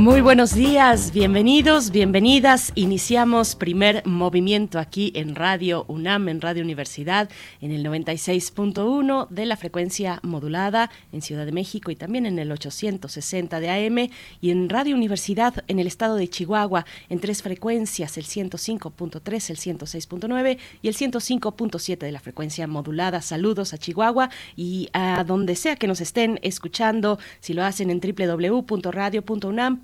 Muy 0.00 0.22
buenos 0.22 0.54
días, 0.54 1.12
bienvenidos, 1.12 1.90
bienvenidas. 1.90 2.72
Iniciamos 2.74 3.54
primer 3.54 4.02
movimiento 4.06 4.78
aquí 4.78 5.12
en 5.14 5.34
Radio 5.34 5.84
UNAM, 5.88 6.30
en 6.30 6.40
Radio 6.40 6.64
Universidad, 6.64 7.28
en 7.60 7.70
el 7.70 7.84
96.1 7.84 9.28
de 9.28 9.44
la 9.44 9.58
frecuencia 9.58 10.18
modulada 10.22 10.90
en 11.12 11.20
Ciudad 11.20 11.44
de 11.44 11.52
México 11.52 11.90
y 11.90 11.96
también 11.96 12.24
en 12.24 12.38
el 12.38 12.50
860 12.50 13.60
de 13.60 13.68
AM 13.68 14.08
y 14.40 14.50
en 14.50 14.70
Radio 14.70 14.96
Universidad 14.96 15.62
en 15.68 15.78
el 15.78 15.86
estado 15.86 16.16
de 16.16 16.28
Chihuahua 16.28 16.86
en 17.10 17.20
tres 17.20 17.42
frecuencias, 17.42 18.16
el 18.16 18.24
105.3, 18.24 19.50
el 19.50 19.58
106.9 19.58 20.58
y 20.80 20.88
el 20.88 20.96
105.7 20.96 21.98
de 21.98 22.12
la 22.12 22.20
frecuencia 22.20 22.66
modulada. 22.66 23.20
Saludos 23.20 23.74
a 23.74 23.78
Chihuahua 23.78 24.30
y 24.56 24.88
a 24.94 25.24
donde 25.24 25.56
sea 25.56 25.76
que 25.76 25.86
nos 25.86 26.00
estén 26.00 26.38
escuchando, 26.40 27.18
si 27.40 27.52
lo 27.52 27.64
hacen 27.64 27.90
en 27.90 28.00
www.radio.unam 28.00 29.82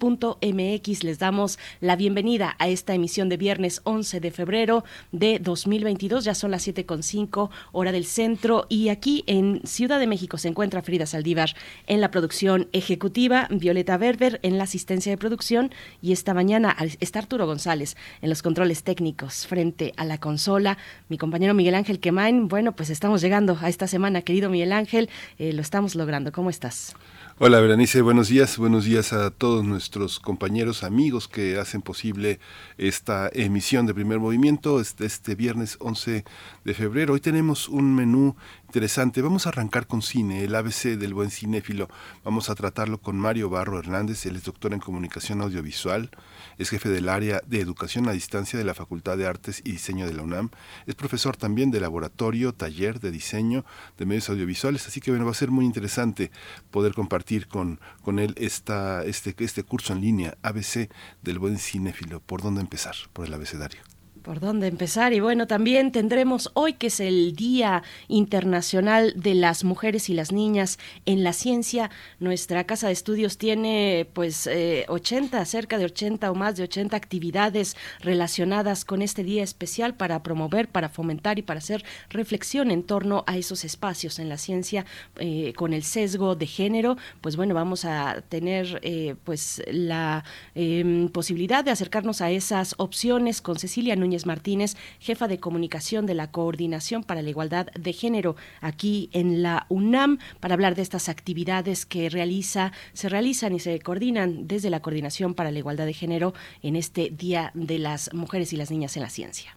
les 1.02 1.18
damos 1.18 1.58
la 1.80 1.96
bienvenida 1.96 2.54
a 2.60 2.68
esta 2.68 2.94
emisión 2.94 3.28
de 3.28 3.36
viernes 3.36 3.80
11 3.82 4.20
de 4.20 4.30
febrero 4.30 4.84
de 5.10 5.40
2022. 5.40 6.24
Ya 6.24 6.34
son 6.34 6.52
las 6.52 6.68
7.5 6.68 7.50
hora 7.72 7.90
del 7.90 8.04
centro 8.04 8.66
y 8.68 8.90
aquí 8.90 9.24
en 9.26 9.62
Ciudad 9.64 9.98
de 9.98 10.06
México 10.06 10.38
se 10.38 10.46
encuentra 10.46 10.82
Frida 10.82 11.06
Saldívar 11.06 11.56
en 11.88 12.00
la 12.00 12.12
producción 12.12 12.68
ejecutiva, 12.72 13.48
Violeta 13.50 13.96
Berber 13.96 14.38
en 14.44 14.58
la 14.58 14.64
asistencia 14.64 15.10
de 15.10 15.18
producción 15.18 15.72
y 16.00 16.12
esta 16.12 16.34
mañana 16.34 16.76
está 17.00 17.18
Arturo 17.18 17.46
González 17.46 17.96
en 18.22 18.28
los 18.28 18.42
controles 18.42 18.84
técnicos 18.84 19.46
frente 19.48 19.92
a 19.96 20.04
la 20.04 20.18
consola. 20.18 20.78
Mi 21.08 21.18
compañero 21.18 21.52
Miguel 21.52 21.74
Ángel 21.74 21.98
Quemain, 21.98 22.46
bueno, 22.46 22.76
pues 22.76 22.90
estamos 22.90 23.20
llegando 23.22 23.58
a 23.60 23.68
esta 23.68 23.88
semana, 23.88 24.22
querido 24.22 24.50
Miguel 24.50 24.72
Ángel, 24.72 25.10
eh, 25.38 25.52
lo 25.52 25.62
estamos 25.62 25.96
logrando. 25.96 26.30
¿Cómo 26.30 26.48
estás? 26.48 26.94
Hola 27.38 27.60
Berenice, 27.60 28.00
buenos 28.00 28.28
días, 28.28 28.56
buenos 28.56 28.86
días 28.86 29.12
a 29.12 29.30
todos 29.30 29.62
nuestros 29.62 30.20
compañeros, 30.20 30.82
amigos 30.82 31.28
que 31.28 31.58
hacen 31.58 31.82
posible 31.82 32.40
esta 32.78 33.28
emisión 33.30 33.84
de 33.84 33.92
primer 33.92 34.20
movimiento 34.20 34.80
este, 34.80 35.04
este 35.04 35.34
viernes 35.34 35.76
11 35.80 36.24
de 36.64 36.74
febrero. 36.74 37.12
Hoy 37.12 37.20
tenemos 37.20 37.68
un 37.68 37.94
menú 37.94 38.36
interesante. 38.64 39.20
Vamos 39.20 39.44
a 39.44 39.50
arrancar 39.50 39.86
con 39.86 40.00
cine, 40.00 40.44
el 40.44 40.54
ABC 40.54 40.96
del 40.96 41.12
buen 41.12 41.30
cinéfilo. 41.30 41.88
Vamos 42.24 42.48
a 42.48 42.54
tratarlo 42.54 43.02
con 43.02 43.18
Mario 43.18 43.50
Barro 43.50 43.80
Hernández, 43.80 44.24
él 44.24 44.36
es 44.36 44.44
doctor 44.44 44.72
en 44.72 44.80
comunicación 44.80 45.42
audiovisual, 45.42 46.10
es 46.58 46.70
jefe 46.70 46.88
del 46.88 47.08
área 47.08 47.40
de 47.46 47.60
educación 47.60 48.08
a 48.08 48.12
distancia 48.12 48.58
de 48.58 48.64
la 48.64 48.74
Facultad 48.74 49.16
de 49.16 49.26
Artes 49.26 49.60
y 49.64 49.72
Diseño 49.72 50.06
de 50.06 50.14
la 50.14 50.22
UNAM, 50.22 50.50
es 50.86 50.94
profesor 50.94 51.36
también 51.36 51.70
de 51.70 51.80
laboratorio, 51.80 52.52
taller 52.52 53.00
de 53.00 53.10
diseño 53.10 53.64
de 53.98 54.06
medios 54.06 54.28
audiovisuales, 54.30 54.86
así 54.86 55.00
que 55.00 55.10
bueno, 55.10 55.24
va 55.24 55.32
a 55.32 55.34
ser 55.34 55.50
muy 55.50 55.64
interesante 55.64 56.30
poder 56.70 56.94
compartir 56.94 57.48
con, 57.48 57.80
con 58.02 58.18
él 58.18 58.34
esta, 58.38 59.04
este, 59.04 59.34
este 59.38 59.62
curso 59.62 59.92
en 59.92 60.00
línea, 60.00 60.36
ABC 60.42 60.90
del 61.22 61.38
buen 61.38 61.58
cinéfilo. 61.58 62.20
¿Por 62.20 62.42
dónde 62.42 62.60
empezar? 62.60 62.94
Por 63.12 63.26
el 63.26 63.34
abecedario. 63.34 63.95
¿Por 64.26 64.40
dónde 64.40 64.66
empezar? 64.66 65.12
Y 65.12 65.20
bueno, 65.20 65.46
también 65.46 65.92
tendremos 65.92 66.50
hoy 66.54 66.72
que 66.72 66.88
es 66.88 66.98
el 66.98 67.36
Día 67.36 67.84
Internacional 68.08 69.12
de 69.14 69.36
las 69.36 69.62
Mujeres 69.62 70.10
y 70.10 70.14
las 70.14 70.32
Niñas 70.32 70.80
en 71.04 71.22
la 71.22 71.32
Ciencia. 71.32 71.92
Nuestra 72.18 72.64
casa 72.64 72.88
de 72.88 72.92
estudios 72.92 73.38
tiene 73.38 74.08
pues 74.14 74.50
80, 74.88 75.40
eh, 75.40 75.46
cerca 75.46 75.78
de 75.78 75.84
80 75.84 76.28
o 76.28 76.34
más 76.34 76.56
de 76.56 76.64
80 76.64 76.96
actividades 76.96 77.76
relacionadas 78.00 78.84
con 78.84 79.00
este 79.00 79.22
día 79.22 79.44
especial 79.44 79.94
para 79.94 80.24
promover, 80.24 80.66
para 80.66 80.88
fomentar 80.88 81.38
y 81.38 81.42
para 81.42 81.58
hacer 81.58 81.84
reflexión 82.10 82.72
en 82.72 82.82
torno 82.82 83.22
a 83.28 83.36
esos 83.36 83.64
espacios 83.64 84.18
en 84.18 84.28
la 84.28 84.38
ciencia 84.38 84.86
eh, 85.20 85.52
con 85.54 85.72
el 85.72 85.84
sesgo 85.84 86.34
de 86.34 86.48
género. 86.48 86.96
Pues 87.20 87.36
bueno, 87.36 87.54
vamos 87.54 87.84
a 87.84 88.22
tener 88.28 88.80
eh, 88.82 89.14
pues 89.22 89.62
la 89.70 90.24
em, 90.56 91.10
posibilidad 91.10 91.62
de 91.62 91.70
acercarnos 91.70 92.20
a 92.22 92.32
esas 92.32 92.74
opciones 92.78 93.40
con 93.40 93.56
Cecilia 93.56 93.94
Núñez 93.94 94.15
Martínez, 94.24 94.76
jefa 95.00 95.28
de 95.28 95.38
comunicación 95.38 96.06
de 96.06 96.14
la 96.14 96.30
Coordinación 96.30 97.04
para 97.04 97.20
la 97.20 97.28
Igualdad 97.28 97.66
de 97.78 97.92
Género 97.92 98.36
aquí 98.60 99.10
en 99.12 99.42
la 99.42 99.66
UNAM, 99.68 100.18
para 100.40 100.54
hablar 100.54 100.74
de 100.74 100.82
estas 100.82 101.10
actividades 101.10 101.84
que 101.84 102.08
realiza, 102.08 102.72
se 102.94 103.08
realizan 103.08 103.54
y 103.54 103.60
se 103.60 103.78
coordinan 103.80 104.46
desde 104.46 104.70
la 104.70 104.80
Coordinación 104.80 105.34
para 105.34 105.50
la 105.50 105.58
Igualdad 105.58 105.86
de 105.86 105.92
Género 105.92 106.32
en 106.62 106.76
este 106.76 107.10
Día 107.10 107.50
de 107.54 107.78
las 107.78 108.14
Mujeres 108.14 108.52
y 108.52 108.56
las 108.56 108.70
Niñas 108.70 108.96
en 108.96 109.02
la 109.02 109.10
Ciencia 109.10 109.56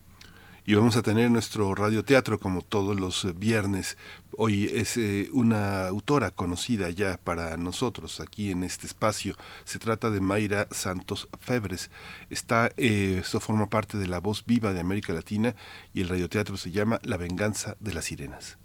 y 0.69 0.75
vamos 0.75 0.95
a 0.97 1.01
tener 1.01 1.31
nuestro 1.31 1.73
radioteatro 1.73 2.39
como 2.39 2.61
todos 2.61 2.99
los 2.99 3.27
viernes. 3.39 3.97
Hoy 4.37 4.65
es 4.71 4.97
eh, 4.97 5.27
una 5.33 5.87
autora 5.87 6.29
conocida 6.29 6.91
ya 6.91 7.17
para 7.17 7.57
nosotros 7.57 8.19
aquí 8.19 8.51
en 8.51 8.63
este 8.63 8.85
espacio. 8.85 9.33
Se 9.63 9.79
trata 9.79 10.11
de 10.11 10.21
Mayra 10.21 10.67
Santos 10.69 11.27
Febres. 11.39 11.89
Está, 12.29 12.69
eh, 12.77 13.17
esto 13.19 13.39
forma 13.39 13.67
parte 13.67 13.97
de 13.97 14.05
la 14.05 14.19
voz 14.19 14.45
viva 14.45 14.71
de 14.71 14.79
América 14.79 15.11
Latina 15.11 15.55
y 15.91 16.01
el 16.01 16.09
radioteatro 16.09 16.55
se 16.55 16.69
llama 16.69 16.99
La 17.01 17.17
venganza 17.17 17.75
de 17.79 17.95
las 17.95 18.05
sirenas. 18.05 18.59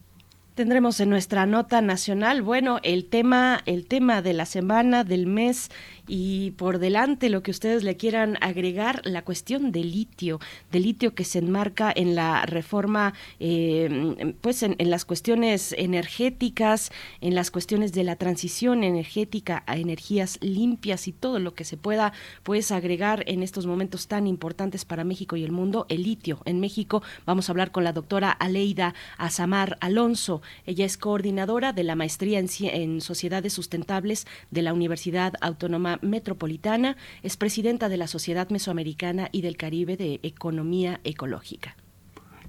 Tendremos 0.54 1.00
en 1.00 1.10
nuestra 1.10 1.46
nota 1.46 1.80
nacional, 1.80 2.40
bueno, 2.40 2.78
el 2.84 3.06
tema, 3.06 3.62
el 3.66 3.86
tema 3.86 4.22
de 4.22 4.34
la 4.34 4.46
semana, 4.46 5.02
del 5.02 5.26
mes 5.26 5.70
y 6.06 6.52
por 6.52 6.78
delante 6.78 7.30
lo 7.30 7.42
que 7.42 7.50
ustedes 7.50 7.82
le 7.82 7.96
quieran 7.96 8.36
agregar, 8.40 9.00
la 9.04 9.22
cuestión 9.22 9.72
del 9.72 9.90
litio, 9.90 10.40
del 10.70 10.82
litio 10.82 11.14
que 11.14 11.24
se 11.24 11.38
enmarca 11.38 11.92
en 11.94 12.14
la 12.14 12.44
reforma, 12.46 13.14
eh, 13.40 14.34
pues 14.40 14.62
en, 14.62 14.76
las 14.78 15.04
cuestiones 15.04 15.74
energéticas, 15.78 16.92
en 17.20 17.34
las 17.34 17.50
cuestiones 17.50 17.92
de 17.92 18.04
la 18.04 18.16
transición 18.16 18.84
energética 18.84 19.62
a 19.66 19.76
energías 19.76 20.38
limpias 20.42 21.08
y 21.08 21.12
todo 21.12 21.38
lo 21.38 21.54
que 21.54 21.64
se 21.64 21.76
pueda 21.76 22.12
pues 22.42 22.70
agregar 22.70 23.24
en 23.26 23.42
estos 23.42 23.66
momentos 23.66 24.06
tan 24.06 24.26
importantes 24.26 24.84
para 24.84 25.04
México 25.04 25.36
y 25.36 25.44
el 25.44 25.52
mundo, 25.52 25.86
el 25.88 26.02
litio 26.02 26.40
en 26.44 26.60
México. 26.60 27.02
Vamos 27.24 27.48
a 27.48 27.52
hablar 27.52 27.70
con 27.70 27.84
la 27.84 27.92
doctora 27.92 28.30
Aleida 28.30 28.94
Azamar 29.16 29.78
Alonso. 29.80 30.42
Ella 30.66 30.84
es 30.84 30.98
coordinadora 30.98 31.72
de 31.72 31.84
la 31.84 31.94
maestría 31.94 32.38
en, 32.38 32.48
en 32.60 33.00
sociedades 33.00 33.52
sustentables 33.52 34.26
de 34.50 34.62
la 34.62 34.72
Universidad 34.72 35.34
Autónoma 35.40 35.93
Metropolitana, 36.02 36.96
es 37.22 37.36
presidenta 37.36 37.88
de 37.88 37.96
la 37.96 38.06
Sociedad 38.06 38.48
Mesoamericana 38.50 39.28
y 39.32 39.42
del 39.42 39.56
Caribe 39.56 39.96
de 39.96 40.20
Economía 40.22 41.00
Ecológica. 41.04 41.76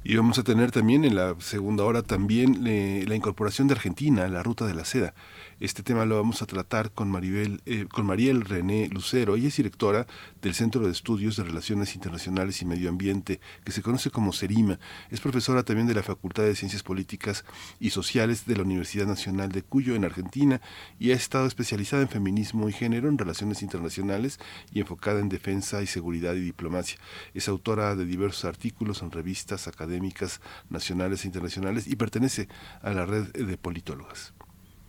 Y 0.04 0.16
vamos 0.16 0.38
a 0.38 0.44
tener 0.44 0.70
también 0.70 1.04
en 1.04 1.16
la 1.16 1.36
segunda 1.40 1.84
hora 1.84 2.04
también 2.04 2.68
eh, 2.68 3.06
la 3.08 3.16
incorporación 3.16 3.68
de 3.68 3.74
Argentina 3.74 4.26
a 4.26 4.28
la 4.28 4.44
ruta 4.44 4.68
de 4.68 4.76
la 4.76 4.86
seda. 4.86 5.16
Este 5.62 5.84
tema 5.84 6.04
lo 6.06 6.18
vamos 6.18 6.42
a 6.42 6.48
tratar 6.48 6.92
con, 6.92 7.10
Maribel, 7.10 7.62
eh, 7.66 7.86
con 7.90 8.06
Mariel 8.06 8.42
René 8.42 8.90
Lucero. 8.90 9.38
Ella 9.38 9.48
es 9.48 9.56
directora 9.56 10.06
del 10.42 10.54
Centro 10.54 10.86
de 10.86 10.92
Estudios 10.92 11.38
de 11.38 11.46
Relaciones 11.46 11.96
Internacionales 11.96 12.62
y 12.62 12.66
Medio 12.66 12.90
Ambiente, 12.90 13.40
que 13.64 13.72
se 13.72 13.82
conoce 13.82 14.12
como 14.12 14.34
CERIMA. 14.34 14.80
Es 15.12 15.22
profesora 15.22 15.64
también 15.64 15.88
de 15.88 15.94
la 15.94 16.04
Facultad 16.04 16.44
de 16.44 16.56
Ciencias 16.56 16.84
Políticas 16.84 17.46
y 17.80 17.92
Sociales 17.92 18.46
de 18.46 18.58
la 18.58 18.64
Universidad 18.64 19.08
Nacional 19.08 19.54
de 19.54 19.62
Cuyo, 19.62 19.96
en 19.96 20.04
Argentina, 20.04 20.60
y 21.00 21.12
ha 21.12 21.16
estado 21.16 21.46
especializada 21.46 22.02
en 22.02 22.10
feminismo 22.10 22.68
y 22.68 22.74
género, 22.74 23.08
en 23.08 23.18
relaciones 23.18 23.62
internacionales 23.62 24.42
y 24.74 24.82
enfocada 24.82 25.22
en 25.22 25.30
defensa 25.30 25.82
y 25.82 25.88
seguridad 25.88 26.36
y 26.36 26.42
diplomacia. 26.42 27.00
Es 27.34 27.48
autora 27.48 27.96
de 27.96 28.06
diversos 28.06 28.44
artículos 28.44 29.02
en 29.02 29.12
revistas 29.12 29.70
académicas 29.70 30.42
nacionales 30.70 31.24
e 31.24 31.28
internacionales 31.28 31.88
y 31.88 31.96
pertenece 31.96 32.50
a 32.82 32.92
la 32.92 33.06
red 33.06 33.32
de 33.32 33.58
politólogas. 33.58 34.34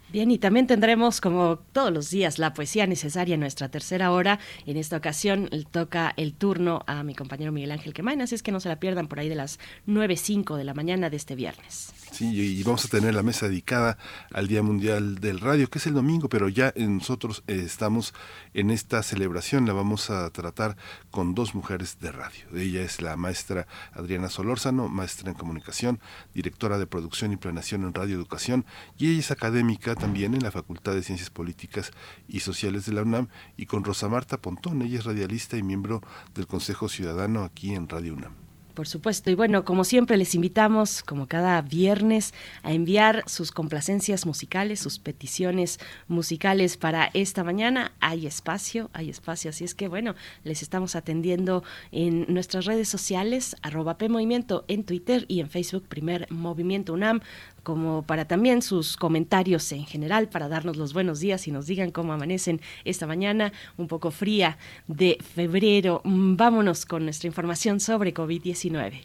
Bien, 0.08 0.30
y 0.30 0.38
también 0.38 0.68
tendremos, 0.68 1.20
como 1.20 1.58
todos 1.72 1.92
los 1.92 2.10
días, 2.10 2.38
la 2.38 2.54
poesía 2.54 2.86
necesaria 2.86 3.34
en 3.34 3.40
nuestra 3.40 3.68
tercera 3.68 4.12
hora. 4.12 4.38
En 4.64 4.76
esta 4.76 4.96
ocasión 4.96 5.50
toca 5.72 6.14
el 6.16 6.32
turno 6.32 6.84
a 6.86 7.02
mi 7.02 7.14
compañero 7.14 7.50
Miguel 7.50 7.72
Ángel 7.72 7.92
Quemain, 7.92 8.22
así 8.22 8.36
es 8.36 8.42
que 8.42 8.52
no 8.52 8.60
se 8.60 8.68
la 8.68 8.78
pierdan 8.78 9.08
por 9.08 9.18
ahí 9.18 9.28
de 9.28 9.34
las 9.34 9.58
9.05 9.88 10.56
de 10.56 10.64
la 10.64 10.74
mañana 10.74 11.10
de 11.10 11.16
este 11.16 11.34
viernes. 11.34 11.95
Sí, 12.12 12.30
y 12.30 12.62
vamos 12.62 12.84
a 12.84 12.88
tener 12.88 13.14
la 13.14 13.22
mesa 13.22 13.48
dedicada 13.48 13.98
al 14.32 14.48
Día 14.48 14.62
Mundial 14.62 15.16
del 15.16 15.40
Radio, 15.40 15.68
que 15.68 15.78
es 15.78 15.86
el 15.86 15.94
domingo, 15.94 16.28
pero 16.28 16.48
ya 16.48 16.72
nosotros 16.76 17.42
eh, 17.46 17.62
estamos 17.64 18.14
en 18.54 18.70
esta 18.70 19.02
celebración, 19.02 19.66
la 19.66 19.74
vamos 19.74 20.08
a 20.08 20.30
tratar 20.30 20.76
con 21.10 21.34
dos 21.34 21.54
mujeres 21.54 21.98
de 22.00 22.12
radio. 22.12 22.46
Ella 22.54 22.82
es 22.82 23.02
la 23.02 23.16
maestra 23.16 23.66
Adriana 23.92 24.30
Solórzano, 24.30 24.88
maestra 24.88 25.30
en 25.30 25.36
comunicación, 25.36 26.00
directora 26.32 26.78
de 26.78 26.86
producción 26.86 27.32
y 27.32 27.36
planeación 27.36 27.82
en 27.82 27.92
Radio 27.92 28.16
Educación, 28.16 28.64
y 28.96 29.10
ella 29.10 29.20
es 29.20 29.30
académica 29.30 29.94
también 29.94 30.34
en 30.34 30.42
la 30.42 30.50
Facultad 30.50 30.94
de 30.94 31.02
Ciencias 31.02 31.30
Políticas 31.30 31.90
y 32.28 32.40
Sociales 32.40 32.86
de 32.86 32.92
la 32.94 33.02
UNAM, 33.02 33.28
y 33.56 33.66
con 33.66 33.84
Rosa 33.84 34.08
Marta 34.08 34.38
Pontón, 34.38 34.80
ella 34.80 35.00
es 35.00 35.04
radialista 35.04 35.56
y 35.56 35.62
miembro 35.62 36.00
del 36.34 36.46
Consejo 36.46 36.88
Ciudadano 36.88 37.44
aquí 37.44 37.74
en 37.74 37.88
Radio 37.88 38.14
UNAM. 38.14 38.45
Por 38.76 38.86
supuesto. 38.86 39.30
Y 39.30 39.34
bueno, 39.34 39.64
como 39.64 39.84
siempre, 39.84 40.18
les 40.18 40.34
invitamos, 40.34 41.02
como 41.02 41.26
cada 41.26 41.62
viernes, 41.62 42.34
a 42.62 42.74
enviar 42.74 43.24
sus 43.26 43.50
complacencias 43.50 44.26
musicales, 44.26 44.80
sus 44.80 44.98
peticiones 44.98 45.80
musicales 46.08 46.76
para 46.76 47.08
esta 47.14 47.42
mañana. 47.42 47.92
Hay 48.00 48.26
espacio, 48.26 48.90
hay 48.92 49.08
espacio. 49.08 49.48
Así 49.48 49.64
es 49.64 49.74
que, 49.74 49.88
bueno, 49.88 50.14
les 50.44 50.60
estamos 50.60 50.94
atendiendo 50.94 51.64
en 51.90 52.26
nuestras 52.28 52.66
redes 52.66 52.90
sociales, 52.90 53.56
arroba 53.62 53.96
PMovimiento 53.96 54.66
en 54.68 54.84
Twitter 54.84 55.24
y 55.26 55.40
en 55.40 55.48
Facebook, 55.48 55.88
Primer 55.88 56.30
Movimiento 56.30 56.92
UNAM 56.92 57.22
como 57.66 58.02
para 58.02 58.26
también 58.26 58.62
sus 58.62 58.96
comentarios 58.96 59.72
en 59.72 59.84
general, 59.86 60.28
para 60.28 60.48
darnos 60.48 60.76
los 60.76 60.92
buenos 60.92 61.18
días 61.18 61.48
y 61.48 61.50
nos 61.50 61.66
digan 61.66 61.90
cómo 61.90 62.12
amanecen 62.12 62.60
esta 62.84 63.08
mañana 63.08 63.52
un 63.76 63.88
poco 63.88 64.12
fría 64.12 64.56
de 64.86 65.18
febrero. 65.34 66.00
Mm, 66.04 66.36
vámonos 66.36 66.86
con 66.86 67.02
nuestra 67.02 67.26
información 67.26 67.80
sobre 67.80 68.14
COVID-19. 68.14 69.00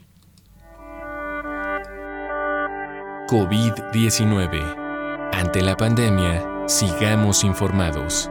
COVID-19. 3.27 5.31
Ante 5.33 5.63
la 5.63 5.75
pandemia, 5.75 6.67
sigamos 6.67 7.43
informados. 7.43 8.29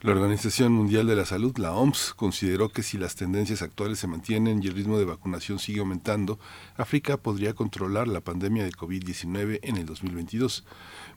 La 0.00 0.12
Organización 0.12 0.72
Mundial 0.72 1.08
de 1.08 1.16
la 1.16 1.24
Salud, 1.24 1.58
la 1.58 1.72
OMS, 1.72 2.14
consideró 2.14 2.68
que 2.68 2.84
si 2.84 2.98
las 2.98 3.16
tendencias 3.16 3.62
actuales 3.62 3.98
se 3.98 4.06
mantienen 4.06 4.62
y 4.62 4.68
el 4.68 4.74
ritmo 4.74 4.96
de 4.96 5.04
vacunación 5.04 5.58
sigue 5.58 5.80
aumentando, 5.80 6.38
África 6.76 7.16
podría 7.16 7.54
controlar 7.54 8.06
la 8.06 8.20
pandemia 8.20 8.62
de 8.62 8.70
COVID-19 8.70 9.58
en 9.60 9.76
el 9.76 9.86
2022. 9.86 10.64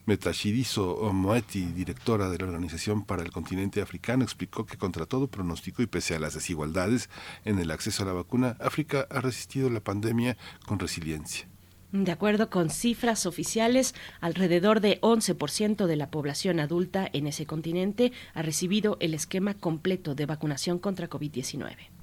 Metashidiso 0.08 1.14
Moeti, 1.14 1.66
directora 1.66 2.32
de 2.32 2.40
la 2.40 2.46
Organización 2.46 3.06
para 3.06 3.22
el 3.22 3.32
Continente 3.32 3.84
Africano, 3.84 4.24
explicó 4.24 4.66
que 4.66 4.78
contra 4.78 5.06
todo 5.06 5.28
pronóstico 5.28 5.84
y 5.84 5.86
pese 5.86 6.16
a 6.16 6.20
las 6.20 6.34
desigualdades 6.34 7.08
en 7.46 7.60
el 7.60 7.70
acceso 7.70 8.02
a 8.02 8.08
la 8.08 8.14
vacuna, 8.14 8.58
África 8.60 9.06
ha 9.12 9.22
resistido 9.22 9.70
la 9.70 9.82
pandemia 9.82 10.38
con 10.66 10.80
resiliencia. 10.80 11.48
De 11.92 12.14
acuerdo 12.14 12.50
con 12.50 12.70
cifras 12.70 13.26
oficiales, 13.26 13.94
alrededor 14.22 14.80
de 14.80 15.02
11% 15.02 15.88
de 15.88 15.96
la 15.98 16.10
población 16.10 16.62
adulta 16.62 17.10
en 17.12 17.28
ese 17.28 17.46
continente 17.46 18.14
ha 18.34 18.42
recibido 18.42 18.96
el 19.02 19.14
esquema 19.14 19.56
completo 19.56 20.16
de 20.16 20.26
vacunación 20.26 20.80
contra 20.80 21.10
COVID-19. 21.10 22.01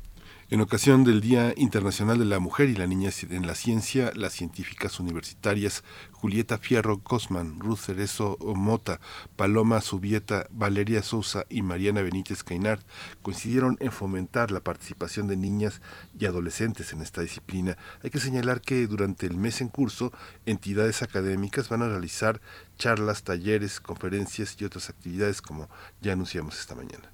En 0.50 0.62
ocasión 0.62 1.04
del 1.04 1.20
Día 1.20 1.52
Internacional 1.58 2.18
de 2.18 2.24
la 2.24 2.38
Mujer 2.38 2.70
y 2.70 2.74
la 2.74 2.86
Niña 2.86 3.10
en 3.28 3.46
la 3.46 3.54
Ciencia, 3.54 4.12
las 4.14 4.32
científicas 4.32 4.98
universitarias 4.98 5.84
Julieta 6.10 6.56
Fierro 6.56 7.00
Cosman, 7.00 7.60
Ruth 7.60 7.80
Cerezo 7.80 8.38
Mota, 8.40 8.98
Paloma 9.36 9.82
Subieta, 9.82 10.46
Valeria 10.50 11.02
Sousa 11.02 11.44
y 11.50 11.60
Mariana 11.60 12.00
Benítez 12.00 12.44
Cainard 12.44 12.80
coincidieron 13.20 13.76
en 13.80 13.92
fomentar 13.92 14.50
la 14.50 14.60
participación 14.60 15.26
de 15.26 15.36
niñas 15.36 15.82
y 16.18 16.24
adolescentes 16.24 16.94
en 16.94 17.02
esta 17.02 17.20
disciplina. 17.20 17.76
Hay 18.02 18.08
que 18.08 18.18
señalar 18.18 18.62
que 18.62 18.86
durante 18.86 19.26
el 19.26 19.36
mes 19.36 19.60
en 19.60 19.68
curso, 19.68 20.14
entidades 20.46 21.02
académicas 21.02 21.68
van 21.68 21.82
a 21.82 21.88
realizar 21.88 22.40
charlas, 22.78 23.22
talleres, 23.22 23.80
conferencias 23.80 24.56
y 24.58 24.64
otras 24.64 24.88
actividades 24.88 25.42
como 25.42 25.68
ya 26.00 26.14
anunciamos 26.14 26.58
esta 26.58 26.74
mañana. 26.74 27.10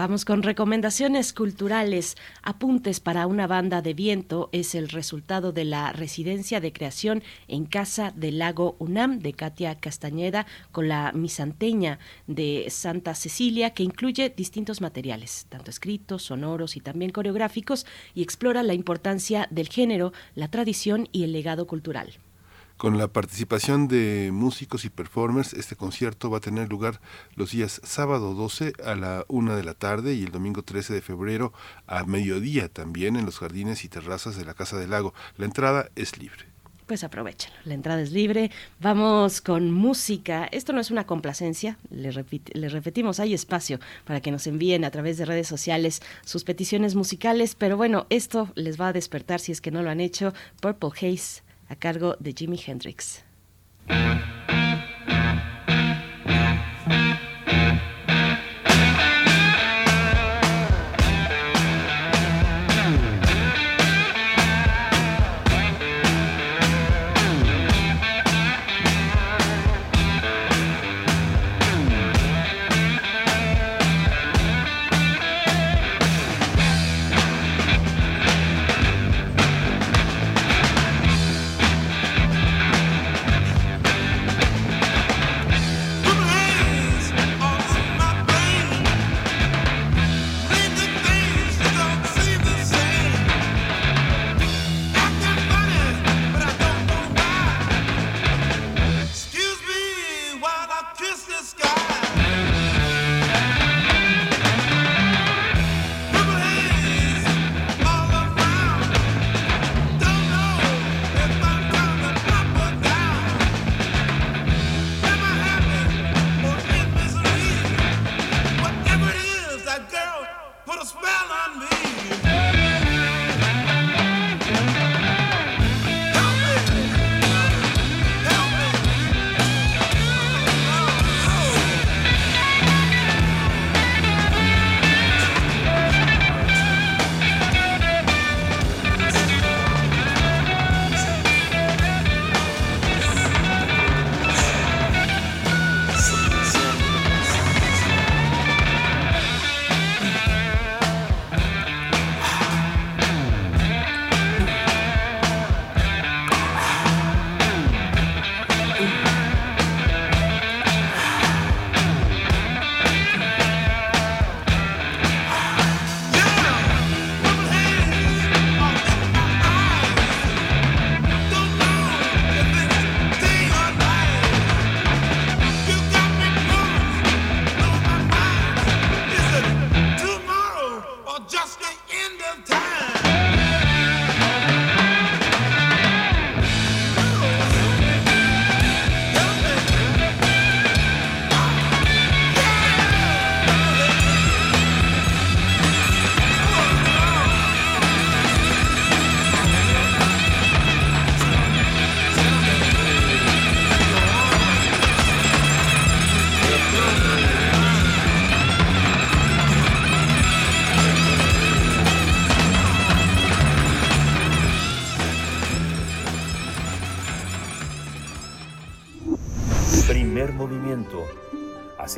Vamos 0.00 0.24
con 0.24 0.42
recomendaciones 0.42 1.34
culturales. 1.34 2.16
Apuntes 2.42 3.00
para 3.00 3.26
una 3.26 3.46
banda 3.46 3.82
de 3.82 3.92
viento 3.92 4.48
es 4.50 4.74
el 4.74 4.88
resultado 4.88 5.52
de 5.52 5.66
la 5.66 5.92
residencia 5.92 6.58
de 6.58 6.72
creación 6.72 7.22
en 7.48 7.66
Casa 7.66 8.10
del 8.16 8.38
Lago 8.38 8.76
UNAM 8.78 9.18
de 9.18 9.34
Katia 9.34 9.74
Castañeda 9.74 10.46
con 10.72 10.88
la 10.88 11.12
misanteña 11.12 11.98
de 12.26 12.68
Santa 12.70 13.14
Cecilia 13.14 13.74
que 13.74 13.82
incluye 13.82 14.30
distintos 14.34 14.80
materiales, 14.80 15.44
tanto 15.50 15.70
escritos, 15.70 16.22
sonoros 16.22 16.76
y 16.76 16.80
también 16.80 17.10
coreográficos 17.10 17.84
y 18.14 18.22
explora 18.22 18.62
la 18.62 18.72
importancia 18.72 19.48
del 19.50 19.68
género, 19.68 20.14
la 20.34 20.50
tradición 20.50 21.10
y 21.12 21.24
el 21.24 21.32
legado 21.32 21.66
cultural. 21.66 22.14
Con 22.80 22.96
la 22.96 23.08
participación 23.08 23.88
de 23.88 24.30
músicos 24.32 24.86
y 24.86 24.88
performers, 24.88 25.52
este 25.52 25.76
concierto 25.76 26.30
va 26.30 26.38
a 26.38 26.40
tener 26.40 26.70
lugar 26.70 27.02
los 27.34 27.50
días 27.50 27.78
sábado 27.84 28.32
12 28.32 28.72
a 28.82 28.94
la 28.94 29.26
1 29.28 29.54
de 29.54 29.64
la 29.64 29.74
tarde 29.74 30.14
y 30.14 30.22
el 30.22 30.32
domingo 30.32 30.62
13 30.62 30.94
de 30.94 31.02
febrero 31.02 31.52
a 31.86 32.04
mediodía 32.04 32.70
también 32.70 33.16
en 33.16 33.26
los 33.26 33.38
jardines 33.38 33.84
y 33.84 33.90
terrazas 33.90 34.38
de 34.38 34.46
la 34.46 34.54
Casa 34.54 34.78
del 34.78 34.88
Lago. 34.88 35.12
La 35.36 35.44
entrada 35.44 35.90
es 35.94 36.16
libre 36.16 36.46
pues 36.86 37.04
aprovechenlo. 37.04 37.56
La 37.66 37.74
entrada 37.74 38.00
es 38.00 38.10
libre. 38.10 38.50
Vamos 38.80 39.40
con 39.40 39.70
música. 39.70 40.48
Esto 40.50 40.72
no 40.72 40.80
es 40.80 40.90
una 40.90 41.06
complacencia, 41.06 41.78
les, 41.90 42.16
repetimos, 42.16 43.20
hay 43.20 43.32
espacio 43.32 43.78
para 44.04 44.20
que 44.20 44.32
nos 44.32 44.48
envíen 44.48 44.84
a 44.84 44.90
través 44.90 45.16
de 45.16 45.24
redes 45.24 45.46
sociales 45.46 46.02
sus 46.24 46.42
peticiones 46.42 46.96
musicales, 46.96 47.54
pero 47.54 47.76
bueno, 47.76 48.06
esto 48.10 48.50
les 48.56 48.80
va 48.80 48.88
a 48.88 48.92
despertar 48.92 49.38
si 49.38 49.52
es 49.52 49.60
que 49.60 49.70
no 49.70 49.82
lo 49.82 49.90
han 49.90 50.00
hecho. 50.00 50.34
Purple 50.60 50.90
Haze 50.96 51.42
a 51.70 51.76
cargo 51.76 52.16
de 52.18 52.32
Jimi 52.34 52.58
Hendrix. 52.66 53.22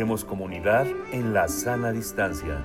Hacemos 0.03 0.25
comunidad 0.25 0.85
en 1.13 1.33
la 1.33 1.47
sana 1.47 1.93
distancia. 1.93 2.59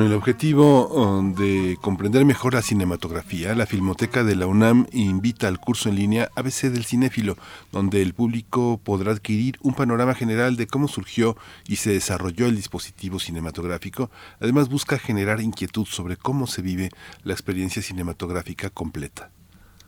Con 0.00 0.06
el 0.06 0.14
objetivo 0.14 0.88
um, 0.88 1.34
de 1.34 1.76
comprender 1.78 2.24
mejor 2.24 2.54
la 2.54 2.62
cinematografía, 2.62 3.54
la 3.54 3.66
Filmoteca 3.66 4.24
de 4.24 4.34
la 4.34 4.46
UNAM 4.46 4.86
invita 4.92 5.46
al 5.46 5.60
curso 5.60 5.90
en 5.90 5.96
línea 5.96 6.30
ABC 6.36 6.70
del 6.70 6.86
Cinéfilo, 6.86 7.36
donde 7.70 8.00
el 8.00 8.14
público 8.14 8.80
podrá 8.82 9.12
adquirir 9.12 9.58
un 9.60 9.74
panorama 9.74 10.14
general 10.14 10.56
de 10.56 10.66
cómo 10.66 10.88
surgió 10.88 11.36
y 11.68 11.76
se 11.76 11.90
desarrolló 11.90 12.46
el 12.46 12.56
dispositivo 12.56 13.18
cinematográfico. 13.18 14.10
Además 14.40 14.70
busca 14.70 14.98
generar 14.98 15.42
inquietud 15.42 15.84
sobre 15.84 16.16
cómo 16.16 16.46
se 16.46 16.62
vive 16.62 16.88
la 17.22 17.34
experiencia 17.34 17.82
cinematográfica 17.82 18.70
completa. 18.70 19.30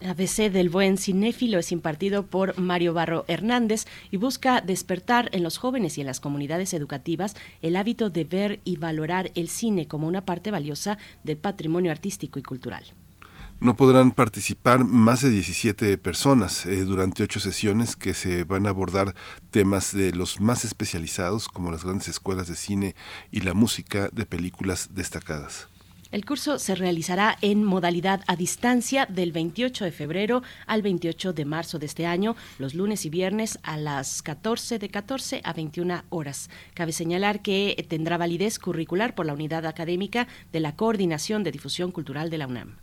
ABC 0.06 0.50
del 0.50 0.68
Buen 0.68 0.98
Cinéfilo 0.98 1.58
es 1.58 1.72
impartido 1.72 2.26
por 2.26 2.58
Mario 2.58 2.94
Barro 2.94 3.24
Hernández 3.28 3.86
y 4.10 4.16
busca 4.16 4.60
despertar 4.60 5.28
en 5.32 5.42
los 5.42 5.58
jóvenes 5.58 5.98
y 5.98 6.00
en 6.00 6.06
las 6.06 6.20
comunidades 6.20 6.74
educativas 6.74 7.36
el 7.62 7.76
hábito 7.76 8.10
de 8.10 8.24
ver 8.24 8.60
y 8.64 8.76
valorar 8.76 9.30
el 9.34 9.48
cine 9.48 9.86
como 9.86 10.06
una 10.06 10.24
parte 10.24 10.50
valiosa 10.50 10.98
del 11.24 11.36
patrimonio 11.36 11.90
artístico 11.90 12.38
y 12.38 12.42
cultural. 12.42 12.84
No 13.62 13.76
podrán 13.76 14.10
participar 14.10 14.84
más 14.84 15.22
de 15.22 15.30
17 15.30 15.96
personas 15.96 16.66
eh, 16.66 16.84
durante 16.84 17.22
ocho 17.22 17.38
sesiones 17.38 17.94
que 17.94 18.12
se 18.12 18.42
van 18.42 18.66
a 18.66 18.70
abordar 18.70 19.14
temas 19.52 19.94
de 19.94 20.10
los 20.10 20.40
más 20.40 20.64
especializados 20.64 21.46
como 21.48 21.70
las 21.70 21.84
grandes 21.84 22.08
escuelas 22.08 22.48
de 22.48 22.56
cine 22.56 22.96
y 23.30 23.42
la 23.42 23.54
música 23.54 24.08
de 24.12 24.26
películas 24.26 24.88
destacadas. 24.94 25.68
El 26.12 26.26
curso 26.26 26.58
se 26.58 26.74
realizará 26.74 27.38
en 27.40 27.64
modalidad 27.64 28.20
a 28.26 28.36
distancia 28.36 29.06
del 29.06 29.32
28 29.32 29.86
de 29.86 29.92
febrero 29.92 30.42
al 30.66 30.82
28 30.82 31.32
de 31.32 31.46
marzo 31.46 31.78
de 31.78 31.86
este 31.86 32.04
año, 32.04 32.36
los 32.58 32.74
lunes 32.74 33.06
y 33.06 33.10
viernes 33.10 33.58
a 33.62 33.78
las 33.78 34.20
14 34.20 34.78
de 34.78 34.90
14 34.90 35.40
a 35.42 35.54
21 35.54 36.04
horas. 36.10 36.50
Cabe 36.74 36.92
señalar 36.92 37.40
que 37.40 37.86
tendrá 37.88 38.18
validez 38.18 38.58
curricular 38.58 39.14
por 39.14 39.24
la 39.24 39.32
unidad 39.32 39.64
académica 39.64 40.28
de 40.52 40.60
la 40.60 40.76
Coordinación 40.76 41.44
de 41.44 41.52
Difusión 41.52 41.90
Cultural 41.90 42.28
de 42.28 42.36
la 42.36 42.46
UNAM. 42.46 42.81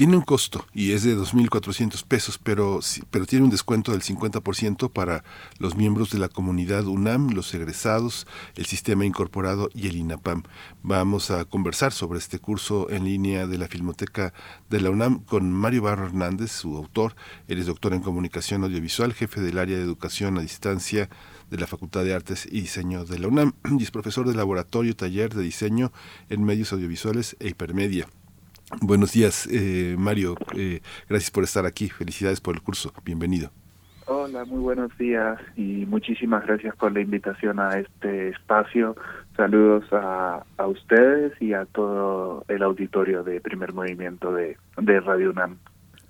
Tiene 0.00 0.16
un 0.16 0.22
costo 0.22 0.64
y 0.72 0.92
es 0.92 1.02
de 1.02 1.14
2.400 1.14 2.06
pesos, 2.06 2.38
pero, 2.42 2.80
pero 3.10 3.26
tiene 3.26 3.44
un 3.44 3.50
descuento 3.50 3.92
del 3.92 4.00
50% 4.00 4.90
para 4.90 5.24
los 5.58 5.76
miembros 5.76 6.08
de 6.08 6.18
la 6.18 6.30
comunidad 6.30 6.86
UNAM, 6.86 7.32
los 7.34 7.52
egresados, 7.52 8.26
el 8.56 8.64
sistema 8.64 9.04
incorporado 9.04 9.68
y 9.74 9.88
el 9.88 9.96
INAPAM. 9.96 10.44
Vamos 10.82 11.30
a 11.30 11.44
conversar 11.44 11.92
sobre 11.92 12.18
este 12.18 12.38
curso 12.38 12.88
en 12.88 13.04
línea 13.04 13.46
de 13.46 13.58
la 13.58 13.68
Filmoteca 13.68 14.32
de 14.70 14.80
la 14.80 14.88
UNAM 14.88 15.22
con 15.22 15.52
Mario 15.52 15.82
Barro 15.82 16.06
Hernández, 16.06 16.50
su 16.50 16.78
autor. 16.78 17.14
Él 17.46 17.58
es 17.58 17.66
doctor 17.66 17.92
en 17.92 18.00
comunicación 18.00 18.64
audiovisual, 18.64 19.12
jefe 19.12 19.42
del 19.42 19.58
área 19.58 19.76
de 19.76 19.82
educación 19.82 20.38
a 20.38 20.40
distancia 20.40 21.10
de 21.50 21.58
la 21.58 21.66
Facultad 21.66 22.04
de 22.04 22.14
Artes 22.14 22.48
y 22.50 22.62
Diseño 22.62 23.04
de 23.04 23.18
la 23.18 23.28
UNAM 23.28 23.52
y 23.78 23.82
es 23.82 23.90
profesor 23.90 24.26
de 24.26 24.34
laboratorio 24.34 24.96
taller 24.96 25.34
de 25.34 25.42
diseño 25.42 25.92
en 26.30 26.42
medios 26.42 26.72
audiovisuales 26.72 27.36
e 27.38 27.48
hipermedia. 27.48 28.08
Buenos 28.80 29.12
días, 29.12 29.48
eh, 29.50 29.96
Mario. 29.98 30.36
Eh, 30.56 30.80
gracias 31.08 31.30
por 31.30 31.44
estar 31.44 31.66
aquí. 31.66 31.88
Felicidades 31.88 32.40
por 32.40 32.54
el 32.54 32.62
curso. 32.62 32.92
Bienvenido. 33.04 33.50
Hola, 34.06 34.44
muy 34.44 34.58
buenos 34.58 34.96
días 34.98 35.38
y 35.56 35.86
muchísimas 35.86 36.44
gracias 36.44 36.74
por 36.76 36.92
la 36.92 37.00
invitación 37.00 37.60
a 37.60 37.78
este 37.78 38.30
espacio. 38.30 38.96
Saludos 39.36 39.84
a, 39.92 40.44
a 40.56 40.66
ustedes 40.66 41.32
y 41.40 41.52
a 41.52 41.64
todo 41.66 42.44
el 42.48 42.62
auditorio 42.62 43.22
de 43.22 43.40
Primer 43.40 43.72
Movimiento 43.72 44.32
de, 44.32 44.56
de 44.78 45.00
Radio 45.00 45.30
UNAM. 45.30 45.58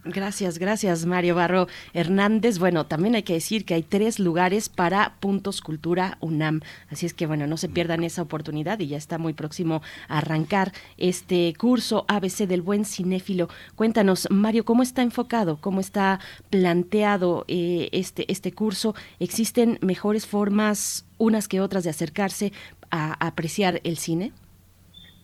Gracias, 0.04 0.58
gracias 0.58 1.04
Mario 1.04 1.34
Barro 1.34 1.66
Hernández. 1.92 2.58
Bueno, 2.58 2.86
también 2.86 3.16
hay 3.16 3.22
que 3.22 3.34
decir 3.34 3.66
que 3.66 3.74
hay 3.74 3.82
tres 3.82 4.18
lugares 4.18 4.70
para 4.70 5.14
Puntos 5.20 5.60
Cultura 5.60 6.16
UNAM. 6.20 6.60
Así 6.88 7.04
es 7.04 7.12
que 7.12 7.26
bueno, 7.26 7.46
no 7.46 7.58
se 7.58 7.68
pierdan 7.68 8.02
esa 8.02 8.22
oportunidad 8.22 8.80
y 8.80 8.86
ya 8.86 8.96
está 8.96 9.18
muy 9.18 9.34
próximo 9.34 9.82
a 10.08 10.18
arrancar 10.18 10.72
este 10.96 11.52
curso 11.58 12.06
ABC 12.08 12.46
del 12.48 12.62
Buen 12.62 12.86
Cinéfilo. 12.86 13.48
Cuéntanos, 13.74 14.26
Mario, 14.30 14.64
¿cómo 14.64 14.82
está 14.82 15.02
enfocado? 15.02 15.58
¿Cómo 15.60 15.80
está 15.80 16.18
planteado 16.48 17.44
eh, 17.46 17.90
este, 17.92 18.30
este 18.32 18.52
curso? 18.52 18.94
¿Existen 19.18 19.78
mejores 19.82 20.26
formas, 20.26 21.06
unas 21.18 21.46
que 21.46 21.60
otras, 21.60 21.84
de 21.84 21.90
acercarse 21.90 22.52
a 22.90 23.26
apreciar 23.26 23.82
el 23.84 23.98
cine? 23.98 24.32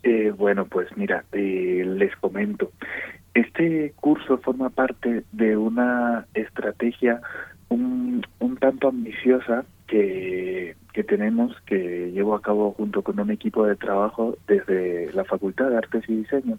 Eh, 0.02 0.30
bueno, 0.36 0.66
pues 0.66 0.88
mira, 0.96 1.24
eh, 1.32 1.82
les 1.84 2.14
comento. 2.16 2.70
Este 3.36 3.92
curso 4.00 4.38
forma 4.38 4.70
parte 4.70 5.24
de 5.32 5.58
una 5.58 6.24
estrategia 6.32 7.20
un, 7.68 8.24
tanto 8.58 8.88
ambiciosa 8.88 9.66
que, 9.86 10.74
que 10.94 11.04
tenemos, 11.04 11.54
que 11.66 12.12
llevo 12.12 12.34
a 12.34 12.40
cabo 12.40 12.72
junto 12.72 13.02
con 13.02 13.20
un 13.20 13.30
equipo 13.30 13.66
de 13.66 13.76
trabajo 13.76 14.38
desde 14.48 15.12
la 15.12 15.24
Facultad 15.24 15.68
de 15.68 15.76
Artes 15.76 16.04
y 16.08 16.16
Diseño, 16.16 16.58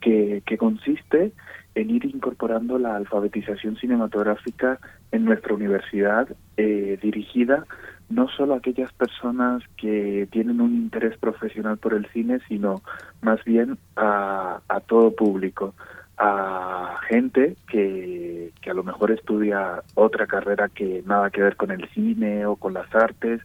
que, 0.00 0.42
que 0.44 0.58
consiste 0.58 1.30
en 1.76 1.90
ir 1.90 2.04
incorporando 2.04 2.80
la 2.80 2.96
alfabetización 2.96 3.76
cinematográfica 3.76 4.80
en 5.12 5.24
nuestra 5.24 5.54
universidad 5.54 6.26
eh, 6.56 6.98
dirigida 7.00 7.64
no 8.12 8.28
solo 8.28 8.54
aquellas 8.54 8.92
personas 8.92 9.62
que 9.76 10.28
tienen 10.30 10.60
un 10.60 10.74
interés 10.74 11.16
profesional 11.18 11.78
por 11.78 11.94
el 11.94 12.06
cine, 12.12 12.40
sino 12.48 12.82
más 13.20 13.42
bien 13.44 13.78
a, 13.96 14.60
a 14.68 14.80
todo 14.80 15.14
público, 15.14 15.74
a 16.18 17.00
gente 17.08 17.56
que, 17.68 18.52
que 18.60 18.70
a 18.70 18.74
lo 18.74 18.84
mejor 18.84 19.10
estudia 19.10 19.82
otra 19.94 20.26
carrera 20.26 20.68
que 20.68 21.02
nada 21.06 21.30
que 21.30 21.42
ver 21.42 21.56
con 21.56 21.70
el 21.70 21.88
cine 21.90 22.46
o 22.46 22.56
con 22.56 22.74
las 22.74 22.94
artes, 22.94 23.40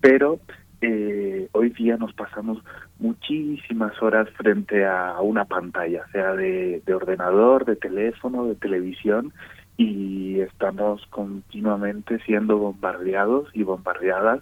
pero 0.00 0.40
eh, 0.80 1.48
hoy 1.52 1.70
día 1.70 1.96
nos 1.96 2.12
pasamos 2.14 2.58
muchísimas 2.98 4.00
horas 4.02 4.28
frente 4.30 4.86
a 4.86 5.20
una 5.20 5.44
pantalla, 5.44 6.06
sea 6.12 6.34
de, 6.34 6.82
de 6.84 6.94
ordenador, 6.94 7.64
de 7.64 7.76
teléfono, 7.76 8.46
de 8.46 8.54
televisión, 8.54 9.32
y 9.76 10.40
estamos 10.40 11.06
continuamente 11.10 12.18
siendo 12.20 12.58
bombardeados 12.58 13.48
y 13.52 13.62
bombardeadas 13.62 14.40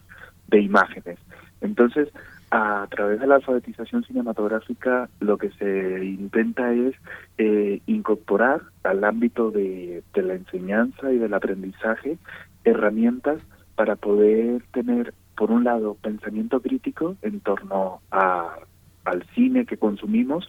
de 0.48 0.60
imágenes. 0.60 1.18
Entonces, 1.60 2.08
a 2.50 2.86
través 2.88 3.18
de 3.18 3.26
la 3.26 3.36
alfabetización 3.36 4.04
cinematográfica, 4.04 5.08
lo 5.18 5.38
que 5.38 5.50
se 5.50 6.04
intenta 6.04 6.72
es 6.72 6.94
eh, 7.38 7.80
incorporar 7.86 8.62
al 8.84 9.02
ámbito 9.02 9.50
de, 9.50 10.04
la 10.14 10.34
enseñanza 10.34 11.12
y 11.12 11.18
del 11.18 11.34
aprendizaje 11.34 12.16
herramientas 12.62 13.40
para 13.74 13.96
poder 13.96 14.62
tener, 14.72 15.14
por 15.36 15.50
un 15.50 15.64
lado, 15.64 15.96
pensamiento 16.00 16.60
crítico 16.60 17.16
en 17.22 17.40
torno 17.40 18.00
al 18.10 19.24
cine 19.34 19.66
que 19.66 19.76
consumimos 19.76 20.48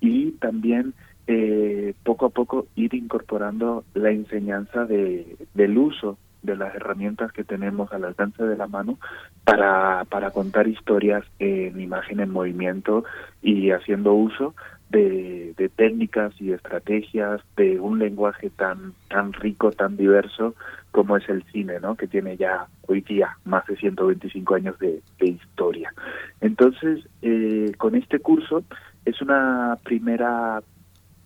y 0.00 0.32
también 0.32 0.94
eh, 1.32 1.94
poco 2.02 2.26
a 2.26 2.30
poco 2.30 2.66
ir 2.74 2.92
incorporando 2.92 3.84
la 3.94 4.10
enseñanza 4.10 4.84
de, 4.84 5.36
del 5.54 5.78
uso 5.78 6.18
de 6.42 6.56
las 6.56 6.74
herramientas 6.74 7.30
que 7.30 7.44
tenemos 7.44 7.92
al 7.92 8.04
alcance 8.04 8.42
de 8.42 8.56
la 8.56 8.66
mano 8.66 8.98
para, 9.44 10.04
para 10.06 10.32
contar 10.32 10.66
historias 10.66 11.22
en 11.38 11.80
imagen 11.80 12.18
en 12.18 12.30
movimiento 12.30 13.04
y 13.42 13.70
haciendo 13.70 14.12
uso 14.12 14.56
de, 14.88 15.70
técnicas 15.76 16.34
y 16.40 16.50
estrategias 16.50 17.40
de 17.56 17.78
un 17.78 18.00
lenguaje 18.00 18.50
tan 18.50 18.92
tan 19.08 19.32
rico, 19.32 19.70
tan 19.70 19.96
diverso 19.96 20.56
como 20.90 21.16
es 21.16 21.28
el 21.28 21.44
cine, 21.52 21.78
¿no? 21.78 21.94
Que 21.94 22.08
tiene 22.08 22.36
ya 22.36 22.66
hoy 22.88 23.02
día 23.02 23.38
más 23.44 23.64
de 23.66 23.76
125 23.76 24.54
años 24.56 24.76
de, 24.80 25.00
de 25.20 25.26
historia. 25.26 25.94
Entonces, 26.40 27.06
eh, 27.22 27.72
con 27.78 27.94
este 27.94 28.18
curso 28.18 28.64
es 29.04 29.22
una 29.22 29.78
primera 29.84 30.60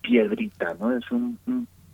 piedrita, 0.05 0.75
¿no? 0.79 0.95
Es 0.95 1.09
un, 1.11 1.37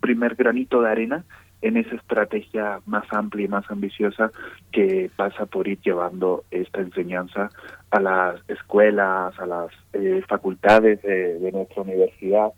primer 0.00 0.34
granito 0.34 0.82
de 0.82 0.90
arena 0.90 1.24
en 1.60 1.76
esa 1.76 1.94
estrategia 1.94 2.80
más 2.86 3.04
amplia 3.12 3.44
y 3.44 3.48
más 3.48 3.70
ambiciosa 3.70 4.32
que 4.72 5.08
pasa 5.14 5.46
por 5.46 5.68
ir 5.68 5.78
llevando 5.80 6.42
esta 6.50 6.80
enseñanza 6.80 7.50
a 7.92 8.00
las 8.00 8.40
escuelas, 8.48 9.38
a 9.38 9.46
las 9.46 9.70
eh, 9.92 10.20
facultades 10.26 11.00
de, 11.02 11.38
de, 11.38 11.52
nuestra 11.52 11.82
universidad 11.82 12.48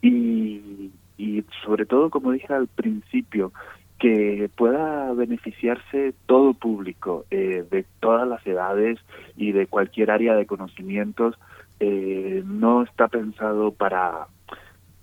y, 0.00 0.90
y 1.18 1.44
sobre 1.62 1.84
todo, 1.84 2.08
como 2.08 2.32
dije 2.32 2.54
al 2.54 2.66
principio, 2.66 3.52
que 3.98 4.50
pueda 4.54 5.12
beneficiarse 5.14 6.14
todo 6.26 6.54
público 6.54 7.24
eh, 7.30 7.64
de 7.70 7.84
todas 8.00 8.28
las 8.28 8.46
edades 8.46 8.98
y 9.36 9.52
de 9.52 9.66
cualquier 9.66 10.10
área 10.10 10.34
de 10.34 10.46
conocimientos. 10.46 11.38
Eh, 11.80 12.42
no 12.46 12.82
está 12.82 13.08
pensado 13.08 13.72
para 13.72 14.28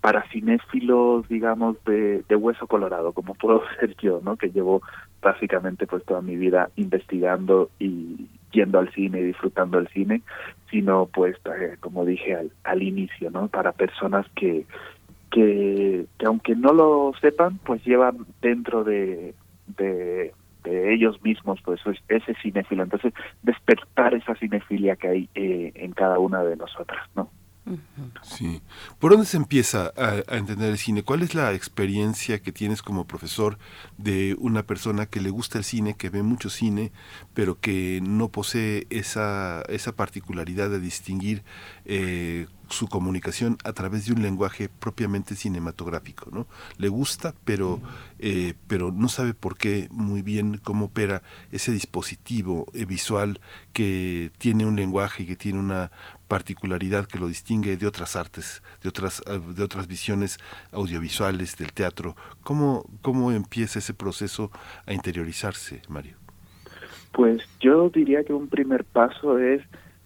para 0.03 0.27
cinéfilos, 0.31 1.25
digamos, 1.29 1.81
de, 1.85 2.23
de, 2.27 2.35
hueso 2.35 2.67
colorado, 2.67 3.13
como 3.13 3.35
puedo 3.35 3.63
ser 3.79 3.95
yo, 4.01 4.19
¿no? 4.21 4.35
Que 4.35 4.49
llevo 4.49 4.81
básicamente 5.21 5.87
pues 5.87 6.03
toda 6.03 6.21
mi 6.21 6.35
vida 6.35 6.69
investigando 6.75 7.69
y 7.79 8.27
yendo 8.51 8.79
al 8.79 8.91
cine 8.91 9.21
y 9.21 9.23
disfrutando 9.23 9.79
el 9.79 9.87
cine, 9.87 10.21
sino 10.69 11.05
pues 11.05 11.37
eh, 11.45 11.77
como 11.79 12.03
dije 12.03 12.35
al, 12.35 12.51
al 12.65 12.83
inicio, 12.83 13.31
¿no? 13.31 13.47
Para 13.47 13.71
personas 13.71 14.25
que, 14.35 14.65
que, 15.31 16.05
que 16.19 16.25
aunque 16.25 16.53
no 16.53 16.73
lo 16.73 17.13
sepan, 17.21 17.59
pues 17.59 17.81
llevan 17.85 18.25
dentro 18.41 18.83
de, 18.83 19.33
de, 19.77 20.33
de 20.65 20.93
ellos 20.93 21.23
mismos 21.23 21.61
pues 21.63 21.79
ese 22.09 22.35
cinéfilo. 22.41 22.83
Entonces 22.83 23.13
despertar 23.41 24.15
esa 24.15 24.35
cinefilia 24.35 24.97
que 24.97 25.07
hay 25.07 25.29
eh, 25.33 25.71
en 25.75 25.93
cada 25.93 26.19
una 26.19 26.43
de 26.43 26.57
nosotras, 26.57 27.07
¿no? 27.15 27.29
Sí. 28.23 28.61
¿Por 28.99 29.11
dónde 29.11 29.25
se 29.25 29.37
empieza 29.37 29.93
a, 29.95 30.35
entender 30.35 30.69
el 30.69 30.77
cine? 30.77 31.03
¿Cuál 31.03 31.21
es 31.21 31.33
la 31.33 31.53
experiencia 31.53 32.41
que 32.41 32.51
tienes 32.51 32.81
como 32.81 33.07
profesor 33.07 33.57
de 33.97 34.35
una 34.39 34.63
persona 34.63 35.05
que 35.05 35.21
le 35.21 35.29
gusta 35.29 35.59
el 35.59 35.63
cine, 35.63 35.95
que 35.95 36.09
ve 36.09 36.23
mucho 36.23 36.49
cine, 36.49 36.91
pero 37.33 37.59
que 37.59 38.01
no 38.03 38.29
posee 38.29 38.87
esa, 38.89 39.61
esa 39.69 39.93
particularidad 39.95 40.69
de 40.69 40.79
distinguir 40.79 41.43
eh, 41.85 42.47
su 42.69 42.87
comunicación 42.87 43.57
a 43.63 43.73
través 43.73 44.05
de 44.05 44.13
un 44.13 44.21
lenguaje 44.21 44.67
propiamente 44.67 45.35
cinematográfico, 45.35 46.29
¿no? 46.31 46.47
Le 46.77 46.89
gusta, 46.89 47.33
pero, 47.45 47.81
eh, 48.19 48.55
pero 48.67 48.91
no 48.91 49.09
sabe 49.09 49.33
por 49.33 49.57
qué 49.57 49.87
muy 49.91 50.21
bien 50.21 50.59
cómo 50.63 50.85
opera 50.85 51.21
ese 51.51 51.71
dispositivo 51.71 52.65
eh, 52.73 52.85
visual 52.85 53.39
que 53.73 54.31
tiene 54.37 54.65
un 54.65 54.75
lenguaje 54.75 55.23
y 55.23 55.25
que 55.27 55.35
tiene 55.35 55.59
una 55.59 55.91
particularidad 56.33 57.05
que 57.05 57.19
lo 57.19 57.27
distingue 57.27 57.77
de 57.77 57.85
otras 57.85 58.15
artes, 58.15 58.63
de 58.81 58.89
otras, 58.89 59.21
eh, 59.27 59.39
de 59.55 59.61
otras 59.61 59.85
visiones 59.87 60.39
audiovisuales, 60.71 61.55
del 61.57 61.71
teatro. 61.73 62.15
¿Cómo, 62.41 62.85
¿Cómo 63.03 63.31
empieza 63.31 63.77
ese 63.77 63.93
proceso 63.93 64.49
a 64.87 64.93
interiorizarse, 64.93 65.83
Mario? 65.89 66.15
Pues 67.11 67.43
yo 67.59 67.87
diría 67.89 68.23
que 68.23 68.33
un 68.33 68.47
primer 68.47 68.83
paso 68.83 69.37
es 69.37 69.61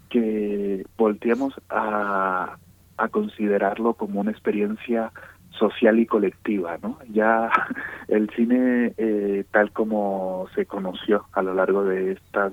que 0.10 0.86
volteemos 0.98 1.54
a, 1.70 2.58
a 2.98 3.08
considerarlo 3.08 3.94
como 3.94 4.20
una 4.20 4.32
experiencia 4.32 5.14
social 5.52 5.98
y 5.98 6.08
colectiva, 6.08 6.78
¿no? 6.84 7.00
Ya 7.10 7.50
el 8.10 8.30
cine 8.32 8.94
eh, 8.98 9.46
tal 9.52 9.72
como 9.72 10.48
se 10.56 10.66
conoció 10.66 11.26
a 11.32 11.42
lo 11.42 11.54
largo 11.54 11.86
de 11.86 12.12
estas 12.12 12.52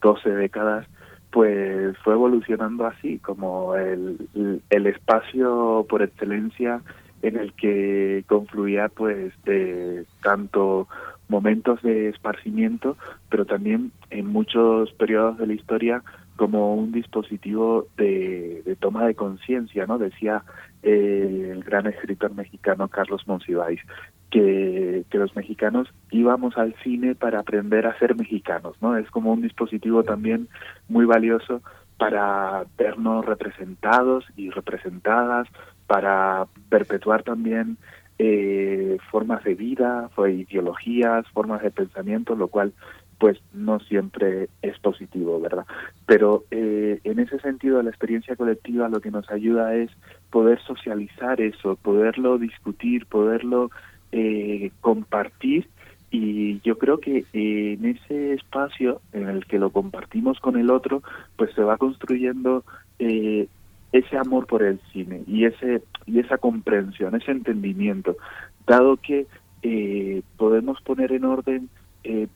12 0.00 0.30
décadas, 0.30 0.86
pues 1.32 1.96
fue 2.04 2.12
evolucionando 2.12 2.86
así, 2.86 3.18
como 3.18 3.74
el, 3.74 4.28
el 4.68 4.86
espacio 4.86 5.86
por 5.88 6.02
excelencia 6.02 6.82
en 7.22 7.36
el 7.36 7.54
que 7.54 8.24
confluía 8.28 8.88
pues 8.88 9.32
de 9.44 10.04
tanto 10.22 10.88
momentos 11.28 11.80
de 11.82 12.10
esparcimiento, 12.10 12.96
pero 13.30 13.46
también 13.46 13.92
en 14.10 14.26
muchos 14.26 14.92
periodos 14.92 15.38
de 15.38 15.46
la 15.46 15.54
historia 15.54 16.02
como 16.36 16.74
un 16.74 16.92
dispositivo 16.92 17.86
de, 17.96 18.76
toma 18.80 19.06
de 19.06 19.14
conciencia, 19.14 19.86
¿no? 19.86 19.98
Decía 19.98 20.42
eh, 20.82 21.50
el 21.52 21.62
gran 21.64 21.86
escritor 21.86 22.34
mexicano 22.34 22.88
Carlos 22.88 23.26
Monsiváis 23.26 23.80
que, 24.32 25.04
que 25.10 25.18
los 25.18 25.36
mexicanos 25.36 25.92
íbamos 26.10 26.56
al 26.56 26.74
cine 26.82 27.14
para 27.14 27.38
aprender 27.38 27.86
a 27.86 27.96
ser 27.98 28.16
mexicanos, 28.16 28.74
¿no? 28.80 28.96
Es 28.96 29.08
como 29.10 29.30
un 29.30 29.42
dispositivo 29.42 30.02
también 30.02 30.48
muy 30.88 31.04
valioso 31.04 31.62
para 31.98 32.64
vernos 32.76 33.24
representados 33.26 34.24
y 34.34 34.50
representadas, 34.50 35.46
para 35.86 36.46
perpetuar 36.70 37.22
también 37.22 37.76
eh, 38.18 38.96
formas 39.10 39.44
de 39.44 39.54
vida, 39.54 40.08
ideologías, 40.16 41.28
formas 41.28 41.62
de 41.62 41.70
pensamiento, 41.70 42.34
lo 42.34 42.48
cual 42.48 42.72
pues 43.18 43.38
no 43.52 43.78
siempre 43.78 44.48
es 44.62 44.78
positivo, 44.80 45.40
¿verdad? 45.40 45.64
Pero 46.06 46.44
eh, 46.50 47.00
en 47.04 47.20
ese 47.20 47.38
sentido 47.38 47.82
la 47.82 47.90
experiencia 47.90 48.34
colectiva 48.34 48.88
lo 48.88 49.00
que 49.00 49.12
nos 49.12 49.30
ayuda 49.30 49.74
es 49.76 49.90
poder 50.30 50.60
socializar 50.62 51.40
eso, 51.40 51.76
poderlo 51.76 52.38
discutir, 52.38 53.06
poderlo 53.06 53.70
eh, 54.12 54.70
compartir 54.80 55.68
y 56.10 56.60
yo 56.60 56.76
creo 56.76 57.00
que 57.00 57.24
en 57.32 57.86
ese 57.86 58.34
espacio 58.34 59.00
en 59.14 59.28
el 59.28 59.46
que 59.46 59.58
lo 59.58 59.70
compartimos 59.70 60.38
con 60.40 60.58
el 60.58 60.70
otro, 60.70 61.02
pues 61.36 61.54
se 61.54 61.62
va 61.62 61.78
construyendo 61.78 62.64
eh, 62.98 63.48
ese 63.92 64.18
amor 64.18 64.46
por 64.46 64.62
el 64.62 64.78
cine 64.92 65.22
y 65.26 65.46
ese 65.46 65.82
y 66.04 66.20
esa 66.20 66.36
comprensión, 66.36 67.14
ese 67.14 67.30
entendimiento, 67.30 68.16
dado 68.66 68.98
que 68.98 69.26
eh, 69.62 70.22
podemos 70.36 70.82
poner 70.82 71.12
en 71.12 71.24
orden 71.24 71.70
eh, 72.04 72.28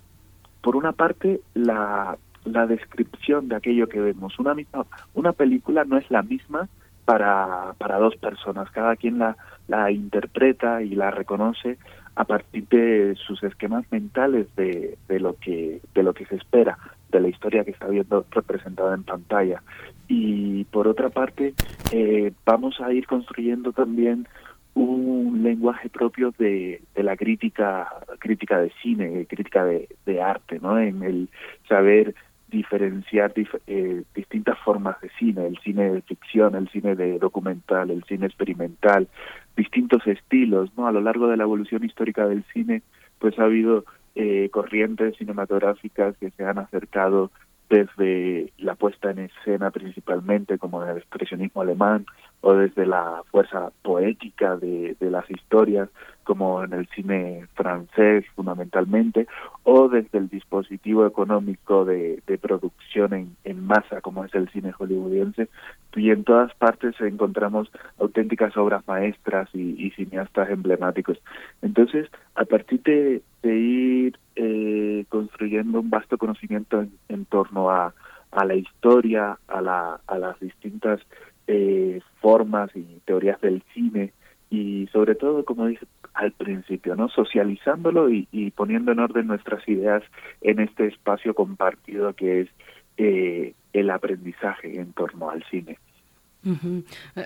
por 0.62 0.74
una 0.74 0.92
parte, 0.92 1.40
la, 1.54 2.16
la 2.44 2.66
descripción 2.66 3.48
de 3.48 3.56
aquello 3.56 3.88
que 3.88 4.00
vemos. 4.00 4.38
Una 4.38 4.54
misma, 4.54 4.86
una 5.14 5.32
película 5.32 5.84
no 5.84 5.98
es 5.98 6.10
la 6.10 6.22
misma 6.22 6.68
para, 7.06 7.72
para 7.78 7.98
dos 7.98 8.16
personas. 8.16 8.70
Cada 8.72 8.96
quien 8.96 9.18
la, 9.18 9.36
la 9.68 9.90
interpreta 9.90 10.82
y 10.82 10.90
la 10.90 11.10
reconoce 11.10 11.78
a 12.16 12.24
partir 12.24 12.66
de 12.68 13.14
sus 13.14 13.42
esquemas 13.42 13.84
mentales 13.90 14.46
de, 14.56 14.98
de 15.08 15.20
lo 15.20 15.36
que 15.36 15.80
de 15.94 16.02
lo 16.02 16.14
que 16.14 16.26
se 16.26 16.36
espera 16.36 16.78
de 17.10 17.20
la 17.20 17.28
historia 17.28 17.64
que 17.64 17.70
está 17.70 17.86
viendo 17.86 18.26
representada 18.30 18.94
en 18.94 19.04
pantalla 19.04 19.62
y 20.08 20.64
por 20.64 20.88
otra 20.88 21.10
parte 21.10 21.54
eh, 21.92 22.32
vamos 22.44 22.80
a 22.80 22.92
ir 22.92 23.06
construyendo 23.06 23.72
también 23.72 24.26
un 24.74 25.42
lenguaje 25.42 25.90
propio 25.90 26.32
de, 26.38 26.80
de 26.94 27.02
la 27.02 27.16
crítica 27.16 27.86
crítica 28.18 28.60
de 28.60 28.72
cine 28.82 29.26
crítica 29.26 29.64
de, 29.66 29.88
de 30.06 30.22
arte 30.22 30.58
no 30.58 30.78
en 30.80 31.02
el 31.02 31.28
saber 31.68 32.14
diferenciar 32.48 33.32
eh, 33.66 34.02
distintas 34.14 34.58
formas 34.60 35.00
de 35.00 35.10
cine 35.18 35.46
el 35.46 35.58
cine 35.58 35.90
de 35.90 36.02
ficción 36.02 36.54
el 36.54 36.68
cine 36.68 36.94
de 36.94 37.18
documental 37.18 37.90
el 37.90 38.04
cine 38.04 38.26
experimental 38.26 39.08
distintos 39.56 40.06
estilos 40.06 40.70
no 40.76 40.86
a 40.86 40.92
lo 40.92 41.00
largo 41.00 41.28
de 41.28 41.36
la 41.36 41.42
evolución 41.42 41.84
histórica 41.84 42.26
del 42.26 42.44
cine 42.52 42.82
pues 43.18 43.38
ha 43.38 43.44
habido 43.44 43.84
eh, 44.14 44.48
corrientes 44.50 45.16
cinematográficas 45.16 46.16
que 46.18 46.30
se 46.30 46.44
han 46.44 46.58
acercado 46.58 47.30
desde 47.68 48.52
la 48.58 48.76
puesta 48.76 49.10
en 49.10 49.18
escena 49.18 49.70
principalmente 49.70 50.58
como 50.58 50.84
el 50.84 50.98
expresionismo 50.98 51.62
alemán 51.62 52.06
o 52.40 52.54
desde 52.54 52.86
la 52.86 53.22
fuerza 53.30 53.70
poética 53.82 54.56
de, 54.56 54.96
de 55.00 55.10
las 55.10 55.28
historias 55.30 55.88
como 56.24 56.62
en 56.64 56.72
el 56.72 56.88
cine 56.88 57.46
francés 57.54 58.24
fundamentalmente 58.34 59.26
o 59.62 59.88
desde 59.88 60.18
el 60.18 60.28
dispositivo 60.28 61.06
económico 61.06 61.84
de, 61.84 62.20
de 62.26 62.38
producción 62.38 63.14
en, 63.14 63.36
en 63.44 63.64
masa 63.64 64.00
como 64.00 64.24
es 64.24 64.34
el 64.34 64.48
cine 64.50 64.72
hollywoodiense. 64.72 65.48
Y 65.94 66.10
en 66.10 66.24
todas 66.24 66.54
partes 66.54 67.00
encontramos 67.00 67.70
auténticas 67.98 68.56
obras 68.56 68.86
maestras 68.86 69.48
y, 69.54 69.86
y 69.86 69.90
cineastas 69.92 70.50
emblemáticos. 70.50 71.18
Entonces 71.62 72.08
a 72.34 72.44
partir 72.44 72.82
de, 72.82 73.22
de 73.42 73.56
ir 73.56 74.18
eh, 74.34 75.04
construyendo 75.08 75.80
un 75.80 75.90
vasto 75.90 76.18
conocimiento 76.18 76.80
en, 76.80 76.92
en 77.08 77.24
torno 77.24 77.70
a, 77.70 77.94
a 78.32 78.44
la 78.44 78.54
historia, 78.54 79.38
a, 79.48 79.60
la, 79.60 80.00
a 80.06 80.18
las 80.18 80.38
distintas 80.40 81.00
eh, 81.46 82.00
formas 82.20 82.70
y 82.74 82.82
teorías 83.04 83.40
del 83.40 83.62
cine 83.74 84.12
y 84.50 84.88
sobre 84.92 85.14
todo, 85.14 85.44
como 85.44 85.66
dije 85.66 85.86
al 86.14 86.32
principio, 86.32 86.96
no 86.96 87.08
socializándolo 87.08 88.10
y, 88.10 88.28
y 88.32 88.50
poniendo 88.50 88.92
en 88.92 89.00
orden 89.00 89.26
nuestras 89.26 89.66
ideas 89.68 90.02
en 90.40 90.60
este 90.60 90.86
espacio 90.86 91.34
compartido 91.34 92.14
que 92.14 92.42
es 92.42 92.48
eh, 92.96 93.54
el 93.72 93.90
aprendizaje 93.90 94.80
en 94.80 94.92
torno 94.92 95.30
al 95.30 95.44
cine. 95.50 95.78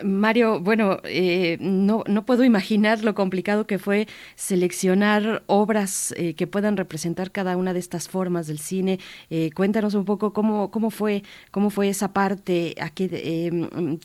Mario, 0.02 0.60
bueno, 0.60 0.98
eh, 1.04 1.58
no, 1.60 2.04
no 2.06 2.24
puedo 2.24 2.44
imaginar 2.44 3.04
lo 3.04 3.14
complicado 3.14 3.66
que 3.66 3.78
fue 3.78 4.08
seleccionar 4.34 5.42
obras 5.46 6.14
eh, 6.16 6.34
que 6.34 6.46
puedan 6.46 6.76
representar 6.76 7.30
cada 7.30 7.56
una 7.56 7.72
de 7.72 7.80
estas 7.80 8.08
formas 8.08 8.46
del 8.46 8.58
cine. 8.58 8.98
Eh, 9.28 9.50
cuéntanos 9.54 9.94
un 9.94 10.04
poco 10.04 10.32
cómo, 10.32 10.70
cómo, 10.70 10.90
fue, 10.90 11.22
cómo 11.50 11.70
fue 11.70 11.88
esa 11.88 12.12
parte, 12.12 12.74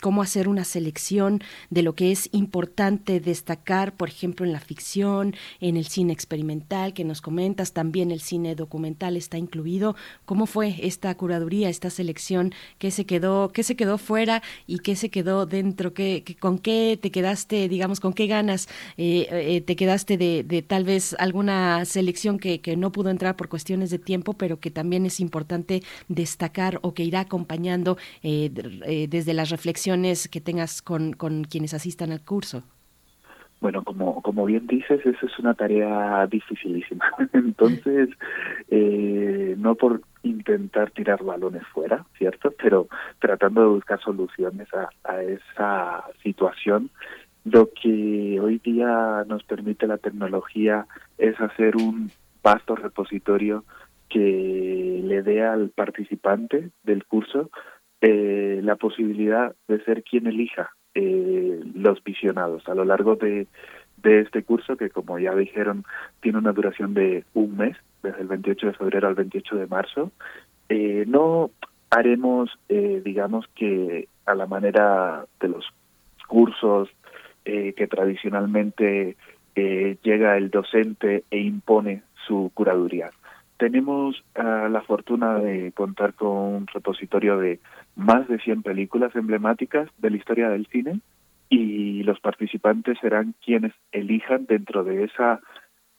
cómo 0.01 0.21
hacer 0.21 0.47
una 0.47 0.65
selección 0.65 1.41
de 1.69 1.81
lo 1.81 1.95
que 1.95 2.11
es 2.11 2.29
importante 2.33 3.19
destacar, 3.19 3.95
por 3.95 4.09
ejemplo, 4.09 4.45
en 4.45 4.51
la 4.51 4.59
ficción, 4.59 5.35
en 5.61 5.77
el 5.77 5.85
cine 5.85 6.13
experimental 6.13 6.93
que 6.93 7.05
nos 7.05 7.21
comentas, 7.21 7.73
también 7.73 8.11
el 8.11 8.19
cine 8.19 8.55
documental 8.55 9.17
está 9.17 9.37
incluido. 9.37 9.95
¿Cómo 10.25 10.45
fue 10.45 10.75
esta 10.81 11.15
curaduría, 11.15 11.69
esta 11.69 11.89
selección? 11.89 12.53
¿Qué 12.77 12.91
se 12.91 13.05
quedó, 13.05 13.49
qué 13.53 13.63
se 13.63 13.75
quedó 13.75 13.97
fuera 13.97 14.41
y 14.67 14.79
qué 14.79 14.95
se 14.95 15.04
quedó 15.09 15.45
dentro? 15.45 15.93
¿Qué, 15.93 16.23
con 16.39 16.59
qué 16.59 16.97
te 17.01 17.11
quedaste, 17.11 17.67
digamos, 17.69 17.99
con 17.99 18.13
qué 18.13 18.27
ganas 18.27 18.67
eh, 18.97 19.27
eh, 19.31 19.61
te 19.61 19.75
quedaste 19.75 20.17
de, 20.17 20.65
tal 20.67 20.83
vez 20.83 21.15
alguna 21.19 21.85
selección 21.85 22.39
que, 22.39 22.61
no 22.75 22.91
pudo 22.91 23.09
entrar 23.09 23.35
por 23.35 23.47
cuestiones 23.47 23.89
de 23.89 23.99
tiempo, 23.99 24.33
pero 24.33 24.59
que 24.59 24.71
también 24.71 25.05
es 25.05 25.19
importante 25.19 25.83
destacar 26.07 26.79
o 26.81 26.93
que 26.93 27.03
irá 27.03 27.21
acompañando 27.21 27.97
eh, 28.23 29.07
desde 29.09 29.33
las 29.33 29.49
reflexiones 29.49 30.27
que 30.27 30.41
tengas 30.41 30.81
con 30.81 31.13
quienes 31.49 31.73
asistan 31.73 32.11
al 32.11 32.21
curso? 32.21 32.63
Bueno, 33.61 33.83
como, 33.83 34.21
como 34.21 34.45
bien 34.45 34.67
dices, 34.67 35.03
eso 35.05 35.25
es 35.25 35.39
una 35.39 35.53
tarea 35.53 36.27
dificilísima. 36.27 37.05
Entonces, 37.33 38.09
eh, 38.69 39.55
no 39.57 39.75
por 39.75 40.01
intentar 40.23 40.91
tirar 40.91 41.23
balones 41.23 41.65
fuera, 41.67 42.05
¿cierto? 42.17 42.53
Pero 42.61 42.87
tratando 43.19 43.61
de 43.61 43.67
buscar 43.67 43.99
soluciones 44.01 44.67
a, 44.73 45.21
esa 45.21 46.03
situación, 46.21 46.89
lo 47.43 47.69
que 47.71 48.39
hoy 48.41 48.59
día 48.63 49.23
nos 49.27 49.43
permite 49.43 49.87
la 49.87 49.97
tecnología 49.97 50.87
es 51.17 51.39
hacer 51.39 51.75
un 51.75 52.11
vasto 52.43 52.75
repositorio 52.75 53.63
que 54.09 55.01
le 55.03 55.21
dé 55.23 55.43
al 55.43 55.69
participante 55.69 56.71
del 56.83 57.05
curso 57.05 57.49
eh, 58.01 58.59
la 58.63 58.75
posibilidad 58.75 59.55
de 59.67 59.83
ser 59.83 60.03
quien 60.03 60.27
elija 60.27 60.71
eh, 60.95 61.59
los 61.75 62.03
visionados 62.03 62.67
a 62.67 62.73
lo 62.73 62.85
largo 62.85 63.15
de, 63.15 63.47
de 63.97 64.21
este 64.21 64.43
curso 64.43 64.77
que 64.77 64.89
como 64.89 65.19
ya 65.19 65.35
dijeron 65.35 65.83
tiene 66.21 66.37
una 66.37 66.53
duración 66.53 66.93
de 66.93 67.25
un 67.33 67.57
mes 67.57 67.77
desde 68.01 68.21
el 68.21 68.27
28 68.27 68.67
de 68.67 68.73
febrero 68.73 69.07
al 69.07 69.15
28 69.15 69.55
de 69.55 69.67
marzo. 69.67 70.11
Eh, 70.69 71.05
no 71.07 71.51
haremos 71.89 72.49
eh, 72.69 73.01
digamos 73.03 73.45
que 73.55 74.07
a 74.25 74.33
la 74.35 74.47
manera 74.47 75.25
de 75.39 75.49
los 75.49 75.65
cursos 76.27 76.89
eh, 77.45 77.73
que 77.77 77.87
tradicionalmente 77.87 79.17
eh, 79.55 79.97
llega 80.01 80.37
el 80.37 80.49
docente 80.49 81.23
e 81.29 81.39
impone 81.39 82.01
su 82.25 82.51
curaduría 82.53 83.11
tenemos 83.57 84.23
uh, 84.37 84.69
la 84.69 84.81
fortuna 84.81 85.39
de 85.39 85.71
contar 85.71 86.13
con 86.13 86.29
un 86.29 86.67
repositorio 86.67 87.37
de 87.37 87.59
más 87.95 88.27
de 88.27 88.39
100 88.39 88.63
películas 88.63 89.15
emblemáticas 89.15 89.89
de 89.97 90.09
la 90.09 90.17
historia 90.17 90.49
del 90.49 90.67
cine 90.67 90.99
y 91.49 92.03
los 92.03 92.19
participantes 92.19 92.97
serán 92.99 93.35
quienes 93.43 93.73
elijan 93.91 94.45
dentro 94.45 94.83
de 94.83 95.05
esa 95.05 95.39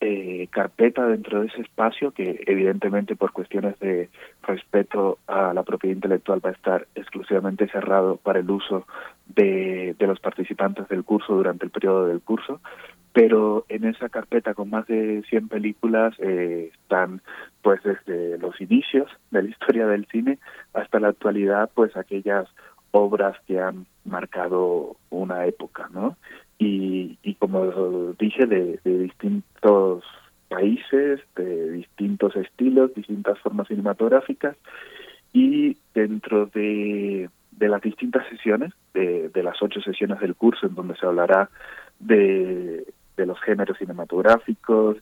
eh, 0.00 0.48
carpeta, 0.50 1.06
dentro 1.06 1.40
de 1.40 1.46
ese 1.46 1.62
espacio 1.62 2.10
que 2.10 2.42
evidentemente 2.46 3.16
por 3.16 3.32
cuestiones 3.32 3.78
de 3.78 4.10
respeto 4.42 5.18
a 5.26 5.54
la 5.54 5.62
propiedad 5.62 5.96
intelectual 5.96 6.44
va 6.44 6.50
a 6.50 6.52
estar 6.52 6.86
exclusivamente 6.94 7.66
cerrado 7.68 8.16
para 8.16 8.40
el 8.40 8.50
uso 8.50 8.86
de, 9.26 9.96
de 9.98 10.06
los 10.06 10.20
participantes 10.20 10.86
del 10.88 11.04
curso 11.04 11.34
durante 11.34 11.64
el 11.64 11.70
periodo 11.70 12.06
del 12.06 12.20
curso, 12.20 12.60
pero 13.16 13.64
en 13.70 13.86
esa 13.86 14.10
carpeta 14.10 14.52
con 14.52 14.68
más 14.68 14.86
de 14.88 15.22
100 15.30 15.48
películas 15.48 16.14
eh, 16.18 16.70
están 16.82 17.22
pues 17.62 17.82
desde 17.82 18.36
los 18.36 18.60
inicios 18.60 19.10
de 19.30 19.42
la 19.42 19.48
historia 19.48 19.86
del 19.86 20.04
cine 20.12 20.38
hasta 20.74 21.00
la 21.00 21.08
actualidad 21.08 21.70
pues 21.72 21.96
aquellas 21.96 22.46
obras 22.90 23.34
que 23.46 23.58
han 23.58 23.86
marcado 24.04 24.96
una 25.08 25.46
época, 25.46 25.88
¿no? 25.94 26.18
Y, 26.58 27.16
y 27.22 27.36
como 27.36 27.64
dije, 28.18 28.44
de, 28.44 28.80
de 28.84 28.98
distintos 28.98 30.04
países, 30.48 31.20
de 31.36 31.70
distintos 31.70 32.36
estilos, 32.36 32.94
distintas 32.94 33.38
formas 33.38 33.68
cinematográficas 33.68 34.58
y 35.32 35.78
dentro 35.94 36.50
de, 36.52 37.30
de 37.52 37.68
las 37.68 37.80
distintas 37.80 38.28
sesiones, 38.28 38.74
de, 38.92 39.30
de 39.30 39.42
las 39.42 39.56
ocho 39.62 39.80
sesiones 39.80 40.20
del 40.20 40.34
curso 40.34 40.66
en 40.66 40.74
donde 40.74 40.96
se 40.96 41.06
hablará 41.06 41.48
de 41.98 42.84
de 43.16 43.26
los 43.26 43.40
géneros 43.40 43.78
cinematográficos, 43.78 44.96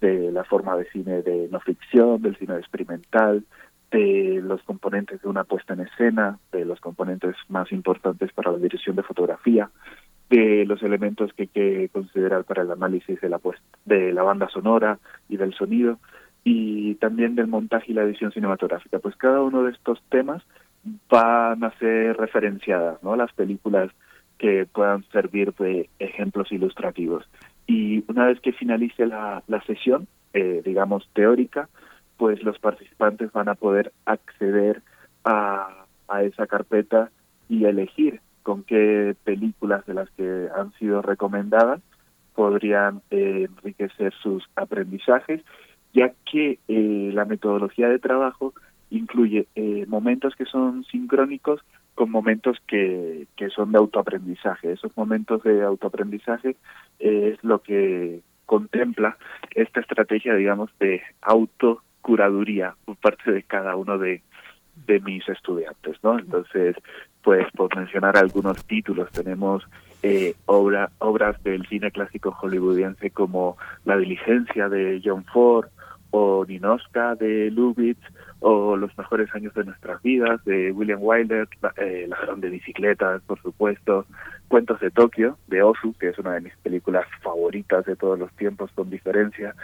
de 0.00 0.32
la 0.32 0.44
forma 0.44 0.76
de 0.76 0.86
cine 0.90 1.22
de 1.22 1.48
no 1.50 1.60
ficción, 1.60 2.22
del 2.22 2.36
cine 2.36 2.56
experimental, 2.56 3.44
de 3.90 4.40
los 4.42 4.62
componentes 4.62 5.20
de 5.22 5.28
una 5.28 5.44
puesta 5.44 5.74
en 5.74 5.80
escena, 5.80 6.38
de 6.52 6.64
los 6.64 6.80
componentes 6.80 7.34
más 7.48 7.70
importantes 7.72 8.32
para 8.32 8.52
la 8.52 8.58
dirección 8.58 8.96
de 8.96 9.02
fotografía, 9.02 9.70
de 10.30 10.64
los 10.64 10.82
elementos 10.82 11.32
que 11.32 11.42
hay 11.42 11.48
que 11.48 11.88
considerar 11.92 12.44
para 12.44 12.62
el 12.62 12.70
análisis 12.70 13.20
de 13.20 13.28
la 13.28 13.38
puesta, 13.38 13.64
de 13.84 14.12
la 14.12 14.22
banda 14.22 14.48
sonora 14.48 14.98
y 15.28 15.36
del 15.36 15.52
sonido 15.54 15.98
y 16.44 16.94
también 16.96 17.34
del 17.34 17.48
montaje 17.48 17.90
y 17.90 17.94
la 17.94 18.02
edición 18.02 18.32
cinematográfica. 18.32 19.00
Pues 19.00 19.16
cada 19.16 19.42
uno 19.42 19.64
de 19.64 19.72
estos 19.72 20.00
temas 20.08 20.42
van 21.10 21.62
a 21.64 21.76
ser 21.78 22.16
referenciadas, 22.16 23.02
¿no? 23.02 23.16
Las 23.16 23.32
películas 23.32 23.90
que 24.38 24.66
puedan 24.72 25.04
servir 25.10 25.52
de 25.54 25.90
ejemplos 25.98 26.50
ilustrativos 26.50 27.28
y 27.70 28.02
una 28.08 28.26
vez 28.26 28.40
que 28.40 28.52
finalice 28.52 29.06
la, 29.06 29.44
la 29.46 29.62
sesión, 29.62 30.08
eh, 30.32 30.60
digamos, 30.64 31.08
teórica, 31.12 31.68
pues 32.16 32.42
los 32.42 32.58
participantes 32.58 33.30
van 33.30 33.48
a 33.48 33.54
poder 33.54 33.92
acceder 34.06 34.82
a, 35.24 35.84
a 36.08 36.22
esa 36.24 36.48
carpeta 36.48 37.12
y 37.48 37.66
elegir 37.66 38.20
con 38.42 38.64
qué 38.64 39.14
películas 39.22 39.86
de 39.86 39.94
las 39.94 40.10
que 40.10 40.48
han 40.52 40.72
sido 40.80 41.00
recomendadas 41.00 41.80
podrían 42.34 43.02
eh, 43.12 43.46
enriquecer 43.48 44.12
sus 44.20 44.42
aprendizajes, 44.56 45.40
ya 45.94 46.12
que 46.28 46.58
eh, 46.66 47.10
la 47.14 47.24
metodología 47.24 47.88
de 47.88 48.00
trabajo 48.00 48.52
incluye 48.90 49.46
eh, 49.54 49.84
momentos 49.86 50.34
que 50.34 50.44
son 50.44 50.82
sincrónicos 50.86 51.60
con 52.00 52.10
momentos 52.10 52.56
que, 52.66 53.26
que 53.36 53.50
son 53.50 53.72
de 53.72 53.76
autoaprendizaje. 53.76 54.72
Esos 54.72 54.96
momentos 54.96 55.42
de 55.42 55.62
autoaprendizaje 55.62 56.56
eh, 56.98 57.34
es 57.34 57.44
lo 57.44 57.60
que 57.60 58.20
contempla 58.46 59.18
esta 59.54 59.80
estrategia, 59.80 60.34
digamos, 60.34 60.70
de 60.78 61.02
autocuraduría 61.20 62.74
por 62.86 62.96
parte 62.96 63.30
de 63.30 63.42
cada 63.42 63.76
uno 63.76 63.98
de, 63.98 64.22
de 64.86 65.00
mis 65.00 65.28
estudiantes, 65.28 65.98
¿no? 66.02 66.18
Entonces, 66.18 66.74
pues 67.22 67.46
por 67.54 67.76
mencionar 67.76 68.16
algunos 68.16 68.64
títulos, 68.64 69.10
tenemos 69.10 69.68
eh, 70.02 70.32
obra, 70.46 70.88
obras 71.00 71.42
del 71.42 71.66
cine 71.66 71.90
clásico 71.90 72.30
hollywoodiense 72.30 73.10
como 73.10 73.58
La 73.84 73.98
diligencia 73.98 74.70
de 74.70 75.02
John 75.04 75.26
Ford 75.26 75.68
o 76.10 76.44
Ninoska 76.46 77.14
de 77.14 77.50
Lubitsch 77.50 78.02
o 78.40 78.76
Los 78.76 78.96
mejores 78.96 79.28
años 79.34 79.52
de 79.52 79.64
nuestras 79.64 80.02
vidas 80.02 80.42
de 80.46 80.72
William 80.72 81.00
Wilder, 81.02 81.46
eh, 81.76 82.06
Ladrón 82.08 82.40
de 82.40 82.48
bicicletas, 82.48 83.20
por 83.26 83.40
supuesto, 83.42 84.06
Cuentos 84.48 84.80
de 84.80 84.90
Tokio 84.90 85.36
de 85.46 85.62
Osu, 85.62 85.94
que 85.98 86.08
es 86.08 86.18
una 86.18 86.32
de 86.32 86.40
mis 86.40 86.56
películas 86.56 87.06
favoritas 87.22 87.84
de 87.84 87.96
todos 87.96 88.18
los 88.18 88.32
tiempos 88.36 88.70
con 88.74 88.88
diferencia. 88.88 89.54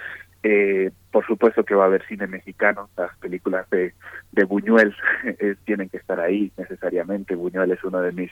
Eh, 0.42 0.90
por 1.10 1.26
supuesto 1.26 1.64
que 1.64 1.74
va 1.74 1.84
a 1.84 1.86
haber 1.86 2.06
cine 2.06 2.26
mexicano, 2.26 2.90
las 2.96 3.16
películas 3.16 3.68
de, 3.70 3.94
de 4.32 4.44
Buñuel 4.44 4.94
tienen 5.64 5.88
que 5.88 5.96
estar 5.96 6.20
ahí 6.20 6.52
necesariamente. 6.58 7.34
Buñuel 7.34 7.72
es 7.72 7.82
uno 7.82 8.00
de 8.02 8.12
mis 8.12 8.30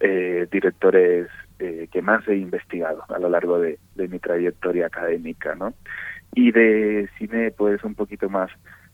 eh, 0.00 0.48
directores 0.50 1.28
eh, 1.60 1.88
que 1.90 2.02
más 2.02 2.26
he 2.26 2.36
investigado 2.36 3.04
a 3.08 3.18
lo 3.18 3.28
largo 3.28 3.60
de, 3.60 3.78
de 3.94 4.08
mi 4.08 4.18
trayectoria 4.18 4.86
académica, 4.86 5.54
¿no? 5.54 5.72
Y 6.34 6.50
de 6.50 7.08
cine, 7.18 7.52
pues 7.52 7.82
un 7.84 7.94
poquito 7.94 8.28
más 8.28 8.50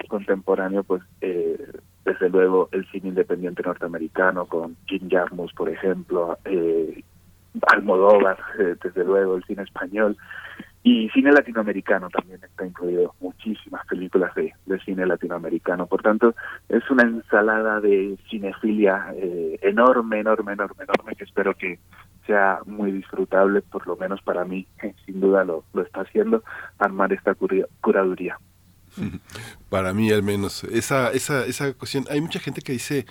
contemporáneo, 0.09 0.83
pues 0.85 1.03
eh, 1.21 1.59
desde 2.05 2.29
luego 2.29 2.69
el 2.73 2.87
cine 2.91 3.09
independiente 3.09 3.63
norteamericano 3.63 4.47
con 4.47 4.77
Jim 4.87 5.09
Jarmusch, 5.11 5.55
por 5.55 5.69
ejemplo, 5.69 6.39
eh, 6.45 7.03
Almodóvar, 7.67 8.39
eh, 8.59 8.77
desde 8.83 9.05
luego 9.05 9.37
el 9.37 9.45
cine 9.45 9.63
español 9.63 10.17
y 10.83 11.11
cine 11.11 11.31
latinoamericano 11.31 12.09
también 12.09 12.43
está 12.43 12.65
incluido 12.65 13.15
muchísimas 13.21 13.87
películas 13.87 14.35
de, 14.35 14.55
de 14.65 14.81
cine 14.81 15.05
latinoamericano. 15.05 15.87
Por 15.87 16.03
tanto 16.03 16.35
es 16.69 16.89
una 16.91 17.03
ensalada 17.03 17.81
de 17.81 18.17
cinefilia 18.31 19.13
eh, 19.15 19.59
enorme 19.63 20.21
enorme 20.21 20.53
enorme 20.53 20.85
enorme 20.85 21.17
que 21.17 21.25
espero 21.25 21.55
que 21.55 21.79
sea 22.27 22.61
muy 22.67 22.93
disfrutable 22.93 23.63
por 23.63 23.87
lo 23.87 23.97
menos 23.97 24.21
para 24.23 24.45
mí 24.45 24.67
sin 25.07 25.21
duda 25.21 25.45
lo, 25.45 25.65
lo 25.73 25.83
está 25.83 26.03
haciendo 26.03 26.43
armar 26.79 27.13
esta 27.13 27.35
curaduría. 27.81 28.39
Para 29.69 29.95
mí 29.95 30.11
al 30.11 30.23
menos. 30.23 30.65
Esa 30.65 31.13
esa 31.13 31.47
esa 31.47 31.73
cuestión 31.75 32.05
hay 32.11 32.21
mucha 32.21 32.41
gente 32.41 32.61
que 32.61 32.73
dice 32.73 33.07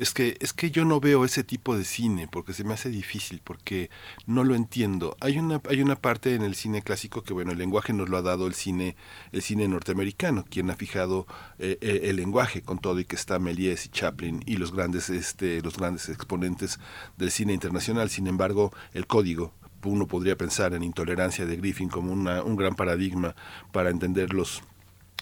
es 0.00 0.12
que 0.14 0.36
es 0.40 0.52
que 0.52 0.70
yo 0.70 0.84
no 0.84 0.98
veo 0.98 1.24
ese 1.24 1.44
tipo 1.44 1.76
de 1.76 1.84
cine 1.84 2.26
porque 2.26 2.54
se 2.54 2.64
me 2.64 2.74
hace 2.74 2.88
difícil 2.88 3.40
porque 3.44 3.90
no 4.26 4.44
lo 4.44 4.54
entiendo. 4.54 5.16
Hay 5.20 5.38
una 5.38 5.60
hay 5.68 5.82
una 5.82 5.96
parte 5.96 6.34
en 6.34 6.42
el 6.42 6.54
cine 6.54 6.82
clásico 6.82 7.22
que 7.22 7.34
bueno 7.34 7.52
el 7.52 7.58
lenguaje 7.58 7.92
nos 7.92 8.08
lo 8.08 8.16
ha 8.16 8.22
dado 8.22 8.46
el 8.46 8.54
cine 8.54 8.96
el 9.32 9.42
cine 9.42 9.68
norteamericano. 9.68 10.44
Quien 10.48 10.70
ha 10.70 10.76
fijado 10.76 11.26
eh, 11.58 11.78
el, 11.82 12.04
el 12.04 12.16
lenguaje 12.16 12.62
con 12.62 12.78
todo 12.78 12.98
y 12.98 13.04
que 13.04 13.16
está 13.16 13.38
Méliès 13.38 13.86
y 13.86 13.88
Chaplin 13.90 14.42
y 14.46 14.56
los 14.56 14.72
grandes 14.72 15.10
este 15.10 15.60
los 15.62 15.76
grandes 15.76 16.08
exponentes 16.08 16.78
del 17.18 17.30
cine 17.30 17.52
internacional. 17.52 18.08
Sin 18.10 18.26
embargo 18.26 18.72
el 18.94 19.06
código 19.06 19.52
uno 19.84 20.06
podría 20.06 20.36
pensar 20.36 20.74
en 20.74 20.82
intolerancia 20.82 21.46
de 21.46 21.56
Griffin 21.56 21.88
como 21.88 22.12
una, 22.12 22.42
un 22.42 22.56
gran 22.56 22.74
paradigma 22.74 23.34
para 23.72 23.90
entender 23.90 24.34
los 24.34 24.62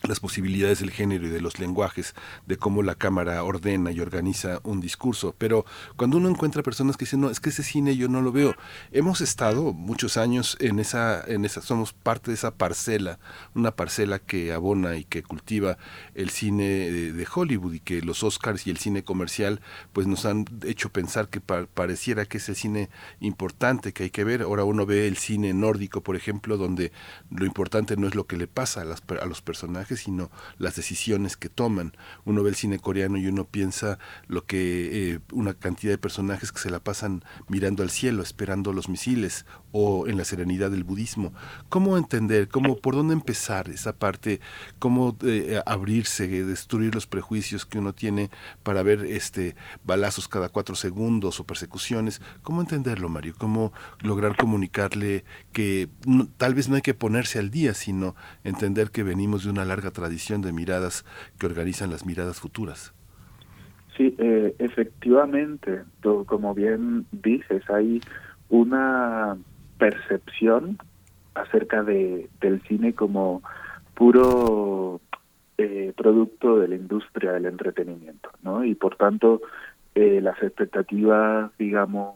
las 0.03 0.21
posibilidades 0.21 0.81
del 0.81 0.91
género 0.91 1.27
y 1.27 1.31
de 1.31 1.41
los 1.41 1.59
lenguajes, 1.59 2.15
de 2.47 2.57
cómo 2.57 2.83
la 2.83 2.95
cámara 2.95 3.43
ordena 3.43 3.91
y 3.91 4.01
organiza 4.01 4.61
un 4.63 4.81
discurso. 4.81 5.35
Pero 5.39 5.65
cuando 5.97 6.17
uno 6.17 6.29
encuentra 6.29 6.63
personas 6.63 6.97
que 6.97 7.05
dicen, 7.05 7.21
no, 7.21 7.31
es 7.31 7.41
que 7.41 7.51
ese 7.51 7.63
cine 7.63 7.97
yo 7.97 8.09
no 8.09 8.23
lo 8.23 8.33
veo. 8.33 8.55
Hemos 8.93 9.21
estado 9.21 9.73
muchos 9.73 10.17
años 10.17 10.57
en 10.61 10.79
esa, 10.79 11.25
en 11.27 11.45
esa, 11.45 11.63
somos 11.63 11.93
parte 11.93 12.31
de 12.31 12.35
esa 12.35 12.55
parcela, 12.55 13.19
una 13.55 13.73
parcela 13.73 14.19
que 14.19 14.53
abona 14.53 14.97
y 14.97 15.05
que 15.05 15.23
cultiva 15.23 15.79
el 16.15 16.31
cine 16.31 16.65
de, 16.91 17.29
Hollywood 17.33 17.75
y 17.75 17.81
que 17.81 18.01
los 18.01 18.23
Oscars 18.23 18.67
y 18.67 18.71
el 18.71 18.79
cine 18.79 19.05
comercial 19.05 19.61
pues 19.93 20.07
nos 20.07 20.25
han 20.25 20.47
hecho 20.65 20.91
pensar 20.91 21.29
que 21.29 21.41
pareciera 21.41 22.25
que 22.25 22.39
es 22.39 22.49
el 22.49 22.57
cine 22.57 22.89
importante 23.21 23.93
que 23.93 24.05
hay 24.05 24.11
que 24.11 24.25
ver. 24.25 24.43
Ahora 24.43 24.65
uno 24.65 24.87
ve 24.87 25.07
el 25.07 25.17
cine 25.17 25.53
nórdico, 25.53 26.03
por 26.03 26.17
ejemplo, 26.17 26.57
donde 26.57 26.91
lo 27.31 27.45
importante 27.45 27.97
no 27.97 28.09
es 28.09 28.15
lo 28.15 28.27
que 28.27 28.37
le 28.37 28.47
pasa 28.47 28.81
a, 28.81 28.85
las, 28.85 29.03
a 29.21 29.27
los 29.27 29.43
personajes, 29.43 29.88
sino 29.97 30.31
las 30.59 30.77
decisiones 30.77 31.37
que 31.37 31.49
toman. 31.49 31.97
Uno 32.25 32.43
ve 32.43 32.51
el 32.51 32.57
cine 32.57 32.79
coreano 32.79 33.19
y 33.19 33.27
uno 33.27 33.45
piensa 33.45 33.99
lo 34.27 34.45
que 34.45 35.13
eh, 35.13 35.21
una 35.33 35.55
cantidad 35.55 35.93
de 35.93 35.99
personajes 35.99 36.53
que 36.53 36.61
se 36.61 36.71
la 36.71 36.81
pasan 36.81 37.25
mirando 37.49 37.83
al 37.83 37.91
cielo, 37.91 38.23
esperando 38.23 38.73
los 38.73 38.89
misiles, 38.89 39.47
o 39.73 40.07
en 40.07 40.17
la 40.17 40.25
serenidad 40.25 40.71
del 40.71 40.85
budismo. 40.85 41.33
¿Cómo 41.69 41.97
entender, 41.99 42.49
cómo, 42.49 42.77
por 42.77 42.95
dónde 42.95 43.15
empezar 43.15 43.69
esa 43.69 43.93
parte, 43.93 44.41
cómo 44.79 45.17
eh, 45.25 45.61
abrirse, 45.67 46.27
destruir 46.45 46.95
los 46.95 47.07
prejuicios 47.07 47.67
que 47.67 47.79
uno 47.79 47.93
tiene 47.93 48.31
para 48.63 48.83
ver 48.83 49.05
este 49.05 49.57
balazos 49.85 50.29
cada 50.29 50.49
cuatro 50.49 50.75
segundos 50.75 51.41
o 51.41 51.45
persecuciones? 51.45 52.21
¿Cómo 52.43 52.61
entenderlo, 52.61 53.09
Mario? 53.09 53.35
¿Cómo 53.39 53.73
lograr 54.01 54.37
comunicarle 54.37 55.25
que 55.53 55.89
tal 56.37 56.55
vez 56.55 56.69
no 56.69 56.77
hay 56.77 56.83
que 56.83 56.95
ponerse 56.95 57.39
al 57.39 57.51
día, 57.51 57.75
sino 57.75 58.15
entender 58.45 58.91
que 58.91 59.03
venimos 59.03 59.45
de 59.45 59.51
una 59.51 59.65
larga 59.65 59.91
tradición 59.91 60.43
de 60.43 60.53
miradas 60.53 61.05
que 61.39 61.47
organizan 61.47 61.91
las 61.91 62.07
miradas 62.07 62.41
futuras. 62.41 62.93
Sí, 63.97 64.15
eh, 64.19 64.55
efectivamente, 64.59 65.83
como 66.03 66.55
bien 66.55 67.07
dices, 67.11 67.69
hay 67.69 68.01
una 68.49 69.37
percepción 69.79 70.79
acerca 71.35 71.83
de, 71.83 72.29
del 72.41 72.61
cine 72.63 72.93
como 72.95 73.43
puro 73.95 75.01
eh, 75.57 75.93
producto 75.97 76.59
de 76.59 76.69
la 76.69 76.77
industria 76.77 77.33
del 77.33 77.47
entretenimiento, 77.47 78.31
¿no? 78.43 78.65
Y 78.65 78.75
por 78.75 78.97
tanto, 78.97 79.41
eh, 79.95 80.21
las 80.21 80.41
expectativas, 80.43 81.51
digamos, 81.59 82.15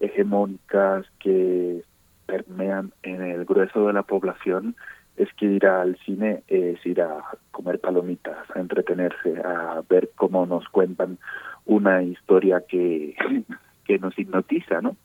hegemónicas 0.00 1.06
que 1.18 1.82
permean 2.26 2.92
en 3.02 3.22
el 3.22 3.44
grueso 3.44 3.86
de 3.86 3.92
la 3.92 4.02
población 4.02 4.76
es 5.16 5.32
que 5.34 5.46
ir 5.46 5.66
al 5.66 5.96
cine 6.04 6.42
es 6.46 6.84
ir 6.84 7.00
a 7.00 7.24
comer 7.50 7.80
palomitas, 7.80 8.38
a 8.54 8.60
entretenerse, 8.60 9.40
a 9.42 9.82
ver 9.88 10.10
cómo 10.14 10.44
nos 10.44 10.68
cuentan 10.68 11.18
una 11.64 12.02
historia 12.02 12.62
que, 12.68 13.16
que 13.84 13.98
nos 13.98 14.18
hipnotiza, 14.18 14.80
¿no? 14.82 14.96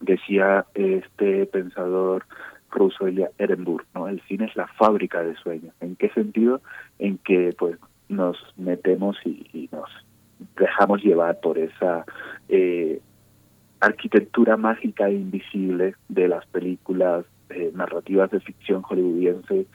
Decía 0.00 0.66
este 0.74 1.46
pensador 1.46 2.24
ruso 2.70 3.06
Elia 3.06 3.30
Ehrenburg, 3.38 3.86
¿no? 3.94 4.08
El 4.08 4.20
cine 4.22 4.46
es 4.46 4.56
la 4.56 4.66
fábrica 4.66 5.22
de 5.22 5.34
sueños. 5.36 5.74
¿En 5.80 5.96
qué 5.96 6.10
sentido? 6.10 6.60
En 6.98 7.18
que 7.18 7.54
pues 7.58 7.78
nos 8.08 8.36
metemos 8.56 9.16
y, 9.24 9.68
nos 9.72 9.88
dejamos 10.56 11.02
llevar 11.02 11.40
por 11.40 11.58
esa 11.58 12.04
eh, 12.48 13.00
arquitectura 13.80 14.56
mágica 14.56 15.08
e 15.08 15.14
invisible 15.14 15.94
de 16.08 16.28
las 16.28 16.46
películas 16.46 17.24
eh, 17.50 17.70
narrativas 17.74 18.30
de 18.30 18.40
ficción 18.40 18.82
hollywoodiense 18.82 19.66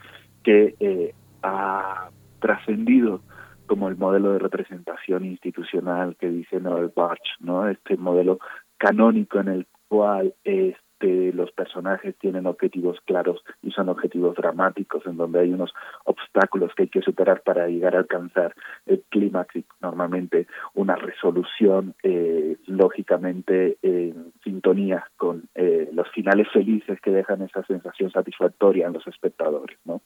que 0.43 0.75
eh, 0.79 1.13
ha 1.41 2.09
trascendido 2.39 3.21
como 3.65 3.88
el 3.88 3.97
modelo 3.97 4.33
de 4.33 4.39
representación 4.39 5.25
institucional 5.25 6.15
que 6.17 6.29
dice 6.29 6.59
Noel 6.59 6.91
Barch, 6.93 7.39
¿no? 7.39 7.67
Este 7.67 7.97
modelo 7.97 8.39
canónico 8.77 9.39
en 9.39 9.47
el 9.47 9.67
cual 9.93 10.34
es 10.43 10.75
este, 11.03 11.34
los 11.34 11.51
personajes 11.51 12.15
tienen 12.17 12.45
objetivos 12.45 12.97
claros 13.06 13.43
y 13.62 13.71
son 13.71 13.89
objetivos 13.89 14.36
dramáticos 14.36 15.06
en 15.06 15.17
donde 15.17 15.41
hay 15.41 15.51
unos 15.51 15.73
obstáculos 16.06 16.73
que 16.75 16.84
hay 16.84 16.89
que 16.89 17.01
superar 17.01 17.41
para 17.41 17.67
llegar 17.67 17.95
a 17.95 17.99
alcanzar 17.99 18.53
el 18.86 19.03
clímax 19.10 19.56
y 19.58 19.65
normalmente 19.82 20.47
una 20.75 20.95
resolución 20.95 21.93
eh, 22.03 22.58
lógicamente 22.67 23.77
en 23.82 24.32
sintonía 24.43 25.06
con 25.17 25.49
eh, 25.56 25.89
los 25.91 26.10
finales 26.12 26.47
felices 26.53 26.99
que 27.01 27.12
dejan 27.12 27.41
esa 27.41 27.63
sensación 27.65 28.12
satisfactoria 28.12 28.88
en 28.88 28.93
los 28.93 29.06
espectadores, 29.08 29.77
¿no? 29.86 30.01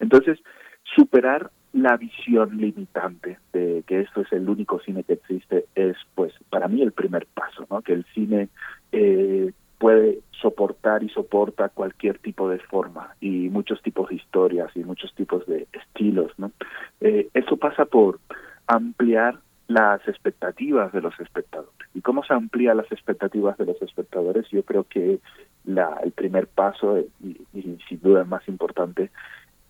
Entonces, 0.00 0.40
superar 0.84 1.50
la 1.72 1.96
visión 1.96 2.58
limitante 2.58 3.38
de 3.52 3.82
que 3.86 4.00
esto 4.00 4.20
es 4.20 4.32
el 4.32 4.48
único 4.48 4.78
cine 4.80 5.04
que 5.04 5.14
existe 5.14 5.64
es 5.74 5.96
pues 6.14 6.34
para 6.50 6.68
mí 6.68 6.82
el 6.82 6.92
primer 6.92 7.26
paso 7.26 7.66
no 7.70 7.80
que 7.80 7.94
el 7.94 8.04
cine 8.12 8.48
eh, 8.92 9.52
puede 9.82 10.20
soportar 10.40 11.02
y 11.02 11.08
soporta 11.08 11.68
cualquier 11.68 12.18
tipo 12.18 12.48
de 12.48 12.60
forma 12.60 13.16
y 13.20 13.48
muchos 13.48 13.82
tipos 13.82 14.10
de 14.10 14.14
historias 14.14 14.70
y 14.76 14.84
muchos 14.84 15.12
tipos 15.16 15.44
de 15.46 15.66
estilos, 15.72 16.30
¿no? 16.38 16.52
Eh, 17.00 17.28
eso 17.34 17.56
pasa 17.56 17.84
por 17.84 18.20
ampliar 18.68 19.40
las 19.66 20.06
expectativas 20.06 20.92
de 20.92 21.00
los 21.00 21.18
espectadores. 21.18 21.88
¿Y 21.94 22.00
cómo 22.00 22.22
se 22.22 22.32
amplía 22.32 22.74
las 22.74 22.92
expectativas 22.92 23.58
de 23.58 23.66
los 23.66 23.82
espectadores? 23.82 24.48
Yo 24.50 24.62
creo 24.62 24.84
que 24.84 25.18
la, 25.64 25.98
el 26.04 26.12
primer 26.12 26.46
paso, 26.46 27.00
y, 27.20 27.40
y 27.52 27.78
sin 27.88 28.00
duda 28.00 28.20
el 28.20 28.28
más 28.28 28.46
importante, 28.46 29.10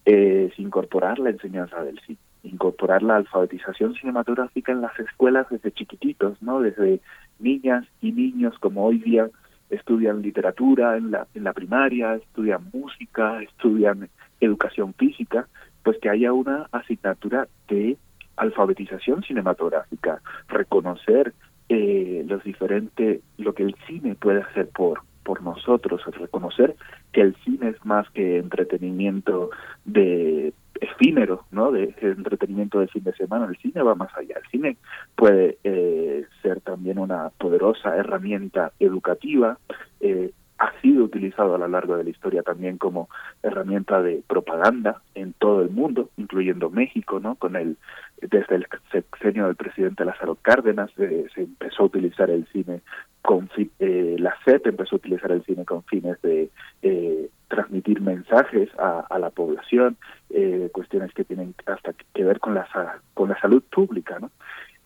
es 0.04 0.58
incorporar 0.58 1.18
la 1.18 1.30
enseñanza 1.30 1.82
del 1.82 1.98
cine, 2.00 2.18
incorporar 2.42 3.02
la 3.02 3.16
alfabetización 3.16 3.94
cinematográfica 3.94 4.72
en 4.72 4.80
las 4.80 4.98
escuelas 4.98 5.46
desde 5.50 5.72
chiquititos, 5.72 6.40
¿no? 6.42 6.60
Desde 6.60 7.00
niñas 7.38 7.86
y 8.00 8.12
niños 8.12 8.58
como 8.58 8.84
hoy 8.84 8.98
día 8.98 9.28
estudian 9.70 10.22
literatura 10.22 10.96
en 10.96 11.10
la, 11.10 11.26
en 11.34 11.44
la 11.44 11.52
primaria, 11.52 12.16
estudian 12.16 12.68
música, 12.72 13.42
estudian 13.42 14.08
educación 14.40 14.92
física, 14.94 15.48
pues 15.82 15.98
que 15.98 16.10
haya 16.10 16.32
una 16.32 16.68
asignatura 16.72 17.48
de 17.68 17.96
alfabetización 18.36 19.22
cinematográfica, 19.22 20.20
reconocer 20.48 21.32
eh, 21.68 22.24
los 22.26 22.42
diferentes, 22.44 23.20
lo 23.38 23.54
que 23.54 23.62
el 23.62 23.74
cine 23.86 24.14
puede 24.14 24.42
hacer 24.42 24.68
por, 24.68 25.02
por 25.22 25.42
nosotros, 25.42 26.02
reconocer 26.18 26.76
que 27.12 27.20
el 27.20 27.36
cine 27.44 27.70
es 27.70 27.84
más 27.84 28.08
que 28.10 28.38
entretenimiento 28.38 29.50
de 29.84 30.52
efímero, 30.80 31.44
¿no? 31.50 31.70
De, 31.70 31.94
entretenimiento 32.00 32.80
de 32.80 32.88
fin 32.88 33.04
de 33.04 33.14
semana. 33.14 33.46
El 33.46 33.56
cine 33.56 33.82
va 33.82 33.94
más 33.94 34.14
allá. 34.16 34.36
El 34.36 34.50
cine 34.50 34.76
puede 35.14 35.58
eh, 35.64 36.26
ser 36.42 36.60
también 36.60 36.98
una 36.98 37.30
poderosa 37.30 37.96
herramienta 37.96 38.72
educativa. 38.80 39.58
Eh, 40.00 40.32
ha 40.58 40.80
sido 40.80 41.04
utilizado 41.04 41.56
a 41.56 41.58
lo 41.58 41.66
largo 41.66 41.96
de 41.96 42.04
la 42.04 42.10
historia 42.10 42.42
también 42.42 42.78
como 42.78 43.08
herramienta 43.42 44.00
de 44.00 44.22
propaganda 44.26 45.02
en 45.14 45.32
todo 45.32 45.60
el 45.62 45.70
mundo, 45.70 46.10
incluyendo 46.16 46.70
México, 46.70 47.18
¿no? 47.18 47.34
Con 47.34 47.56
el 47.56 47.76
desde 48.20 48.54
el 48.54 48.66
sexenio 48.92 49.46
del 49.46 49.56
presidente 49.56 50.04
Lázaro 50.04 50.36
Cárdenas 50.40 50.90
eh, 50.98 51.26
se 51.34 51.42
empezó 51.42 51.82
a 51.82 51.86
utilizar 51.86 52.30
el 52.30 52.46
cine 52.52 52.80
con 53.22 53.48
eh, 53.56 54.16
la 54.18 54.36
SEP 54.44 54.66
empezó 54.66 54.96
a 54.96 54.98
utilizar 54.98 55.30
el 55.30 55.44
cine 55.44 55.64
con 55.64 55.84
fines 55.84 56.20
de 56.22 56.50
eh, 56.82 57.28
transmitir 57.48 58.00
mensajes 58.00 58.68
a, 58.78 59.18
la 59.18 59.30
población, 59.30 59.96
eh, 60.30 60.68
cuestiones 60.72 61.12
que 61.14 61.24
tienen 61.24 61.54
hasta 61.66 61.92
que 62.14 62.24
ver 62.24 62.40
con 62.40 62.54
la 62.54 62.66
con 63.14 63.28
la 63.28 63.40
salud 63.40 63.62
pública, 63.70 64.18
¿no? 64.18 64.30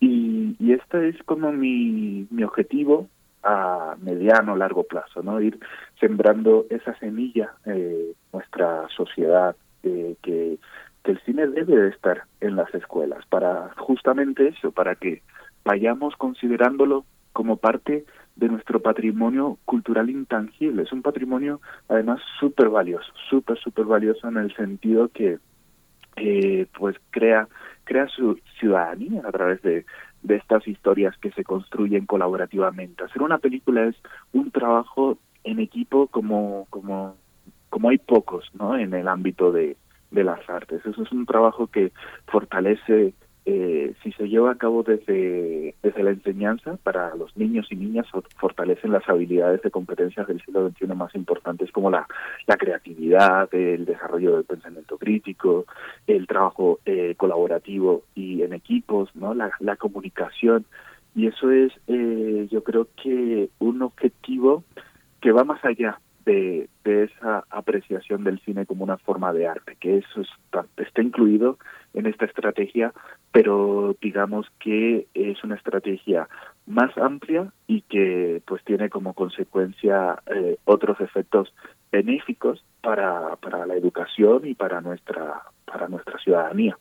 Y, 0.00 0.56
y 0.58 0.72
este 0.72 1.08
es 1.08 1.22
como 1.24 1.52
mi, 1.52 2.26
mi 2.30 2.42
objetivo 2.42 3.08
a 3.42 3.96
mediano 4.02 4.56
largo 4.56 4.82
plazo, 4.82 5.22
¿no? 5.22 5.40
Ir 5.40 5.58
sembrando 6.00 6.66
esa 6.68 6.98
semilla 6.98 7.54
eh, 7.64 8.12
nuestra 8.32 8.88
sociedad 8.94 9.54
eh, 9.84 10.16
que, 10.22 10.58
que 11.04 11.12
el 11.12 11.20
cine 11.20 11.46
debe 11.46 11.76
de 11.76 11.88
estar 11.90 12.24
en 12.40 12.56
las 12.56 12.74
escuelas 12.74 13.24
para 13.26 13.70
justamente 13.76 14.48
eso, 14.48 14.72
para 14.72 14.96
que 14.96 15.22
vayamos 15.64 16.16
considerándolo 16.16 17.04
como 17.32 17.56
parte 17.56 18.04
de 18.36 18.48
nuestro 18.48 18.80
patrimonio 18.80 19.58
cultural 19.64 20.10
intangible. 20.10 20.82
Es 20.82 20.92
un 20.92 21.02
patrimonio 21.02 21.60
además 21.88 22.20
súper 22.38 22.68
valioso, 22.68 23.12
súper, 23.30 23.58
súper 23.58 23.86
valioso 23.86 24.28
en 24.28 24.36
el 24.36 24.54
sentido 24.54 25.08
que 25.08 25.38
eh, 26.16 26.66
pues 26.78 26.96
crea, 27.10 27.48
crea 27.84 28.06
su 28.08 28.38
ciudadanía 28.58 29.22
a 29.26 29.32
través 29.32 29.62
de, 29.62 29.86
de 30.22 30.36
estas 30.36 30.66
historias 30.68 31.16
que 31.18 31.30
se 31.32 31.44
construyen 31.44 32.06
colaborativamente. 32.06 33.04
Hacer 33.04 33.22
una 33.22 33.38
película 33.38 33.86
es 33.86 33.96
un 34.32 34.50
trabajo 34.50 35.18
en 35.44 35.58
equipo 35.60 36.08
como, 36.08 36.66
como, 36.70 37.16
como 37.70 37.88
hay 37.88 37.98
pocos 37.98 38.50
¿no? 38.54 38.76
en 38.76 38.92
el 38.94 39.08
ámbito 39.08 39.52
de, 39.52 39.76
de 40.10 40.24
las 40.24 40.48
artes. 40.48 40.84
Eso 40.84 41.02
es 41.02 41.12
un 41.12 41.26
trabajo 41.26 41.68
que 41.68 41.92
fortalece 42.26 43.14
eh, 43.48 43.94
si 44.02 44.10
se 44.10 44.28
lleva 44.28 44.50
a 44.50 44.58
cabo 44.58 44.82
desde, 44.82 45.76
desde 45.80 46.02
la 46.02 46.10
enseñanza 46.10 46.76
para 46.82 47.14
los 47.14 47.36
niños 47.36 47.68
y 47.70 47.76
niñas, 47.76 48.08
fortalecen 48.38 48.90
las 48.90 49.08
habilidades 49.08 49.62
de 49.62 49.70
competencias 49.70 50.26
del 50.26 50.42
siglo 50.42 50.68
XXI 50.68 50.86
más 50.88 51.14
importantes 51.14 51.70
como 51.70 51.88
la, 51.88 52.08
la 52.48 52.56
creatividad, 52.56 53.48
el 53.54 53.84
desarrollo 53.84 54.34
del 54.34 54.44
pensamiento 54.44 54.98
crítico, 54.98 55.64
el 56.08 56.26
trabajo 56.26 56.80
eh, 56.84 57.14
colaborativo 57.16 58.02
y 58.16 58.42
en 58.42 58.52
equipos, 58.52 59.14
no 59.14 59.32
la, 59.32 59.52
la 59.60 59.76
comunicación. 59.76 60.66
Y 61.14 61.28
eso 61.28 61.52
es, 61.52 61.72
eh, 61.86 62.48
yo 62.50 62.64
creo 62.64 62.88
que 63.00 63.48
un 63.60 63.80
objetivo 63.82 64.64
que 65.20 65.30
va 65.30 65.44
más 65.44 65.64
allá 65.64 66.00
de, 66.26 66.68
esa 66.84 67.44
apreciación 67.50 68.24
del 68.24 68.40
cine 68.40 68.66
como 68.66 68.84
una 68.84 68.98
forma 68.98 69.32
de 69.32 69.46
arte, 69.46 69.76
que 69.78 69.98
eso 69.98 70.20
está, 70.20 70.66
está, 70.76 71.02
incluido 71.02 71.58
en 71.94 72.06
esta 72.06 72.24
estrategia, 72.24 72.92
pero 73.32 73.96
digamos 74.00 74.46
que 74.58 75.06
es 75.14 75.42
una 75.44 75.54
estrategia 75.54 76.28
más 76.66 76.96
amplia 76.98 77.52
y 77.66 77.82
que 77.82 78.42
pues 78.46 78.62
tiene 78.64 78.90
como 78.90 79.14
consecuencia 79.14 80.20
eh, 80.26 80.58
otros 80.64 81.00
efectos 81.00 81.54
benéficos 81.92 82.64
para, 82.82 83.36
para 83.36 83.66
la 83.66 83.74
educación 83.74 84.46
y 84.46 84.54
para 84.54 84.80
nuestra 84.80 85.42
para 85.64 85.88
nuestra 85.88 86.18
ciudadanía. 86.18 86.78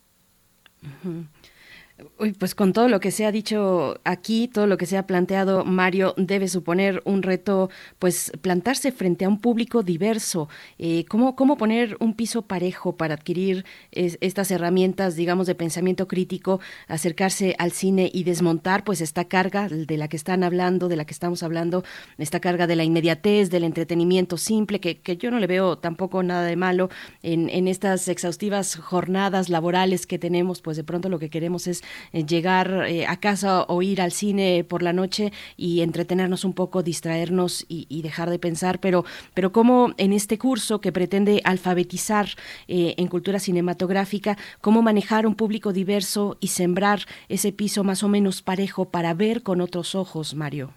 Uy, 2.20 2.34
pues 2.34 2.56
con 2.56 2.74
todo 2.74 2.90
lo 2.90 3.00
que 3.00 3.10
se 3.10 3.26
ha 3.26 3.32
dicho 3.32 4.02
aquí, 4.04 4.50
todo 4.50 4.68
lo 4.68 4.76
que 4.78 4.86
se 4.86 4.98
ha 4.98 5.08
planteado, 5.08 5.64
Mario, 5.64 6.14
debe 6.18 6.50
suponer 6.50 7.02
un 7.06 7.24
reto, 7.24 7.70
pues 8.00 8.34
plantarse 8.42 8.92
frente 8.92 9.24
a 9.24 9.30
un 9.30 9.40
público 9.40 9.82
diverso. 9.82 10.50
Eh, 10.78 11.06
¿cómo, 11.08 11.38
¿Cómo 11.38 11.56
poner 11.56 11.96
un 12.02 12.14
piso 12.14 12.42
parejo 12.42 12.98
para 12.98 13.14
adquirir 13.14 13.64
es, 13.92 14.18
estas 14.20 14.52
herramientas, 14.52 15.16
digamos, 15.16 15.48
de 15.48 15.56
pensamiento 15.56 16.06
crítico, 16.10 16.60
acercarse 16.90 17.56
al 17.60 17.72
cine 17.72 18.12
y 18.14 18.26
desmontar, 18.26 18.84
pues, 18.84 19.00
esta 19.00 19.26
carga 19.26 19.70
de 19.70 19.98
la 19.98 20.10
que 20.10 20.18
están 20.18 20.44
hablando, 20.44 20.90
de 20.90 20.98
la 20.98 21.06
que 21.06 21.14
estamos 21.14 21.44
hablando, 21.44 21.86
esta 22.18 22.42
carga 22.42 22.68
de 22.68 22.76
la 22.76 22.84
inmediatez, 22.84 23.50
del 23.50 23.64
entretenimiento 23.64 24.36
simple, 24.36 24.82
que, 24.82 25.00
que 25.00 25.16
yo 25.16 25.32
no 25.32 25.40
le 25.40 25.48
veo 25.48 25.78
tampoco 25.78 26.24
nada 26.24 26.44
de 26.44 26.58
malo 26.58 26.90
en, 27.24 27.48
en 27.48 27.70
estas 27.70 28.10
exhaustivas 28.10 28.76
jornadas 28.76 29.48
laborales 29.48 30.06
que 30.06 30.20
tenemos, 30.20 30.62
pues 30.62 30.76
de 30.76 30.84
pronto 30.84 31.08
lo 31.08 31.20
que 31.20 31.30
queremos 31.30 31.68
es 31.68 31.85
llegar 32.12 32.86
eh, 32.88 33.06
a 33.08 33.20
casa 33.20 33.64
o 33.68 33.82
ir 33.82 34.02
al 34.02 34.12
cine 34.12 34.66
por 34.68 34.84
la 34.84 34.94
noche 34.94 35.32
y 35.58 35.82
entretenernos 35.82 36.46
un 36.46 36.54
poco, 36.54 36.84
distraernos 36.84 37.66
y, 37.68 37.86
y, 37.90 38.02
dejar 38.02 38.30
de 38.30 38.40
pensar, 38.40 38.80
pero, 38.80 39.06
pero 39.34 39.52
cómo 39.52 39.94
en 39.98 40.14
este 40.14 40.38
curso 40.38 40.82
que 40.82 40.92
pretende 40.92 41.42
alfabetizar 41.44 42.28
eh, 42.68 42.96
en 42.98 43.08
cultura 43.08 43.40
cinematográfica, 43.40 44.38
cómo 44.62 44.82
manejar 44.82 45.28
un 45.28 45.36
público 45.36 45.74
diverso 45.74 46.38
y 46.40 46.48
sembrar 46.48 47.00
ese 47.30 47.52
piso 47.52 47.84
más 47.84 48.04
o 48.04 48.10
menos 48.10 48.42
parejo 48.42 48.90
para 48.90 49.14
ver 49.14 49.44
con 49.44 49.62
otros 49.62 49.96
ojos, 49.96 50.36
Mario. 50.36 50.72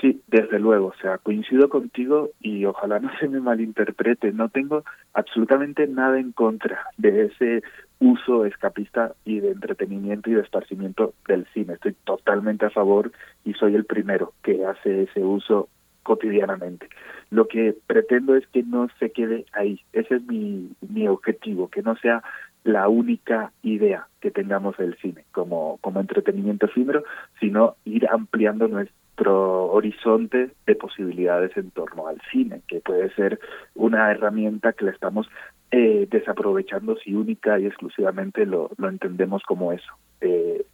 Sí, 0.00 0.20
desde 0.26 0.58
luego, 0.58 0.88
o 0.88 0.94
sea, 1.00 1.18
coincido 1.18 1.68
contigo 1.68 2.30
y 2.40 2.64
ojalá 2.64 2.98
no 2.98 3.10
se 3.18 3.28
me 3.28 3.40
malinterprete, 3.40 4.32
no 4.32 4.48
tengo 4.48 4.84
absolutamente 5.14 5.86
nada 5.86 6.18
en 6.18 6.32
contra 6.32 6.88
de 6.98 7.26
ese 7.26 7.62
uso 8.04 8.44
escapista 8.44 9.14
y 9.24 9.40
de 9.40 9.50
entretenimiento 9.52 10.30
y 10.30 10.34
de 10.34 10.42
esparcimiento 10.42 11.14
del 11.26 11.46
cine. 11.54 11.74
Estoy 11.74 11.94
totalmente 12.04 12.66
a 12.66 12.70
favor 12.70 13.10
y 13.44 13.54
soy 13.54 13.74
el 13.74 13.86
primero 13.86 14.34
que 14.42 14.64
hace 14.66 15.04
ese 15.04 15.24
uso 15.24 15.68
cotidianamente. 16.02 16.88
Lo 17.30 17.48
que 17.48 17.74
pretendo 17.86 18.36
es 18.36 18.46
que 18.48 18.62
no 18.62 18.88
se 18.98 19.10
quede 19.10 19.46
ahí. 19.52 19.80
Ese 19.92 20.16
es 20.16 20.22
mi, 20.26 20.70
mi 20.86 21.08
objetivo, 21.08 21.68
que 21.68 21.82
no 21.82 21.96
sea 21.96 22.22
la 22.62 22.88
única 22.88 23.52
idea 23.62 24.06
que 24.20 24.30
tengamos 24.30 24.76
del 24.76 24.96
cine 24.98 25.24
como, 25.32 25.78
como 25.80 26.00
entretenimiento 26.00 26.66
efímero, 26.66 27.04
sino 27.40 27.76
ir 27.84 28.06
ampliando 28.08 28.68
nuestro 28.68 29.66
horizonte 29.72 30.50
de 30.66 30.74
posibilidades 30.74 31.56
en 31.56 31.70
torno 31.70 32.08
al 32.08 32.20
cine, 32.32 32.62
que 32.66 32.80
puede 32.80 33.14
ser 33.14 33.38
una 33.74 34.10
herramienta 34.10 34.72
que 34.72 34.86
le 34.86 34.90
estamos 34.90 35.28
eh, 35.76 36.06
desaprovechando 36.08 36.96
si 36.98 37.14
única 37.14 37.58
y 37.58 37.66
exclusivamente 37.66 38.46
lo, 38.46 38.70
lo 38.76 38.88
entendemos 38.88 39.42
como 39.42 39.72
eso, 39.72 39.92
eh, 40.20 40.64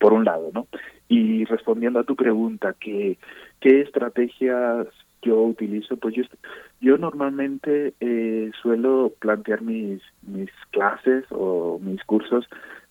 por 0.00 0.12
un 0.12 0.24
lado, 0.24 0.50
¿no? 0.52 0.66
Y 1.06 1.44
respondiendo 1.44 2.00
a 2.00 2.04
tu 2.04 2.16
pregunta, 2.16 2.74
¿qué, 2.80 3.18
qué 3.60 3.82
estrategias 3.82 4.88
yo 5.22 5.40
utilizo? 5.42 5.96
Pues 5.96 6.16
yo, 6.16 6.24
yo 6.80 6.98
normalmente 6.98 7.94
eh, 8.00 8.50
suelo 8.60 9.12
plantear 9.20 9.62
mis, 9.62 10.02
mis 10.22 10.50
clases 10.72 11.24
o 11.30 11.78
mis 11.80 12.02
cursos 12.02 12.48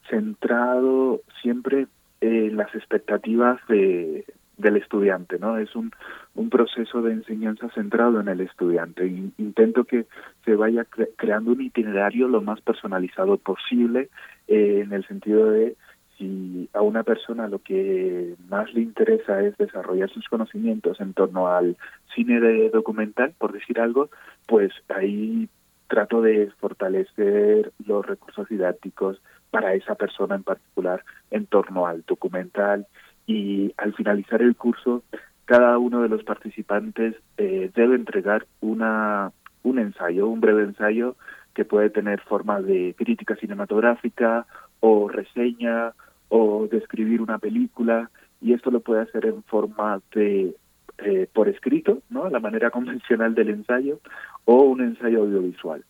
centrado 0.09 1.19
siempre 1.41 1.87
en 2.21 2.55
las 2.55 2.73
expectativas 2.73 3.59
de, 3.67 4.23
del 4.61 4.77
estudiante, 4.77 5.39
¿no? 5.39 5.57
Es 5.57 5.75
un, 5.75 5.91
un 6.35 6.49
proceso 6.49 7.01
de 7.01 7.13
enseñanza 7.13 7.69
centrado 7.69 8.19
en 8.21 8.27
el 8.27 8.41
estudiante. 8.41 9.05
Intento 9.37 9.83
que 9.83 10.05
se 10.45 10.55
vaya 10.55 10.85
cre 10.85 11.09
creando 11.15 11.51
un 11.51 11.61
itinerario 11.61 12.27
lo 12.27 12.41
más 12.41 12.61
personalizado 12.61 13.37
posible 13.37 14.09
eh, 14.47 14.81
en 14.83 14.93
el 14.93 15.05
sentido 15.07 15.51
de 15.51 15.75
si 16.17 16.69
a 16.73 16.81
una 16.81 17.03
persona 17.03 17.47
lo 17.47 17.59
que 17.59 18.35
más 18.47 18.71
le 18.73 18.81
interesa 18.81 19.41
es 19.41 19.57
desarrollar 19.57 20.09
sus 20.09 20.27
conocimientos 20.27 21.01
en 21.01 21.13
torno 21.13 21.47
al 21.47 21.77
cine 22.13 22.39
de 22.39 22.69
documental, 22.69 23.33
por 23.37 23.53
decir 23.53 23.79
algo, 23.79 24.09
pues 24.45 24.71
ahí 24.89 25.49
trato 25.87 26.21
de 26.21 26.51
fortalecer 26.59 27.71
los 27.85 28.05
recursos 28.05 28.47
didácticos 28.47 29.21
para 29.49 29.73
esa 29.73 29.95
persona 29.95 30.35
en 30.35 30.43
particular 30.43 31.03
en 31.31 31.45
torno 31.47 31.85
al 31.85 32.03
documental 32.07 32.87
y 33.25 33.73
al 33.77 33.93
finalizar 33.93 34.41
el 34.41 34.55
curso 34.55 35.03
cada 35.45 35.77
uno 35.77 36.01
de 36.01 36.09
los 36.09 36.23
participantes 36.23 37.15
eh, 37.37 37.71
debe 37.75 37.95
entregar 37.95 38.45
una 38.61 39.31
un 39.63 39.79
ensayo, 39.79 40.27
un 40.27 40.41
breve 40.41 40.63
ensayo 40.63 41.15
que 41.53 41.65
puede 41.65 41.89
tener 41.89 42.21
forma 42.21 42.61
de 42.61 42.95
crítica 42.97 43.35
cinematográfica 43.35 44.45
o 44.79 45.09
reseña 45.09 45.93
o 46.29 46.67
describir 46.71 47.21
una 47.21 47.37
película 47.37 48.09
y 48.39 48.53
esto 48.53 48.71
lo 48.71 48.79
puede 48.79 49.01
hacer 49.01 49.25
en 49.25 49.43
forma 49.43 50.01
de 50.15 50.55
eh, 50.99 51.27
por 51.33 51.49
escrito, 51.49 51.99
¿no? 52.09 52.29
La 52.29 52.39
manera 52.39 52.69
convencional 52.71 53.35
del 53.35 53.49
ensayo 53.49 53.99
o 54.45 54.63
un 54.63 54.81
ensayo 54.81 55.21
audiovisual. 55.21 55.83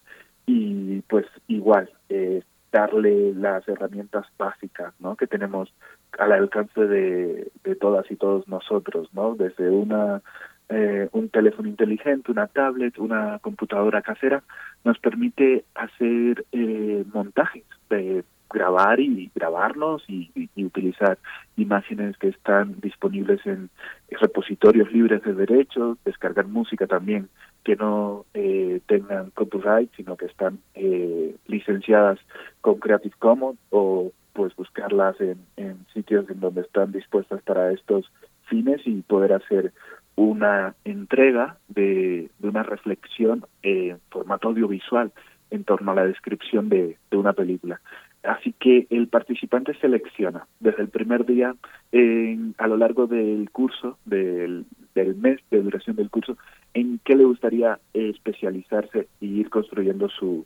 Y 0.46 1.02
pues 1.02 1.28
igual, 1.48 1.90
eh, 2.10 2.44
darle 2.72 3.34
las 3.34 3.68
herramientas 3.68 4.26
básicas, 4.38 4.94
¿no? 5.00 5.16
Que 5.16 5.28
tenemos 5.28 5.74
al 6.18 6.32
alcance 6.32 6.82
de, 6.82 7.52
todas 7.80 8.10
y 8.12 8.16
todos 8.16 8.48
nosotros, 8.48 9.10
¿no? 9.14 9.36
Desde 9.36 9.70
una 9.70 10.22
eh, 10.70 11.10
un 11.12 11.30
teléfono 11.30 11.68
inteligente, 11.68 12.32
una 12.32 12.48
tablet, 12.48 12.98
una 12.98 13.40
computadora 13.40 14.02
casera, 14.02 14.44
nos 14.86 14.98
permite 15.00 15.66
hacer 15.76 16.46
eh, 16.54 17.04
montajes, 17.14 17.66
de 17.90 18.24
grabar 18.52 19.00
y 19.00 19.32
grabarnos 19.34 20.04
y, 20.08 20.30
utilizar 20.64 21.18
imágenes 21.58 22.18
que 22.18 22.30
están 22.30 22.80
disponibles 22.82 23.46
en 23.46 23.70
repositorios 24.10 24.92
libres 24.92 25.24
de 25.24 25.34
derechos, 25.34 25.98
descargar 26.06 26.48
música 26.48 26.88
también 26.88 27.30
que 27.64 27.76
no 27.76 28.26
eh, 28.34 28.80
tengan 28.88 29.32
copyright, 29.32 29.92
sino 29.96 30.16
que 30.16 30.26
están 30.26 30.60
eh, 30.76 31.36
licenciadas 31.48 32.20
con 32.62 32.76
Creative 32.80 33.16
Commons 33.20 33.60
o 33.70 34.12
pues 34.34 34.56
buscarlas 34.56 35.20
en, 35.22 35.38
en 35.58 35.86
sitios 35.94 36.30
en 36.30 36.40
donde 36.40 36.62
están 36.62 36.92
dispuestas 36.92 37.42
para 37.44 37.72
estos 37.72 38.12
fines 38.46 38.82
y 38.86 39.02
poder 39.02 39.34
hacer 39.34 39.74
una 40.16 40.76
entrega 40.84 41.58
de, 41.70 42.30
de 42.40 42.48
una 42.48 42.64
reflexión 42.64 43.46
en 43.64 44.00
formato 44.10 44.50
audiovisual 44.50 45.12
en 45.50 45.64
torno 45.64 45.92
a 45.92 45.96
la 45.96 46.06
descripción 46.06 46.70
de, 46.70 46.98
de 47.10 47.18
una 47.18 47.34
película. 47.34 47.82
Así 48.24 48.54
que 48.60 48.88
el 48.92 49.08
participante 49.08 49.74
selecciona 49.80 50.46
desde 50.60 50.84
el 50.84 50.90
primer 50.90 51.26
día 51.26 51.56
en, 51.92 52.54
a 52.60 52.68
lo 52.68 52.78
largo 52.78 53.08
del 53.08 53.50
curso, 53.52 53.98
del, 54.06 54.66
del 54.94 55.16
mes 55.16 55.40
de 55.50 55.62
duración 55.62 55.96
del 55.96 56.12
curso, 56.12 56.38
en 56.74 57.00
qué 57.04 57.16
le 57.16 57.26
gustaría 57.26 57.80
especializarse 57.94 59.08
y 59.20 59.40
ir 59.40 59.50
construyendo 59.50 60.08
su, 60.10 60.46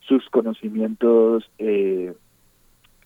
sus 0.00 0.28
conocimientos 0.30 1.50
eh, 1.58 2.14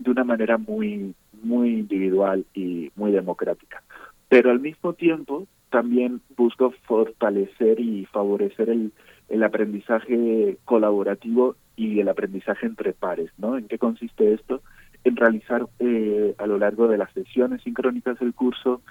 de 0.01 0.11
una 0.11 0.25
manera 0.25 0.59
muy, 0.59 1.15
muy 1.43 1.75
individual 1.75 2.45
y 2.55 2.91
muy 2.97 3.13
democrática. 3.13 3.83
Pero 4.29 4.51
al 4.51 4.61
mismo 4.61 4.95
tiempo 4.95 5.47
también 5.71 6.21
busco 6.37 6.73
fortalecer 6.87 7.79
y 7.79 8.07
favorecer 8.07 8.71
el, 8.71 8.93
el 9.29 9.43
aprendizaje 9.45 10.57
colaborativo 10.65 11.55
y 11.77 12.01
el 12.01 12.09
aprendizaje 12.09 12.67
entre 12.67 12.93
pares, 12.93 13.31
¿no? 13.39 13.57
¿En 13.57 13.69
qué 13.69 13.79
consiste 13.79 14.33
esto? 14.33 14.63
En 15.05 15.17
realizar 15.17 15.67
eh, 15.79 16.35
a 16.39 16.47
lo 16.47 16.59
largo 16.59 16.89
de 16.89 16.99
las 16.99 17.13
sesiones 17.13 17.63
sincrónicas 17.63 18.19
del 18.19 18.35
curso 18.35 18.83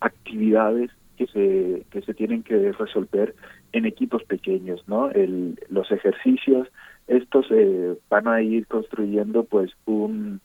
actividades 0.00 0.90
que 1.16 1.26
se 1.26 1.84
que 1.90 2.00
se 2.00 2.14
tienen 2.14 2.42
que 2.42 2.72
resolver 2.72 3.34
en 3.72 3.84
equipos 3.84 4.24
pequeños, 4.24 4.82
¿no? 4.86 5.10
El, 5.10 5.58
los 5.68 5.90
ejercicios 5.90 6.68
estos 7.08 7.46
eh, 7.50 7.98
van 8.08 8.28
a 8.28 8.40
ir 8.40 8.66
construyendo 8.68 9.44
pues 9.44 9.72
un 9.84 10.40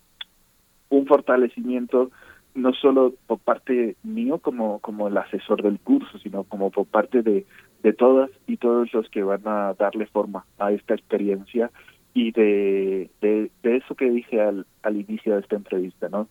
un 0.90 1.06
fortalecimiento 1.06 2.12
no 2.54 2.74
solo 2.74 3.14
por 3.28 3.40
parte 3.40 3.98
mío 4.04 4.40
como, 4.40 4.80
como 4.80 5.08
el 5.08 5.18
asesor 5.18 5.62
del 5.62 5.80
curso, 5.80 6.18
sino 6.20 6.46
como 6.46 6.72
por 6.72 6.86
parte 6.86 7.22
de, 7.22 7.46
de 7.84 7.94
todas 7.94 8.30
y 8.48 8.58
todos 8.58 8.94
los 8.94 9.10
que 9.10 9.24
van 9.24 9.42
a 9.46 9.74
darle 9.74 10.06
forma 10.06 10.46
a 10.58 10.72
esta 10.72 10.94
experiencia 10.94 11.70
y 12.14 12.32
de, 12.32 13.10
de, 13.22 13.52
eso 13.64 13.94
que 13.96 14.10
dije 14.10 14.42
al, 14.42 14.66
al 14.84 14.96
inicio 14.96 15.34
de 15.34 15.42
esta 15.42 15.58
entrevista, 15.58 16.08
¿no? 16.08 16.30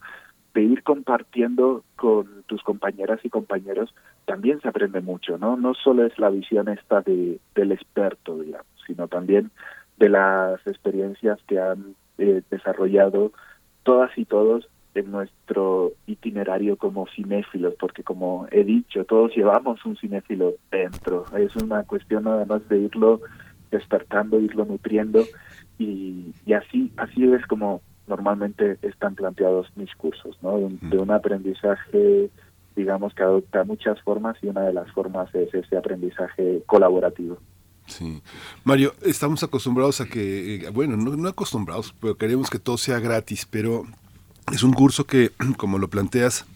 de 0.55 0.62
ir 0.62 0.82
compartiendo 0.82 1.84
con 1.96 2.44
tus 2.46 2.62
compañeras 2.62 3.20
y 3.24 3.28
compañeros, 3.28 3.92
también 4.24 4.61
se 4.61 4.68
aprende 4.68 5.00
mucho, 5.00 5.36
¿no? 5.36 5.57
No 5.57 5.74
solo 5.74 6.07
es 6.07 6.16
la 6.18 6.30
visión 6.30 6.68
esta 6.68 7.00
de, 7.02 7.40
del 7.57 7.72
experto, 7.72 8.38
digamos, 8.38 8.66
sino 8.86 9.09
también 9.09 9.50
de 9.96 10.09
las 10.09 10.64
experiencias 10.66 11.40
que 11.48 11.59
han 11.59 11.96
eh, 12.18 12.42
desarrollado 12.50 13.32
todas 13.85 14.11
y 14.18 14.24
todos 14.24 14.68
en 14.95 15.11
nuestro 15.11 15.93
itinerario 16.07 16.76
como 16.76 17.07
cinéfilos, 17.09 17.74
porque 17.78 18.03
como 18.03 18.47
he 18.51 18.64
dicho, 18.64 19.05
todos 19.05 19.35
llevamos 19.35 19.85
un 19.85 19.97
cinéfilo 19.97 20.55
dentro. 20.70 21.24
Es 21.37 21.55
una 21.57 21.82
cuestión 21.85 22.24
nada 22.24 22.45
más 22.45 22.68
de 22.68 22.78
irlo 22.78 23.20
despertando, 23.70 24.41
irlo 24.41 24.64
nutriendo 24.64 25.24
y, 25.78 26.32
y 26.47 26.53
así, 26.53 26.93
así 26.97 27.24
es 27.32 27.45
como 27.47 27.80
normalmente 28.07 28.78
están 28.82 29.14
planteados 29.14 29.66
mis 29.76 29.95
cursos, 29.95 30.37
¿no? 30.43 30.59
De, 30.59 30.99
un 30.99 31.11
aprendizaje, 31.11 32.30
digamos, 32.76 33.14
que 33.14 33.22
adopta 33.22 33.64
muchas 33.64 34.01
formas 34.03 34.37
y 34.43 34.49
una 34.49 34.62
de 34.62 34.72
las 34.72 34.91
formas 34.93 35.35
es 35.35 35.53
ese 35.55 35.76
aprendizaje 35.76 36.62
colaborativo. 36.66 37.39
Sí. 37.87 38.22
Mario, 38.64 38.95
estamos 39.03 39.43
acostumbrados 39.43 40.01
a 40.01 40.07
que, 40.07 40.57
eh, 40.57 40.70
bueno, 40.70 40.97
no, 40.97 41.16
no 41.16 41.28
acostumbrados, 41.28 41.95
pero 42.01 42.16
queremos 42.16 42.49
que 42.51 42.59
todo 42.59 42.78
sea 42.78 42.99
gratis, 42.99 43.47
pero 43.49 43.85
es 44.53 44.62
un 44.62 44.72
curso 44.72 45.07
que, 45.07 45.32
como 45.57 45.78
lo 45.78 45.89
planteas, 45.89 46.47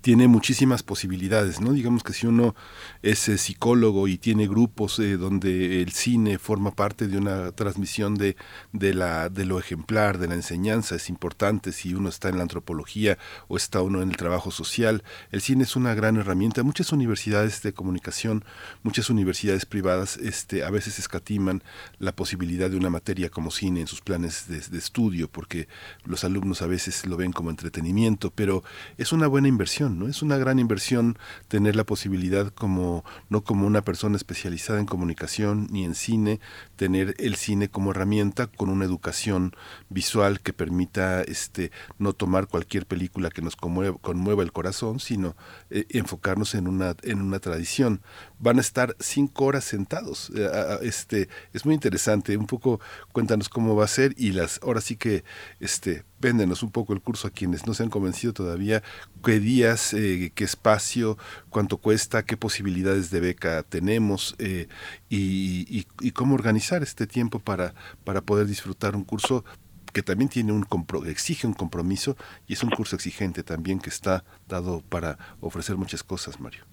tiene 0.00 0.28
muchísimas 0.28 0.82
posibilidades, 0.82 1.60
¿no? 1.60 1.72
Digamos 1.72 2.02
que 2.02 2.12
si 2.12 2.26
uno 2.26 2.54
es 3.02 3.28
eh, 3.28 3.36
psicólogo 3.36 4.08
y 4.08 4.16
tiene 4.16 4.48
grupos 4.48 4.98
eh, 4.98 5.16
donde 5.16 5.82
el 5.82 5.92
cine 5.92 6.38
forma 6.38 6.70
parte 6.70 7.06
de 7.06 7.18
una 7.18 7.52
transmisión 7.52 8.14
de, 8.14 8.36
de, 8.72 8.94
la, 8.94 9.28
de 9.28 9.44
lo 9.44 9.58
ejemplar, 9.58 10.18
de 10.18 10.28
la 10.28 10.34
enseñanza, 10.34 10.94
es 10.96 11.10
importante 11.10 11.72
si 11.72 11.94
uno 11.94 12.08
está 12.08 12.30
en 12.30 12.38
la 12.38 12.42
antropología 12.42 13.18
o 13.48 13.56
está 13.56 13.82
uno 13.82 14.00
en 14.00 14.10
el 14.10 14.16
trabajo 14.16 14.50
social. 14.50 15.04
El 15.32 15.42
cine 15.42 15.64
es 15.64 15.76
una 15.76 15.94
gran 15.94 16.16
herramienta. 16.16 16.62
Muchas 16.62 16.92
universidades 16.92 17.62
de 17.62 17.74
comunicación, 17.74 18.44
muchas 18.82 19.10
universidades 19.10 19.66
privadas 19.66 20.16
este, 20.16 20.64
a 20.64 20.70
veces 20.70 20.98
escatiman 20.98 21.62
la 21.98 22.16
posibilidad 22.16 22.70
de 22.70 22.76
una 22.76 22.90
materia 22.90 23.28
como 23.28 23.50
cine 23.50 23.82
en 23.82 23.86
sus 23.86 24.00
planes 24.00 24.48
de, 24.48 24.60
de 24.60 24.78
estudio, 24.78 25.28
porque 25.28 25.68
los 26.04 26.24
alumnos 26.24 26.62
a 26.62 26.66
veces 26.66 27.06
lo 27.06 27.18
ven 27.18 27.32
como 27.32 27.50
entretenimiento, 27.50 28.30
pero 28.30 28.64
es 28.96 29.12
una 29.12 29.26
buena 29.26 29.48
inversión 29.48 29.89
¿no? 29.98 30.08
Es 30.08 30.22
una 30.22 30.36
gran 30.36 30.58
inversión 30.58 31.18
tener 31.48 31.76
la 31.76 31.84
posibilidad 31.84 32.52
como 32.52 33.04
no 33.28 33.42
como 33.42 33.66
una 33.66 33.82
persona 33.82 34.16
especializada 34.16 34.80
en 34.80 34.86
comunicación 34.86 35.68
ni 35.70 35.84
en 35.84 35.94
cine, 35.94 36.40
tener 36.76 37.14
el 37.18 37.36
cine 37.36 37.68
como 37.68 37.90
herramienta 37.90 38.46
con 38.46 38.68
una 38.68 38.84
educación 38.84 39.54
visual 39.88 40.40
que 40.40 40.52
permita 40.52 41.22
este 41.22 41.70
no 41.98 42.12
tomar 42.12 42.46
cualquier 42.46 42.86
película 42.86 43.30
que 43.30 43.42
nos 43.42 43.56
conmueva, 43.56 44.42
el 44.42 44.52
corazón, 44.52 45.00
sino 45.00 45.36
eh, 45.70 45.86
enfocarnos 45.90 46.54
en 46.54 46.68
una 46.68 46.94
en 47.02 47.20
una 47.20 47.38
tradición. 47.38 48.00
Van 48.38 48.58
a 48.58 48.60
estar 48.60 48.96
cinco 49.00 49.44
horas 49.46 49.64
sentados. 49.64 50.30
Eh, 50.34 50.78
este 50.82 51.28
es 51.52 51.64
muy 51.64 51.74
interesante. 51.74 52.36
Un 52.36 52.46
poco 52.46 52.80
cuéntanos 53.12 53.48
cómo 53.48 53.76
va 53.76 53.84
a 53.84 53.88
ser 53.88 54.14
y 54.16 54.32
las 54.32 54.60
ahora 54.62 54.80
sí 54.80 54.96
que 54.96 55.24
este 55.60 56.04
véndenos 56.20 56.62
un 56.62 56.70
poco 56.70 56.92
el 56.92 57.00
curso 57.00 57.28
a 57.28 57.30
quienes 57.30 57.66
no 57.66 57.74
se 57.74 57.82
han 57.82 57.90
convencido 57.90 58.32
todavía, 58.32 58.82
qué 59.24 59.40
días, 59.40 59.94
eh, 59.94 60.32
qué 60.34 60.44
espacio, 60.44 61.16
cuánto 61.48 61.78
cuesta, 61.78 62.24
qué 62.24 62.36
posibilidades 62.36 63.10
de 63.10 63.20
beca 63.20 63.62
tenemos 63.62 64.36
eh, 64.38 64.68
y, 65.08 65.84
cómo 66.12 66.34
organizar 66.34 66.82
este 66.82 67.06
tiempo 67.06 67.38
para, 67.38 67.74
para 68.04 68.20
poder 68.20 68.46
disfrutar 68.46 68.94
un 68.94 69.04
curso 69.04 69.44
que 69.92 70.02
también 70.02 70.28
tiene 70.28 70.52
un 70.52 70.66
exige 71.06 71.46
un 71.46 71.54
compromiso 71.54 72.16
y 72.46 72.52
es 72.52 72.62
un 72.62 72.70
curso 72.70 72.94
exigente 72.94 73.42
también 73.42 73.80
que 73.80 73.88
está 73.88 74.24
dado 74.48 74.82
para 74.88 75.18
ofrecer 75.40 75.76
muchas 75.76 76.04
cosas, 76.04 76.40
Mario. 76.40 76.64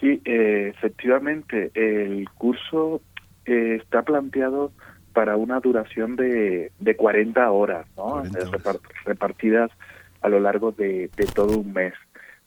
Sí, 0.00 0.22
eh, 0.24 0.72
efectivamente, 0.74 1.70
el 1.74 2.28
curso 2.30 3.02
está 3.44 4.02
planteado 4.02 4.72
para 5.14 5.36
una 5.36 5.60
duración 5.60 6.16
de, 6.16 6.72
de 6.78 6.96
40 6.96 7.50
horas, 7.50 7.86
¿no? 7.96 8.22
repartidas 9.04 9.70
a 10.20 10.28
lo 10.28 10.40
largo 10.40 10.72
de, 10.72 11.08
de, 11.16 11.26
todo 11.26 11.56
un 11.58 11.72
mes. 11.72 11.94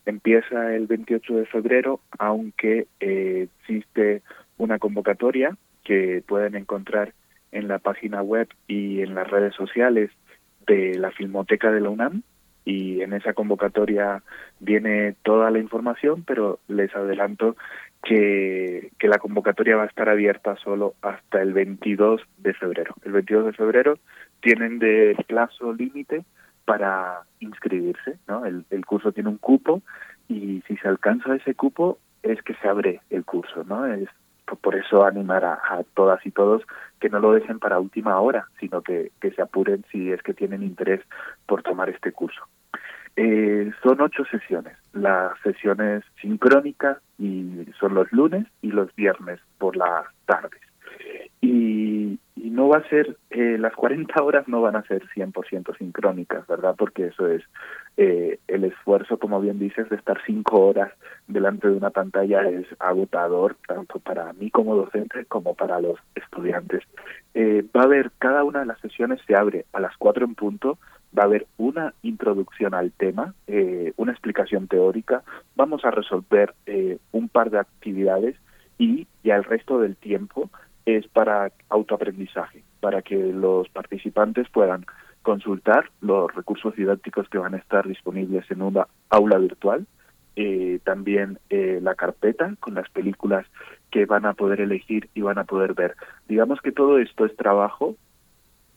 Empieza 0.06 0.76
el 0.76 0.86
28 0.86 1.34
de 1.34 1.46
febrero, 1.46 2.02
aunque 2.20 2.88
eh, 3.00 3.48
existe 3.62 4.22
una 4.58 4.78
convocatoria 4.80 5.56
que 5.84 6.22
pueden 6.28 6.56
encontrar 6.56 7.14
en 7.52 7.68
la 7.68 7.80
página 7.80 8.22
web 8.22 8.48
y 8.68 9.02
en 9.02 9.16
las 9.16 9.30
redes 9.30 9.56
sociales 9.56 10.12
de 10.68 10.96
la 10.96 11.12
Filmoteca 11.12 11.72
de 11.72 11.82
la 11.82 11.90
UNAM 11.90 12.24
y 12.68 13.02
en 13.02 13.14
esa 13.14 13.34
convocatoria 13.34 14.24
viene 14.60 15.16
toda 15.24 15.50
la 15.52 15.60
información, 15.60 16.26
pero 16.28 16.60
les 16.68 16.94
adelanto 16.94 17.56
que, 18.08 18.92
la 19.02 19.20
convocatoria 19.20 19.76
va 19.76 19.84
a 19.84 19.88
estar 19.88 20.10
abierta 20.10 20.56
solo 20.58 20.96
hasta 21.02 21.42
el 21.42 21.54
22 21.54 22.22
de 22.38 22.54
febrero. 22.54 22.96
El 23.04 23.12
22 23.12 23.46
de 23.48 23.54
febrero 23.54 24.00
tienen 24.42 24.80
de 24.80 25.16
plazo 25.28 25.74
límite 25.74 26.24
para 26.66 27.22
inscribirse, 27.40 28.18
¿no? 28.28 28.46
El, 28.46 28.66
curso 28.86 29.12
tiene 29.12 29.30
un 29.30 29.38
cupo 29.38 29.82
y 30.28 30.62
si 30.68 30.78
se 30.78 30.88
alcanza 30.88 31.36
ese 31.36 31.54
cupo 31.56 32.00
es 32.24 32.42
que 32.42 32.56
se 32.56 32.68
abre 32.68 33.02
el 33.10 33.26
curso, 33.26 33.64
¿no? 33.64 33.86
Es 33.86 34.10
por 34.62 34.76
eso 34.76 35.06
animar 35.06 35.44
a, 35.44 35.54
a, 35.54 35.84
todas 35.94 36.26
y 36.26 36.32
todos 36.32 36.64
que 37.02 37.10
no 37.10 37.20
lo 37.20 37.34
dejen 37.34 37.60
para 37.60 37.80
última 37.80 38.20
hora, 38.20 38.48
sino 38.60 38.82
que, 38.82 39.12
que 39.20 39.32
se 39.32 39.42
apuren 39.42 39.84
si 39.92 40.12
es 40.12 40.22
que 40.24 40.34
tienen 40.34 40.64
interés 40.64 41.02
por 41.46 41.64
tomar 41.64 41.90
este 41.90 42.14
curso. 42.14 42.42
Eh, 43.18 43.72
son 43.82 44.00
ocho 44.00 44.24
sesiones. 44.26 44.78
Las 44.98 45.40
sesiones 45.42 46.04
sincrónicas 46.22 46.98
y 47.18 47.66
son 47.80 47.94
los 47.94 48.12
lunes 48.12 48.46
y 48.62 48.72
los 48.72 48.94
viernes 48.96 49.40
por 49.58 49.76
las 49.76 50.06
tardes. 50.26 50.62
Y, 51.42 52.20
no 52.36 52.70
va 52.70 52.78
a 52.78 52.90
ser, 52.90 53.18
eh, 53.30 53.58
las 53.60 53.74
40 53.76 54.24
horas 54.24 54.48
no 54.48 54.62
van 54.62 54.76
a 54.76 54.82
ser 54.84 55.04
100% 55.10 55.78
sincrónicas, 55.78 56.48
¿verdad? 56.48 56.74
Porque 56.76 57.08
eso 57.08 57.28
es 57.28 57.44
eh, 57.98 58.40
el 58.48 58.64
esfuerzo, 58.64 59.20
como 59.20 59.40
bien 59.40 59.60
dices, 59.60 59.88
de 59.90 59.96
estar 59.96 60.20
cinco 60.26 60.66
horas 60.66 60.92
delante 61.28 61.68
de 61.68 61.78
una 61.78 61.92
pantalla 61.92 62.50
es 62.50 62.66
agotador, 62.80 63.58
tanto 63.68 64.00
para 64.00 64.34
mí 64.34 64.50
como 64.50 64.76
docente 64.76 65.26
como 65.26 65.54
para 65.54 65.80
los 65.80 66.00
estudiantes. 66.16 66.82
Eh, 67.36 67.64
va 67.76 67.82
a 67.82 67.86
haber, 67.86 68.12
cada 68.18 68.44
una 68.44 68.62
de 68.62 68.66
las 68.66 68.80
sesiones 68.80 69.22
se 69.28 69.36
abre 69.36 69.66
a 69.72 69.80
las 69.80 69.96
cuatro 69.98 70.26
en 70.26 70.34
punto, 70.34 70.80
va 71.18 71.24
a 71.24 71.26
haber 71.26 71.48
una 71.58 71.94
introducción 72.02 72.74
al 72.74 72.92
tema, 72.92 73.34
eh, 73.48 73.94
una 73.98 74.12
explicación 74.12 74.68
teórica, 74.68 75.24
vamos 75.56 75.86
a 75.86 75.92
resolver 75.92 76.54
eh, 76.66 76.98
un 77.12 77.30
par 77.30 77.50
de 77.50 77.60
actividades 77.60 78.36
y 78.78 79.08
ya 79.24 79.36
el 79.36 79.44
resto 79.44 79.80
del 79.80 79.96
tiempo 79.96 80.50
es 80.86 81.08
para 81.08 81.52
autoaprendizaje, 81.70 82.64
para 82.80 83.02
que 83.02 83.16
los 83.16 83.68
participantes 83.70 84.48
puedan 84.50 84.86
consultar 85.22 85.92
los 86.00 86.34
recursos 86.34 86.76
didácticos 86.76 87.28
que 87.28 87.38
van 87.38 87.54
a 87.54 87.58
estar 87.58 87.86
disponibles 87.86 88.50
en 88.50 88.62
una 88.62 88.88
aula 89.10 89.38
virtual, 89.38 89.86
eh, 90.38 90.80
también 90.86 91.40
eh, 91.50 91.80
la 91.82 91.96
carpeta 91.96 92.56
con 92.60 92.76
las 92.76 92.88
películas 92.90 93.46
que 93.92 94.06
van 94.06 94.26
a 94.26 94.36
poder 94.36 94.62
elegir 94.62 95.10
y 95.16 95.22
van 95.22 95.38
a 95.38 95.44
poder 95.44 95.74
ver. 95.74 95.96
Digamos 96.30 96.62
que 96.62 96.72
todo 96.72 97.00
esto 97.00 97.26
es 97.26 97.36
trabajo 97.36 97.96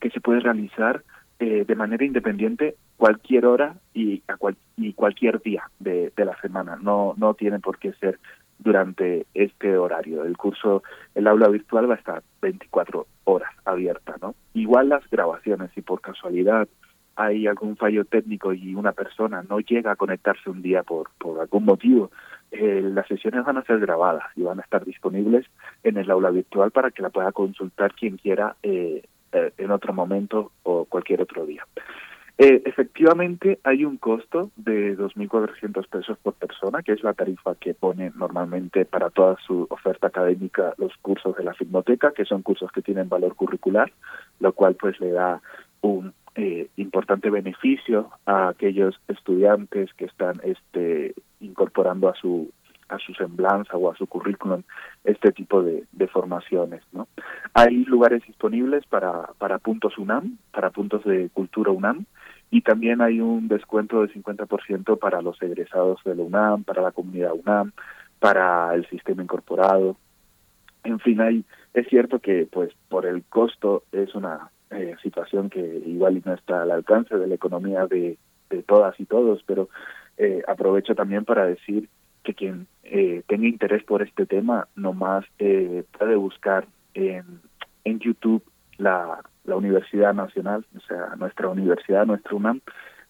que 0.00 0.10
se 0.10 0.20
puede 0.20 0.40
realizar 0.40 1.04
eh, 1.40 1.64
de 1.66 1.74
manera 1.74 2.04
independiente 2.04 2.76
cualquier 2.98 3.46
hora 3.46 3.74
y, 3.94 4.22
a 4.28 4.36
cual, 4.36 4.56
y 4.76 4.92
cualquier 4.92 5.40
día 5.40 5.70
de, 5.78 6.12
de, 6.14 6.24
la 6.26 6.38
semana. 6.42 6.76
No, 6.80 7.14
no 7.16 7.32
tiene 7.32 7.58
por 7.60 7.78
qué 7.78 7.94
ser 7.94 8.18
durante 8.58 9.26
este 9.32 9.78
horario. 9.78 10.24
El 10.24 10.36
curso, 10.36 10.82
el 11.14 11.26
aula 11.26 11.48
virtual 11.48 11.88
va 11.88 11.94
a 11.94 11.98
estar 11.98 12.22
24 12.42 13.06
horas 13.24 13.50
abierta, 13.64 14.16
¿no? 14.20 14.34
Igual 14.52 14.90
las 14.90 15.08
grabaciones, 15.08 15.70
si 15.74 15.80
por 15.80 16.02
casualidad 16.02 16.68
hay 17.16 17.46
algún 17.46 17.76
fallo 17.76 18.04
técnico 18.04 18.52
y 18.52 18.74
una 18.74 18.92
persona 18.92 19.42
no 19.48 19.60
llega 19.60 19.92
a 19.92 19.96
conectarse 19.96 20.50
un 20.50 20.62
día 20.62 20.82
por, 20.82 21.10
por 21.18 21.40
algún 21.40 21.64
motivo, 21.64 22.10
eh, 22.50 22.82
las 22.82 23.06
sesiones 23.06 23.44
van 23.44 23.56
a 23.56 23.64
ser 23.64 23.80
grabadas 23.80 24.24
y 24.36 24.42
van 24.42 24.58
a 24.58 24.62
estar 24.62 24.84
disponibles 24.84 25.46
en 25.82 25.96
el 25.96 26.10
aula 26.10 26.30
virtual 26.30 26.70
para 26.70 26.90
que 26.90 27.02
la 27.02 27.10
pueda 27.10 27.32
consultar 27.32 27.94
quien 27.94 28.16
quiera 28.16 28.56
eh, 28.62 29.02
eh, 29.32 29.52
en 29.58 29.70
otro 29.70 29.92
momento 29.92 30.52
o 30.62 30.84
cualquier 30.84 31.22
otro 31.22 31.46
día. 31.46 31.66
Eh, 32.42 32.62
efectivamente, 32.64 33.58
hay 33.64 33.84
un 33.84 33.98
costo 33.98 34.50
de 34.56 34.96
2.400 34.96 35.86
pesos 35.88 36.16
por 36.22 36.32
persona, 36.32 36.82
que 36.82 36.92
es 36.92 37.02
la 37.02 37.12
tarifa 37.12 37.54
que 37.56 37.74
pone 37.74 38.12
normalmente 38.16 38.86
para 38.86 39.10
toda 39.10 39.36
su 39.46 39.66
oferta 39.68 40.06
académica 40.06 40.72
los 40.78 40.96
cursos 41.02 41.36
de 41.36 41.44
la 41.44 41.52
Filmoteca, 41.52 42.12
que 42.12 42.24
son 42.24 42.40
cursos 42.40 42.72
que 42.72 42.80
tienen 42.80 43.10
valor 43.10 43.34
curricular, 43.34 43.92
lo 44.38 44.54
cual 44.54 44.74
pues 44.74 44.98
le 45.00 45.10
da 45.10 45.42
un 45.82 46.14
eh, 46.34 46.68
importante 46.76 47.28
beneficio 47.28 48.08
a 48.24 48.48
aquellos 48.48 48.98
estudiantes 49.08 49.92
que 49.92 50.06
están 50.06 50.40
este, 50.42 51.14
incorporando 51.40 52.08
a 52.08 52.14
su 52.14 52.50
a 52.90 52.98
su 52.98 53.14
semblanza 53.14 53.76
o 53.76 53.90
a 53.90 53.96
su 53.96 54.06
currículum 54.06 54.62
este 55.04 55.32
tipo 55.32 55.62
de, 55.62 55.86
formaciones. 56.08 56.82
¿no? 56.92 57.06
Hay 57.54 57.84
lugares 57.84 58.22
disponibles 58.26 58.84
para, 58.86 59.30
para 59.38 59.58
puntos 59.58 59.96
UNAM, 59.96 60.38
para 60.50 60.70
puntos 60.70 61.04
de 61.04 61.30
cultura 61.32 61.70
UNAM, 61.70 62.04
y 62.50 62.62
también 62.62 63.00
hay 63.00 63.20
un 63.20 63.46
descuento 63.46 64.02
de 64.02 64.12
50% 64.12 64.98
para 64.98 65.22
los 65.22 65.40
egresados 65.40 66.00
de 66.04 66.16
la 66.16 66.22
UNAM, 66.22 66.64
para 66.64 66.82
la 66.82 66.90
comunidad 66.90 67.32
UNAM, 67.32 67.72
para 68.18 68.74
el 68.74 68.88
sistema 68.88 69.22
incorporado. 69.22 69.96
En 70.82 70.98
fin, 70.98 71.20
hay, 71.20 71.44
es 71.74 71.86
cierto 71.88 72.18
que 72.18 72.48
pues 72.50 72.72
por 72.88 73.06
el 73.06 73.22
costo 73.24 73.84
es 73.92 74.14
una 74.16 74.50
eh, 74.70 74.96
situación 75.02 75.48
que 75.48 75.60
igual 75.60 76.20
no 76.24 76.34
está 76.34 76.62
al 76.62 76.72
alcance 76.72 77.16
de 77.16 77.26
la 77.28 77.34
economía 77.34 77.86
de, 77.86 78.18
de 78.50 78.62
todas 78.64 78.98
y 78.98 79.04
todos, 79.04 79.42
pero 79.46 79.68
eh, 80.16 80.42
aprovecho 80.46 80.94
también 80.94 81.24
para 81.24 81.46
decir 81.46 81.88
que 82.22 82.34
quien 82.34 82.66
eh, 82.84 83.22
tenga 83.26 83.46
interés 83.46 83.82
por 83.84 84.02
este 84.02 84.26
tema 84.26 84.68
nomás 84.76 85.24
eh, 85.38 85.84
puede 85.98 86.16
buscar 86.16 86.66
en, 86.94 87.40
en 87.84 87.98
YouTube 87.98 88.42
la, 88.78 89.20
la 89.44 89.56
Universidad 89.56 90.14
Nacional, 90.14 90.64
o 90.76 90.80
sea, 90.80 91.14
nuestra 91.16 91.48
universidad, 91.48 92.06
nuestra 92.06 92.34
UNAM, 92.34 92.60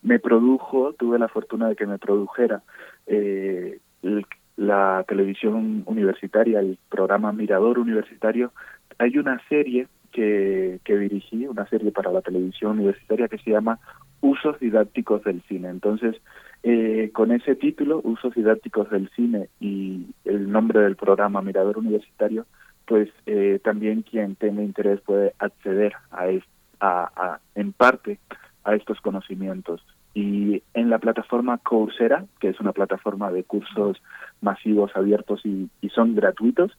me 0.03 0.19
produjo, 0.19 0.95
tuve 0.95 1.19
la 1.19 1.29
fortuna 1.29 1.69
de 1.69 1.77
que 1.77 1.87
me 1.87 1.99
produjera 1.99 2.63
eh, 3.07 3.81
la 4.57 5.05
televisión 5.07 5.83
universitaria, 5.87 6.61
el 6.61 6.79
programa 6.89 7.33
Mirador 7.33 7.79
Universitario. 7.79 8.53
Hay 8.99 9.19
una 9.19 9.41
serie 9.49 9.89
que, 10.13 10.81
que 10.85 10.97
dirigí, 10.97 11.47
una 11.47 11.67
serie 11.67 11.93
para 11.93 12.11
la 12.11 12.23
televisión 12.23 12.73
universitaria 12.73 13.29
que 13.29 13.39
se 13.39 13.51
llama 13.51 13.79
Usos 14.21 14.59
Didácticos 14.59 15.23
del 15.25 15.43
Cine. 15.43 15.69
Entonces, 15.69 16.17
eh, 16.63 17.11
con 17.13 17.33
ese 17.33 17.55
título, 17.55 18.01
Usos 18.05 18.35
Didácticos 18.35 18.91
del 18.91 19.09
Cine 19.17 19.49
y 19.61 20.07
el 20.25 20.51
nombre 20.51 20.81
del 20.81 20.97
programa 20.97 21.41
Mirador 21.41 21.79
Universitario, 21.79 22.47
pues 22.87 23.09
eh, 23.27 23.61
también 23.63 24.03
quien 24.03 24.35
tenga 24.35 24.63
interés 24.63 25.01
puede 25.01 25.35
acceder 25.39 25.95
a, 26.11 27.39
en 27.55 27.73
parte 27.73 28.19
a 28.65 28.75
estos 28.75 29.01
conocimientos. 29.01 29.83
Y 30.13 30.63
en 30.75 30.91
la 30.91 30.99
plataforma 30.99 31.59
Coursera, 31.59 32.25
que 32.41 32.49
es 32.49 32.61
una 32.61 32.73
plataforma 32.73 33.31
de 33.31 33.45
cursos 33.45 34.03
masivos 34.41 34.91
abiertos 34.97 35.41
y 35.45 35.71
son 35.95 36.15
gratuitos, 36.15 36.73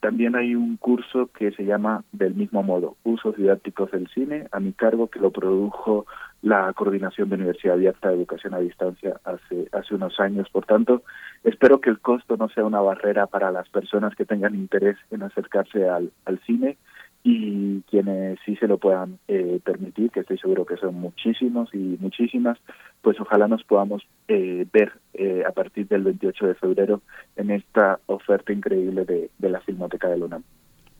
también 0.00 0.36
hay 0.36 0.54
un 0.54 0.76
curso 0.76 1.28
que 1.36 1.50
se 1.52 1.64
llama 1.64 2.04
del 2.12 2.34
mismo 2.34 2.62
modo, 2.62 2.96
Usos 3.04 3.36
Didácticos 3.36 3.90
del 3.90 4.08
Cine, 4.08 4.46
a 4.52 4.60
mi 4.60 4.72
cargo, 4.72 5.08
que 5.08 5.18
lo 5.18 5.30
produjo 5.30 6.06
la 6.42 6.72
Coordinación 6.72 7.28
de 7.28 7.34
Universidad 7.34 7.74
Abierta 7.74 8.08
de 8.08 8.14
Educación 8.14 8.54
a 8.54 8.58
Distancia 8.58 9.20
hace, 9.24 9.68
hace 9.72 9.94
unos 9.94 10.20
años. 10.20 10.48
Por 10.50 10.66
tanto, 10.66 11.02
espero 11.42 11.80
que 11.80 11.90
el 11.90 11.98
costo 11.98 12.36
no 12.36 12.48
sea 12.48 12.64
una 12.64 12.80
barrera 12.80 13.26
para 13.26 13.50
las 13.50 13.68
personas 13.68 14.14
que 14.14 14.24
tengan 14.24 14.54
interés 14.54 14.96
en 15.10 15.22
acercarse 15.22 15.88
al, 15.88 16.12
al 16.26 16.38
cine 16.40 16.76
y 17.22 17.82
quienes 17.82 18.38
sí 18.44 18.56
se 18.56 18.68
lo 18.68 18.78
puedan 18.78 19.18
eh, 19.28 19.60
permitir, 19.64 20.10
que 20.10 20.20
estoy 20.20 20.38
seguro 20.38 20.64
que 20.64 20.76
son 20.76 20.94
muchísimos 20.94 21.68
y 21.74 21.98
muchísimas, 22.00 22.58
pues 23.02 23.20
ojalá 23.20 23.48
nos 23.48 23.64
podamos 23.64 24.06
eh, 24.28 24.66
ver 24.72 24.92
eh, 25.14 25.42
a 25.46 25.52
partir 25.52 25.88
del 25.88 26.04
28 26.04 26.46
de 26.46 26.54
febrero 26.54 27.02
en 27.36 27.50
esta 27.50 28.00
oferta 28.06 28.52
increíble 28.52 29.04
de, 29.04 29.30
de 29.38 29.48
la 29.48 29.60
Filmoteca 29.60 30.08
de 30.08 30.18
Luna. 30.18 30.40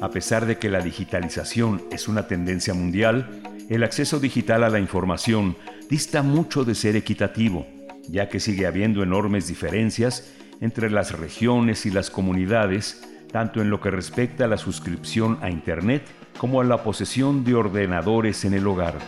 A 0.00 0.10
pesar 0.10 0.44
de 0.44 0.58
que 0.58 0.70
la 0.70 0.80
digitalización 0.80 1.82
es 1.92 2.08
una 2.08 2.26
tendencia 2.26 2.74
mundial, 2.74 3.42
el 3.68 3.84
acceso 3.84 4.18
digital 4.18 4.64
a 4.64 4.70
la 4.70 4.80
información 4.80 5.56
dista 5.88 6.22
mucho 6.22 6.64
de 6.64 6.74
ser 6.74 6.96
equitativo, 6.96 7.64
ya 8.08 8.28
que 8.28 8.40
sigue 8.40 8.66
habiendo 8.66 9.04
enormes 9.04 9.46
diferencias 9.46 10.34
entre 10.60 10.90
las 10.90 11.16
regiones 11.16 11.86
y 11.86 11.92
las 11.92 12.10
comunidades, 12.10 13.04
tanto 13.30 13.62
en 13.62 13.70
lo 13.70 13.80
que 13.80 13.92
respecta 13.92 14.46
a 14.46 14.48
la 14.48 14.58
suscripción 14.58 15.38
a 15.42 15.50
Internet 15.50 16.02
como 16.38 16.60
a 16.60 16.64
la 16.64 16.82
posesión 16.82 17.44
de 17.44 17.54
ordenadores 17.54 18.44
en 18.44 18.54
el 18.54 18.66
hogar. 18.66 18.98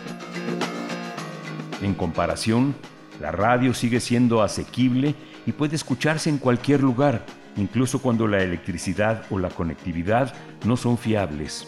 En 1.81 1.95
comparación, 1.95 2.75
la 3.19 3.31
radio 3.31 3.73
sigue 3.73 3.99
siendo 3.99 4.41
asequible 4.41 5.15
y 5.45 5.51
puede 5.51 5.75
escucharse 5.75 6.29
en 6.29 6.37
cualquier 6.37 6.81
lugar, 6.81 7.25
incluso 7.57 8.01
cuando 8.01 8.27
la 8.27 8.41
electricidad 8.41 9.25
o 9.29 9.39
la 9.39 9.49
conectividad 9.49 10.33
no 10.65 10.77
son 10.77 10.97
fiables. 10.97 11.67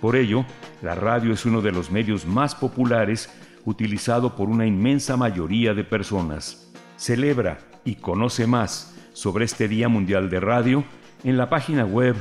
Por 0.00 0.16
ello, 0.16 0.44
la 0.82 0.94
radio 0.94 1.32
es 1.32 1.46
uno 1.46 1.62
de 1.62 1.72
los 1.72 1.90
medios 1.90 2.26
más 2.26 2.54
populares 2.54 3.30
utilizado 3.64 4.34
por 4.34 4.48
una 4.48 4.66
inmensa 4.66 5.16
mayoría 5.16 5.74
de 5.74 5.84
personas. 5.84 6.70
Celebra 6.96 7.58
y 7.84 7.96
conoce 7.96 8.46
más 8.46 8.94
sobre 9.12 9.44
este 9.44 9.68
Día 9.68 9.88
Mundial 9.88 10.30
de 10.30 10.40
Radio 10.40 10.84
en 11.24 11.36
la 11.36 11.48
página 11.48 11.84
web 11.84 12.16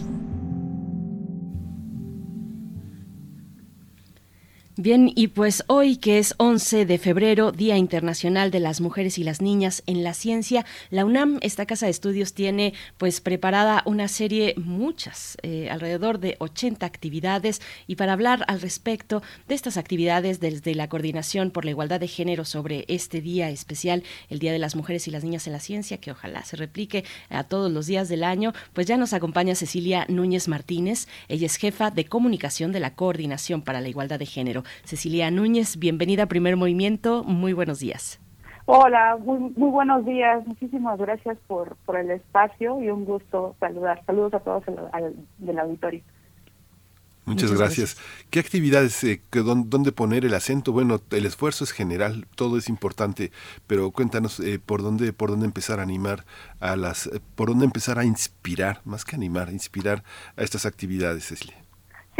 Bien, 4.83 5.11
y 5.15 5.27
pues 5.27 5.63
hoy 5.67 5.97
que 5.97 6.17
es 6.17 6.33
11 6.37 6.87
de 6.87 6.97
febrero, 6.97 7.51
Día 7.51 7.77
Internacional 7.77 8.49
de 8.49 8.59
las 8.59 8.81
Mujeres 8.81 9.19
y 9.19 9.23
las 9.23 9.39
Niñas 9.39 9.83
en 9.85 10.03
la 10.03 10.15
Ciencia, 10.15 10.65
la 10.89 11.05
UNAM, 11.05 11.37
esta 11.43 11.67
casa 11.67 11.85
de 11.85 11.91
estudios, 11.91 12.33
tiene 12.33 12.73
pues 12.97 13.21
preparada 13.21 13.83
una 13.85 14.07
serie, 14.07 14.55
muchas, 14.57 15.37
eh, 15.43 15.69
alrededor 15.69 16.17
de 16.17 16.35
80 16.39 16.83
actividades, 16.83 17.61
y 17.85 17.95
para 17.95 18.13
hablar 18.13 18.43
al 18.47 18.59
respecto 18.59 19.21
de 19.47 19.53
estas 19.53 19.77
actividades 19.77 20.39
desde 20.39 20.73
la 20.73 20.89
Coordinación 20.89 21.51
por 21.51 21.63
la 21.63 21.69
Igualdad 21.69 21.99
de 21.99 22.07
Género 22.07 22.43
sobre 22.43 22.85
este 22.87 23.21
día 23.21 23.51
especial, 23.51 24.01
el 24.29 24.39
Día 24.39 24.51
de 24.51 24.57
las 24.57 24.75
Mujeres 24.75 25.07
y 25.07 25.11
las 25.11 25.23
Niñas 25.23 25.45
en 25.45 25.53
la 25.53 25.59
Ciencia, 25.59 25.99
que 25.99 26.09
ojalá 26.09 26.43
se 26.43 26.57
replique 26.57 27.05
a 27.29 27.43
todos 27.43 27.71
los 27.71 27.85
días 27.85 28.09
del 28.09 28.23
año, 28.23 28.51
pues 28.73 28.87
ya 28.87 28.97
nos 28.97 29.13
acompaña 29.13 29.53
Cecilia 29.53 30.07
Núñez 30.09 30.47
Martínez, 30.47 31.07
ella 31.27 31.45
es 31.45 31.57
jefa 31.57 31.91
de 31.91 32.05
comunicación 32.05 32.71
de 32.71 32.79
la 32.79 32.95
Coordinación 32.95 33.61
para 33.61 33.79
la 33.79 33.87
Igualdad 33.87 34.17
de 34.17 34.25
Género. 34.25 34.63
Cecilia 34.83 35.31
Núñez, 35.31 35.77
bienvenida 35.77 36.23
a 36.23 36.25
Primer 36.27 36.57
Movimiento, 36.57 37.23
muy 37.23 37.53
buenos 37.53 37.79
días. 37.79 38.19
Hola, 38.65 39.17
muy, 39.17 39.39
muy 39.55 39.69
buenos 39.69 40.05
días, 40.05 40.45
muchísimas 40.45 40.97
gracias 40.99 41.37
por, 41.47 41.75
por 41.85 41.97
el 41.97 42.11
espacio 42.11 42.81
y 42.81 42.89
un 42.89 43.05
gusto 43.05 43.55
saludar. 43.59 44.03
Saludos 44.05 44.33
a 44.35 44.39
todos 44.39 44.63
del 45.39 45.59
auditorio. 45.59 46.01
Muchas, 47.25 47.51
gracias. 47.53 47.97
¿Qué 48.29 48.39
actividades, 48.39 49.03
eh, 49.03 49.21
dónde 49.31 49.91
poner 49.91 50.25
el 50.25 50.33
acento? 50.33 50.71
Bueno, 50.71 51.01
el 51.11 51.25
esfuerzo 51.25 51.63
es 51.63 51.71
general, 51.71 52.27
todo 52.35 52.57
es 52.57 52.67
importante, 52.67 53.31
pero 53.67 53.91
cuéntanos 53.91 54.39
eh, 54.39 54.59
por 54.59 54.81
dónde 54.81 55.13
por 55.13 55.29
dónde 55.29 55.45
empezar 55.45 55.79
a 55.79 55.83
animar 55.83 56.25
a 56.59 56.75
las, 56.75 57.07
eh, 57.07 57.21
por 57.35 57.49
dónde 57.49 57.65
empezar 57.65 57.99
a 57.99 58.05
inspirar, 58.05 58.81
más 58.85 59.05
que 59.05 59.15
animar, 59.15 59.51
inspirar 59.51 60.03
a 60.35 60.41
estas 60.41 60.65
actividades, 60.65 61.25
Cecilia. 61.25 61.60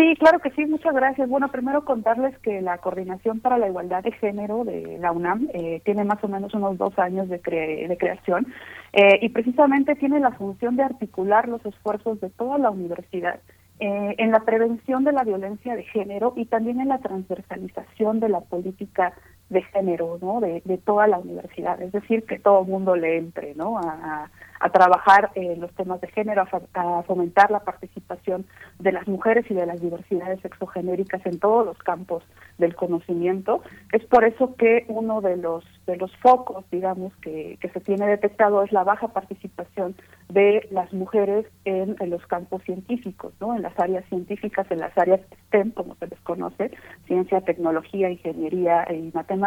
Sí, 0.02 0.16
claro 0.16 0.39
que 0.39 0.49
sí, 0.52 0.66
muchas 0.66 0.95
gracias. 0.95 1.30
Bueno, 1.30 1.52
primero 1.52 1.86
contarles 1.86 2.36
que 2.39 2.60
la 2.60 2.80
Coordinación 2.80 3.39
para 3.39 3.60
la 3.60 3.68
Igualdad 3.68 4.02
de 4.02 4.12
Género 4.14 4.64
de 4.64 4.97
la 4.99 5.12
UNAM 5.12 5.47
eh, 5.54 5.80
tiene 5.86 6.04
más 6.06 6.24
o 6.24 6.28
menos 6.28 6.56
unos 6.56 6.76
dos 6.80 6.97
años 6.97 7.30
de, 7.30 7.38
de 7.38 7.97
creación 7.99 8.47
eh, 8.93 9.20
y 9.22 9.30
precisamente 9.30 9.93
tiene 9.93 10.20
la 10.20 10.32
función 10.32 10.76
de 10.76 10.84
articular 10.84 11.47
los 11.47 11.64
esfuerzos 11.68 12.20
de 12.20 12.32
toda 12.32 12.58
la 12.58 12.72
universidad 12.72 13.41
eh, 13.80 14.16
en 14.18 14.32
la 14.32 14.39
prevención 14.39 15.04
de 15.04 15.12
la 15.12 15.24
violencia 15.24 15.76
de 15.76 15.84
género 15.84 16.34
y 16.36 16.45
también 16.45 16.82
en 16.82 16.88
la 16.88 16.97
transversalización 16.97 18.20
de 18.20 18.30
la 18.30 18.41
política 18.41 19.14
de 19.52 19.62
género, 19.64 20.18
¿no? 20.22 20.39
De, 20.39 20.62
toda 20.86 21.08
la 21.08 21.20
universidad, 21.20 21.80
es 21.82 21.91
decir, 21.91 22.26
que 22.26 22.39
todo 22.39 22.62
el 22.62 22.68
mundo 22.68 22.95
le 22.95 23.18
entre, 23.18 23.54
¿no? 23.54 23.78
A, 23.78 24.30
trabajar 24.74 25.32
en 25.34 25.60
los 25.60 25.74
temas 25.74 25.99
de 26.02 26.08
género, 26.10 26.45
a, 26.76 27.02
fomentar 27.02 27.49
la 27.49 27.62
participación 27.62 28.45
de 28.78 28.91
las 28.91 29.08
mujeres 29.08 29.49
y 29.49 29.56
de 29.56 29.66
las 29.66 29.82
diversidades 29.82 30.39
sexogenéricas 30.41 31.26
en 31.26 31.39
todos 31.39 31.66
los 31.66 31.80
campos 31.80 32.24
del 32.60 32.76
conocimiento. 32.76 33.64
Es 33.91 34.06
por 34.06 34.24
eso 34.24 34.56
que 34.56 34.86
uno 34.88 35.20
de 35.20 35.38
los 35.38 35.66
de 35.88 35.97
los 35.97 36.16
focos, 36.18 36.64
digamos, 36.72 37.12
que, 37.18 37.58
que 37.60 37.70
se 37.70 37.80
tiene 37.80 38.06
detectado 38.06 38.62
es 38.62 38.72
la 38.72 38.84
baja 38.84 39.08
participación 39.08 39.95
de 40.30 40.68
las 40.70 40.93
mujeres 40.93 41.47
en, 41.66 41.95
en, 41.99 42.10
los 42.12 42.26
campos 42.28 42.62
científicos, 42.64 43.34
¿no? 43.41 43.56
En 43.56 43.64
las 43.64 43.78
áreas 43.80 44.06
científicas, 44.10 44.68
en 44.70 44.80
las 44.80 44.95
áreas 44.95 45.22
STEM, 45.47 45.72
como 45.72 45.95
se 45.95 46.06
les 46.06 46.20
conoce, 46.22 46.72
ciencia, 47.08 47.41
tecnología, 47.41 48.12
ingeniería 48.12 48.86
y 48.93 49.12
matemáticas 49.14 49.41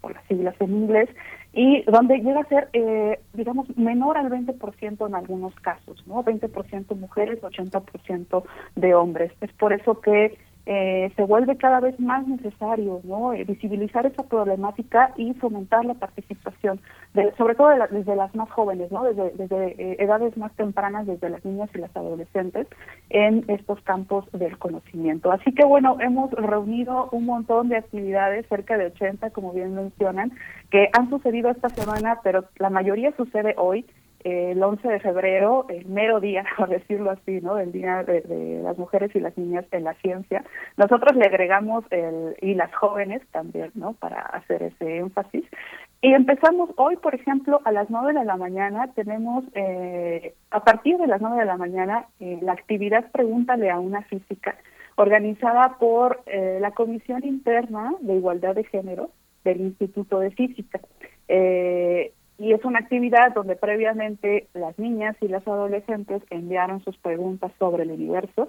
por 0.00 0.14
las 0.14 0.24
siglas 0.26 0.54
en 0.60 0.70
inglés, 0.70 1.08
y 1.52 1.82
donde 1.90 2.18
llega 2.18 2.40
a 2.40 2.48
ser, 2.48 2.68
eh, 2.72 3.20
digamos, 3.32 3.66
menor 3.76 4.18
al 4.18 4.30
20% 4.30 5.06
en 5.06 5.14
algunos 5.14 5.54
casos, 5.56 6.04
¿no? 6.06 6.22
20% 6.22 6.94
mujeres, 6.96 7.40
80% 7.42 8.44
de 8.76 8.94
hombres. 8.94 9.32
Es 9.40 9.52
por 9.52 9.72
eso 9.72 10.00
que 10.00 10.38
eh, 10.70 11.10
se 11.16 11.24
vuelve 11.24 11.56
cada 11.56 11.80
vez 11.80 11.98
más 11.98 12.28
necesario 12.28 13.00
¿no? 13.04 13.32
Eh, 13.32 13.42
visibilizar 13.44 14.04
esa 14.04 14.22
problemática 14.24 15.14
y 15.16 15.32
fomentar 15.32 15.82
la 15.86 15.94
participación, 15.94 16.78
de, 17.14 17.32
sobre 17.38 17.54
todo 17.54 17.70
desde 17.90 18.14
las 18.14 18.34
más 18.34 18.50
jóvenes, 18.50 18.92
¿no? 18.92 19.02
desde, 19.04 19.30
desde 19.30 19.68
eh, 19.82 19.96
edades 19.98 20.36
más 20.36 20.52
tempranas, 20.56 21.06
desde 21.06 21.30
las 21.30 21.42
niñas 21.42 21.70
y 21.74 21.78
las 21.78 21.96
adolescentes, 21.96 22.66
en 23.08 23.46
estos 23.48 23.80
campos 23.80 24.30
del 24.32 24.58
conocimiento. 24.58 25.32
Así 25.32 25.54
que 25.54 25.64
bueno, 25.64 25.96
hemos 26.00 26.30
reunido 26.32 27.08
un 27.12 27.24
montón 27.24 27.70
de 27.70 27.78
actividades, 27.78 28.46
cerca 28.48 28.76
de 28.76 28.88
80, 28.88 29.30
como 29.30 29.54
bien 29.54 29.74
mencionan, 29.74 30.32
que 30.70 30.90
han 30.92 31.08
sucedido 31.08 31.48
esta 31.48 31.70
semana, 31.70 32.20
pero 32.22 32.44
la 32.58 32.68
mayoría 32.68 33.16
sucede 33.16 33.54
hoy 33.56 33.86
el 34.28 34.62
11 34.62 34.86
de 34.88 35.00
febrero, 35.00 35.66
el 35.68 35.86
mero 35.86 36.20
día, 36.20 36.44
por 36.56 36.68
decirlo 36.68 37.10
así, 37.10 37.40
¿no? 37.40 37.58
El 37.58 37.72
Día 37.72 38.02
de, 38.04 38.60
las 38.62 38.78
Mujeres 38.78 39.10
y 39.14 39.20
las 39.20 39.36
Niñas 39.36 39.64
en 39.72 39.84
la 39.84 39.94
Ciencia. 39.94 40.44
Nosotros 40.76 41.16
le 41.16 41.26
agregamos 41.26 41.84
el 41.90 42.36
y 42.40 42.54
las 42.54 42.74
jóvenes 42.74 43.22
también, 43.32 43.70
¿no? 43.74 43.94
Para 43.94 44.20
hacer 44.20 44.62
ese 44.62 44.98
énfasis. 44.98 45.44
Y 46.00 46.12
empezamos 46.12 46.70
hoy, 46.76 46.96
por 46.96 47.14
ejemplo, 47.14 47.60
a 47.64 47.72
las 47.72 47.90
9 47.90 48.12
de 48.12 48.24
la 48.24 48.36
mañana, 48.36 48.92
tenemos, 48.94 49.44
eh, 49.54 50.34
a 50.50 50.62
partir 50.62 50.96
de 50.96 51.06
las 51.06 51.20
9 51.20 51.38
de 51.38 51.44
la 51.44 51.56
mañana, 51.56 52.06
eh, 52.20 52.38
la 52.40 52.52
actividad 52.52 53.10
Pregúntale 53.10 53.70
a 53.70 53.78
una 53.78 54.02
física, 54.02 54.56
organizada 54.96 55.76
por 55.78 56.22
eh, 56.26 56.58
la 56.60 56.70
Comisión 56.70 57.24
Interna 57.24 57.94
de 58.00 58.14
Igualdad 58.14 58.54
de 58.54 58.64
Género 58.64 59.10
del 59.44 59.60
Instituto 59.60 60.20
de 60.20 60.30
Física. 60.30 60.80
Eh, 61.28 62.12
y 62.38 62.52
es 62.52 62.64
una 62.64 62.78
actividad 62.78 63.34
donde 63.34 63.56
previamente 63.56 64.48
las 64.54 64.78
niñas 64.78 65.16
y 65.20 65.28
las 65.28 65.46
adolescentes 65.46 66.22
enviaron 66.30 66.82
sus 66.84 66.96
preguntas 66.98 67.52
sobre 67.58 67.82
el 67.82 67.90
universo 67.90 68.48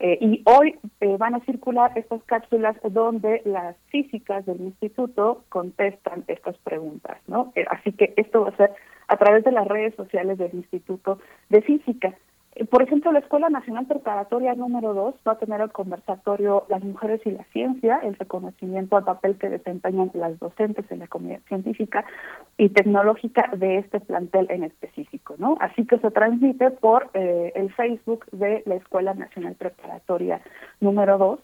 eh, 0.00 0.16
y 0.20 0.42
hoy 0.44 0.78
eh, 1.00 1.16
van 1.18 1.34
a 1.34 1.40
circular 1.40 1.90
estas 1.96 2.22
cápsulas 2.24 2.76
donde 2.88 3.42
las 3.44 3.76
físicas 3.88 4.46
del 4.46 4.60
instituto 4.60 5.44
contestan 5.48 6.24
estas 6.28 6.56
preguntas, 6.58 7.18
¿no? 7.26 7.52
Eh, 7.56 7.64
así 7.68 7.92
que 7.92 8.14
esto 8.16 8.42
va 8.42 8.50
a 8.50 8.56
ser 8.56 8.70
a 9.08 9.16
través 9.16 9.42
de 9.42 9.50
las 9.50 9.66
redes 9.66 9.94
sociales 9.96 10.38
del 10.38 10.54
Instituto 10.54 11.18
de 11.48 11.62
Física. 11.62 12.14
Por 12.70 12.82
ejemplo, 12.82 13.12
la 13.12 13.20
Escuela 13.20 13.48
Nacional 13.48 13.86
Preparatoria 13.86 14.54
número 14.54 14.92
2 14.92 15.14
va 15.26 15.32
a 15.32 15.38
tener 15.38 15.60
el 15.60 15.70
conversatorio 15.70 16.64
Las 16.68 16.82
mujeres 16.82 17.20
y 17.24 17.30
la 17.30 17.44
ciencia, 17.52 18.00
el 18.02 18.16
reconocimiento 18.16 18.96
al 18.96 19.04
papel 19.04 19.38
que 19.38 19.48
desempeñan 19.48 20.10
las 20.14 20.38
docentes 20.40 20.84
en 20.90 20.98
la 20.98 21.06
comunidad 21.06 21.40
científica 21.46 22.04
y 22.56 22.70
tecnológica 22.70 23.50
de 23.56 23.78
este 23.78 24.00
plantel 24.00 24.48
en 24.50 24.64
específico, 24.64 25.36
¿no? 25.38 25.56
Así 25.60 25.86
que 25.86 25.98
se 25.98 26.10
transmite 26.10 26.72
por 26.72 27.10
eh, 27.14 27.52
el 27.54 27.72
Facebook 27.74 28.26
de 28.32 28.62
la 28.66 28.74
Escuela 28.74 29.14
Nacional 29.14 29.54
Preparatoria 29.54 30.40
número 30.80 31.16
2. 31.16 31.40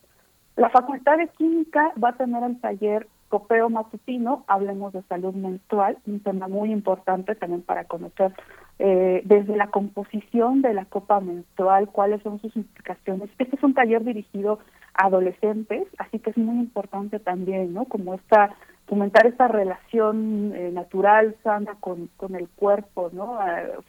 La 0.56 0.70
Facultad 0.70 1.18
de 1.18 1.28
Química 1.28 1.92
va 2.02 2.10
a 2.10 2.16
tener 2.16 2.42
el 2.42 2.60
taller 2.60 3.06
Copeo 3.28 3.68
Matutino, 3.68 4.44
hablemos 4.46 4.92
de 4.92 5.02
salud 5.02 5.34
menstrual, 5.34 5.98
un 6.06 6.20
tema 6.20 6.46
muy 6.46 6.70
importante 6.70 7.34
también 7.34 7.62
para 7.62 7.84
conocer 7.84 8.32
eh, 8.78 9.22
desde 9.24 9.56
la 9.56 9.68
composición 9.68 10.62
de 10.62 10.74
la 10.74 10.84
copa 10.84 11.20
menstrual, 11.20 11.88
cuáles 11.88 12.22
son 12.22 12.40
sus 12.40 12.54
implicaciones. 12.56 13.30
Este 13.38 13.56
es 13.56 13.62
un 13.62 13.74
taller 13.74 14.04
dirigido 14.04 14.58
a 14.94 15.06
adolescentes, 15.06 15.86
así 15.98 16.18
que 16.18 16.30
es 16.30 16.36
muy 16.36 16.56
importante 16.56 17.18
también, 17.18 17.72
¿no? 17.72 17.84
Como 17.84 18.14
esta 18.14 18.54
fomentar 18.86 19.26
esta 19.26 19.48
relación 19.48 20.52
eh, 20.54 20.70
natural, 20.72 21.34
sana 21.42 21.74
con, 21.80 22.10
con 22.16 22.34
el 22.34 22.48
cuerpo, 22.48 23.10
¿no? 23.12 23.38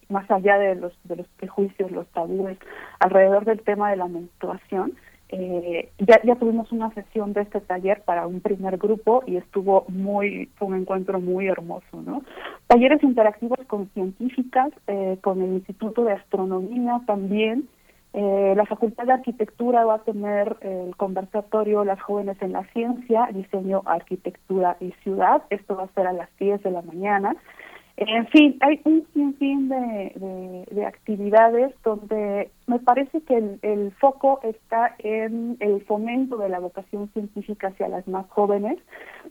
Más 0.09 0.29
allá 0.31 0.57
de 0.57 0.75
los, 0.75 0.93
de 1.03 1.17
los 1.17 1.27
prejuicios, 1.37 1.91
los 1.91 2.07
tabúes 2.07 2.57
alrededor 2.99 3.43
del 3.45 3.61
tema 3.61 3.89
de 3.91 3.97
la 3.97 4.07
menstruación. 4.07 4.93
Eh, 5.29 5.89
ya, 5.97 6.21
ya 6.23 6.35
tuvimos 6.35 6.71
una 6.71 6.93
sesión 6.93 7.33
de 7.33 7.41
este 7.41 7.59
taller 7.59 8.03
para 8.03 8.27
un 8.27 8.41
primer 8.41 8.77
grupo 8.77 9.23
y 9.25 9.37
estuvo 9.37 9.85
muy, 9.87 10.49
fue 10.55 10.67
un 10.67 10.75
encuentro 10.75 11.19
muy 11.19 11.47
hermoso, 11.47 12.01
¿no? 12.05 12.23
Talleres 12.67 13.01
interactivos 13.03 13.59
con 13.67 13.89
científicas, 13.89 14.71
eh, 14.87 15.17
con 15.21 15.41
el 15.41 15.53
Instituto 15.53 16.03
de 16.03 16.13
Astronomía 16.13 17.01
también. 17.07 17.67
Eh, 18.13 18.53
la 18.55 18.65
Facultad 18.65 19.05
de 19.05 19.13
Arquitectura 19.13 19.83
va 19.83 19.95
a 19.95 20.03
tener 20.03 20.55
el 20.61 20.95
conversatorio 20.95 21.83
Las 21.83 22.01
jóvenes 22.01 22.37
en 22.41 22.53
la 22.53 22.63
ciencia, 22.71 23.27
diseño, 23.33 23.81
arquitectura 23.85 24.77
y 24.79 24.91
ciudad. 25.03 25.43
Esto 25.49 25.75
va 25.75 25.83
a 25.83 25.93
ser 25.93 26.07
a 26.07 26.13
las 26.13 26.29
10 26.39 26.63
de 26.63 26.71
la 26.71 26.81
mañana. 26.81 27.35
En 27.97 28.27
fin, 28.27 28.57
hay 28.59 28.81
un 28.83 29.07
sinfín 29.13 29.69
de, 29.69 30.65
de, 30.69 30.85
actividades 30.85 31.73
donde 31.81 32.51
me 32.67 32.79
parece 32.79 33.21
que 33.21 33.37
el, 33.37 33.59
el, 33.61 33.91
foco 33.93 34.41
está 34.43 34.95
en 34.99 35.55
el 35.61 35.81
fomento 35.85 36.35
de 36.35 36.49
la 36.49 36.59
vocación 36.59 37.09
científica 37.13 37.69
hacia 37.69 37.87
las 37.87 38.05
más 38.05 38.27
jóvenes 38.29 38.79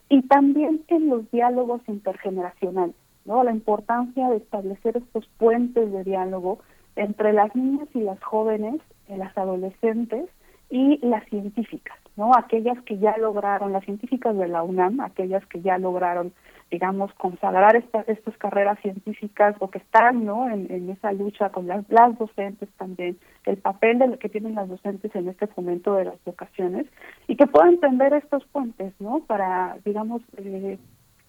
y 0.09 0.23
también 0.23 0.83
en 0.89 1.11
los 1.11 1.31
diálogos 1.31 1.83
intergeneracionales, 1.89 2.97
¿no? 3.27 3.45
La 3.45 3.53
importancia 3.53 4.31
de 4.31 4.39
establecer 4.39 4.97
estos 4.97 5.27
puentes 5.37 5.93
de 5.93 6.03
diálogo 6.03 6.61
entre 6.97 7.35
las 7.35 7.55
niñas 7.55 7.89
y 7.93 8.01
las 8.01 8.23
jóvenes, 8.23 8.81
las 9.09 9.37
adolescentes 9.37 10.31
y 10.71 11.07
las 11.07 11.25
científicas. 11.29 11.99
¿No? 12.17 12.33
Aquellas 12.35 12.81
que 12.83 12.99
ya 12.99 13.17
lograron, 13.19 13.73
las 13.73 13.85
científicas 13.85 14.37
de 14.37 14.49
la 14.49 14.63
UNAM, 14.63 15.01
aquellas 15.01 15.45
que 15.47 15.61
ya 15.61 15.79
lograron, 15.79 16.33
digamos, 16.71 17.13
consagrar 17.15 17.77
estas 17.77 18.09
estas 18.09 18.37
carreras 18.39 18.79
científicas 18.81 19.57
o 19.59 19.71
que 19.71 19.79
están, 19.79 20.25
¿no? 20.25 20.49
En, 20.49 20.91
esa 20.91 21.13
lucha 21.13 21.51
con 21.51 21.67
las, 21.67 21.89
las 21.89 22.17
docentes 22.19 22.69
también, 22.79 23.19
el 23.47 23.57
papel 23.59 23.99
de 23.99 24.09
lo 24.09 24.19
que 24.19 24.29
tienen 24.29 24.55
las 24.55 24.69
docentes 24.69 25.15
en 25.15 25.29
este 25.29 25.47
fomento 25.49 25.95
de 25.95 26.05
las 26.05 26.25
vocaciones 26.25 26.87
y 27.27 27.37
que 27.37 27.47
puedan 27.47 27.79
tender 27.81 28.15
estos 28.15 28.45
puentes, 28.47 28.93
¿no? 29.01 29.21
Para, 29.27 29.77
digamos, 29.85 30.23
eh, 30.37 30.79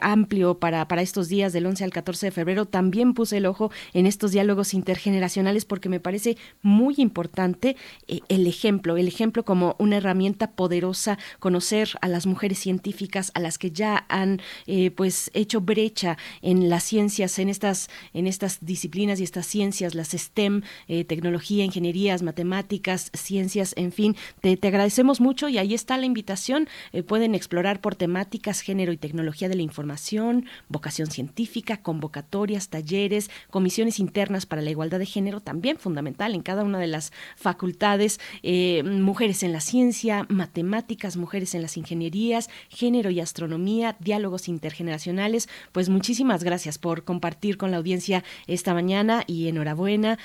amplio 0.00 0.60
para, 0.60 0.86
para 0.86 1.02
estos 1.02 1.28
días 1.28 1.52
del 1.52 1.66
11 1.66 1.82
al 1.82 1.90
14 1.90 2.26
de 2.26 2.30
febrero, 2.30 2.66
también 2.66 3.14
puse 3.14 3.38
el 3.38 3.46
ojo 3.46 3.72
en 3.94 4.06
estos 4.06 4.30
diálogos 4.30 4.74
intergeneracionales 4.74 5.64
porque 5.64 5.88
me 5.88 5.98
parece 5.98 6.36
muy 6.62 6.94
importante 6.98 7.76
el 8.06 8.46
ejemplo, 8.46 8.96
el 8.96 9.08
ejemplo 9.08 9.44
como 9.44 9.74
una 9.80 9.96
herramienta 9.96 10.52
poderosa 10.52 11.18
conocer 11.48 11.88
a 12.02 12.08
las 12.08 12.26
mujeres 12.26 12.58
científicas, 12.58 13.32
a 13.32 13.40
las 13.40 13.56
que 13.56 13.70
ya 13.70 14.04
han 14.10 14.42
eh, 14.66 14.90
pues 14.90 15.30
hecho 15.32 15.62
brecha 15.62 16.18
en 16.42 16.68
las 16.68 16.84
ciencias, 16.84 17.38
en 17.38 17.48
estas, 17.48 17.88
en 18.12 18.26
estas 18.26 18.58
disciplinas 18.60 19.18
y 19.18 19.24
estas 19.24 19.46
ciencias, 19.46 19.94
las 19.94 20.10
STEM, 20.10 20.60
eh, 20.88 21.04
tecnología, 21.04 21.64
ingenierías, 21.64 22.20
matemáticas, 22.20 23.10
ciencias, 23.14 23.72
en 23.78 23.92
fin. 23.92 24.14
Te, 24.42 24.58
agradecemos 24.62 25.22
mucho 25.22 25.48
y 25.48 25.56
ahí 25.56 25.72
está 25.72 25.96
la 25.96 26.04
invitación. 26.04 26.68
Eh, 26.92 27.02
pueden 27.02 27.34
explorar 27.34 27.80
por 27.80 27.94
temáticas, 27.94 28.60
género 28.60 28.92
y 28.92 28.98
tecnología 28.98 29.48
de 29.48 29.56
la 29.56 29.62
información, 29.62 30.44
vocación 30.68 31.10
científica, 31.10 31.78
convocatorias, 31.78 32.68
talleres, 32.68 33.30
comisiones 33.48 34.00
internas 34.00 34.44
para 34.44 34.60
la 34.60 34.68
igualdad 34.68 34.98
de 34.98 35.06
género, 35.06 35.40
también 35.40 35.78
fundamental 35.78 36.34
en 36.34 36.42
cada 36.42 36.62
una 36.62 36.78
de 36.78 36.88
las 36.88 37.10
facultades, 37.36 38.20
mujeres 38.84 39.42
en 39.42 39.52
la 39.52 39.60
ciencia, 39.60 40.26
matemáticas, 40.28 41.16
mujeres 41.16 41.27
en 41.34 41.62
las 41.62 41.76
ingenierías, 41.76 42.48
género 42.68 43.10
y 43.10 43.20
astronomía, 43.20 43.96
diálogos 44.00 44.48
intergeneracionales. 44.48 45.48
Pues 45.72 45.88
muchísimas 45.88 46.42
gracias 46.42 46.78
por 46.78 47.04
compartir 47.04 47.56
con 47.58 47.70
la 47.70 47.76
audiencia 47.76 48.24
esta 48.46 48.74
mañana 48.74 49.24
y 49.26 49.48
enhorabuena 49.48 50.18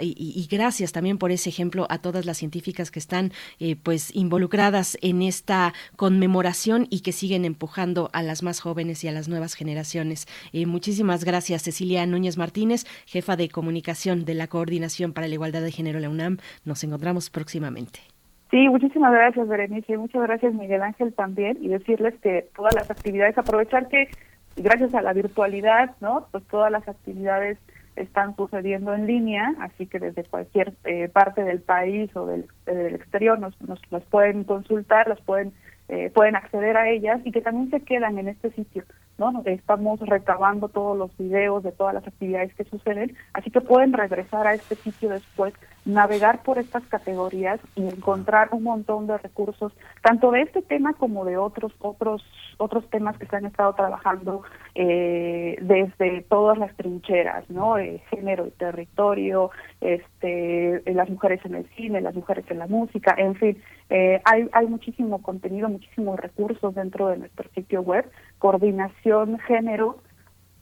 y, 0.00 0.46
gracias 0.50 0.92
también 0.92 1.18
por 1.18 1.32
ese 1.32 1.48
ejemplo 1.48 1.86
a 1.90 1.98
todas 1.98 2.26
las 2.26 2.38
científicas 2.38 2.90
que 2.90 2.98
están 2.98 3.32
eh, 3.58 3.76
pues 3.76 4.14
involucradas 4.14 4.96
en 5.00 5.22
esta 5.22 5.74
conmemoración 5.96 6.86
y 6.90 7.00
que 7.00 7.12
siguen 7.12 7.44
empujando 7.44 8.10
a 8.12 8.22
las 8.22 8.42
más 8.42 8.60
jóvenes 8.60 9.04
y 9.04 9.08
a 9.08 9.12
las 9.12 9.28
nuevas 9.28 9.54
generaciones. 9.54 10.26
Eh, 10.52 10.66
muchísimas 10.66 11.24
gracias 11.24 11.62
Cecilia 11.62 12.06
Núñez 12.06 12.36
Martínez, 12.36 12.86
jefa 13.06 13.36
de 13.36 13.48
comunicación 13.48 14.24
de 14.24 14.34
la 14.34 14.46
Coordinación 14.46 15.12
para 15.12 15.28
la 15.28 15.34
Igualdad 15.34 15.62
de 15.62 15.72
Género, 15.72 16.00
la 16.00 16.08
UNAM. 16.08 16.38
Nos 16.64 16.82
encontramos 16.84 17.30
próximamente. 17.30 18.09
Sí, 18.50 18.68
muchísimas 18.68 19.12
gracias, 19.12 19.46
Berenice. 19.46 19.96
Muchas 19.96 20.22
gracias, 20.22 20.52
Miguel 20.54 20.82
Ángel, 20.82 21.14
también. 21.14 21.58
Y 21.60 21.68
decirles 21.68 22.14
que 22.20 22.48
todas 22.56 22.74
las 22.74 22.90
actividades, 22.90 23.38
aprovechar 23.38 23.88
que 23.88 24.08
gracias 24.56 24.92
a 24.94 25.02
la 25.02 25.12
virtualidad, 25.12 25.94
¿no? 26.00 26.26
Pues 26.32 26.44
todas 26.48 26.72
las 26.72 26.86
actividades 26.88 27.58
están 27.94 28.34
sucediendo 28.34 28.94
en 28.94 29.06
línea, 29.06 29.54
así 29.60 29.86
que 29.86 29.98
desde 29.98 30.24
cualquier 30.24 30.72
eh, 30.84 31.08
parte 31.08 31.44
del 31.44 31.60
país 31.60 32.14
o 32.16 32.26
del, 32.26 32.46
exterior 32.94 33.38
nos, 33.38 33.60
nos 33.62 33.80
las 33.90 34.02
pueden 34.04 34.44
consultar, 34.44 35.08
las 35.08 35.20
pueden 35.20 35.52
eh, 35.90 36.08
pueden 36.14 36.36
acceder 36.36 36.76
a 36.76 36.88
ellas 36.88 37.20
y 37.24 37.32
que 37.32 37.40
también 37.40 37.68
se 37.70 37.80
quedan 37.80 38.16
en 38.16 38.28
este 38.28 38.52
sitio. 38.52 38.84
¿no? 39.18 39.42
Estamos 39.44 40.00
recabando 40.00 40.68
todos 40.68 40.96
los 40.96 41.14
videos 41.18 41.64
de 41.64 41.72
todas 41.72 41.92
las 41.92 42.06
actividades 42.06 42.54
que 42.54 42.64
suceden, 42.64 43.16
así 43.34 43.50
que 43.50 43.60
pueden 43.60 43.92
regresar 43.92 44.46
a 44.46 44.54
este 44.54 44.76
sitio 44.76 45.10
después, 45.10 45.52
navegar 45.84 46.42
por 46.42 46.58
estas 46.58 46.84
categorías 46.84 47.60
y 47.74 47.82
encontrar 47.86 48.48
un 48.52 48.62
montón 48.62 49.08
de 49.08 49.18
recursos, 49.18 49.72
tanto 50.00 50.30
de 50.30 50.42
este 50.42 50.62
tema 50.62 50.94
como 50.94 51.24
de 51.24 51.36
otros 51.36 51.72
otros 51.80 52.24
otros 52.56 52.88
temas 52.88 53.18
que 53.18 53.26
se 53.26 53.36
han 53.36 53.46
estado 53.46 53.74
trabajando 53.74 54.42
eh, 54.74 55.56
desde 55.60 56.22
todas 56.22 56.58
las 56.58 56.74
trincheras, 56.76 57.48
¿no? 57.50 57.78
Eh, 57.78 58.02
género 58.10 58.46
y 58.46 58.50
territorio, 58.50 59.50
este, 59.80 60.82
las 60.86 61.08
mujeres 61.08 61.40
en 61.44 61.54
el 61.56 61.66
cine, 61.76 62.00
las 62.00 62.14
mujeres 62.14 62.44
en 62.50 62.58
la 62.58 62.66
música, 62.66 63.14
en 63.18 63.34
fin, 63.34 63.58
eh, 63.90 64.20
hay, 64.24 64.48
hay 64.52 64.66
muchísimo 64.66 65.22
contenido, 65.22 65.68
muchísimos 65.68 66.18
recursos 66.18 66.74
dentro 66.74 67.08
de 67.08 67.18
nuestro 67.18 67.48
sitio 67.54 67.82
web, 67.82 68.08
coordinación 68.38 69.38
género 69.40 69.98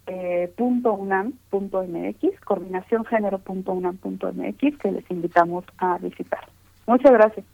eh, 0.07 0.51
punto 0.57 0.95
unam 0.95 1.35
punto 1.51 1.83
mx, 1.83 2.41
coordinación 2.41 3.05
género 3.05 3.39
punto 3.39 3.73
unam 3.73 3.97
punto 3.99 4.33
mx, 4.33 4.79
que 4.79 4.93
les 4.93 5.11
invitamos 5.11 5.65
a 5.77 5.99
visitar. 5.99 6.49
Muchas 6.87 7.13
gracias. 7.13 7.45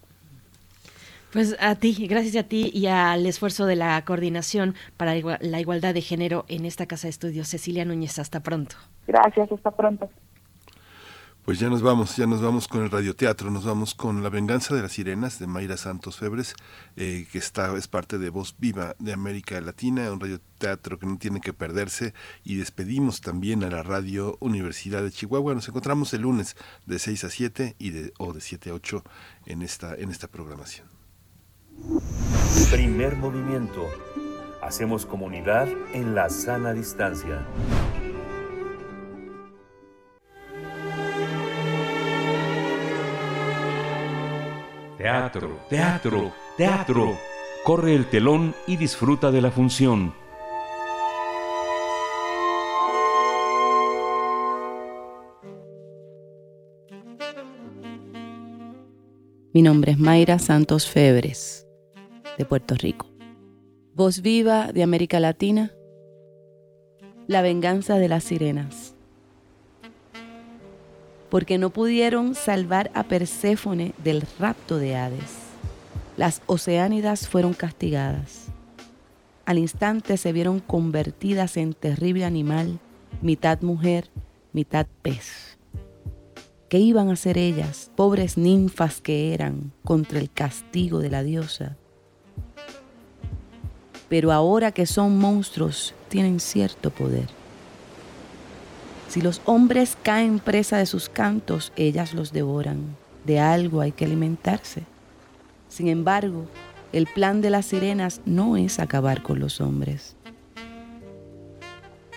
Pues 1.34 1.56
a 1.58 1.74
ti, 1.74 2.06
gracias 2.06 2.36
a 2.36 2.46
ti 2.46 2.70
y 2.72 2.86
al 2.86 3.26
esfuerzo 3.26 3.66
de 3.66 3.74
la 3.74 4.04
coordinación 4.04 4.76
para 4.96 5.16
la 5.16 5.60
igualdad 5.60 5.92
de 5.92 6.00
género 6.00 6.44
en 6.46 6.64
esta 6.64 6.86
casa 6.86 7.08
de 7.08 7.10
estudios. 7.10 7.48
Cecilia 7.48 7.84
Núñez, 7.84 8.20
hasta 8.20 8.38
pronto. 8.38 8.76
Gracias, 9.08 9.50
hasta 9.50 9.72
pronto. 9.72 10.08
Pues 11.44 11.58
ya 11.58 11.68
nos 11.68 11.82
vamos, 11.82 12.16
ya 12.16 12.28
nos 12.28 12.40
vamos 12.40 12.68
con 12.68 12.84
el 12.84 12.90
radioteatro, 12.92 13.50
nos 13.50 13.64
vamos 13.64 13.96
con 13.96 14.22
La 14.22 14.28
venganza 14.28 14.76
de 14.76 14.82
las 14.82 14.92
sirenas 14.92 15.40
de 15.40 15.48
Mayra 15.48 15.76
Santos 15.76 16.18
Febres, 16.18 16.54
eh, 16.94 17.26
que 17.32 17.38
está, 17.38 17.76
es 17.76 17.88
parte 17.88 18.18
de 18.18 18.30
Voz 18.30 18.54
Viva 18.56 18.94
de 19.00 19.12
América 19.12 19.60
Latina, 19.60 20.12
un 20.12 20.20
radioteatro 20.20 21.00
que 21.00 21.06
no 21.06 21.18
tiene 21.18 21.40
que 21.40 21.52
perderse, 21.52 22.14
y 22.44 22.58
despedimos 22.58 23.20
también 23.22 23.64
a 23.64 23.70
la 23.70 23.82
Radio 23.82 24.36
Universidad 24.38 25.02
de 25.02 25.10
Chihuahua. 25.10 25.56
Nos 25.56 25.68
encontramos 25.68 26.14
el 26.14 26.22
lunes 26.22 26.56
de 26.86 27.00
6 27.00 27.24
a 27.24 27.30
7 27.30 27.74
y 27.80 27.90
de, 27.90 28.12
o 28.18 28.32
de 28.32 28.40
7 28.40 28.70
a 28.70 28.74
8 28.74 29.02
en 29.46 29.62
esta, 29.62 29.96
en 29.96 30.10
esta 30.10 30.28
programación. 30.28 30.93
Primer 32.70 33.16
movimiento. 33.16 33.88
Hacemos 34.62 35.06
comunidad 35.06 35.68
en 35.92 36.14
la 36.14 36.28
sana 36.30 36.72
distancia. 36.72 37.46
Teatro, 44.98 45.60
teatro, 45.68 46.32
teatro. 46.56 47.18
Corre 47.64 47.94
el 47.94 48.08
telón 48.08 48.54
y 48.66 48.76
disfruta 48.76 49.30
de 49.30 49.42
la 49.42 49.50
función. 49.50 50.14
Mi 59.54 59.62
nombre 59.62 59.92
es 59.92 59.98
Mayra 60.00 60.40
Santos 60.40 60.88
Febres, 60.88 61.63
de 62.38 62.44
Puerto 62.44 62.74
Rico. 62.74 63.06
Voz 63.94 64.22
viva 64.22 64.72
de 64.72 64.82
América 64.82 65.20
Latina. 65.20 65.72
La 67.26 67.42
venganza 67.42 67.96
de 67.96 68.08
las 68.08 68.24
sirenas 68.24 68.94
porque 71.34 71.58
no 71.58 71.70
pudieron 71.70 72.36
salvar 72.36 72.92
a 72.94 73.02
Perséfone 73.02 73.92
del 74.04 74.22
rapto 74.38 74.78
de 74.78 74.94
Hades. 74.94 75.34
Las 76.16 76.42
oceánidas 76.46 77.26
fueron 77.26 77.54
castigadas. 77.54 78.52
Al 79.44 79.58
instante 79.58 80.16
se 80.16 80.32
vieron 80.32 80.60
convertidas 80.60 81.56
en 81.56 81.72
terrible 81.72 82.24
animal 82.24 82.78
mitad 83.20 83.60
mujer, 83.62 84.10
mitad 84.52 84.86
pez. 85.02 85.58
¿Qué 86.68 86.78
iban 86.78 87.08
a 87.08 87.14
hacer 87.14 87.36
ellas, 87.36 87.90
pobres 87.96 88.38
ninfas 88.38 89.00
que 89.00 89.34
eran, 89.34 89.72
contra 89.84 90.20
el 90.20 90.30
castigo 90.30 91.00
de 91.00 91.10
la 91.10 91.24
diosa? 91.24 91.76
Pero 94.14 94.30
ahora 94.30 94.70
que 94.70 94.86
son 94.86 95.18
monstruos, 95.18 95.92
tienen 96.08 96.38
cierto 96.38 96.90
poder. 96.90 97.26
Si 99.08 99.20
los 99.20 99.42
hombres 99.44 99.98
caen 100.04 100.38
presa 100.38 100.76
de 100.76 100.86
sus 100.86 101.08
cantos, 101.08 101.72
ellas 101.74 102.14
los 102.14 102.32
devoran. 102.32 102.96
De 103.24 103.40
algo 103.40 103.80
hay 103.80 103.90
que 103.90 104.04
alimentarse. 104.04 104.84
Sin 105.68 105.88
embargo, 105.88 106.46
el 106.92 107.08
plan 107.08 107.40
de 107.40 107.50
las 107.50 107.66
sirenas 107.66 108.20
no 108.24 108.56
es 108.56 108.78
acabar 108.78 109.20
con 109.20 109.40
los 109.40 109.60
hombres. 109.60 110.14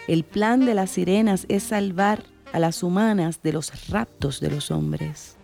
El 0.08 0.24
plan 0.24 0.68
de 0.68 0.76
las 0.76 0.92
sirenas 0.92 1.48
es 1.50 1.64
salvar 1.64 2.26
a 2.54 2.60
las 2.60 2.84
humanas 2.84 3.42
de 3.42 3.54
los 3.54 3.90
raptos 3.90 4.40
de 4.40 4.52
los 4.52 4.70
hombres. 4.70 5.36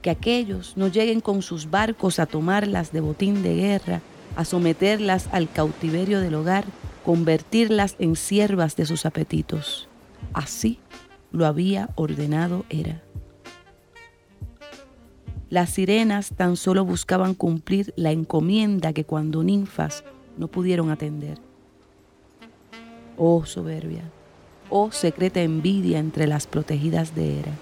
Que 0.00 0.08
aquellos 0.08 0.72
no 0.74 0.88
lleguen 0.88 1.20
con 1.20 1.42
sus 1.42 1.70
barcos 1.70 2.18
a 2.18 2.24
tomarlas 2.24 2.92
de 2.92 3.00
botín 3.00 3.42
de 3.42 3.56
guerra, 3.56 4.00
a 4.36 4.44
someterlas 4.44 5.28
al 5.32 5.50
cautiverio 5.50 6.20
del 6.20 6.34
hogar, 6.34 6.64
convertirlas 7.04 7.96
en 7.98 8.16
siervas 8.16 8.76
de 8.76 8.86
sus 8.86 9.06
apetitos. 9.06 9.88
Así 10.32 10.78
lo 11.32 11.46
había 11.46 11.90
ordenado 11.96 12.64
Hera. 12.68 13.02
Las 15.48 15.70
sirenas 15.70 16.30
tan 16.36 16.56
solo 16.56 16.84
buscaban 16.84 17.34
cumplir 17.34 17.92
la 17.96 18.10
encomienda 18.12 18.92
que 18.92 19.04
cuando 19.04 19.42
ninfas 19.42 20.04
no 20.36 20.48
pudieron 20.48 20.90
atender 20.90 21.38
oh 23.16 23.44
soberbia, 23.44 24.02
oh 24.70 24.92
secreta 24.92 25.40
envidia 25.40 25.98
entre 25.98 26.26
las 26.26 26.46
protegidas 26.46 27.14
de 27.14 27.38
Hera. 27.38 27.52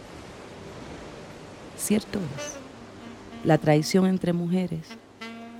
Cierto 1.77 2.19
es, 2.19 2.57
la 3.45 3.59
traición 3.59 4.07
entre 4.07 4.33
mujeres 4.33 4.87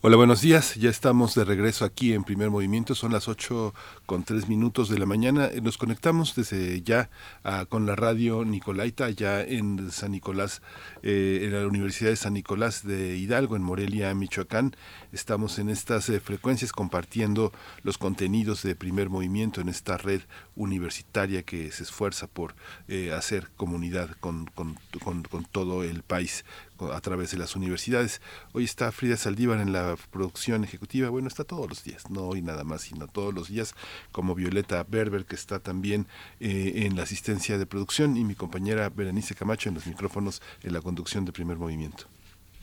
Hola, 0.00 0.16
buenos 0.16 0.42
días. 0.42 0.76
Ya 0.76 0.90
estamos 0.90 1.34
de 1.34 1.44
regreso 1.44 1.84
aquí 1.84 2.12
en 2.12 2.22
Primer 2.22 2.50
Movimiento. 2.50 2.94
Son 2.94 3.12
las 3.12 3.26
8 3.26 3.74
con 4.06 4.22
3 4.22 4.48
minutos 4.48 4.88
de 4.88 4.96
la 4.96 5.06
mañana. 5.06 5.50
Nos 5.60 5.76
conectamos 5.76 6.36
desde 6.36 6.82
ya 6.82 7.10
ah, 7.42 7.66
con 7.68 7.84
la 7.84 7.96
radio 7.96 8.44
Nicolaita, 8.44 9.10
ya 9.10 9.42
en 9.42 9.90
San 9.90 10.12
Nicolás, 10.12 10.62
eh, 11.02 11.40
en 11.42 11.52
la 11.52 11.66
Universidad 11.66 12.10
de 12.10 12.16
San 12.16 12.34
Nicolás 12.34 12.86
de 12.86 13.16
Hidalgo, 13.16 13.56
en 13.56 13.62
Morelia, 13.62 14.14
Michoacán. 14.14 14.76
Estamos 15.10 15.58
en 15.58 15.68
estas 15.68 16.08
eh, 16.10 16.20
frecuencias 16.20 16.70
compartiendo 16.70 17.52
los 17.82 17.98
contenidos 17.98 18.62
de 18.62 18.76
Primer 18.76 19.10
Movimiento 19.10 19.60
en 19.60 19.68
esta 19.68 19.96
red 19.96 20.20
universitaria 20.54 21.42
que 21.42 21.72
se 21.72 21.82
esfuerza 21.82 22.28
por 22.28 22.54
eh, 22.86 23.10
hacer 23.12 23.50
comunidad 23.56 24.10
con, 24.20 24.46
con, 24.46 24.78
con 25.02 25.44
todo 25.50 25.82
el 25.82 26.04
país 26.04 26.44
a 26.80 27.00
través 27.00 27.30
de 27.32 27.38
las 27.38 27.56
universidades. 27.56 28.20
Hoy 28.52 28.64
está 28.64 28.92
Frida 28.92 29.16
Saldívar 29.16 29.60
en 29.60 29.72
la 29.72 29.96
producción 30.10 30.64
ejecutiva, 30.64 31.10
bueno, 31.10 31.28
está 31.28 31.44
todos 31.44 31.68
los 31.68 31.84
días, 31.84 32.08
no 32.10 32.22
hoy 32.22 32.42
nada 32.42 32.64
más, 32.64 32.82
sino 32.82 33.06
todos 33.08 33.34
los 33.34 33.48
días, 33.48 33.74
como 34.12 34.34
Violeta 34.34 34.84
Berber, 34.84 35.24
que 35.24 35.34
está 35.34 35.58
también 35.58 36.06
eh, 36.40 36.84
en 36.86 36.96
la 36.96 37.02
asistencia 37.02 37.58
de 37.58 37.66
producción, 37.66 38.16
y 38.16 38.24
mi 38.24 38.34
compañera 38.34 38.88
Berenice 38.88 39.34
Camacho 39.34 39.68
en 39.68 39.74
los 39.74 39.86
micrófonos 39.86 40.42
en 40.62 40.72
la 40.72 40.80
conducción 40.80 41.24
de 41.24 41.32
primer 41.32 41.58
movimiento. 41.58 42.06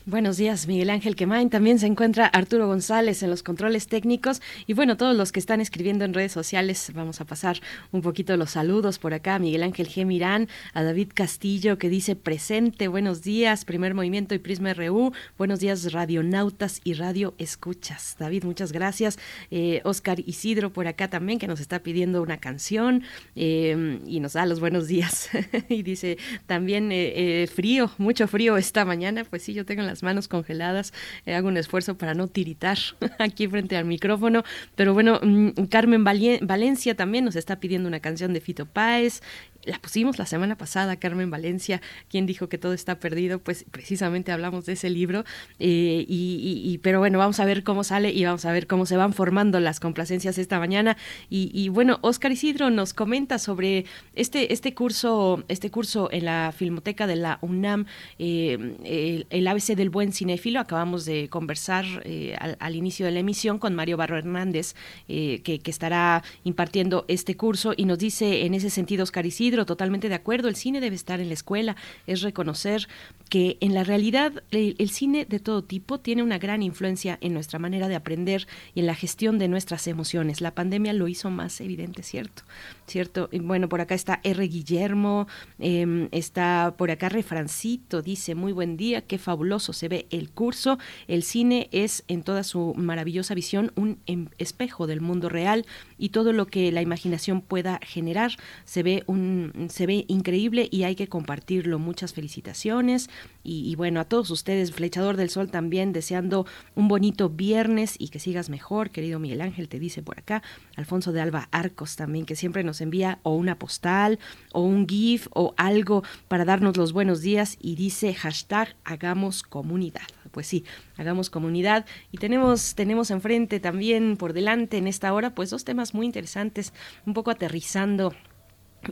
Buenos 0.08 0.36
días, 0.36 0.68
Miguel 0.68 0.90
Ángel 0.90 1.16
Quemain. 1.16 1.50
También 1.50 1.80
se 1.80 1.86
encuentra 1.88 2.26
Arturo 2.26 2.68
González 2.68 3.24
en 3.24 3.30
los 3.30 3.42
controles 3.42 3.88
técnicos. 3.88 4.40
Y 4.68 4.72
bueno, 4.72 4.96
todos 4.96 5.16
los 5.16 5.32
que 5.32 5.40
están 5.40 5.60
escribiendo 5.60 6.04
en 6.04 6.14
redes 6.14 6.30
sociales, 6.30 6.92
vamos 6.94 7.20
a 7.20 7.24
pasar 7.24 7.58
un 7.90 8.02
poquito 8.02 8.36
los 8.36 8.50
saludos 8.50 9.00
por 9.00 9.14
acá. 9.14 9.40
Miguel 9.40 9.64
Ángel 9.64 9.88
G. 9.88 10.06
Mirán, 10.06 10.48
a 10.74 10.84
David 10.84 11.08
Castillo 11.12 11.76
que 11.76 11.88
dice 11.88 12.14
presente, 12.14 12.86
buenos 12.86 13.24
días, 13.24 13.64
primer 13.64 13.94
movimiento 13.94 14.36
y 14.36 14.38
Prisma 14.38 14.74
RU. 14.74 15.12
Buenos 15.38 15.58
días, 15.58 15.92
radionautas 15.92 16.82
y 16.84 16.94
radio 16.94 17.34
escuchas. 17.38 18.14
David, 18.16 18.44
muchas 18.44 18.70
gracias. 18.70 19.18
Eh, 19.50 19.80
Oscar 19.82 20.20
Isidro 20.20 20.72
por 20.72 20.86
acá 20.86 21.10
también 21.10 21.40
que 21.40 21.48
nos 21.48 21.58
está 21.58 21.80
pidiendo 21.80 22.22
una 22.22 22.38
canción 22.38 23.02
eh, 23.34 23.98
y 24.06 24.20
nos 24.20 24.34
da 24.34 24.46
los 24.46 24.60
buenos 24.60 24.86
días. 24.86 25.30
y 25.68 25.82
dice 25.82 26.16
también 26.46 26.92
eh, 26.92 27.42
eh, 27.42 27.46
frío, 27.48 27.90
mucho 27.98 28.28
frío 28.28 28.56
esta 28.56 28.84
mañana. 28.84 29.24
Pues 29.24 29.42
sí, 29.42 29.52
yo 29.52 29.66
tengo 29.66 29.82
manos 30.02 30.28
congeladas, 30.28 30.92
eh, 31.24 31.34
hago 31.34 31.48
un 31.48 31.56
esfuerzo 31.56 31.96
para 31.96 32.14
no 32.14 32.28
tiritar 32.28 32.78
aquí 33.18 33.46
frente 33.48 33.76
al 33.76 33.84
micrófono, 33.84 34.44
pero 34.74 34.94
bueno, 34.94 35.20
mm, 35.22 35.66
Carmen 35.70 36.04
Valencia 36.04 36.94
también 36.94 37.24
nos 37.24 37.36
está 37.36 37.60
pidiendo 37.60 37.88
una 37.88 38.00
canción 38.00 38.32
de 38.32 38.40
Fito 38.40 38.66
Páez, 38.66 39.22
la 39.66 39.78
pusimos 39.78 40.18
la 40.18 40.26
semana 40.26 40.56
pasada, 40.56 40.96
Carmen 40.96 41.30
Valencia, 41.30 41.80
quien 42.08 42.24
dijo 42.24 42.48
que 42.48 42.56
todo 42.56 42.72
está 42.72 42.98
perdido, 43.00 43.40
pues 43.40 43.64
precisamente 43.70 44.32
hablamos 44.32 44.64
de 44.66 44.74
ese 44.74 44.90
libro, 44.90 45.24
eh, 45.58 46.04
y, 46.08 46.78
pero 46.82 47.00
bueno, 47.00 47.18
vamos 47.18 47.40
a 47.40 47.44
ver 47.44 47.64
cómo 47.64 47.84
sale 47.84 48.10
y 48.10 48.24
vamos 48.24 48.44
a 48.44 48.52
ver 48.52 48.66
cómo 48.66 48.86
se 48.86 48.96
van 48.96 49.12
formando 49.12 49.60
las 49.60 49.80
complacencias 49.80 50.38
esta 50.38 50.58
mañana. 50.58 50.96
Y, 51.28 51.68
bueno, 51.68 51.98
Oscar 52.02 52.32
Isidro 52.32 52.70
nos 52.70 52.94
comenta 52.94 53.38
sobre 53.38 53.84
este, 54.14 54.52
este 54.52 54.74
curso, 54.74 55.44
este 55.48 55.70
curso 55.70 56.08
en 56.12 56.24
la 56.24 56.52
Filmoteca 56.56 57.06
de 57.06 57.16
la 57.16 57.38
UNAM, 57.42 57.86
eh, 58.18 59.26
el, 59.30 59.46
ABC 59.46 59.74
del 59.76 59.90
buen 59.90 60.12
cinéfilo. 60.12 60.60
Acabamos 60.60 61.04
de 61.04 61.28
conversar 61.28 61.84
eh, 62.04 62.36
al, 62.38 62.76
inicio 62.76 63.06
de 63.06 63.12
la 63.12 63.20
emisión 63.20 63.58
con 63.58 63.74
Mario 63.74 63.96
Barro 63.96 64.16
Hernández, 64.16 64.74
que, 65.06 65.40
que 65.42 65.70
estará 65.70 66.22
impartiendo 66.44 67.04
este 67.08 67.36
curso, 67.36 67.74
y 67.76 67.84
nos 67.84 67.98
dice 67.98 68.46
en 68.46 68.54
ese 68.54 68.70
sentido, 68.70 69.02
Oscar 69.02 69.26
Isidro, 69.26 69.55
totalmente 69.64 70.08
de 70.08 70.14
acuerdo, 70.14 70.48
el 70.48 70.56
cine 70.56 70.80
debe 70.80 70.96
estar 70.96 71.20
en 71.20 71.28
la 71.28 71.34
escuela, 71.34 71.76
es 72.06 72.20
reconocer 72.22 72.88
que 73.28 73.56
en 73.60 73.74
la 73.74 73.84
realidad 73.84 74.44
el, 74.50 74.90
cine 74.90 75.24
de 75.24 75.40
todo 75.40 75.64
tipo 75.64 75.98
tiene 75.98 76.22
una 76.22 76.38
gran 76.38 76.62
influencia 76.62 77.18
en 77.20 77.34
nuestra 77.34 77.58
manera 77.58 77.88
de 77.88 77.96
aprender 77.96 78.46
y 78.74 78.80
en 78.80 78.86
la 78.86 78.94
gestión 78.94 79.38
de 79.38 79.48
nuestras 79.48 79.86
emociones. 79.88 80.40
La 80.40 80.54
pandemia 80.54 80.92
lo 80.92 81.08
hizo 81.08 81.30
más 81.30 81.60
evidente, 81.60 82.02
¿cierto? 82.02 82.42
¿Cierto? 82.86 83.28
bueno, 83.40 83.68
por 83.68 83.80
acá 83.80 83.94
está 83.94 84.20
R. 84.22 84.46
Guillermo, 84.46 85.26
em, 85.58 86.08
está 86.12 86.74
por 86.76 86.90
acá 86.90 87.08
Refrancito, 87.08 88.02
dice, 88.02 88.34
muy 88.34 88.52
buen 88.52 88.76
día, 88.76 89.02
qué 89.02 89.18
fabuloso 89.18 89.72
se 89.72 89.88
ve 89.88 90.06
el 90.10 90.30
curso. 90.30 90.78
El 91.08 91.22
cine 91.22 91.68
es 91.72 92.04
en 92.08 92.22
toda 92.22 92.44
su 92.44 92.74
maravillosa 92.76 93.34
visión 93.34 93.72
un 93.74 93.98
em, 94.06 94.28
espejo 94.38 94.86
del 94.86 95.00
mundo 95.00 95.28
real 95.28 95.66
y 95.98 96.10
todo 96.10 96.32
lo 96.32 96.46
que 96.46 96.70
la 96.70 96.82
imaginación 96.82 97.40
pueda 97.40 97.80
generar. 97.82 98.32
Se 98.64 98.82
ve 98.82 99.02
un 99.06 99.45
se 99.68 99.86
ve 99.86 100.04
increíble 100.08 100.68
y 100.70 100.84
hay 100.84 100.94
que 100.94 101.08
compartirlo. 101.08 101.78
Muchas 101.78 102.12
felicitaciones 102.12 103.10
y, 103.42 103.74
bueno, 103.76 104.00
a 104.00 104.04
todos 104.04 104.30
ustedes, 104.30 104.72
Flechador 104.72 105.16
del 105.16 105.30
Sol 105.30 105.50
también 105.50 105.92
deseando 105.92 106.46
un 106.74 106.88
bonito 106.88 107.28
viernes 107.28 107.96
y 107.98 108.08
que 108.08 108.18
sigas 108.18 108.50
mejor, 108.50 108.90
querido 108.90 109.18
Miguel 109.18 109.40
Ángel, 109.40 109.68
te 109.68 109.78
dice 109.78 110.02
por 110.02 110.18
acá. 110.18 110.42
Alfonso 110.76 111.12
de 111.12 111.20
Alba 111.20 111.48
Arcos 111.52 111.96
también, 111.96 112.26
que 112.26 112.36
siempre 112.36 112.64
nos 112.64 112.80
envía 112.80 113.20
o 113.22 113.34
una 113.34 113.58
postal 113.58 114.18
o 114.52 114.62
un 114.62 114.88
GIF 114.88 115.28
o 115.30 115.54
algo 115.56 116.02
para 116.28 116.44
darnos 116.44 116.76
los 116.76 116.92
buenos 116.92 117.20
días 117.20 117.56
y 117.60 117.76
dice 117.76 118.14
hashtag 118.14 118.76
hagamos 118.84 119.42
comunidad 119.42 120.06
pues 120.36 120.46
sí, 120.46 120.66
hagamos 120.98 121.30
comunidad. 121.30 121.86
Y 122.12 122.18
tenemos, 122.18 122.74
tenemos 122.74 123.10
enfrente 123.10 123.58
también 123.58 124.18
por 124.18 124.34
delante 124.34 124.76
en 124.76 124.86
esta 124.86 125.14
hora, 125.14 125.34
pues 125.34 125.48
dos 125.48 125.64
temas 125.64 125.94
muy 125.94 126.04
interesantes, 126.04 126.74
un 127.06 127.14
poco 127.14 127.30
aterrizando 127.30 128.12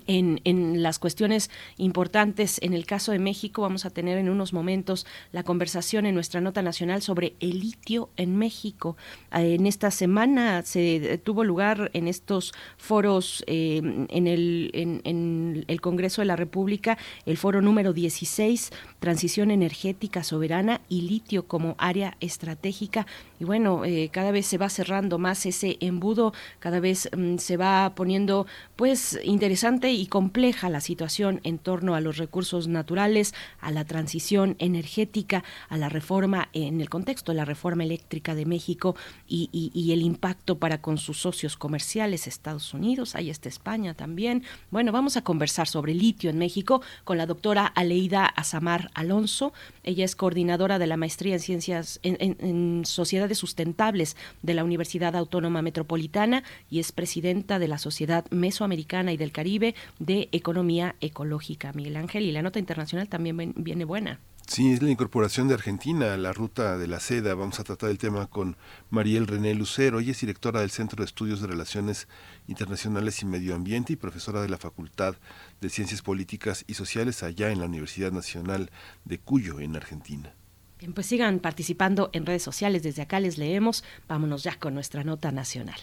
en, 0.06 0.40
en, 0.44 0.82
las 0.82 0.98
cuestiones 0.98 1.50
importantes. 1.76 2.58
En 2.62 2.74
el 2.74 2.86
caso 2.86 3.12
de 3.12 3.18
México 3.18 3.62
vamos 3.62 3.84
a 3.84 3.90
tener 3.90 4.18
en 4.18 4.28
unos 4.28 4.52
momentos 4.52 5.06
la 5.32 5.42
conversación 5.42 6.06
en 6.06 6.14
nuestra 6.14 6.40
nota 6.40 6.62
nacional 6.62 7.02
sobre 7.02 7.34
el 7.40 7.60
litio 7.60 8.10
en 8.16 8.36
México. 8.36 8.96
Eh, 9.32 9.54
en 9.54 9.66
esta 9.66 9.90
semana 9.90 10.62
se 10.62 11.18
tuvo 11.24 11.44
lugar 11.44 11.90
en 11.94 12.08
estos 12.08 12.52
foros 12.76 13.44
eh, 13.46 13.82
en, 14.08 14.26
el, 14.26 14.70
en, 14.74 15.00
en, 15.04 15.64
el 15.68 15.80
Congreso 15.80 16.22
de 16.22 16.26
la 16.26 16.36
República 16.36 16.98
el 17.26 17.36
foro 17.36 17.62
número 17.62 17.92
16, 17.92 18.70
Transición 18.98 19.50
Energética 19.50 20.22
Soberana 20.22 20.80
y 20.88 21.02
Litio 21.02 21.46
como 21.46 21.74
área 21.78 22.16
estratégica. 22.20 23.06
Y 23.40 23.44
bueno, 23.44 23.84
eh, 23.84 24.10
cada 24.12 24.30
vez 24.30 24.46
se 24.46 24.58
va 24.58 24.68
cerrando 24.68 25.18
más 25.18 25.46
ese 25.46 25.76
embudo, 25.80 26.32
cada 26.58 26.80
vez 26.80 27.08
mm, 27.16 27.36
se 27.36 27.56
va 27.56 27.94
poniendo 27.94 28.46
pues 28.76 29.18
interesante 29.24 29.83
y 29.92 30.06
compleja 30.06 30.70
la 30.70 30.80
situación 30.80 31.40
en 31.44 31.58
torno 31.58 31.94
a 31.94 32.00
los 32.00 32.16
recursos 32.16 32.68
naturales, 32.68 33.34
a 33.60 33.70
la 33.70 33.84
transición 33.84 34.56
energética, 34.58 35.44
a 35.68 35.76
la 35.76 35.88
reforma 35.88 36.48
en 36.52 36.80
el 36.80 36.90
contexto 36.90 37.32
de 37.32 37.36
la 37.36 37.44
reforma 37.44 37.84
eléctrica 37.84 38.34
de 38.34 38.46
México 38.46 38.96
y, 39.28 39.92
el 39.94 40.02
impacto 40.02 40.58
para 40.58 40.80
con 40.80 40.98
sus 40.98 41.18
socios 41.18 41.56
comerciales, 41.56 42.26
Estados 42.26 42.74
Unidos, 42.74 43.14
ahí 43.14 43.30
está 43.30 43.48
España 43.48 43.94
también. 43.94 44.42
Bueno, 44.70 44.90
vamos 44.90 45.16
a 45.16 45.22
conversar 45.22 45.68
sobre 45.68 45.94
litio 45.94 46.30
en 46.30 46.38
México 46.38 46.82
con 47.04 47.16
la 47.16 47.26
doctora 47.26 47.66
Aleida 47.66 48.26
Azamar 48.26 48.90
Alonso. 48.94 49.52
Ella 49.84 50.04
es 50.04 50.16
coordinadora 50.16 50.78
de 50.78 50.86
la 50.86 50.96
maestría 50.96 51.34
en 51.34 51.40
ciencias 51.40 52.00
en 52.02 52.82
sociedades 52.84 53.38
sustentables 53.38 54.16
de 54.42 54.54
la 54.54 54.64
Universidad 54.64 55.14
Autónoma 55.14 55.62
Metropolitana 55.62 56.42
y 56.70 56.80
es 56.80 56.92
presidenta 56.92 57.58
de 57.58 57.68
la 57.68 57.78
Sociedad 57.78 58.24
Mesoamericana 58.30 59.12
y 59.12 59.16
del 59.16 59.32
Caribe 59.32 59.63
de 59.98 60.28
Economía 60.32 60.96
Ecológica, 61.00 61.72
Miguel 61.72 61.96
Ángel, 61.96 62.24
y 62.24 62.32
la 62.32 62.42
nota 62.42 62.58
internacional 62.58 63.08
también 63.08 63.54
viene 63.56 63.84
buena. 63.84 64.20
Sí, 64.46 64.72
es 64.72 64.82
la 64.82 64.90
incorporación 64.90 65.48
de 65.48 65.54
Argentina 65.54 66.12
a 66.12 66.16
la 66.18 66.32
ruta 66.32 66.76
de 66.76 66.86
la 66.86 67.00
seda. 67.00 67.34
Vamos 67.34 67.58
a 67.60 67.64
tratar 67.64 67.90
el 67.90 67.98
tema 67.98 68.26
con 68.26 68.56
Mariel 68.90 69.26
René 69.26 69.54
Lucero. 69.54 70.00
Ella 70.00 70.12
es 70.12 70.20
directora 70.20 70.60
del 70.60 70.70
Centro 70.70 71.02
de 71.02 71.06
Estudios 71.06 71.40
de 71.40 71.46
Relaciones 71.46 72.08
Internacionales 72.46 73.22
y 73.22 73.26
Medio 73.26 73.54
Ambiente 73.54 73.94
y 73.94 73.96
profesora 73.96 74.42
de 74.42 74.50
la 74.50 74.58
Facultad 74.58 75.16
de 75.60 75.70
Ciencias 75.70 76.02
Políticas 76.02 76.64
y 76.66 76.74
Sociales 76.74 77.22
allá 77.22 77.50
en 77.50 77.60
la 77.60 77.66
Universidad 77.66 78.12
Nacional 78.12 78.70
de 79.04 79.18
Cuyo, 79.18 79.60
en 79.60 79.76
Argentina. 79.76 80.34
Bien, 80.78 80.92
pues 80.92 81.06
sigan 81.06 81.40
participando 81.40 82.10
en 82.12 82.26
redes 82.26 82.42
sociales. 82.42 82.82
Desde 82.82 83.02
acá 83.02 83.20
les 83.20 83.38
leemos. 83.38 83.82
Vámonos 84.08 84.42
ya 84.42 84.58
con 84.58 84.74
nuestra 84.74 85.04
nota 85.04 85.32
nacional. 85.32 85.80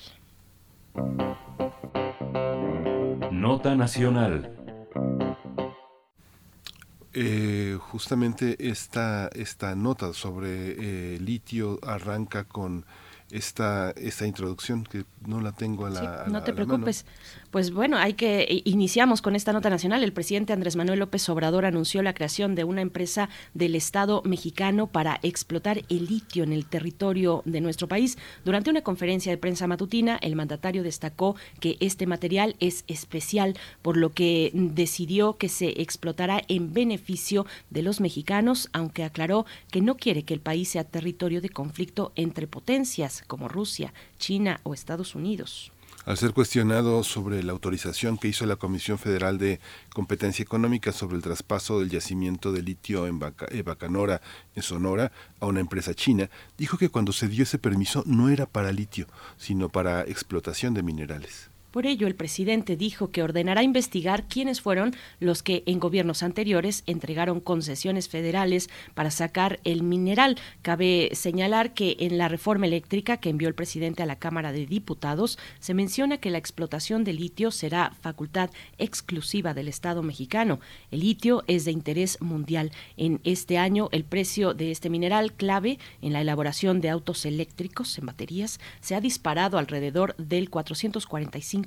Nota 3.42 3.76
Nacional. 3.76 4.52
Eh, 7.12 7.76
justamente 7.80 8.70
esta, 8.70 9.30
esta 9.34 9.74
nota 9.74 10.14
sobre 10.14 11.16
eh, 11.16 11.20
litio 11.20 11.80
arranca 11.82 12.44
con 12.44 12.86
esta, 13.32 13.92
esta 13.98 14.28
introducción 14.28 14.84
que 14.84 15.06
no 15.26 15.42
la 15.42 15.54
tengo 15.54 15.88
a 15.88 15.90
la. 15.90 16.26
no 16.28 16.44
te 16.44 16.54
preocupes. 16.54 17.04
Pues 17.52 17.74
bueno, 17.74 17.98
hay 17.98 18.14
que 18.14 18.62
iniciamos 18.64 19.22
con 19.22 19.36
esta 19.36 19.52
nota 19.52 19.70
nacional. 19.70 20.06
El 20.06 20.14
presidente 20.14 20.54
Andrés 20.54 20.78
Manuel 20.78 21.00
López 21.00 21.28
Obrador 21.28 21.66
anunció 21.66 22.02
la 22.02 22.14
creación 22.14 22.56
de 22.56 22.64
una 22.64 22.80
empresa 22.80 23.28
del 23.54 23.76
Estado 23.76 24.22
mexicano 24.24 24.88
para 24.88 25.20
explotar 25.22 25.84
el 25.90 26.06
litio 26.06 26.46
en 26.46 26.54
el 26.54 26.66
territorio 26.66 27.42
de 27.44 27.60
nuestro 27.60 27.90
país. 27.90 28.18
Durante 28.46 28.70
una 28.70 28.84
conferencia 28.84 29.34
de 29.34 29.38
prensa 29.38 29.68
matutina, 29.68 30.18
el 30.22 30.38
mandatario 30.38 30.82
destacó 30.82 31.36
que 31.60 31.76
este 31.82 32.08
material 32.08 32.56
es 32.62 32.86
especial, 32.88 33.58
por 33.82 33.98
lo 33.98 34.14
que 34.14 34.52
decidió 34.54 35.36
que 35.36 35.50
se 35.50 35.82
explotará 35.82 36.42
en 36.48 36.72
beneficio 36.72 37.46
de 37.70 37.82
los 37.82 38.00
mexicanos, 38.00 38.70
aunque 38.72 39.04
aclaró 39.04 39.46
que 39.72 39.82
no 39.82 39.98
quiere 39.98 40.24
que 40.24 40.34
el 40.34 40.40
país 40.40 40.70
sea 40.70 40.86
territorio 40.86 41.42
de 41.42 41.50
conflicto 41.50 42.14
entre 42.16 42.48
potencias 42.48 43.26
como 43.28 43.50
Rusia, 43.50 43.94
China 44.20 44.62
o 44.64 44.74
Estados 44.74 45.16
Unidos. 45.16 45.74
Al 46.04 46.18
ser 46.18 46.34
cuestionado 46.34 47.04
sobre 47.04 47.44
la 47.44 47.52
autorización 47.52 48.18
que 48.18 48.28
hizo 48.28 48.48
la 48.48 48.56
Comisión 48.56 48.98
Federal 48.98 49.38
de 49.38 49.60
Competencia 49.94 50.42
Económica 50.42 50.92
sobre 50.92 51.16
el 51.16 51.22
traspaso 51.22 51.80
del 51.80 51.92
yacimiento 51.92 52.52
de 52.52 52.64
litio 52.64 53.06
en 53.06 53.20
Bacanora, 53.20 54.20
en 54.56 54.64
Sonora, 54.64 55.12
a 55.40 55.46
una 55.46 55.60
empresa 55.60 55.94
china, 55.94 56.32
dijo 56.58 56.80
que 56.80 56.90
cuando 56.90 57.12
se 57.12 57.28
dio 57.28 57.44
ese 57.44 57.60
permiso 57.60 58.02
no 58.08 58.30
era 58.30 58.48
para 58.48 58.72
litio, 58.72 59.06
sino 59.38 59.70
para 59.70 60.02
explotación 60.02 60.74
de 60.74 60.82
minerales. 60.82 61.51
Por 61.72 61.86
ello, 61.86 62.06
el 62.08 62.16
presidente 62.16 62.76
dijo 62.76 63.12
que 63.12 63.24
ordenará 63.24 63.64
investigar 63.64 64.26
quiénes 64.28 64.60
fueron 64.60 64.94
los 65.22 65.42
que 65.42 65.64
en 65.66 65.80
gobiernos 65.80 66.22
anteriores 66.22 66.84
entregaron 66.86 67.40
concesiones 67.40 68.10
federales 68.10 68.70
para 68.94 69.10
sacar 69.10 69.62
el 69.64 69.82
mineral. 69.82 70.38
Cabe 70.64 71.12
señalar 71.14 71.74
que 71.74 71.96
en 72.02 72.18
la 72.18 72.28
reforma 72.28 72.66
eléctrica 72.66 73.18
que 73.18 73.30
envió 73.30 73.48
el 73.48 73.56
presidente 73.56 74.04
a 74.04 74.06
la 74.06 74.18
Cámara 74.18 74.52
de 74.52 74.66
Diputados 74.66 75.40
se 75.60 75.74
menciona 75.74 76.18
que 76.18 76.30
la 76.30 76.40
explotación 76.40 77.06
de 77.06 77.14
litio 77.14 77.52
será 77.52 77.94
facultad 78.02 78.50
exclusiva 78.78 79.54
del 79.54 79.70
Estado 79.70 80.04
mexicano. 80.04 80.60
El 80.92 81.00
litio 81.00 81.46
es 81.48 81.64
de 81.64 81.72
interés 81.72 82.20
mundial. 82.20 82.74
En 82.98 83.22
este 83.24 83.58
año, 83.58 83.88
el 83.94 84.04
precio 84.04 84.54
de 84.54 84.72
este 84.72 84.90
mineral 84.90 85.32
clave 85.32 85.80
en 86.02 86.12
la 86.12 86.20
elaboración 86.20 86.82
de 86.82 86.90
autos 86.90 87.26
eléctricos 87.26 87.98
en 87.98 88.08
baterías 88.08 88.60
se 88.82 88.94
ha 88.96 89.00
disparado 89.00 89.58
alrededor 89.58 90.18
del 90.18 90.50
445 90.50 91.61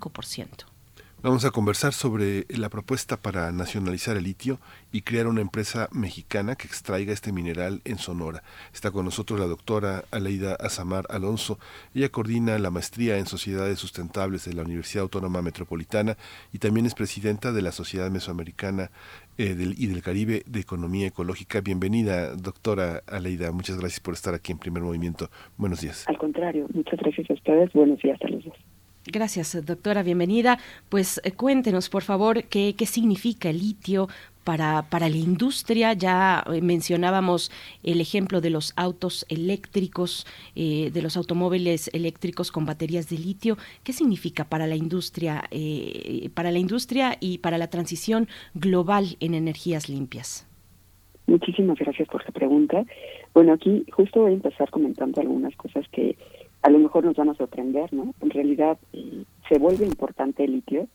Vamos 1.24 1.46
a 1.46 1.52
conversar 1.52 1.94
sobre 1.94 2.44
la 2.50 2.68
propuesta 2.68 3.16
para 3.16 3.50
nacionalizar 3.50 4.18
el 4.18 4.24
litio 4.24 4.58
y 4.92 5.00
crear 5.00 5.26
una 5.26 5.40
empresa 5.40 5.88
mexicana 5.90 6.54
que 6.54 6.66
extraiga 6.66 7.14
este 7.14 7.32
mineral 7.32 7.80
en 7.86 7.96
Sonora. 7.96 8.42
Está 8.74 8.90
con 8.90 9.06
nosotros 9.06 9.40
la 9.40 9.46
doctora 9.46 10.04
Aleida 10.10 10.54
Azamar 10.56 11.06
Alonso. 11.08 11.58
Ella 11.94 12.10
coordina 12.10 12.58
la 12.58 12.70
maestría 12.70 13.16
en 13.16 13.24
sociedades 13.24 13.78
sustentables 13.78 14.44
de 14.44 14.52
la 14.52 14.64
Universidad 14.64 15.04
Autónoma 15.04 15.40
Metropolitana 15.40 16.18
y 16.52 16.58
también 16.58 16.84
es 16.84 16.94
presidenta 16.94 17.52
de 17.52 17.62
la 17.62 17.72
Sociedad 17.72 18.10
Mesoamericana 18.10 18.90
eh, 19.38 19.54
del, 19.54 19.76
y 19.78 19.86
del 19.86 20.02
Caribe 20.02 20.42
de 20.44 20.60
Economía 20.60 21.06
Ecológica. 21.06 21.62
Bienvenida, 21.62 22.36
doctora 22.36 23.02
Aleida. 23.06 23.50
Muchas 23.50 23.78
gracias 23.78 24.00
por 24.00 24.12
estar 24.12 24.34
aquí 24.34 24.52
en 24.52 24.58
Primer 24.58 24.82
Movimiento. 24.82 25.30
Buenos 25.56 25.80
días. 25.80 26.04
Al 26.06 26.18
contrario, 26.18 26.66
muchas 26.74 27.00
gracias 27.00 27.30
a 27.30 27.32
ustedes. 27.32 27.72
Buenos 27.72 27.98
días 28.00 28.20
a 28.20 28.28
los 28.28 28.44
dos. 28.44 28.54
Gracias, 29.06 29.64
doctora. 29.66 30.02
Bienvenida. 30.02 30.58
Pues 30.88 31.20
eh, 31.24 31.32
cuéntenos, 31.32 31.90
por 31.90 32.02
favor, 32.02 32.44
qué, 32.44 32.74
qué 32.76 32.86
significa 32.86 33.50
el 33.50 33.58
litio 33.58 34.08
para, 34.44 34.86
para 34.88 35.10
la 35.10 35.16
industria. 35.16 35.92
Ya 35.92 36.42
eh, 36.50 36.62
mencionábamos 36.62 37.52
el 37.82 38.00
ejemplo 38.00 38.40
de 38.40 38.48
los 38.48 38.72
autos 38.76 39.26
eléctricos, 39.28 40.26
eh, 40.56 40.90
de 40.90 41.02
los 41.02 41.18
automóviles 41.18 41.90
eléctricos 41.92 42.50
con 42.50 42.64
baterías 42.64 43.10
de 43.10 43.18
litio. 43.18 43.58
¿Qué 43.82 43.92
significa 43.92 44.44
para 44.44 44.66
la 44.66 44.76
industria, 44.76 45.44
para 46.32 46.50
la 46.50 46.58
industria 46.58 47.18
y 47.20 47.38
para 47.38 47.58
la 47.58 47.68
transición 47.68 48.28
global 48.54 49.16
en 49.20 49.34
energías 49.34 49.90
limpias? 49.90 50.48
Muchísimas 51.26 51.78
gracias 51.78 52.08
por 52.08 52.22
esa 52.22 52.32
pregunta. 52.32 52.84
Bueno, 53.34 53.52
aquí 53.52 53.84
justo 53.92 54.20
voy 54.20 54.32
a 54.32 54.34
empezar 54.34 54.70
comentando 54.70 55.20
algunas 55.20 55.54
cosas 55.56 55.86
que 55.88 56.16
a 56.64 56.70
lo 56.70 56.78
mejor 56.78 57.04
nos 57.04 57.14
van 57.14 57.28
a 57.28 57.34
sorprender, 57.34 57.92
¿no? 57.92 58.14
En 58.22 58.30
realidad 58.30 58.78
se 59.50 59.58
vuelve 59.58 59.84
importante 59.84 60.44
el 60.44 60.52
litio 60.52 60.88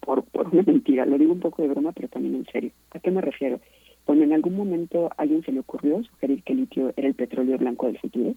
por, 0.00 0.22
por 0.24 0.48
una 0.52 0.62
mentira, 0.62 1.06
lo 1.06 1.16
digo 1.16 1.32
un 1.32 1.40
poco 1.40 1.62
de 1.62 1.68
broma, 1.68 1.92
pero 1.92 2.08
también 2.08 2.34
en 2.34 2.44
serio. 2.52 2.70
¿A 2.90 2.98
qué 3.00 3.10
me 3.10 3.22
refiero? 3.22 3.58
Cuando 4.04 4.24
en 4.24 4.34
algún 4.34 4.54
momento 4.54 5.06
a 5.06 5.22
alguien 5.22 5.42
se 5.42 5.52
le 5.52 5.60
ocurrió 5.60 6.04
sugerir 6.04 6.42
que 6.42 6.52
el 6.52 6.60
litio 6.60 6.92
era 6.98 7.08
el 7.08 7.14
petróleo 7.14 7.56
blanco 7.56 7.86
del 7.86 7.98
futuro, 7.98 8.34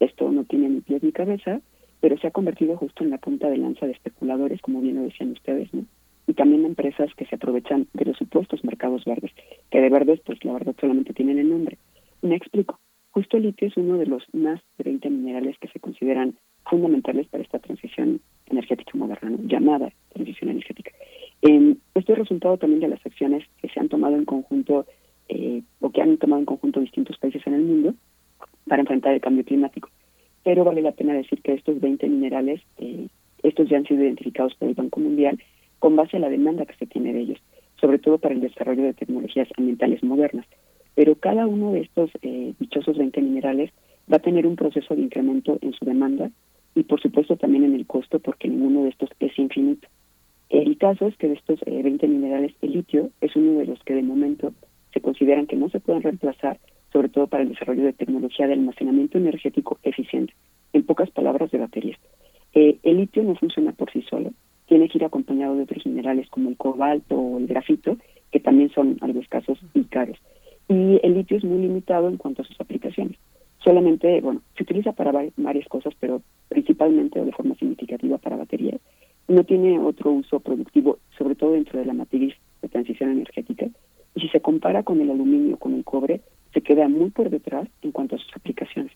esto 0.00 0.30
no 0.30 0.44
tiene 0.44 0.68
ni 0.68 0.82
pies 0.82 1.02
ni 1.02 1.12
cabeza, 1.12 1.62
pero 2.00 2.18
se 2.18 2.26
ha 2.26 2.30
convertido 2.30 2.76
justo 2.76 3.04
en 3.04 3.10
la 3.10 3.18
punta 3.18 3.48
de 3.48 3.56
lanza 3.56 3.86
de 3.86 3.92
especuladores, 3.92 4.60
como 4.60 4.82
bien 4.82 4.96
lo 4.96 5.02
decían 5.04 5.32
ustedes, 5.32 5.72
¿no? 5.72 5.86
Y 6.26 6.34
también 6.34 6.66
empresas 6.66 7.08
que 7.16 7.24
se 7.24 7.36
aprovechan 7.36 7.86
de 7.94 8.04
los 8.04 8.18
supuestos 8.18 8.62
mercados 8.64 9.02
verdes, 9.06 9.32
que 9.70 9.80
de 9.80 9.88
verdes, 9.88 10.20
pues 10.26 10.44
la 10.44 10.52
verdad 10.52 10.76
solamente 10.78 11.14
tienen 11.14 11.38
el 11.38 11.48
nombre. 11.48 11.78
Me 12.20 12.36
explico. 12.36 12.78
Justo 13.10 13.36
el 13.36 13.44
litio 13.44 13.68
es 13.68 13.76
uno 13.76 13.98
de 13.98 14.06
los 14.06 14.22
más 14.32 14.60
de 14.76 14.84
20 14.84 15.10
minerales 15.10 15.58
que 15.58 15.68
se 15.68 15.80
consideran 15.80 16.36
fundamentales 16.68 17.26
para 17.28 17.42
esta 17.42 17.58
transición 17.58 18.20
energética 18.46 18.92
moderna, 18.94 19.36
llamada 19.44 19.90
transición 20.12 20.50
energética. 20.50 20.92
Eh, 21.42 21.76
esto 21.94 22.12
es 22.12 22.18
resultado 22.18 22.58
también 22.58 22.80
de 22.80 22.88
las 22.88 23.04
acciones 23.04 23.44
que 23.60 23.68
se 23.68 23.80
han 23.80 23.88
tomado 23.88 24.16
en 24.16 24.24
conjunto 24.24 24.86
eh, 25.28 25.62
o 25.80 25.90
que 25.90 26.02
han 26.02 26.18
tomado 26.18 26.40
en 26.40 26.46
conjunto 26.46 26.80
distintos 26.80 27.18
países 27.18 27.46
en 27.46 27.54
el 27.54 27.62
mundo 27.62 27.94
para 28.66 28.82
enfrentar 28.82 29.14
el 29.14 29.20
cambio 29.20 29.44
climático. 29.44 29.88
Pero 30.44 30.64
vale 30.64 30.82
la 30.82 30.92
pena 30.92 31.14
decir 31.14 31.40
que 31.42 31.54
estos 31.54 31.80
20 31.80 32.08
minerales, 32.08 32.60
eh, 32.78 33.08
estos 33.42 33.68
ya 33.68 33.78
han 33.78 33.86
sido 33.86 34.02
identificados 34.02 34.54
por 34.54 34.68
el 34.68 34.74
Banco 34.74 35.00
Mundial 35.00 35.38
con 35.78 35.96
base 35.96 36.16
a 36.16 36.20
la 36.20 36.28
demanda 36.28 36.66
que 36.66 36.76
se 36.76 36.86
tiene 36.86 37.12
de 37.12 37.20
ellos, 37.20 37.38
sobre 37.80 37.98
todo 37.98 38.18
para 38.18 38.34
el 38.34 38.40
desarrollo 38.40 38.82
de 38.82 38.94
tecnologías 38.94 39.48
ambientales 39.56 40.02
modernas 40.02 40.46
pero 40.98 41.14
cada 41.14 41.46
uno 41.46 41.70
de 41.70 41.82
estos 41.82 42.10
eh, 42.22 42.54
dichosos 42.58 42.98
20 42.98 43.22
minerales 43.22 43.70
va 44.12 44.16
a 44.16 44.18
tener 44.18 44.48
un 44.48 44.56
proceso 44.56 44.96
de 44.96 45.02
incremento 45.02 45.56
en 45.60 45.72
su 45.72 45.84
demanda 45.84 46.32
y 46.74 46.82
por 46.82 47.00
supuesto 47.00 47.36
también 47.36 47.62
en 47.62 47.76
el 47.76 47.86
costo 47.86 48.18
porque 48.18 48.48
ninguno 48.48 48.82
de 48.82 48.88
estos 48.88 49.08
es 49.20 49.38
infinito. 49.38 49.86
El 50.48 50.76
caso 50.76 51.06
es 51.06 51.16
que 51.16 51.28
de 51.28 51.34
estos 51.34 51.60
20 51.60 52.04
eh, 52.04 52.08
minerales 52.08 52.52
el 52.62 52.72
litio 52.72 53.10
es 53.20 53.36
uno 53.36 53.60
de 53.60 53.66
los 53.66 53.80
que 53.84 53.94
de 53.94 54.02
momento 54.02 54.52
se 54.92 55.00
consideran 55.00 55.46
que 55.46 55.54
no 55.54 55.68
se 55.68 55.78
pueden 55.78 56.02
reemplazar, 56.02 56.58
sobre 56.92 57.10
todo 57.10 57.28
para 57.28 57.44
el 57.44 57.50
desarrollo 57.50 57.84
de 57.84 57.92
tecnología 57.92 58.48
de 58.48 58.54
almacenamiento 58.54 59.18
energético 59.18 59.78
eficiente, 59.84 60.34
en 60.72 60.82
pocas 60.82 61.12
palabras 61.12 61.52
de 61.52 61.58
baterías. 61.58 62.00
Eh, 62.54 62.78
el 62.82 62.96
litio 62.96 63.22
no 63.22 63.36
funciona 63.36 63.70
por 63.70 63.88
sí 63.92 64.02
solo, 64.10 64.32
tiene 64.66 64.88
que 64.88 64.98
ir 64.98 65.04
acompañado 65.04 65.54
de 65.54 65.62
otros 65.62 65.86
minerales 65.86 66.28
como 66.28 66.48
el 66.48 66.56
cobalto 66.56 67.14
o 67.16 67.38
el 67.38 67.46
grafito, 67.46 67.98
que 68.32 68.40
también 68.40 68.70
son 68.70 68.98
algo 69.00 69.20
escasos 69.20 69.60
y 69.74 69.84
caros 69.84 70.18
y 70.68 71.00
el 71.02 71.14
litio 71.14 71.36
es 71.36 71.44
muy 71.44 71.58
limitado 71.58 72.08
en 72.08 72.16
cuanto 72.16 72.42
a 72.42 72.44
sus 72.44 72.60
aplicaciones. 72.60 73.16
Solamente, 73.64 74.20
bueno, 74.20 74.42
se 74.56 74.62
utiliza 74.62 74.92
para 74.92 75.12
varias 75.36 75.68
cosas, 75.68 75.94
pero 75.98 76.22
principalmente 76.48 77.20
o 77.20 77.24
de 77.24 77.32
forma 77.32 77.54
significativa 77.56 78.18
para 78.18 78.36
baterías. 78.36 78.80
No 79.26 79.44
tiene 79.44 79.78
otro 79.78 80.12
uso 80.12 80.40
productivo, 80.40 80.98
sobre 81.16 81.34
todo 81.34 81.52
dentro 81.52 81.78
de 81.78 81.86
la 81.86 81.92
matriz 81.92 82.34
de 82.62 82.68
transición 82.68 83.10
energética. 83.10 83.66
Y 84.14 84.20
si 84.20 84.28
se 84.28 84.40
compara 84.40 84.82
con 84.82 85.00
el 85.00 85.10
aluminio, 85.10 85.56
con 85.56 85.74
el 85.74 85.84
cobre, 85.84 86.20
se 86.54 86.60
queda 86.62 86.88
muy 86.88 87.10
por 87.10 87.30
detrás 87.30 87.68
en 87.82 87.92
cuanto 87.92 88.16
a 88.16 88.18
sus 88.18 88.34
aplicaciones. 88.36 88.92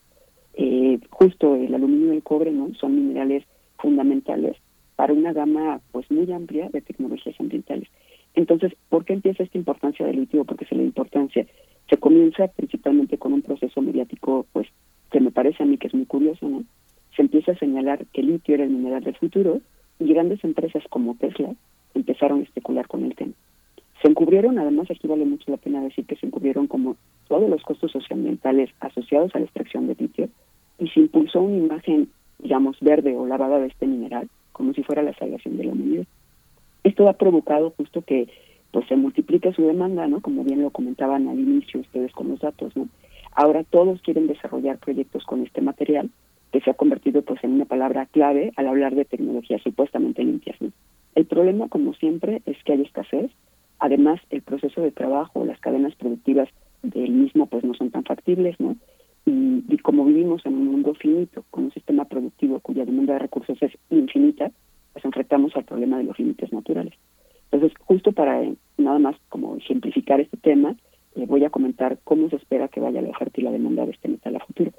Eh, 0.54 1.00
justo 1.10 1.54
el 1.54 1.74
aluminio 1.74 2.12
y 2.12 2.16
el 2.16 2.22
cobre 2.22 2.50
no 2.50 2.72
son 2.74 2.94
minerales 2.94 3.44
fundamentales 3.78 4.56
para 4.96 5.12
una 5.12 5.32
gama 5.32 5.80
pues 5.90 6.10
muy 6.10 6.30
amplia 6.32 6.68
de 6.70 6.80
tecnologías 6.80 7.38
ambientales. 7.40 7.88
Entonces, 8.34 8.72
¿por 8.88 9.04
qué 9.04 9.12
empieza 9.12 9.42
esta 9.42 9.58
importancia 9.58 10.06
del 10.06 10.20
litio? 10.20 10.44
Porque 10.44 10.64
se 10.64 10.74
la 10.74 10.82
importancia 10.82 11.46
se 11.92 11.98
comienza 11.98 12.48
principalmente 12.48 13.18
con 13.18 13.34
un 13.34 13.42
proceso 13.42 13.82
mediático, 13.82 14.46
pues, 14.52 14.66
que 15.10 15.20
me 15.20 15.30
parece 15.30 15.62
a 15.62 15.66
mí 15.66 15.76
que 15.76 15.88
es 15.88 15.94
muy 15.94 16.06
curioso, 16.06 16.48
¿no? 16.48 16.64
Se 17.14 17.20
empieza 17.20 17.52
a 17.52 17.59
señalar 17.59 18.06
que 18.14 18.22
el 18.22 18.28
litio 18.28 18.54
era 18.54 18.64
el 18.64 18.70
mineral 18.70 19.04
del 19.04 19.16
futuro 19.16 19.60
y 19.98 20.12
grandes 20.12 20.42
empresas 20.42 20.82
como 20.88 21.14
Tesla 21.16 21.54
empezaron 21.94 22.40
a 22.40 22.44
especular 22.44 22.88
con 22.88 23.04
el 23.04 23.14
tema. 23.14 23.32
Se 24.00 24.09
encubrieron, 24.09 24.59
además 24.59 24.90
aquí 24.90 25.06
vale 25.06 25.26
mucho 25.26 25.50
la 25.50 25.59
pena 25.59 25.82
decir 25.82 26.06
que 26.06 26.16
se 26.16 26.24
encubrieron 26.24 26.66
como 26.66 26.96
todos 27.28 27.48
los 27.50 27.62
costos 27.62 27.92
socioambientales 27.92 28.70
asociados 28.80 29.34
a 29.34 29.38
la 29.38 29.44
extracción 29.44 29.86
de 29.86 29.96
litio 29.96 30.28
y 30.78 30.88
se 30.88 31.00
impulsó 31.00 31.42
una 31.42 31.59
imagen, 31.59 32.09
digamos, 32.38 32.78
verde 32.80 33.14
o 33.14 33.26
lavada 33.26 33.59
de 33.59 33.66
este 33.66 33.86
mineral, 33.86 34.28
como 34.52 34.72
si 34.72 34.82
fuera 34.82 35.02
la 35.02 35.12
salvación 35.14 35.59
de 35.59 35.64
la 35.64 35.72
humanidad. 35.72 36.06
Esto 36.84 37.09
ha 37.09 37.14
provocado 37.14 37.70
justo 37.76 38.02
que 38.02 38.28
pues 38.72 38.86
se 38.88 38.96
multiplique 38.96 39.52
su 39.52 39.62
demanda, 39.62 40.09
¿no? 40.09 40.20
Como 40.20 40.44
bien 40.44 40.62
lo 40.62 40.70
comentaban 40.70 41.28
al 41.28 41.38
inicio 41.38 41.80
ustedes 41.80 42.10
con 42.12 42.28
los 42.28 42.40
datos, 42.40 42.74
¿no? 42.76 42.88
Ahora 43.32 43.64
todos 43.64 44.00
quieren 44.02 44.26
desarrollar 44.26 44.78
proyectos 44.78 45.24
con 45.24 45.42
este 45.42 45.60
material 45.60 46.10
que 46.52 46.60
se 46.60 46.70
ha 46.70 46.74
convertido 46.74 47.22
pues 47.22 47.42
en 47.44 47.52
una 47.52 47.64
palabra 47.64 48.06
clave 48.06 48.52
al 48.56 48.68
hablar 48.68 48.94
de 48.94 49.04
tecnologías 49.04 49.62
supuestamente 49.62 50.24
limpias, 50.24 50.60
¿no? 50.60 50.70
El 51.14 51.26
problema, 51.26 51.68
como 51.68 51.94
siempre, 51.94 52.42
es 52.46 52.56
que 52.64 52.72
hay 52.72 52.82
escasez. 52.82 53.30
Además, 53.78 54.20
el 54.30 54.42
proceso 54.42 54.80
de 54.80 54.92
trabajo, 54.92 55.44
las 55.44 55.60
cadenas 55.60 55.94
productivas 55.96 56.48
del 56.82 57.10
mismo, 57.10 57.46
pues 57.46 57.64
no 57.64 57.74
son 57.74 57.90
tan 57.90 58.04
factibles, 58.04 58.59
¿no? 58.59 58.76
Y, 59.26 59.64
y 59.68 59.78
como 59.78 60.04
vivimos 60.04 60.44
en 60.46 60.54
un 60.54 60.68
mundo 60.68 60.94
finito, 60.94 61.44
con 61.50 61.64
un 61.64 61.72
sistema 61.72 62.06
productivo 62.06 62.60
cuya 62.60 62.84
demanda 62.84 63.14
de 63.14 63.20
recursos 63.20 63.60
es 63.60 63.72
infinita, 63.90 64.50
pues 64.93 65.05
enfrentamos 65.05 65.56
al 65.56 65.64
problema 65.64 65.98
de 65.98 66.05
los 66.05 66.19
límites 66.19 66.52
naturales. 66.52 66.94
Entonces, 67.51 67.77
justo 67.81 68.12
para 68.12 68.43
eh, 68.43 68.55
nada 68.78 68.98
más 68.98 69.16
como 69.28 69.56
ejemplificar 69.56 70.20
este 70.20 70.36
tema, 70.36 70.77
le 71.14 71.27
voy 71.27 71.44
a 71.44 71.51
comentar 71.51 71.98
cómo 72.05 72.28
se 72.31 72.36
espera 72.36 72.69
que 72.69 72.81
vaya 72.81 73.02
la 73.02 73.10
oferta 73.10 73.40
y 73.40 73.44
la 73.44 73.51
demanda 73.51 73.85
de 73.85 73.93
este 73.93 74.09
metal 74.09 74.36
a 74.36 74.40
futuro. 74.40 74.73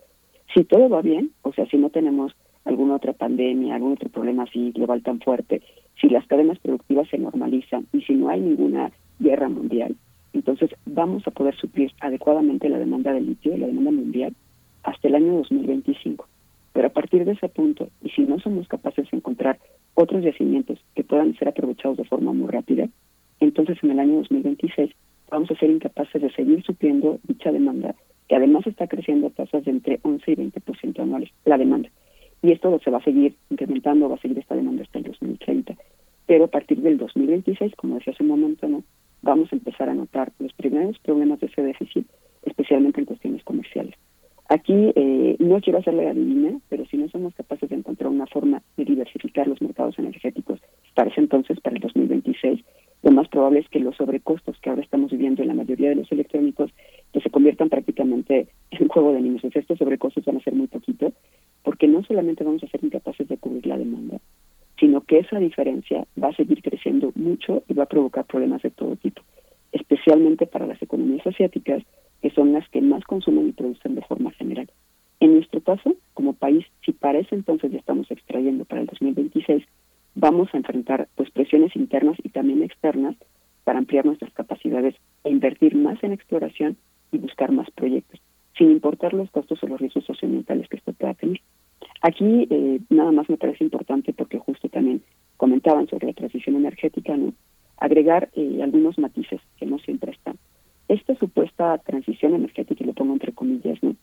Si 0.53 0.64
todo 0.64 0.90
va 0.90 1.02
bien, 1.02 1.31
o 1.41 1.53
sea, 1.53 1.65
si 1.68 1.77
no 1.77 1.90
tenemos 1.90 2.34
alguna 2.65 2.95
otra 2.95 3.14
pandemia, 3.14 3.76
algún 3.76 3.94
otro 3.94 4.10
problema 4.10 4.44
así 4.44 4.72
global 4.72 5.03
tan 5.03 5.19
fuerte, 5.19 5.61
si 5.99 6.10
las 6.10 6.26
cadenas 6.27 6.60
productivas 6.60 7.07
se 7.10 7.18
normalizan 7.18 7.88
y 7.94 8.02
si 8.02 8.14
no 8.14 8.30
hay 8.30 8.41
ninguna 8.41 8.91
guerra 9.19 9.49
mundial, 9.49 9.95
entonces 10.34 10.72
vamos 10.85 11.27
a 11.27 11.31
poder 11.31 11.56
suplir 11.56 11.91
adecuadamente 11.99 12.69
la 12.69 12.80
demanda 12.80 13.14
de 13.14 13.22
litio, 13.22 13.56
la 13.56 13.68
demanda 13.68 13.91
mundial, 13.91 14.34
hasta 14.84 15.07
el 15.07 15.15
año 15.15 15.34
2025. 15.34 16.27
Pero 16.73 16.88
a 16.88 16.91
partir 16.91 17.23
de 17.23 17.34
ese 17.34 17.49
punto, 17.49 17.90
y 18.02 18.10
si 18.10 18.23
no 18.23 18.40
somos 18.40 18.68
capaces 18.68 19.10
de 19.11 19.18
encontrar 19.18 19.60
otros 19.95 20.24
yacimientos 20.24 20.80
que 20.95 21.03
puedan 21.03 21.36
ser 21.36 21.48
aprovechados 21.48 21.98
de 21.98 22.06
forma 22.06 22.34
muy 22.34 22.49
rápida, 22.49 22.88
entonces 23.40 23.78
en 23.84 23.91
el 23.91 23.99
año 23.99 24.15
2026 24.18 24.91
vamos 25.30 25.52
a 25.52 25.56
ser 25.56 25.70
incapaces 25.70 26.22
de 26.22 26.32
seguir 26.32 26.64
supliendo 26.64 27.20
dicha 27.24 27.52
demanda, 27.52 27.95
que 28.28 28.36
además 28.36 28.65
está 28.68 28.88
creciendo 28.88 29.28
a 29.28 29.32
tasas 29.32 29.65
de 29.65 29.72
entre 29.72 29.99
11 30.03 30.32
y 30.32 30.36
20% 30.36 30.99
anuales, 30.99 31.30
la 31.45 31.57
demanda. 31.57 31.90
Y 32.41 32.52
esto 32.52 32.80
se 32.84 32.91
va 32.91 32.98
a 32.98 33.03
seguir 33.03 33.36
incrementando, 33.49 34.10
va 34.10 34.15
a 34.15 34.20
seguir 34.20 34.38
esta 34.40 34.56
demanda 34.56 34.84
hasta 34.84 34.99
el 34.99 35.06
2030. 35.06 35.76
Pero 36.26 36.45
a 36.45 36.48
partir 36.48 36.82
del 36.82 36.98
2026, 36.98 37.76
como 37.76 37.95
decía 37.95 38.14
hace 38.14 38.24
un 38.24 38.30
momento, 38.30 38.68
¿no? 38.68 38.84
vamos 39.24 39.52
a 39.52 39.56
empezar 39.56 39.90
a 39.90 39.94
notar 39.95 40.32
los 40.40 40.53
primeros 40.53 40.99
problemas 40.99 41.40
de 41.40 41.48
ese 41.48 41.64
déficit, 41.64 42.06
especialmente 42.44 42.99
en 42.99 43.06
cuestiones 43.06 43.44
comerciales. 43.44 43.95
Aquí 44.49 44.91
eh, 44.95 45.36
no 45.40 45.61
quiero 45.61 45.80
hacerle 45.80 46.10
adivina, 46.10 46.60
pero 46.70 46.86
si 46.86 46.98
no 46.98 47.07
somos 47.10 47.34
capaces 47.34 47.70
de 47.70 47.76
encontrar 47.76 48.11
una 48.11 48.28
forma 48.28 48.61
de 48.78 48.86
diversificar 48.86 49.48
los 49.48 49.61
mercados 49.61 49.98
energéticos 49.98 50.60
para 50.94 51.10
ese 51.10 51.22
entonces, 51.22 51.60
para 51.61 51.76
el 51.76 51.82
2026, 51.82 52.64
lo 53.03 53.11
más 53.11 53.28
probable 53.28 53.60
es 53.60 53.70
que 53.70 53.80
los 53.80 53.95
sobrecostos 53.98 54.57
que 54.60 54.70
ahora 54.70 54.82
estamos 54.82 55.11
viviendo 55.11 55.41
en 55.41 55.49
la 55.49 55.53
mayoría 55.53 55.90
de 55.90 55.95
los 55.95 56.11
electrónicos 56.11 56.72
que 57.11 57.20
se 57.20 57.30
conviertan 57.30 57.70
prácticamente 57.70 58.48
en 58.72 58.88
juego 58.88 59.14
de 59.14 59.22
niños. 59.22 59.44
estos 59.44 59.78
sobrecostos 59.78 60.26
van 60.26 60.38
a 60.38 60.44
ser 60.44 60.53
muy 60.53 60.68
poquitos, 60.68 61.14
porque 61.64 61.88
no 61.88 62.03
solamente 62.03 62.44
vamos 62.44 62.64
a 62.64 62.68
ser 62.68 62.84
incapaces 62.84 63.28
de 63.28 63.38
cubrir 63.38 63.65
la 63.68 63.78
demanda, 63.78 64.20
sino 64.80 65.02
que 65.02 65.20
esa 65.20 65.40
diferencia 65.40 66.06
va 66.22 66.30
a 66.30 66.36
seguir 66.36 66.61
creciendo 66.61 67.11
mucho 67.15 67.64
y 67.68 67.74
va 67.74 67.84
a 67.84 67.88
provocar 67.88 68.26
problemas 68.26 68.61
de 68.61 68.72
todo 68.72 68.95
tipo, 68.95 69.22
especialmente 69.72 70.48
para 70.48 70.68
las 70.68 70.82
economías 70.82 71.26
asiáticas, 71.28 71.84
que 72.23 72.29
son 72.29 72.53
las 72.53 72.67
que 72.69 72.81
más 72.81 73.03
consumen 73.03 73.49
y 73.49 73.51
producen 73.51 73.95
de 73.95 74.01
forma 74.01 74.31
general. 74.31 74.71
En 75.19 75.33
nuestro 75.33 75.59
caso, 75.59 75.97
como 76.13 76.31
país, 76.31 76.65
si 76.85 76.93
para 76.93 77.19
ese 77.19 77.35
entonces 77.35 77.69
ya 77.69 77.77
estamos 77.77 78.09
extrayendo 78.09 78.63
para 78.63 78.79
el 78.79 78.87
2026, 78.87 79.61
vamos 80.15 80.47
a 80.53 80.57
enfrentar 80.57 81.09
pues 81.15 81.29
presiones 81.31 81.75
internas 81.75 82.15
y 82.23 82.29
también 82.29 82.63
externas 82.63 83.17
para 83.65 83.79
ampliar 83.79 84.05
nuestras 84.05 84.31
capacidades 84.31 84.95
e 85.25 85.31
invertir 85.31 85.75
más 85.75 86.01
en 86.01 86.13
exploración 86.13 86.77
y 87.11 87.17
buscar 87.17 87.51
más 87.51 87.69
proyectos, 87.71 88.21
sin 88.57 88.71
importar 88.71 89.13
los 89.13 89.29
costos 89.29 89.61
o 89.61 89.67
los 89.67 89.81
riesgos 89.81 90.05
socioambientales 90.05 90.69
que 90.69 90.77
esto 90.77 90.93
pueda 90.93 91.15
tener. 91.15 91.41
Aquí 92.01 92.47
eh, 92.49 92.79
nada 92.89 93.11
más 93.11 93.29
me 93.29 93.35
parece 93.35 93.65
importante 93.65 94.13
porque 94.13 94.39
justo 94.39 94.69
también 94.69 95.03
comentaban 95.35 95.89
sobre 95.89 96.07
la 96.07 96.13
transición 96.13 96.55
energética, 96.55 97.17
¿no? 97.17 97.33
agregar 97.75 98.29
eh, 98.33 98.61
algunos 98.63 98.97
matices 98.97 99.41
que 99.57 99.65
no 99.65 99.77
siempre 99.79 100.13
están. 100.13 100.37
Esta 100.88 101.15
supuesta 101.15 101.77
transición 101.80 102.35
energética, 102.35 102.84
y 102.84 102.88
lo 102.88 102.93
pongo 102.93 103.14
entre 103.14 103.31
comillas, 103.31 103.81
¿no? 103.81 103.95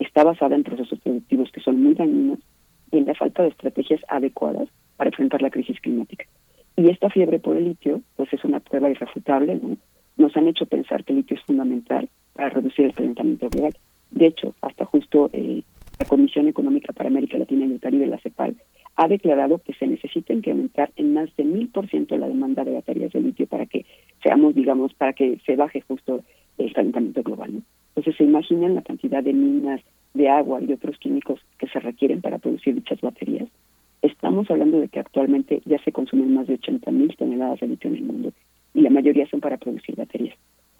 está 0.00 0.24
basada 0.24 0.56
en 0.56 0.64
procesos 0.64 0.98
productivos 1.00 1.52
que 1.52 1.60
son 1.60 1.82
muy 1.82 1.94
dañinos 1.94 2.40
y 2.90 2.98
en 2.98 3.06
la 3.06 3.14
falta 3.14 3.42
de 3.42 3.50
estrategias 3.50 4.00
adecuadas 4.08 4.68
para 4.96 5.10
enfrentar 5.10 5.42
la 5.42 5.50
crisis 5.50 5.80
climática. 5.80 6.24
Y 6.76 6.88
esta 6.90 7.10
fiebre 7.10 7.38
por 7.38 7.56
el 7.56 7.64
litio, 7.64 8.00
pues 8.16 8.32
es 8.32 8.42
una 8.44 8.60
prueba 8.60 8.90
irrefutable, 8.90 9.60
¿no? 9.62 9.76
Nos 10.16 10.36
han 10.36 10.48
hecho 10.48 10.66
pensar 10.66 11.04
que 11.04 11.12
el 11.12 11.18
litio 11.18 11.36
es 11.36 11.42
fundamental 11.44 12.08
para 12.32 12.48
reducir 12.48 12.86
el 12.86 12.94
calentamiento 12.94 13.48
global. 13.50 13.74
De 14.10 14.26
hecho, 14.26 14.54
hasta 14.62 14.84
justo 14.86 15.30
eh, 15.32 15.62
la 15.98 16.06
Comisión 16.06 16.48
Económica 16.48 16.92
para 16.92 17.08
América 17.08 17.38
Latina 17.38 17.66
y 17.66 17.72
el 17.72 17.80
Caribe, 17.80 18.06
la 18.06 18.18
CEPAL, 18.18 18.56
ha 18.96 19.08
declarado 19.08 19.58
que 19.58 19.72
se 19.74 19.86
necesita 19.86 20.32
incrementar 20.32 20.90
en 20.96 21.14
más 21.14 21.34
de 21.36 21.44
mil 21.44 21.68
por 21.68 21.88
ciento 21.88 22.16
la 22.16 22.28
demanda 22.28 22.64
de 22.64 22.74
baterías 22.74 23.12
de 23.12 23.20
litio 23.20 23.46
para 23.46 23.66
que 23.66 23.86
seamos, 24.22 24.54
digamos, 24.54 24.92
para 24.94 25.12
que 25.12 25.38
se 25.46 25.56
baje 25.56 25.80
justo 25.82 26.22
el 26.58 26.72
calentamiento 26.72 27.22
global. 27.22 27.62
Entonces, 27.88 28.16
se 28.16 28.24
imaginan 28.24 28.74
la 28.74 28.82
cantidad 28.82 29.22
de 29.22 29.32
minas, 29.32 29.80
de 30.14 30.28
agua 30.28 30.60
y 30.60 30.72
otros 30.72 30.98
químicos 30.98 31.40
que 31.58 31.68
se 31.68 31.80
requieren 31.80 32.20
para 32.20 32.38
producir 32.38 32.74
dichas 32.74 33.00
baterías. 33.00 33.48
Estamos 34.02 34.50
hablando 34.50 34.80
de 34.80 34.88
que 34.88 35.00
actualmente 35.00 35.62
ya 35.64 35.78
se 35.82 35.92
consumen 35.92 36.34
más 36.34 36.46
de 36.46 36.54
80 36.54 36.90
mil 36.90 37.14
toneladas 37.16 37.60
de 37.60 37.68
litio 37.68 37.90
en 37.90 37.96
el 37.96 38.02
mundo 38.02 38.32
y 38.74 38.80
la 38.80 38.90
mayoría 38.90 39.28
son 39.28 39.40
para 39.40 39.56
producir 39.56 39.96
baterías. 39.96 40.36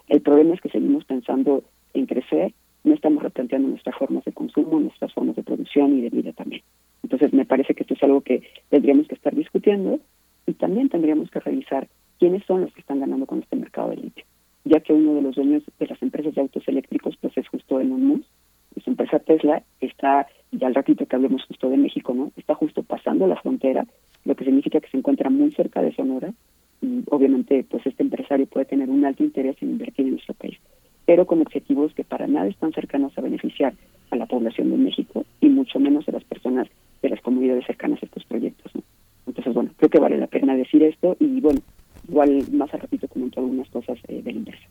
El 0.08 0.20
problema 0.20 0.54
es 0.54 0.60
que 0.60 0.70
seguimos 0.70 1.04
pensando 1.04 1.62
en 1.94 2.06
crecer 2.06 2.52
no 2.82 2.94
estamos 2.94 3.22
replanteando 3.22 3.68
nuestras 3.68 3.96
formas 3.96 4.24
de 4.24 4.32
consumo, 4.32 4.80
nuestras 4.80 5.12
formas 5.12 5.36
de 5.36 5.42
producción 5.42 5.98
y 5.98 6.00
de 6.00 6.10
vida 6.10 6.32
también. 6.32 6.62
Entonces 7.02 7.32
me 7.32 7.44
parece 7.44 7.74
que 7.74 7.82
esto 7.82 7.94
es 7.94 8.02
algo 8.02 8.20
que 8.20 8.42
tendríamos 8.68 9.08
que 9.08 9.14
estar 9.14 9.34
discutiendo 9.34 10.00
y 10.46 10.54
también 10.54 10.88
tendríamos 10.88 11.30
que 11.30 11.40
revisar 11.40 11.88
quiénes 12.18 12.44
son 12.44 12.62
los 12.62 12.72
que 12.72 12.80
están 12.80 13.00
ganando 13.00 13.26
con 13.26 13.40
este 13.40 13.56
mercado 13.56 13.90
de 13.90 13.96
litio, 13.96 14.24
ya 14.64 14.80
que 14.80 14.92
uno 14.92 15.14
de 15.14 15.22
los 15.22 15.36
dueños 15.36 15.62
de 15.78 15.86
las 15.86 16.00
empresas 16.02 16.34
de 16.34 16.40
autos 16.40 16.66
eléctricos 16.68 17.16
pues 17.20 17.36
es 17.36 17.48
justo 17.48 17.80
Elon 17.80 18.04
Musk, 18.04 18.28
su 18.84 18.90
empresa 18.90 19.18
Tesla 19.18 19.62
está, 19.80 20.26
ya 20.52 20.66
al 20.66 20.74
ratito 20.74 21.06
que 21.06 21.16
hablemos 21.16 21.44
justo 21.44 21.68
de 21.68 21.76
México, 21.76 22.14
¿no? 22.14 22.30
Está 22.36 22.54
justo 22.54 22.82
pasando 22.82 23.26
la 23.26 23.40
frontera, 23.40 23.86
lo 24.24 24.34
que 24.36 24.44
significa 24.44 24.80
que 24.80 24.88
se 24.88 24.96
encuentra 24.96 25.28
muy 25.28 25.50
cerca 25.50 25.82
de 25.82 25.94
Sonora 25.94 26.32
y 26.80 27.02
obviamente 27.10 27.64
pues 27.68 27.86
este 27.86 28.02
empresario 28.02 28.46
puede 28.46 28.66
tener 28.66 28.88
un 28.88 29.04
alto 29.04 29.24
interés 29.24 29.56
en 29.60 29.70
invertir 29.70 30.06
en 30.06 30.12
nuestro 30.12 30.34
país 30.34 30.58
pero 31.10 31.26
con 31.26 31.40
objetivos 31.40 31.92
que 31.92 32.04
para 32.04 32.28
nada 32.28 32.46
están 32.46 32.72
cercanos 32.72 33.18
a 33.18 33.20
beneficiar 33.20 33.74
a 34.12 34.16
la 34.16 34.26
población 34.26 34.70
de 34.70 34.76
México 34.76 35.24
y 35.40 35.48
mucho 35.48 35.80
menos 35.80 36.08
a 36.08 36.12
las 36.12 36.22
personas 36.22 36.68
de 37.02 37.08
las 37.08 37.20
comunidades 37.20 37.66
cercanas 37.66 38.02
a 38.02 38.06
estos 38.06 38.24
proyectos. 38.24 38.72
Entonces, 39.26 39.54
bueno, 39.54 39.70
creo 39.76 39.90
que 39.90 40.00
vale 40.00 40.18
la 40.18 40.26
pena 40.26 40.56
decir 40.56 40.82
esto 40.82 41.16
y, 41.20 41.40
bueno, 41.40 41.60
igual 42.08 42.44
más 42.52 42.72
al 42.74 42.80
ratito 42.80 43.08
comento 43.08 43.40
algunas 43.40 43.68
cosas 43.68 43.98
eh, 44.08 44.22
del 44.22 44.36
inverso. 44.36 44.66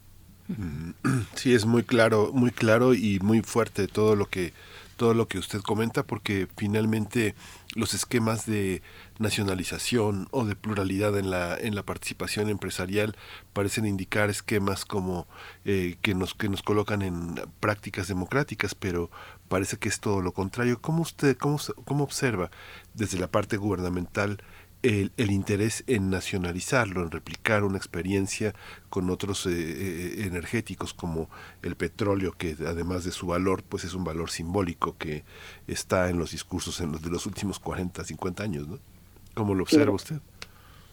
Mm, 0.49 0.91
sí, 1.35 1.53
es 1.53 1.65
muy 1.65 1.83
claro, 1.83 2.31
muy 2.33 2.51
claro 2.51 2.93
y 2.93 3.19
muy 3.21 3.41
fuerte 3.41 3.87
todo 3.87 4.15
lo 4.15 4.25
que 4.25 4.53
todo 4.97 5.13
lo 5.13 5.29
que 5.29 5.37
usted 5.37 5.61
comenta 5.61 6.03
porque 6.03 6.47
finalmente 6.57 7.33
los 7.73 7.93
esquemas 7.93 8.45
de 8.45 8.81
nacionalización 9.17 10.27
o 10.31 10.43
de 10.43 10.57
pluralidad 10.57 11.17
en 11.17 11.29
la 11.29 11.57
en 11.57 11.73
la 11.73 11.83
participación 11.83 12.49
empresarial 12.49 13.15
parecen 13.53 13.85
indicar 13.85 14.29
esquemas 14.29 14.83
como 14.83 15.25
eh, 15.63 15.95
que 16.01 16.15
nos 16.15 16.35
que 16.35 16.49
nos 16.49 16.63
colocan 16.63 17.01
en 17.01 17.35
prácticas 17.61 18.09
democráticas 18.09 18.75
pero 18.75 19.09
parece 19.49 19.77
que 19.77 19.89
es 19.89 19.99
todo 19.99 20.21
lo 20.21 20.31
contrario 20.31 20.79
cómo 20.79 21.01
usted 21.01 21.35
cómo, 21.35 21.57
cómo 21.83 22.03
observa 22.05 22.49
desde 22.93 23.19
la 23.19 23.27
parte 23.27 23.57
gubernamental 23.57 24.37
el, 24.81 25.11
el, 25.17 25.31
interés 25.31 25.83
en 25.87 26.09
nacionalizarlo, 26.09 27.03
en 27.03 27.11
replicar 27.11 27.65
una 27.65 27.77
experiencia 27.77 28.53
con 28.89 29.09
otros 29.09 29.45
eh, 29.45 29.49
eh, 29.51 30.23
energéticos 30.25 30.93
como 30.93 31.27
el 31.63 31.75
petróleo, 31.75 32.33
que 32.37 32.55
además 32.65 33.03
de 33.03 33.11
su 33.11 33.27
valor, 33.27 33.61
pues 33.67 33.83
es 33.83 33.93
un 33.93 34.05
valor 34.05 34.29
simbólico 34.29 34.95
que 34.97 35.23
está 35.67 36.09
en 36.09 36.17
los 36.17 36.31
discursos 36.31 36.79
en 36.79 36.93
los 36.93 37.01
de 37.01 37.09
los 37.09 37.25
últimos 37.25 37.59
40, 37.59 38.05
50 38.05 38.41
años, 38.41 38.67
¿no? 38.69 38.79
¿Cómo 39.33 39.53
lo 39.53 39.63
observa 39.63 39.93
usted? 39.93 40.19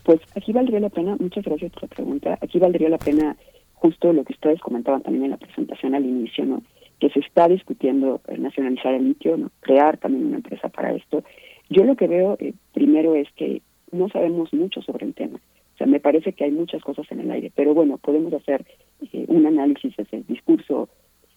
Pues 0.02 0.20
aquí 0.36 0.52
valdría 0.52 0.80
la 0.80 0.90
pena, 0.90 1.16
muchas 1.20 1.44
gracias 1.44 1.72
por 1.72 1.82
la 1.82 1.88
pregunta, 1.88 2.38
aquí 2.40 2.58
valdría 2.58 2.88
la 2.88 2.98
pena 2.98 3.36
justo 3.74 4.12
lo 4.12 4.24
que 4.24 4.32
ustedes 4.32 4.60
comentaban 4.60 5.02
también 5.02 5.26
en 5.26 5.30
la 5.30 5.36
presentación 5.36 5.94
al 5.94 6.04
inicio, 6.04 6.44
¿no? 6.44 6.62
Que 7.00 7.10
se 7.10 7.20
está 7.20 7.48
discutiendo 7.48 8.20
nacionalizar 8.38 8.94
el 8.94 9.08
litio, 9.08 9.36
¿no? 9.36 9.50
crear 9.60 9.98
también 9.98 10.26
una 10.26 10.36
empresa 10.36 10.68
para 10.68 10.94
esto. 10.94 11.22
Yo 11.68 11.84
lo 11.84 11.96
que 11.96 12.06
veo 12.06 12.36
eh, 12.40 12.54
primero 12.72 13.14
es 13.14 13.30
que 13.32 13.62
no 13.92 14.08
sabemos 14.08 14.52
mucho 14.52 14.82
sobre 14.82 15.06
el 15.06 15.14
tema. 15.14 15.38
O 15.74 15.78
sea, 15.78 15.86
me 15.86 16.00
parece 16.00 16.32
que 16.32 16.44
hay 16.44 16.52
muchas 16.52 16.82
cosas 16.82 17.06
en 17.10 17.20
el 17.20 17.30
aire, 17.30 17.52
pero 17.54 17.74
bueno, 17.74 17.98
podemos 17.98 18.32
hacer 18.32 18.64
eh, 19.12 19.26
un 19.28 19.46
análisis 19.46 19.94
del 20.10 20.26
discurso, 20.26 20.88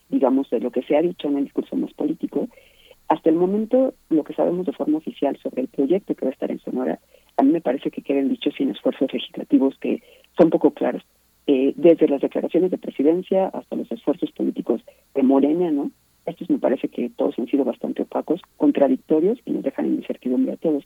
digamos, 0.08 0.50
de 0.50 0.62
lo 0.62 0.72
que 0.72 0.82
se 0.84 0.96
ha 0.96 1.02
dicho 1.02 1.28
en 1.28 1.38
el 1.38 1.44
discurso 1.44 1.76
más 1.76 1.94
político. 1.94 2.48
Hasta 3.10 3.30
el 3.30 3.36
momento, 3.36 3.94
lo 4.10 4.24
que 4.24 4.34
sabemos 4.34 4.66
de 4.66 4.72
forma 4.72 5.00
oficial 5.00 5.38
sobre 5.44 5.64
el 5.64 5.68
proyecto 5.68 6.16
que 6.16 6.26
va 6.26 6.30
a 6.30 6.34
estar 6.34 6.52
en 6.52 6.60
Sonora, 6.60 7.00
a 7.36 7.44
mí 7.44 7.52
me 7.52 7.62
parece 7.62 7.92
que 7.92 8.02
quedan 8.02 8.30
dichos 8.30 8.54
sin 8.56 8.70
esfuerzos 8.70 9.12
legislativos 9.12 9.78
que 9.80 10.02
son 10.38 10.50
poco 10.50 10.72
claros. 10.72 11.04
Eh, 11.52 11.74
desde 11.76 12.08
las 12.08 12.22
declaraciones 12.22 12.70
de 12.70 12.78
presidencia 12.78 13.48
hasta 13.48 13.76
los 13.76 13.92
esfuerzos 13.92 14.32
políticos 14.34 14.84
de 15.16 15.24
Morena, 15.24 15.72
¿no? 15.72 15.90
Estos 16.28 16.48
me 16.48 16.60
parece 16.60 16.90
que 16.90 17.10
todos 17.10 17.40
han 17.40 17.48
sido 17.48 17.66
bastante 17.66 18.04
opacos, 18.04 18.40
contradictorios 18.56 19.40
y 19.48 19.54
nos 19.54 19.64
dejan 19.64 19.86
en 19.88 19.96
incertidumbre 19.96 20.52
a 20.52 20.58
todos. 20.58 20.84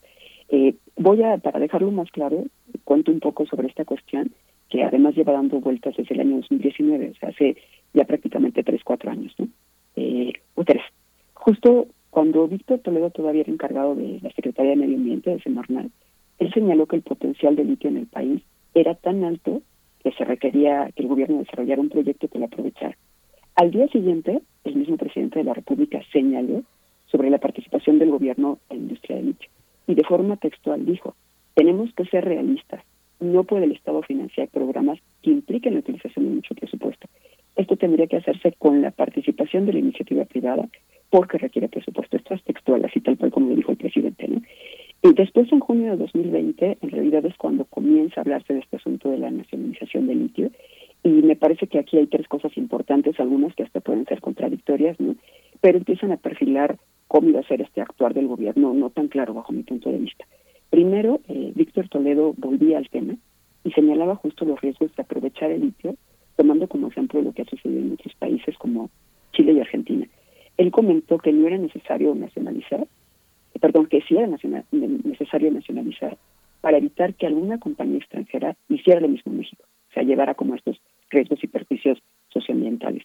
Eh, 0.48 0.76
voy 0.95 1.22
a, 1.22 1.38
para 1.38 1.60
dejarlo 1.60 1.91
más 1.91 2.10
claro, 2.11 2.45
cuento 2.85 3.11
un 3.11 3.19
poco 3.19 3.45
sobre 3.45 3.68
esta 3.68 3.84
cuestión, 3.84 4.31
que 4.69 4.85
además 4.85 5.15
lleva 5.18 5.34
dando 5.34 5.60
vueltas 5.60 5.98
desde 5.98 6.15
el 6.15 6.22
año 6.22 6.38
2019, 6.38 7.10
o 7.10 7.15
sea, 7.15 7.27
hace 7.27 7.57
ya 7.94 8.06
prácticamente 8.06 8.64
tres, 8.64 8.85
cuatro 8.85 9.11
años, 9.11 9.35
¿no? 9.38 9.49
Eh, 9.98 10.31
o 10.56 10.64
tres. 10.64 10.81
Justo 11.34 11.88
cuando 12.10 12.48
Víctor 12.48 12.80
Toledo 12.80 13.10
todavía 13.10 13.41
era 13.41 13.52
encargado 13.52 13.95
de 13.95 14.22
la 14.22 14.31
Secretaría 14.31 14.72
de 14.72 14.77
Medio 14.77 14.95
Ambiente 14.95 15.30
de 15.30 15.41
Semarnat, 15.41 15.91
él 16.40 16.53
señaló 16.53 16.85
que 16.85 16.95
el 16.95 17.02
potencial 17.02 17.57
de 17.57 17.65
litio 17.65 17.90
en 17.90 17.98
el 17.98 18.07
país 18.07 18.41
era 18.73 18.95
tan 18.95 19.26
alto 19.26 19.61
que 20.04 20.12
se 20.12 20.26
requería 20.26 20.90
que 20.96 21.04
el 21.04 21.10
gobierno 21.10 21.40
desarrollara 21.40 21.82
un 21.82 21.90
proyecto 21.90 22.28
que 22.28 22.40
lo 22.40 22.46
aprovechara. 22.46 22.98
Al 23.56 23.72
día 23.72 23.88
siguiente, 23.88 24.42
el 24.64 24.76
mismo 24.76 24.98
presidente 24.98 25.40
de 25.40 25.46
la 25.46 25.54
República 25.54 26.02
señaló 26.12 26.64
sobre 27.08 27.30
la 27.30 27.38
participación 27.38 28.00
del 28.00 28.10
gobierno 28.10 28.60
en 28.70 28.78
la 28.78 28.84
industria 28.84 29.18
de 29.18 29.24
litio 29.24 29.50
y 29.88 29.96
de 29.96 30.04
forma 30.04 30.38
textual 30.38 30.86
dijo, 30.86 31.16
tenemos 31.54 31.94
que 31.94 32.06
ser 32.06 32.26
realistas, 32.26 32.84
no 33.20 33.44
puede 33.44 33.66
el 33.66 33.74
Estado 33.74 34.02
financiar 34.02 34.48
programas 34.50 35.00
que 35.22 35.30
impliquen 35.30 35.74
la 35.74 35.80
utilización 35.80 36.26
de 36.26 36.36
mucho 36.36 36.56
presupuesto. 36.56 37.08
Esto 37.56 37.78
tendría 37.78 38.08
que 38.08 38.18
hacerse 38.18 38.54
con 38.54 38.82
la 38.82 38.92
participación 38.92 39.66
de 39.66 39.74
la 39.74 39.80
iniciativa 39.80 40.26
privada 40.26 40.68
porque 41.10 41.38
requiere 41.38 41.70
presupuesto. 41.70 42.18
Esto 42.18 42.34
es 42.34 42.44
textual, 42.44 42.84
así 42.86 43.00
tal 43.02 43.18
cual 43.18 43.32
como 43.32 43.50
lo 43.50 43.56
dijo 43.56 43.72
el 43.72 43.78
presidente. 43.78 44.28
¿no? 44.28 44.42
Y 45.06 45.14
después, 45.14 45.52
en 45.52 45.60
junio 45.60 45.92
de 45.92 45.98
2020, 45.98 46.78
en 46.82 46.90
realidad 46.90 47.26
es 47.26 47.36
cuando 47.36 47.66
comienza 47.66 48.22
a 48.22 48.24
hablarse 48.24 48.54
de 48.54 48.62
este 48.62 48.78
asunto 48.78 49.10
de 49.10 49.18
la 49.18 49.30
nacionalización 49.30 50.08
del 50.08 50.20
litio. 50.20 50.50
Y 51.04 51.10
me 51.10 51.36
parece 51.36 51.68
que 51.68 51.78
aquí 51.78 51.98
hay 51.98 52.08
tres 52.08 52.26
cosas 52.30 52.56
importantes, 52.56 53.20
algunas 53.20 53.54
que 53.54 53.64
hasta 53.64 53.82
pueden 53.82 54.06
ser 54.06 54.22
contradictorias, 54.22 54.98
¿no? 55.02 55.16
pero 55.60 55.78
empiezan 55.78 56.14
a 56.14 56.18
perfilar 56.18 56.78
cómo 57.10 57.30
iba 57.30 57.42
a 57.42 57.48
ser 57.48 57.62
este 57.62 57.82
actuar 57.82 58.14
del 58.14 58.28
gobierno, 58.28 58.74
no 58.74 58.90
tan 58.92 59.10
claro 59.10 59.34
bajo 59.34 59.52
mi 59.52 59.64
punto 59.64 59.90
de 59.92 59.98
vista. 59.98 60.26
Primero, 60.70 61.20
eh, 61.28 61.52
Víctor 61.54 61.90
Toledo 61.90 62.34
volvía 62.38 62.78
al 62.78 62.90
tema 62.90 63.16
y 63.66 63.72
señalaba 63.72 64.16
justo 64.16 64.46
los 64.46 64.62
riesgos 64.62 64.96
de 64.96 65.04
aprovechar 65.04 65.52
el 65.52 65.62
litio, 65.62 65.96
tomando 66.38 66.68
como 66.70 66.88
ejemplo 66.88 67.22
lo 67.22 67.34
que 67.34 67.42
ha 67.42 67.46
sucedido 67.46 67.82
en 67.82 67.92
otros 67.92 68.16
países 68.16 68.58
como 68.58 68.90
Chile 69.34 69.52
y 69.52 69.60
Argentina. 69.60 70.08
Él 70.58 70.72
comentó 70.72 71.18
que 71.18 71.34
no 71.34 71.46
era 71.46 71.58
necesario 71.58 72.16
nacionalizar, 72.16 72.88
perdón, 73.60 73.88
que 73.88 74.02
sí 74.02 74.16
era 74.16 74.28
necesario 74.28 75.52
nacionalizar 75.52 76.18
para 76.62 76.78
evitar 76.78 77.14
que 77.16 77.28
alguna 77.28 77.60
compañía 77.60 77.98
extranjera 77.98 78.56
hiciera 78.70 79.02
lo 79.02 79.10
mismo 79.10 79.32
en 79.32 79.40
México, 79.40 79.64
o 79.90 79.94
sea, 79.94 80.04
llevara 80.04 80.34
como 80.34 80.56
estos 80.56 80.80
riesgos 81.10 81.44
y 81.44 81.48
perjuicios 81.48 82.00
socioambientales. 82.30 83.04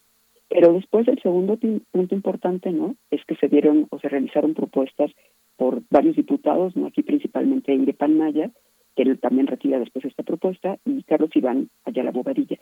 Pero 0.49 0.73
después 0.73 1.07
el 1.09 1.21
segundo 1.21 1.59
punto 1.91 2.15
importante, 2.15 2.73
¿no? 2.73 2.95
Es 3.11 3.25
que 3.27 3.35
se 3.37 3.49
dieron 3.49 3.87
o 3.91 3.99
se 3.99 4.09
realizaron 4.09 4.55
propuestas 4.55 5.11
por 5.57 5.83
varios 5.91 6.17
diputados, 6.17 6.75
¿no? 6.77 6.87
Aquí 6.87 7.03
principalmente 7.03 7.75
Irepan 7.75 8.17
Maya, 8.17 8.51
que 8.97 9.03
él 9.03 9.19
también 9.19 9.47
retira 9.47 9.79
después 9.79 10.05
esta 10.05 10.23
propuesta, 10.23 10.79
y 10.87 11.03
Carlos 11.03 11.31
Iván 11.35 11.69
Ayala 11.85 12.13
Bobadilla. 12.13 12.59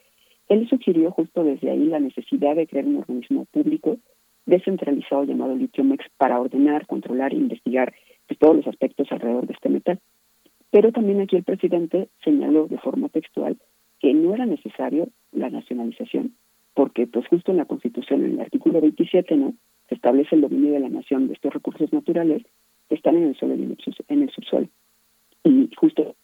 Él 0.49 0.69
sugirió 0.69 1.11
justo 1.11 1.45
desde 1.45 1.71
ahí 1.71 1.87
la 1.87 2.01
necesidad 2.01 2.57
de 2.57 2.67
crear 2.67 2.87
un 2.87 2.97
organismo 2.97 3.45
público 3.47 3.99
descentralizado 4.47 5.24
llamado 5.24 5.55
Litiomex 5.55 6.05
para 6.16 6.40
ordenar, 6.40 6.86
controlar 6.86 7.32
e 7.32 7.36
investigar 7.36 7.93
pues, 8.27 8.39
todos 8.39 8.56
los 8.56 8.66
aspectos 8.66 9.10
alrededor 9.10 9.47
de 9.47 9.52
este 9.52 9.68
metal. 9.68 10.01
Pero 10.70 10.93
también 10.93 11.20
aquí 11.20 11.36
el 11.36 11.44
presidente 11.44 12.09
señaló 12.24 12.66
de 12.66 12.78
forma 12.78 13.09
textual 13.09 13.56
que 14.01 14.14
no 14.14 14.35
era 14.35 14.47
necesario 14.47 15.09
la 15.32 15.51
nacionalización, 15.51 16.35
porque 16.74 17.06
pues 17.06 17.27
justo 17.28 17.51
en 17.51 17.59
la 17.59 17.64
Constitución, 17.64 18.24
en 18.24 18.32
el 18.32 18.40
artículo 18.40 18.81
27, 18.81 19.36
¿no? 19.36 19.55
se 19.89 19.94
establece 19.94 20.35
el 20.35 20.43
dominio 20.43 20.73
de 20.73 20.81
la 20.81 20.89
nación 20.89 21.28
de 21.28 21.35
estos 21.35 21.55
recursos 21.55 21.93
naturales 21.93 22.43
que 22.89 22.94
están 22.94 23.16
en 23.16 23.28
el 23.28 23.36
suelo 23.36 23.55
en 23.55 24.23
el 24.23 24.31
subsuelo. 24.31 24.68
Y 25.44 25.70
justo 25.77 26.16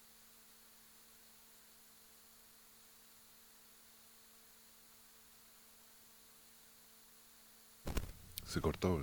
se 8.52 8.60
cortó. 8.60 9.02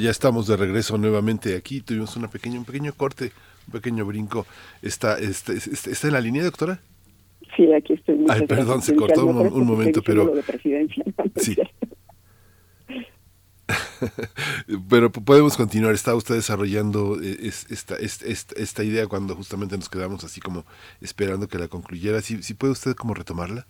Ya 0.00 0.10
estamos 0.10 0.46
de 0.46 0.56
regreso 0.56 0.96
nuevamente 0.96 1.56
aquí. 1.56 1.80
Tuvimos 1.80 2.16
una 2.16 2.28
pequeña, 2.28 2.58
un 2.58 2.64
pequeño 2.64 2.92
corte, 2.94 3.32
un 3.66 3.72
pequeño 3.72 4.06
brinco. 4.06 4.46
¿Está, 4.80 5.18
está, 5.18 5.52
está, 5.52 6.06
en 6.06 6.12
la 6.14 6.20
línea, 6.20 6.44
doctora? 6.44 6.80
Sí, 7.56 7.70
aquí 7.72 7.94
estoy. 7.94 8.24
Ay, 8.28 8.46
perdón, 8.46 8.80
se 8.80 8.94
cortó 8.96 9.26
un, 9.26 9.66
momento, 9.66 10.02
pero... 10.02 10.32
Sí. 11.36 11.56
pero 14.88 15.12
podemos 15.12 15.56
continuar. 15.56 15.94
Está 15.94 16.14
usted 16.14 16.36
desarrollando 16.36 17.20
eh, 17.22 17.38
esta, 17.42 17.96
esta, 17.96 18.26
esta, 18.56 18.84
idea 18.84 19.06
cuando 19.06 19.34
justamente 19.34 19.76
nos 19.76 19.88
quedamos 19.88 20.24
así 20.24 20.40
como 20.40 20.64
esperando 21.00 21.48
que 21.48 21.58
la 21.58 21.68
concluyera. 21.68 22.22
¿Sí, 22.22 22.42
sí 22.42 22.54
puede 22.54 22.72
usted 22.72 22.94
como 22.94 23.14
retomarla? 23.14 23.66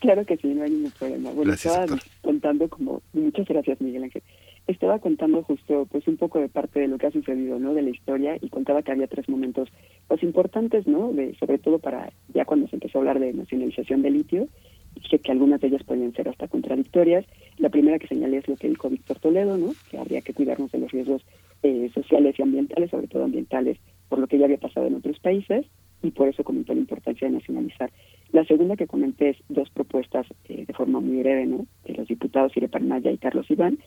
Claro 0.00 0.24
que 0.24 0.36
sí, 0.38 0.48
no 0.48 0.64
hay 0.64 0.70
ningún 0.70 0.90
problema. 0.92 1.30
Bueno, 1.30 1.52
estaba 1.52 1.86
contando 2.22 2.68
como... 2.68 3.02
Muchas 3.12 3.46
gracias, 3.46 3.80
Miguel 3.80 4.04
Ángel 4.04 4.22
estaba 4.70 4.98
contando 4.98 5.42
justo 5.42 5.86
pues 5.90 6.06
un 6.08 6.16
poco 6.16 6.40
de 6.40 6.48
parte 6.48 6.80
de 6.80 6.88
lo 6.88 6.98
que 6.98 7.06
ha 7.06 7.10
sucedido, 7.10 7.58
¿no? 7.58 7.74
De 7.74 7.82
la 7.82 7.90
historia 7.90 8.36
y 8.40 8.48
contaba 8.48 8.82
que 8.82 8.92
había 8.92 9.06
tres 9.06 9.28
momentos 9.28 9.68
pues 10.08 10.22
importantes, 10.22 10.86
¿no? 10.86 11.12
De, 11.12 11.34
sobre 11.36 11.58
todo 11.58 11.78
para 11.78 12.12
ya 12.34 12.44
cuando 12.44 12.68
se 12.68 12.76
empezó 12.76 12.98
a 12.98 13.00
hablar 13.00 13.20
de 13.20 13.32
nacionalización 13.32 14.02
de 14.02 14.10
litio, 14.10 14.48
dije 14.94 15.18
que 15.18 15.32
algunas 15.32 15.60
de 15.60 15.68
ellas 15.68 15.84
podían 15.84 16.12
ser 16.12 16.28
hasta 16.28 16.48
contradictorias. 16.48 17.24
La 17.58 17.68
primera 17.68 17.98
que 17.98 18.08
señalé 18.08 18.38
es 18.38 18.48
lo 18.48 18.56
que 18.56 18.68
dijo 18.68 18.88
Víctor 18.90 19.18
Toledo, 19.18 19.56
¿no? 19.56 19.72
Que 19.90 19.98
habría 19.98 20.20
que 20.20 20.34
cuidarnos 20.34 20.70
de 20.72 20.78
los 20.78 20.90
riesgos 20.90 21.22
eh, 21.62 21.90
sociales 21.94 22.38
y 22.38 22.42
ambientales, 22.42 22.90
sobre 22.90 23.08
todo 23.08 23.24
ambientales, 23.24 23.78
por 24.08 24.18
lo 24.18 24.26
que 24.26 24.38
ya 24.38 24.46
había 24.46 24.58
pasado 24.58 24.86
en 24.86 24.94
otros 24.94 25.18
países 25.20 25.66
y 26.02 26.10
por 26.10 26.28
eso 26.28 26.44
comentó 26.44 26.72
la 26.72 26.80
importancia 26.80 27.28
de 27.28 27.34
nacionalizar. 27.34 27.90
La 28.32 28.44
segunda 28.44 28.76
que 28.76 28.86
comenté 28.86 29.30
es 29.30 29.36
dos 29.48 29.68
propuestas 29.70 30.26
eh, 30.48 30.64
de 30.66 30.72
forma 30.72 31.00
muy 31.00 31.18
breve, 31.18 31.46
¿no? 31.46 31.66
De 31.84 31.94
los 31.94 32.08
diputados 32.08 32.52
Maya 32.80 33.10
y 33.10 33.18
Carlos 33.18 33.50
Iván, 33.50 33.78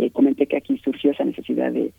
eh, 0.00 0.10
comenté 0.10 0.46
que 0.46 0.56
aquí 0.56 0.78
surgió 0.78 1.10
esa 1.10 1.24
necesidad 1.24 1.72
de, 1.72 1.92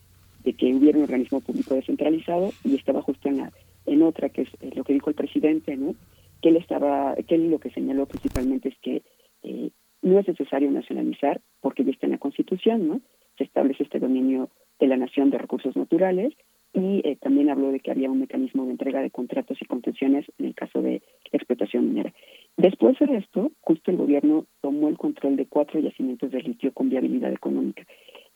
que 0.44 0.74
hubiera 0.74 0.98
un 0.98 1.04
organismo 1.04 1.40
público 1.40 1.76
descentralizado 1.76 2.52
y 2.64 2.76
estaba 2.76 3.02
justo 3.04 3.30
en, 3.30 3.38
la, 3.38 3.52
en 3.86 4.02
otra, 4.02 4.30
que 4.30 4.42
es 4.42 4.50
eh, 4.62 4.72
lo 4.76 4.84
que 4.84 4.94
dijo 4.94 5.12
el 5.12 5.16
presidente, 5.16 5.78
¿no? 5.78 5.94
que 6.42 6.50
él 6.50 6.58
estaba, 6.58 7.16
que 7.28 7.36
él 7.36 7.52
lo 7.52 7.60
que 7.60 7.70
señaló 7.70 8.08
principalmente 8.08 8.70
es 8.70 8.78
que 8.80 9.04
eh, 9.44 9.70
no 10.02 10.18
es 10.18 10.28
necesario 10.28 10.72
nacionalizar 10.72 11.42
porque 11.60 11.84
ya 11.84 11.92
está 11.92 12.08
en 12.08 12.14
la 12.14 12.18
Constitución, 12.18 12.88
¿no? 12.88 13.02
Se 13.38 13.44
establece 13.44 13.84
este 13.84 14.00
dominio 14.00 14.50
de 14.80 14.88
la 14.88 14.98
nación 14.98 15.30
de 15.30 15.38
recursos 15.38 15.76
naturales 15.76 16.34
y 16.74 17.16
también 17.18 17.50
habló 17.50 17.72
de 17.72 17.80
que 17.80 17.92
había 17.92 18.10
un 18.10 18.20
mecanismo 18.20 18.66
de 18.66 18.72
entrega 18.72 19.02
de 19.02 19.12
contratos 19.12 19.58
y 19.62 19.66
concesiones 19.66 20.26
en 20.38 20.46
el 20.46 20.56
caso 20.56 20.82
de 20.82 21.02
explotación 21.32 21.90
minera. 21.90 22.14
Después 22.58 22.98
de 23.00 23.18
esto, 23.18 23.52
justo 23.60 23.92
el 23.92 23.98
gobierno 23.98 24.46
tomó 24.62 24.88
el 24.88 24.98
control 24.98 25.36
de 25.36 25.48
cuatro 25.48 25.80
yacimientos 25.80 26.32
de 26.32 26.42
litio 26.42 26.74
con 26.74 26.90
viabilidad 26.90 27.34
económica, 27.34 27.86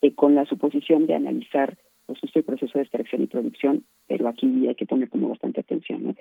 eh, 0.02 0.14
con 0.14 0.36
la 0.36 0.45
suposición 0.45 1.06
de 1.07 1.16
analizar 1.16 1.78
pues, 2.06 2.20
el 2.34 2.44
proceso 2.44 2.78
de 2.78 2.84
extracción 2.84 3.24
y 3.24 3.28
producción, 3.28 3.86
pero 4.07 4.28
aquí 4.28 4.68
hay 4.68 4.76
que 4.76 4.86
poner 4.86 5.10
como 5.10 5.30
bastante 5.30 5.62
atención. 5.62 6.03
¿no? 6.03 6.16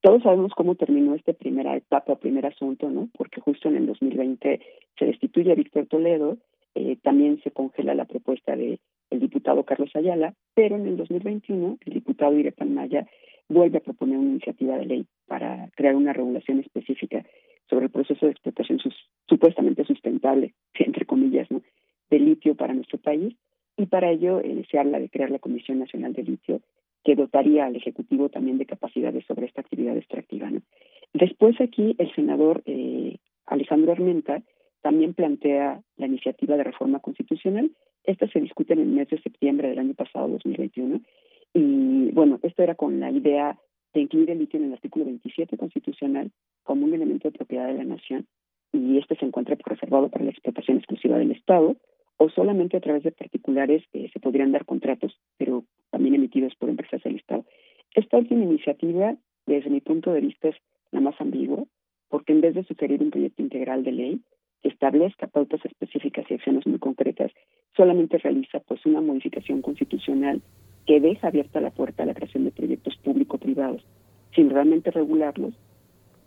Todos 0.00 0.22
sabemos 0.22 0.52
cómo 0.54 0.74
terminó 0.74 1.14
esta 1.14 1.32
primera 1.32 1.76
etapa, 1.76 2.16
primer 2.16 2.46
asunto, 2.46 2.90
¿no? 2.90 3.08
porque 3.16 3.40
justo 3.40 3.68
en 3.68 3.76
el 3.76 3.86
2020 3.86 4.60
se 4.98 5.04
destituye 5.04 5.52
a 5.52 5.56
Víctor 5.56 5.86
Toledo, 5.86 6.38
eh, 6.74 6.96
también 7.02 7.40
se 7.42 7.50
congela 7.50 7.94
la 7.94 8.04
propuesta 8.04 8.54
de 8.56 8.80
el 9.10 9.20
diputado 9.20 9.64
Carlos 9.64 9.90
Ayala, 9.94 10.34
pero 10.54 10.76
en 10.76 10.86
el 10.86 10.96
2021 10.96 11.78
el 11.84 11.92
diputado 11.92 12.38
Irepan 12.38 12.74
Maya 12.74 13.06
vuelve 13.48 13.78
a 13.78 13.82
proponer 13.82 14.18
una 14.18 14.30
iniciativa 14.30 14.78
de 14.78 14.86
ley 14.86 15.06
para 15.26 15.68
crear 15.74 15.96
una 15.96 16.12
regulación 16.12 16.60
específica 16.60 17.24
sobre 17.68 17.86
el 17.86 17.90
proceso 17.90 18.26
de 18.26 18.32
explotación 18.32 18.78
supuestamente 19.28 19.84
sustentable, 19.84 20.54
entre 20.74 21.06
comillas, 21.06 21.50
¿no? 21.50 21.62
de 22.10 22.18
litio 22.18 22.54
para 22.56 22.74
nuestro 22.74 22.98
país 22.98 23.36
y 23.76 23.86
para 23.86 24.10
ello 24.10 24.40
eh, 24.40 24.64
se 24.70 24.78
habla 24.78 24.98
de 24.98 25.08
crear 25.08 25.30
la 25.30 25.38
Comisión 25.38 25.78
Nacional 25.78 26.12
de 26.12 26.24
Litio 26.24 26.60
que 27.04 27.14
dotaría 27.14 27.66
al 27.66 27.76
Ejecutivo 27.76 28.28
también 28.28 28.58
de 28.58 28.66
capacidades 28.66 29.24
sobre 29.26 29.46
esta 29.46 29.62
actividad 29.62 29.96
extractiva. 29.96 30.50
¿no? 30.50 30.60
Después 31.14 31.58
aquí 31.60 31.94
el 31.98 32.14
senador 32.14 32.62
eh, 32.66 33.16
Alejandro 33.46 33.92
Armenta 33.92 34.42
también 34.82 35.14
plantea 35.14 35.82
la 35.96 36.06
iniciativa 36.06 36.56
de 36.56 36.64
reforma 36.64 37.00
constitucional. 37.00 37.70
Esta 38.04 38.28
se 38.28 38.40
discute 38.40 38.72
en 38.72 38.80
el 38.80 38.88
mes 38.88 39.08
de 39.08 39.20
septiembre 39.20 39.68
del 39.68 39.78
año 39.78 39.94
pasado, 39.94 40.28
2021, 40.28 41.00
y 41.54 42.10
bueno, 42.12 42.38
esto 42.42 42.62
era 42.62 42.74
con 42.74 43.00
la 43.00 43.10
idea 43.10 43.58
de 43.92 44.00
incluir 44.00 44.30
el 44.30 44.38
litio 44.38 44.58
en 44.58 44.66
el 44.66 44.72
artículo 44.72 45.04
27 45.04 45.56
constitucional 45.56 46.30
como 46.62 46.86
un 46.86 46.94
elemento 46.94 47.28
de 47.28 47.36
propiedad 47.36 47.66
de 47.66 47.74
la 47.74 47.84
nación 47.84 48.26
y 48.72 48.98
este 48.98 49.16
se 49.16 49.24
encuentra 49.24 49.56
reservado 49.64 50.08
para 50.08 50.24
la 50.24 50.30
explotación 50.30 50.76
exclusiva 50.78 51.18
del 51.18 51.32
Estado 51.32 51.76
o 52.16 52.28
solamente 52.28 52.76
a 52.76 52.80
través 52.80 53.02
de 53.02 53.12
particulares 53.12 53.82
se 53.92 54.20
podrían 54.20 54.52
dar 54.52 54.64
contratos, 54.64 55.18
pero 55.38 55.64
también 55.90 56.14
emitidos 56.14 56.54
por 56.54 56.68
empresas 56.68 57.02
del 57.02 57.16
Estado. 57.16 57.44
Esta 57.94 58.18
última 58.18 58.44
iniciativa, 58.44 59.16
desde 59.46 59.70
mi 59.70 59.80
punto 59.80 60.12
de 60.12 60.20
vista, 60.20 60.50
es 60.50 60.56
la 60.92 61.00
más 61.00 61.20
ambigua, 61.20 61.64
porque 62.08 62.32
en 62.32 62.42
vez 62.42 62.54
de 62.54 62.64
sugerir 62.64 63.02
un 63.02 63.10
proyecto 63.10 63.42
integral 63.42 63.82
de 63.82 63.92
ley 63.92 64.20
que 64.62 64.68
establezca 64.68 65.26
pautas 65.26 65.64
específicas 65.64 66.24
y 66.28 66.34
acciones 66.34 66.66
muy 66.66 66.78
concretas, 66.78 67.32
solamente 67.76 68.18
realiza 68.18 68.60
pues 68.60 68.84
una 68.86 69.00
modificación 69.00 69.62
constitucional 69.62 70.42
que 70.86 71.00
deja 71.00 71.28
abierta 71.28 71.60
la 71.60 71.70
puerta 71.70 72.02
a 72.02 72.06
la 72.06 72.14
creación 72.14 72.44
de 72.44 72.50
proyectos 72.50 72.96
público-privados, 72.98 73.84
sin 74.34 74.50
realmente 74.50 74.90
regularlos 74.90 75.54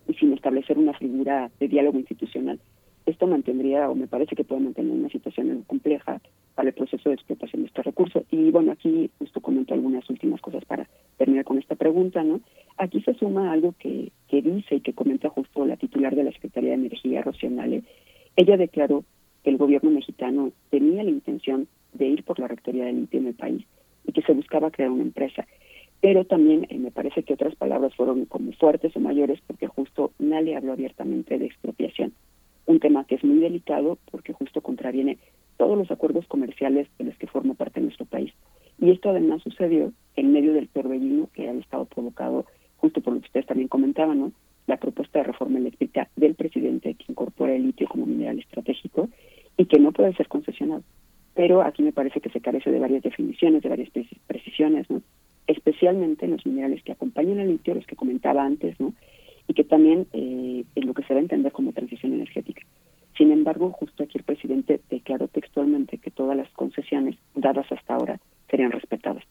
y 0.08 0.14
sin 0.16 0.34
establecer 0.34 0.78
una 0.78 0.94
figura 0.94 1.52
de 1.60 1.68
diálogo 1.68 2.00
institucional 2.00 2.60
esto 3.06 3.28
mantendría, 3.28 3.90
o 3.90 3.96
me 3.96 4.08
parece 4.08 4.36
que 4.36 4.44
puede 4.44 4.62
mantener 4.62 4.92
una 4.92 5.10
situación 5.10 5.64
compleja 5.68 6.22
para 6.56 6.70
el 6.70 6.76
proceso 6.76 7.10
de 7.10 7.16
explotación 7.16 7.64
de 7.64 7.68
este 7.68 7.82
recurso. 7.82 8.24
Y 8.32 8.50
bueno, 8.52 8.72
aquí 8.72 9.10
justo 9.20 9.42
comento 9.42 9.74
algunas 9.74 10.10
últimas 10.10 10.40
cosas 10.40 10.64
para 10.66 10.88
terminar 11.18 11.44
con 11.44 11.58
esta 11.58 11.76
pregunta, 11.76 12.24
¿no? 12.24 12.40
Aquí 12.78 13.02
se 13.02 13.14
suma 13.16 13.52
algo 13.52 13.74
que, 13.78 14.12
que 14.28 14.42
dice 14.42 14.76
y 14.76 14.82
que 14.82 14.94
comenta 14.94 15.30
justo 15.30 15.66
la 15.66 15.78
titular 15.78 16.16
de 16.16 16.24
la 16.24 16.32
Secretaría 16.32 16.70
de 16.70 16.76
Energía, 16.76 17.22
Rocianale. 17.22 17.84
Ella 18.36 18.58
declaró 18.58 19.04
que 19.44 19.50
el 19.50 19.58
gobierno 19.58 19.92
mexicano 19.92 20.52
tenía 20.70 21.04
la 21.04 21.10
intención 21.10 21.68
de 21.94 22.08
ir 22.08 22.24
por 22.24 22.40
la 22.40 22.48
rectoría 22.48 22.86
del 22.86 23.02
litio 23.02 23.20
en 23.20 23.28
el 23.28 23.36
país 23.36 23.66
y 24.06 24.12
que 24.12 24.22
se 24.22 24.34
buscaba 24.34 24.72
crear 24.72 24.90
una 24.90 25.04
empresa. 25.04 25.46
Pero 26.02 26.26
también 26.26 26.66
eh, 26.70 26.78
me 26.78 26.92
parece 26.92 27.24
que 27.24 27.34
otras 27.34 27.56
palabras 27.56 27.96
fueron 27.96 28.26
como 28.26 28.52
fuertes 28.54 28.96
o 28.96 29.00
mayores 29.00 29.40
porque 29.48 29.68
justo 29.68 30.12
nadie 30.20 30.56
habló 30.56 30.74
abiertamente 30.74 31.38
de 31.38 31.46
expropiación 31.46 32.14
un 32.66 32.80
tema 32.80 33.06
que 33.06 33.16
es 33.16 33.24
muy 33.24 33.40
delicado 33.40 33.98
porque 34.12 34.34
justo 34.34 34.62
contraviene 34.62 35.18
todos 35.58 35.78
los 35.78 35.92
acuerdos 35.92 36.26
comerciales 36.28 36.88
de 36.98 37.06
los 37.06 37.18
que 37.18 37.28
forma 37.28 37.54
parte 37.54 37.82
nuestro 37.82 38.06
país. 38.06 38.34
Y 38.80 38.92
esto 38.92 39.10
además 39.10 39.42
sucedió 39.44 39.94
en 40.16 40.32
medio 40.32 40.54
del 40.54 40.70
torbellino 40.70 41.30
que 41.34 41.48
ha 41.48 41.54
estado 41.54 41.86
provocado, 41.86 42.46
justo 42.78 43.02
por 43.02 43.14
lo 43.14 43.20
que 43.20 43.28
ustedes 43.28 43.46
también 43.46 43.68
comentaban, 43.68 44.20
¿no? 44.20 44.32
La 44.68 44.78
propuesta 44.78 45.20
de 45.20 45.26
reforma 45.26 45.60
eléctrica 45.60 46.10
del 46.16 46.36
presidente 46.36 46.94
que 46.96 47.06
incorpora 47.10 47.54
el 47.54 47.64
litio 47.64 47.88
como 47.88 48.06
mineral 48.06 48.40
estratégico 48.40 49.10
y 49.58 49.66
que 49.66 49.80
no 49.80 49.92
puede 49.92 50.14
ser 50.16 50.28
concesionado. 50.28 50.84
Pero 51.34 51.62
aquí 51.62 51.84
me 51.84 51.92
parece 51.92 52.22
que 52.22 52.30
se 52.30 52.42
carece 52.42 52.72
de 52.72 52.80
varias 52.80 53.04
definiciones, 53.04 53.64
de 53.64 53.70
varias 53.70 53.90
precisiones, 54.28 54.90
¿no? 54.90 55.02
especialmente 55.48 56.26
en 56.26 56.32
los 56.32 56.46
minerales 56.46 56.84
que 56.84 56.92
acompañan 56.92 57.40
al 57.40 57.50
litio, 57.50 57.76
los 57.76 57.86
que 57.86 57.96
comentaba 57.96 58.44
antes, 58.44 58.80
¿no? 58.80 58.94
y 59.48 59.54
que 59.54 59.64
también 59.64 60.08
eh, 60.14 60.64
en 60.76 60.88
lo 60.88 60.94
que 60.94 61.04
se 61.04 61.14
va 61.14 61.20
a 61.20 61.24
entender 61.24 61.52
como 61.52 61.74
transición 61.74 62.14
energética. 62.14 62.62
Sin 63.18 63.32
embargo, 63.32 63.72
justo 63.72 64.04
aquí 64.04 64.18
el 64.18 64.24
presidente 64.24 64.82
declaró 64.90 65.28
textualmente 65.28 65.98
que 65.98 66.12
todas 66.12 66.36
las 66.36 66.50
concesiones 66.54 67.16
dadas 67.36 67.72
hasta 67.72 67.96
ahora 67.96 68.20
serían 68.50 68.72
respetadas. 68.72 69.24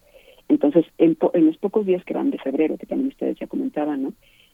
Entonces, 0.49 0.85
en, 0.99 1.17
los 1.19 1.57
pocos 1.57 1.87
días 1.87 2.05
que 2.05 2.15
van 2.15 2.31
de 2.31 2.39
febrero, 2.39 2.77
que 2.77 2.87
también 2.87 3.09
ustedes 3.09 3.39
ya 3.39 3.47
comentaban, 3.47 4.03
¿no? 4.03 4.13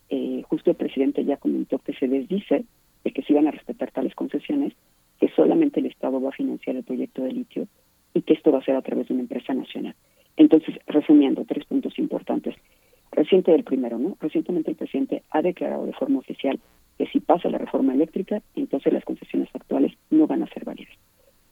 Eh, 0.09 0.43
justo 0.47 0.71
el 0.71 0.75
presidente 0.75 1.23
ya 1.23 1.37
comentó 1.37 1.79
que 1.79 1.93
se 1.93 2.07
desdice 2.07 2.65
de 3.03 3.11
que 3.11 3.21
se 3.21 3.33
iban 3.33 3.47
a 3.47 3.51
respetar 3.51 3.91
tales 3.91 4.15
concesiones, 4.15 4.73
que 5.19 5.29
solamente 5.29 5.79
el 5.79 5.85
Estado 5.85 6.19
va 6.21 6.29
a 6.29 6.33
financiar 6.33 6.75
el 6.75 6.83
proyecto 6.83 7.23
de 7.23 7.33
litio 7.33 7.67
y 8.13 8.21
que 8.21 8.33
esto 8.33 8.51
va 8.51 8.59
a 8.59 8.63
ser 8.63 8.75
a 8.75 8.81
través 8.81 9.07
de 9.07 9.13
una 9.13 9.23
empresa 9.23 9.53
nacional. 9.53 9.95
Entonces, 10.37 10.75
resumiendo, 10.87 11.45
tres 11.45 11.65
puntos 11.65 11.97
importantes 11.99 12.55
reciente 13.11 13.51
del 13.51 13.63
primero, 13.63 13.97
¿no? 13.97 14.17
Recientemente 14.19 14.71
el 14.71 14.77
presidente 14.77 15.23
ha 15.31 15.41
declarado 15.41 15.85
de 15.85 15.93
forma 15.93 16.19
oficial 16.19 16.59
que 16.97 17.07
si 17.07 17.19
pasa 17.19 17.49
la 17.49 17.57
reforma 17.57 17.93
eléctrica, 17.93 18.41
entonces 18.55 18.93
las 18.93 19.05
concesiones 19.05 19.49
actuales 19.53 19.93
no 20.09 20.27
van 20.27 20.43
a 20.43 20.47
ser 20.47 20.65
válidas. 20.65 20.93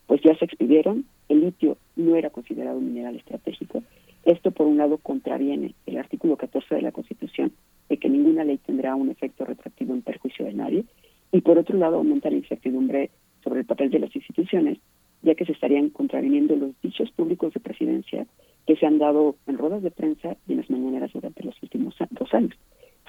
Pues 0.06 0.22
ya 0.22 0.36
se 0.38 0.46
expidieron, 0.46 1.06
el 1.30 1.42
litio 1.42 1.78
no 1.96 2.16
era 2.16 2.30
considerado 2.30 2.78
un 2.78 2.88
mineral 2.88 3.16
estratégico. 3.16 3.84
Esto, 4.24 4.52
por 4.52 4.68
un 4.68 4.78
lado, 4.78 4.98
contraviene 4.98 5.74
el 5.86 5.98
artículo 5.98 6.38
14 6.38 6.76
de 6.76 6.82
la 6.82 6.92
Constitución, 6.92 7.52
de 7.90 7.98
que 7.98 8.10
ninguna 8.10 8.44
ley 8.44 8.58
tendrá 8.58 8.96
un 8.96 9.10
efecto 9.10 9.46
retroactivo 9.46 9.94
en 9.94 10.02
perjuicio 10.02 10.46
de 10.46 10.54
nadie, 10.54 10.86
y 11.32 11.42
por 11.42 11.58
otro 11.58 11.78
lado, 11.78 11.98
aumenta 11.98 12.30
la 12.30 12.38
incertidumbre 12.38 13.10
sobre 13.44 13.62
el 13.62 13.66
papel 13.66 13.90
de 13.90 14.00
las 14.00 14.16
instituciones, 14.16 14.80
ya 15.22 15.36
que 15.36 15.46
se 15.46 15.52
estarían 15.52 15.90
contraviniendo 15.90 16.56
los 16.56 16.80
dichos 16.82 17.12
públicos 17.12 17.54
de 17.54 17.60
presidencia 17.60 18.28
que 18.66 18.76
se 18.76 18.86
han 18.86 18.98
dado 18.98 19.36
en 19.48 19.58
ruedas 19.58 19.82
de 19.82 19.92
prensa 19.92 20.38
y 20.48 20.54
en 20.54 20.58
las 20.60 20.70
mañaneras 20.70 21.12
durante 21.14 21.44
los 21.44 21.56
últimos 21.64 21.96
dos 22.12 22.34
años. 22.34 22.54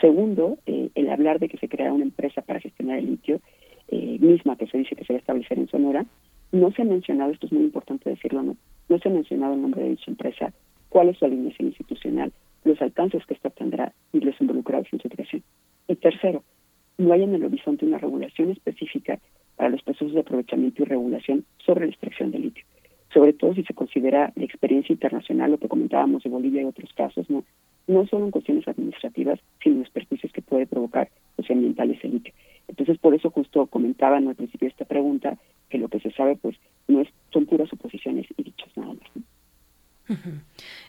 Segundo, 0.00 0.58
eh, 0.66 0.90
el 0.94 1.10
hablar 1.10 1.40
de 1.40 1.48
que 1.48 1.58
se 1.58 1.68
crea 1.68 1.92
una 1.92 2.04
empresa 2.04 2.42
para 2.42 2.60
gestionar 2.60 2.98
el 2.98 3.06
litio, 3.06 3.40
eh, 3.88 4.18
misma 4.20 4.56
que 4.56 4.66
se 4.68 4.78
dice 4.78 4.94
que 4.94 5.04
se 5.04 5.12
va 5.12 5.16
a 5.16 5.20
establecer 5.20 5.58
en 5.58 5.68
Sonora, 5.68 6.06
no 6.52 6.70
se 6.72 6.82
ha 6.82 6.84
mencionado, 6.84 7.32
esto 7.32 7.46
es 7.46 7.52
muy 7.52 7.64
importante 7.64 8.08
decirlo, 8.08 8.42
no, 8.42 8.56
no 8.88 8.98
se 8.98 9.08
ha 9.08 9.12
mencionado 9.12 9.54
el 9.54 9.62
nombre 9.62 9.82
de 9.82 9.90
dicha 9.90 10.10
empresa, 10.10 10.52
cuál 10.88 11.08
es 11.08 11.18
su 11.18 11.24
alineación 11.24 11.68
institucional, 11.68 12.32
los 12.64 12.80
alcances 12.82 13.24
que 13.26 13.34
esta 13.34 13.50
tendrá 13.50 13.92
y 14.12 14.20
los 14.20 14.40
involucrados 14.40 14.88
en 14.92 15.00
su 15.00 15.08
creación. 15.08 15.42
Y 15.86 15.96
tercero, 15.96 16.44
no 16.98 17.12
hay 17.12 17.22
en 17.22 17.34
el 17.34 17.44
horizonte 17.44 17.86
una 17.86 17.98
regulación 17.98 18.50
específica 18.50 19.18
para 19.56 19.70
los 19.70 19.82
procesos 19.82 20.14
de 20.14 20.20
aprovechamiento 20.20 20.82
y 20.82 20.86
regulación 20.86 21.44
sobre 21.64 21.86
la 21.86 21.92
extracción 21.92 22.30
de 22.30 22.38
litio 22.38 22.64
sobre 23.12 23.32
todo 23.32 23.54
si 23.54 23.64
se 23.64 23.74
considera 23.74 24.32
la 24.36 24.44
experiencia 24.44 24.92
internacional, 24.92 25.50
lo 25.50 25.58
que 25.58 25.68
comentábamos 25.68 26.22
de 26.22 26.30
Bolivia 26.30 26.62
y 26.62 26.66
otros 26.66 26.92
casos, 26.92 27.28
no, 27.30 27.44
no 27.86 28.06
solo 28.06 28.26
en 28.26 28.30
cuestiones 28.30 28.68
administrativas, 28.68 29.40
sino 29.62 29.78
los 29.78 29.90
perjuicios 29.90 30.32
que 30.32 30.42
puede 30.42 30.66
provocar 30.66 31.08
los 31.36 31.50
ambientales 31.50 31.98
el 32.04 32.12
litio. 32.12 32.34
Entonces, 32.68 32.98
por 32.98 33.14
eso 33.14 33.30
justo 33.30 33.66
comentaba 33.66 34.18
al 34.18 34.34
principio 34.34 34.68
esta 34.68 34.84
pregunta 34.84 35.38
que 35.70 35.78
lo 35.78 35.88
que 35.88 36.00
se 36.00 36.10
sabe, 36.12 36.36
pues, 36.36 36.56
no 36.86 37.00
es, 37.00 37.08
son 37.32 37.46
puras 37.46 37.68
suposiciones 37.68 38.26
y 38.36 38.42
dichos 38.42 38.68
nada 38.76 38.92
más. 38.92 39.24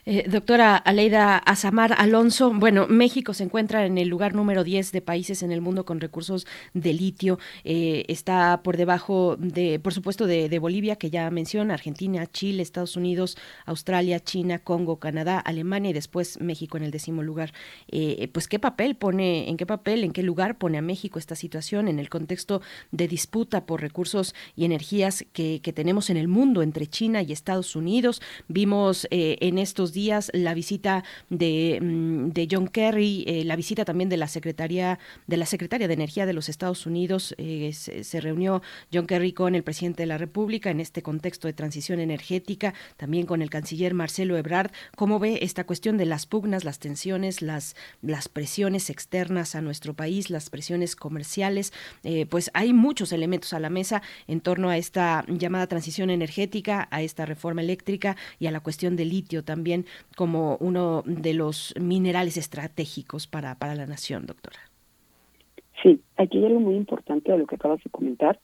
Eh, 0.06 0.24
doctora 0.28 0.76
Aleida 0.76 1.36
Azamar 1.36 1.94
Alonso, 1.98 2.52
bueno, 2.52 2.86
México 2.88 3.34
se 3.34 3.44
encuentra 3.44 3.84
en 3.84 3.98
el 3.98 4.08
lugar 4.08 4.34
número 4.34 4.64
10 4.64 4.92
de 4.92 5.02
países 5.02 5.42
en 5.42 5.52
el 5.52 5.60
mundo 5.60 5.84
con 5.84 6.00
recursos 6.00 6.46
de 6.72 6.92
litio. 6.94 7.38
Eh, 7.64 8.04
está 8.08 8.62
por 8.62 8.76
debajo 8.76 9.36
de, 9.38 9.78
por 9.78 9.92
supuesto, 9.92 10.26
de, 10.26 10.58
Bolivia, 10.58 10.96
que 10.96 11.10
ya 11.10 11.30
menciona, 11.30 11.74
Argentina, 11.74 12.26
Chile, 12.26 12.62
Estados 12.62 12.96
Unidos, 12.96 13.36
Australia, 13.66 14.20
China, 14.20 14.58
Congo, 14.58 14.98
Canadá, 14.98 15.38
Alemania 15.38 15.90
y 15.90 15.94
después 15.94 16.40
México 16.40 16.76
en 16.76 16.84
el 16.84 16.90
décimo 16.90 17.22
lugar. 17.22 17.52
Eh, 17.88 18.28
pues, 18.32 18.48
¿qué 18.48 18.58
papel 18.58 18.96
pone, 18.96 19.48
en 19.48 19.56
qué 19.56 19.66
papel, 19.66 20.04
en 20.04 20.12
qué 20.12 20.22
lugar 20.22 20.58
pone 20.58 20.78
a 20.78 20.82
México 20.82 21.18
esta 21.18 21.34
situación 21.34 21.88
en 21.88 21.98
el 21.98 22.08
contexto 22.08 22.62
de 22.90 23.08
disputa 23.08 23.64
por 23.64 23.80
recursos 23.80 24.34
y 24.56 24.64
energías 24.64 25.24
que, 25.32 25.60
que 25.62 25.72
tenemos 25.72 26.10
en 26.10 26.16
el 26.16 26.28
mundo 26.28 26.62
entre 26.62 26.86
China 26.86 27.22
y 27.22 27.32
Estados 27.32 27.76
Unidos? 27.76 28.20
Vimos 28.48 29.06
en 29.10 29.58
estos 29.58 29.92
días 29.92 30.30
la 30.32 30.54
visita 30.54 31.04
de, 31.28 31.78
mm, 31.80 32.30
de 32.30 32.48
John 32.50 32.68
Kerry, 32.68 33.24
eh, 33.26 33.44
la 33.44 33.56
visita 33.56 33.84
también 33.84 34.08
de 34.08 34.16
la 34.16 34.28
Secretaría 34.28 34.98
de 35.26 35.36
la 35.36 35.46
Secretaria 35.46 35.88
de 35.88 35.94
Energía 35.94 36.26
de 36.26 36.32
los 36.32 36.48
Estados 36.48 36.86
Unidos. 36.86 37.34
Eh, 37.38 37.72
se, 37.72 38.20
reunió 38.20 38.62
John 38.92 39.06
Kerry 39.06 39.32
con 39.32 39.54
el 39.54 39.62
presidente 39.62 40.02
de 40.02 40.06
la 40.06 40.18
República 40.18 40.70
en 40.70 40.80
este 40.80 41.02
contexto 41.02 41.48
de 41.48 41.54
transición 41.54 42.00
energética, 42.00 42.74
también 42.96 43.26
con 43.26 43.42
el 43.42 43.50
canciller 43.50 43.94
Marcelo 43.94 44.36
Ebrard. 44.36 44.70
¿Cómo 44.96 45.18
ve 45.18 45.38
esta 45.42 45.64
cuestión 45.64 45.96
de 45.96 46.06
las 46.06 46.26
pugnas, 46.26 46.64
las 46.64 46.78
tensiones, 46.78 47.42
las, 47.42 47.76
las 48.02 48.28
presiones 48.28 48.90
externas 48.90 49.54
a 49.54 49.62
nuestro 49.62 49.94
país, 49.94 50.30
las 50.30 50.50
presiones 50.50 50.96
comerciales? 50.96 51.72
Eh, 52.04 52.26
pues 52.26 52.50
hay 52.54 52.72
muchos 52.72 53.12
elementos 53.12 53.52
a 53.52 53.60
la 53.60 53.70
mesa 53.70 54.02
en 54.26 54.40
torno 54.40 54.68
a 54.68 54.76
esta 54.76 55.24
llamada 55.28 55.66
transición 55.66 56.10
energética, 56.10 56.88
a 56.90 57.02
esta 57.02 57.24
reforma 57.24 57.62
eléctrica 57.62 58.16
y 58.38 58.46
a 58.46 58.50
la 58.50 58.60
cuestión 58.60 58.96
del 59.00 59.10
litio 59.10 59.42
también 59.42 59.86
como 60.16 60.56
uno 60.60 61.02
de 61.06 61.34
los 61.34 61.74
minerales 61.80 62.36
estratégicos 62.36 63.26
para, 63.26 63.54
para 63.56 63.74
la 63.74 63.86
nación, 63.86 64.26
doctora. 64.26 64.58
Sí, 65.82 66.00
aquí 66.16 66.38
hay 66.38 66.46
algo 66.46 66.60
muy 66.60 66.76
importante 66.76 67.32
de 67.32 67.38
lo 67.38 67.46
que 67.46 67.54
acabas 67.54 67.82
de 67.82 67.90
comentar. 67.90 68.38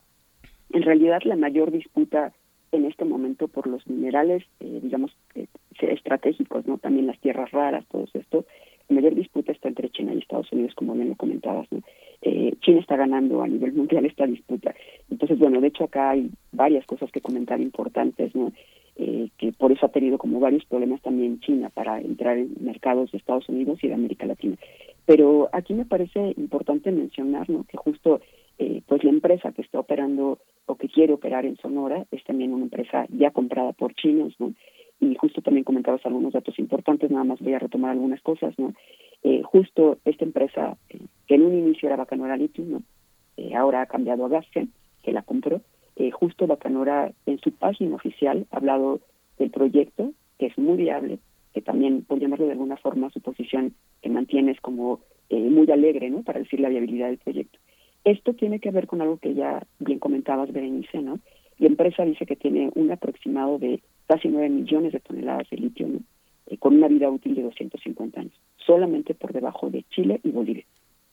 En 0.71 0.81
realidad, 0.81 1.21
la 1.23 1.35
mayor 1.35 1.71
disputa 1.71 2.33
en 2.71 2.85
este 2.85 3.05
momento 3.05 3.47
por 3.47 3.67
los 3.67 3.87
minerales, 3.87 4.43
eh, 4.59 4.79
digamos, 4.81 5.15
eh, 5.35 5.47
estratégicos, 5.79 6.65
¿no? 6.67 6.77
También 6.77 7.07
las 7.07 7.19
tierras 7.19 7.51
raras, 7.51 7.85
todo 7.89 8.05
esto. 8.13 8.45
La 8.89 8.95
mayor 8.95 9.15
disputa 9.15 9.51
está 9.51 9.67
entre 9.67 9.89
China 9.89 10.13
y 10.13 10.19
Estados 10.19 10.51
Unidos, 10.51 10.73
como 10.75 10.93
bien 10.93 11.09
lo 11.09 11.15
comentabas, 11.15 11.67
¿no? 11.71 11.81
Eh, 12.21 12.55
China 12.61 12.79
está 12.79 12.95
ganando 12.95 13.41
a 13.41 13.47
nivel 13.47 13.73
mundial 13.73 14.05
esta 14.05 14.25
disputa. 14.25 14.73
Entonces, 15.09 15.37
bueno, 15.37 15.61
de 15.61 15.67
hecho 15.67 15.85
acá 15.85 16.11
hay 16.11 16.29
varias 16.51 16.85
cosas 16.85 17.11
que 17.11 17.21
comentar 17.21 17.61
importantes, 17.61 18.35
¿no? 18.35 18.51
Eh, 18.99 19.29
que 19.37 19.51
por 19.51 19.71
eso 19.71 19.85
ha 19.85 19.89
tenido 19.89 20.17
como 20.17 20.39
varios 20.39 20.65
problemas 20.65 21.01
también 21.03 21.39
China 21.39 21.69
para 21.69 22.01
entrar 22.01 22.35
en 22.39 22.55
mercados 22.59 23.11
de 23.11 23.19
Estados 23.19 23.47
Unidos 23.47 23.77
y 23.83 23.87
de 23.87 23.93
América 23.93 24.25
Latina. 24.25 24.57
Pero 25.05 25.49
aquí 25.53 25.75
me 25.75 25.85
parece 25.85 26.33
importante 26.35 26.91
mencionar 26.91 27.47
¿no? 27.47 27.63
que 27.65 27.77
justo 27.77 28.21
eh, 28.57 28.81
pues 28.87 29.03
la 29.03 29.11
empresa 29.11 29.51
que 29.51 29.61
está 29.61 29.79
operando 29.79 30.39
o 30.65 30.75
que 30.75 30.89
quiere 30.89 31.13
operar 31.13 31.45
en 31.45 31.57
Sonora 31.57 32.07
es 32.11 32.23
también 32.23 32.53
una 32.53 32.63
empresa 32.63 33.05
ya 33.09 33.29
comprada 33.29 33.71
por 33.73 33.93
chinos, 33.93 34.33
¿no? 34.39 34.53
Y 34.99 35.13
justo 35.13 35.43
también 35.43 35.63
comentabas 35.63 36.03
algunos 36.03 36.33
datos 36.33 36.57
importantes, 36.57 37.11
nada 37.11 37.23
más 37.23 37.39
voy 37.39 37.53
a 37.53 37.59
retomar 37.59 37.91
algunas 37.91 38.19
cosas, 38.21 38.57
¿no? 38.57 38.73
Eh, 39.21 39.43
justo 39.43 39.99
esta 40.05 40.25
empresa, 40.25 40.75
eh, 40.89 40.97
que 41.27 41.35
en 41.35 41.43
un 41.43 41.53
inicio 41.53 41.87
era 41.87 41.97
Bacanora 41.97 42.35
Lithium, 42.35 42.71
¿no? 42.71 42.83
ahora 43.55 43.81
ha 43.81 43.85
cambiado 43.85 44.25
a 44.25 44.29
Gasken, 44.29 44.71
que 45.03 45.11
la 45.13 45.21
compró, 45.21 45.61
justo 46.11 46.47
Bacanora 46.47 47.11
en 47.25 47.39
su 47.39 47.51
página 47.51 47.95
oficial 47.95 48.45
ha 48.51 48.57
hablado 48.57 49.01
del 49.37 49.49
proyecto, 49.49 50.13
que 50.37 50.47
es 50.47 50.57
muy 50.57 50.77
viable, 50.77 51.19
que 51.53 51.61
también, 51.61 52.03
por 52.03 52.19
llamarlo 52.19 52.45
de 52.45 52.51
alguna 52.53 52.77
forma, 52.77 53.09
su 53.09 53.21
posición 53.21 53.73
que 54.01 54.09
mantienes 54.09 54.61
como 54.61 54.99
muy 55.29 55.69
alegre, 55.71 56.09
¿no? 56.09 56.23
Para 56.23 56.39
decir 56.39 56.59
la 56.59 56.69
viabilidad 56.69 57.07
del 57.07 57.17
proyecto. 57.17 57.59
Esto 58.03 58.33
tiene 58.33 58.59
que 58.59 58.71
ver 58.71 58.87
con 58.87 59.01
algo 59.01 59.17
que 59.17 59.33
ya 59.33 59.65
bien 59.79 59.99
comentabas, 59.99 60.51
Berenice, 60.53 61.01
¿no? 61.01 61.19
La 61.57 61.67
empresa 61.67 62.05
dice 62.05 62.25
que 62.25 62.35
tiene 62.35 62.71
un 62.75 62.91
aproximado 62.91 63.57
de 63.57 63.81
casi 64.07 64.27
9 64.27 64.49
millones 64.49 64.93
de 64.93 64.99
toneladas 64.99 65.49
de 65.49 65.57
litio, 65.57 65.87
¿no? 65.87 65.99
Eh, 66.45 66.57
con 66.57 66.75
una 66.75 66.87
vida 66.87 67.09
útil 67.09 67.35
de 67.35 67.41
250 67.43 68.21
años, 68.21 68.33
solamente 68.57 69.13
por 69.13 69.33
debajo 69.33 69.69
de 69.69 69.83
Chile 69.89 70.21
y 70.23 70.29
Bolivia. 70.29 70.63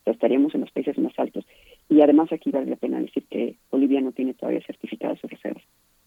Estaríamos 0.06 0.55
en 0.55 0.62
los 0.62 0.70
países 0.70 0.98
más 0.98 1.12
altos. 1.18 1.47
Y 1.89 2.01
además 2.01 2.32
aquí 2.32 2.51
vale 2.51 2.66
la 2.66 2.76
pena 2.76 3.01
decir 3.01 3.24
que 3.31 3.56
Bolivia 3.70 4.01
no 4.01 4.12
tiene 4.12 4.35
todavía 4.35 4.62
certificadas 4.66 5.18
sus 5.20 5.31
reservas. 5.31 5.64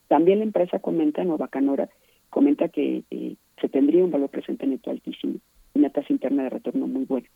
También 0.08 0.40
la 0.40 0.46
empresa 0.46 0.80
comenta, 0.80 1.24
Nova 1.24 1.48
Canora, 1.48 1.90
comenta 2.30 2.70
que 2.70 3.04
eh, 3.10 3.36
se 3.60 3.70
tendría 3.70 4.04
un 4.04 4.12
valor 4.12 4.30
presente 4.30 4.68
neto 4.68 4.90
altísimo, 4.90 5.36
una 5.74 5.90
tasa 5.90 6.12
interna 6.14 6.44
de 6.44 6.50
retorno 6.50 6.88
muy 6.88 7.06
buena. 7.06 7.28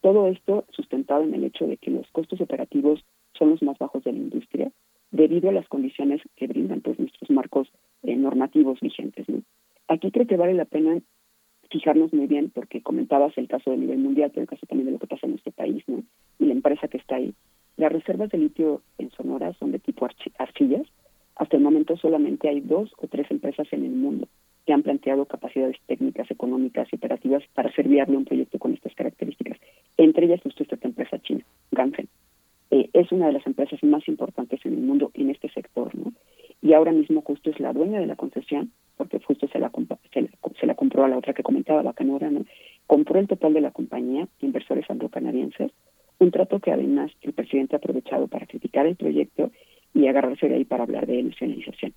Todo 0.00 0.28
esto 0.28 0.64
sustentado 0.70 1.22
en 1.22 1.34
el 1.34 1.44
hecho 1.44 1.66
de 1.66 1.76
que 1.76 1.90
los 1.90 2.06
costos 2.10 2.40
operativos 2.40 3.04
son 3.38 3.50
los 3.50 3.62
más 3.62 3.78
bajos 3.78 4.04
de 4.04 4.12
la 4.12 4.18
industria 4.18 4.70
debido 5.10 5.48
a 5.48 5.52
las 5.52 5.68
condiciones 5.68 6.20
que 6.36 6.46
brindan 6.46 6.80
pues, 6.80 6.98
nuestros 6.98 7.30
marcos 7.30 7.68
eh, 8.02 8.16
normativos 8.16 8.80
vigentes. 8.80 9.26
Aquí 9.88 10.10
creo 10.10 10.26
que 10.26 10.36
vale 10.36 10.54
la 10.54 10.64
pena 10.64 11.00
fijarnos 11.70 12.12
muy 12.12 12.26
bien, 12.26 12.50
porque 12.54 12.82
comentabas 12.82 13.36
el 13.38 13.48
caso 13.48 13.70
de 13.70 13.76
nivel 13.76 13.98
mundial, 13.98 14.30
pero 14.30 14.42
el 14.42 14.48
caso 14.48 14.66
también 14.66 14.86
de 14.86 14.92
lo 14.92 14.98
que 14.98 15.06
pasa 15.06 15.26
en 15.26 15.32
nuestro 15.32 15.52
país 15.52 15.82
¿no? 15.86 16.02
y 16.38 16.46
la 16.46 16.52
empresa 16.52 16.88
que 16.88 16.98
está 16.98 17.16
ahí. 17.16 17.34
Las 17.76 17.92
reservas 17.92 18.30
de 18.30 18.38
litio 18.38 18.82
en 18.98 19.10
Sonora 19.10 19.52
son 19.54 19.72
de 19.72 19.78
tipo 19.78 20.06
arcillas. 20.38 20.86
Hasta 21.36 21.56
el 21.56 21.62
momento 21.62 21.96
solamente 21.96 22.48
hay 22.48 22.60
dos 22.60 22.92
o 22.98 23.08
tres 23.08 23.28
empresas 23.30 23.66
en 23.72 23.84
el 23.84 23.90
mundo 23.90 24.28
que 24.66 24.72
han 24.72 24.82
planteado 24.82 25.26
capacidades 25.26 25.76
técnicas, 25.86 26.30
económicas 26.30 26.88
y 26.90 26.96
operativas 26.96 27.42
para 27.54 27.72
ser 27.72 27.88
viable 27.88 28.16
un 28.16 28.24
proyecto 28.24 28.58
con 28.58 28.72
estas 28.72 28.94
características. 28.94 29.58
Entre 29.96 30.26
ellas 30.26 30.40
justo 30.42 30.62
esta 30.62 30.76
empresa 30.82 31.18
china, 31.18 31.44
Ganfeng. 31.72 32.08
Eh, 32.70 32.88
es 32.92 33.12
una 33.12 33.26
de 33.26 33.34
las 33.34 33.46
empresas 33.46 33.82
más 33.82 34.06
importantes 34.08 34.64
en 34.64 34.74
el 34.74 34.80
mundo 34.80 35.10
en 35.14 35.30
este 35.30 35.50
sector, 35.50 35.94
¿no? 35.94 36.12
Y 36.62 36.72
ahora 36.72 36.92
mismo 36.92 37.20
justo 37.20 37.50
es 37.50 37.60
la 37.60 37.74
dueña 37.74 38.00
de 38.00 38.06
la 38.06 38.16
concesión, 38.16 38.72
porque 38.96 39.18
justo 39.20 39.48
se 39.48 39.58
la, 39.58 39.70
se 40.60 40.66
la, 40.66 40.74
compró 40.74 41.04
a 41.04 41.08
la 41.08 41.18
otra 41.18 41.34
que 41.34 41.42
comentaba, 41.42 41.82
Bacanora, 41.82 42.30
¿no? 42.30 42.44
Compró 42.86 43.18
el 43.18 43.28
total 43.28 43.54
de 43.54 43.60
la 43.60 43.70
compañía, 43.70 44.28
inversores 44.40 44.88
anglo-canadienses, 44.88 45.72
un 46.18 46.30
trato 46.30 46.60
que 46.60 46.72
además 46.72 47.10
el 47.22 47.32
presidente 47.32 47.76
ha 47.76 47.78
aprovechado 47.78 48.28
para 48.28 48.46
criticar 48.46 48.86
el 48.86 48.96
proyecto 48.96 49.50
y 49.94 50.06
agarrarse 50.06 50.48
de 50.48 50.56
ahí 50.56 50.64
para 50.64 50.84
hablar 50.84 51.06
de 51.06 51.22
nacionalización. 51.22 51.94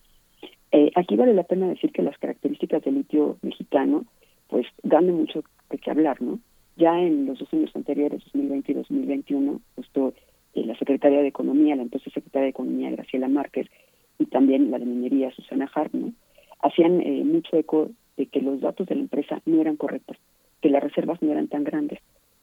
Eh, 0.72 0.92
aquí 0.96 1.16
vale 1.16 1.34
la 1.34 1.44
pena 1.44 1.68
decir 1.68 1.92
que 1.92 2.02
las 2.02 2.18
características 2.18 2.84
del 2.84 2.96
litio 2.96 3.38
mexicano 3.42 4.06
pues 4.48 4.66
dan 4.84 5.10
mucho 5.10 5.44
de 5.70 5.78
qué 5.78 5.92
hablar, 5.92 6.22
¿no? 6.22 6.40
Ya 6.78 7.00
en 7.00 7.26
los 7.26 7.40
dos 7.40 7.52
años 7.54 7.72
anteriores, 7.76 8.24
2020 8.26 8.72
y 8.72 8.76
2021, 8.76 9.62
justo 9.76 10.14
eh, 10.54 10.66
la 10.66 10.78
Secretaría 10.78 11.22
de 11.22 11.28
Economía, 11.28 11.76
la 11.76 11.84
entonces 11.84 12.14
Secretaria 12.14 12.46
de 12.46 12.52
Economía 12.52 12.92
Graciela 12.92 13.28
Márquez 13.28 13.68
y 14.20 14.26
también 14.26 14.72
la 14.72 14.80
de 14.80 14.86
Minería 14.86 15.32
Susana 15.32 15.70
Hart, 15.74 15.94
¿no? 15.94 16.12
Hacían 16.60 17.02
eh, 17.02 17.24
mucho 17.24 17.58
eco 17.58 17.90
de 18.18 18.26
que 18.28 18.42
los 18.42 18.62
datos 18.62 18.88
de 18.88 18.96
la 18.96 19.02
empresa 19.02 19.42
no 19.46 19.62
eran 19.62 19.76
correctos, 19.76 20.18
que 20.62 20.70
las 20.70 20.84
reservas 20.84 21.22
no 21.22 21.32
eran 21.32 21.48
tan 21.48 21.64
grandes, 21.64 22.00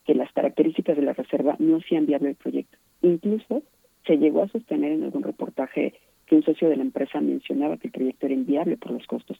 que 0.06 0.14
las 0.14 0.32
características 0.32 0.96
de 0.96 1.02
la 1.02 1.12
reserva 1.12 1.56
no 1.58 1.76
hacían 1.76 2.06
viable 2.06 2.30
el 2.30 2.36
proyecto. 2.36 2.78
Incluso 3.02 3.62
se 4.06 4.16
llegó 4.16 4.42
a 4.42 4.48
sostener 4.48 4.92
en 4.92 5.04
algún 5.04 5.22
reportaje 5.22 5.94
que 6.26 6.36
un 6.36 6.42
socio 6.42 6.68
de 6.68 6.76
la 6.76 6.82
empresa 6.82 7.20
mencionaba 7.20 7.76
que 7.76 7.88
el 7.88 7.92
proyecto 7.92 8.26
era 8.26 8.34
inviable 8.34 8.76
por 8.76 8.92
los 8.92 9.06
costos, 9.06 9.38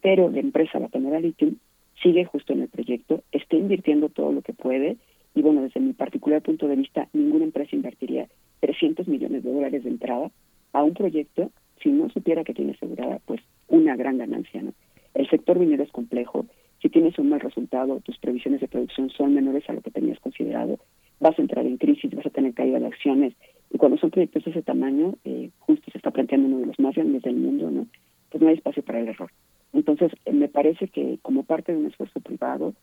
pero 0.00 0.30
la 0.30 0.40
empresa 0.40 0.78
Batanera 0.78 1.20
Lithium 1.20 1.56
sigue 2.02 2.24
justo 2.24 2.52
en 2.52 2.62
el 2.62 2.68
proyecto, 2.68 3.22
está 3.32 3.56
invirtiendo 3.56 4.08
todo 4.08 4.32
lo 4.32 4.42
que 4.42 4.52
puede 4.52 4.96
y 5.34 5.42
bueno, 5.42 5.62
desde 5.62 5.80
mi 5.80 5.92
particular 5.92 6.42
punto 6.42 6.66
de 6.66 6.76
vista, 6.76 7.08
ninguna 7.12 7.44
empresa 7.44 7.76
invertiría 7.76 8.28
300 8.60 9.06
millones 9.06 9.44
de 9.44 9.52
dólares 9.52 9.84
de 9.84 9.90
entrada 9.90 10.30
a 10.72 10.82
un 10.82 10.94
proyecto 10.94 11.50
si 11.82 11.90
no 11.90 12.08
supiera 12.10 12.44
que 12.44 12.54
tiene 12.54 12.72
asegurada 12.72 13.20
pues 13.26 13.40
una 13.68 13.96
gran 13.96 14.18
ganancia, 14.18 14.62
¿no? 14.62 14.72
El 15.14 15.28
sector 15.28 15.58
minero 15.58 15.82
es 15.82 15.90
complejo, 15.90 16.46
si 16.80 16.88
tienes 16.88 17.18
un 17.18 17.28
mal 17.28 17.40
resultado, 17.40 18.00
tus 18.00 18.18
previsiones 18.18 18.60
de 18.60 18.68
producción 18.68 19.10
son 19.10 19.34
menores 19.34 19.68
a 19.68 19.72
lo 19.72 19.82
que 19.82 19.90
tenías 19.90 20.18
considerado, 20.20 20.78
vas 21.18 21.38
a 21.38 21.42
entrar 21.42 21.66
en 21.66 21.76
crisis, 21.76 22.14
vas 22.14 22.26
a 22.26 22.30
tener 22.30 22.54
caída 22.54 22.78
de 22.78 22.86
acciones, 22.86 23.34
y 23.70 23.78
cuando 23.78 23.98
son 23.98 24.10
proyectos 24.10 24.44
de 24.44 24.50
ese 24.52 24.62
tamaño, 24.62 25.14
eh, 25.24 25.50
justo 25.58 25.90
se 25.90 25.98
está 25.98 26.10
planteando 26.10 26.48
uno 26.48 26.58
de 26.58 26.66
los 26.66 26.78
más 26.78 26.94
grandes 26.94 27.22
del 27.22 27.36
mundo, 27.36 27.70
¿no? 27.70 27.86
Pues 28.30 28.42
no 28.42 28.48
hay 28.48 28.54
espacio 28.54 28.82
para 28.82 29.00
el 29.00 29.08
error. 29.08 29.30
Entonces, 29.72 30.12
eh, 30.24 30.32
me 30.32 30.48
parece 30.48 30.88
que 30.88 31.18
como 31.22 31.44
parte 31.44 31.72
de 31.72 31.78
un 31.78 31.86
esfuerzo 31.86 32.20
privado, 32.20 32.74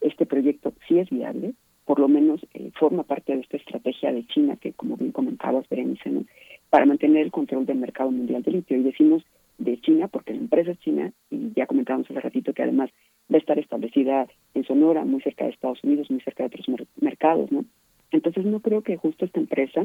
este 0.00 0.26
proyecto 0.26 0.72
sí 0.86 0.98
es 0.98 1.08
viable, 1.10 1.54
por 1.86 2.00
lo 2.00 2.08
menos 2.08 2.40
eh, 2.52 2.70
forma 2.78 3.04
parte 3.04 3.34
de 3.34 3.40
esta 3.40 3.56
estrategia 3.56 4.12
de 4.12 4.26
China, 4.26 4.56
que 4.56 4.72
como 4.72 4.96
bien 4.96 5.12
comentabas, 5.12 5.68
Berenice, 5.68 6.10
¿no? 6.10 6.24
para 6.68 6.84
mantener 6.84 7.22
el 7.22 7.30
control 7.30 7.64
del 7.64 7.78
mercado 7.78 8.10
mundial 8.10 8.42
de 8.42 8.50
litio. 8.50 8.76
Y 8.76 8.82
decimos 8.82 9.22
de 9.58 9.80
China 9.80 10.08
porque 10.08 10.34
la 10.34 10.40
empresa 10.40 10.72
es 10.72 10.78
china, 10.80 11.12
y 11.30 11.52
ya 11.54 11.66
comentábamos 11.66 12.10
hace 12.10 12.20
ratito 12.20 12.52
que 12.52 12.62
además 12.62 12.90
va 13.32 13.36
a 13.36 13.38
estar 13.38 13.58
establecida 13.58 14.26
en 14.54 14.64
Sonora, 14.64 15.04
muy 15.04 15.20
cerca 15.22 15.44
de 15.44 15.50
Estados 15.50 15.82
Unidos, 15.82 16.10
muy 16.10 16.20
cerca 16.20 16.42
de 16.42 16.48
otros 16.48 16.66
mercados, 17.00 17.50
¿no? 17.50 17.64
Entonces 18.10 18.44
no 18.44 18.60
creo 18.60 18.82
que 18.82 18.96
justo 18.96 19.24
esta 19.24 19.40
empresa 19.40 19.84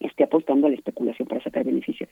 esté 0.00 0.24
apostando 0.24 0.66
a 0.66 0.70
la 0.70 0.76
especulación 0.76 1.28
para 1.28 1.42
sacar 1.42 1.64
beneficio. 1.64 2.06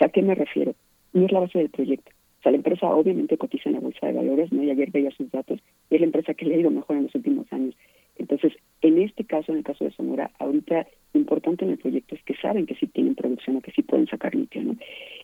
O 0.00 0.04
¿a 0.04 0.08
qué 0.08 0.22
me 0.22 0.34
refiero? 0.34 0.74
No 1.12 1.26
es 1.26 1.32
la 1.32 1.40
base 1.40 1.58
del 1.58 1.70
proyecto. 1.70 2.10
O 2.40 2.42
sea, 2.42 2.52
la 2.52 2.58
empresa 2.58 2.88
obviamente 2.88 3.38
cotiza 3.38 3.68
en 3.68 3.74
la 3.74 3.80
bolsa 3.80 4.06
de 4.06 4.12
valores, 4.12 4.52
¿no? 4.52 4.62
Y 4.62 4.70
ayer 4.70 4.90
veía 4.90 5.10
sus 5.10 5.30
datos, 5.30 5.60
y 5.90 5.94
es 5.94 6.00
la 6.00 6.06
empresa 6.06 6.34
que 6.34 6.46
le 6.46 6.54
ha 6.54 6.58
ido 6.58 6.70
mejor 6.70 6.96
en 6.96 7.04
los 7.04 7.14
últimos 7.14 7.50
años. 7.52 7.74
Entonces, 8.18 8.52
en 8.80 9.00
este 9.00 9.24
caso, 9.24 9.52
en 9.52 9.58
el 9.58 9.64
caso 9.64 9.84
de 9.84 9.92
Sonora, 9.92 10.30
ahorita 10.38 10.86
lo 11.12 11.20
importante 11.20 11.64
en 11.64 11.72
el 11.72 11.78
proyecto 11.78 12.14
es 12.14 12.22
que 12.22 12.36
saben 12.36 12.66
que 12.66 12.74
sí 12.74 12.86
tienen 12.86 13.14
producción 13.14 13.56
o 13.56 13.60
que 13.60 13.72
sí 13.72 13.82
pueden 13.82 14.06
sacar 14.06 14.34
litio, 14.34 14.62
¿no? 14.62 14.76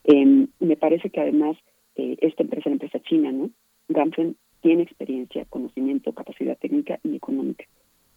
Eh, 0.04 0.46
me 0.60 0.76
parece 0.76 1.10
que 1.10 1.20
además 1.20 1.56
eh, 1.96 2.16
esta 2.20 2.42
empresa, 2.42 2.68
la 2.68 2.74
empresa 2.74 3.00
china, 3.00 3.32
¿no? 3.32 3.50
Ganfeng 3.88 4.36
tiene 4.60 4.82
experiencia, 4.82 5.44
conocimiento, 5.46 6.12
capacidad 6.12 6.58
técnica 6.58 6.98
y 7.02 7.16
económica. 7.16 7.64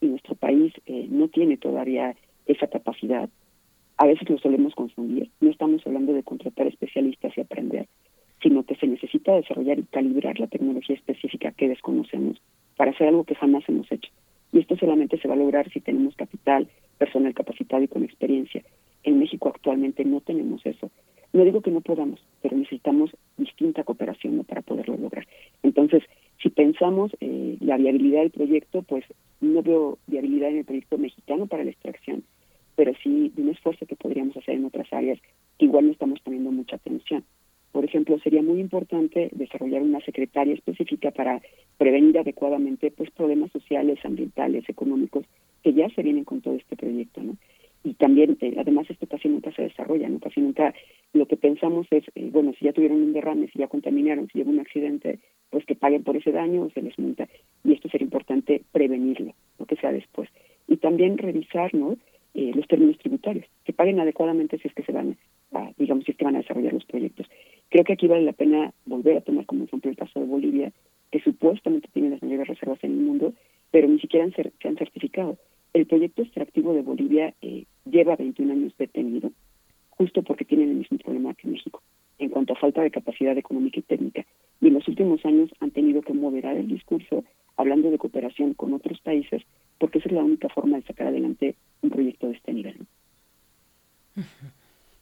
Y 0.02 0.07
nuestro 0.07 0.35
país 0.35 0.73
eh, 0.85 1.07
no 1.10 1.27
tiene 1.30 1.57
todavía 1.57 2.15
esa 2.45 2.68
capacidad 2.68 3.30
a 3.97 4.06
veces 4.06 4.30
lo 4.30 4.38
solemos 4.39 4.76
confundir. 4.76 5.30
No 5.39 5.49
estamos 5.49 5.85
hablando 5.85 6.14
de 6.14 6.23
contratar 6.23 6.68
especialistas 6.68 7.34
y 7.38 7.41
aprender, 7.41 7.88
sino 8.41 8.64
que 8.64 8.76
se 8.76 8.88
necesita 8.88 9.34
desarrollar 9.35 9.80
y 9.80 9.84
calibrar 9.84 10.39
la 10.39 10.47
tecnología 10.47 10.95
específica 10.95 11.52
que 11.52 11.69
desconocemos 11.69 12.41
para 12.76 12.91
hacer 12.91 13.07
algo 13.07 13.23
que 13.23 13.35
jamás 13.35 13.64
hemos 13.68 13.89
hecho. 13.91 14.11
Y 14.52 14.60
esto 14.60 14.78
solamente 14.78 15.18
se 15.20 15.28
va 15.28 15.34
a 15.34 15.38
lograr 15.38 15.70
si 15.72 15.82
tenemos 15.82 16.16
capital, 16.16 16.68
personal 16.98 17.34
capacitado 17.34 17.84
y 17.84 17.88
con 17.88 18.04
experiencia. 18.04 18.64
En 19.04 19.20
México 19.20 19.52
actualmente 19.54 20.06
no 20.06 20.22
tenemos 20.22 20.66
eso. 20.66 20.92
No 21.34 21.44
digo 21.44 21.62
que 21.62 21.72
no 21.72 21.82
podamos, 21.82 22.24
pero 22.42 22.56
necesitamos 22.56 23.12
distinta 23.38 23.84
cooperación 23.84 24.44
para 24.46 24.62
poderlo 24.62 24.96
lograr. 24.98 25.28
Entonces, 25.64 26.04
si 26.42 26.50
pensamos 26.50 27.12
eh, 27.20 27.58
la 27.60 27.78
viabilidad 27.78 28.22
del 28.22 28.32
proyecto, 28.32 28.84
pues 28.84 29.04
no 29.42 29.62
veo 29.62 29.98
viabilidad 30.08 30.50
en 30.50 30.60
el 30.60 30.66
proyecto 30.66 30.98
mexicano 30.98 31.48
para 31.48 31.64
la 31.64 31.72
extracción 31.72 32.24
pero 32.76 32.94
sí 33.02 33.32
de 33.36 33.42
un 33.42 33.50
esfuerzo 33.50 33.86
que 33.86 33.96
podríamos 33.96 34.36
hacer 34.38 34.56
en 34.56 34.66
otras 34.66 34.92
áreas 34.92 35.20
igual 35.58 35.86
no 35.86 35.92
estamos 35.94 36.20
poniendo 36.20 36.52
mucha 36.52 36.76
atención. 36.76 37.24
Por 37.72 37.84
ejemplo, 37.84 38.18
sería 38.20 38.42
muy 38.42 38.60
importante 38.60 39.30
desarrollar 39.34 39.82
una 39.82 40.00
secretaria 40.02 40.54
específica 40.54 41.12
para 41.12 41.42
prevenir 41.77 42.18
adecuadamente 42.18 42.91
pues 42.91 43.11
problemas 43.11 43.52
sociales, 43.52 43.99
ambientales, 44.03 44.68
económicos 44.69 45.26
que 45.64 45.73
ya 45.73 45.89
se 45.89 46.03
vienen 46.03 46.23
con 46.23 46.41
todo 46.41 46.56
este 46.56 46.76
proyecto, 46.76 47.22
¿no? 47.22 47.38
Y 47.84 47.93
también, 47.93 48.35
eh, 48.41 48.56
además, 48.57 48.89
esto 48.89 49.06
casi 49.06 49.30
nunca 49.30 49.52
se 49.52 49.61
desarrolla, 49.61 50.10
¿no? 50.10 50.19
Casi 50.19 50.41
nunca 50.41 50.73
lo 51.14 51.27
que 51.27 51.38
pensamos 51.38 51.85
es, 51.91 52.03
eh, 52.15 52.30
bueno, 52.31 52.53
si 52.57 52.65
ya 52.65 52.73
tuvieron 52.73 52.99
un 53.02 53.14
derrame, 53.14 53.47
si 53.49 53.60
ya 53.60 53.68
contaminaron, 53.68 54.27
si 54.34 54.41
hubo 54.41 54.49
un 54.49 54.60
accidente, 54.60 55.19
pues 55.52 55.65
que 55.65 55.76
paguen 55.76 56.03
por 56.03 56.18
ese 56.18 56.31
daño 56.31 56.64
o 56.64 56.69
se 56.72 56.81
les 56.81 56.97
multa. 56.97 57.27
Y 57.64 57.73
esto 57.73 57.88
sería 57.89 58.06
importante 58.06 58.64
prevenirlo, 58.72 59.34
lo 59.60 59.65
que 59.68 59.76
sea 59.76 59.91
después. 59.91 60.30
Y 60.68 60.77
también 60.77 61.19
revisar, 61.19 61.76
¿no? 61.76 61.95
Eh, 62.34 62.52
los 62.56 62.68
términos 62.68 62.97
tributarios 62.97 63.45
paguen 63.76 63.99
adecuadamente 63.99 64.57
si 64.57 64.68
es 64.68 64.73
que 64.73 64.84
se 64.84 64.91
van 64.91 65.18
a, 65.53 65.72
digamos, 65.77 66.06
si 66.06 66.11
es 66.11 66.18
que 66.18 66.26
van 66.26 66.35
a 66.35 66.39
desarrollar 66.39 66.73
los 66.73 66.85
proyectos. 66.85 67.27
Creo 67.69 67.84
que 67.84 67.93
aquí 67.93 68.07
vale 68.07 68.23
la 68.23 68.34
pena 68.34 68.73
volver 68.85 69.18
a 69.18 69.22
tomar 69.22 69.45
como 69.45 69.65
ejemplo 69.65 69.91
el 69.91 69.97
caso 69.97 70.19
de 70.19 70.26
Bolivia, 70.26 70.72
que 71.16 71.22
supuestamente 71.22 71.88
tiene 71.94 72.10
las 72.10 72.22
mayores 72.22 72.46
reservas 72.46 72.84
en 72.84 72.92
el 72.92 72.98
mundo, 72.98 73.34
pero 73.72 73.88
ni 73.88 74.02
siquiera 74.02 74.30
se 74.32 74.68
han 74.68 74.76
certificado. 74.76 75.38
El 75.74 75.86
proyecto 75.86 76.22
extractivo 76.22 76.74
de 76.74 76.82
Bolivia 76.82 77.34
eh, 77.42 77.64
lleva 77.90 78.18
21 78.18 78.52
años 78.52 78.74
detenido, 78.78 79.32
justo 79.92 80.24
porque 80.24 80.44
tienen 80.44 80.72
el 80.72 80.76
mismo 80.76 80.98
problema 80.98 81.34
que 81.34 81.48
México, 81.48 81.82
en 82.20 82.28
cuanto 82.28 82.52
a 82.52 82.58
falta 82.58 82.82
de 82.82 82.92
capacidad 82.92 83.38
económica 83.38 83.80
y 83.80 83.84
técnica. 83.84 84.26
Y 84.60 84.68
en 84.68 84.74
los 84.74 84.86
últimos 84.90 85.26
años 85.26 85.50
han 85.62 85.72
tenido 85.72 86.02
que 86.02 86.12
moderar 86.12 86.58
el 86.58 86.68
discurso 86.68 87.24
hablando 87.56 87.90
de 87.92 87.98
cooperación 87.98 88.54
con 88.54 88.74
otros 88.74 89.00
países, 89.00 89.42
porque 89.78 90.00
esa 90.00 90.10
es 90.10 90.16
la 90.16 90.24
única 90.26 90.50
forma 90.50 90.76
de 90.76 90.84
sacar 90.84 91.08
adelante 91.08 91.56
un 91.82 91.92
proyecto 91.92 92.28
de 92.28 92.34
este 92.34 92.52
nivel. 92.52 92.76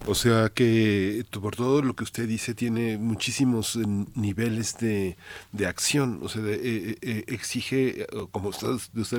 O 0.06 0.16
sea 0.16 0.50
que 0.54 1.24
por 1.42 1.56
todo 1.56 1.82
lo 1.82 1.94
que 1.94 2.04
usted 2.04 2.28
dice 2.28 2.54
tiene 2.54 2.98
muchísimos 2.98 3.78
eh, 3.78 3.84
niveles 4.16 4.78
de, 4.78 5.16
de 5.54 5.66
acción, 5.66 6.20
o 6.22 6.28
sea, 6.28 6.44
eh, 6.46 6.98
eh, 7.02 7.24
exige, 7.28 8.06
como 8.32 8.50
usted, 8.50 8.68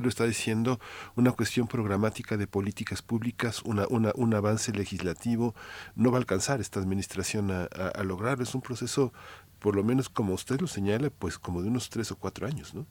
lo 0.03 0.09
está 0.09 0.27
diciendo, 0.27 0.79
una 1.17 1.33
cuestión 1.33 1.69
programática 1.69 2.37
de 2.37 2.47
políticas 2.47 3.01
públicas, 3.01 3.63
una, 3.63 3.87
un 3.89 4.35
avance 4.35 4.73
legislativo, 4.73 5.55
no 5.97 6.11
va 6.11 6.19
a 6.19 6.21
alcanzar 6.21 6.61
esta 6.61 6.81
administración 6.81 7.51
a, 7.51 7.65
a, 7.65 8.05
lograrlo, 8.05 8.45
es 8.45 8.55
un 8.55 8.61
proceso, 8.61 9.15
por 9.61 9.77
lo 9.77 9.85
menos 9.85 10.11
como 10.11 10.35
usted 10.35 10.61
lo 10.61 10.67
señala, 10.67 11.09
pues 11.09 11.39
como 11.39 11.63
de 11.63 11.69
unos 11.69 11.89
tres 11.89 12.13
o 12.13 12.17
cuatro 12.17 12.47
años, 12.47 12.75
¿no? 12.75 12.85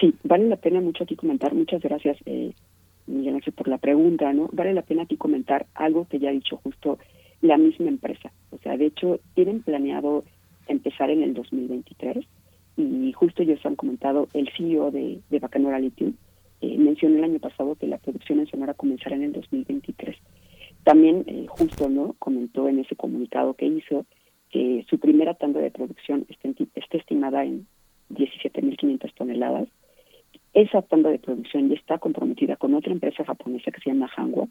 Sí, 0.00 0.12
vale 0.24 0.48
la 0.48 0.56
pena 0.56 0.80
mucho 0.80 1.04
aquí 1.04 1.14
comentar, 1.14 1.54
muchas 1.54 1.80
gracias. 1.80 2.16
Eh, 2.26 2.52
Miguel 3.06 3.36
Ángel, 3.36 3.52
por 3.52 3.68
la 3.68 3.78
pregunta, 3.78 4.32
¿no? 4.32 4.48
Vale 4.52 4.74
la 4.74 4.82
pena 4.82 5.02
aquí 5.02 5.16
comentar 5.16 5.66
algo 5.74 6.06
que 6.08 6.18
ya 6.18 6.30
ha 6.30 6.32
dicho 6.32 6.56
justo 6.58 6.98
la 7.40 7.58
misma 7.58 7.88
empresa. 7.88 8.32
O 8.50 8.58
sea, 8.58 8.76
de 8.76 8.86
hecho, 8.86 9.20
tienen 9.34 9.62
planeado 9.62 10.24
empezar 10.66 11.10
en 11.10 11.22
el 11.22 11.34
2023 11.34 12.24
y 12.76 13.12
justo 13.12 13.42
ellos 13.42 13.64
han 13.64 13.76
comentado, 13.76 14.28
el 14.32 14.48
CEO 14.56 14.90
de, 14.90 15.20
de 15.30 15.38
Bacanora 15.38 15.78
Lithium 15.78 16.14
eh, 16.60 16.78
mencionó 16.78 17.18
el 17.18 17.24
año 17.24 17.38
pasado 17.38 17.74
que 17.74 17.86
la 17.86 17.98
producción 17.98 18.40
en 18.40 18.46
Sonora 18.46 18.74
comenzará 18.74 19.16
en 19.16 19.24
el 19.24 19.32
2023. 19.32 20.16
También 20.82 21.24
eh, 21.26 21.46
justo 21.48 21.88
no 21.88 22.14
comentó 22.18 22.68
en 22.68 22.78
ese 22.78 22.96
comunicado 22.96 23.54
que 23.54 23.66
hizo 23.66 24.06
que 24.50 24.84
su 24.88 24.98
primera 24.98 25.34
tanda 25.34 25.60
de 25.60 25.70
producción 25.70 26.26
está, 26.28 26.48
está 26.74 26.96
estimada 26.96 27.44
en 27.44 27.66
17.500 28.10 29.12
toneladas 29.14 29.68
esa 30.54 30.82
tanda 30.82 31.10
de 31.10 31.18
producción 31.18 31.68
ya 31.68 31.74
está 31.74 31.98
comprometida 31.98 32.56
con 32.56 32.74
otra 32.74 32.92
empresa 32.92 33.24
japonesa 33.24 33.72
que 33.72 33.80
se 33.80 33.90
llama 33.90 34.10
Hanwha. 34.16 34.46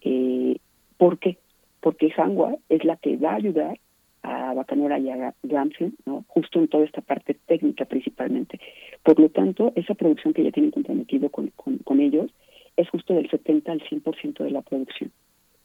Eh, 0.00 0.56
¿Por 0.96 1.18
qué? 1.18 1.36
Porque 1.80 2.12
Hanwha 2.16 2.56
es 2.68 2.84
la 2.84 2.96
que 2.96 3.16
va 3.16 3.32
a 3.32 3.36
ayudar 3.36 3.78
a 4.22 4.54
Bacanora 4.54 4.98
y 4.98 5.10
a 5.10 5.34
Gramsci, 5.42 5.92
¿no? 6.06 6.24
justo 6.28 6.58
en 6.58 6.68
toda 6.68 6.84
esta 6.84 7.00
parte 7.00 7.34
técnica 7.34 7.84
principalmente. 7.84 8.60
Por 9.02 9.18
lo 9.18 9.28
tanto, 9.28 9.72
esa 9.74 9.94
producción 9.94 10.32
que 10.32 10.44
ya 10.44 10.52
tienen 10.52 10.70
comprometido 10.70 11.28
con, 11.28 11.48
con, 11.48 12.00
ellos 12.00 12.30
es 12.76 12.88
justo 12.88 13.14
del 13.14 13.28
70 13.28 13.72
al 13.72 13.82
100% 13.82 14.44
de 14.44 14.50
la 14.50 14.62
producción. 14.62 15.10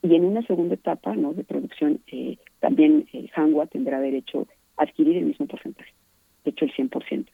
Y 0.02 0.14
en 0.14 0.24
una 0.24 0.42
segunda 0.42 0.74
etapa 0.74 1.14
¿no? 1.14 1.32
de 1.32 1.44
producción, 1.44 2.00
eh, 2.08 2.36
también 2.60 3.08
eh, 3.12 3.28
Hanwha 3.34 3.66
tendrá 3.66 4.00
derecho 4.00 4.46
a 4.76 4.82
adquirir 4.82 5.16
el 5.16 5.26
mismo 5.26 5.46
porcentaje, 5.46 5.92
de 6.44 6.50
hecho 6.50 6.64
el 6.64 6.72
100%. 6.74 7.26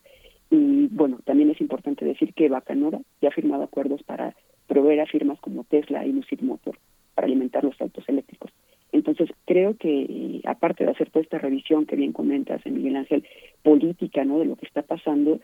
Y 0.49 0.87
bueno, 0.87 1.19
también 1.25 1.49
es 1.49 1.59
importante 1.61 2.05
decir 2.05 2.33
que 2.33 2.49
Bacanora 2.49 2.99
ya 3.21 3.29
ha 3.29 3.31
firmado 3.31 3.63
acuerdos 3.63 4.03
para 4.03 4.35
proveer 4.67 5.01
a 5.01 5.05
firmas 5.05 5.39
como 5.39 5.63
Tesla 5.63 6.05
y 6.05 6.11
Lucid 6.11 6.41
Motor 6.41 6.77
para 7.13 7.27
alimentar 7.27 7.63
los 7.63 7.79
autos 7.81 8.07
eléctricos. 8.07 8.51
Entonces, 8.91 9.29
creo 9.45 9.75
que 9.75 10.41
aparte 10.45 10.85
de 10.85 10.91
hacer 10.91 11.09
toda 11.09 11.23
esta 11.23 11.37
revisión 11.37 11.85
que 11.85 11.95
bien 11.95 12.13
comentas, 12.13 12.65
en 12.65 12.75
Miguel 12.75 12.95
Ángel, 12.95 13.25
política, 13.63 14.23
¿no? 14.23 14.39
De 14.39 14.45
lo 14.45 14.55
que 14.55 14.65
está 14.65 14.83
pasando, 14.83 15.39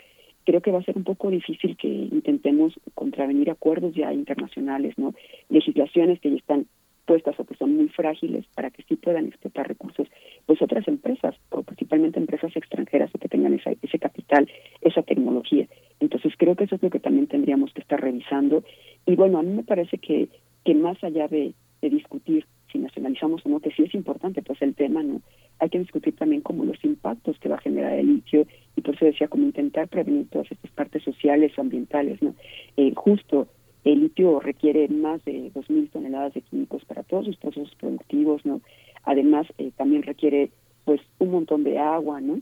creo 0.46 0.62
que 0.62 0.72
va 0.72 0.80
a 0.80 0.84
ser 0.84 0.98
un 0.98 1.04
poco 1.04 1.30
difícil 1.30 1.76
que 1.78 1.88
intentemos 1.88 2.74
contravenir 2.94 3.50
acuerdos 3.50 3.94
ya 3.94 4.14
internacionales, 4.14 4.98
¿no? 4.98 5.14
Legislaciones 5.50 6.20
que 6.20 6.30
ya 6.30 6.38
están 6.38 6.66
puestas 7.12 7.38
o 7.42 7.44
que 7.44 7.56
son 7.56 7.76
muy 7.76 7.90
frágiles 7.90 8.46
para 8.56 8.72
que 8.72 8.84
sí 8.84 8.96
puedan 8.96 9.28
explotar 9.28 9.68
recursos, 9.68 10.08
pues 10.46 10.62
otras 10.62 10.88
empresas, 10.88 11.36
o 11.50 11.62
principalmente 11.62 12.18
empresas 12.18 12.56
extranjeras 12.56 13.12
o 13.14 13.20
que 13.20 13.28
tengan 13.28 13.54
esa, 13.54 13.72
ese 13.82 14.00
capital, 14.00 14.50
esa 14.80 15.02
tecnología. 15.02 15.68
Entonces 16.00 16.32
creo 16.38 16.56
que 16.56 16.64
eso 16.64 16.76
es 16.76 16.84
lo 16.84 16.90
que 16.90 17.02
también 17.02 17.28
tendríamos 17.28 17.74
que 17.74 17.82
estar 17.82 18.00
revisando. 18.00 18.64
Y 19.06 19.18
bueno, 19.18 19.40
a 19.40 19.44
mí 19.44 19.52
me 19.52 19.64
parece 19.64 19.98
que, 19.98 20.30
que 20.64 20.74
más 20.74 21.04
allá 21.04 21.28
de, 21.28 21.54
de 21.82 21.90
discutir 21.90 22.46
si 22.72 22.80
nacionalizamos 22.80 23.46
o 23.46 23.50
no, 23.50 23.60
que 23.60 23.72
sí 23.72 23.84
es 23.84 23.94
importante, 23.94 24.42
pues 24.42 24.62
el 24.62 24.74
tema, 24.74 25.04
¿no? 25.04 25.22
Hay 25.60 25.68
que 25.68 25.80
discutir 25.80 26.16
también 26.16 26.40
como 26.40 26.64
los 26.64 26.82
impactos 26.86 27.38
que 27.40 27.50
va 27.50 27.56
a 27.56 27.62
generar 27.68 27.92
el 27.92 28.08
litio 28.08 28.48
y 28.78 28.82
por 28.82 28.96
eso 28.96 29.04
decía 29.04 29.28
como 29.28 29.44
intentar 29.44 29.90
prevenir 29.90 30.30
todas 30.30 30.50
estas 30.50 30.72
partes 30.72 31.04
sociales 31.04 31.52
ambientales, 31.60 32.22
¿no? 32.22 32.36
Eh, 32.78 32.94
justo 32.96 33.50
el 33.84 34.02
litio 34.02 34.40
requiere 34.40 34.88
más 34.88 35.24
de 35.26 35.52
2.000 35.54 35.90
toneladas 35.90 36.34
de 36.34 36.42
químicos 36.42 36.86
para 36.86 37.04
todos 37.04 37.26
sus 37.26 37.38
procesos 37.38 37.74
productivos, 37.76 38.46
¿no? 38.46 38.62
Además, 39.04 39.48
eh, 39.58 39.72
también 39.76 40.04
requiere 40.04 40.52
pues 40.86 41.02
un 41.20 41.32
montón 41.32 41.64
de 41.64 41.80
agua, 41.80 42.22
¿no? 42.22 42.42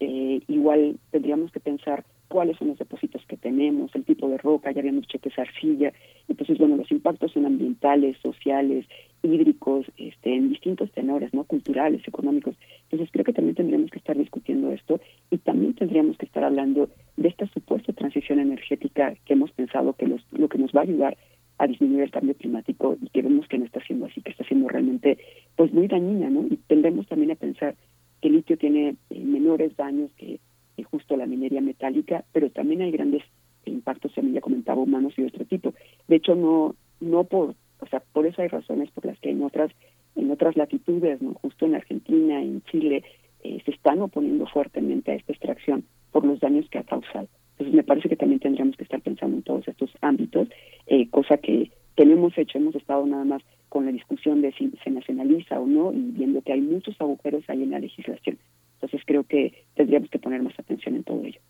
Eh, 0.00 0.40
igual 0.48 0.98
tendríamos 1.10 1.52
que 1.52 1.60
pensar 1.60 2.04
cuáles 2.30 2.56
son 2.58 2.68
los 2.68 2.78
depósitos 2.78 3.26
que 3.26 3.36
tenemos, 3.36 3.92
el 3.92 4.04
tipo 4.04 4.28
de 4.28 4.38
roca, 4.38 4.70
ya 4.70 4.78
habíamos 4.78 5.02
dicho 5.02 5.18
que 5.18 5.30
es 5.30 5.38
arcilla. 5.38 5.92
Entonces, 6.28 6.58
bueno, 6.58 6.76
los 6.76 6.88
impactos 6.92 7.32
son 7.32 7.44
ambientales, 7.44 8.16
sociales, 8.22 8.86
hídricos, 9.24 9.84
este, 9.96 10.36
en 10.36 10.48
distintos 10.48 10.92
tenores, 10.92 11.34
¿no? 11.34 11.42
Culturales, 11.42 12.06
económicos. 12.06 12.54
Entonces, 12.84 13.10
creo 13.10 13.24
que 13.24 13.32
también 13.32 13.56
tendríamos 13.56 13.90
que 13.90 13.98
estar 13.98 14.16
discutiendo 14.16 14.70
esto 14.70 15.00
y 15.32 15.38
también 15.38 15.74
tendríamos 15.74 16.16
que 16.18 16.26
estar 16.26 16.44
hablando 16.44 16.88
de 17.16 17.28
esta 17.28 17.48
supuesta 17.48 17.92
transición 17.92 18.38
energética 18.38 19.16
que 19.24 19.32
hemos 19.32 19.50
pensado 19.50 19.94
que 19.94 20.06
los, 20.06 20.24
lo 20.30 20.48
que 20.48 20.58
nos 20.58 20.70
va 20.70 20.82
a 20.82 20.84
ayudar 20.84 21.16
a 21.58 21.66
disminuir 21.66 22.04
el 22.04 22.12
cambio 22.12 22.36
climático 22.36 22.96
y 23.02 23.08
que 23.08 23.22
vemos 23.22 23.48
que 23.48 23.58
no 23.58 23.64
está 23.64 23.80
siendo 23.84 24.06
así, 24.06 24.22
que 24.22 24.30
está 24.30 24.44
siendo 24.44 24.68
realmente 24.68 25.18
pues 25.56 25.72
muy 25.72 25.88
dañina, 25.88 26.30
¿no? 26.30 26.46
Y 26.46 26.56
tendremos 26.68 27.08
también 27.08 27.32
a 27.32 27.34
pensar 27.34 27.74
que 28.22 28.30
litio 28.30 28.56
tiene 28.56 28.94
eh, 29.10 29.18
menores 29.18 29.76
daños 29.76 30.12
que 30.16 30.38
justo 30.82 31.16
la 31.16 31.26
minería 31.26 31.60
metálica, 31.60 32.24
pero 32.32 32.50
también 32.50 32.82
hay 32.82 32.90
grandes 32.90 33.22
impactos, 33.64 34.14
también 34.14 34.34
ya 34.34 34.40
comentaba, 34.40 34.80
humanos 34.80 35.14
y 35.16 35.22
de 35.22 35.28
otro 35.28 35.44
tipo. 35.44 35.74
De 36.08 36.16
hecho, 36.16 36.34
no, 36.34 36.74
no 37.00 37.24
por, 37.24 37.54
o 37.80 37.86
sea, 37.86 38.02
por 38.12 38.26
eso 38.26 38.42
hay 38.42 38.48
razones 38.48 38.90
por 38.90 39.06
las 39.06 39.18
que 39.20 39.30
en 39.30 39.42
otras, 39.42 39.70
en 40.16 40.30
otras 40.30 40.56
latitudes, 40.56 41.20
no, 41.22 41.34
justo 41.34 41.66
en 41.66 41.74
Argentina, 41.74 42.42
en 42.42 42.62
Chile, 42.62 43.04
eh, 43.42 43.60
se 43.64 43.70
están 43.70 44.00
oponiendo 44.02 44.46
fuertemente 44.46 45.12
a 45.12 45.14
esta 45.14 45.32
extracción 45.32 45.84
por 46.12 46.24
los 46.24 46.40
daños 46.40 46.68
que 46.70 46.78
ha 46.78 46.84
causado. 46.84 47.28
Entonces, 47.52 47.74
me 47.74 47.84
parece 47.84 48.08
que 48.08 48.16
también 48.16 48.40
tendríamos 48.40 48.76
que 48.76 48.84
estar 48.84 49.00
pensando 49.00 49.36
en 49.36 49.42
todos 49.42 49.68
estos 49.68 49.90
ámbitos, 50.00 50.48
eh, 50.86 51.08
cosa 51.10 51.36
que, 51.38 51.70
que 51.96 52.06
no 52.06 52.12
hemos 52.12 52.36
hecho, 52.38 52.58
hemos 52.58 52.74
estado 52.74 53.06
nada 53.06 53.24
más 53.24 53.42
con 53.68 53.86
la 53.86 53.92
discusión 53.92 54.42
de 54.42 54.52
si 54.52 54.70
se 54.82 54.90
nacionaliza 54.90 55.60
o 55.60 55.66
no 55.66 55.92
y 55.92 56.00
viendo 56.12 56.42
que 56.42 56.52
hay 56.52 56.60
muchos 56.60 57.00
agujeros 57.00 57.44
ahí 57.48 57.62
en 57.62 57.70
la 57.70 57.78
legislación. 57.78 58.38
Entonces 58.80 59.02
creo 59.06 59.24
que 59.24 59.66
tendríamos 59.74 60.08
que 60.08 60.18
poner 60.18 60.42
más 60.42 60.58
atención 60.58 60.96
en 60.96 61.04
todo 61.04 61.22
ello. 61.22 61.40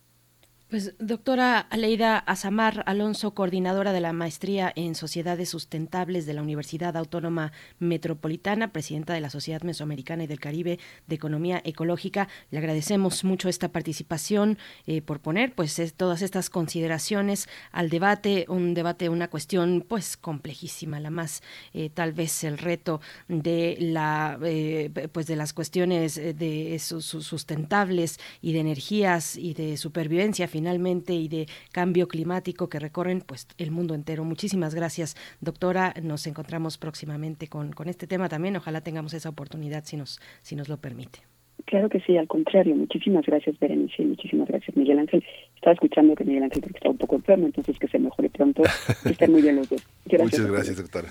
Pues 0.71 0.93
doctora 0.99 1.59
Aleida 1.59 2.17
Azamar 2.17 2.83
Alonso, 2.85 3.33
coordinadora 3.33 3.91
de 3.91 3.99
la 3.99 4.13
maestría 4.13 4.71
en 4.73 4.95
Sociedades 4.95 5.49
Sustentables 5.49 6.25
de 6.25 6.33
la 6.33 6.41
Universidad 6.41 6.95
Autónoma 6.95 7.51
Metropolitana, 7.79 8.71
presidenta 8.71 9.13
de 9.13 9.19
la 9.19 9.29
Sociedad 9.29 9.63
Mesoamericana 9.63 10.23
y 10.23 10.27
del 10.27 10.39
Caribe 10.39 10.79
de 11.07 11.15
Economía 11.15 11.61
Ecológica, 11.65 12.29
le 12.51 12.59
agradecemos 12.59 13.25
mucho 13.25 13.49
esta 13.49 13.67
participación 13.73 14.57
eh, 14.87 15.01
por 15.01 15.19
poner 15.19 15.53
pues 15.55 15.75
todas 15.97 16.21
estas 16.21 16.49
consideraciones 16.49 17.49
al 17.73 17.89
debate, 17.89 18.45
un 18.47 18.73
debate, 18.73 19.09
una 19.09 19.29
cuestión 19.29 19.83
pues 19.85 20.15
complejísima, 20.15 21.01
la 21.01 21.09
más 21.09 21.43
eh, 21.73 21.89
tal 21.89 22.13
vez 22.13 22.45
el 22.45 22.57
reto 22.57 23.01
de 23.27 23.75
la 23.77 24.39
eh, 24.41 24.89
pues 25.11 25.27
de 25.27 25.35
las 25.35 25.51
cuestiones 25.51 26.15
de 26.15 26.79
sustentables 26.79 28.21
y 28.41 28.53
de 28.53 28.61
energías 28.61 29.35
y 29.35 29.53
de 29.53 29.75
supervivencia 29.75 30.47
finalmente 30.61 31.13
y 31.15 31.27
de 31.27 31.47
cambio 31.71 32.07
climático 32.07 32.69
que 32.69 32.77
recorren 32.77 33.21
pues 33.21 33.47
el 33.57 33.71
mundo 33.71 33.95
entero. 33.95 34.23
Muchísimas 34.23 34.75
gracias, 34.75 35.15
doctora. 35.39 35.95
Nos 36.03 36.27
encontramos 36.27 36.77
próximamente 36.77 37.47
con, 37.47 37.71
con 37.71 37.89
este 37.89 38.05
tema 38.05 38.29
también. 38.29 38.55
Ojalá 38.57 38.81
tengamos 38.81 39.15
esa 39.15 39.29
oportunidad 39.29 39.83
si 39.85 39.97
nos, 39.97 40.19
si 40.43 40.55
nos 40.55 40.69
lo 40.69 40.77
permite. 40.77 41.19
Claro 41.65 41.89
que 41.89 41.99
sí, 42.01 42.15
al 42.15 42.27
contrario. 42.27 42.75
Muchísimas 42.75 43.25
gracias, 43.25 43.57
Berenice, 43.59 44.03
muchísimas 44.03 44.47
gracias, 44.47 44.77
Miguel 44.77 44.99
Ángel. 44.99 45.23
Estaba 45.55 45.73
escuchando 45.73 46.13
que 46.15 46.25
Miguel 46.25 46.43
Ángel 46.43 46.63
está 46.71 46.89
un 46.89 46.97
poco 46.97 47.15
enfermo, 47.15 47.47
entonces 47.47 47.79
que 47.79 47.87
se 47.87 47.97
mejore 47.97 48.29
pronto. 48.29 48.61
Estén 49.03 49.31
muy 49.31 49.41
bien 49.41 49.55
los 49.55 49.67
dos. 49.67 49.83
Muchas 50.05 50.45
gracias, 50.45 50.77
doctora. 50.77 51.09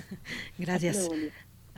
Gracias. 0.59 1.10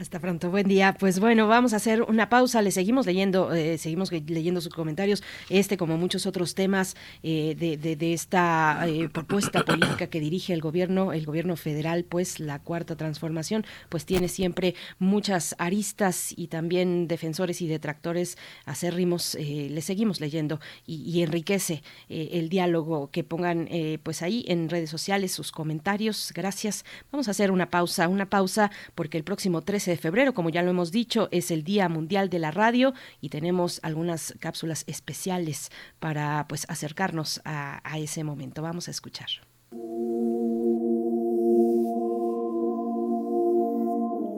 Hasta 0.02 0.18
pronto, 0.18 0.50
buen 0.50 0.66
día. 0.66 0.96
Pues 0.98 1.20
bueno, 1.20 1.46
vamos 1.46 1.74
a 1.74 1.76
hacer 1.76 2.02
una 2.02 2.28
pausa. 2.28 2.60
Le 2.60 2.72
seguimos 2.72 3.06
leyendo, 3.06 3.52
eh, 3.54 3.78
seguimos 3.78 4.10
leyendo 4.10 4.60
sus 4.60 4.74
comentarios. 4.74 5.22
Este, 5.48 5.76
como 5.76 5.96
muchos 5.96 6.26
otros 6.26 6.56
temas 6.56 6.96
eh, 7.22 7.54
de, 7.56 8.12
esta 8.12 8.84
eh, 8.88 9.08
propuesta 9.08 9.64
política 9.64 10.08
que 10.08 10.18
dirige 10.18 10.54
el 10.54 10.60
gobierno, 10.60 11.12
el 11.12 11.24
gobierno 11.24 11.54
federal, 11.54 12.02
pues 12.02 12.40
la 12.40 12.58
cuarta 12.58 12.96
transformación, 12.96 13.64
pues 13.90 14.04
tiene 14.04 14.26
siempre 14.26 14.74
muchas 14.98 15.54
aristas 15.58 16.34
y 16.36 16.48
también 16.48 17.06
defensores 17.06 17.62
y 17.62 17.68
detractores 17.68 18.36
acérrimos. 18.64 19.36
le 19.36 19.80
seguimos 19.82 20.20
leyendo 20.20 20.58
y, 20.84 21.22
enriquece 21.22 21.84
el 22.08 22.48
diálogo 22.48 23.12
que 23.12 23.22
pongan, 23.22 23.68
pues 24.02 24.22
ahí 24.22 24.44
en 24.48 24.68
redes 24.68 24.90
sociales 24.90 25.30
sus 25.30 25.52
comentarios. 25.52 26.32
Gracias. 26.34 26.84
Vamos 27.12 27.28
a 27.28 27.30
hacer 27.30 27.52
una 27.52 27.70
pausa, 27.70 28.08
una 28.08 28.28
pausa 28.28 28.72
porque 28.96 29.16
el 29.16 29.22
próximo 29.22 29.62
13 29.62 29.91
de 29.92 29.98
febrero, 29.98 30.32
como 30.32 30.48
ya 30.48 30.62
lo 30.62 30.70
hemos 30.70 30.90
dicho, 30.90 31.28
es 31.30 31.50
el 31.50 31.64
Día 31.64 31.86
Mundial 31.90 32.30
de 32.30 32.38
la 32.38 32.50
Radio 32.50 32.94
y 33.20 33.28
tenemos 33.28 33.78
algunas 33.82 34.34
cápsulas 34.40 34.84
especiales 34.86 35.70
para 35.98 36.46
pues 36.48 36.64
acercarnos 36.70 37.42
a, 37.44 37.80
a 37.84 37.98
ese 37.98 38.24
momento. 38.24 38.62
Vamos 38.62 38.88
a 38.88 38.90
escuchar. 38.90 39.28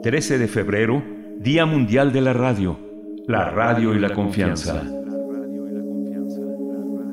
...13 0.03 0.37
de 0.37 0.47
febrero, 0.47 1.03
Día 1.39 1.65
Mundial 1.65 2.13
de 2.13 2.21
la 2.21 2.33
Radio, 2.33 2.77
la 3.27 3.49
radio 3.49 3.95
y 3.95 3.99
la 3.99 4.13
confianza. 4.13 4.83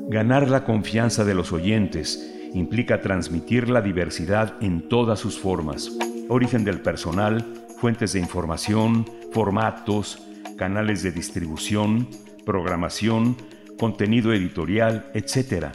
Ganar 0.09 0.47
la 0.49 0.63
confianza 0.63 1.25
de 1.25 1.33
los 1.33 1.51
oyentes 1.51 2.31
implica 2.53 3.01
transmitir 3.01 3.69
la 3.69 3.81
diversidad 3.81 4.53
en 4.61 4.89
todas 4.89 5.17
sus 5.19 5.39
formas, 5.39 5.97
origen 6.29 6.63
del 6.63 6.81
personal, 6.81 7.62
fuentes 7.83 8.13
de 8.13 8.19
información, 8.21 9.05
formatos, 9.33 10.23
canales 10.57 11.03
de 11.03 11.11
distribución, 11.11 12.07
programación, 12.45 13.35
contenido 13.77 14.31
editorial, 14.31 15.11
etc. 15.13 15.65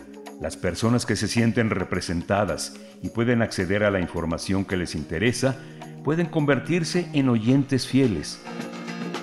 Las 0.41 0.57
personas 0.57 1.05
que 1.05 1.17
se 1.17 1.29
sienten 1.29 1.69
representadas 1.69 2.81
y 3.03 3.11
pueden 3.11 3.43
acceder 3.43 3.85
a 3.85 3.91
la 3.91 4.01
información 4.01 4.65
que 4.65 4.79
les 4.79 4.95
interesa 4.95 5.59
pueden 6.03 6.29
convertirse 6.29 7.11
en 7.13 7.29
oyentes 7.29 7.87
fieles. 7.87 8.41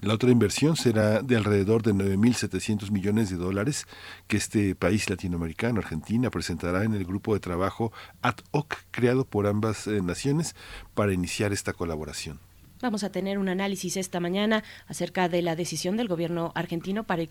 La 0.00 0.14
otra 0.14 0.32
inversión 0.32 0.74
será 0.74 1.22
de 1.22 1.36
alrededor 1.36 1.84
de 1.84 1.94
9.700 1.94 2.90
millones 2.90 3.30
de 3.30 3.36
dólares 3.36 3.86
que 4.26 4.36
este 4.36 4.74
país 4.74 5.08
latinoamericano, 5.08 5.78
Argentina, 5.78 6.30
presentará 6.30 6.82
en 6.82 6.94
el 6.94 7.04
grupo 7.04 7.34
de 7.34 7.40
trabajo 7.40 7.92
ad 8.20 8.34
hoc 8.50 8.78
creado 8.90 9.26
por 9.26 9.46
ambas 9.46 9.86
eh, 9.86 10.02
naciones 10.02 10.56
para 10.94 11.12
iniciar 11.12 11.52
esta 11.52 11.72
colaboración. 11.72 12.40
Vamos 12.84 13.02
a 13.02 13.10
tener 13.10 13.38
un 13.38 13.48
análisis 13.48 13.96
esta 13.96 14.20
mañana 14.20 14.62
acerca 14.86 15.30
de 15.30 15.40
la 15.40 15.56
decisión 15.56 15.96
del 15.96 16.06
gobierno 16.06 16.52
argentino 16.54 17.04
para 17.04 17.22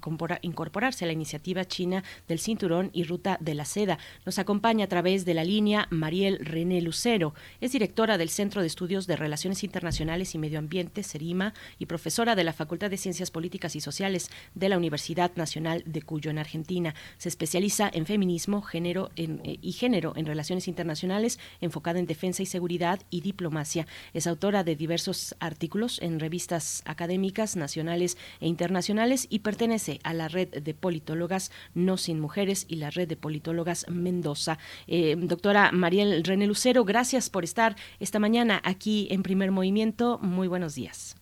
incorporarse 0.41 1.05
a 1.05 1.07
la 1.07 1.13
iniciativa 1.13 1.63
china 1.63 2.03
del 2.27 2.39
cinturón 2.39 2.89
y 2.91 3.03
ruta 3.03 3.37
de 3.39 3.53
la 3.53 3.63
seda. 3.63 3.99
Nos 4.25 4.39
acompaña 4.39 4.85
a 4.85 4.89
través 4.89 5.25
de 5.25 5.35
la 5.35 5.43
línea 5.43 5.87
Mariel 5.91 6.39
René 6.39 6.81
Lucero. 6.81 7.35
Es 7.61 7.71
directora 7.71 8.17
del 8.17 8.29
Centro 8.29 8.61
de 8.61 8.67
Estudios 8.67 9.05
de 9.05 9.15
Relaciones 9.15 9.63
Internacionales 9.63 10.33
y 10.33 10.39
Medio 10.39 10.57
Ambiente, 10.57 11.03
CERIMA, 11.03 11.53
y 11.77 11.85
profesora 11.85 12.35
de 12.35 12.45
la 12.45 12.53
Facultad 12.53 12.89
de 12.89 12.97
Ciencias 12.97 13.29
Políticas 13.29 13.75
y 13.75 13.79
Sociales 13.79 14.31
de 14.55 14.69
la 14.69 14.77
Universidad 14.77 15.35
Nacional 15.35 15.83
de 15.85 16.01
Cuyo, 16.01 16.31
en 16.31 16.39
Argentina. 16.39 16.95
Se 17.19 17.29
especializa 17.29 17.91
en 17.93 18.07
feminismo 18.07 18.63
género 18.63 19.11
eh, 19.17 19.59
y 19.61 19.73
género 19.73 20.13
en 20.15 20.25
relaciones 20.25 20.67
internacionales, 20.67 21.37
enfocada 21.61 21.99
en 21.99 22.07
defensa 22.07 22.41
y 22.41 22.47
seguridad 22.47 23.01
y 23.11 23.21
diplomacia. 23.21 23.85
Es 24.15 24.25
autora 24.25 24.63
de 24.63 24.75
diversos 24.75 25.35
artículos 25.43 26.01
en 26.01 26.19
revistas 26.19 26.83
académicas 26.85 27.55
nacionales 27.55 28.17
e 28.39 28.47
internacionales 28.47 29.27
y 29.29 29.39
pertenece 29.39 29.99
a 30.03 30.13
la 30.13 30.27
red 30.27 30.49
de 30.49 30.73
politólogas 30.73 31.51
No 31.73 31.97
Sin 31.97 32.19
Mujeres 32.19 32.65
y 32.69 32.77
la 32.77 32.89
red 32.89 33.07
de 33.07 33.17
politólogas 33.17 33.85
Mendoza. 33.89 34.57
Eh, 34.87 35.15
doctora 35.17 35.71
Mariel 35.71 36.23
René 36.23 36.47
Lucero, 36.47 36.85
gracias 36.85 37.29
por 37.29 37.43
estar 37.43 37.75
esta 37.99 38.19
mañana 38.19 38.61
aquí 38.63 39.07
en 39.11 39.23
Primer 39.23 39.51
Movimiento. 39.51 40.19
Muy 40.21 40.47
buenos 40.47 40.75
días. 40.75 41.15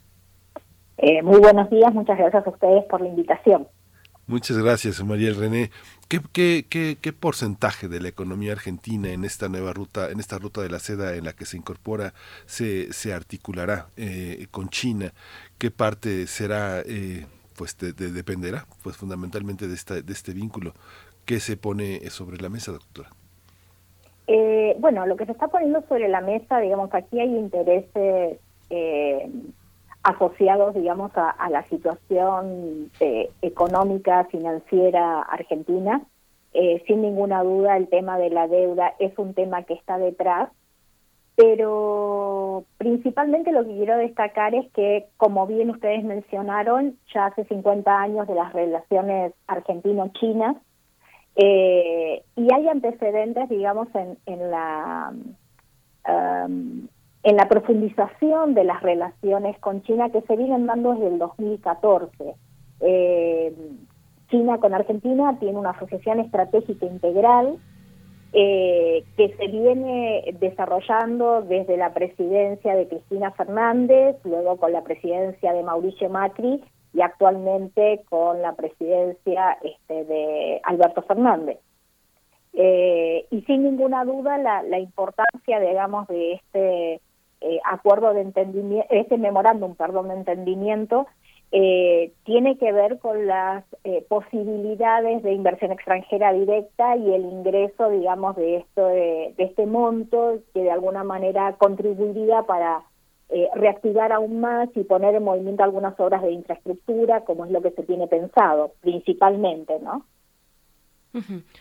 Eh, 0.98 1.24
muy 1.24 1.40
buenos 1.40 1.70
días, 1.70 1.94
muchas 1.94 2.18
gracias 2.18 2.46
a 2.46 2.50
ustedes 2.50 2.84
por 2.86 3.02
la 3.02 3.08
invitación. 3.08 3.68
Muchas 4.28 4.58
gracias, 4.58 5.04
Mariel 5.04 5.36
René. 5.36 5.72
¿Qué, 6.12 6.66
qué, 6.68 6.98
qué, 7.00 7.14
porcentaje 7.14 7.88
de 7.88 8.02
la 8.02 8.10
economía 8.10 8.52
argentina 8.52 9.14
en 9.14 9.24
esta 9.24 9.48
nueva 9.48 9.72
ruta, 9.72 10.12
en 10.12 10.20
esta 10.20 10.38
ruta 10.38 10.62
de 10.62 10.68
la 10.68 10.80
seda 10.80 11.16
en 11.16 11.24
la 11.24 11.32
que 11.32 11.46
se 11.46 11.56
incorpora, 11.56 12.14
se, 12.46 12.92
se 12.92 13.14
articulará 13.14 13.88
eh, 13.96 14.48
con 14.52 14.68
China? 14.68 15.14
¿Qué 15.58 15.72
parte 15.72 16.28
será, 16.28 16.82
eh, 16.82 17.28
pues 17.56 17.78
dependerá, 17.78 18.66
pues 18.84 18.98
fundamentalmente 18.98 19.70
de, 19.70 19.74
esta, 19.74 20.02
de 20.02 20.12
este 20.12 20.34
vínculo? 20.34 20.74
¿Qué 21.24 21.40
se 21.40 21.56
pone 21.56 22.02
sobre 22.10 22.42
la 22.42 22.50
mesa, 22.50 22.74
doctora? 22.74 23.10
Eh, 24.28 24.76
bueno, 24.80 25.06
lo 25.06 25.16
que 25.16 25.26
se 25.26 25.32
está 25.32 25.48
poniendo 25.48 25.82
sobre 25.88 26.10
la 26.10 26.20
mesa, 26.20 26.60
digamos, 26.60 26.94
aquí 26.94 27.22
hay 27.22 27.30
intereses 27.30 28.38
asociados, 30.04 30.74
digamos, 30.74 31.12
a, 31.16 31.50
la 31.50 31.64
situación 31.68 32.92
eh, 33.00 33.30
económica, 33.42 34.26
financiera 34.26 35.22
argentina. 35.22 36.02
Eh, 36.54 36.84
sin 36.88 37.02
ninguna 37.02 37.44
duda, 37.44 37.78
el 37.78 37.88
tema 37.88 38.18
de 38.18 38.30
la 38.30 38.48
deuda 38.48 38.94
es 39.00 39.18
un 39.18 39.34
tema 39.34 39.64
que 39.64 39.74
está 39.74 39.98
detrás, 39.98 40.50
pero 41.36 42.66
principalmente 42.78 43.52
lo 43.52 43.64
que 43.64 43.76
quiero 43.76 43.98
destacar 43.98 44.54
es 44.54 44.70
que, 44.74 45.06
como 45.18 45.48
bien 45.48 45.70
ustedes 45.70 46.04
mencionaron, 46.04 46.98
ya 47.14 47.28
hace 47.28 47.46
50 47.46 48.02
años 48.02 48.28
de 48.28 48.36
las 48.36 48.52
relaciones 48.52 49.34
argentino-chinas, 49.48 50.58
eh, 51.36 52.24
y 52.36 52.54
hay 52.54 52.68
antecedentes, 52.68 53.48
digamos, 53.48 53.88
en, 53.96 54.18
en 54.26 54.52
la 54.52 55.14
um, 56.08 56.88
en 57.24 57.36
la 57.36 57.48
profundización 57.48 58.54
de 58.54 58.64
las 58.64 58.82
relaciones 58.82 59.58
con 59.60 59.84
China 59.84 60.10
que 60.10 60.22
se 60.22 60.36
vienen 60.36 60.66
dando 60.66 60.94
desde 60.94 61.08
el 61.08 61.20
2014. 61.20 62.36
Eh, 62.80 63.54
China 64.30 64.58
con 64.58 64.74
Argentina 64.74 65.38
tiene 65.40 65.60
una 65.60 65.72
asociación 65.72 66.20
estratégica 66.20 66.86
integral 66.86 67.60
eh, 68.34 69.04
que 69.18 69.36
se 69.36 69.48
viene 69.48 70.24
desarrollando 70.40 71.42
desde 71.42 71.78
la 71.78 71.94
presidencia 71.94 72.76
de 72.76 72.88
Cristina 72.88 73.32
Fernández, 73.32 74.16
luego 74.24 74.58
con 74.58 74.72
la 74.72 74.84
presidencia 74.84 75.54
de 75.54 75.64
Mauricio 75.64 76.10
Macri 76.10 76.64
y 76.94 77.02
actualmente 77.02 78.02
con 78.10 78.42
la 78.42 78.54
presidencia 78.54 79.58
este, 79.62 80.06
de 80.06 80.62
Alberto 80.64 81.02
Fernández. 81.04 81.60
Eh, 82.54 83.28
y 83.30 83.42
sin 83.44 83.64
ninguna 83.64 84.06
duda 84.06 84.38
la, 84.38 84.64
la 84.64 84.80
importancia, 84.80 85.60
digamos, 85.60 86.08
de 86.08 86.34
este 86.34 87.02
eh, 87.42 87.60
acuerdo 87.66 88.14
de 88.14 88.22
entendimiento, 88.22 88.88
este 88.90 89.18
memorándum, 89.18 89.76
perdón, 89.76 90.10
de 90.10 90.16
entendimiento, 90.16 91.08
eh, 91.54 92.14
tiene 92.24 92.58
que 92.58 92.72
ver 92.72 93.00
con 93.00 93.28
las 93.28 93.66
eh, 93.84 94.06
posibilidades 94.08 95.22
de 95.22 95.34
inversión 95.34 95.74
extranjera 95.74 96.32
directa 96.32 96.96
y 96.96 97.14
el 97.14 97.26
ingreso, 97.26 97.90
digamos, 97.90 98.38
de 98.38 98.58
esto 98.58 98.88
de, 98.88 99.34
este 99.38 99.66
monto 99.66 100.40
que 100.54 100.64
de 100.64 100.72
alguna 100.72 101.04
manera 101.04 101.54
contribuiría 101.58 102.44
para 102.44 102.84
eh, 103.28 103.50
reactivar 103.56 104.14
aún 104.14 104.40
más 104.40 104.70
y 104.76 104.86
poner 104.86 105.16
en 105.16 105.24
movimiento 105.24 105.64
algunas 105.64 106.00
obras 106.00 106.22
de 106.22 106.32
infraestructura, 106.32 107.26
como 107.26 107.44
es 107.44 107.52
lo 107.52 107.62
que 107.62 107.72
se 107.72 107.84
tiene 107.84 108.08
pensado, 108.08 108.72
principalmente, 108.80 109.78
¿no? 109.80 110.06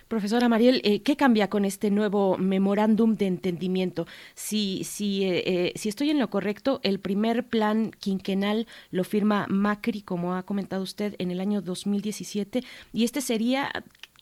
Profesora 0.07 0.49
Mariel, 0.49 0.81
eh, 0.85 1.03
¿qué 1.03 1.17
cambia 1.17 1.51
con 1.51 1.65
este 1.65 1.91
nuevo 1.91 2.39
memorándum 2.39 3.17
de 3.17 3.27
entendimiento? 3.27 4.07
Si, 4.35 4.85
si, 4.85 5.25
eh, 5.25 5.43
eh, 5.47 5.73
si 5.75 5.89
estoy 5.89 6.11
en 6.11 6.21
lo 6.21 6.31
correcto, 6.31 6.81
el 6.85 7.01
primer 7.01 7.47
plan 7.47 7.91
quinquenal 7.99 8.69
lo 8.91 9.03
firma 9.03 9.47
Macri, 9.49 10.03
como 10.03 10.35
ha 10.35 10.45
comentado 10.45 10.83
usted, 10.83 11.17
en 11.19 11.31
el 11.33 11.41
año 11.41 11.63
2017, 11.63 12.63
y 12.93 13.05
este 13.05 13.21
sería, 13.21 13.71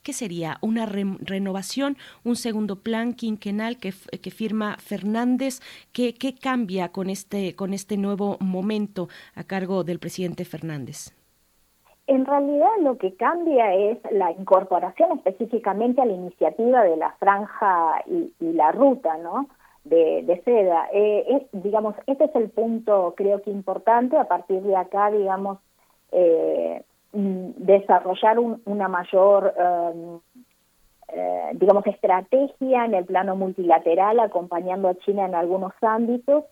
¿qué 0.01 0.13
sería? 0.13 0.57
¿Una 0.61 0.87
renovación, 0.87 1.97
un 2.23 2.35
segundo 2.35 2.79
plan 2.79 3.13
quinquenal 3.13 3.77
que, 3.77 3.93
que 4.21 4.31
firma 4.31 4.77
Fernández? 4.79 5.59
¿Qué, 5.91 6.15
¿Qué 6.15 6.33
cambia 6.33 6.89
con 6.89 7.09
este, 7.09 7.55
con 7.55 7.73
este 7.73 7.97
nuevo 7.97 8.37
momento 8.39 9.09
a 9.35 9.43
cargo 9.43 9.83
del 9.83 9.99
presidente 9.99 10.43
Fernández? 10.43 11.18
En 12.09 12.25
realidad 12.25 12.71
lo 12.81 12.97
que 12.97 13.13
cambia 13.13 13.75
es 13.75 13.99
la 14.09 14.31
incorporación 14.31 15.11
específicamente 15.11 16.01
a 16.01 16.05
la 16.05 16.13
iniciativa 16.13 16.83
de 16.83 16.97
la 16.97 17.11
franja 17.19 18.03
y, 18.07 18.33
la 18.39 18.71
ruta, 18.71 19.15
¿no? 19.17 19.47
De, 19.83 20.41
seda. 20.43 20.89
Eh, 20.91 21.45
digamos, 21.51 21.93
este 22.07 22.23
es 22.25 22.35
el 22.35 22.49
punto 22.49 23.13
creo 23.15 23.43
que 23.43 23.51
importante. 23.51 24.17
A 24.17 24.23
partir 24.23 24.63
de 24.63 24.75
acá, 24.75 25.11
digamos, 25.11 25.59
eh, 26.11 26.81
mm, 27.13 27.49
desarrollar 27.57 28.39
una 28.39 28.87
mayor, 28.87 29.53
em, 29.55 30.19
eh, 31.09 31.51
digamos, 31.53 31.85
estrategia 31.85 32.85
en 32.85 32.95
el 32.95 33.05
plano 33.05 33.35
multilateral, 33.35 34.19
acompañando 34.19 34.87
a 34.87 34.95
China 34.95 35.27
en 35.27 35.35
algunos 35.35 35.73
ámbitos 35.83 36.45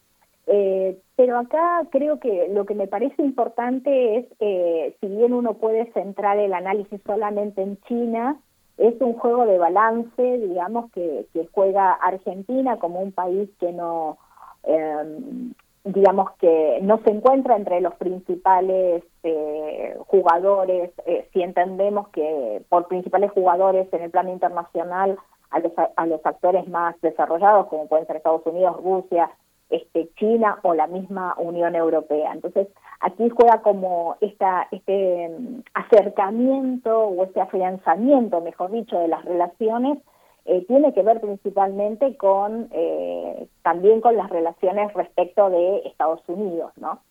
eh, 0.48 0.98
pero 1.15 1.38
acá 1.38 1.84
creo 1.91 2.19
que 2.19 2.48
lo 2.52 2.65
que 2.65 2.74
me 2.74 2.88
parece 2.88 3.22
importante 3.22 4.18
es, 4.18 4.26
eh, 4.40 4.95
si 4.99 5.07
bien 5.07 5.34
uno 5.34 5.56
puede 5.56 5.91
centrar 5.91 6.40
el 6.40 6.53
análisis 6.53 7.02
solamente 7.06 7.61
en 7.61 7.78
China, 7.82 8.40
es 8.78 8.94
un 9.02 9.14
juego 9.14 9.45
de 9.45 9.57
balance, 9.57 10.38
digamos, 10.38 10.91
que, 10.91 11.26
que 11.34 11.48
juega 11.52 11.91
Argentina 11.94 12.78
como 12.78 13.02
un 13.02 13.11
país 13.11 13.49
que 13.60 13.72
no, 13.72 14.18
eh, 14.64 15.52
digamos, 15.84 16.32
que 16.40 16.80
no 16.82 16.99
se 17.03 17.11
encuentra 17.11 17.56
entre 17.56 17.82
los 17.82 17.95
principales 17.95 19.03
eh, 19.24 19.95
jugadores, 20.07 20.91
eh, 21.06 21.28
si 21.34 21.41
entendemos 21.41 22.10
que 22.10 22.61
por 22.69 22.88
principales 22.88 23.32
jugadores 23.32 23.91
en 23.94 24.02
el 24.03 24.11
plano 24.11 24.32
internacional 24.32 25.18
a 25.49 25.60
los, 25.60 25.72
a 25.95 26.06
los 26.06 26.26
actores 26.26 26.68
más 26.68 26.99
desarrollados, 27.02 27.68
como 27.68 27.88
pueden 27.88 28.06
ser 28.06 28.18
Estados 28.18 28.45
Unidos, 28.45 28.78
Rusia, 28.84 29.32
este, 29.69 30.10
China 30.15 30.60
o 30.64 30.73
la 30.73 30.88
misma 30.88 31.35
Unión 31.38 31.76
Europea. 31.76 32.34
Entonces, 32.34 32.68
aquí 33.02 33.30
juega 33.30 33.61
como 33.61 34.18
esta, 34.22 34.68
este 34.72 35.30
mm, 35.30 35.61
acercamiento 35.73 36.99
o 36.99 37.23
este 37.23 37.41
afianzamiento, 37.41 38.41
mejor 38.41 38.72
dicho, 38.72 38.98
de 38.99 39.07
las 39.07 39.23
relaciones, 39.26 39.99
eh, 40.45 40.65
tiene 40.65 40.94
que 40.94 41.03
ver 41.03 41.19
principalmente 41.19 42.15
con 42.15 42.69
eh, 42.72 43.48
también 43.64 43.99
con 43.99 44.15
las 44.15 44.30
relaciones 44.30 44.94
respecto 44.94 45.49
de 45.49 45.80
Estados 45.85 46.22
Unidos, 46.27 46.72
¿no? 46.77 47.02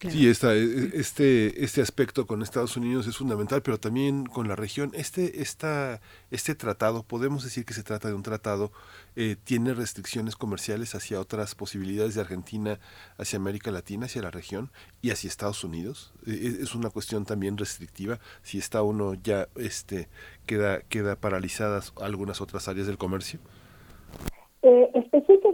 Sí, 0.00 0.28
esta, 0.28 0.54
e, 0.54 0.62
e, 0.62 0.90
este, 0.94 1.64
este 1.64 1.80
aspecto 1.80 2.26
con 2.26 2.42
Estados 2.42 2.76
Unidos 2.76 3.06
es 3.06 3.16
fundamental, 3.16 3.62
pero 3.62 3.78
también 3.78 4.26
con 4.26 4.48
la 4.48 4.56
región. 4.56 4.90
Este, 4.94 5.40
esta, 5.42 6.00
este 6.30 6.54
tratado, 6.54 7.04
podemos 7.04 7.44
decir 7.44 7.64
que 7.64 7.72
se 7.72 7.84
trata 7.84 8.08
de 8.08 8.14
un 8.14 8.22
tratado, 8.22 8.72
eh, 9.14 9.36
tiene 9.42 9.74
restricciones 9.74 10.34
comerciales 10.34 10.94
hacia 10.94 11.20
otras 11.20 11.54
posibilidades 11.54 12.14
de 12.14 12.20
Argentina, 12.20 12.80
hacia 13.16 13.38
América 13.38 13.70
Latina, 13.70 14.06
hacia 14.06 14.22
la 14.22 14.30
región 14.30 14.70
y 15.02 15.10
hacia 15.10 15.28
Estados 15.28 15.62
Unidos. 15.62 16.12
E, 16.26 16.58
es 16.60 16.74
una 16.74 16.90
cuestión 16.90 17.24
también 17.24 17.56
restrictiva. 17.56 18.18
Si 18.42 18.58
está 18.58 18.82
uno 18.82 19.14
ya, 19.14 19.48
este, 19.54 20.08
queda, 20.46 20.80
queda 20.80 21.16
paralizadas 21.16 21.92
algunas 22.00 22.40
otras 22.40 22.66
áreas 22.68 22.88
del 22.88 22.98
comercio. 22.98 23.38
Eh, 24.62 24.90
específicamente, 24.94 25.45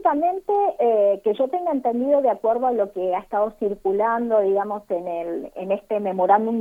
eh, 0.78 1.20
que 1.24 1.34
yo 1.34 1.48
tenga 1.48 1.70
entendido 1.70 2.22
de 2.22 2.30
acuerdo 2.30 2.66
a 2.66 2.72
lo 2.72 2.92
que 2.92 3.14
ha 3.14 3.20
estado 3.20 3.52
circulando, 3.58 4.40
digamos, 4.40 4.82
en, 4.90 5.08
el, 5.08 5.52
en 5.54 5.72
este 5.72 6.00
memorándum 6.00 6.60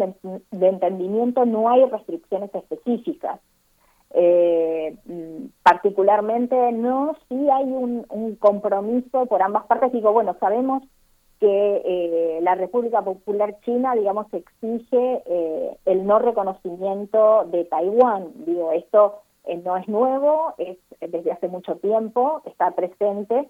de, 0.52 0.68
entendimiento, 0.68 1.46
no 1.46 1.70
hay 1.70 1.86
restricciones 1.86 2.54
específicas. 2.54 3.40
Eh, 4.14 4.96
mm, 5.06 5.46
particularmente 5.64 6.72
no, 6.74 7.16
sí 7.30 7.50
hay 7.50 7.66
un, 7.66 8.06
compromiso 8.40 9.26
por 9.26 9.42
ambas 9.42 9.66
partes. 9.66 9.92
Digo, 9.92 10.12
bueno, 10.14 10.36
sabemos 10.40 10.84
que 11.40 11.82
eh, 11.84 12.40
la 12.42 12.56
República 12.56 13.02
Popular 13.02 13.58
China, 13.66 13.96
digamos, 13.96 14.28
exige 14.34 15.24
el 15.86 16.06
no 16.06 16.20
reconocimiento 16.20 17.46
de 17.46 17.66
Taiwán. 17.66 18.32
Digo, 18.46 18.72
esto 18.72 19.22
eh, 19.46 19.58
no 19.58 19.78
es 19.78 19.88
nuevo, 19.88 20.54
es 20.58 20.78
desde 21.00 21.32
hace 21.32 21.48
mucho 21.48 21.76
tiempo, 21.78 22.42
está 22.46 22.72
presente, 22.72 23.50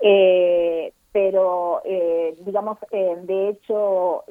eh, 0.00 0.92
pero 1.12 1.82
eh, 1.84 2.36
digamos, 2.44 2.78
de 2.90 3.48
hecho, 3.48 4.24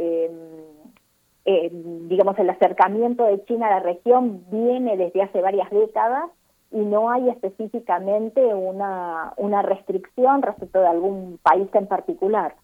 digamos, 1.46 2.38
el 2.40 2.50
acercamiento 2.50 3.24
de 3.26 3.44
China 3.46 3.68
a 3.68 3.72
la 3.72 3.80
región 3.80 4.46
viene 4.50 4.98
desde 4.98 5.24
hace 5.24 5.42
varias 5.42 5.70
décadas 5.70 6.30
y 6.72 6.78
no 6.78 7.10
hay 7.10 7.30
específicamente 7.30 8.44
una, 8.44 9.34
una 9.38 9.62
restricción 9.62 10.42
respecto 10.42 10.80
de 10.82 10.88
algún 10.88 11.40
país 11.42 11.70
en 11.74 11.88
particular. 11.88 12.56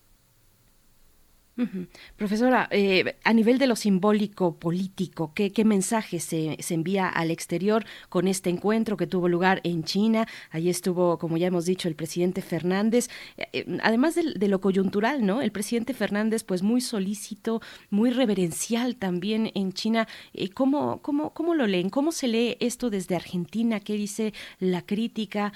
Profesora, 2.16 2.68
eh, 2.72 3.16
a 3.24 3.34
nivel 3.34 3.58
de 3.58 3.68
lo 3.68 3.76
simbólico 3.76 4.56
político, 4.56 5.32
¿qué, 5.36 5.52
mensaje 5.66 6.20
se, 6.20 6.58
se, 6.60 6.74
envía 6.74 7.08
al 7.08 7.30
exterior 7.30 7.86
con 8.10 8.28
este 8.28 8.50
encuentro 8.50 8.98
que 8.98 9.08
tuvo 9.08 9.28
lugar 9.28 9.62
en 9.64 9.84
China? 9.84 10.28
Allí 10.50 10.70
estuvo, 10.70 11.18
como 11.18 11.38
ya 11.38 11.48
hemos 11.48 11.66
dicho, 11.66 11.88
el 11.88 11.96
presidente 11.96 12.42
Fernández. 12.42 13.10
Eh, 13.38 13.48
eh, 13.54 13.78
además 13.84 14.16
de, 14.16 14.48
lo 14.48 14.60
coyuntural, 14.60 15.26
¿no? 15.26 15.42
El 15.42 15.52
presidente 15.52 15.94
Fernández, 15.94 16.44
pues 16.44 16.64
muy 16.64 16.82
solícito, 16.82 17.62
muy 17.90 18.10
reverencial 18.12 18.96
también 18.96 19.52
en 19.54 19.74
China. 19.74 20.08
¿cómo, 20.54 21.02
cómo, 21.02 21.32
¿Cómo 21.34 21.56
lo 21.56 21.68
leen? 21.68 21.90
¿Cómo 21.90 22.12
se 22.12 22.28
lee 22.28 22.58
esto 22.60 22.90
desde 22.90 23.16
Argentina? 23.16 23.80
¿Qué 23.80 23.94
dice 23.94 24.34
la 24.60 24.82
crítica? 24.82 25.54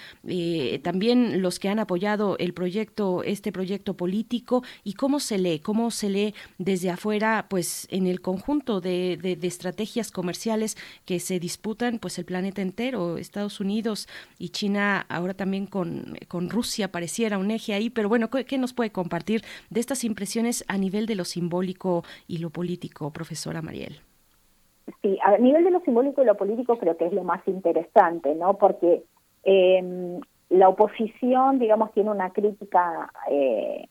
también 0.84 1.42
los 1.42 1.60
que 1.60 1.70
han 1.70 1.80
apoyado 1.80 2.38
el 2.38 2.54
proyecto, 2.54 3.24
este 3.24 3.52
proyecto 3.52 3.96
político, 3.96 4.64
y 4.84 4.94
cómo 4.94 5.20
se 5.20 5.38
lee, 5.38 5.60
cómo 5.60 5.92
se 5.96 6.10
lee 6.10 6.36
desde 6.58 6.92
afuera, 6.92 7.48
pues 7.50 7.88
en 7.90 8.06
el 8.08 8.22
conjunto 8.22 8.82
de, 8.82 9.18
de, 9.18 9.48
estrategias 9.48 10.12
comerciales 10.12 10.78
que 11.06 11.20
se 11.20 11.40
disputan, 11.40 12.00
pues 12.00 12.20
el 12.20 12.26
planeta 12.26 12.62
entero, 12.62 13.18
Estados 13.18 13.60
Unidos 13.60 14.08
y 14.38 14.50
China, 14.50 15.06
ahora 15.10 15.34
también 15.34 15.66
con, 15.66 16.16
con 16.28 16.50
Rusia 16.50 16.92
pareciera 16.92 17.38
un 17.38 17.52
eje 17.52 17.74
ahí, 17.74 17.90
pero 17.90 18.10
bueno, 18.10 18.30
¿qué, 18.30 18.58
nos 18.58 18.74
puede 18.74 18.92
compartir 18.92 19.42
de 19.70 19.80
estas 19.80 20.04
impresiones 20.04 20.64
a 20.68 20.78
nivel 20.78 21.06
de 21.06 21.16
lo 21.16 21.26
simbólico 21.26 22.04
y 22.28 22.38
lo 22.40 22.50
político, 22.50 23.12
profesora 23.12 23.62
Mariel? 23.62 24.00
Sí, 25.02 25.18
a 25.24 25.38
nivel 25.38 25.64
de 25.64 25.72
lo 25.72 25.80
simbólico 25.82 26.22
y 26.22 26.26
lo 26.26 26.36
político 26.36 26.78
creo 26.78 26.96
que 26.96 27.08
es 27.08 27.14
lo 27.14 27.24
más 27.24 27.46
interesante, 27.48 28.36
¿no? 28.36 28.58
Porque 28.58 29.04
eh, 29.44 30.20
la 30.50 30.70
oposición, 30.70 31.60
digamos, 31.60 31.92
tiene 31.94 32.12
una 32.12 32.32
crítica, 32.32 33.12
eh, 33.30 33.88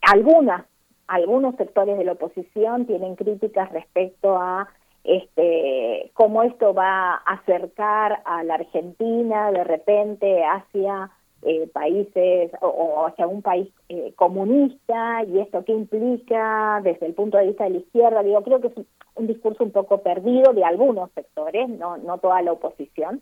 alguna 0.00 0.66
algunos 1.08 1.56
sectores 1.56 1.98
de 1.98 2.04
la 2.04 2.12
oposición 2.12 2.86
tienen 2.86 3.16
críticas 3.16 3.70
respecto 3.72 4.36
a 4.36 4.68
este 5.04 6.10
cómo 6.14 6.42
esto 6.42 6.74
va 6.74 7.14
a 7.14 7.34
acercar 7.34 8.22
a 8.24 8.42
la 8.42 8.54
Argentina 8.54 9.52
de 9.52 9.62
repente 9.62 10.44
hacia 10.44 11.10
eh, 11.42 11.68
países 11.72 12.50
o, 12.60 13.06
hacia 13.06 13.28
un 13.28 13.40
país 13.40 13.68
eh, 13.88 14.12
comunista 14.16 15.22
y 15.24 15.38
esto 15.38 15.64
qué 15.64 15.72
implica 15.72 16.80
desde 16.82 17.06
el 17.06 17.14
punto 17.14 17.38
de 17.38 17.46
vista 17.46 17.64
de 17.64 17.70
la 17.70 17.78
izquierda. 17.78 18.22
Digo, 18.22 18.42
creo 18.42 18.60
que 18.60 18.68
es 18.68 18.74
un, 19.14 19.26
discurso 19.28 19.62
un 19.62 19.70
poco 19.70 19.98
perdido 20.02 20.52
de 20.54 20.64
algunos 20.64 21.10
sectores, 21.12 21.68
no, 21.68 21.98
no 21.98 22.18
toda 22.18 22.42
la 22.42 22.52
oposición. 22.52 23.20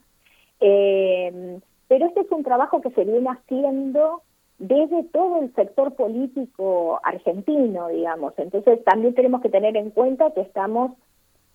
Eh, 0.61 1.61
pero 1.89 2.07
este 2.07 2.21
es 2.21 2.31
un 2.31 2.45
trabajo 2.45 2.81
que 2.81 2.91
se 2.93 3.05
viene 3.05 3.29
haciendo 3.29 4.23
desde 4.69 5.05
todo 5.05 5.43
el 5.43 5.55
sector 5.55 5.95
político 5.95 6.99
argentino, 7.03 7.89
digamos. 7.89 8.33
Entonces 8.39 8.83
también 8.85 9.15
tenemos 9.15 9.43
que 9.43 9.51
tener 9.51 9.77
en 9.77 9.91
cuenta 9.91 10.31
que 10.33 10.41
estamos 10.41 10.93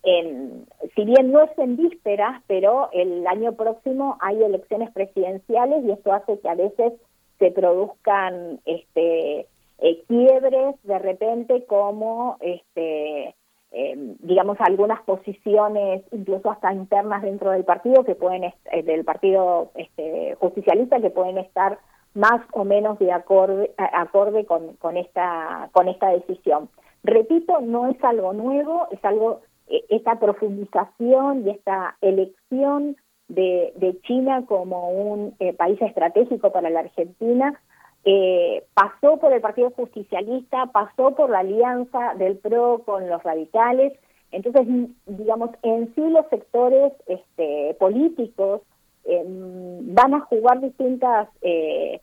en, 0.02 0.66
si 0.94 1.04
bien 1.04 1.32
no 1.32 1.42
es 1.42 1.50
en 1.58 1.76
vísperas, 1.76 2.40
pero 2.46 2.88
el 2.92 3.26
año 3.26 3.54
próximo 3.54 4.16
hay 4.20 4.42
elecciones 4.42 4.90
presidenciales 4.92 5.84
y 5.84 5.90
esto 5.90 6.12
hace 6.12 6.38
que 6.38 6.48
a 6.48 6.54
veces 6.54 6.92
se 7.38 7.50
produzcan 7.50 8.60
este 8.64 9.46
eh, 9.78 10.02
quiebres 10.06 10.76
de 10.84 10.98
repente 10.98 11.64
como 11.64 12.36
este 12.40 13.34
eh, 13.72 13.94
digamos 14.20 14.58
algunas 14.60 15.00
posiciones 15.02 16.02
incluso 16.12 16.50
hasta 16.50 16.72
internas 16.72 17.22
dentro 17.22 17.50
del 17.50 17.64
partido 17.64 18.04
que 18.04 18.14
pueden 18.14 18.44
eh, 18.44 18.82
del 18.82 19.04
partido 19.04 19.70
este, 19.74 20.34
justicialista 20.38 21.00
que 21.00 21.10
pueden 21.10 21.38
estar 21.38 21.78
más 22.14 22.40
o 22.52 22.64
menos 22.64 22.98
de 22.98 23.12
acorde, 23.12 23.72
acorde 23.76 24.44
con, 24.44 24.74
con 24.76 24.96
esta 24.96 25.68
con 25.72 25.88
esta 25.88 26.08
decisión 26.10 26.68
repito 27.04 27.60
no 27.60 27.88
es 27.88 28.02
algo 28.02 28.32
nuevo 28.32 28.88
es 28.90 29.04
algo 29.04 29.40
e, 29.68 29.84
esta 29.90 30.18
profundización 30.18 31.46
y 31.46 31.50
esta 31.50 31.96
elección 32.00 32.96
de, 33.28 33.96
China 34.02 34.44
como 34.46 34.90
un 34.90 35.34
eh, 35.38 35.52
país 35.52 35.80
estratégico 35.80 36.50
para 36.50 36.68
la 36.68 36.80
Argentina 36.80 37.60
eh, 38.04 38.64
pasó 38.74 39.18
por 39.18 39.32
el 39.32 39.40
Partido 39.40 39.70
Justicialista, 39.70 40.66
pasó 40.66 41.14
por 41.14 41.30
la 41.30 41.40
alianza 41.40 42.14
del 42.14 42.38
PRO 42.38 42.82
con 42.84 43.08
los 43.08 43.22
radicales. 43.22 43.92
Entonces, 44.32 44.66
digamos, 45.06 45.50
en 45.62 45.94
sí 45.94 46.00
los 46.08 46.26
sectores 46.28 46.92
este, 47.06 47.74
políticos 47.78 48.62
em, 49.10 49.94
van 49.94 50.14
a 50.14 50.20
jugar 50.20 50.60
distintas, 50.60 51.28
eh, 51.42 52.00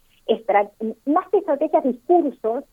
más 1.05 1.29
que 1.29 1.37
estrategias, 1.37 1.83
discursos 1.83 2.63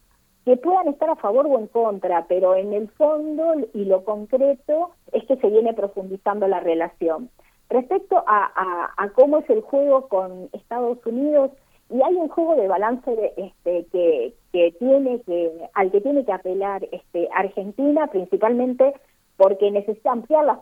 que 0.45 0.57
puedan 0.57 0.89
estar 0.89 1.09
a 1.09 1.17
favor 1.17 1.47
o 1.47 1.59
en 1.59 1.69
contra, 1.69 2.27
pero 2.27 2.55
en 2.55 2.73
el 2.73 2.89
fondo 2.91 3.55
y 3.73 3.85
lo 3.85 4.05
concreto 4.05 4.91
es 5.13 5.25
que 5.25 5.37
se 5.37 5.49
viene 5.49 5.73
profundizando 5.73 6.47
la 6.49 6.61
relación. 6.61 7.31
Respecto 7.71 8.23
a, 8.27 8.93
cómo 9.15 9.39
es 9.39 9.49
el 9.49 9.63
juego 9.63 10.09
con 10.09 10.51
Estados 10.53 10.99
Unidos, 11.07 11.53
y 11.91 12.03
hay 12.03 12.15
un 12.15 12.29
juego 12.29 12.57
de 12.57 12.69
balance 12.69 13.35
este, 13.37 13.87
que, 13.93 14.35
que 14.53 14.73
tiene 14.79 15.21
que 15.23 15.51
al 15.75 15.91
que 15.91 16.01
tiene 16.01 16.25
que 16.25 16.33
apelar 16.33 16.87
este, 16.91 17.29
Argentina, 17.35 18.07
principalmente 18.09 18.95
porque 19.37 19.71
necesita 19.71 20.13
ampliar 20.13 20.45
las 20.45 20.59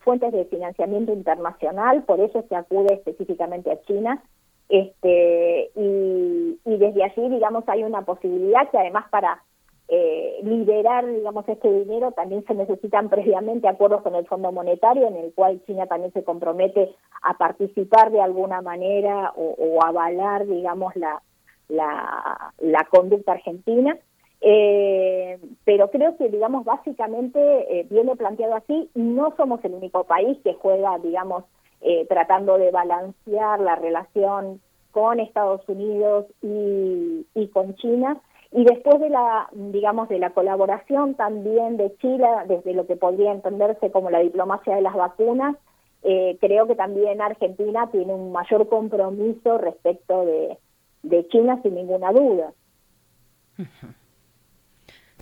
fuentes 0.00 0.32
de 0.32 0.44
financiamiento 0.46 1.12
internacional, 1.12 2.04
por 2.04 2.20
eso 2.20 2.44
se 2.48 2.54
acude 2.54 2.94
específicamente 2.94 3.70
a 3.70 3.80
China, 3.82 4.22
este, 4.68 5.70
y, 5.74 6.58
desde 6.64 7.04
allí, 7.04 7.28
digamos, 7.28 7.64
hay 7.68 7.84
una 7.84 8.02
posibilidad 8.06 8.70
que 8.70 8.78
además 8.78 9.04
para 9.10 9.42
eh, 9.88 10.38
liberar, 10.42 11.06
digamos, 11.06 11.46
este 11.46 11.70
dinero 11.70 12.12
también 12.12 12.42
se 12.46 12.54
necesitan 12.54 13.10
previamente 13.10 13.68
acuerdos 13.68 14.00
con 14.00 14.14
el 14.14 14.26
Fondo 14.26 14.50
Monetario, 14.50 15.08
en 15.08 15.16
el 15.16 15.34
cual 15.34 15.62
China 15.66 15.86
también 15.86 16.12
se 16.12 16.24
compromete 16.24 16.94
a 17.20 17.36
participar 17.36 18.12
de 18.12 18.22
alguna 18.22 18.62
manera 18.62 19.32
o, 19.36 19.84
avalar, 19.84 20.46
digamos, 20.46 20.96
la, 20.96 21.20
la, 21.68 22.54
la 22.58 22.84
conducta 22.90 23.32
argentina. 23.32 23.98
Eh, 24.44 25.38
pero 25.64 25.90
creo 25.90 26.16
que, 26.16 26.28
digamos, 26.28 26.64
básicamente 26.64 27.38
eh, 27.40 27.86
viene 27.88 28.16
planteado 28.16 28.56
así. 28.56 28.90
No 28.94 29.32
somos 29.36 29.64
el 29.64 29.74
único 29.74 30.04
país 30.04 30.36
que 30.42 30.54
juega, 30.54 30.98
digamos, 30.98 31.44
eh, 31.80 32.06
tratando 32.08 32.58
de 32.58 32.70
balancear 32.70 33.60
la 33.60 33.76
relación 33.76 34.60
con 34.92 35.20
Estados 35.20 35.68
Unidos 35.68 36.26
y, 36.42 37.26
con 37.52 37.74
China 37.74 38.20
y 38.52 38.64
después 38.64 39.00
de 39.00 39.10
la 39.10 39.48
digamos 39.52 40.08
de 40.08 40.18
la 40.18 40.30
colaboración 40.30 41.14
también 41.14 41.76
de 41.76 41.94
Chile 41.96 42.26
desde 42.46 42.72
lo 42.72 42.86
que 42.86 42.96
podría 42.96 43.32
entenderse 43.32 43.90
como 43.90 44.10
la 44.10 44.20
diplomacia 44.20 44.76
de 44.76 44.82
las 44.82 44.94
vacunas 44.94 45.56
eh, 46.02 46.38
creo 46.40 46.66
que 46.66 46.76
también 46.76 47.20
Argentina 47.20 47.90
tiene 47.90 48.14
un 48.14 48.30
mayor 48.30 48.68
compromiso 48.68 49.58
respecto 49.58 50.24
de, 50.24 50.56
de 51.02 51.26
China 51.28 51.58
sin 51.62 51.74
ninguna 51.74 52.12
duda 52.12 52.52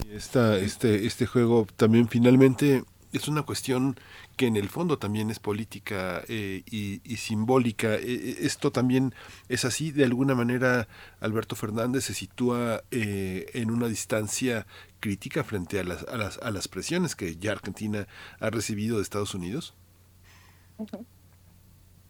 Esta, 0.09 0.59
este 0.59 1.07
este 1.07 1.27
juego 1.27 1.67
también 1.77 2.09
finalmente 2.09 2.83
es 3.13 3.29
una 3.29 3.43
cuestión 3.43 3.97
que 4.37 4.47
en 4.47 4.57
el 4.57 4.69
fondo 4.69 4.99
también 4.99 5.31
es 5.31 5.39
política 5.39 6.23
eh, 6.29 6.63
y, 6.71 6.99
simbólica. 7.17 7.97
E, 7.97 8.13
e, 8.13 8.47
esto 8.47 8.71
también 8.71 9.15
es 9.49 9.65
así, 9.65 9.91
de 9.91 10.05
alguna 10.05 10.35
manera 10.35 10.89
Alberto 11.21 11.57
Fernández 11.57 12.05
se 12.05 12.15
sitúa 12.15 12.83
eh, 12.91 13.47
en 13.55 13.71
una 13.71 13.89
distancia 13.89 14.67
crítica 15.01 15.45
frente 15.45 15.81
a 15.81 15.85
las, 15.85 16.05
a, 16.05 16.17
las, 16.17 16.39
a 16.39 16.51
las 16.51 16.69
presiones 16.69 17.17
que 17.17 17.37
ya 17.37 17.53
Argentina 17.53 18.07
ha 18.39 18.51
recibido 18.51 18.97
de 18.97 19.03
Estados 19.03 19.35
Unidos. 19.35 19.75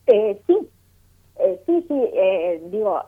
Eh, 0.06 0.40
sí, 0.46 0.56
sí, 1.66 1.84
sí, 1.88 1.94
digo, 2.70 3.02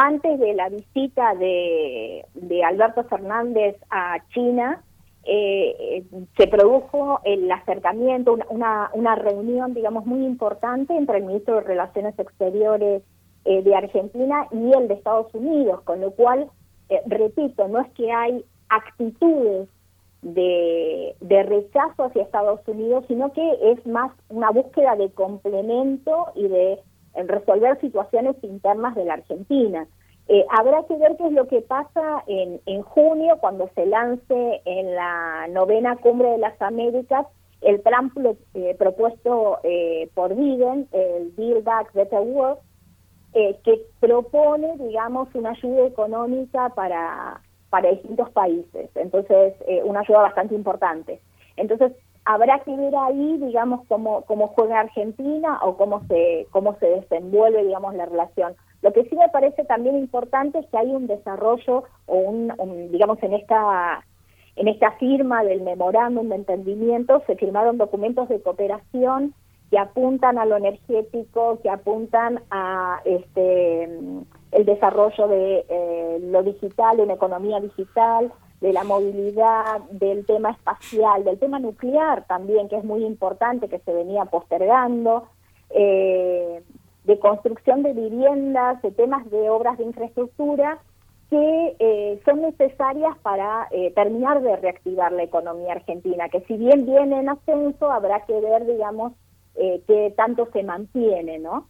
antes 0.00 0.38
de 0.38 0.54
la 0.54 0.68
visita 0.68 1.34
de, 1.34 2.24
de 2.34 2.64
Alberto 2.64 3.02
Fernández 3.02 3.74
a 3.90 4.18
China, 4.28 4.80
eh, 5.24 6.04
se 6.36 6.46
produjo 6.46 7.18
el 7.24 7.50
acercamiento, 7.50 8.38
una, 8.48 8.90
una, 8.94 9.16
reunión, 9.16 9.74
digamos, 9.74 10.06
muy 10.06 10.24
importante 10.24 10.96
entre 10.96 11.18
el 11.18 11.24
ministro 11.24 11.56
de 11.56 11.62
Relaciones 11.62 12.16
Exteriores 12.16 13.02
eh, 13.44 13.62
de 13.62 13.74
Argentina 13.74 14.46
y 14.52 14.72
el 14.72 14.86
de 14.86 14.94
Estados 14.94 15.34
Unidos, 15.34 15.80
con 15.82 16.00
lo 16.00 16.12
cual, 16.12 16.48
eh, 16.90 17.02
repito, 17.06 17.66
no 17.66 17.80
es 17.80 17.90
que 17.94 18.12
hay 18.12 18.44
actitudes 18.68 19.68
de, 20.22 21.16
de 21.20 21.42
rechazo 21.42 22.04
hacia 22.04 22.22
Estados 22.22 22.60
Unidos, 22.68 23.04
sino 23.08 23.32
que 23.32 23.72
es 23.72 23.84
más 23.84 24.12
una 24.28 24.50
búsqueda 24.52 24.94
de 24.94 25.10
complemento 25.10 26.28
y 26.36 26.46
de 26.46 26.78
resolver 27.14 27.80
situaciones 27.80 28.36
internas 28.42 28.94
de 28.94 29.04
la 29.04 29.14
Argentina. 29.14 29.86
Eh, 30.28 30.44
habrá 30.50 30.82
que 30.84 30.96
ver 30.96 31.16
qué 31.16 31.26
es 31.26 31.32
lo 31.32 31.48
que 31.48 31.62
pasa 31.62 32.22
en, 32.26 32.60
en 32.66 32.82
junio 32.82 33.38
cuando 33.40 33.70
se 33.74 33.86
lance 33.86 34.60
en 34.66 34.94
la 34.94 35.48
novena 35.48 35.96
cumbre 35.96 36.28
de 36.30 36.38
las 36.38 36.60
Américas 36.60 37.26
el 37.62 37.80
plan 37.80 38.12
eh, 38.54 38.76
propuesto 38.78 39.58
eh, 39.64 40.08
por 40.14 40.36
Biden, 40.36 40.86
el 40.92 41.32
Build 41.36 41.64
Back 41.64 41.92
Better 41.92 42.20
World, 42.20 42.58
que 43.32 43.82
propone, 44.00 44.76
digamos, 44.78 45.28
una 45.34 45.50
ayuda 45.50 45.86
económica 45.86 46.70
para, 46.70 47.40
para 47.70 47.90
distintos 47.90 48.30
países. 48.30 48.90
Entonces, 48.96 49.54
una 49.84 50.00
ayuda 50.00 50.22
bastante 50.22 50.56
importante. 50.56 51.20
Entonces, 51.56 51.92
habrá 52.28 52.58
que 52.58 52.76
ver 52.76 52.94
ahí, 52.94 53.38
digamos, 53.38 53.86
cómo, 53.88 54.20
cómo 54.26 54.48
juega 54.48 54.80
Argentina 54.80 55.60
o 55.62 55.78
cómo 55.78 56.02
se, 56.08 56.46
cómo 56.50 56.76
se 56.78 56.84
desenvuelve, 56.84 57.64
digamos, 57.64 57.94
la 57.94 58.04
relación. 58.04 58.54
Lo 58.82 58.92
que 58.92 59.04
sí 59.04 59.16
me 59.16 59.30
parece 59.30 59.64
también 59.64 59.96
importante 59.96 60.58
es 60.58 60.66
que 60.66 60.76
hay 60.76 60.90
un 60.90 61.06
desarrollo 61.06 61.84
o 62.04 62.16
un, 62.18 62.92
digamos 62.92 63.20
en 63.22 63.32
esta 63.32 64.04
en 64.56 64.68
esta 64.68 64.90
firma 64.92 65.42
del 65.42 65.62
memorándum 65.62 66.28
de 66.28 66.34
entendimiento 66.34 67.22
se 67.26 67.36
firmaron 67.36 67.78
documentos 67.78 68.28
de 68.28 68.42
cooperación 68.42 69.32
que 69.70 69.78
apuntan 69.78 70.36
a 70.36 70.44
lo 70.44 70.56
energético, 70.56 71.60
que 71.62 71.70
apuntan 71.70 72.42
a 72.50 73.00
este 73.06 73.84
el 73.84 74.64
desarrollo 74.66 75.28
de 75.28 75.64
eh, 75.66 76.18
lo 76.24 76.42
digital, 76.42 77.00
una 77.00 77.14
economía 77.14 77.58
digital, 77.60 78.30
de 78.60 78.72
la 78.72 78.84
movilidad, 78.84 79.80
del 79.90 80.26
tema 80.26 80.50
espacial, 80.50 81.24
del 81.24 81.38
tema 81.38 81.58
nuclear 81.58 82.26
también, 82.26 82.68
que 82.68 82.76
es 82.76 82.84
muy 82.84 83.04
importante, 83.04 83.68
que 83.68 83.78
se 83.78 83.92
venía 83.92 84.24
postergando. 84.24 85.28
Eh, 85.70 86.62
de 87.08 87.18
construcción 87.18 87.82
de 87.82 87.94
viviendas, 87.94 88.80
de 88.82 88.90
temas 88.90 89.28
de 89.30 89.48
obras 89.48 89.78
de 89.78 89.84
infraestructura 89.84 90.78
que 91.30 91.76
eh, 91.78 92.20
son 92.24 92.42
necesarias 92.42 93.16
para 93.22 93.66
eh, 93.70 93.92
terminar 93.94 94.42
de 94.42 94.56
reactivar 94.56 95.12
la 95.12 95.22
economía 95.22 95.72
argentina, 95.72 96.28
que 96.28 96.40
si 96.42 96.56
bien 96.56 96.86
viene 96.86 97.20
en 97.20 97.28
ascenso, 97.30 97.90
habrá 97.90 98.24
que 98.24 98.38
ver, 98.40 98.66
digamos, 98.66 99.12
eh, 99.54 99.82
qué 99.86 100.12
tanto 100.16 100.48
se 100.52 100.62
mantiene, 100.62 101.38
¿no? 101.38 101.66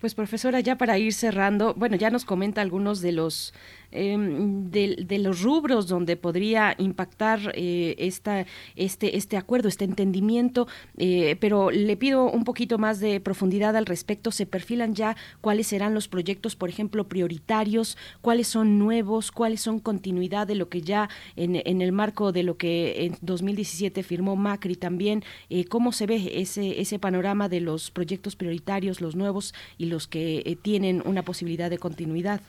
Pues 0.00 0.14
profesora, 0.14 0.60
ya 0.60 0.76
para 0.76 0.96
ir 0.98 1.12
cerrando, 1.12 1.74
bueno, 1.74 1.96
ya 1.96 2.10
nos 2.10 2.24
comenta 2.24 2.62
algunos 2.62 3.00
de 3.02 3.12
los 3.12 3.52
em, 3.92 4.70
de, 4.70 5.18
los 5.18 5.42
rubros 5.42 5.88
donde 5.88 6.16
podría 6.16 6.74
impactar 6.78 7.52
eh, 7.54 7.94
esta, 7.98 8.46
este, 8.76 9.16
este 9.16 9.36
acuerdo, 9.36 9.68
este 9.68 9.84
entendimiento, 9.84 10.66
eh, 10.96 11.36
pero 11.40 11.70
le 11.70 11.96
pido 11.96 12.24
un 12.24 12.44
poquito 12.44 12.78
más 12.78 13.00
de 13.00 13.20
profundidad 13.20 13.76
al 13.76 13.86
respecto. 13.86 14.30
¿Se 14.30 14.46
perfilan 14.46 14.94
ya 14.94 15.16
cuáles 15.40 15.66
serán 15.68 15.94
los 15.94 16.08
proyectos, 16.08 16.56
por 16.56 16.68
ejemplo, 16.68 17.08
prioritarios? 17.08 17.96
¿Cuáles 18.20 18.48
son 18.48 18.78
nuevos? 18.78 19.32
¿Cuáles 19.32 19.60
son 19.60 19.80
continuidad 19.80 20.46
de 20.46 20.54
lo 20.54 20.68
que 20.68 20.82
ya 20.82 21.08
en, 21.36 21.60
en 21.64 21.82
el 21.82 21.92
marco 21.92 22.32
de 22.32 22.42
lo 22.42 22.56
que 22.56 23.06
en 23.06 23.16
2017 23.20 24.02
firmó 24.02 24.36
Macri 24.36 24.76
también? 24.76 25.22
Eh, 25.48 25.64
¿Cómo 25.64 25.92
se 25.92 26.06
ve 26.06 26.32
ese, 26.36 26.80
ese 26.80 26.98
panorama 26.98 27.48
de 27.48 27.60
los 27.60 27.90
proyectos 27.90 28.36
prioritarios, 28.36 29.00
los 29.00 29.16
nuevos 29.16 29.54
y 29.78 29.86
los 29.86 30.06
que 30.06 30.58
tienen 30.62 31.02
una 31.04 31.22
posibilidad 31.22 31.70
de 31.70 31.78
continuidad? 31.78 32.40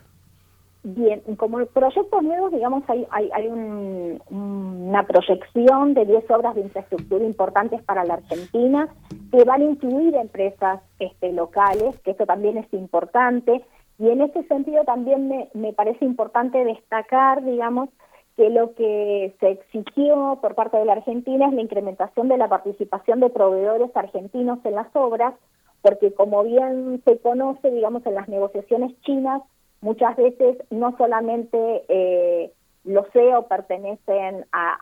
Bien, 0.84 1.22
como 1.38 1.64
proyectos 1.68 2.24
nuevos, 2.24 2.52
digamos, 2.52 2.84
hay, 2.88 3.06
hay, 3.12 3.30
hay 3.34 3.48
una 3.50 5.06
proyección 5.06 5.94
de 5.94 6.06
10 6.06 6.32
obras 6.32 6.56
de 6.56 6.62
infraestructura 6.62 7.24
importantes 7.24 7.84
para 7.84 8.04
la 8.04 8.16
Argentina 8.16 8.90
que 9.32 9.44
van 9.44 9.62
a 9.62 9.66
incluir 9.66 10.16
empresas 10.16 10.82
este, 10.98 11.34
locales, 11.34 12.00
que 12.00 12.12
esto 12.12 12.26
también 12.26 12.58
es 12.58 12.74
importante. 12.74 13.64
Y 14.00 14.10
en 14.10 14.22
ese 14.22 14.42
sentido 14.48 14.84
también 14.84 15.28
me, 15.28 15.50
me 15.54 15.72
parece 15.72 16.04
importante 16.04 16.64
destacar, 16.66 17.44
digamos, 17.46 17.90
que 18.36 18.50
lo 18.50 18.74
que 18.74 19.36
se 19.40 19.52
exigió 19.52 20.40
por 20.42 20.56
parte 20.56 20.78
de 20.78 20.86
la 20.86 20.94
Argentina 20.94 21.46
es 21.46 21.54
la 21.54 21.62
incrementación 21.62 22.28
de 22.28 22.38
la 22.38 22.48
participación 22.48 23.20
de 23.20 23.30
proveedores 23.30 23.96
argentinos 23.96 24.58
en 24.64 24.74
las 24.74 24.88
obras, 24.96 25.36
porque 25.84 26.12
como 26.12 26.44
bien 26.44 27.04
se 27.06 27.20
conoce, 27.20 27.70
digamos, 27.70 28.04
en 28.08 28.16
las 28.16 28.28
negociaciones 28.28 29.00
chinas, 29.02 29.44
muchas 29.82 30.16
veces 30.16 30.58
no 30.70 30.96
solamente 30.98 31.84
eh, 31.90 32.52
los 32.84 33.08
CEO 33.12 33.48
pertenecen 33.48 34.46
a, 34.52 34.78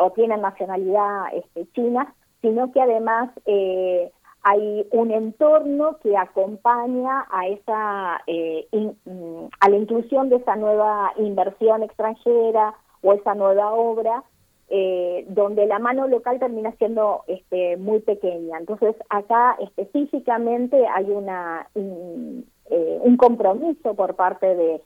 o 0.00 0.10
tienen 0.12 0.40
nacionalidad 0.40 1.34
este, 1.34 1.66
china, 1.72 2.14
sino 2.40 2.72
que 2.72 2.80
además 2.80 3.30
eh, 3.46 4.10
hay 4.42 4.86
un 4.90 5.10
entorno 5.12 5.98
que 6.02 6.16
acompaña 6.16 7.26
a 7.30 7.46
esa 7.46 8.20
eh, 8.26 8.66
mm, 8.72 9.46
a 9.60 9.68
la 9.68 9.76
inclusión 9.76 10.28
de 10.28 10.36
esa 10.36 10.56
nueva 10.56 11.12
inversión 11.16 11.82
extranjera 11.82 12.74
o 13.02 13.12
esa 13.12 13.34
nueva 13.34 13.72
obra 13.72 14.24
eh, 14.68 15.26
donde 15.28 15.66
la 15.66 15.78
mano 15.78 16.08
local 16.08 16.38
termina 16.38 16.72
siendo 16.78 17.24
este, 17.26 17.76
muy 17.76 18.00
pequeña. 18.00 18.56
Entonces, 18.58 18.96
acá 19.10 19.54
específicamente 19.60 20.86
hay 20.86 21.10
una 21.10 21.68
eh, 22.70 22.98
un 23.02 23.16
compromiso 23.16 23.94
por 23.94 24.14
parte 24.14 24.54
de, 24.54 24.82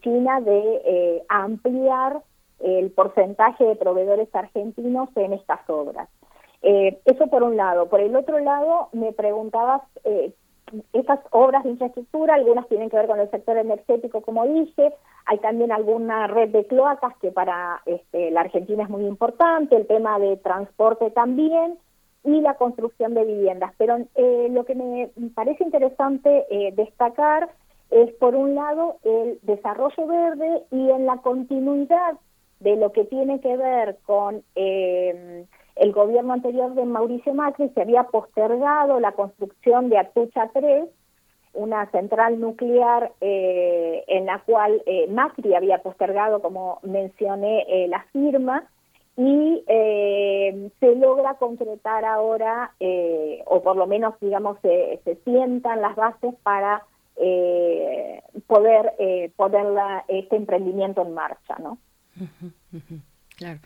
China 0.00 0.40
de 0.40 0.82
eh, 0.84 1.22
ampliar 1.28 2.22
el 2.60 2.90
porcentaje 2.90 3.64
de 3.64 3.76
proveedores 3.76 4.34
argentinos 4.34 5.10
en 5.16 5.34
estas 5.34 5.60
obras. 5.68 6.08
Eh, 6.62 6.98
eso 7.04 7.26
por 7.28 7.42
un 7.42 7.56
lado. 7.56 7.88
Por 7.88 8.00
el 8.00 8.16
otro 8.16 8.38
lado, 8.38 8.88
me 8.92 9.12
preguntabas, 9.12 9.82
eh, 10.04 10.32
esas 10.92 11.20
obras 11.30 11.62
de 11.62 11.70
infraestructura, 11.70 12.34
algunas 12.34 12.66
tienen 12.68 12.90
que 12.90 12.96
ver 12.96 13.06
con 13.06 13.20
el 13.20 13.30
sector 13.30 13.56
energético, 13.56 14.20
como 14.20 14.44
dije, 14.46 14.92
hay 15.26 15.38
también 15.38 15.70
alguna 15.70 16.26
red 16.26 16.48
de 16.48 16.66
cloacas 16.66 17.16
que 17.18 17.30
para 17.30 17.82
este, 17.86 18.32
la 18.32 18.40
Argentina 18.40 18.82
es 18.82 18.88
muy 18.88 19.04
importante, 19.06 19.76
el 19.76 19.86
tema 19.86 20.18
de 20.18 20.36
transporte 20.38 21.10
también, 21.12 21.78
y 22.26 22.40
la 22.40 22.54
construcción 22.54 23.14
de 23.14 23.24
viviendas. 23.24 23.72
Pero 23.78 23.98
eh, 24.16 24.48
lo 24.50 24.64
que 24.64 24.74
me 24.74 25.10
parece 25.34 25.64
interesante 25.64 26.44
eh, 26.50 26.72
destacar 26.74 27.48
es, 27.90 28.12
por 28.14 28.34
un 28.34 28.56
lado, 28.56 28.96
el 29.04 29.38
desarrollo 29.42 30.06
verde 30.06 30.62
y 30.72 30.90
en 30.90 31.06
la 31.06 31.18
continuidad 31.18 32.18
de 32.58 32.76
lo 32.76 32.90
que 32.90 33.04
tiene 33.04 33.40
que 33.40 33.56
ver 33.56 33.98
con 34.04 34.42
eh, 34.56 35.46
el 35.76 35.92
gobierno 35.92 36.32
anterior 36.32 36.74
de 36.74 36.84
Mauricio 36.84 37.32
Macri, 37.32 37.68
se 37.68 37.82
había 37.82 38.04
postergado 38.04 38.98
la 38.98 39.12
construcción 39.12 39.88
de 39.88 39.98
Atucha 39.98 40.50
3, 40.52 40.88
una 41.52 41.88
central 41.90 42.40
nuclear 42.40 43.12
en 43.20 44.26
la 44.26 44.40
cual 44.40 44.82
Macri 45.08 45.54
había 45.54 45.78
postergado, 45.78 46.42
como 46.42 46.80
mencioné, 46.82 47.86
la 47.88 48.04
firma, 48.12 48.68
y 49.16 49.64
eh, 49.66 50.70
se 50.78 50.94
logra 50.94 51.34
concretar 51.34 52.04
ahora, 52.04 52.72
eh, 52.80 53.42
o 53.46 53.62
por 53.62 53.76
lo 53.76 53.86
menos, 53.86 54.14
digamos, 54.20 54.58
se, 54.60 55.00
se 55.04 55.16
sientan 55.24 55.80
las 55.80 55.96
bases 55.96 56.34
para 56.42 56.82
eh, 57.16 58.22
poder 58.46 58.92
poner 59.36 59.66
este 60.08 60.36
emprendimiento 60.36 61.02
en 61.02 61.14
marcha, 61.14 61.56
¿no? 61.58 61.78
Claro 63.36 63.60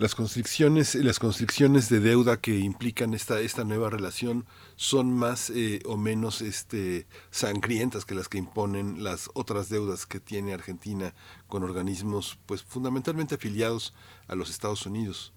las 0.00 0.14
constricciones 0.14 0.94
las 0.94 1.18
constricciones 1.18 1.90
de 1.90 2.00
deuda 2.00 2.38
que 2.40 2.58
implican 2.58 3.12
esta 3.12 3.38
esta 3.38 3.64
nueva 3.64 3.90
relación 3.90 4.46
son 4.76 5.12
más 5.12 5.50
eh, 5.50 5.80
o 5.86 5.98
menos 5.98 6.40
este 6.40 7.04
sangrientas 7.28 8.06
que 8.06 8.14
las 8.14 8.30
que 8.30 8.38
imponen 8.38 9.04
las 9.04 9.28
otras 9.34 9.68
deudas 9.68 10.06
que 10.06 10.18
tiene 10.18 10.54
Argentina 10.54 11.12
con 11.48 11.64
organismos 11.64 12.38
pues 12.46 12.62
fundamentalmente 12.62 13.34
afiliados 13.34 13.94
a 14.26 14.34
los 14.36 14.48
Estados 14.48 14.86
Unidos. 14.86 15.34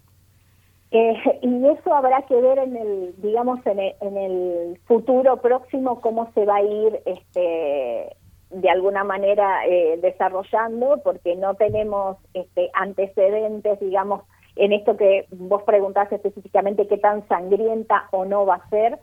Eh, 0.92 1.12
y 1.42 1.66
eso 1.66 1.94
habrá 1.94 2.22
que 2.22 2.34
ver 2.34 2.58
en 2.58 2.74
el 2.74 3.14
digamos 3.18 3.60
en 3.66 3.78
el, 3.78 3.94
en 4.00 4.16
el 4.16 4.80
futuro 4.86 5.42
próximo 5.42 6.00
cómo 6.00 6.32
se 6.32 6.46
va 6.46 6.56
a 6.56 6.62
ir 6.62 7.02
este 7.04 8.16
de 8.48 8.70
alguna 8.70 9.04
manera 9.04 9.66
eh, 9.66 9.98
desarrollando 10.00 11.02
porque 11.04 11.36
no 11.36 11.54
tenemos 11.54 12.16
este 12.32 12.70
antecedentes 12.72 13.78
digamos 13.80 14.22
en 14.56 14.72
esto 14.72 14.96
que 14.96 15.26
vos 15.30 15.62
preguntaste 15.64 16.16
específicamente 16.16 16.86
qué 16.86 16.98
tan 16.98 17.26
sangrienta 17.28 18.08
o 18.12 18.24
no 18.24 18.46
va 18.46 18.56
a 18.56 18.68
ser, 18.68 18.98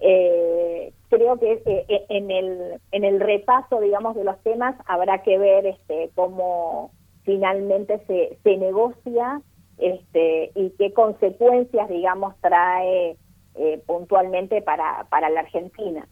eh, 0.00 0.92
creo 1.10 1.38
que 1.38 1.62
eh, 1.66 1.84
eh, 1.88 2.06
en 2.08 2.30
el 2.30 2.80
en 2.90 3.04
el 3.04 3.20
repaso 3.20 3.80
digamos 3.80 4.16
de 4.16 4.24
los 4.24 4.42
temas 4.42 4.74
habrá 4.86 5.22
que 5.22 5.36
ver 5.36 5.66
este 5.66 6.10
cómo 6.14 6.90
finalmente 7.24 8.00
se, 8.06 8.38
se 8.42 8.56
negocia 8.56 9.42
este 9.76 10.52
y 10.54 10.70
qué 10.78 10.94
consecuencias 10.94 11.88
digamos 11.90 12.34
trae 12.40 13.16
puntualmente 13.86 14.62
para 14.62 15.04
para 15.10 15.28
la 15.28 15.40
Argentina 15.40 16.08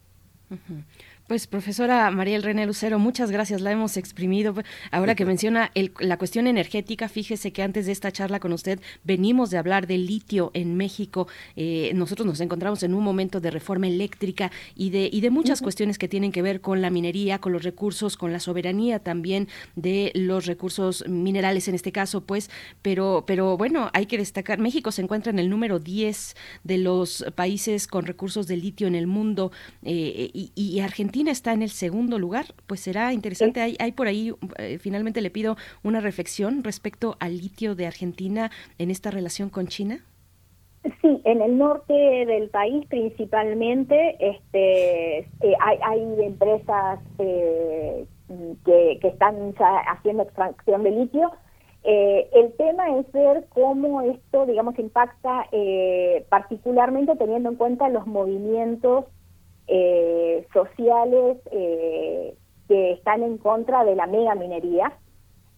pues 1.28 1.46
profesora 1.46 2.10
Mariel 2.10 2.42
René 2.42 2.64
Lucero, 2.64 2.98
muchas 2.98 3.30
gracias, 3.30 3.60
la 3.60 3.70
hemos 3.70 3.98
exprimido. 3.98 4.55
Ahora 4.90 5.14
que 5.14 5.26
menciona 5.26 5.70
la 5.98 6.16
cuestión 6.16 6.46
energética, 6.46 7.06
fíjese 7.06 7.52
que 7.52 7.62
antes 7.62 7.84
de 7.84 7.92
esta 7.92 8.10
charla 8.10 8.40
con 8.40 8.55
usted 8.55 8.80
venimos 9.05 9.50
de 9.50 9.59
hablar 9.59 9.86
del 9.86 10.06
litio 10.06 10.50
en 10.55 10.78
México. 10.78 11.28
Eh, 11.55 11.92
nosotros 11.94 12.26
nos 12.26 12.40
encontramos 12.40 12.82
en 12.82 12.94
un 12.94 13.05
momento 13.05 13.40
de 13.40 13.50
reforma 13.50 13.88
eléctrica 13.88 14.50
y 14.74 14.88
de, 14.88 15.10
y 15.12 15.20
de 15.20 15.28
muchas 15.28 15.60
cuestiones 15.60 15.98
que 15.98 16.09
tienen 16.09 16.32
que 16.32 16.40
ver 16.40 16.62
con 16.62 16.80
la 16.80 16.88
minería, 16.88 17.40
con 17.40 17.52
los 17.52 17.62
recursos, 17.62 18.16
con 18.16 18.32
la 18.32 18.40
soberanía 18.40 18.98
también 18.98 19.48
de 19.76 20.12
los 20.14 20.46
recursos 20.46 21.06
minerales 21.06 21.68
en 21.68 21.74
este 21.74 21.92
caso, 21.92 22.22
pues, 22.22 22.48
pero, 22.80 23.24
pero 23.26 23.59
bueno, 23.59 23.90
hay 23.92 24.06
que 24.06 24.16
destacar, 24.16 24.59
México 24.59 24.92
se 24.92 25.02
encuentra 25.02 25.30
en 25.30 25.38
el 25.38 25.50
número 25.50 25.78
10 25.78 26.36
de 26.64 26.78
los 26.78 27.26
países 27.34 27.86
con 27.86 28.06
recursos 28.06 28.46
de 28.46 28.56
litio 28.56 28.86
en 28.86 28.94
el 28.94 29.06
mundo 29.06 29.52
eh, 29.82 30.30
y, 30.32 30.52
y 30.55 30.80
Argentina 30.80 31.18
está 31.27 31.53
en 31.53 31.62
el 31.62 31.70
segundo 31.70 32.19
lugar, 32.19 32.45
pues 32.66 32.81
será 32.81 33.12
interesante. 33.12 33.61
Hay, 33.61 33.77
hay 33.81 33.93
por 33.93 34.07
ahí, 34.07 34.32
eh, 34.59 34.78
finalmente 34.78 35.20
le 35.20 35.31
pido 35.31 35.57
una 35.82 36.01
reflexión 36.01 36.62
respecto 36.62 37.16
al 37.19 37.39
litio 37.39 37.74
de 37.74 37.86
Argentina 37.86 38.51
en 38.78 38.90
esta 38.90 39.11
relación 39.11 39.51
con 39.51 39.66
China. 39.66 40.05
Sí, 41.03 41.20
en 41.24 41.43
el 41.43 41.59
norte 41.59 41.93
del 41.93 42.51
país 42.51 42.86
principalmente 42.86 44.16
este, 44.20 45.19
eh, 45.19 45.55
hay, 45.61 45.78
hay, 45.82 46.24
empresas 46.24 47.01
eh, 47.19 48.07
que, 48.65 48.99
que, 49.01 49.09
están 49.09 49.55
haciendo 49.89 50.23
extracción 50.23 50.85
de 50.85 50.90
litio. 50.93 51.32
el 51.82 52.53
tema 52.57 52.97
es 52.99 53.11
ver 53.12 53.47
cómo 53.49 54.03
esto, 54.03 54.47
digamos, 54.47 54.78
impacta 54.78 55.47
particularmente 56.28 57.16
teniendo 57.16 57.49
en 57.51 57.57
cuenta 57.57 57.89
los 57.89 58.07
movimientos 58.07 59.07
eh, 59.69 60.47
sociales 60.53 61.39
eh, 61.51 62.35
que 62.66 62.93
están 62.93 63.23
en 63.23 63.39
contra 63.39 63.85
de 63.85 63.95
la 63.95 64.07
mega 64.07 64.35
minería, 64.35 64.93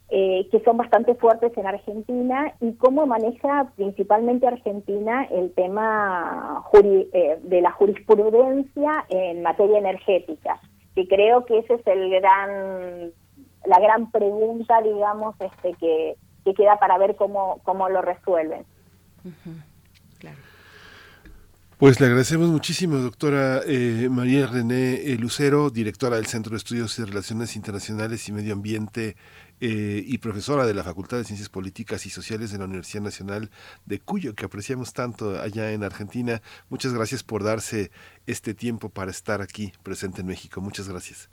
eh, 0.09 0.49
que 0.51 0.61
son 0.61 0.77
bastante 0.77 1.15
fuertes 1.15 1.57
en 1.57 1.67
Argentina, 1.67 2.53
y 2.61 2.73
cómo 2.75 3.07
maneja 3.07 3.73
principalmente 3.77 4.47
Argentina 4.47 5.25
el 5.31 5.53
tema 5.55 6.65
de 6.73 7.61
la 7.61 7.71
jurisprudencia 7.71 9.05
en 9.09 9.43
materia 9.43 9.79
energética, 9.79 10.61
que 10.95 11.07
creo 11.07 11.45
que 11.45 11.59
ese 11.59 11.75
es 11.75 11.87
el 11.87 12.11
gran 12.11 13.13
la 13.67 13.79
gran 13.79 14.11
pregunta, 14.11 14.81
digamos, 14.83 15.35
este 15.41 15.75
que, 15.75 16.17
que 16.45 16.55
queda 16.55 16.79
para 16.79 16.99
ver 16.99 17.17
cómo, 17.17 17.61
cómo 17.63 17.89
lo 17.89 18.03
resuelven. 18.03 18.65
Pues 21.81 21.99
le 21.99 22.09
agradecemos 22.09 22.51
muchísimo, 22.51 22.99
doctora 22.99 23.63
eh, 23.67 24.09
María 24.11 24.47
René 24.47 24.97
eh, 24.97 25.17
Lucero, 25.19 25.71
directora 25.71 26.17
del 26.17 26.27
Centro 26.27 26.51
de 26.51 26.59
Estudios 26.59 26.99
y 26.99 27.05
Relaciones 27.05 27.57
Internacionales 27.57 28.29
y 28.29 28.33
Medio 28.33 28.53
Ambiente 28.53 29.17
eh, 29.63 30.05
y 30.07 30.19
profesora 30.19 30.67
de 30.67 30.75
la 30.75 30.83
Facultad 30.83 31.17
de 31.17 31.25
Ciencias 31.25 31.49
Políticas 31.49 32.05
y 32.05 32.11
Sociales 32.11 32.53
de 32.53 32.59
la 32.59 32.67
Universidad 32.67 33.03
Nacional 33.03 33.49
de 33.87 33.99
Cuyo, 33.99 34.35
que 34.35 34.45
apreciamos 34.45 34.93
tanto 34.93 35.41
allá 35.41 35.73
en 35.73 35.83
Argentina. 35.83 36.43
Muchas 36.69 36.93
gracias 36.93 37.23
por 37.23 37.45
darse 37.45 37.91
este 38.27 38.53
tiempo 38.53 38.91
para 38.91 39.11
estar 39.11 39.41
aquí 39.41 39.73
presente 39.83 40.21
en 40.21 40.27
México. 40.27 40.61
Muchas 40.61 40.87
gracias. 40.87 41.31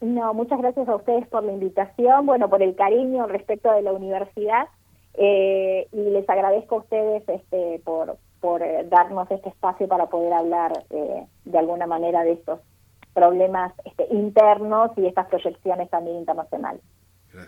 No, 0.00 0.32
muchas 0.32 0.60
gracias 0.60 0.88
a 0.88 0.94
ustedes 0.94 1.26
por 1.26 1.42
la 1.42 1.50
invitación, 1.50 2.24
bueno, 2.24 2.48
por 2.48 2.62
el 2.62 2.76
cariño 2.76 3.26
respecto 3.26 3.72
de 3.72 3.82
la 3.82 3.92
universidad 3.92 4.68
y 5.20 5.86
les 5.92 6.30
agradezco 6.30 6.76
a 6.76 6.78
ustedes 6.78 7.28
este, 7.28 7.80
por, 7.84 8.16
por 8.40 8.62
eh, 8.62 8.86
darnos 8.88 9.30
este 9.30 9.48
espacio 9.48 9.88
para 9.88 10.06
poder 10.06 10.32
hablar 10.32 10.84
eh, 10.90 11.26
de 11.44 11.58
alguna 11.58 11.86
manera 11.86 12.22
de 12.22 12.32
estos 12.32 12.60
problemas 13.14 13.72
este, 13.84 14.06
internos 14.10 14.92
y 14.96 15.06
estas 15.06 15.26
proyecciones 15.26 15.90
también 15.90 16.18
internacionales. 16.18 16.82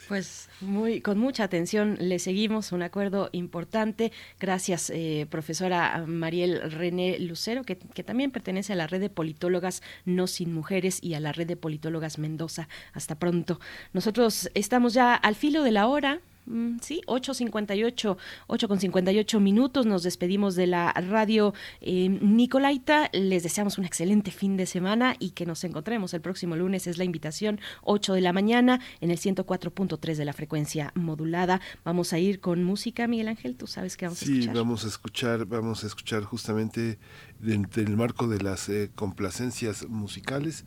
Pues 0.09 0.49
muy, 0.61 1.01
con 1.01 1.19
mucha 1.19 1.45
atención 1.45 1.97
le 1.99 2.19
seguimos 2.19 2.71
un 2.73 2.83
acuerdo 2.83 3.29
importante. 3.33 4.13
Gracias, 4.39 4.91
eh, 4.91 5.27
profesora 5.31 6.05
Mariel 6.07 6.71
René 6.71 7.19
Lucero, 7.19 7.65
que, 7.65 7.77
que, 7.77 8.05
también 8.05 8.31
pertenece 8.31 8.75
a 8.75 8.77
la 8.77 8.87
red 8.87 9.01
de 9.01 9.11
politólogas 9.11 9.83
No 10.05 10.27
Sin 10.27 10.53
Mujeres 10.53 11.03
y 11.03 11.15
a 11.15 11.21
la 11.21 11.33
red 11.33 11.47
de 11.47 11.57
politólogas 11.57 12.19
Mendoza. 12.19 12.69
Hasta 12.93 13.15
pronto. 13.15 13.59
Nosotros 13.93 14.51
estamos 14.55 14.93
ya 14.93 15.15
al 15.15 15.35
filo 15.35 15.63
de 15.63 15.73
la 15.73 15.89
hora. 15.89 16.21
Mm, 16.51 16.79
sí, 16.81 17.01
8.58, 17.07 18.17
8.58 18.49 19.41
minutos. 19.41 19.87
Nos 19.87 20.03
despedimos 20.03 20.57
de 20.57 20.67
la 20.67 20.93
radio 20.93 21.55
eh, 21.81 22.09
Nicolaita. 22.09 23.09
Les 23.13 23.45
deseamos 23.45 23.79
un 23.79 23.85
excelente 23.85 24.33
fin 24.33 24.57
de 24.57 24.67
semana 24.67 25.15
y 25.21 25.31
que 25.31 25.47
nos 25.47 25.63
encontremos 25.63 26.13
el 26.13 26.21
próximo 26.21 26.57
lunes. 26.57 26.89
Es 26.89 26.99
la 26.99 27.05
invitación, 27.05 27.61
8 27.83 28.15
de 28.15 28.21
la 28.21 28.33
mañana, 28.33 28.81
en 29.01 29.13
el 29.13 29.19
104.3 29.19 30.17
de 30.17 30.25
la 30.25 30.33
frecuencia 30.33 30.93
modulada. 30.97 31.61
Vamos 31.85 32.13
a 32.13 32.19
ir 32.19 32.41
con 32.41 32.65
música, 32.65 33.07
Miguel 33.07 33.29
Ángel. 33.29 33.57
Tú 33.57 33.69
sabes 33.69 33.97
que 33.97 34.07
vamos 34.07 34.21
a 34.21 34.25
escuchar. 34.25 34.53
Sí, 34.53 34.59
vamos 34.59 34.85
a 34.85 34.89
escuchar, 34.89 35.47
vamos 35.47 35.85
a 35.85 35.87
escuchar 35.87 36.25
justamente 36.25 36.99
dentro 37.41 37.83
del 37.83 37.97
marco 37.97 38.29
de 38.29 38.41
las 38.41 38.69
eh, 38.69 38.91
complacencias 38.95 39.89
musicales. 39.89 40.65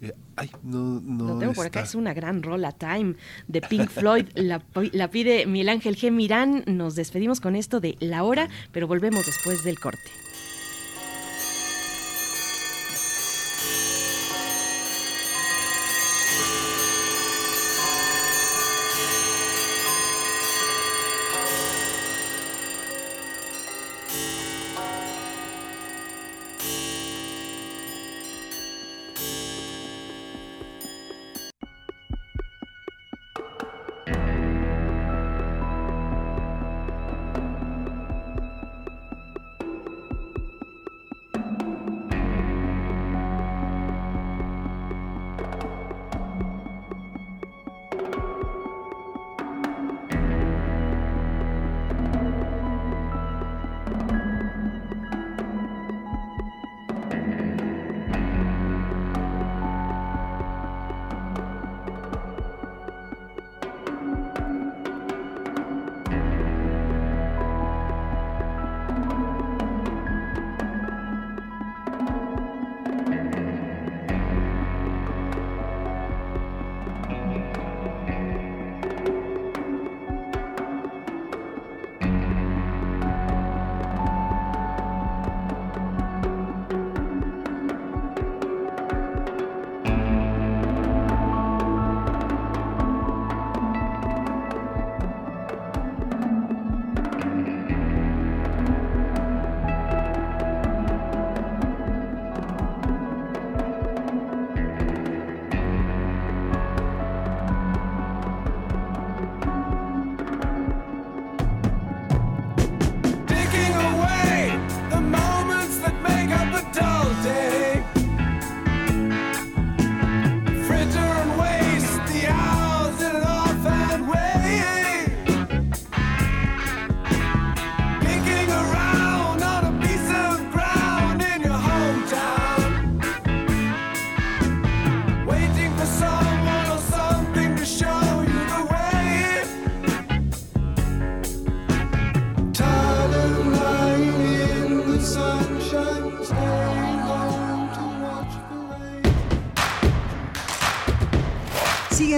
Eh, 0.00 0.12
ay, 0.36 0.50
no, 0.62 1.00
no. 1.00 1.34
Lo 1.34 1.38
tengo 1.38 1.52
por 1.52 1.66
acá, 1.66 1.80
es 1.80 1.94
una 1.94 2.14
gran 2.14 2.42
rola 2.42 2.72
Time 2.72 3.14
de 3.48 3.60
Pink 3.60 3.88
Floyd. 3.88 4.26
la, 4.34 4.62
la 4.92 5.10
pide 5.10 5.46
Miguel 5.46 5.68
Ángel 5.68 5.96
G. 5.96 6.10
Mirán. 6.10 6.64
Nos 6.66 6.94
despedimos 6.94 7.40
con 7.40 7.56
esto 7.56 7.80
de 7.80 7.96
La 8.00 8.24
Hora, 8.24 8.48
pero 8.72 8.86
volvemos 8.86 9.26
después 9.26 9.64
del 9.64 9.78
corte. 9.78 10.10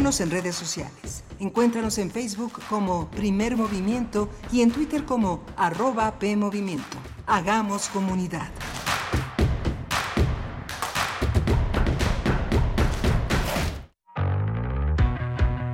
En 0.08 0.30
redes 0.30 0.56
sociales. 0.56 1.22
Encuéntranos 1.38 1.98
en 1.98 2.10
Facebook 2.10 2.62
como 2.70 3.10
Primer 3.10 3.58
Movimiento 3.58 4.30
y 4.50 4.62
en 4.62 4.70
Twitter 4.70 5.04
como 5.04 5.44
arroba 5.54 6.18
PMovimiento. 6.18 6.96
Hagamos 7.26 7.90
comunidad. 7.90 8.48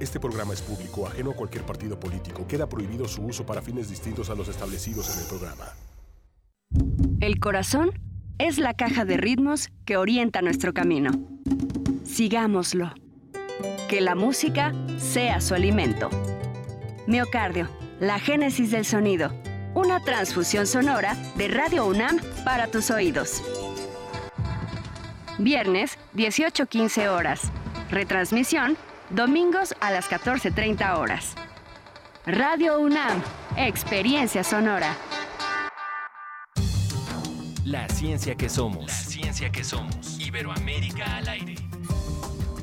Este 0.00 0.18
programa 0.18 0.54
es 0.54 0.62
público, 0.62 1.06
ajeno 1.06 1.30
a 1.30 1.34
cualquier 1.34 1.64
partido 1.64 1.98
político. 1.98 2.46
Queda 2.46 2.68
prohibido 2.68 3.06
su 3.06 3.22
uso 3.22 3.46
para 3.46 3.62
fines 3.62 3.88
distintos 3.88 4.28
a 4.30 4.34
los 4.34 4.48
establecidos 4.48 5.14
en 5.14 5.22
el 5.22 5.28
programa. 5.28 5.64
El 7.20 7.38
corazón 7.38 7.92
es 8.38 8.58
la 8.58 8.74
caja 8.74 9.04
de 9.04 9.16
ritmos 9.16 9.68
que 9.84 9.96
orienta 9.96 10.42
nuestro 10.42 10.74
camino. 10.74 11.12
Sigámoslo. 12.04 12.92
Que 13.88 14.00
la 14.00 14.14
música 14.14 14.74
sea 14.98 15.40
su 15.40 15.54
alimento. 15.54 16.10
Miocardio, 17.06 17.68
la 18.00 18.18
génesis 18.18 18.72
del 18.72 18.84
sonido. 18.84 19.32
Una 19.74 20.00
transfusión 20.00 20.66
sonora 20.66 21.16
de 21.36 21.48
Radio 21.48 21.86
UNAM 21.86 22.18
para 22.44 22.66
tus 22.66 22.90
oídos. 22.90 23.42
Viernes, 25.38 25.98
18.15 26.14 27.08
horas. 27.08 27.52
Retransmisión, 27.90 28.76
domingos 29.10 29.74
a 29.80 29.90
las 29.90 30.08
14.30 30.10 30.98
horas. 30.98 31.34
Radio 32.26 32.78
UNAM, 32.80 33.22
experiencia 33.56 34.42
sonora. 34.44 34.96
La 37.64 37.88
ciencia 37.88 38.34
que 38.34 38.48
somos. 38.48 38.86
La 38.86 38.92
ciencia 38.92 39.50
que 39.50 39.64
somos. 39.64 40.18
Iberoamérica 40.18 41.16
al 41.16 41.28
aire. 41.28 41.54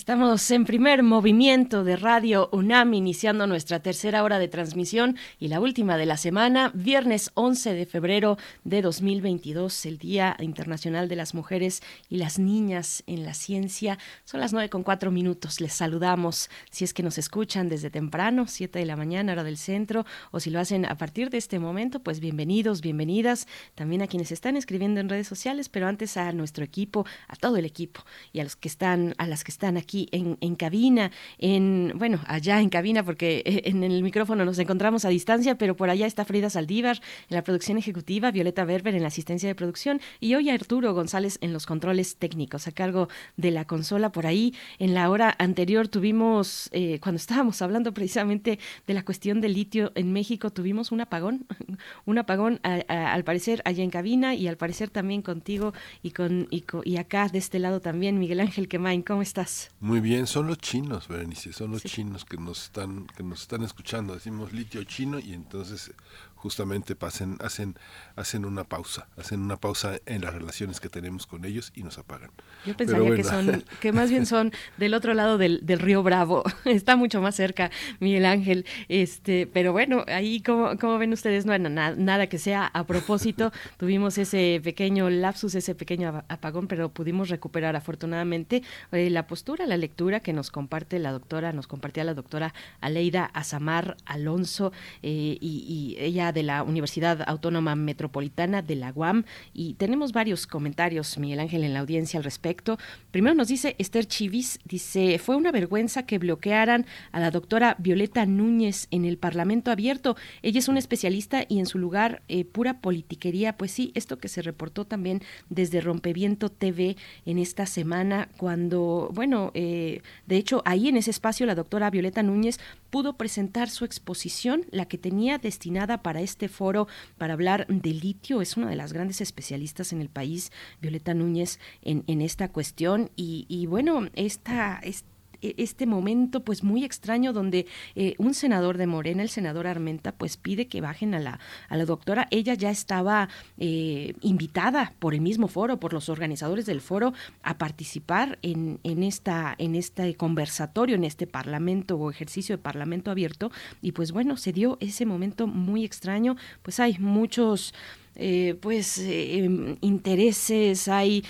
Estamos 0.00 0.50
en 0.50 0.64
primer 0.64 1.02
movimiento 1.02 1.84
de 1.84 1.94
Radio 1.94 2.48
UNAM, 2.52 2.94
iniciando 2.94 3.46
nuestra 3.46 3.80
tercera 3.80 4.24
hora 4.24 4.38
de 4.38 4.48
transmisión 4.48 5.18
y 5.38 5.48
la 5.48 5.60
última 5.60 5.98
de 5.98 6.06
la 6.06 6.16
semana, 6.16 6.70
viernes 6.72 7.30
11 7.34 7.74
de 7.74 7.84
febrero 7.84 8.38
de 8.64 8.80
2022, 8.80 9.84
el 9.84 9.98
Día 9.98 10.38
Internacional 10.40 11.06
de 11.06 11.16
las 11.16 11.34
Mujeres 11.34 11.82
y 12.08 12.16
las 12.16 12.38
Niñas 12.38 13.02
en 13.06 13.26
la 13.26 13.34
Ciencia. 13.34 13.98
Son 14.24 14.40
las 14.40 14.54
nueve 14.54 14.70
con 14.70 14.84
cuatro 14.84 15.10
minutos. 15.10 15.60
Les 15.60 15.74
saludamos 15.74 16.48
si 16.70 16.84
es 16.84 16.94
que 16.94 17.02
nos 17.02 17.18
escuchan 17.18 17.68
desde 17.68 17.90
temprano, 17.90 18.46
7 18.48 18.78
de 18.78 18.86
la 18.86 18.96
mañana, 18.96 19.32
hora 19.32 19.44
del 19.44 19.58
centro, 19.58 20.06
o 20.30 20.40
si 20.40 20.48
lo 20.48 20.60
hacen 20.60 20.86
a 20.86 20.96
partir 20.96 21.28
de 21.28 21.36
este 21.36 21.58
momento, 21.58 22.00
pues 22.00 22.20
bienvenidos, 22.20 22.80
bienvenidas. 22.80 23.46
También 23.74 24.00
a 24.00 24.06
quienes 24.06 24.32
están 24.32 24.56
escribiendo 24.56 24.98
en 24.98 25.10
redes 25.10 25.28
sociales, 25.28 25.68
pero 25.68 25.88
antes 25.88 26.16
a 26.16 26.32
nuestro 26.32 26.64
equipo, 26.64 27.04
a 27.28 27.36
todo 27.36 27.58
el 27.58 27.66
equipo 27.66 28.02
y 28.32 28.40
a 28.40 28.44
los 28.44 28.56
que 28.56 28.68
están, 28.68 29.14
a 29.18 29.26
las 29.26 29.44
que 29.44 29.50
están 29.50 29.76
aquí 29.76 29.89
en, 30.12 30.38
en, 30.40 30.56
cabina, 30.56 31.10
en, 31.38 31.92
bueno, 31.96 32.20
allá 32.26 32.60
en 32.60 32.70
cabina, 32.70 33.04
porque 33.04 33.42
eh, 33.44 33.62
en 33.64 33.82
el 33.82 34.02
micrófono 34.02 34.44
nos 34.44 34.58
encontramos 34.58 35.04
a 35.04 35.08
distancia, 35.08 35.56
pero 35.56 35.76
por 35.76 35.90
allá 35.90 36.06
está 36.06 36.24
Frida 36.24 36.50
Saldívar 36.50 37.00
en 37.28 37.36
la 37.36 37.42
producción 37.42 37.78
ejecutiva, 37.78 38.30
Violeta 38.30 38.64
Berber 38.64 38.94
en 38.94 39.02
la 39.02 39.08
asistencia 39.08 39.48
de 39.48 39.54
producción 39.54 40.00
y 40.20 40.34
hoy 40.34 40.50
Arturo 40.50 40.94
González 40.94 41.38
en 41.40 41.52
los 41.52 41.66
controles 41.66 42.16
técnicos 42.16 42.66
a 42.68 42.72
cargo 42.72 43.08
de 43.36 43.50
la 43.50 43.64
consola. 43.66 44.12
Por 44.12 44.26
ahí, 44.26 44.54
en 44.78 44.94
la 44.94 45.10
hora 45.10 45.34
anterior 45.38 45.88
tuvimos, 45.88 46.68
eh, 46.72 46.98
cuando 47.00 47.16
estábamos 47.16 47.60
hablando 47.62 47.92
precisamente 47.92 48.58
de 48.86 48.94
la 48.94 49.04
cuestión 49.04 49.40
del 49.40 49.54
litio 49.54 49.92
en 49.94 50.12
México, 50.12 50.50
tuvimos 50.50 50.92
un 50.92 51.00
apagón, 51.00 51.46
un 52.06 52.18
apagón 52.18 52.60
al 52.62 53.24
parecer 53.24 53.62
allá 53.64 53.82
en 53.82 53.90
cabina 53.90 54.34
y 54.34 54.48
al 54.48 54.56
parecer 54.56 54.90
también 54.90 55.22
contigo 55.22 55.72
y, 56.02 56.10
con, 56.10 56.48
y, 56.50 56.64
y 56.84 56.96
acá 56.96 57.28
de 57.28 57.38
este 57.38 57.58
lado 57.58 57.80
también, 57.80 58.18
Miguel 58.18 58.40
Ángel 58.40 58.68
Quemain, 58.68 59.02
¿cómo 59.02 59.22
estás? 59.22 59.70
Muy 59.80 60.00
bien, 60.00 60.26
son 60.26 60.46
los 60.46 60.58
chinos, 60.58 61.08
Berenice, 61.08 61.54
son 61.54 61.70
los 61.70 61.80
sí. 61.80 61.88
chinos 61.88 62.26
que 62.26 62.36
nos 62.36 62.64
están 62.64 63.06
que 63.06 63.22
nos 63.22 63.40
están 63.40 63.62
escuchando. 63.62 64.12
Decimos 64.12 64.52
litio 64.52 64.84
chino 64.84 65.18
y 65.18 65.32
entonces 65.32 65.92
justamente 66.40 66.96
pasen, 66.96 67.36
hacen, 67.40 67.76
hacen 68.16 68.46
una 68.46 68.64
pausa, 68.64 69.08
hacen 69.18 69.40
una 69.40 69.58
pausa 69.58 69.98
en 70.06 70.22
las 70.22 70.32
relaciones 70.32 70.80
que 70.80 70.88
tenemos 70.88 71.26
con 71.26 71.44
ellos 71.44 71.70
y 71.74 71.82
nos 71.82 71.98
apagan. 71.98 72.30
Yo 72.64 72.74
pensaría 72.74 73.02
bueno. 73.02 73.16
que 73.16 73.24
son, 73.24 73.64
que 73.78 73.92
más 73.92 74.08
bien 74.08 74.24
son 74.24 74.50
del 74.78 74.94
otro 74.94 75.12
lado 75.12 75.36
del, 75.36 75.60
del, 75.66 75.80
río 75.80 76.02
Bravo, 76.02 76.42
está 76.64 76.96
mucho 76.96 77.20
más 77.20 77.34
cerca 77.34 77.70
Miguel 78.00 78.24
Ángel, 78.24 78.64
este, 78.88 79.46
pero 79.52 79.72
bueno, 79.72 80.04
ahí 80.08 80.40
como, 80.40 80.78
como 80.78 80.96
ven 80.96 81.12
ustedes, 81.12 81.44
no, 81.44 81.58
nada, 81.58 81.94
nada 81.94 82.26
que 82.26 82.38
sea 82.38 82.66
a 82.66 82.84
propósito, 82.84 83.52
tuvimos 83.76 84.16
ese 84.16 84.62
pequeño 84.64 85.10
lapsus, 85.10 85.54
ese 85.54 85.74
pequeño 85.74 86.24
apagón, 86.28 86.68
pero 86.68 86.88
pudimos 86.88 87.28
recuperar 87.28 87.76
afortunadamente 87.76 88.62
eh, 88.92 89.10
la 89.10 89.26
postura, 89.26 89.66
la 89.66 89.76
lectura 89.76 90.20
que 90.20 90.32
nos 90.32 90.50
comparte 90.50 90.98
la 90.98 91.12
doctora, 91.12 91.52
nos 91.52 91.66
compartía 91.66 92.04
la 92.04 92.14
doctora 92.14 92.54
Aleida 92.80 93.26
Azamar 93.26 93.98
Alonso, 94.06 94.72
eh, 95.02 95.36
y, 95.38 95.96
y 95.98 96.02
ella 96.02 96.29
de 96.32 96.42
la 96.42 96.62
Universidad 96.62 97.22
Autónoma 97.26 97.74
Metropolitana 97.74 98.62
de 98.62 98.76
la 98.76 98.92
UAM 98.94 99.24
y 99.52 99.74
tenemos 99.74 100.12
varios 100.12 100.46
comentarios, 100.46 101.18
Miguel 101.18 101.40
Ángel, 101.40 101.64
en 101.64 101.74
la 101.74 101.80
audiencia 101.80 102.18
al 102.18 102.24
respecto. 102.24 102.78
Primero 103.10 103.34
nos 103.34 103.48
dice 103.48 103.76
Esther 103.78 104.06
Chivis, 104.06 104.58
dice, 104.64 105.18
fue 105.18 105.36
una 105.36 105.52
vergüenza 105.52 106.06
que 106.06 106.18
bloquearan 106.18 106.86
a 107.12 107.20
la 107.20 107.30
doctora 107.30 107.76
Violeta 107.78 108.26
Núñez 108.26 108.88
en 108.90 109.04
el 109.04 109.18
Parlamento 109.18 109.70
abierto. 109.70 110.16
Ella 110.42 110.58
es 110.58 110.68
una 110.68 110.78
especialista 110.78 111.44
y 111.48 111.58
en 111.58 111.66
su 111.66 111.78
lugar 111.78 112.22
eh, 112.28 112.44
pura 112.44 112.80
politiquería. 112.80 113.56
Pues 113.56 113.72
sí, 113.72 113.92
esto 113.94 114.18
que 114.18 114.28
se 114.28 114.42
reportó 114.42 114.84
también 114.84 115.22
desde 115.48 115.80
Rompeviento 115.80 116.50
TV 116.50 116.96
en 117.26 117.38
esta 117.38 117.66
semana, 117.66 118.28
cuando, 118.36 119.10
bueno, 119.12 119.50
eh, 119.54 120.02
de 120.26 120.36
hecho 120.36 120.62
ahí 120.64 120.88
en 120.88 120.96
ese 120.96 121.10
espacio 121.10 121.46
la 121.46 121.54
doctora 121.54 121.90
Violeta 121.90 122.22
Núñez 122.22 122.58
pudo 122.90 123.14
presentar 123.16 123.70
su 123.70 123.84
exposición, 123.84 124.64
la 124.70 124.86
que 124.86 124.98
tenía 124.98 125.38
destinada 125.38 126.02
para 126.02 126.19
este 126.20 126.48
foro 126.48 126.88
para 127.18 127.34
hablar 127.34 127.66
de 127.68 127.90
litio. 127.90 128.40
Es 128.40 128.56
una 128.56 128.68
de 128.68 128.76
las 128.76 128.92
grandes 128.92 129.20
especialistas 129.20 129.92
en 129.92 130.00
el 130.00 130.08
país, 130.08 130.52
Violeta 130.80 131.14
Núñez, 131.14 131.58
en, 131.82 132.04
en 132.06 132.20
esta 132.20 132.48
cuestión. 132.48 133.10
Y, 133.16 133.46
y 133.48 133.66
bueno, 133.66 134.08
esta, 134.14 134.80
esta 134.82 135.09
este 135.42 135.86
momento 135.86 136.44
pues 136.44 136.62
muy 136.62 136.84
extraño 136.84 137.32
donde 137.32 137.66
eh, 137.94 138.14
un 138.18 138.34
senador 138.34 138.78
de 138.78 138.86
Morena, 138.86 139.22
el 139.22 139.28
senador 139.28 139.66
Armenta, 139.66 140.12
pues 140.12 140.36
pide 140.36 140.66
que 140.68 140.80
bajen 140.80 141.14
a 141.14 141.20
la, 141.20 141.40
a 141.68 141.76
la 141.76 141.84
doctora. 141.84 142.28
Ella 142.30 142.54
ya 142.54 142.70
estaba 142.70 143.28
eh, 143.58 144.14
invitada 144.20 144.94
por 144.98 145.14
el 145.14 145.20
mismo 145.20 145.48
foro, 145.48 145.80
por 145.80 145.92
los 145.92 146.08
organizadores 146.08 146.66
del 146.66 146.80
foro, 146.80 147.12
a 147.42 147.58
participar 147.58 148.38
en, 148.42 148.80
en, 148.84 149.02
esta, 149.02 149.54
en 149.58 149.74
este 149.74 150.14
conversatorio, 150.14 150.96
en 150.96 151.04
este 151.04 151.26
parlamento 151.26 151.96
o 151.96 152.10
ejercicio 152.10 152.56
de 152.56 152.62
parlamento 152.62 153.10
abierto. 153.10 153.50
Y 153.82 153.92
pues 153.92 154.12
bueno, 154.12 154.36
se 154.36 154.52
dio 154.52 154.76
ese 154.80 155.06
momento 155.06 155.46
muy 155.46 155.84
extraño. 155.84 156.36
Pues 156.62 156.80
hay 156.80 156.98
muchos 156.98 157.74
eh, 158.20 158.56
pues 158.60 158.98
em, 158.98 159.76
intereses, 159.80 160.88
hay 160.88 161.24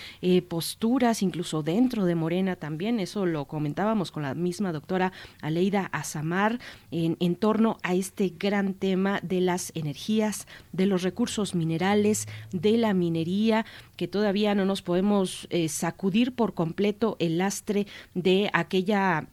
posturas, 0.49 1.23
incluso 1.23 1.63
dentro 1.63 2.05
de 2.05 2.15
Morena 2.15 2.57
también, 2.57 3.01
eso 3.01 3.27
lo 3.27 3.47
comentábamos 3.47 4.11
con 4.11 4.23
la 4.23 4.35
misma 4.35 4.73
doctora 4.73 5.13
Aleida 5.41 5.87
Azamar, 5.93 6.59
en, 6.91 7.17
en 7.21 7.37
torno 7.37 7.79
a 7.83 7.95
este 7.95 8.35
gran 8.39 8.75
tema 8.75 9.21
de 9.23 9.41
las 9.41 9.73
energías, 9.75 10.47
de 10.73 10.87
los 10.87 11.03
recursos 11.03 11.55
minerales, 11.55 12.27
de 12.53 12.77
la 12.77 12.93
minería, 12.93 13.65
que 13.97 14.09
todavía 14.09 14.55
no 14.55 14.65
nos 14.65 14.83
podemos 14.83 15.49
sacudir 15.69 16.35
por 16.35 16.55
completo 16.55 17.17
el 17.21 17.39
lastre 17.39 17.87
de 18.15 18.51
aquella 18.53 19.29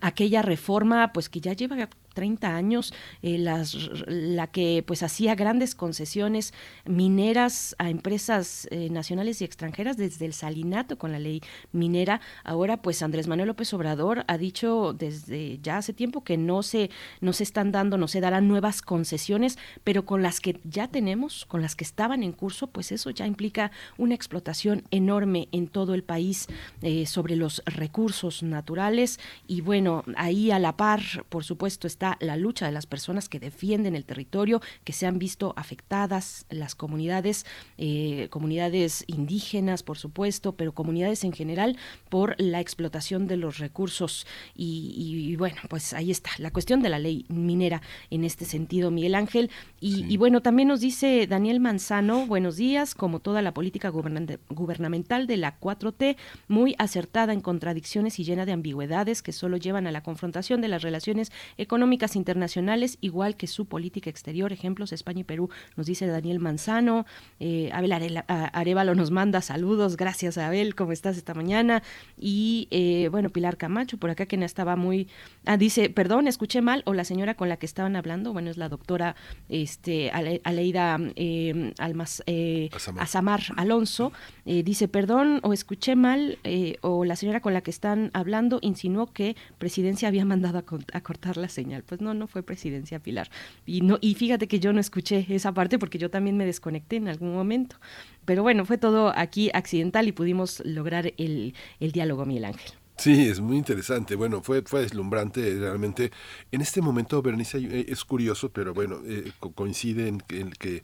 aquella 0.00 0.42
reforma 0.42 1.12
pues 1.12 1.28
que 1.28 1.40
ya 1.40 1.52
lleva 1.52 1.88
30 2.18 2.56
años, 2.56 2.92
eh, 3.22 3.38
las, 3.38 3.76
la 4.08 4.48
que 4.48 4.82
pues 4.84 5.04
hacía 5.04 5.36
grandes 5.36 5.76
concesiones 5.76 6.52
mineras 6.84 7.76
a 7.78 7.90
empresas 7.90 8.66
eh, 8.72 8.90
nacionales 8.90 9.40
y 9.40 9.44
extranjeras 9.44 9.96
desde 9.96 10.26
el 10.26 10.32
salinato 10.32 10.98
con 10.98 11.12
la 11.12 11.20
ley 11.20 11.42
minera. 11.70 12.20
Ahora 12.42 12.82
pues 12.82 13.04
Andrés 13.04 13.28
Manuel 13.28 13.46
López 13.46 13.72
Obrador 13.72 14.24
ha 14.26 14.36
dicho 14.36 14.94
desde 14.94 15.60
ya 15.62 15.76
hace 15.76 15.92
tiempo 15.92 16.24
que 16.24 16.36
no 16.36 16.64
se, 16.64 16.90
no 17.20 17.32
se 17.32 17.44
están 17.44 17.70
dando, 17.70 17.98
no 17.98 18.08
se 18.08 18.20
darán 18.20 18.48
nuevas 18.48 18.82
concesiones, 18.82 19.56
pero 19.84 20.04
con 20.04 20.20
las 20.20 20.40
que 20.40 20.58
ya 20.64 20.88
tenemos, 20.88 21.44
con 21.46 21.62
las 21.62 21.76
que 21.76 21.84
estaban 21.84 22.24
en 22.24 22.32
curso, 22.32 22.66
pues 22.66 22.90
eso 22.90 23.10
ya 23.10 23.28
implica 23.28 23.70
una 23.96 24.16
explotación 24.16 24.82
enorme 24.90 25.46
en 25.52 25.68
todo 25.68 25.94
el 25.94 26.02
país 26.02 26.48
eh, 26.82 27.06
sobre 27.06 27.36
los 27.36 27.62
recursos 27.64 28.42
naturales 28.42 29.20
y 29.46 29.60
bueno, 29.60 30.02
ahí 30.16 30.50
a 30.50 30.58
la 30.58 30.76
par, 30.76 31.02
por 31.28 31.44
supuesto, 31.44 31.86
está 31.86 32.07
la 32.20 32.36
lucha 32.36 32.66
de 32.66 32.72
las 32.72 32.86
personas 32.86 33.28
que 33.28 33.40
defienden 33.40 33.94
el 33.94 34.04
territorio, 34.04 34.60
que 34.84 34.92
se 34.92 35.06
han 35.06 35.18
visto 35.18 35.52
afectadas, 35.56 36.46
las 36.48 36.74
comunidades, 36.74 37.44
eh, 37.76 38.28
comunidades 38.30 39.04
indígenas, 39.06 39.82
por 39.82 39.98
supuesto, 39.98 40.52
pero 40.52 40.72
comunidades 40.72 41.24
en 41.24 41.32
general 41.32 41.76
por 42.08 42.34
la 42.38 42.60
explotación 42.60 43.26
de 43.26 43.36
los 43.36 43.58
recursos. 43.58 44.26
Y, 44.54 45.36
bueno, 45.36 45.56
pues 45.68 45.92
ahí 45.92 46.10
está, 46.10 46.30
la 46.38 46.50
cuestión 46.50 46.82
de 46.82 46.88
la 46.88 46.98
ley 46.98 47.26
minera 47.28 47.82
en 48.10 48.24
este 48.24 48.44
sentido, 48.44 48.90
Miguel 48.90 49.14
Ángel. 49.14 49.50
Y, 49.80 50.16
bueno, 50.16 50.40
también 50.40 50.68
nos 50.68 50.80
dice 50.80 51.26
Daniel 51.26 51.60
Manzano, 51.60 52.26
buenos 52.26 52.56
días, 52.56 52.94
como 52.94 53.20
toda 53.20 53.42
la 53.42 53.52
política 53.52 53.90
gubernamental 53.90 55.26
de 55.26 55.36
la 55.36 55.58
4T, 55.58 56.16
muy 56.48 56.74
acertada 56.78 57.32
en 57.32 57.40
contradicciones 57.40 58.18
y 58.18 58.24
llena 58.24 58.46
de 58.46 58.52
ambigüedades 58.52 59.22
que 59.22 59.32
solo 59.32 59.56
llevan 59.56 59.86
a 59.86 59.92
la 59.92 60.02
confrontación 60.02 60.60
de 60.60 60.68
las 60.68 60.82
relaciones 60.82 61.32
económicas 61.56 61.97
internacionales, 62.14 62.98
igual 63.00 63.36
que 63.36 63.46
su 63.46 63.66
política 63.66 64.10
exterior. 64.10 64.52
Ejemplos, 64.52 64.92
España 64.92 65.20
y 65.20 65.24
Perú, 65.24 65.50
nos 65.76 65.86
dice 65.86 66.06
Daniel 66.06 66.38
Manzano. 66.38 67.06
Eh, 67.40 67.70
Abel 67.72 67.92
Arevalo 68.26 68.94
nos 68.94 69.10
manda 69.10 69.40
saludos. 69.42 69.96
Gracias, 69.96 70.38
Abel. 70.38 70.74
¿Cómo 70.74 70.92
estás 70.92 71.16
esta 71.16 71.34
mañana? 71.34 71.82
Y 72.16 72.68
eh, 72.70 73.08
bueno, 73.10 73.30
Pilar 73.30 73.56
Camacho, 73.56 73.98
por 73.98 74.10
acá 74.10 74.26
que 74.26 74.36
no 74.36 74.44
estaba 74.44 74.76
muy. 74.76 75.08
Ah, 75.46 75.56
dice, 75.56 75.90
perdón, 75.90 76.26
escuché 76.28 76.60
mal. 76.62 76.82
O 76.86 76.94
la 76.94 77.04
señora 77.04 77.34
con 77.34 77.48
la 77.48 77.56
que 77.56 77.66
estaban 77.66 77.96
hablando, 77.96 78.32
bueno, 78.32 78.50
es 78.50 78.56
la 78.56 78.68
doctora 78.68 79.16
este, 79.48 80.10
Aleida 80.10 80.98
eh, 81.16 81.72
Almas, 81.78 82.22
eh, 82.26 82.70
Azamar 82.98 83.42
Alonso. 83.56 84.12
dice, 84.44 84.88
perdón, 84.88 85.40
o 85.42 85.52
escuché 85.52 85.96
mal, 85.96 86.38
o 86.82 87.04
la 87.04 87.16
señora 87.16 87.40
con 87.40 87.54
la 87.54 87.60
que 87.60 87.70
están 87.70 88.10
hablando 88.14 88.58
insinuó 88.62 89.12
que 89.12 89.36
presidencia 89.58 90.08
había 90.08 90.24
mandado 90.24 90.58
a 90.58 91.00
cortar 91.00 91.36
la 91.36 91.48
señal 91.48 91.77
pues 91.84 92.00
no, 92.00 92.14
no 92.14 92.26
fue 92.26 92.42
presidencia 92.42 92.98
Pilar. 92.98 93.30
Y, 93.66 93.80
no, 93.80 93.98
y 94.00 94.14
fíjate 94.14 94.48
que 94.48 94.60
yo 94.60 94.72
no 94.72 94.80
escuché 94.80 95.26
esa 95.28 95.52
parte 95.52 95.78
porque 95.78 95.98
yo 95.98 96.10
también 96.10 96.36
me 96.36 96.46
desconecté 96.46 96.96
en 96.96 97.08
algún 97.08 97.32
momento. 97.32 97.76
Pero 98.24 98.42
bueno, 98.42 98.64
fue 98.64 98.78
todo 98.78 99.12
aquí 99.16 99.50
accidental 99.54 100.08
y 100.08 100.12
pudimos 100.12 100.62
lograr 100.64 101.12
el, 101.16 101.54
el 101.80 101.92
diálogo, 101.92 102.26
Miguel 102.26 102.46
Ángel. 102.46 102.72
Sí, 102.98 103.28
es 103.28 103.40
muy 103.40 103.56
interesante. 103.56 104.16
Bueno, 104.16 104.42
fue, 104.42 104.62
fue 104.62 104.80
deslumbrante 104.80 105.54
realmente. 105.56 106.10
En 106.50 106.60
este 106.60 106.82
momento, 106.82 107.22
Bernice, 107.22 107.58
eh, 107.58 107.86
es 107.88 108.04
curioso, 108.04 108.50
pero 108.50 108.74
bueno, 108.74 109.00
eh, 109.06 109.30
coincide 109.54 110.08
en 110.08 110.18
que, 110.18 110.82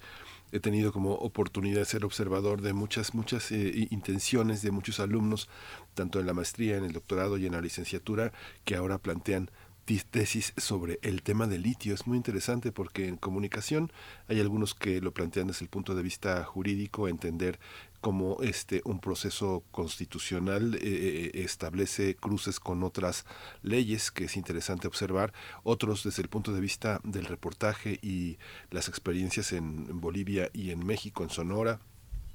he 0.52 0.60
tenido 0.60 0.92
como 0.92 1.14
oportunidad 1.14 1.80
de 1.80 1.84
ser 1.84 2.04
observador 2.04 2.62
de 2.62 2.72
muchas, 2.72 3.12
muchas 3.14 3.50
eh, 3.50 3.88
intenciones 3.90 4.62
de 4.62 4.70
muchos 4.70 5.00
alumnos, 5.00 5.48
tanto 5.94 6.20
en 6.20 6.26
la 6.26 6.32
maestría, 6.32 6.76
en 6.76 6.84
el 6.84 6.92
doctorado 6.92 7.36
y 7.38 7.46
en 7.46 7.52
la 7.52 7.60
licenciatura, 7.60 8.32
que 8.64 8.76
ahora 8.76 8.98
plantean 8.98 9.50
tesis 9.84 10.52
sobre 10.56 10.98
el 11.02 11.22
tema 11.22 11.46
del 11.46 11.62
litio. 11.62 11.94
Es 11.94 12.06
muy 12.06 12.16
interesante 12.16 12.72
porque 12.72 13.06
en 13.06 13.16
comunicación 13.16 13.92
hay 14.28 14.40
algunos 14.40 14.74
que 14.74 15.00
lo 15.00 15.12
plantean 15.12 15.48
desde 15.48 15.64
el 15.64 15.70
punto 15.70 15.94
de 15.94 16.02
vista 16.02 16.42
jurídico, 16.44 17.08
entender 17.08 17.58
cómo 18.00 18.38
este 18.42 18.82
un 18.84 19.00
proceso 19.00 19.62
constitucional 19.70 20.74
eh, 20.74 20.80
eh, 20.82 21.30
establece 21.42 22.16
cruces 22.16 22.60
con 22.60 22.82
otras 22.82 23.24
leyes 23.62 24.10
que 24.10 24.24
es 24.24 24.36
interesante 24.36 24.86
observar 24.86 25.32
otros 25.62 26.04
desde 26.04 26.22
el 26.22 26.28
punto 26.28 26.52
de 26.52 26.60
vista 26.60 27.00
del 27.02 27.24
reportaje 27.24 27.98
y 28.02 28.38
las 28.70 28.88
experiencias 28.88 29.52
en 29.52 30.00
Bolivia 30.00 30.50
y 30.52 30.70
en 30.70 30.84
México 30.84 31.22
en 31.22 31.30
Sonora 31.30 31.80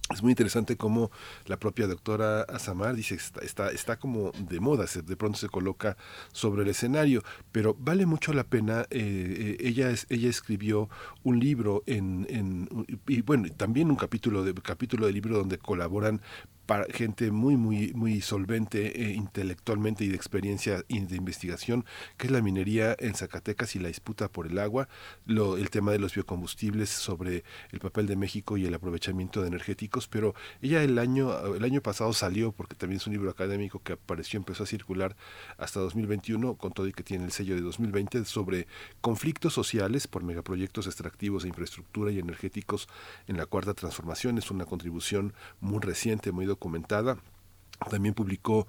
es 0.10 0.24
muy 0.24 0.32
interesante 0.32 0.76
cómo 0.76 1.12
la 1.46 1.60
propia 1.60 1.88
doctora 1.88 2.42
Azamar 2.42 2.96
dice 2.96 3.16
está, 3.16 3.42
está, 3.42 3.70
está 3.70 4.00
como 4.00 4.32
de 4.32 4.60
moda, 4.60 4.88
se, 4.88 5.04
de 5.04 5.16
pronto 5.16 5.38
se 5.38 5.50
coloca 5.50 5.98
sobre 6.32 6.64
el 6.64 6.70
escenario, 6.70 7.24
pero 7.52 7.76
vale 7.78 8.06
mucho 8.06 8.34
la 8.34 8.44
pena. 8.44 8.88
Eh, 8.90 9.58
eh, 9.60 9.68
ella, 9.68 9.92
es, 9.92 10.08
ella 10.10 10.30
escribió 10.30 10.90
un 11.24 11.40
libro 11.40 11.84
en, 11.86 12.26
en, 12.30 12.70
y 13.08 13.22
bueno, 13.22 13.50
también 13.56 13.92
un 13.92 13.98
capítulo 13.98 14.44
de 14.44 14.54
capítulo 14.56 15.06
de 15.06 15.14
libro 15.14 15.38
donde 15.38 15.58
colaboran 15.58 16.22
para 16.70 16.86
gente 16.94 17.32
muy, 17.32 17.58
muy, 17.58 17.94
muy 17.96 18.22
solvente 18.22 19.02
eh, 19.02 19.14
intelectualmente 19.16 20.04
y 20.04 20.10
de 20.10 20.16
experiencia 20.16 20.86
y 20.88 21.00
de 21.00 21.16
investigación, 21.16 21.84
que 22.16 22.28
es 22.28 22.32
la 22.32 22.44
minería 22.44 22.96
en 23.00 23.16
Zacatecas 23.16 23.76
y 23.76 23.80
la 23.80 23.88
disputa 23.88 24.28
por 24.28 24.46
el 24.46 24.60
agua, 24.60 24.88
lo, 25.26 25.58
el 25.58 25.72
tema 25.72 25.92
de 25.92 25.98
los 25.98 26.14
biocombustibles 26.14 26.92
sobre 26.92 27.44
el 27.72 27.80
papel 27.80 28.06
de 28.06 28.16
México 28.16 28.56
y 28.56 28.68
el 28.68 28.74
aprovechamiento 28.76 29.42
de 29.42 29.48
energéticos, 29.48 30.08
pero 30.08 30.36
ella 30.62 30.84
el 30.84 31.00
año, 31.00 31.56
el 31.56 31.64
año 31.64 31.82
pasado 31.82 32.14
salió, 32.14 32.52
porque 32.52 32.76
también 32.76 32.98
es 32.98 33.08
un 33.08 33.14
libro 33.14 33.32
académico 33.32 33.82
que 33.82 33.94
apareció, 33.94 34.38
empezó 34.38 34.62
a 34.62 34.68
circular 34.68 35.16
hasta 35.58 35.80
2021, 35.80 36.54
con 36.54 36.72
todo 36.72 36.86
y 36.86 36.94
que 36.94 37.02
tiene 37.02 37.26
el 37.26 37.32
sello 37.32 37.56
de 37.56 37.62
2020, 37.62 38.26
sobre 38.26 38.68
conflictos 39.02 39.56
sociales 39.56 40.06
por 40.06 40.22
megaproyectos 40.22 40.86
extractivos 40.86 41.42
de 41.42 41.50
infraestructura 41.50 42.12
y 42.12 42.20
energéticos 42.20 42.88
en 43.26 43.38
la 43.38 43.48
cuarta 43.48 43.74
transformación. 43.74 44.38
Es 44.38 44.52
una 44.52 44.66
contribución 44.66 45.34
muy 45.62 45.80
reciente, 45.80 46.32
muy 46.32 46.46
documentada. 46.46 46.59
También 47.90 48.14
publicó 48.14 48.68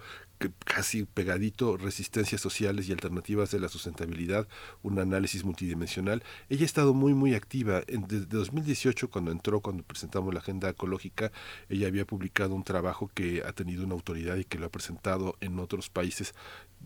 casi 0.64 1.04
pegadito 1.04 1.76
Resistencias 1.76 2.40
Sociales 2.40 2.88
y 2.88 2.92
Alternativas 2.92 3.50
de 3.50 3.60
la 3.60 3.68
Sustentabilidad, 3.68 4.48
un 4.82 4.98
análisis 4.98 5.44
multidimensional. 5.44 6.22
Ella 6.48 6.62
ha 6.62 6.66
estado 6.66 6.94
muy, 6.94 7.12
muy 7.12 7.34
activa. 7.34 7.82
Desde 7.86 8.26
2018, 8.26 9.10
cuando 9.10 9.32
entró, 9.32 9.60
cuando 9.60 9.82
presentamos 9.82 10.32
la 10.32 10.40
Agenda 10.40 10.70
Ecológica, 10.70 11.32
ella 11.68 11.88
había 11.88 12.06
publicado 12.06 12.54
un 12.54 12.64
trabajo 12.64 13.10
que 13.12 13.42
ha 13.44 13.52
tenido 13.52 13.84
una 13.84 13.94
autoridad 13.94 14.36
y 14.36 14.44
que 14.44 14.58
lo 14.58 14.66
ha 14.66 14.70
presentado 14.70 15.36
en 15.40 15.58
otros 15.58 15.90
países 15.90 16.34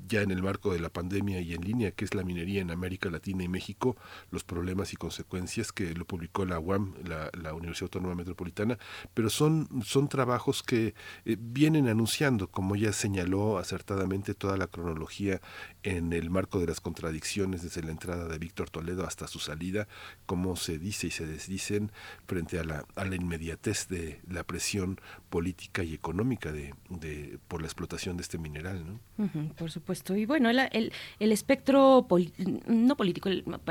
ya 0.08 0.22
en 0.22 0.30
el 0.30 0.42
marco 0.42 0.72
de 0.72 0.80
la 0.80 0.90
pandemia 0.90 1.40
y 1.40 1.54
en 1.54 1.62
línea, 1.62 1.92
que 1.92 2.04
es 2.04 2.14
la 2.14 2.24
minería 2.24 2.60
en 2.60 2.70
América 2.70 3.10
Latina 3.10 3.44
y 3.44 3.48
México, 3.48 3.96
los 4.30 4.44
problemas 4.44 4.92
y 4.92 4.96
consecuencias, 4.96 5.72
que 5.72 5.94
lo 5.94 6.04
publicó 6.04 6.44
la 6.44 6.58
UAM, 6.58 6.94
la, 7.04 7.54
Universidad 7.54 7.84
Autónoma 7.86 8.14
Metropolitana, 8.14 8.78
pero 9.14 9.30
son, 9.30 9.68
son 9.84 10.08
trabajos 10.08 10.62
que 10.62 10.94
eh, 11.24 11.36
vienen 11.38 11.88
anunciando, 11.88 12.48
como 12.48 12.76
ya 12.76 12.92
señaló 12.92 13.58
acertadamente, 13.58 14.34
toda 14.34 14.56
la 14.56 14.66
cronología 14.66 15.40
en 15.84 16.12
el 16.14 16.30
marco 16.30 16.58
de 16.58 16.66
las 16.66 16.80
contradicciones 16.80 17.62
desde 17.62 17.82
la 17.82 17.90
entrada 17.90 18.26
de 18.26 18.38
Víctor 18.38 18.70
Toledo 18.70 19.06
hasta 19.06 19.28
su 19.28 19.38
salida, 19.38 19.86
cómo 20.26 20.56
se 20.56 20.78
dice 20.78 21.08
y 21.08 21.10
se 21.10 21.26
desdicen 21.26 21.92
frente 22.26 22.58
a 22.58 22.64
la, 22.64 22.86
a 22.96 23.04
la 23.04 23.14
inmediatez 23.14 23.88
de 23.88 24.20
la 24.28 24.44
presión 24.44 24.98
política 25.28 25.84
y 25.84 25.92
económica 25.92 26.52
de, 26.52 26.74
de 26.88 27.38
por 27.48 27.60
la 27.60 27.66
explotación 27.66 28.16
de 28.16 28.22
este 28.22 28.38
mineral. 28.38 28.84
¿no? 28.86 29.00
por 29.56 29.70
supuesto. 29.70 30.16
Y 30.16 30.26
bueno, 30.26 30.50
el, 30.50 30.92
el, 31.18 31.32
espectro, 31.32 32.06
no 32.66 32.96
político, 32.96 33.28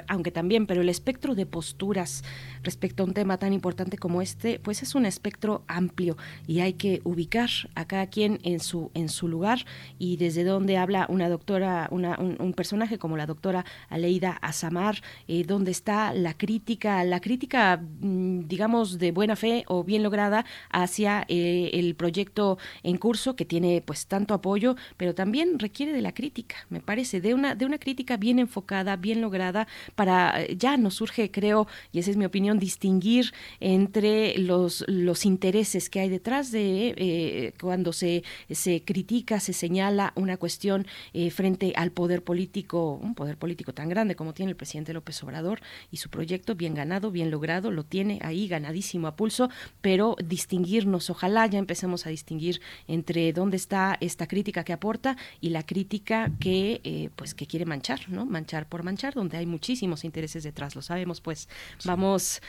aunque 0.08 0.32
también, 0.32 0.68
pero 0.68 0.82
el 0.82 0.90
espectro 0.90 1.36
de 1.36 1.46
posturas 1.46 2.24
respecto 2.62 3.04
a 3.04 3.06
un 3.08 3.14
tema 3.14 3.38
tan 3.38 3.54
importante 3.54 3.98
como 3.98 4.22
este, 4.22 4.60
pues 4.60 4.84
es 4.84 4.96
un 4.96 5.06
espectro 5.06 5.64
amplio 5.68 6.16
y 6.48 6.60
hay 6.60 6.74
que 6.74 7.02
ubicar 7.04 7.50
a 7.76 7.86
cada 7.86 8.08
quien 8.08 8.40
en 8.44 8.60
su, 8.60 8.92
en 8.94 9.10
su 9.10 9.28
lugar 9.28 9.66
y 9.98 10.18
desde 10.18 10.44
donde 10.44 10.78
habla 10.78 11.08
una 11.10 11.28
doctora, 11.28 11.88
una, 11.92 12.03
un, 12.04 12.54
personaje 12.54 12.98
como 13.00 13.18
la 13.18 13.26
doctora 13.26 13.66
Aleida 13.90 14.38
Azamar, 14.42 15.02
eh, 15.28 15.44
donde 15.44 15.72
está 15.72 16.14
la 16.14 16.36
crítica, 16.36 17.04
la 17.04 17.20
crítica, 17.20 17.78
mm, 17.78 18.48
digamos, 18.48 19.00
de 19.00 19.12
buena 19.12 19.36
fe 19.36 19.64
o 19.68 19.84
bien 19.84 20.04
lograda 20.04 20.46
hacia 20.70 21.26
eh, 21.28 21.72
el 21.74 21.96
proyecto 21.96 22.58
en 22.84 22.98
curso 22.98 23.36
que 23.36 23.46
tiene 23.46 23.82
pues 23.86 24.08
tanto 24.08 24.34
apoyo, 24.34 24.76
pero 24.98 25.16
también 25.16 25.60
requiere 25.60 25.94
de 25.94 26.02
la 26.02 26.14
crítica, 26.14 26.56
me 26.70 26.80
parece, 26.80 27.22
de 27.22 27.34
una, 27.34 27.56
de 27.56 27.66
una 27.66 27.78
crítica 27.78 28.18
bien 28.18 28.40
enfocada, 28.40 28.96
bien 28.96 29.22
lograda, 29.22 29.68
para 29.96 30.44
eh, 30.44 30.56
ya 30.58 30.78
nos 30.78 30.96
surge, 30.96 31.32
creo, 31.32 31.68
y 31.92 32.00
esa 32.00 32.12
es 32.12 32.18
mi 32.18 32.26
opinión, 32.26 32.60
distinguir 32.60 33.34
entre 33.60 34.38
los, 34.38 34.84
los 34.88 35.26
intereses 35.26 35.90
que 35.90 36.00
hay 36.02 36.10
detrás 36.10 36.52
de 36.52 36.94
eh, 36.98 37.54
cuando 37.60 37.94
se, 37.94 38.24
se 38.50 38.84
critica, 38.84 39.40
se 39.40 39.54
señala 39.54 40.14
una 40.16 40.38
cuestión 40.38 40.86
frente 41.32 41.74
al 41.76 41.92
poder 41.94 42.24
político, 42.24 42.94
un 43.02 43.16
poder 43.16 43.38
político 43.38 43.74
tan 43.74 43.90
grande 43.90 44.16
como 44.16 44.34
tiene 44.34 44.52
el 44.52 44.56
presidente 44.56 44.94
López 44.94 45.22
Obrador 45.24 45.62
y 45.92 45.98
su 45.98 46.10
proyecto 46.10 46.56
bien 46.56 46.74
ganado, 46.74 47.12
bien 47.12 47.32
logrado, 47.32 47.72
lo 47.72 47.84
tiene 47.84 48.20
ahí 48.22 48.48
ganadísimo 48.48 49.08
a 49.08 49.16
pulso, 49.16 49.50
pero 49.82 50.16
distinguirnos, 50.24 51.10
ojalá 51.10 51.46
ya 51.48 51.60
empecemos 51.60 52.06
a 52.06 52.10
distinguir 52.10 52.62
entre 52.88 53.34
dónde 53.34 53.58
está 53.58 53.98
esta 54.02 54.28
crítica 54.28 54.64
que 54.64 54.74
aporta 54.74 55.18
y 55.42 55.50
la 55.50 55.64
crítica 55.64 56.32
que 56.40 56.82
eh, 56.84 57.10
pues 57.16 57.34
que 57.34 57.48
quiere 57.48 57.66
manchar, 57.66 58.10
¿no? 58.10 58.26
Manchar 58.26 58.68
por 58.68 58.84
manchar, 58.84 59.14
donde 59.14 59.38
hay 59.38 59.46
muchísimos 59.46 60.04
intereses 60.04 60.44
detrás, 60.44 60.76
lo 60.76 60.82
sabemos, 60.82 61.22
pues 61.22 61.48
vamos 61.86 62.42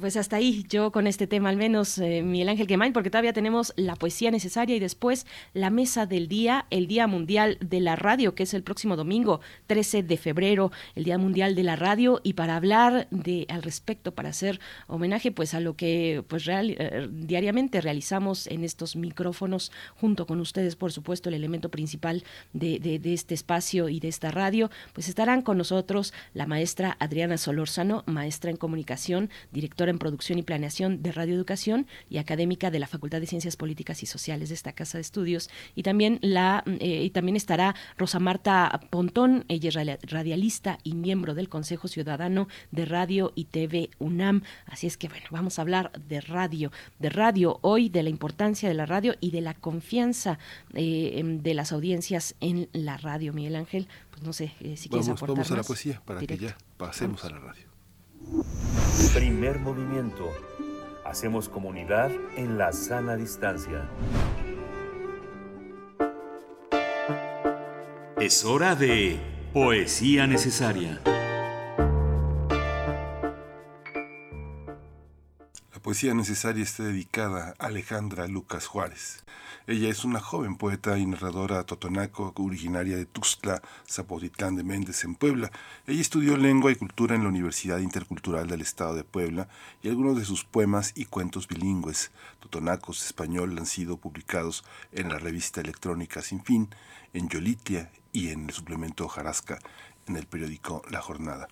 pues 0.00 0.16
hasta 0.16 0.36
ahí, 0.36 0.64
yo 0.68 0.90
con 0.92 1.06
este 1.06 1.26
tema 1.26 1.48
al 1.48 1.56
menos, 1.56 1.98
Miguel 1.98 2.48
Ángel 2.48 2.66
Quemain, 2.66 2.92
porque 2.92 3.10
todavía 3.10 3.32
tenemos 3.32 3.72
la 3.76 3.96
poesía 3.96 4.30
necesaria 4.30 4.76
y 4.76 4.80
después 4.80 5.26
la 5.54 5.70
mesa 5.70 6.06
del 6.06 6.28
día, 6.28 6.66
el 6.70 6.86
Día 6.86 7.06
Mundial 7.06 7.58
de 7.60 7.80
la 7.80 7.96
Radio, 7.96 8.34
que 8.34 8.42
es 8.42 8.54
el 8.54 8.62
próximo 8.62 8.79
domingo, 8.88 9.40
13 9.66 10.02
de 10.02 10.16
febrero, 10.16 10.72
el 10.94 11.04
Día 11.04 11.18
Mundial 11.18 11.54
de 11.54 11.62
la 11.62 11.76
Radio, 11.76 12.20
y 12.22 12.32
para 12.32 12.56
hablar 12.56 13.06
de 13.10 13.46
al 13.48 13.62
respecto, 13.62 14.12
para 14.12 14.30
hacer 14.30 14.60
homenaje 14.86 15.30
pues 15.32 15.54
a 15.54 15.60
lo 15.60 15.76
que 15.76 16.24
pues 16.28 16.46
eh, 16.48 17.08
diariamente 17.10 17.80
realizamos 17.80 18.46
en 18.46 18.64
estos 18.64 18.96
micrófonos, 18.96 19.70
junto 19.96 20.26
con 20.26 20.40
ustedes, 20.40 20.76
por 20.76 20.92
supuesto, 20.92 21.28
el 21.28 21.34
elemento 21.34 21.70
principal 21.70 22.24
de, 22.52 22.78
de 22.78 23.14
este 23.14 23.34
espacio 23.34 23.88
y 23.88 24.00
de 24.00 24.08
esta 24.08 24.30
radio, 24.30 24.70
pues 24.92 25.08
estarán 25.08 25.42
con 25.42 25.58
nosotros 25.58 26.12
la 26.34 26.46
maestra 26.46 26.96
Adriana 26.98 27.38
Solórzano, 27.38 28.02
maestra 28.06 28.50
en 28.50 28.56
comunicación, 28.56 29.30
directora 29.52 29.90
en 29.90 29.98
producción 29.98 30.38
y 30.38 30.42
planeación 30.42 31.02
de 31.02 31.12
Radio 31.12 31.34
Educación 31.34 31.86
y 32.08 32.18
académica 32.18 32.70
de 32.70 32.78
la 32.78 32.86
Facultad 32.86 33.20
de 33.20 33.26
Ciencias 33.26 33.56
Políticas 33.56 34.02
y 34.02 34.06
Sociales 34.06 34.48
de 34.48 34.54
esta 34.54 34.72
casa 34.72 34.98
de 34.98 35.02
estudios. 35.02 35.50
Y 35.74 35.82
también, 35.82 36.18
la, 36.22 36.62
eh, 36.66 37.02
y 37.04 37.10
también 37.10 37.36
estará 37.36 37.74
Rosa 37.96 38.18
Marta 38.18 38.69
Pontón, 38.78 39.44
ella 39.48 39.68
es 39.68 40.10
radialista 40.10 40.78
y 40.82 40.94
miembro 40.94 41.34
del 41.34 41.48
Consejo 41.48 41.88
Ciudadano 41.88 42.48
de 42.70 42.84
Radio 42.84 43.32
y 43.34 43.46
TV 43.46 43.90
UNAM. 43.98 44.42
Así 44.66 44.86
es 44.86 44.96
que, 44.96 45.08
bueno, 45.08 45.26
vamos 45.30 45.58
a 45.58 45.62
hablar 45.62 45.92
de 46.08 46.20
radio, 46.20 46.70
de 46.98 47.10
radio 47.10 47.58
hoy, 47.62 47.88
de 47.88 48.02
la 48.02 48.10
importancia 48.10 48.68
de 48.68 48.74
la 48.74 48.86
radio 48.86 49.14
y 49.20 49.30
de 49.30 49.40
la 49.40 49.54
confianza 49.54 50.38
eh, 50.74 51.14
em, 51.16 51.42
de 51.42 51.54
las 51.54 51.72
audiencias 51.72 52.34
en 52.40 52.68
la 52.72 52.96
radio. 52.96 53.32
Miguel 53.32 53.56
Ángel, 53.56 53.88
pues 54.10 54.22
no 54.22 54.32
sé 54.32 54.52
eh, 54.60 54.76
si 54.76 54.88
quieres 54.88 55.06
vamos, 55.06 55.22
aportar 55.22 55.36
Vamos 55.36 55.50
a 55.50 55.56
la 55.56 55.62
poesía 55.62 56.02
para 56.04 56.20
que 56.20 56.36
ya 56.36 56.56
pasemos 56.76 57.24
a 57.24 57.30
la 57.30 57.38
radio. 57.38 57.68
Primer 59.14 59.58
movimiento 59.58 60.30
Hacemos 61.10 61.48
comunidad 61.48 62.12
en 62.36 62.56
la 62.56 62.72
sana 62.72 63.16
distancia. 63.16 63.88
Es 68.20 68.44
hora 68.44 68.76
de 68.76 69.18
Poesía 69.54 70.26
Necesaria. 70.26 71.00
La 75.72 75.80
poesía 75.80 76.12
necesaria 76.12 76.62
está 76.62 76.82
dedicada 76.82 77.54
a 77.58 77.66
Alejandra 77.68 78.26
Lucas 78.26 78.66
Juárez. 78.66 79.24
Ella 79.66 79.88
es 79.88 80.04
una 80.04 80.20
joven 80.20 80.56
poeta 80.56 80.98
y 80.98 81.06
narradora 81.06 81.64
totonaco 81.64 82.34
originaria 82.36 82.98
de 82.98 83.06
Tuxtla, 83.06 83.62
Zapotitlán 83.88 84.54
de 84.54 84.64
Méndez, 84.64 85.02
en 85.04 85.14
Puebla. 85.14 85.50
Ella 85.86 86.02
estudió 86.02 86.36
lengua 86.36 86.72
y 86.72 86.74
cultura 86.74 87.16
en 87.16 87.22
la 87.22 87.30
Universidad 87.30 87.78
Intercultural 87.78 88.48
del 88.48 88.60
Estado 88.60 88.96
de 88.96 89.04
Puebla 89.04 89.48
y 89.82 89.88
algunos 89.88 90.18
de 90.18 90.26
sus 90.26 90.44
poemas 90.44 90.92
y 90.94 91.06
cuentos 91.06 91.48
bilingües, 91.48 92.10
totonacos 92.40 93.02
español, 93.02 93.56
han 93.58 93.64
sido 93.64 93.96
publicados 93.96 94.62
en 94.92 95.08
la 95.08 95.18
revista 95.18 95.62
electrónica 95.62 96.20
Sin 96.20 96.44
Fin, 96.44 96.68
en 97.14 97.30
Yolitia 97.30 97.90
y 98.12 98.30
en 98.30 98.46
el 98.46 98.54
suplemento 98.54 99.08
Jarasca, 99.08 99.58
en 100.06 100.16
el 100.16 100.26
periódico 100.26 100.82
La 100.90 101.00
Jornada. 101.00 101.48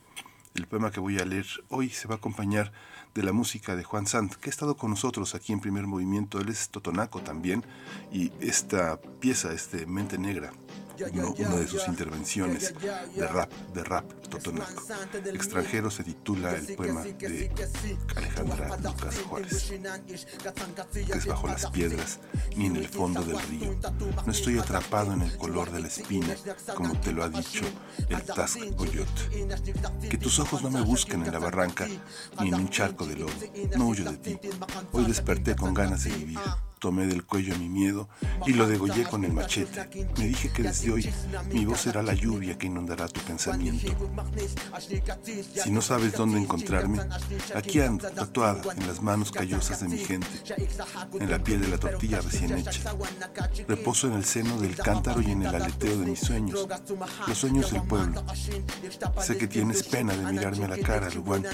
El 0.55 0.66
poema 0.66 0.90
que 0.90 1.01
voy 1.01 1.18
a 1.18 1.24
leer 1.24 1.47
hoy 1.68 1.90
se 1.90 2.09
va 2.09 2.14
a 2.14 2.18
acompañar 2.18 2.72
de 3.14 3.22
la 3.22 3.32
música 3.32 3.76
de 3.76 3.85
Juan 3.85 4.06
Sant, 4.06 4.35
que 4.35 4.48
ha 4.48 4.51
estado 4.51 4.76
con 4.76 4.90
nosotros 4.90 5.35
aquí 5.35 5.52
en 5.52 5.60
primer 5.60 5.86
movimiento. 5.86 6.40
Él 6.40 6.48
es 6.48 6.70
totonaco 6.70 7.20
también 7.20 7.64
y 8.12 8.32
esta 8.40 9.01
pieza, 9.20 9.52
este 9.52 9.86
Mente 9.86 10.18
Negra, 10.18 10.52
una 11.04 11.56
de 11.56 11.68
sus 11.68 11.86
intervenciones 11.88 12.74
de 13.14 13.26
rap, 13.26 13.52
de 13.74 13.84
rap 13.84 14.04
totonaco. 14.28 14.82
Extranjero 15.32 15.90
se 15.90 16.04
titula 16.04 16.54
el 16.54 16.74
poema 16.74 17.02
de 17.02 17.50
Alejandra 18.16 18.76
Lucas 18.76 19.20
Juárez, 19.20 19.72
que 20.94 21.12
es 21.12 21.26
bajo 21.26 21.46
las 21.46 21.66
piedras 21.70 22.20
ni 22.56 22.66
en 22.66 22.76
el 22.76 22.88
fondo 22.88 23.22
del 23.22 23.40
río. 23.40 23.78
No 24.24 24.32
estoy 24.32 24.58
atrapado 24.58 25.12
en 25.12 25.22
el 25.22 25.36
color 25.36 25.70
de 25.70 25.80
la 25.80 25.88
espina, 25.88 26.34
como 26.74 26.98
te 27.00 27.12
lo 27.12 27.24
ha 27.24 27.28
dicho 27.28 27.64
el 28.08 28.22
Task 28.22 28.58
Coyote. 28.76 29.48
Que 30.08 30.18
tus 30.18 30.38
ojos 30.38 30.62
no 30.62 30.70
me 30.70 30.82
busquen 30.82 31.24
en 31.24 31.32
la 31.32 31.38
barranca 31.38 31.86
ni 32.40 32.48
en 32.48 32.54
un 32.54 32.68
charco 32.68 33.06
de 33.06 33.16
lodo. 33.16 33.32
No 33.76 33.88
huyo 33.88 34.10
de 34.10 34.16
ti. 34.18 34.38
Hoy 34.92 35.04
desperté 35.04 35.56
con 35.56 35.74
ganas 35.74 36.04
de 36.04 36.10
vivir 36.10 36.38
tomé 36.78 37.06
del 37.06 37.24
cuello 37.24 37.56
mi 37.59 37.68
miedo 37.68 38.09
y 38.46 38.52
lo 38.52 38.66
degollé 38.66 39.05
con 39.05 39.24
el 39.24 39.32
machete. 39.32 40.06
Me 40.16 40.26
dije 40.26 40.50
que 40.52 40.62
desde 40.62 40.92
hoy 40.92 41.10
mi 41.52 41.64
voz 41.64 41.80
será 41.80 42.02
la 42.02 42.14
lluvia 42.14 42.56
que 42.56 42.66
inundará 42.66 43.09
tu 43.09 43.20
pensamiento. 43.20 43.92
Si 45.62 45.70
no 45.70 45.82
sabes 45.82 46.12
dónde 46.12 46.38
encontrarme, 46.38 47.00
aquí 47.55 47.80
ando, 47.80 48.09
tatuada 48.10 48.62
en 48.74 48.86
las 48.86 49.02
manos 49.02 49.30
callosas 49.30 49.80
de 49.80 49.88
mi 49.88 49.98
gente, 49.98 50.28
en 51.18 51.30
la 51.30 51.42
piel 51.42 51.60
de 51.60 51.68
la 51.68 51.78
tortilla 51.78 52.20
recién 52.20 52.59
hecha. 52.59 52.94
Reposo 53.66 54.09
en 54.09 54.14
el 54.14 54.24
seno 54.24 54.59
del 54.59 54.76
cántaro 54.76 55.20
y 55.20 55.30
en 55.30 55.42
el 55.42 55.55
aleteo 55.55 55.98
de 55.98 56.06
mis 56.06 56.20
sueños, 56.20 56.66
los 57.26 57.38
sueños 57.38 57.72
del 57.72 57.82
pueblo. 57.82 58.24
Sé 59.20 59.36
que 59.36 59.46
tienes 59.46 59.82
pena 59.82 60.14
de 60.14 60.32
mirarme 60.32 60.64
a 60.64 60.68
la 60.68 60.78
cara, 60.78 61.10
Luguán, 61.10 61.44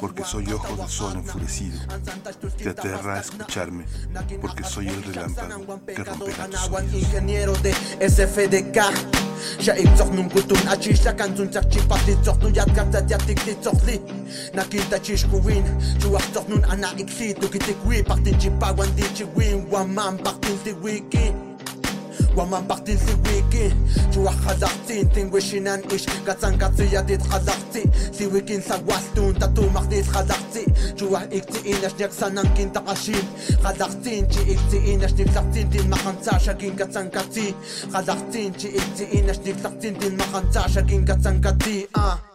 porque 0.00 0.24
soy 0.24 0.52
ojo 0.52 0.76
de 0.76 0.88
sol 0.88 1.16
enfurecido. 1.16 1.78
Te 2.56 2.70
aterra 2.70 3.20
escucharme, 3.20 3.86
porque 4.42 4.64
soy 4.64 4.88
el 4.88 5.02
relámpago 5.04 5.80
que 5.86 6.04
romperá 6.04 6.66
on 16.68 16.84
a 16.84 16.92
écrit, 16.98 17.24
tu. 21.00 21.51
ومن 22.36 22.66
بقتي 22.66 22.96
سويكي 22.96 23.74
جوا 24.12 24.30
خزعتي 24.30 25.04
تنوشي 25.04 25.60
ننقش 25.60 26.06
قطن 26.28 26.58
قطية 26.58 27.00
دي 27.00 27.16
تخزعتي 27.16 27.84
سويكي 28.12 28.60
سواستون 28.60 29.38
تاتو 29.38 29.68
مخدي 29.68 30.02
تخزعتي 30.02 30.66
جوا 30.98 31.18
اكتئين 31.18 31.84
اشنيك 31.84 32.12
سننكين 32.12 32.72
تعشيل 32.72 33.24
خزعتين 33.64 34.28
جي 34.28 34.54
اكتئين 34.54 35.04
اشنيك 35.04 35.30
سعتين 35.34 35.68
دين 35.70 35.90
مخنسا 35.90 36.38
شاكين 36.38 36.76
قطن 36.76 37.08
قطي 37.08 37.54
خزعتين 37.94 38.52
جي 38.52 38.68
اكتئين 38.78 39.30
اشنيك 39.30 39.56
سعتين 39.62 39.98
دين 39.98 40.16
مخنسا 40.16 40.68
شاكين 40.68 41.04
قطن 41.04 41.40
قطي 41.40 41.86
آه. 41.96 42.31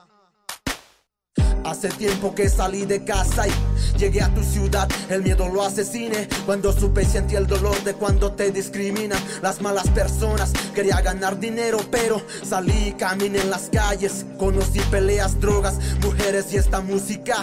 Hace 1.68 1.90
tiempo 1.90 2.34
que 2.34 2.48
salí 2.48 2.86
de 2.86 3.04
casa 3.04 3.46
y 3.46 3.52
llegué 3.98 4.22
a 4.22 4.34
tu 4.34 4.42
ciudad. 4.42 4.88
El 5.10 5.22
miedo 5.22 5.50
lo 5.50 5.64
asesine. 5.64 6.30
Cuando 6.46 6.72
supe 6.72 7.04
sentí 7.04 7.36
el 7.36 7.46
dolor 7.46 7.76
de 7.84 7.94
cuando 7.94 8.32
te 8.32 8.52
discriminan 8.52 9.22
las 9.42 9.62
malas 9.62 9.90
personas. 9.90 10.54
Quería 10.74 11.02
ganar 11.02 11.38
dinero, 11.38 11.80
pero 11.92 12.22
salí 12.42 12.88
y 12.88 12.92
caminé 12.94 13.42
en 13.42 13.50
las 13.50 13.70
calles. 13.70 14.26
Conocí 14.38 14.80
peleas, 14.90 15.42
drogas, 15.42 15.76
mujeres 16.02 16.54
y 16.54 16.56
esta 16.56 16.80
música. 16.80 17.42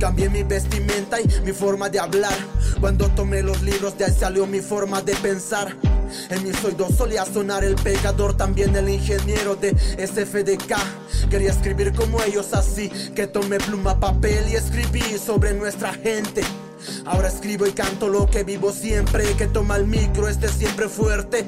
Cambié 0.00 0.28
mi 0.28 0.42
vestimenta 0.42 1.20
y 1.20 1.28
mi 1.44 1.52
forma 1.52 1.88
de 1.88 2.00
hablar. 2.00 2.34
Cuando 2.80 3.08
tomé 3.10 3.44
los 3.44 3.62
libros, 3.62 3.96
de 3.96 4.06
ahí 4.06 4.16
salió 4.18 4.48
mi 4.48 4.62
forma 4.62 5.00
de 5.00 5.14
pensar. 5.14 5.76
En 6.30 6.42
mi 6.42 6.50
oídos 6.64 6.94
solía 6.96 7.24
sonar 7.24 7.64
el 7.64 7.74
pecador, 7.74 8.36
también 8.36 8.74
el 8.76 8.88
ingeniero 8.88 9.56
de 9.56 9.70
SFDK. 9.70 11.28
Quería 11.30 11.50
escribir 11.50 11.92
como 11.92 12.22
ellos, 12.22 12.52
así 12.52 12.88
que 13.14 13.26
tomé 13.26 13.58
pluma, 13.58 13.98
papel 13.98 14.48
y 14.50 14.56
escribí 14.56 15.02
sobre 15.18 15.54
nuestra 15.54 15.92
gente. 15.94 16.42
Ahora 17.04 17.28
escribo 17.28 17.66
y 17.66 17.72
canto 17.72 18.08
lo 18.08 18.26
que 18.26 18.44
vivo 18.44 18.72
siempre, 18.72 19.24
que 19.36 19.46
toma 19.46 19.76
el 19.76 19.86
micro, 19.86 20.28
este 20.28 20.48
siempre 20.48 20.88
fuerte. 20.88 21.44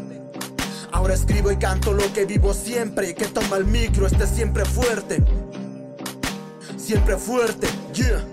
Ahora 0.93 1.15
escribo 1.15 1.51
y 1.51 1.57
canto 1.57 1.93
lo 1.93 2.13
que 2.13 2.25
vivo 2.25 2.55
siempre, 2.55 3.15
que 3.15 3.27
toma 3.27 3.57
el 3.57 3.65
micro, 3.65 4.07
este 4.07 4.27
siempre 4.27 4.65
fuerte. 4.65 5.23
Siempre 6.79 7.17
fuerte, 7.17 7.67
yeah. 7.93 8.25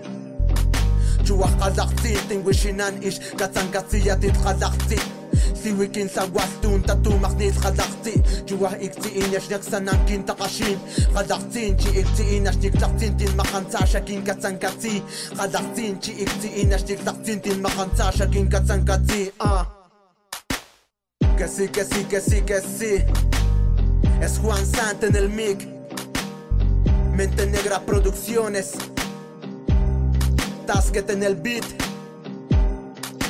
Чувак 1.24 1.54
қазақцы, 1.56 2.12
тен 2.28 2.42
көшенан 2.44 3.00
еш, 3.08 3.16
қатсан 3.40 3.72
қатсы. 3.72 5.13
كين 5.93 6.07
سواستون 6.07 6.85
تاتو 6.85 7.17
مغنيت 7.17 7.57
خزقتي 7.57 8.21
جوا 8.47 8.85
إكتي 8.85 9.25
إن 9.25 9.33
يشنك 9.33 9.63
سنان 9.63 10.05
كين 10.05 10.25
تقاشين 10.25 10.77
خزقتين 11.15 11.75
جي 11.75 12.01
إكتي 12.01 12.37
إن 12.37 12.47
يشنك 12.47 12.73
تقتين 12.81 13.17
تين 13.17 13.37
مخانتا 13.37 13.85
شاكين 13.85 14.23
كتان 14.23 14.57
كتي 14.59 15.03
خزقتين 15.37 15.99
جي 15.99 16.23
إكتي 16.23 16.61
إن 16.61 16.71
يشنك 16.71 16.99
تقتين 17.05 17.41
تين 17.41 17.61
مخانتا 17.61 18.11
شاكين 18.11 18.49
كتان 18.49 18.85
كتي 18.85 19.31
آه 19.41 19.79
Que 21.39 21.47
sí, 21.47 21.69
que 21.69 21.85
sí, 21.85 22.03
que 22.11 22.19
sí, 22.19 22.41
que 22.41 22.59
sí. 22.59 22.93
Es 24.21 24.39
Juan 24.39 24.65
Santa 24.65 25.07
en 25.07 25.15
el 25.15 25.29
mic. 25.29 25.59
Mente 27.15 27.45
Negra 27.45 27.79
Producciones. 27.89 28.73
Tasket 30.67 31.09
en 31.11 31.23
el 31.23 31.35
beat. 31.35 31.82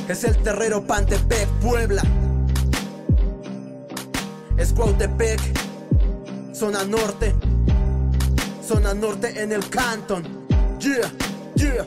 es 0.06 0.22
el 0.22 0.36
terrero 0.36 0.86
Pantepec, 0.86 1.48
Puebla. 1.62 2.02
Es 4.58 4.72
Cuautepec, 4.74 5.40
zona 6.52 6.84
norte. 6.84 7.34
Zona 8.62 8.92
norte 8.92 9.42
en 9.42 9.52
el 9.52 9.66
Canton. 9.70 10.22
Yeah, 10.78 11.10
yeah. 11.56 11.86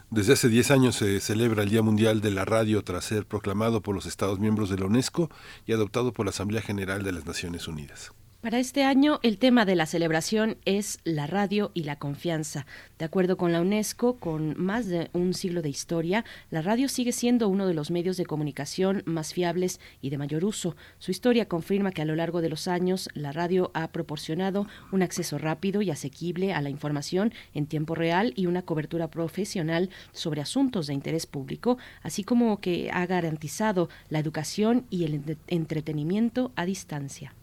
Desde 0.10 0.32
hace 0.34 0.48
10 0.48 0.72
años 0.72 0.96
se 0.96 1.20
celebra 1.20 1.64
el 1.64 1.70
Día 1.70 1.82
Mundial 1.82 2.22
de 2.22 2.32
la 2.32 2.46
Radio 2.46 2.82
tras 2.84 3.04
ser 3.06 3.26
proclamado 3.26 3.82
por 3.82 3.96
los 3.96 4.06
Estados 4.06 4.40
miembros 4.40 4.70
de 4.70 4.78
la 4.78 4.86
UNESCO 4.86 5.30
y 5.66 5.74
adoptado 5.74 6.14
por 6.14 6.28
la 6.28 6.30
Asamblea 6.30 6.62
General 6.62 7.04
de 7.04 7.12
las 7.12 7.26
Naciones 7.26 7.68
Unidas. 7.68 8.14
Para 8.44 8.60
este 8.60 8.84
año, 8.84 9.22
el 9.24 9.38
tema 9.38 9.64
de 9.64 9.78
la 9.78 9.86
celebración 9.86 10.58
es 10.66 11.00
la 11.06 11.28
radio 11.28 11.72
y 11.74 11.84
la 11.86 11.96
confianza. 11.96 12.66
De 13.00 13.06
acuerdo 13.06 13.38
con 13.38 13.54
la 13.54 13.62
UNESCO, 13.62 14.18
con 14.18 14.62
más 14.62 14.88
de 14.88 15.10
un 15.14 15.34
siglo 15.34 15.62
de 15.62 15.70
historia, 15.70 16.26
la 16.52 16.62
radio 16.62 16.90
sigue 16.90 17.14
siendo 17.14 17.48
uno 17.48 17.68
de 17.68 17.74
los 17.74 17.90
medios 17.90 18.18
de 18.18 18.26
comunicación 18.26 19.02
más 19.06 19.34
fiables 19.34 19.80
y 20.02 20.10
de 20.10 20.18
mayor 20.18 20.44
uso. 20.44 20.76
Su 21.00 21.12
historia 21.12 21.48
confirma 21.48 21.94
que 21.94 22.02
a 22.02 22.06
lo 22.06 22.18
largo 22.18 22.42
de 22.42 22.50
los 22.50 22.68
años, 22.68 23.08
la 23.14 23.32
radio 23.32 23.72
ha 23.74 23.94
proporcionado 23.94 24.68
un 24.92 25.04
acceso 25.04 25.38
rápido 25.38 25.82
y 25.82 25.90
asequible 25.90 26.52
a 26.52 26.62
la 26.62 26.70
información 26.70 27.34
en 27.54 27.66
tiempo 27.66 27.96
real 27.96 28.34
y 28.36 28.48
una 28.48 28.64
cobertura 28.64 29.10
profesional 29.10 29.90
sobre 30.12 30.42
asuntos 30.42 30.88
de 30.88 30.94
interés 30.94 31.28
público, 31.28 31.78
así 32.02 32.26
como 32.26 32.60
que 32.60 32.92
ha 32.92 33.06
garantizado 33.06 33.88
la 34.10 34.20
educación 34.20 34.86
y 34.90 35.06
el 35.06 35.38
entretenimiento 35.48 36.52
a 36.58 36.66
distancia. 36.66 37.34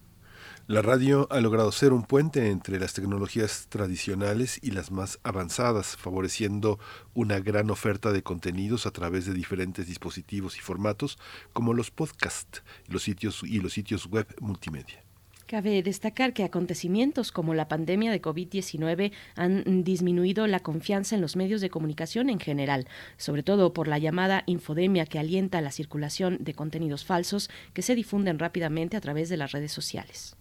La 0.70 0.82
radio 0.82 1.26
ha 1.32 1.40
logrado 1.40 1.72
ser 1.72 1.92
un 1.92 2.04
puente 2.04 2.48
entre 2.48 2.78
las 2.78 2.92
tecnologías 2.92 3.66
tradicionales 3.70 4.60
y 4.62 4.70
las 4.70 4.92
más 4.92 5.18
avanzadas, 5.24 5.96
favoreciendo 5.96 6.78
una 7.12 7.40
gran 7.40 7.72
oferta 7.72 8.12
de 8.12 8.22
contenidos 8.22 8.86
a 8.86 8.92
través 8.92 9.26
de 9.26 9.34
diferentes 9.34 9.88
dispositivos 9.88 10.56
y 10.56 10.60
formatos 10.60 11.18
como 11.52 11.74
los 11.74 11.90
podcasts 11.90 12.62
los 12.86 13.02
sitios 13.02 13.42
y 13.42 13.58
los 13.58 13.72
sitios 13.72 14.06
web 14.06 14.28
multimedia. 14.40 15.02
Cabe 15.48 15.82
destacar 15.82 16.32
que 16.32 16.44
acontecimientos 16.44 17.32
como 17.32 17.52
la 17.52 17.66
pandemia 17.66 18.12
de 18.12 18.22
COVID-19 18.22 19.10
han 19.34 19.82
disminuido 19.82 20.46
la 20.46 20.60
confianza 20.60 21.16
en 21.16 21.20
los 21.20 21.34
medios 21.34 21.60
de 21.60 21.70
comunicación 21.70 22.30
en 22.30 22.38
general, 22.38 22.86
sobre 23.16 23.42
todo 23.42 23.72
por 23.72 23.88
la 23.88 23.98
llamada 23.98 24.44
infodemia 24.46 25.06
que 25.06 25.18
alienta 25.18 25.60
la 25.62 25.72
circulación 25.72 26.38
de 26.38 26.54
contenidos 26.54 27.04
falsos 27.04 27.50
que 27.72 27.82
se 27.82 27.96
difunden 27.96 28.38
rápidamente 28.38 28.96
a 28.96 29.00
través 29.00 29.28
de 29.28 29.36
las 29.36 29.50
redes 29.50 29.72
sociales. 29.72 30.36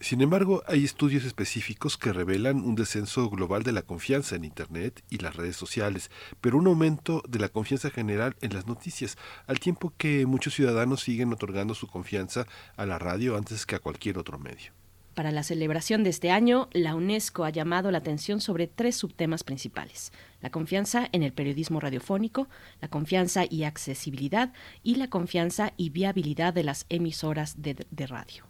Sin 0.00 0.20
embargo, 0.20 0.62
hay 0.68 0.84
estudios 0.84 1.24
específicos 1.24 1.98
que 1.98 2.12
revelan 2.12 2.64
un 2.64 2.76
descenso 2.76 3.28
global 3.28 3.64
de 3.64 3.72
la 3.72 3.82
confianza 3.82 4.36
en 4.36 4.44
Internet 4.44 5.02
y 5.10 5.18
las 5.18 5.34
redes 5.34 5.56
sociales, 5.56 6.10
pero 6.40 6.56
un 6.56 6.68
aumento 6.68 7.22
de 7.28 7.40
la 7.40 7.48
confianza 7.48 7.90
general 7.90 8.36
en 8.40 8.54
las 8.54 8.66
noticias, 8.66 9.16
al 9.48 9.58
tiempo 9.58 9.92
que 9.98 10.24
muchos 10.24 10.54
ciudadanos 10.54 11.02
siguen 11.02 11.32
otorgando 11.32 11.74
su 11.74 11.88
confianza 11.88 12.46
a 12.76 12.86
la 12.86 12.98
radio 12.98 13.36
antes 13.36 13.66
que 13.66 13.74
a 13.74 13.80
cualquier 13.80 14.18
otro 14.18 14.38
medio. 14.38 14.72
Para 15.18 15.32
la 15.32 15.42
celebración 15.42 16.04
de 16.04 16.10
este 16.10 16.30
año, 16.30 16.68
la 16.72 16.94
UNESCO 16.94 17.44
ha 17.44 17.50
llamado 17.50 17.90
la 17.90 17.98
atención 17.98 18.40
sobre 18.40 18.68
tres 18.68 18.94
subtemas 18.94 19.42
principales. 19.42 20.12
La 20.40 20.50
confianza 20.50 21.08
en 21.10 21.24
el 21.24 21.32
periodismo 21.32 21.80
radiofónico, 21.80 22.46
la 22.80 22.86
confianza 22.86 23.42
y 23.50 23.64
accesibilidad 23.64 24.52
y 24.84 24.94
la 24.94 25.10
confianza 25.10 25.72
y 25.76 25.90
viabilidad 25.90 26.54
de 26.54 26.62
las 26.62 26.86
emisoras 26.88 27.60
de, 27.60 27.84
radio. 28.06 28.47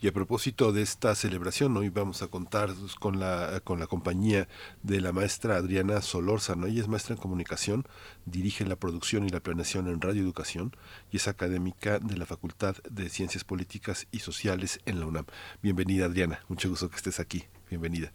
Y 0.00 0.06
a 0.06 0.12
propósito 0.12 0.70
de 0.70 0.82
esta 0.82 1.12
celebración, 1.16 1.76
hoy 1.76 1.88
vamos 1.88 2.22
a 2.22 2.28
contar 2.28 2.68
con 3.00 3.18
la, 3.18 3.60
con 3.64 3.80
la 3.80 3.88
compañía 3.88 4.46
de 4.84 5.00
la 5.00 5.12
maestra 5.12 5.56
Adriana 5.56 6.00
Solórzano. 6.02 6.68
Ella 6.68 6.82
es 6.82 6.88
maestra 6.88 7.16
en 7.16 7.20
comunicación, 7.20 7.82
dirige 8.24 8.64
la 8.64 8.76
producción 8.76 9.24
y 9.24 9.30
la 9.30 9.40
planeación 9.40 9.88
en 9.88 10.00
Radio 10.00 10.22
Educación 10.22 10.70
y 11.10 11.16
es 11.16 11.26
académica 11.26 11.98
de 11.98 12.16
la 12.16 12.26
Facultad 12.26 12.76
de 12.88 13.08
Ciencias 13.08 13.42
Políticas 13.42 14.06
y 14.12 14.20
Sociales 14.20 14.78
en 14.86 15.00
la 15.00 15.06
UNAM. 15.06 15.24
Bienvenida 15.62 16.04
Adriana, 16.04 16.38
mucho 16.48 16.68
gusto 16.68 16.88
que 16.88 16.96
estés 16.96 17.18
aquí. 17.18 17.46
Bienvenida. 17.68 18.12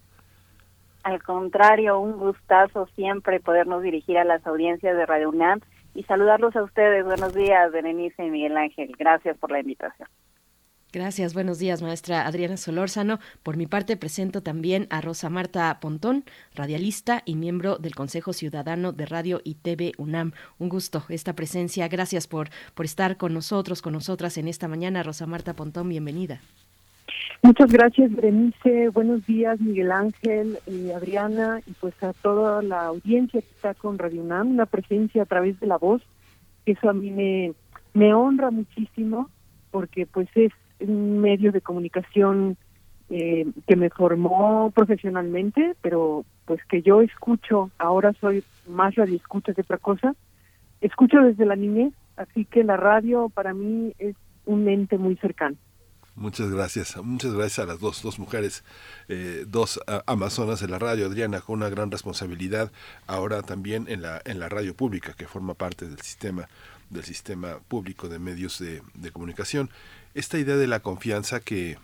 Al 1.04 1.22
contrario, 1.22 2.00
un 2.00 2.18
gustazo 2.18 2.88
siempre 2.96 3.42
podernos 3.42 3.84
dirigir 3.84 4.18
a 4.18 4.24
las 4.24 4.48
audiencias 4.48 4.96
de 4.96 5.06
Radio 5.06 5.32
UNAM 5.32 5.60
y 5.94 6.04
saludarlos 6.04 6.56
a 6.56 6.64
ustedes. 6.64 7.04
Buenos 7.04 7.34
días, 7.34 7.74
Berenice 7.74 8.26
y 8.26 8.30
Miguel 8.30 8.56
Ángel. 8.56 8.96
Gracias 8.98 9.38
por 9.38 9.52
la 9.52 9.60
invitación. 9.60 10.08
Gracias, 10.94 11.34
buenos 11.34 11.58
días, 11.58 11.82
maestra 11.82 12.28
Adriana 12.28 12.56
Solórzano. 12.56 13.18
Por 13.42 13.58
mi 13.58 13.66
parte, 13.66 13.98
presento 13.98 14.44
también 14.44 14.86
a 14.92 15.02
Rosa 15.02 15.28
Marta 15.32 15.76
Pontón, 15.82 16.24
radialista 16.54 17.24
y 17.26 17.36
miembro 17.36 17.78
del 17.78 17.96
Consejo 17.96 18.32
Ciudadano 18.32 18.92
de 18.92 19.08
Radio 19.08 19.42
y 19.44 19.56
TV 19.56 19.94
UNAM. 19.98 20.34
Un 20.60 20.70
gusto 20.70 21.04
esta 21.10 21.34
presencia. 21.34 21.88
Gracias 21.88 22.28
por, 22.28 22.50
por 22.76 22.86
estar 22.86 23.18
con 23.18 23.34
nosotros, 23.34 23.82
con 23.82 23.94
nosotras 23.94 24.38
en 24.38 24.48
esta 24.48 24.68
mañana. 24.68 25.02
Rosa 25.02 25.26
Marta 25.26 25.56
Pontón, 25.56 25.90
bienvenida. 25.90 26.42
Muchas 27.42 27.72
gracias, 27.72 28.14
Berenice. 28.14 28.90
Buenos 28.90 29.26
días, 29.26 29.60
Miguel 29.60 29.92
Ángel, 29.92 30.60
y 30.68 30.92
Adriana, 30.92 31.60
y 31.66 31.72
pues 31.72 31.96
a 32.04 32.14
toda 32.14 32.62
la 32.62 32.86
audiencia 32.86 33.42
que 33.42 33.50
está 33.50 33.74
con 33.74 33.98
Radio 33.98 34.22
UNAM, 34.22 34.52
una 34.52 34.68
presencia 34.68 35.24
a 35.24 35.26
través 35.26 35.60
de 35.60 35.66
la 35.66 35.78
voz. 35.78 36.04
Eso 36.68 36.88
a 36.88 36.94
mí 36.94 37.10
me, 37.10 37.54
me 37.96 38.14
honra 38.14 38.52
muchísimo 38.52 39.32
porque 39.72 40.06
pues 40.06 40.30
es 40.36 40.52
medio 40.80 41.52
de 41.52 41.62
comunicación 41.62 42.58
eh, 43.10 43.46
que 43.68 43.76
me 43.76 43.90
formó 43.90 44.72
profesionalmente, 44.72 45.76
pero 45.82 46.26
pues 46.46 46.64
que 46.66 46.82
yo 46.82 47.02
escucho, 47.02 47.70
ahora 47.78 48.14
soy 48.20 48.44
más 48.68 48.96
radio 48.96 49.16
escucha 49.16 49.54
que 49.54 49.62
otra 49.62 49.78
cosa, 49.78 50.16
escucho 50.82 51.20
desde 51.22 51.46
la 51.46 51.56
niñez, 51.56 51.94
así 52.16 52.46
que 52.46 52.64
la 52.64 52.78
radio 52.78 53.30
para 53.30 53.54
mí 53.54 53.94
es 54.00 54.16
un 54.46 54.68
ente 54.68 54.98
muy 54.98 55.16
cercano. 55.18 55.58
Muchas 56.16 56.50
gracias, 56.50 56.96
muchas 57.04 57.34
gracias 57.34 57.60
a 57.60 57.66
las 57.66 57.80
dos, 57.80 58.04
dos 58.04 58.20
mujeres, 58.20 58.64
eh, 59.10 59.46
dos 59.48 59.80
amazonas 60.06 60.60
de 60.60 60.68
la 60.68 60.80
radio, 60.80 61.08
Adriana, 61.08 61.42
con 61.42 61.58
una 61.58 61.70
gran 61.70 61.90
responsabilidad 61.92 62.72
ahora 63.08 63.42
también 63.42 63.86
en 63.90 64.04
la, 64.04 64.22
en 64.26 64.40
la 64.40 64.48
radio 64.48 64.76
pública, 64.76 65.14
que 65.18 65.26
forma 65.26 65.56
parte 65.56 65.88
del 65.88 66.00
sistema, 66.00 66.48
del 66.90 67.04
sistema 67.04 67.58
público 67.68 68.10
de 68.10 68.20
medios 68.20 68.60
de, 68.60 68.82
de 68.94 69.12
comunicación 69.12 69.70
esta 70.14 70.38
idea 70.38 70.56
de 70.56 70.68
la 70.68 70.82
confianza 70.82 71.40
que 71.40 71.78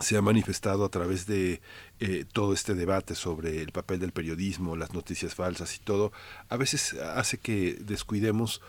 se 0.00 0.16
ha 0.16 0.22
manifestado 0.22 0.84
a 0.84 0.88
través 0.88 1.26
de 1.26 1.60
eh, 2.00 2.24
todo 2.32 2.52
este 2.52 2.74
debate 2.74 3.14
sobre 3.14 3.62
el 3.62 3.70
papel 3.70 4.00
del 4.00 4.12
periodismo, 4.12 4.76
las 4.76 4.92
noticias 4.92 5.34
falsas 5.34 5.76
y 5.76 5.78
todo, 5.78 6.12
a 6.48 6.56
veces 6.56 6.94
hace 6.94 7.38
que 7.38 7.76
descuidemos 7.80 8.60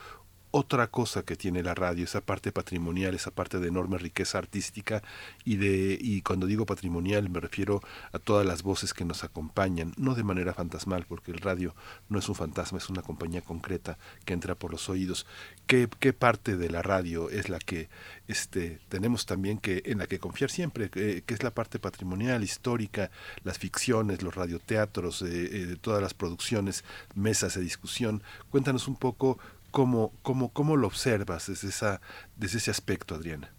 otra 0.57 0.87
cosa 0.87 1.23
que 1.23 1.35
tiene 1.35 1.63
la 1.63 1.75
radio, 1.75 2.05
esa 2.05 2.21
parte 2.21 2.53
patrimonial, 2.53 3.13
esa 3.13 3.29
parte 3.29 3.59
de 3.59 3.67
enorme 3.67 3.97
riqueza 3.97 4.37
artística 4.37 5.03
y 5.43 5.57
de 5.57 5.97
y 5.99 6.21
cuando 6.21 6.47
digo 6.47 6.65
patrimonial 6.65 7.29
me 7.29 7.41
refiero 7.41 7.81
a 8.13 8.19
todas 8.19 8.45
las 8.45 8.63
voces 8.63 8.93
que 8.93 9.03
nos 9.03 9.25
acompañan, 9.25 9.91
no 9.97 10.15
de 10.15 10.23
manera 10.23 10.53
fantasmal, 10.53 11.07
porque 11.09 11.31
el 11.31 11.39
radio 11.39 11.75
no 12.07 12.19
es 12.19 12.29
un 12.29 12.35
fantasma, 12.35 12.77
es 12.77 12.89
una 12.89 13.01
compañía 13.01 13.41
concreta 13.41 13.97
que 14.23 14.31
entra 14.31 14.55
por 14.55 14.71
los 14.71 14.87
oídos. 14.87 15.25
¿Qué, 15.67 15.89
qué 15.99 16.13
parte 16.13 16.55
de 16.55 16.69
la 16.69 16.81
radio 16.81 17.29
es 17.29 17.49
la 17.49 17.59
que 17.59 17.89
este 18.29 18.79
tenemos 18.87 19.25
también 19.25 19.57
que 19.57 19.83
en 19.85 19.97
la 19.97 20.07
que 20.07 20.19
confiar 20.19 20.49
siempre, 20.49 20.89
que, 20.89 21.21
es 21.27 21.43
la 21.43 21.51
parte 21.51 21.79
patrimonial, 21.79 22.45
histórica, 22.45 23.11
las 23.43 23.59
ficciones, 23.59 24.21
los 24.21 24.35
radioteatros, 24.35 25.21
eh, 25.21 25.27
eh, 25.27 25.75
todas 25.81 26.01
las 26.01 26.13
producciones, 26.13 26.85
mesas 27.13 27.55
de 27.55 27.61
discusión? 27.61 28.23
Cuéntanos 28.49 28.87
un 28.87 28.95
poco 28.95 29.37
¿Cómo, 29.75 30.13
cómo, 30.21 30.53
cómo 30.53 30.77
lo 30.77 30.87
observas 30.87 31.47
desde, 31.47 31.67
esa, 31.67 31.99
desde 32.37 32.59
ese 32.59 32.71
aspecto, 32.71 33.13
Adriana? 33.13 33.49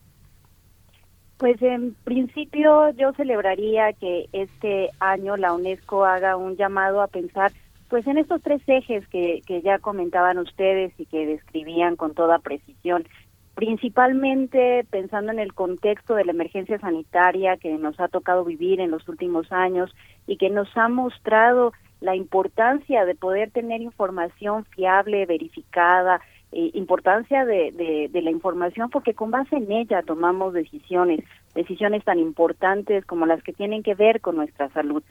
Pues 1.36 1.60
en 1.60 1.92
principio 2.04 2.88
yo 2.92 3.12
celebraría 3.12 3.92
que 3.92 4.24
este 4.32 4.88
año 4.98 5.36
la 5.36 5.52
UNESCO 5.52 6.06
haga 6.06 6.38
un 6.38 6.56
llamado 6.56 7.02
a 7.02 7.08
pensar 7.08 7.52
pues 7.90 8.06
en 8.06 8.16
estos 8.16 8.40
tres 8.40 8.62
ejes 8.66 9.06
que, 9.08 9.42
que 9.46 9.60
ya 9.60 9.78
comentaban 9.78 10.38
ustedes 10.38 10.94
y 10.96 11.04
que 11.04 11.26
describían 11.26 11.96
con 11.96 12.14
toda 12.14 12.38
precisión, 12.38 13.06
principalmente 13.54 14.86
pensando 14.88 15.32
en 15.32 15.38
el 15.38 15.52
contexto 15.52 16.14
de 16.14 16.24
la 16.24 16.32
emergencia 16.32 16.78
sanitaria 16.78 17.58
que 17.58 17.76
nos 17.76 18.00
ha 18.00 18.08
tocado 18.08 18.42
vivir 18.42 18.80
en 18.80 18.90
los 18.90 19.06
últimos 19.06 19.52
años 19.52 19.94
y 20.26 20.38
que 20.38 20.48
nos 20.48 20.74
ha 20.78 20.88
mostrado 20.88 21.74
la 22.00 22.14
importancia 22.14 23.04
de 23.04 23.14
poder 23.14 23.50
tener 23.50 23.80
información 23.80 24.64
fiable, 24.66 25.26
verificada, 25.26 26.20
eh, 26.52 26.70
importancia 26.74 27.44
de, 27.44 28.08
de, 28.12 28.22
la 28.22 28.30
información 28.30 28.90
porque 28.90 29.14
con 29.14 29.30
base 29.30 29.56
en 29.56 29.70
ella 29.72 30.02
tomamos 30.02 30.52
decisiones, 30.54 31.24
decisiones 31.54 32.04
tan 32.04 32.18
importantes 32.18 33.04
como 33.04 33.26
las 33.26 33.42
que 33.42 33.52
tienen 33.52 33.82
que 33.82 33.94
ver 33.94 34.20
con 34.20 34.36
nuestra 34.36 34.68
salud. 34.70 35.02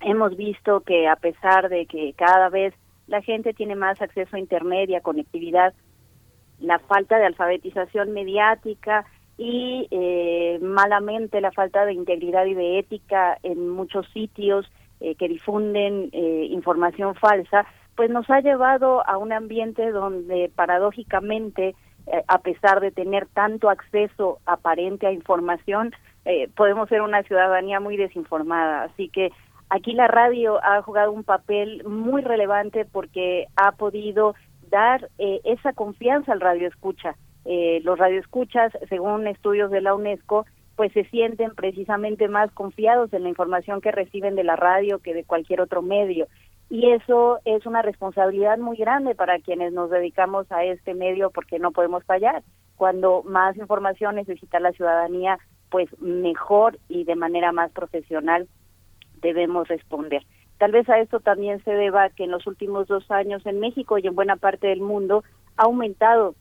Hemos 0.00 0.36
visto 0.36 0.80
que 0.80 1.06
a 1.06 1.16
pesar 1.16 1.68
de 1.68 1.86
que 1.86 2.14
cada 2.14 2.48
vez 2.48 2.74
la 3.06 3.22
gente 3.22 3.52
tiene 3.52 3.76
más 3.76 4.00
acceso 4.00 4.36
a 4.36 4.40
Internet 4.40 4.90
y 4.90 4.94
a 4.94 5.02
conectividad, 5.02 5.74
la 6.58 6.78
falta 6.78 7.18
de 7.18 7.26
alfabetización 7.26 8.12
mediática 8.12 9.04
y 9.38 9.88
eh, 9.90 10.58
malamente 10.60 11.40
la 11.40 11.52
falta 11.52 11.86
de 11.86 11.94
integridad 11.94 12.44
y 12.46 12.54
de 12.54 12.78
ética 12.78 13.38
en 13.42 13.68
muchos 13.68 14.06
sitios 14.12 14.70
eh, 15.00 15.14
que 15.14 15.28
difunden 15.28 16.10
eh, 16.12 16.46
información 16.50 17.14
falsa, 17.14 17.64
pues 17.96 18.10
nos 18.10 18.28
ha 18.28 18.40
llevado 18.40 19.02
a 19.08 19.16
un 19.16 19.32
ambiente 19.32 19.90
donde 19.92 20.50
paradójicamente, 20.54 21.74
eh, 22.06 22.22
a 22.28 22.38
pesar 22.38 22.80
de 22.80 22.90
tener 22.90 23.26
tanto 23.28 23.70
acceso 23.70 24.40
aparente 24.44 25.06
a 25.06 25.12
información, 25.12 25.92
podemos 26.54 26.88
ser 26.90 27.00
una 27.00 27.22
ciudadanía 27.22 27.80
muy 27.80 27.96
desinformada. 27.96 28.82
Así 28.82 29.08
que 29.08 29.32
aquí 29.70 29.94
la 29.94 30.06
radio 30.06 30.62
ha 30.62 30.82
jugado 30.82 31.12
un 31.12 31.24
papel 31.24 31.82
muy 31.84 32.20
relevante 32.20 32.84
porque 32.84 33.46
ha 33.56 33.72
podido 33.72 34.34
dar 34.68 35.08
esa 35.18 35.72
confianza 35.72 36.32
al 36.32 36.42
radio 36.42 36.68
escucha. 36.68 37.16
los 37.82 37.98
radioescuchas, 37.98 38.70
según 38.90 39.26
estudios 39.26 39.70
de 39.70 39.80
la 39.80 39.94
UNESCO, 39.94 40.44
pues 40.80 40.94
se 40.94 41.04
sienten 41.10 41.54
precisamente 41.54 42.26
más 42.26 42.50
confiados 42.52 43.12
en 43.12 43.24
la 43.24 43.28
información 43.28 43.82
que 43.82 43.92
reciben 43.92 44.34
de 44.34 44.44
la 44.44 44.56
radio 44.56 44.98
que 45.00 45.12
de 45.12 45.24
cualquier 45.24 45.60
otro 45.60 45.82
medio. 45.82 46.26
Y 46.70 46.90
eso 46.92 47.38
es 47.44 47.66
una 47.66 47.82
responsabilidad 47.82 48.56
muy 48.56 48.78
grande 48.78 49.14
para 49.14 49.40
quienes 49.40 49.74
nos 49.74 49.90
dedicamos 49.90 50.50
a 50.50 50.64
este 50.64 50.94
medio 50.94 51.28
porque 51.32 51.58
no 51.58 51.70
podemos 51.70 52.02
fallar. 52.04 52.42
Cuando 52.76 53.22
más 53.24 53.58
información 53.58 54.14
necesita 54.14 54.58
la 54.58 54.72
ciudadanía, 54.72 55.38
pues 55.68 55.90
mejor 56.00 56.78
y 56.88 57.04
de 57.04 57.14
manera 57.14 57.52
más 57.52 57.70
profesional 57.72 58.48
debemos 59.20 59.68
responder. 59.68 60.22
Tal 60.56 60.72
vez 60.72 60.88
a 60.88 60.98
esto 60.98 61.20
también 61.20 61.62
se 61.62 61.72
deba 61.72 62.08
que 62.08 62.24
en 62.24 62.30
los 62.30 62.46
últimos 62.46 62.88
dos 62.88 63.10
años 63.10 63.44
en 63.44 63.60
México 63.60 63.98
y 63.98 64.06
en 64.06 64.14
buena 64.14 64.36
parte 64.36 64.68
del 64.68 64.80
mundo 64.80 65.24
ha 65.58 65.64
aumentado 65.64 66.36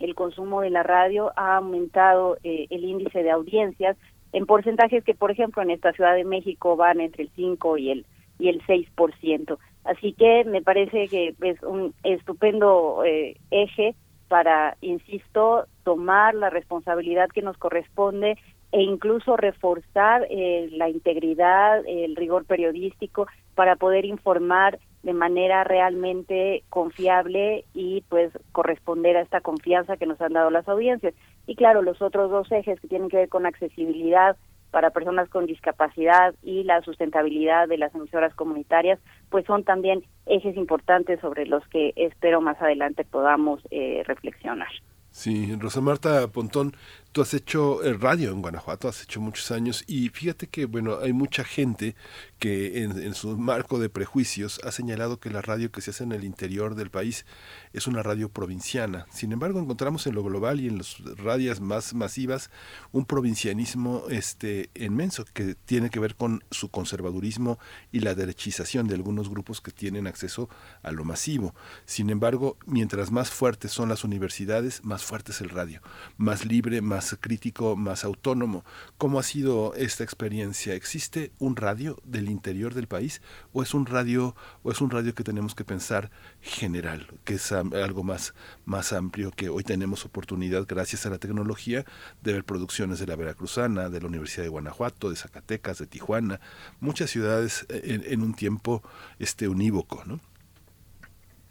el 0.00 0.14
consumo 0.14 0.60
de 0.60 0.70
la 0.70 0.82
radio 0.82 1.32
ha 1.36 1.56
aumentado 1.56 2.36
eh, 2.44 2.66
el 2.70 2.84
índice 2.84 3.22
de 3.22 3.30
audiencias 3.30 3.96
en 4.32 4.46
porcentajes 4.46 5.04
que, 5.04 5.14
por 5.14 5.30
ejemplo, 5.30 5.62
en 5.62 5.70
esta 5.70 5.92
Ciudad 5.92 6.14
de 6.14 6.24
México 6.24 6.76
van 6.76 7.00
entre 7.00 7.24
el 7.24 7.30
5 7.34 7.78
y 7.78 7.90
el 7.90 8.06
y 8.38 8.48
el 8.48 8.60
6%. 8.66 9.58
Así 9.84 10.12
que 10.12 10.44
me 10.44 10.62
parece 10.62 11.08
que 11.08 11.34
es 11.40 11.62
un 11.62 11.94
estupendo 12.02 13.02
eh, 13.04 13.36
eje 13.50 13.94
para, 14.28 14.76
insisto, 14.80 15.66
tomar 15.84 16.34
la 16.34 16.50
responsabilidad 16.50 17.28
que 17.28 17.42
nos 17.42 17.56
corresponde 17.56 18.36
e 18.72 18.82
incluso 18.82 19.36
reforzar 19.36 20.26
eh, 20.28 20.68
la 20.72 20.88
integridad, 20.88 21.86
el 21.86 22.16
rigor 22.16 22.44
periodístico 22.44 23.28
para 23.54 23.76
poder 23.76 24.04
informar 24.04 24.78
de 25.06 25.12
manera 25.12 25.62
realmente 25.62 26.64
confiable 26.68 27.64
y 27.74 28.02
pues 28.08 28.32
corresponder 28.50 29.16
a 29.16 29.20
esta 29.20 29.40
confianza 29.40 29.96
que 29.96 30.04
nos 30.04 30.20
han 30.20 30.32
dado 30.32 30.50
las 30.50 30.66
audiencias. 30.68 31.14
Y 31.46 31.54
claro, 31.54 31.80
los 31.80 32.02
otros 32.02 32.28
dos 32.28 32.50
ejes 32.50 32.80
que 32.80 32.88
tienen 32.88 33.08
que 33.08 33.18
ver 33.18 33.28
con 33.28 33.46
accesibilidad 33.46 34.36
para 34.72 34.90
personas 34.90 35.28
con 35.28 35.46
discapacidad 35.46 36.34
y 36.42 36.64
la 36.64 36.82
sustentabilidad 36.82 37.68
de 37.68 37.78
las 37.78 37.94
emisoras 37.94 38.34
comunitarias, 38.34 38.98
pues 39.30 39.46
son 39.46 39.62
también 39.62 40.02
ejes 40.26 40.56
importantes 40.56 41.20
sobre 41.20 41.46
los 41.46 41.64
que 41.68 41.92
espero 41.94 42.40
más 42.40 42.60
adelante 42.60 43.04
podamos 43.04 43.60
eh, 43.70 44.02
reflexionar. 44.06 44.72
Sí, 45.10 45.54
Rosa 45.58 45.80
Marta 45.80 46.26
Pontón, 46.26 46.76
Tú 47.16 47.22
has 47.22 47.32
hecho 47.32 47.82
el 47.82 47.98
radio 47.98 48.30
en 48.30 48.42
Guanajuato, 48.42 48.88
has 48.88 49.02
hecho 49.02 49.22
muchos 49.22 49.50
años 49.50 49.84
y 49.86 50.10
fíjate 50.10 50.48
que, 50.48 50.66
bueno, 50.66 50.98
hay 51.00 51.14
mucha 51.14 51.44
gente 51.44 51.96
que 52.38 52.82
en, 52.82 53.14
su 53.14 53.38
marco 53.38 53.78
de 53.78 53.88
prejuicios 53.88 54.60
ha 54.64 54.70
señalado 54.70 55.18
que 55.18 55.30
la 55.30 55.40
radio 55.40 55.72
que 55.72 55.80
se 55.80 55.92
hace 55.92 56.04
en 56.04 56.12
el 56.12 56.24
interior 56.24 56.74
del 56.74 56.90
país 56.90 57.24
es 57.72 57.86
una 57.86 58.02
radio 58.02 58.28
provinciana. 58.28 59.06
Sin 59.10 59.32
embargo, 59.32 59.58
encontramos 59.58 60.06
en 60.06 60.14
lo 60.14 60.22
global 60.22 60.60
y 60.60 60.68
en 60.68 60.76
las 60.76 60.98
radios 61.16 61.58
más 61.58 61.94
masivas 61.94 62.50
un 62.92 63.06
provincianismo 63.06 64.04
este, 64.10 64.68
inmenso 64.74 65.24
que 65.24 65.54
tiene 65.54 65.88
que 65.88 66.00
ver 66.00 66.16
con 66.16 66.44
su 66.50 66.68
conservadurismo 66.68 67.58
y 67.92 68.00
la 68.00 68.14
derechización 68.14 68.88
de 68.88 68.94
algunos 68.94 69.30
grupos 69.30 69.62
que 69.62 69.70
tienen 69.70 70.06
acceso 70.06 70.50
a 70.82 70.90
lo 70.92 71.02
masivo. 71.02 71.54
Sin 71.86 72.10
embargo, 72.10 72.58
mientras 72.66 73.10
más 73.10 73.30
fuertes 73.30 73.72
son 73.72 73.88
las 73.88 74.04
universidades, 74.04 74.84
más 74.84 75.02
fuerte 75.02 75.32
es 75.32 75.40
el 75.40 75.48
radio, 75.48 75.80
más 76.18 76.44
libre, 76.44 76.82
más 76.82 77.05
crítico, 77.14 77.76
más 77.76 78.04
autónomo. 78.04 78.64
¿Cómo 78.98 79.18
ha 79.18 79.22
sido 79.22 79.74
esta 79.74 80.02
experiencia? 80.02 80.74
¿Existe 80.74 81.32
un 81.38 81.56
radio 81.56 81.98
del 82.04 82.28
interior 82.28 82.74
del 82.74 82.88
país 82.88 83.22
o 83.52 83.62
es 83.62 83.74
un 83.74 83.86
radio 83.86 84.34
o 84.62 84.72
es 84.72 84.80
un 84.80 84.90
radio 84.90 85.14
que 85.14 85.24
tenemos 85.24 85.54
que 85.54 85.64
pensar 85.64 86.10
general, 86.40 87.06
que 87.24 87.34
es 87.34 87.52
algo 87.52 88.02
más 88.02 88.34
más 88.64 88.92
amplio 88.92 89.30
que 89.30 89.48
hoy 89.48 89.62
tenemos 89.62 90.04
oportunidad 90.04 90.66
gracias 90.66 91.06
a 91.06 91.10
la 91.10 91.18
tecnología 91.18 91.84
de 92.22 92.32
ver 92.32 92.44
producciones 92.44 92.98
de 92.98 93.06
la 93.06 93.16
Veracruzana, 93.16 93.88
de 93.88 94.00
la 94.00 94.08
Universidad 94.08 94.42
de 94.42 94.48
Guanajuato, 94.48 95.10
de 95.10 95.16
Zacatecas, 95.16 95.78
de 95.78 95.86
Tijuana, 95.86 96.40
muchas 96.80 97.10
ciudades 97.10 97.66
en, 97.68 98.22
un 98.22 98.34
tiempo 98.34 98.82
este 99.18 99.48
unívoco, 99.48 100.02
¿no? 100.06 100.20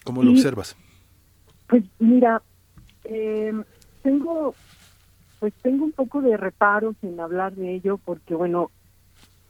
¿Cómo 0.03 0.23
lo 0.23 0.31
observas? 0.31 0.75
Pues 1.67 1.83
mira, 1.99 2.41
eh, 3.05 3.53
tengo 4.03 4.53
pues 5.39 5.53
tengo 5.61 5.85
un 5.85 5.91
poco 5.91 6.21
de 6.21 6.37
reparos 6.37 6.95
en 7.01 7.19
hablar 7.19 7.53
de 7.55 7.73
ello 7.73 7.99
porque 8.03 8.35
bueno 8.35 8.71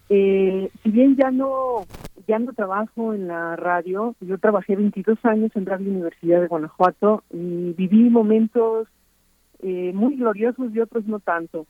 eh, 0.09 0.69
si 0.83 0.91
bien 0.91 1.15
ya 1.15 1.31
no 1.31 1.85
ya 2.27 2.37
no 2.39 2.53
trabajo 2.53 3.13
en 3.13 3.27
la 3.27 3.55
radio 3.55 4.15
yo 4.21 4.37
trabajé 4.37 4.75
22 4.75 5.17
años 5.25 5.51
en 5.55 5.65
Radio 5.65 5.89
Universidad 5.89 6.41
de 6.41 6.47
Guanajuato 6.47 7.23
y 7.31 7.73
viví 7.73 8.09
momentos 8.09 8.87
eh, 9.61 9.91
muy 9.93 10.15
gloriosos 10.17 10.73
y 10.73 10.79
otros 10.79 11.05
no 11.07 11.19
tanto. 11.19 11.65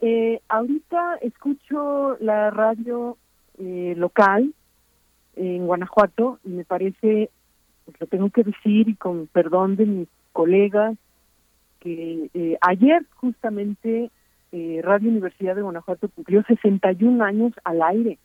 Eh, 0.00 0.40
ahorita 0.48 1.16
escucho 1.20 2.16
la 2.20 2.50
radio 2.50 3.16
local 3.56 4.52
en 5.36 5.66
Guanajuato 5.66 6.40
y 6.44 6.48
me 6.48 6.64
parece 6.64 7.30
pues 7.84 8.00
lo 8.00 8.06
tengo 8.08 8.30
que 8.30 8.42
decir 8.42 8.88
y 8.88 8.96
con 8.96 9.28
perdón 9.28 9.76
de 9.76 9.86
mis 9.86 10.08
colegas 10.32 10.96
que 11.84 12.30
eh, 12.32 12.56
ayer 12.62 13.04
justamente 13.16 14.10
eh, 14.52 14.80
Radio 14.82 15.10
Universidad 15.10 15.54
de 15.54 15.62
Guanajuato 15.62 16.08
cumplió 16.08 16.42
61 16.44 17.22
años 17.22 17.52
al 17.62 17.82
aire. 17.82 18.18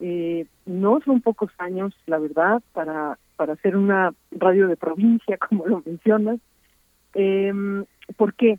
Eh, 0.00 0.46
no 0.66 1.00
son 1.04 1.20
pocos 1.20 1.50
años, 1.58 1.94
la 2.06 2.18
verdad, 2.18 2.62
para, 2.72 3.18
para 3.36 3.52
hacer 3.52 3.76
una 3.76 4.14
radio 4.30 4.66
de 4.66 4.76
provincia, 4.76 5.36
como 5.48 5.66
lo 5.66 5.82
mencionas. 5.84 6.40
¿Por 8.16 8.34
qué? 8.34 8.58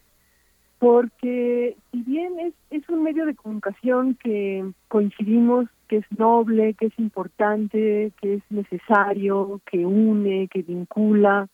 Porque 0.77 1.75
si 1.92 2.01
bien 2.03 2.40
es, 2.40 2.53
es 2.69 2.88
un 2.90 3.01
medio 3.01 3.25
de 3.25 3.33
comunicación 3.33 4.16
que 4.22 4.64
coincidimos 4.90 5.67
que 5.88 5.98
es 5.98 6.06
noble, 6.17 6.75
que 6.75 6.88
es 6.88 7.00
importante, 7.00 8.11
que 8.22 8.35
es 8.35 8.43
necesario, 8.50 9.59
que 9.66 9.85
une, 9.85 10.48
que 10.50 10.61
vincula, 10.61 11.48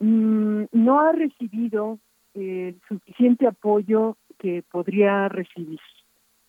no 0.00 1.00
ha 1.00 1.12
recibido 1.12 1.98
el 2.34 2.80
suficiente 2.88 3.46
apoyo 3.46 4.16
que 4.38 4.62
podría 4.70 5.28
recibir 5.28 5.80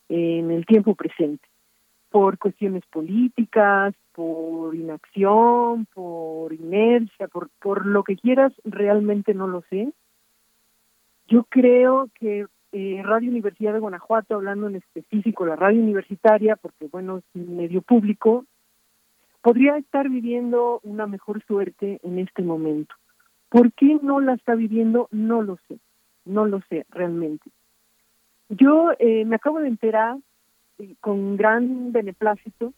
en 0.10 0.52
el 0.52 0.66
tiempo 0.66 0.96
presente 0.96 1.48
por 2.10 2.38
cuestiones 2.38 2.84
políticas, 2.88 3.94
por 4.14 4.76
inacción, 4.76 5.86
por 5.94 6.54
inercia, 6.54 7.28
por, 7.28 7.50
por 7.62 7.86
lo 7.86 8.04
que 8.04 8.18
quieras, 8.18 8.52
realmente 8.64 9.34
no 9.34 9.48
lo 9.48 9.62
sé. 9.70 9.94
Yo 11.28 11.44
creo 11.44 12.10
que 12.16 12.48
eh, 12.72 13.02
Radio 13.04 13.30
Universidad 13.30 13.74
de 13.74 13.80
Guanajuato, 13.80 14.36
hablando 14.36 14.68
en 14.68 14.76
específico, 14.76 15.46
la 15.46 15.56
radio 15.56 15.82
universitaria, 15.82 16.56
porque 16.56 16.88
bueno, 16.88 17.20
es 17.20 17.24
un 17.36 17.58
medio 17.58 17.82
público, 17.82 18.46
podría 19.42 19.78
estar 19.78 20.10
viviendo 20.10 20.80
una 20.84 21.08
mejor 21.08 21.44
suerte 21.46 22.00
en 22.04 22.20
este 22.20 22.42
momento. 22.42 22.96
¿Por 23.50 23.74
qué 23.74 24.00
no 24.02 24.20
la 24.20 24.34
está 24.34 24.56
viviendo? 24.56 25.08
No 25.12 25.42
lo 25.42 25.58
sé, 25.68 25.80
no 26.26 26.46
lo 26.46 26.62
sé 26.70 26.86
realmente. 26.90 27.50
Yo 28.50 28.92
eh, 29.00 29.26
me 29.26 29.36
acabo 29.36 29.60
de 29.60 29.68
enterar 29.68 30.18
eh, 30.78 30.96
con 31.02 31.36
gran 31.38 31.92
beneplácito 31.92 32.74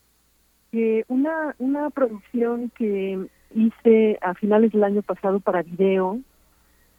que 0.71 1.05
una, 1.07 1.55
una 1.59 1.89
producción 1.89 2.71
que 2.75 3.27
hice 3.53 4.17
a 4.21 4.33
finales 4.33 4.71
del 4.71 4.83
año 4.83 5.01
pasado 5.01 5.39
para 5.39 5.63
video, 5.63 6.19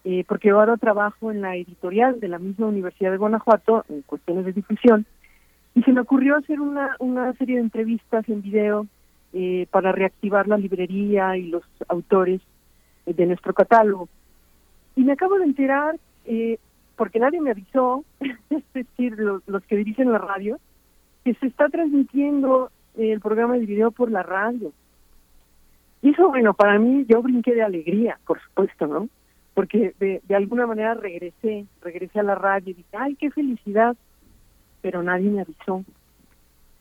eh, 0.05 0.25
porque 0.28 0.51
ahora 0.51 0.76
trabajo 0.76 1.31
en 1.31 1.41
la 1.41 1.57
editorial 1.57 2.20
de 2.20 2.28
la 2.28 2.39
misma 2.39 2.67
Universidad 2.67 3.10
de 3.10 3.17
Guanajuato 3.17 3.84
en 3.89 4.02
cuestiones 4.02 4.44
de 4.44 4.52
difusión, 4.52 5.07
y 5.75 5.83
se 5.83 5.92
me 5.92 6.01
ocurrió 6.01 6.36
hacer 6.36 6.60
una, 6.60 6.97
una 6.99 7.33
serie 7.34 7.57
de 7.57 7.62
entrevistas 7.62 8.28
en 8.28 8.42
video 8.42 8.86
eh, 9.33 9.67
para 9.70 9.92
reactivar 9.92 10.47
la 10.47 10.59
librería 10.59 11.36
y 11.39 11.44
los 11.49 11.62
autores 11.89 12.42
de 13.06 13.26
nuestro 13.26 13.52
catálogo. 13.55 14.08
Y 14.97 15.05
me 15.05 15.12
acabo 15.12 15.39
de 15.39 15.44
enterar 15.44 15.97
eh, 16.26 16.58
porque 16.97 17.18
nadie 17.18 17.40
me 17.40 17.50
avisó, 17.50 18.05
es 18.50 18.62
decir, 18.72 19.18
los, 19.18 19.42
los 19.47 19.62
que 19.64 19.76
dirigen 19.76 20.12
la 20.12 20.18
radio, 20.18 20.58
que 21.24 21.34
se 21.34 21.47
está 21.47 21.68
transmitiendo 21.68 22.70
el 22.97 23.20
programa 23.20 23.55
de 23.55 23.66
video 23.66 23.90
por 23.90 24.10
la 24.10 24.22
radio. 24.22 24.72
Y 26.02 26.10
eso, 26.10 26.28
bueno, 26.28 26.52
para 26.55 26.78
mí 26.78 27.06
yo 27.08 27.22
brinqué 27.22 27.55
de 27.55 27.62
alegría, 27.62 28.18
por 28.26 28.40
supuesto, 28.40 28.86
¿no? 28.86 29.08
Porque 29.55 29.94
de, 30.00 30.20
de 30.26 30.34
alguna 30.34 30.66
manera 30.66 30.94
regresé, 30.94 31.66
regresé 31.81 32.20
a 32.20 32.24
la 32.24 32.34
radio 32.34 32.70
y 32.70 32.74
dije, 32.74 32.97
ay, 32.97 33.14
qué 33.16 33.31
felicidad, 33.31 33.97
pero 34.81 35.02
nadie 35.02 35.31
me 35.31 35.42
avisó. 35.42 35.84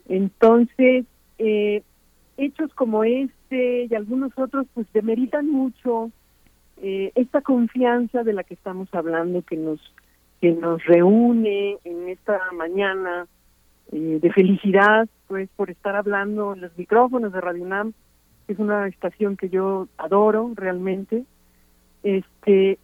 Entonces, 0.10 1.06
eh, 1.38 1.84
hechos 2.42 2.74
como 2.74 3.04
este 3.04 3.88
y 3.90 3.96
algunos 3.96 4.32
otros, 4.38 4.66
pues 4.74 4.92
demeritan 4.94 5.50
mucho 5.50 6.12
eh, 6.82 7.12
esta 7.16 7.42
confianza 7.42 8.24
de 8.24 8.34
la 8.34 8.44
que 8.44 8.56
estamos 8.56 8.90
hablando 8.94 9.44
que 9.44 9.56
nos 9.56 9.80
que 10.42 10.52
nos 10.52 10.84
reúne 10.86 11.78
en 11.84 12.10
esta 12.10 12.40
mañana 12.54 13.28
eh, 13.92 14.18
de 14.20 14.34
felicidad, 14.34 15.08
pues 15.28 15.50
por 15.56 15.70
estar 15.70 15.96
hablando 15.96 16.56
en 16.56 16.62
los 16.62 16.76
micrófonos 16.76 17.32
de 17.32 17.42
Radio 17.42 17.64
UNAM, 17.64 17.94
que 18.48 18.54
es 18.54 18.60
una 18.60 18.88
estación 18.88 19.38
que 19.38 19.50
yo 19.50 19.88
adoro 20.00 20.52
realmente. 20.56 21.26
Este, 22.02 22.80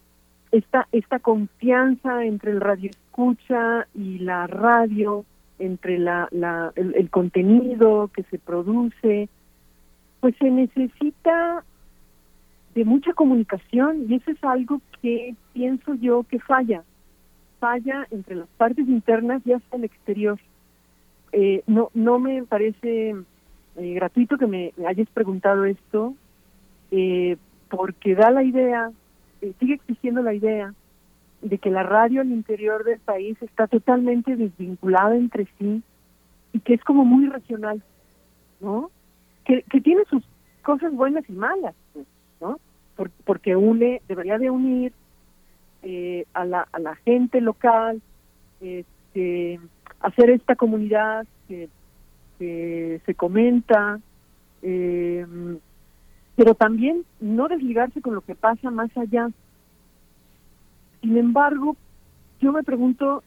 esta, 0.52 0.88
esta 0.92 1.18
confianza 1.18 2.26
entre 2.26 2.52
el 2.52 2.62
radio 2.62 2.92
escucha 2.92 3.88
y 3.96 4.20
la 4.20 4.46
radio, 4.46 5.26
entre 5.58 5.98
la, 5.98 6.28
la, 6.30 6.72
el 6.76 7.10
contenido 7.10 8.12
que 8.14 8.22
se 8.24 8.38
produce, 8.38 9.30
pues 10.20 10.36
se 10.38 10.50
necesita 10.50 11.64
de 12.76 12.86
mucha 12.86 13.14
comunicación 13.14 14.06
y 14.08 14.16
eso 14.16 14.32
es 14.32 14.44
algo 14.44 14.82
que 15.02 15.36
pienso 15.54 15.96
yo 15.96 16.24
que 16.24 16.40
falla 16.40 16.84
falla 17.60 18.08
entre 18.12 18.36
las 18.36 18.48
partes 18.50 18.88
internas 18.88 19.42
y 19.46 19.54
hasta 19.54 19.78
el 19.78 19.84
exterior. 19.84 20.40
Eh, 21.32 21.64
no, 21.68 21.90
no 21.94 22.20
me 22.20 22.44
parece 22.44 23.16
eh, 23.76 23.94
gratuito 23.94 24.38
que 24.38 24.48
me 24.48 24.74
hayas 24.88 25.10
preguntado 25.10 25.66
esto, 25.66 26.14
eh, 26.92 27.38
porque 27.70 28.16
da 28.16 28.32
la 28.32 28.44
idea, 28.44 28.92
sigue 29.60 29.76
existiendo 29.76 30.22
la 30.22 30.34
idea 30.34 30.74
de 31.42 31.58
que 31.58 31.70
la 31.70 31.84
radio 31.84 32.22
al 32.22 32.32
interior 32.32 32.84
del 32.84 33.00
país 33.00 33.38
está 33.42 33.68
totalmente 33.68 34.36
desvinculada 34.36 35.16
entre 35.16 35.48
sí 35.60 35.84
y 36.54 36.60
que 36.60 36.74
es 36.74 36.84
como 36.84 37.06
muy 37.06 37.28
racional, 37.28 37.84
¿no? 38.60 38.90
Que, 39.48 39.64
que 39.64 39.82
tiene 39.82 40.04
sus 40.10 40.24
cosas 40.62 40.94
buenas 40.94 41.28
y 41.30 41.32
malas, 41.32 41.74
pues, 41.94 42.06
¿no? 42.42 42.60
porque 43.26 43.56
une, 43.56 44.02
debería 44.08 44.38
de 44.38 44.50
unir 44.50 44.92
eh, 45.84 46.26
a, 46.34 46.46
la, 46.46 46.68
a 46.72 46.80
la 46.80 46.96
gente 46.96 47.42
local, 47.42 48.02
este, 48.60 49.60
hacer 50.00 50.32
esta 50.32 50.56
comunidad 50.56 51.26
que, 51.48 51.70
se 52.40 53.16
comenta, 53.16 54.00
eh, 54.62 55.26
pero 56.36 56.54
también 56.54 57.04
no 57.20 57.48
desligarse 57.48 58.00
con 58.00 58.14
lo 58.14 58.22
que 58.22 58.36
pasa 58.36 58.70
más 58.70 58.96
allá. 58.96 59.32
Sin 61.02 61.18
embargo, 61.18 61.76
yo 62.40 62.52
me 62.52 62.62
pregunto, 62.62 63.24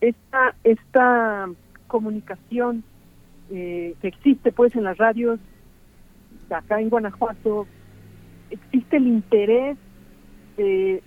esta, 0.00 0.54
esta 0.62 1.48
comunicación 1.88 2.84
eh, 3.50 3.94
que 4.00 4.08
existe 4.08 4.52
pues 4.52 4.74
en 4.74 4.84
las 4.84 4.98
radios 4.98 5.38
acá 6.54 6.80
en 6.80 6.90
Guanajuato, 6.90 7.66
existe 8.50 8.96
el 8.98 9.06
interés 9.06 9.76
de, 10.56 11.02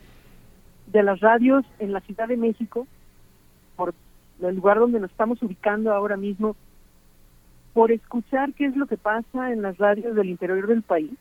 de 0.87 1.03
las 1.03 1.19
radios 1.19 1.65
en 1.79 1.93
la 1.93 2.01
Ciudad 2.01 2.27
de 2.27 2.37
México, 2.37 2.87
por 3.75 3.93
el 4.41 4.55
lugar 4.55 4.79
donde 4.79 4.99
nos 4.99 5.11
estamos 5.11 5.41
ubicando 5.41 5.93
ahora 5.93 6.17
mismo, 6.17 6.55
por 7.73 7.91
escuchar 7.91 8.53
qué 8.53 8.65
es 8.65 8.75
lo 8.75 8.87
que 8.87 8.97
pasa 8.97 9.51
en 9.51 9.61
las 9.61 9.77
radios 9.77 10.15
del 10.15 10.29
interior 10.29 10.67
del 10.67 10.81
país. 10.81 11.11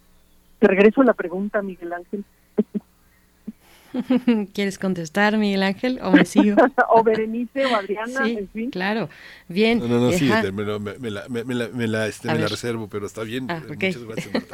Te 0.59 0.67
regreso 0.67 1.03
a 1.03 1.05
la 1.05 1.15
pregunta, 1.15 1.63
Miguel 1.63 1.93
Ángel. 1.93 2.25
¿Quieres 4.53 4.79
contestar, 4.79 5.37
Miguel 5.39 5.63
Ángel? 5.63 5.99
¿O 6.03 6.13
me 6.13 6.25
sigo? 6.25 6.57
o 6.91 7.03
Berenice 7.03 7.67
o 7.67 7.75
Adriana, 7.75 8.25
sí, 8.25 8.37
en 8.39 8.49
fin. 8.49 8.71
Claro, 8.71 9.09
bien. 9.49 9.79
No, 9.79 9.89
no, 9.89 10.01
no, 10.01 10.13
sí, 10.13 10.27
me, 10.27 10.65
la, 10.65 10.79
me, 10.79 11.11
la, 11.11 11.29
me, 11.29 11.55
la, 11.55 11.69
me 11.69 11.87
la, 11.87 12.07
este, 12.07 12.29
me 12.29 12.39
la 12.39 12.49
reservo, 12.49 12.89
pero 12.89 13.07
está 13.07 13.23
bien. 13.23 13.47
Ah, 13.51 13.63
okay. 13.71 13.95
Muchas 13.95 14.05
gracias, 14.05 14.45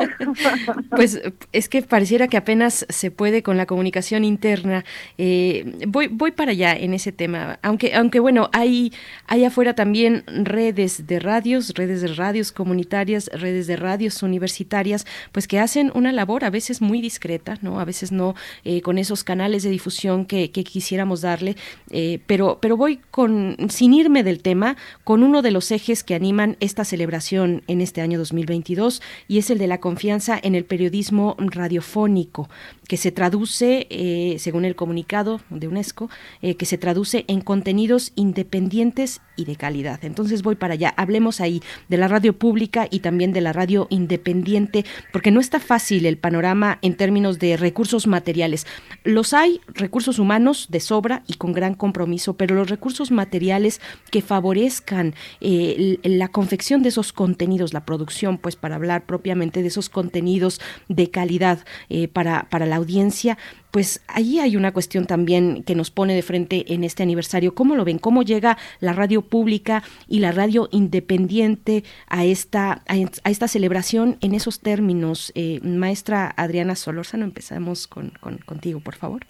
Pues 0.91 1.21
es 1.53 1.69
que 1.69 1.83
pareciera 1.83 2.29
que 2.29 2.37
apenas 2.37 2.87
se 2.89 3.11
puede 3.11 3.43
con 3.43 3.57
la 3.57 3.67
comunicación 3.67 4.25
interna. 4.25 4.85
Eh, 5.19 5.87
voy, 5.89 6.09
voy 6.09 6.31
para 6.31 6.53
allá 6.53 6.75
en 6.75 6.95
ese 6.95 7.13
tema. 7.13 7.59
Aunque, 7.63 7.95
aunque 7.95 8.21
bueno, 8.21 8.51
hay, 8.53 8.93
hay 9.27 9.45
afuera 9.45 9.75
también 9.75 10.25
redes 10.27 11.07
de 11.07 11.19
radios, 11.19 11.75
redes 11.75 12.03
de 12.03 12.09
radios 12.09 12.53
comunitarias, 12.53 13.31
redes 13.33 13.67
de 13.67 13.77
radios 13.77 14.23
universitarias, 14.23 15.07
pues 15.33 15.49
que 15.49 15.59
hacen 15.59 15.91
una 15.95 16.13
labor 16.13 16.45
a 16.45 16.51
veces 16.51 16.81
muy 16.81 17.01
discreta, 17.01 17.59
¿no? 17.63 17.81
A 17.81 17.85
veces 17.85 18.13
no 18.13 18.35
eh, 18.65 18.81
con 18.81 18.99
esos 18.99 19.24
canales 19.25 19.63
de 19.63 19.71
difusión 19.71 20.25
que, 20.27 20.51
quisiéramos 20.51 21.23
darle, 21.23 21.57
eh, 21.91 22.21
pero, 22.27 22.59
pero 22.61 22.77
voy 22.77 23.01
con, 23.11 23.57
sin 23.69 23.93
irme 23.93 24.23
del 24.23 24.41
tema, 24.41 24.77
con 25.03 25.23
uno 25.23 25.43
de 25.43 25.51
los 25.51 25.71
ejes 25.71 26.05
que 26.05 26.15
animan 26.15 26.57
esta 26.61 26.85
celebración 26.85 27.63
en 27.67 27.81
este 27.81 28.01
año 28.01 28.19
2022 28.19 29.03
y 29.29 29.39
es 29.39 29.51
el 29.51 29.59
de 29.59 29.67
la 29.67 29.81
confianza 29.81 30.39
en 30.43 30.55
el 30.55 30.65
periodismo 30.65 31.37
radiofónico, 31.39 32.49
que 32.89 32.97
se 32.97 33.13
traduce, 33.13 33.87
eh, 33.91 34.37
según 34.39 34.65
el 34.65 34.77
comunicado 34.77 35.41
de 35.51 35.69
UNESCO, 35.69 36.11
eh, 36.43 36.57
que 36.57 36.67
se 36.67 36.79
traduce 36.79 37.25
en 37.29 37.41
contenidos 37.41 38.13
independientes 38.15 39.21
y 39.37 39.45
de 39.45 39.57
calidad. 39.57 40.05
Entonces 40.05 40.43
voy 40.43 40.55
para 40.55 40.75
allá. 40.75 40.95
Hablemos 40.97 41.41
ahí 41.41 41.63
de 41.89 41.97
la 41.97 42.09
radio 42.09 42.39
pública 42.39 42.87
y 42.91 43.01
también 43.01 43.33
de 43.33 43.41
la 43.41 43.53
radio 43.53 43.87
independiente, 43.91 44.85
porque 45.13 45.31
no 45.31 45.41
está 45.41 45.61
fácil 45.61 46.07
el 46.07 46.19
panorama 46.19 46.79
en 46.83 46.97
términos 46.97 47.39
de 47.39 47.57
recursos 47.57 48.07
materiales. 48.07 48.67
Los 49.15 49.33
hay, 49.33 49.61
recursos 49.69 50.19
humanos 50.19 50.67
de 50.71 50.81
sobra 50.81 51.23
y 51.29 51.35
con 51.35 51.53
gran 51.53 51.75
compromiso, 51.75 52.35
pero 52.35 52.57
los 52.57 52.69
recursos 52.69 53.13
materiales 53.13 53.81
que 54.11 54.23
favorezcan 54.23 55.15
eh, 55.41 56.01
la 56.03 56.27
confección 56.27 56.83
de 56.83 56.89
esos 56.89 57.13
contenidos, 57.13 57.73
la 57.73 57.85
producción, 57.85 58.39
pues 58.39 58.57
para 58.57 58.75
hablar 58.75 59.07
propiamente 59.07 59.63
de 59.63 59.69
esos 59.69 59.89
contenidos 59.89 60.61
de 60.89 61.11
calidad 61.11 61.65
eh, 61.91 62.09
para, 62.09 62.49
para 62.51 62.67
la 62.67 62.75
audiencia, 62.75 63.39
pues 63.75 64.05
ahí 64.07 64.39
hay 64.39 64.57
una 64.57 64.73
cuestión 64.73 65.05
también 65.05 65.65
que 65.65 65.75
nos 65.75 65.91
pone 65.91 66.15
de 66.15 66.23
frente 66.23 66.73
en 66.73 66.85
este 66.85 67.03
aniversario. 67.03 67.57
¿Cómo 67.57 67.75
lo 67.75 67.85
ven? 67.85 67.99
¿Cómo 67.99 68.23
llega 68.23 68.57
la 68.79 68.93
radio 68.93 69.21
pública 69.21 69.83
y 70.07 70.21
la 70.21 70.31
radio 70.31 70.69
independiente 70.71 71.83
a 72.07 72.25
esta, 72.25 72.85
a, 72.87 73.29
esta 73.29 73.49
celebración 73.49 74.17
en 74.21 74.35
esos 74.35 74.61
términos? 74.61 75.33
Eh, 75.35 75.59
maestra 75.65 76.33
Adriana 76.37 76.77
Solórzano, 76.77 77.25
empezamos 77.25 77.89
con, 77.89 78.13
con, 78.21 78.39
contigo, 78.39 78.79
por 78.79 78.95
favor. 78.95 79.23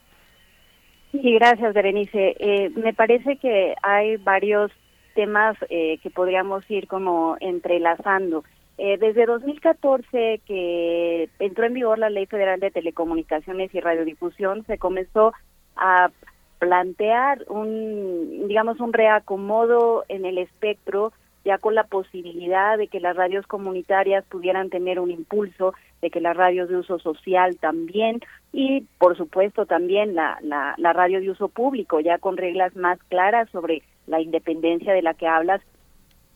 Sí, 1.13 1.33
gracias, 1.33 1.73
Berenice. 1.73 2.37
Eh, 2.39 2.71
me 2.77 2.93
parece 2.93 3.39
que 3.39 3.75
hay 3.83 4.19
varios 4.19 4.71
temas 5.15 5.57
eh, 5.71 5.97
que 6.03 6.11
podríamos 6.11 6.71
ir 6.71 6.87
como 6.87 7.39
entrelazando. 7.41 8.45
Eh, 8.77 8.99
desde 8.99 9.27
2014 9.27 10.41
que 10.45 11.29
entró 11.39 11.65
en 11.65 11.75
vigor 11.75 11.99
la 11.99 12.11
Ley 12.11 12.27
Federal 12.27 12.59
de 12.59 12.73
Telecomunicaciones 12.73 13.73
y 13.73 13.81
Radiodifusión, 13.81 14.65
se 14.67 14.79
comenzó 14.79 15.33
a 15.77 16.11
plantear 16.59 17.45
un, 17.49 18.49
digamos, 18.49 18.81
un 18.81 18.93
reacomodo 18.93 20.05
en 20.09 20.25
el 20.25 20.39
espectro, 20.39 21.13
ya 21.45 21.59
con 21.59 21.75
la 21.75 21.85
posibilidad 21.85 22.79
de 22.79 22.89
que 22.89 23.01
las 23.01 23.17
radios 23.17 23.47
comunitarias 23.47 24.25
pudieran 24.25 24.71
tener 24.71 24.99
un 24.99 25.11
impulso, 25.11 25.75
de 26.01 26.11
que 26.11 26.21
las 26.21 26.37
radios 26.37 26.69
de 26.69 26.79
uso 26.79 26.99
social 26.99 27.57
también, 27.59 28.21
y 28.53 28.87
por 28.99 29.17
supuesto 29.17 29.67
también 29.67 30.15
la, 30.15 30.39
la, 30.43 30.75
la 30.79 30.93
radio 30.93 31.21
de 31.21 31.31
uso 31.31 31.49
público, 31.49 32.01
ya 32.01 32.19
con 32.19 32.37
reglas 32.37 32.75
más 32.77 32.99
claras 33.09 33.49
sobre 33.51 33.83
la 34.07 34.21
independencia 34.21 34.93
de 34.93 35.03
la 35.03 35.15
que 35.15 35.29
hablas 35.29 35.61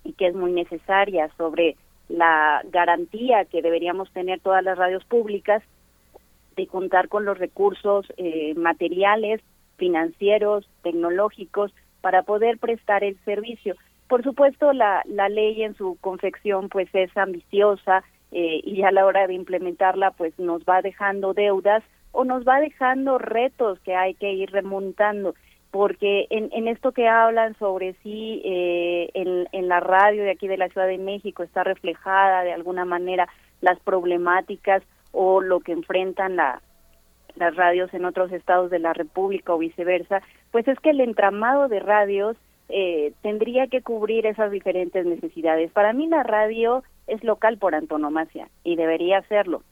y 0.04 0.12
que 0.12 0.28
es 0.28 0.34
muy 0.34 0.52
necesaria, 0.52 1.30
sobre 1.36 1.76
la 2.08 2.62
garantía 2.70 3.44
que 3.44 3.62
deberíamos 3.62 4.10
tener 4.12 4.40
todas 4.40 4.64
las 4.64 4.78
radios 4.78 5.04
públicas 5.04 5.62
de 6.56 6.66
contar 6.66 7.08
con 7.08 7.24
los 7.24 7.38
recursos 7.38 8.06
eh, 8.16 8.54
materiales, 8.56 9.40
financieros, 9.76 10.68
tecnológicos 10.82 11.72
para 12.00 12.22
poder 12.22 12.58
prestar 12.58 13.04
el 13.04 13.16
servicio. 13.24 13.76
Por 14.08 14.22
supuesto, 14.22 14.72
la, 14.72 15.02
la 15.06 15.28
ley 15.28 15.62
en 15.62 15.76
su 15.76 15.98
confección 16.00 16.68
pues 16.68 16.88
es 16.94 17.14
ambiciosa 17.16 18.02
eh, 18.32 18.60
y 18.64 18.82
a 18.82 18.90
la 18.90 19.06
hora 19.06 19.26
de 19.26 19.34
implementarla 19.34 20.10
pues 20.12 20.38
nos 20.38 20.62
va 20.62 20.82
dejando 20.82 21.34
deudas 21.34 21.84
o 22.12 22.24
nos 22.24 22.46
va 22.46 22.60
dejando 22.60 23.18
retos 23.18 23.78
que 23.80 23.94
hay 23.94 24.14
que 24.14 24.32
ir 24.32 24.50
remontando 24.50 25.34
porque 25.70 26.26
en, 26.30 26.48
en 26.52 26.68
esto 26.68 26.92
que 26.92 27.08
hablan 27.08 27.56
sobre 27.58 27.94
si 28.02 28.40
eh, 28.44 29.10
en, 29.14 29.68
la 29.68 29.80
radio 29.80 30.24
de 30.24 30.30
aquí 30.30 30.48
de 30.48 30.56
la 30.56 30.68
Ciudad 30.68 30.86
de 30.86 30.98
México 30.98 31.42
está 31.42 31.62
reflejada 31.62 32.42
de 32.42 32.52
alguna 32.52 32.84
manera 32.84 33.28
las 33.60 33.78
problemáticas 33.80 34.82
o 35.12 35.40
lo 35.40 35.60
que 35.60 35.72
enfrentan 35.72 36.36
la, 36.36 36.62
las 37.36 37.54
radios 37.54 37.92
en 37.92 38.04
otros 38.04 38.32
estados 38.32 38.70
de 38.70 38.78
la 38.78 38.94
República 38.94 39.52
o 39.52 39.58
viceversa, 39.58 40.22
pues 40.52 40.66
es 40.68 40.78
que 40.80 40.90
el 40.90 41.00
entramado 41.00 41.68
de 41.68 41.80
radios 41.80 42.36
eh, 42.70 43.12
tendría 43.22 43.66
que 43.66 43.82
cubrir 43.82 44.26
esas 44.26 44.50
diferentes 44.50 45.04
necesidades. 45.04 45.70
Para 45.72 45.92
mí 45.92 46.06
la 46.06 46.22
radio 46.22 46.82
es 47.06 47.22
local 47.24 47.58
por 47.58 47.74
antonomasia 47.74 48.48
y 48.64 48.76
debería 48.76 49.22
serlo. 49.22 49.62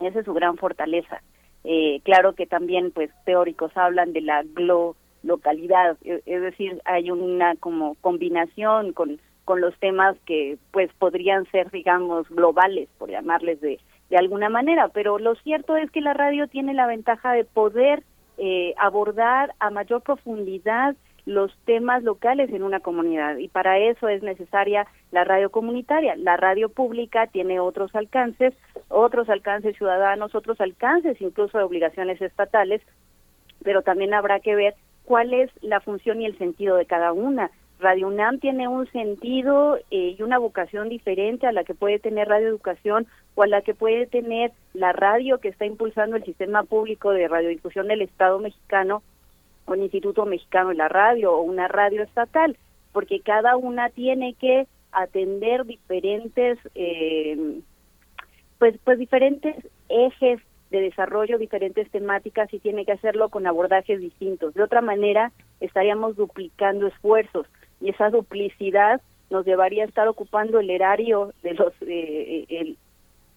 Esa 0.00 0.20
es 0.20 0.24
su 0.24 0.34
gran 0.34 0.56
fortaleza. 0.56 1.22
Eh, 1.64 2.00
claro 2.04 2.34
que 2.34 2.46
también 2.46 2.90
pues 2.90 3.10
teóricos 3.24 3.76
hablan 3.76 4.12
de 4.12 4.22
la 4.22 4.42
glo 4.42 4.96
localidad, 5.22 5.96
e, 6.04 6.22
es 6.26 6.42
decir, 6.42 6.80
hay 6.84 7.10
una 7.10 7.56
como 7.56 7.96
combinación 7.96 8.92
con 8.92 9.20
con 9.44 9.60
los 9.60 9.76
temas 9.80 10.16
que 10.26 10.58
pues 10.70 10.90
podrían 10.98 11.44
ser 11.50 11.70
digamos 11.70 12.28
globales 12.28 12.88
por 12.98 13.10
llamarles 13.10 13.60
de 13.60 13.80
de 14.10 14.16
alguna 14.16 14.48
manera, 14.48 14.88
pero 14.88 15.18
lo 15.18 15.36
cierto 15.36 15.76
es 15.76 15.90
que 15.90 16.00
la 16.00 16.14
radio 16.14 16.48
tiene 16.48 16.74
la 16.74 16.86
ventaja 16.86 17.32
de 17.32 17.44
poder 17.44 18.02
eh, 18.38 18.74
abordar 18.76 19.54
a 19.60 19.70
mayor 19.70 20.02
profundidad 20.02 20.96
los 21.26 21.56
temas 21.64 22.02
locales 22.02 22.50
en 22.52 22.64
una 22.64 22.80
comunidad. 22.80 23.36
Y 23.36 23.48
para 23.48 23.78
eso 23.78 24.08
es 24.08 24.22
necesaria 24.22 24.86
la 25.12 25.22
radio 25.22 25.50
comunitaria. 25.50 26.16
La 26.16 26.36
radio 26.36 26.68
pública 26.68 27.28
tiene 27.28 27.60
otros 27.60 27.94
alcances, 27.94 28.52
otros 28.88 29.28
alcances 29.28 29.76
ciudadanos, 29.76 30.34
otros 30.34 30.60
alcances 30.60 31.20
incluso 31.20 31.58
de 31.58 31.64
obligaciones 31.64 32.20
estatales, 32.20 32.82
pero 33.62 33.82
también 33.82 34.12
habrá 34.12 34.40
que 34.40 34.56
ver 34.56 34.74
cuál 35.04 35.34
es 35.34 35.50
la 35.62 35.80
función 35.80 36.20
y 36.20 36.26
el 36.26 36.38
sentido 36.38 36.76
de 36.76 36.86
cada 36.86 37.12
una. 37.12 37.50
Radio 37.80 38.08
UNAM 38.08 38.38
tiene 38.40 38.68
un 38.68 38.86
sentido 38.92 39.78
eh, 39.90 40.14
y 40.18 40.22
una 40.22 40.38
vocación 40.38 40.88
diferente 40.88 41.46
a 41.46 41.52
la 41.52 41.64
que 41.64 41.74
puede 41.74 41.98
tener 41.98 42.28
Radio 42.28 42.48
Educación 42.48 43.06
o 43.34 43.42
a 43.42 43.46
la 43.46 43.62
que 43.62 43.74
puede 43.74 44.06
tener 44.06 44.52
la 44.74 44.92
radio 44.92 45.38
que 45.38 45.48
está 45.48 45.64
impulsando 45.64 46.16
el 46.16 46.24
sistema 46.24 46.62
público 46.64 47.10
de 47.12 47.26
radiodifusión 47.26 47.88
del 47.88 48.02
Estado 48.02 48.38
mexicano 48.38 49.02
o 49.64 49.74
el 49.74 49.80
Instituto 49.80 50.26
Mexicano 50.26 50.70
de 50.70 50.74
la 50.74 50.88
Radio 50.88 51.32
o 51.32 51.40
una 51.40 51.68
radio 51.68 52.02
estatal, 52.02 52.56
porque 52.92 53.20
cada 53.20 53.56
una 53.56 53.88
tiene 53.88 54.34
que 54.34 54.66
atender 54.92 55.64
diferentes, 55.64 56.58
eh, 56.74 57.60
pues, 58.58 58.76
pues 58.84 58.98
diferentes 58.98 59.56
ejes 59.88 60.40
de 60.70 60.80
desarrollo 60.80 61.38
diferentes 61.38 61.90
temáticas 61.90 62.52
y 62.54 62.60
tiene 62.60 62.84
que 62.84 62.92
hacerlo 62.92 63.28
con 63.28 63.46
abordajes 63.46 64.00
distintos. 64.00 64.54
De 64.54 64.62
otra 64.62 64.80
manera, 64.80 65.32
estaríamos 65.60 66.16
duplicando 66.16 66.86
esfuerzos 66.86 67.46
y 67.80 67.90
esa 67.90 68.10
duplicidad 68.10 69.00
nos 69.30 69.46
llevaría 69.46 69.84
a 69.84 69.86
estar 69.86 70.08
ocupando 70.08 70.58
el 70.60 70.70
erario 70.70 71.32
de 71.42 71.54
los 71.54 71.72
eh, 71.82 72.46
el, 72.48 72.76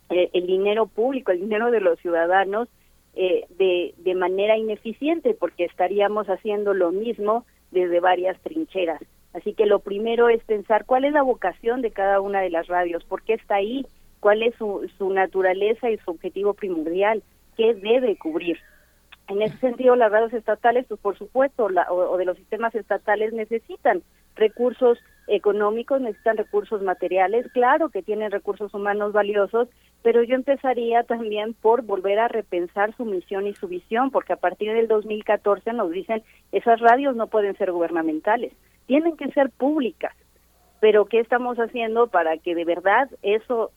eh, 0.09 0.29
el, 0.33 0.47
dinero 0.47 0.87
público, 0.87 1.31
el 1.31 1.41
dinero 1.41 1.71
de 1.71 1.81
los 1.81 1.99
ciudadanos 1.99 2.67
eh, 3.15 3.45
de, 3.57 3.93
de 3.97 4.15
manera 4.15 4.57
ineficiente 4.57 5.33
porque 5.33 5.65
estaríamos 5.65 6.27
haciendo 6.27 6.73
lo 6.73 6.91
mismo 6.91 7.45
desde 7.71 7.99
varias 7.99 8.39
trincheras. 8.41 9.01
Así 9.33 9.53
que 9.53 9.65
lo 9.65 9.79
primero 9.79 10.29
es 10.29 10.43
pensar 10.43 10.85
cuál 10.85 11.05
es 11.05 11.13
la 11.13 11.23
vocación 11.23 11.81
de 11.81 11.91
cada 11.91 12.21
una 12.21 12.41
de 12.41 12.51
las 12.51 12.67
radios, 12.67 13.03
por 13.03 13.23
qué 13.23 13.33
está 13.33 13.55
ahí, 13.55 13.85
cuál 14.24 14.42
es 14.42 14.56
su, 14.56 14.90
su 14.98 15.10
naturaleza 15.10 15.90
y 15.90 15.98
su 15.98 16.11
objetivo 16.11 16.53
primordial, 16.53 17.22
qué 17.58 17.74
debe 17.74 18.16
cubrir. 18.16 18.58
En 19.27 19.42
ese 19.42 19.58
sentido, 19.58 19.98
las 19.98 20.14
radios 20.14 20.32
estatales, 20.32 20.85
pues 20.88 21.02
por 21.02 21.18
supuesto, 21.18 21.68
la, 21.68 21.92
o, 21.92 22.16
de 22.16 22.24
los 22.24 22.38
sistemas 22.38 22.74
estatales 22.74 23.34
necesitan 23.34 24.02
recursos 24.38 24.98
económicos, 25.27 26.00
necesitan 26.00 26.38
recursos 26.38 26.82
materiales, 26.82 27.52
claro 27.52 27.90
que 27.90 28.02
tienen 28.02 28.32
recursos 28.32 28.74
humanos 28.74 29.11
valiosos, 29.11 29.68
pero 30.03 30.24
yo 30.24 30.35
empezaría 30.35 31.03
también 31.03 31.53
por 31.53 31.82
volver 31.82 32.19
a 32.19 32.30
repensar 32.30 32.95
su 32.95 33.03
misión 33.03 33.45
y 33.45 33.56
su 33.56 33.68
visión, 33.68 34.10
porque 34.10 34.32
a 34.32 34.38
partir 34.38 34.72
del 34.72 34.88
2014 34.88 35.74
nos 35.74 35.92
dicen, 35.92 36.24
esas 36.53 36.80
radios 36.80 37.18
no 37.18 37.27
pueden 37.27 37.58
ser 37.58 37.74
gubernamentales, 37.74 38.53
tienen 38.85 39.18
que 39.18 39.30
ser 39.32 39.50
públicas, 39.50 40.16
pero 40.80 41.08
¿qué 41.08 41.19
estamos 41.19 41.58
haciendo 41.58 42.08
para 42.08 42.38
que 42.38 42.56
de 42.56 42.64
verdad 42.64 43.10
eso 43.22 43.72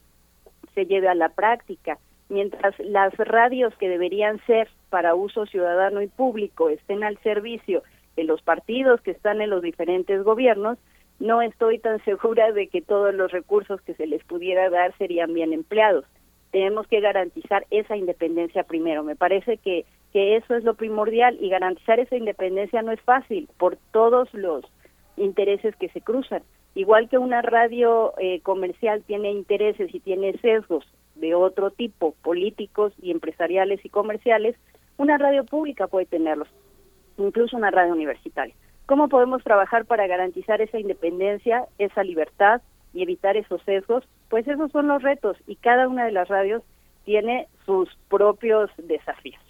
se 0.77 0.85
lleve 0.85 1.07
a 1.07 1.15
la 1.15 1.29
práctica. 1.29 1.97
Mientras 2.29 2.77
las 2.77 3.11
radios 3.17 3.75
que 3.77 3.89
deberían 3.89 4.39
ser 4.45 4.69
para 4.91 5.15
uso 5.15 5.47
ciudadano 5.47 6.03
y 6.03 6.07
público 6.07 6.69
estén 6.69 7.03
al 7.03 7.17
servicio 7.23 7.81
de 8.15 8.25
los 8.25 8.43
partidos 8.43 9.01
que 9.01 9.09
están 9.09 9.41
en 9.41 9.49
los 9.49 9.63
diferentes 9.63 10.23
gobiernos, 10.23 10.77
no 11.19 11.41
estoy 11.41 11.79
tan 11.79 11.99
segura 12.05 12.51
de 12.51 12.67
que 12.67 12.83
todos 12.83 13.11
los 13.15 13.31
recursos 13.31 13.81
que 13.81 13.95
se 13.95 14.05
les 14.05 14.23
pudiera 14.23 14.69
dar 14.69 14.95
serían 14.99 15.33
bien 15.33 15.51
empleados. 15.51 16.05
Tenemos 16.51 16.85
que 16.85 17.01
garantizar 17.01 17.65
esa 17.71 17.97
independencia 17.97 18.61
primero. 18.61 19.03
Me 19.03 19.15
parece 19.15 19.57
que, 19.57 19.83
que 20.13 20.35
eso 20.35 20.53
es 20.53 20.63
lo 20.63 20.75
primordial 20.75 21.39
y 21.41 21.49
garantizar 21.49 21.99
esa 21.99 22.17
independencia 22.17 22.83
no 22.83 22.91
es 22.91 23.01
fácil 23.01 23.49
por 23.57 23.77
todos 23.91 24.31
los 24.31 24.63
intereses 25.15 25.75
que 25.77 25.89
se 25.89 26.01
cruzan. 26.01 26.43
Igual 26.75 27.09
que 27.09 27.17
una 27.17 27.41
radio 27.41 28.13
eh, 28.19 28.41
comercial 28.41 29.03
tiene 29.05 29.31
intereses 29.31 29.93
y 29.93 29.99
tiene 29.99 30.37
sesgos 30.39 30.85
de 31.15 31.33
otro 31.35 31.71
tipo, 31.71 32.13
políticos 32.21 32.93
y 33.01 33.11
empresariales 33.11 33.83
y 33.83 33.89
comerciales, 33.89 34.55
una 34.97 35.17
radio 35.17 35.43
pública 35.43 35.87
puede 35.87 36.05
tenerlos, 36.05 36.47
incluso 37.17 37.57
una 37.57 37.71
radio 37.71 37.93
universitaria. 37.93 38.55
¿Cómo 38.85 39.09
podemos 39.09 39.43
trabajar 39.43 39.85
para 39.85 40.07
garantizar 40.07 40.61
esa 40.61 40.79
independencia, 40.79 41.65
esa 41.77 42.03
libertad 42.03 42.61
y 42.93 43.03
evitar 43.03 43.35
esos 43.35 43.61
sesgos? 43.63 44.03
Pues 44.29 44.47
esos 44.47 44.71
son 44.71 44.87
los 44.87 45.03
retos 45.03 45.37
y 45.45 45.55
cada 45.57 45.87
una 45.87 46.05
de 46.05 46.11
las 46.11 46.27
radios 46.27 46.63
tiene 47.03 47.47
sus 47.65 47.89
propios 48.09 48.69
desafíos. 48.77 49.46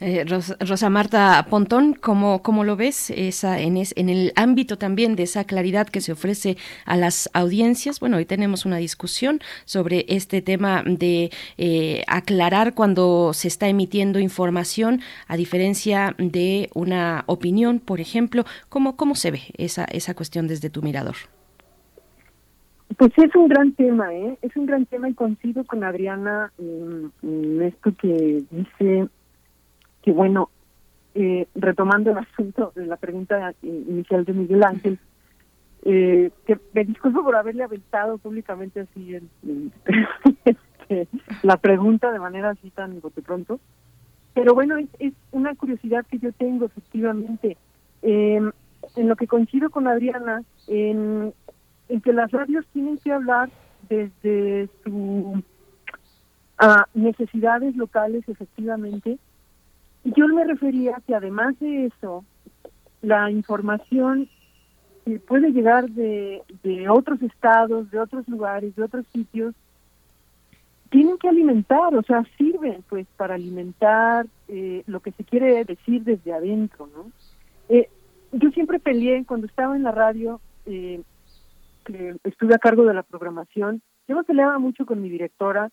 Eh, 0.00 0.24
Rosa, 0.24 0.90
Marta 0.90 1.46
Pontón, 1.50 1.94
¿cómo, 1.94 2.42
¿cómo, 2.42 2.62
lo 2.62 2.76
ves 2.76 3.10
esa, 3.10 3.58
en, 3.58 3.76
en 3.76 4.08
el 4.08 4.32
ámbito 4.36 4.78
también 4.78 5.16
de 5.16 5.24
esa 5.24 5.44
claridad 5.44 5.88
que 5.88 6.00
se 6.00 6.12
ofrece 6.12 6.56
a 6.84 6.96
las 6.96 7.28
audiencias? 7.32 8.00
Bueno, 8.00 8.18
hoy 8.18 8.26
tenemos 8.26 8.64
una 8.64 8.76
discusión 8.76 9.40
sobre 9.64 10.04
este 10.08 10.42
tema 10.42 10.84
de 10.86 11.30
eh, 11.56 12.04
aclarar 12.06 12.74
cuando 12.74 13.32
se 13.32 13.48
está 13.48 13.68
emitiendo 13.68 14.20
información, 14.20 15.00
a 15.26 15.36
diferencia 15.36 16.14
de 16.18 16.70
una 16.74 17.24
opinión, 17.26 17.80
por 17.80 18.00
ejemplo. 18.00 18.44
¿Cómo, 18.68 18.96
cómo 18.96 19.14
se 19.14 19.30
ve 19.30 19.42
esa, 19.56 19.84
esa 19.84 20.14
cuestión 20.14 20.46
desde 20.46 20.70
tu 20.70 20.82
mirador? 20.82 21.16
Pues 22.98 23.12
es 23.16 23.32
un 23.36 23.46
gran 23.46 23.72
tema, 23.74 24.12
¿eh? 24.12 24.36
Es 24.42 24.56
un 24.56 24.66
gran 24.66 24.84
tema 24.84 25.08
y 25.08 25.14
coincido 25.14 25.62
con 25.64 25.84
Adriana 25.84 26.52
en, 26.58 27.62
esto 27.62 27.92
que 27.94 28.42
dice 28.50 29.08
que, 30.02 30.10
bueno, 30.10 30.50
eh, 31.14 31.46
retomando 31.54 32.10
el 32.10 32.18
asunto 32.18 32.72
de 32.74 32.86
la 32.86 32.96
pregunta 32.96 33.54
inicial 33.62 34.24
de 34.24 34.32
Miguel 34.32 34.64
Ángel, 34.64 34.98
eh, 35.84 36.32
que 36.44 36.58
me 36.72 36.84
disculpo 36.84 37.22
por 37.22 37.36
haberle 37.36 37.62
aventado 37.62 38.18
públicamente 38.18 38.80
así 38.80 39.14
este, 40.44 41.06
la 41.44 41.56
pregunta 41.56 42.10
de 42.10 42.18
manera 42.18 42.50
así 42.50 42.70
tan 42.70 43.00
bote 43.00 43.22
pronto, 43.22 43.60
pero 44.34 44.54
bueno, 44.54 44.76
es, 44.76 45.12
una 45.30 45.54
curiosidad 45.54 46.04
que 46.10 46.18
yo 46.18 46.32
tengo 46.32 46.66
efectivamente. 46.66 47.56
Eh, 48.02 48.42
en 48.96 49.08
lo 49.08 49.16
que 49.16 49.26
coincido 49.26 49.70
con 49.70 49.86
Adriana, 49.86 50.42
en 50.66 51.34
en 51.88 52.00
que 52.00 52.12
las 52.12 52.30
radios 52.30 52.66
tienen 52.72 52.98
que 52.98 53.12
hablar 53.12 53.50
desde 53.88 54.68
sus 54.84 55.42
ah, 56.58 56.86
necesidades 56.94 57.76
locales, 57.76 58.28
efectivamente. 58.28 59.18
Y 60.04 60.12
yo 60.16 60.28
me 60.28 60.44
refería 60.44 61.00
que 61.06 61.14
además 61.14 61.58
de 61.60 61.86
eso, 61.86 62.24
la 63.02 63.30
información 63.30 64.28
puede 65.26 65.52
llegar 65.52 65.88
de, 65.90 66.42
de 66.62 66.88
otros 66.88 67.22
estados, 67.22 67.90
de 67.90 67.98
otros 67.98 68.28
lugares, 68.28 68.76
de 68.76 68.82
otros 68.82 69.06
sitios, 69.12 69.54
tienen 70.90 71.18
que 71.18 71.28
alimentar, 71.28 71.94
o 71.94 72.02
sea, 72.02 72.24
sirven 72.36 72.82
pues 72.88 73.06
para 73.16 73.34
alimentar 73.34 74.26
eh, 74.48 74.82
lo 74.86 75.00
que 75.00 75.12
se 75.12 75.24
quiere 75.24 75.64
decir 75.64 76.02
desde 76.02 76.32
adentro, 76.32 76.88
¿no? 76.94 77.10
Eh, 77.68 77.88
yo 78.32 78.50
siempre 78.50 78.78
peleé 78.78 79.24
cuando 79.24 79.46
estaba 79.46 79.76
en 79.76 79.82
la 79.82 79.92
radio, 79.92 80.40
eh, 80.66 81.02
que 81.88 82.16
estuve 82.24 82.54
a 82.54 82.58
cargo 82.58 82.84
de 82.84 82.94
la 82.94 83.02
programación, 83.02 83.82
yo 84.06 84.16
me 84.16 84.24
peleaba 84.24 84.58
mucho 84.58 84.86
con 84.86 85.02
mi 85.02 85.08
directora 85.08 85.70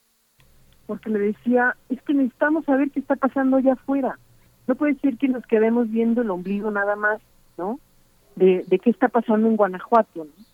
porque 0.87 1.09
le 1.09 1.19
decía, 1.19 1.75
es 1.89 2.01
que 2.03 2.13
necesitamos 2.13 2.65
saber 2.65 2.91
qué 2.91 2.99
está 2.99 3.15
pasando 3.15 3.57
allá 3.57 3.73
afuera. 3.73 4.17
No 4.67 4.75
puede 4.75 4.95
ser 4.95 5.17
que 5.17 5.27
nos 5.27 5.45
quedemos 5.45 5.89
viendo 5.89 6.21
el 6.21 6.29
ombligo 6.29 6.71
nada 6.71 6.95
más, 6.95 7.21
¿no? 7.57 7.79
De, 8.35 8.63
de 8.67 8.79
qué 8.79 8.89
está 8.89 9.09
pasando 9.09 9.47
en 9.47 9.55
Guanajuato, 9.55 10.25
¿no? 10.25 10.45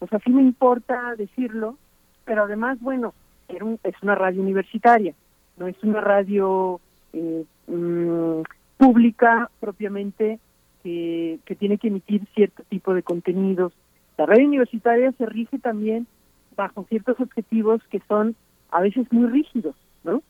O 0.00 0.06
sea, 0.06 0.18
sí 0.20 0.30
me 0.30 0.42
importa 0.42 1.14
decirlo, 1.16 1.76
pero 2.24 2.44
además, 2.44 2.78
bueno, 2.80 3.12
es 3.48 4.02
una 4.02 4.14
radio 4.14 4.40
universitaria, 4.40 5.14
no 5.56 5.66
es 5.66 5.76
una 5.82 6.00
radio 6.00 6.80
eh, 7.12 7.44
mm, 7.66 8.42
pública 8.76 9.50
propiamente 9.60 10.38
que, 10.82 11.38
tiene 11.58 11.76
que 11.78 11.88
emitir 11.88 12.22
cierto 12.34 12.62
tipo 12.68 12.94
de 12.94 13.02
contenidos. 13.02 13.72
La 14.20 14.26
radio 14.26 14.46
universitaria 14.48 15.12
se 15.12 15.24
rige 15.24 15.58
también 15.58 16.06
bajo 16.54 16.84
ciertos 16.90 17.18
objetivos 17.20 17.80
que 17.84 18.02
son 18.06 18.36
a 18.70 18.82
veces 18.82 19.10
muy 19.10 19.26
rígidos, 19.30 19.74
¿no? 20.04 20.22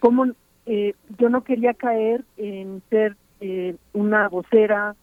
Como 0.00 0.26
eh, 0.66 0.92
yo 1.18 1.30
no 1.30 1.42
quería 1.42 1.72
caer 1.72 2.26
en 2.36 2.82
ser 2.90 3.16
eh, 3.40 3.76
una 3.94 4.28
vocera, 4.28 4.96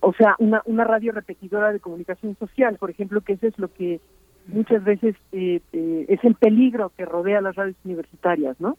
o 0.00 0.14
sea, 0.14 0.34
una, 0.38 0.62
una 0.64 0.84
radio 0.84 1.12
repetidora 1.12 1.74
de 1.74 1.80
comunicación 1.80 2.38
social, 2.38 2.78
por 2.78 2.88
ejemplo, 2.88 3.20
que 3.20 3.34
eso 3.34 3.48
es 3.48 3.58
lo 3.58 3.70
que 3.70 4.00
muchas 4.46 4.82
veces 4.82 5.14
eh, 5.32 5.60
eh, 5.74 6.06
es 6.08 6.24
el 6.24 6.36
peligro 6.36 6.90
que 6.96 7.04
rodea 7.04 7.42
las 7.42 7.54
radios 7.54 7.76
universitarias, 7.84 8.58
¿no? 8.58 8.78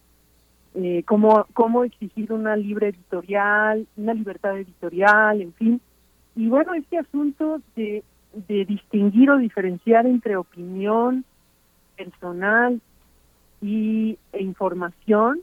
Eh, 0.74 1.04
cómo, 1.06 1.46
cómo 1.54 1.84
exigir 1.84 2.34
una 2.34 2.56
libre 2.56 2.88
editorial, 2.88 3.86
una 3.98 4.16
libertad 4.16 4.58
editorial, 4.58 5.42
en 5.42 5.54
fin. 5.54 5.82
Y 6.36 6.48
bueno, 6.48 6.74
este 6.74 6.98
asunto 6.98 7.62
de, 7.76 8.04
de 8.48 8.66
distinguir 8.66 9.30
o 9.30 9.38
diferenciar 9.38 10.06
entre 10.06 10.36
opinión 10.36 11.26
personal 11.96 12.82
y, 13.62 14.18
e 14.32 14.44
información, 14.44 15.40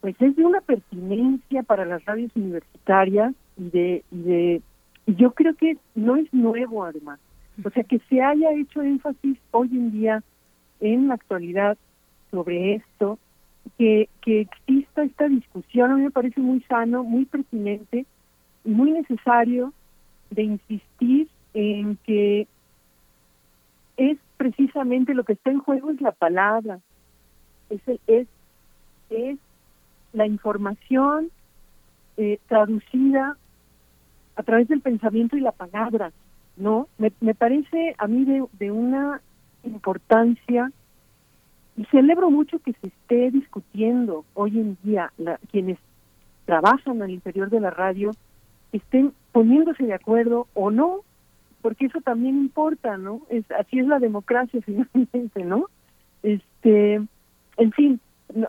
pues 0.00 0.14
es 0.20 0.36
de 0.36 0.44
una 0.44 0.60
pertinencia 0.60 1.62
para 1.62 1.84
las 1.84 2.04
radios 2.04 2.30
universitarias 2.36 3.34
y 3.56 3.70
de, 3.70 4.04
y 4.10 4.22
de 4.22 4.62
y 5.06 5.14
yo 5.16 5.32
creo 5.32 5.54
que 5.54 5.76
no 5.94 6.16
es 6.16 6.32
nuevo 6.32 6.84
además. 6.84 7.20
O 7.62 7.70
sea, 7.70 7.84
que 7.84 8.00
se 8.08 8.22
haya 8.22 8.52
hecho 8.52 8.82
énfasis 8.82 9.38
hoy 9.50 9.68
en 9.72 9.92
día, 9.92 10.22
en 10.80 11.08
la 11.08 11.14
actualidad, 11.14 11.76
sobre 12.30 12.74
esto, 12.76 13.18
que, 13.78 14.08
que 14.22 14.40
exista 14.42 15.04
esta 15.04 15.28
discusión, 15.28 15.90
a 15.90 15.96
mí 15.96 16.02
me 16.02 16.10
parece 16.10 16.40
muy 16.40 16.60
sano, 16.62 17.04
muy 17.04 17.26
pertinente 17.26 18.06
muy 18.64 18.92
necesario 18.92 19.72
de 20.30 20.42
insistir 20.42 21.28
en 21.52 21.96
que 22.04 22.48
es 23.96 24.18
precisamente 24.36 25.14
lo 25.14 25.24
que 25.24 25.34
está 25.34 25.50
en 25.50 25.60
juego 25.60 25.90
es 25.90 26.00
la 26.00 26.12
palabra, 26.12 26.80
es, 27.70 27.80
es, 28.06 28.26
es 29.10 29.38
la 30.12 30.26
información 30.26 31.30
eh, 32.16 32.38
traducida 32.48 33.36
a 34.36 34.42
través 34.42 34.68
del 34.68 34.80
pensamiento 34.80 35.36
y 35.36 35.40
la 35.40 35.52
palabra. 35.52 36.12
¿no? 36.56 36.88
Me, 36.98 37.12
me 37.20 37.34
parece 37.34 37.94
a 37.98 38.06
mí 38.06 38.24
de, 38.24 38.44
de 38.58 38.70
una 38.70 39.20
importancia 39.62 40.70
y 41.76 41.84
celebro 41.86 42.30
mucho 42.30 42.58
que 42.60 42.72
se 42.74 42.88
esté 42.88 43.30
discutiendo 43.30 44.24
hoy 44.34 44.58
en 44.60 44.78
día 44.82 45.12
la, 45.18 45.38
quienes 45.50 45.78
trabajan 46.44 47.02
al 47.02 47.10
interior 47.10 47.50
de 47.50 47.60
la 47.60 47.70
radio 47.70 48.12
estén 48.76 49.12
poniéndose 49.32 49.84
de 49.84 49.94
acuerdo 49.94 50.46
o 50.54 50.70
no, 50.70 51.00
porque 51.62 51.86
eso 51.86 52.00
también 52.00 52.36
importa, 52.36 52.96
¿no? 52.98 53.22
Es 53.30 53.44
así 53.52 53.78
es 53.78 53.86
la 53.86 53.98
democracia 53.98 54.60
finalmente, 54.66 55.44
¿no? 55.44 55.66
Este, 56.22 56.94
en 57.56 57.72
fin, 57.72 58.00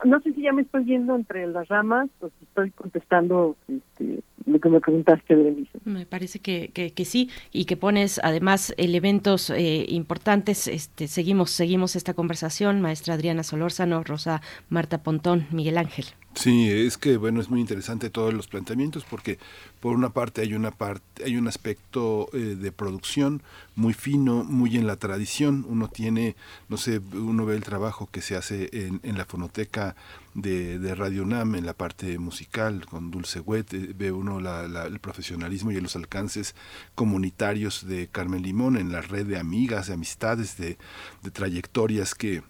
no, 0.03 0.19
sé 0.21 0.33
si 0.33 0.41
ya 0.41 0.53
me 0.53 0.63
estoy 0.63 0.85
yendo 0.85 1.15
entre 1.15 1.45
las 1.47 1.67
ramas 1.67 2.09
o 2.21 2.29
si 2.29 2.45
estoy 2.45 2.71
contestando 2.71 3.55
este, 3.67 4.21
lo 4.45 4.59
que 4.59 4.69
me 4.69 4.79
preguntaste, 4.79 5.35
Berenice. 5.35 5.77
Me 5.83 6.05
parece 6.05 6.39
que, 6.39 6.69
que, 6.69 7.05
sí 7.05 7.29
y 7.51 7.65
que 7.65 7.77
pones 7.77 8.19
además 8.23 8.73
elementos 8.77 9.49
eh, 9.49 9.85
importantes. 9.89 10.67
Este, 10.67 11.07
seguimos, 11.07 11.51
seguimos 11.51 11.95
esta 11.95 12.13
conversación, 12.13 12.81
maestra 12.81 13.13
Adriana 13.13 13.43
Solórzano, 13.43 14.03
Rosa 14.03 14.41
Marta 14.69 15.03
Pontón, 15.03 15.45
Miguel 15.51 15.77
Ángel. 15.77 16.05
Sí, 16.35 16.69
es 16.69 16.97
que 16.97 17.15
bueno, 17.15 17.39
es 17.39 17.49
muy 17.49 17.61
interesante 17.61 18.09
todos 18.09 18.33
los 18.33 18.47
planteamientos 18.47 19.05
porque 19.05 19.39
por 19.79 19.95
una 19.95 20.09
parte 20.09 20.41
hay 20.41 20.53
una 20.53 20.71
parte 20.71 21.23
hay 21.23 21.37
un 21.37 21.47
aspecto 21.47 22.27
eh, 22.33 22.57
de 22.59 22.71
producción 22.73 23.41
muy 23.75 23.93
fino, 23.93 24.43
muy 24.43 24.75
en 24.75 24.85
la 24.85 24.97
tradición. 24.97 25.65
Uno 25.67 25.87
tiene, 25.87 26.35
no 26.67 26.75
sé, 26.75 26.99
uno 27.13 27.45
ve 27.45 27.55
el 27.55 27.63
trabajo 27.63 28.09
que 28.11 28.21
se 28.21 28.35
hace 28.35 28.69
en, 28.73 28.99
en 29.03 29.17
la 29.17 29.25
fonoteca 29.25 29.95
de, 30.33 30.77
de, 30.77 30.93
Radio 30.93 31.23
UNAM 31.23 31.55
en 31.55 31.65
la 31.65 31.73
parte 31.73 32.19
musical 32.19 32.85
con 32.85 33.11
Dulce 33.11 33.39
Wet, 33.39 33.73
eh, 33.73 33.93
ve 33.95 34.11
uno 34.11 34.41
la, 34.41 34.65
el 34.85 34.99
profesionalismo 34.99 35.71
y 35.71 35.79
los 35.79 35.95
alcances 35.95 36.53
comunitarios 36.95 37.87
de 37.87 38.07
Carmen 38.09 38.43
Limón 38.43 38.75
en 38.75 38.91
la 38.91 38.99
red 39.01 39.25
de 39.25 39.39
amigas, 39.39 39.87
de 39.87 39.93
amistades, 39.93 40.57
de, 40.57 40.77
de 41.23 41.31
trayectorias 41.31 42.13
que 42.13 42.43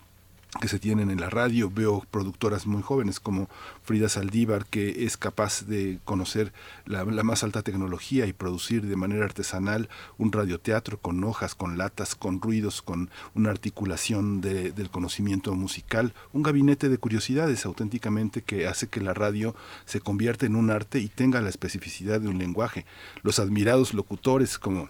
que 0.59 0.67
se 0.67 0.79
tienen 0.79 1.11
en 1.11 1.19
la 1.19 1.29
radio. 1.29 1.69
Veo 1.69 2.03
productoras 2.11 2.65
muy 2.65 2.81
jóvenes 2.81 3.19
como 3.19 3.49
Frida 3.83 4.09
Saldívar, 4.09 4.65
que 4.65 5.05
es 5.05 5.17
capaz 5.17 5.65
de 5.65 5.99
conocer 6.05 6.53
la, 6.85 7.05
más 7.05 7.43
alta 7.43 7.61
tecnología 7.61 8.25
y 8.25 8.33
producir 8.33 8.85
de 8.85 8.95
manera 8.95 9.25
artesanal 9.25 9.89
un 10.17 10.31
radioteatro 10.31 10.99
con 10.99 11.23
hojas, 11.23 11.55
con 11.55 11.77
latas, 11.77 12.15
con 12.15 12.41
ruidos, 12.41 12.81
con 12.81 13.09
una 13.33 13.49
articulación 13.49 14.41
de, 14.41 14.71
del 14.71 14.89
conocimiento 14.89 15.53
musical, 15.55 16.13
un 16.33 16.43
gabinete 16.43 16.89
de 16.89 16.97
curiosidades 16.97 17.65
auténticamente 17.65 18.41
que 18.41 18.67
hace 18.67 18.87
que 18.87 19.01
la 19.01 19.13
radio 19.13 19.55
se 19.85 19.99
convierta 19.99 20.45
en 20.45 20.55
un 20.55 20.69
arte 20.69 20.99
y 20.99 21.09
tenga 21.09 21.41
la 21.41 21.49
especificidad 21.49 22.21
de 22.21 22.29
un 22.29 22.37
lenguaje. 22.37 22.85
Los 23.23 23.39
admirados 23.39 23.93
locutores 23.93 24.57
como 24.57 24.89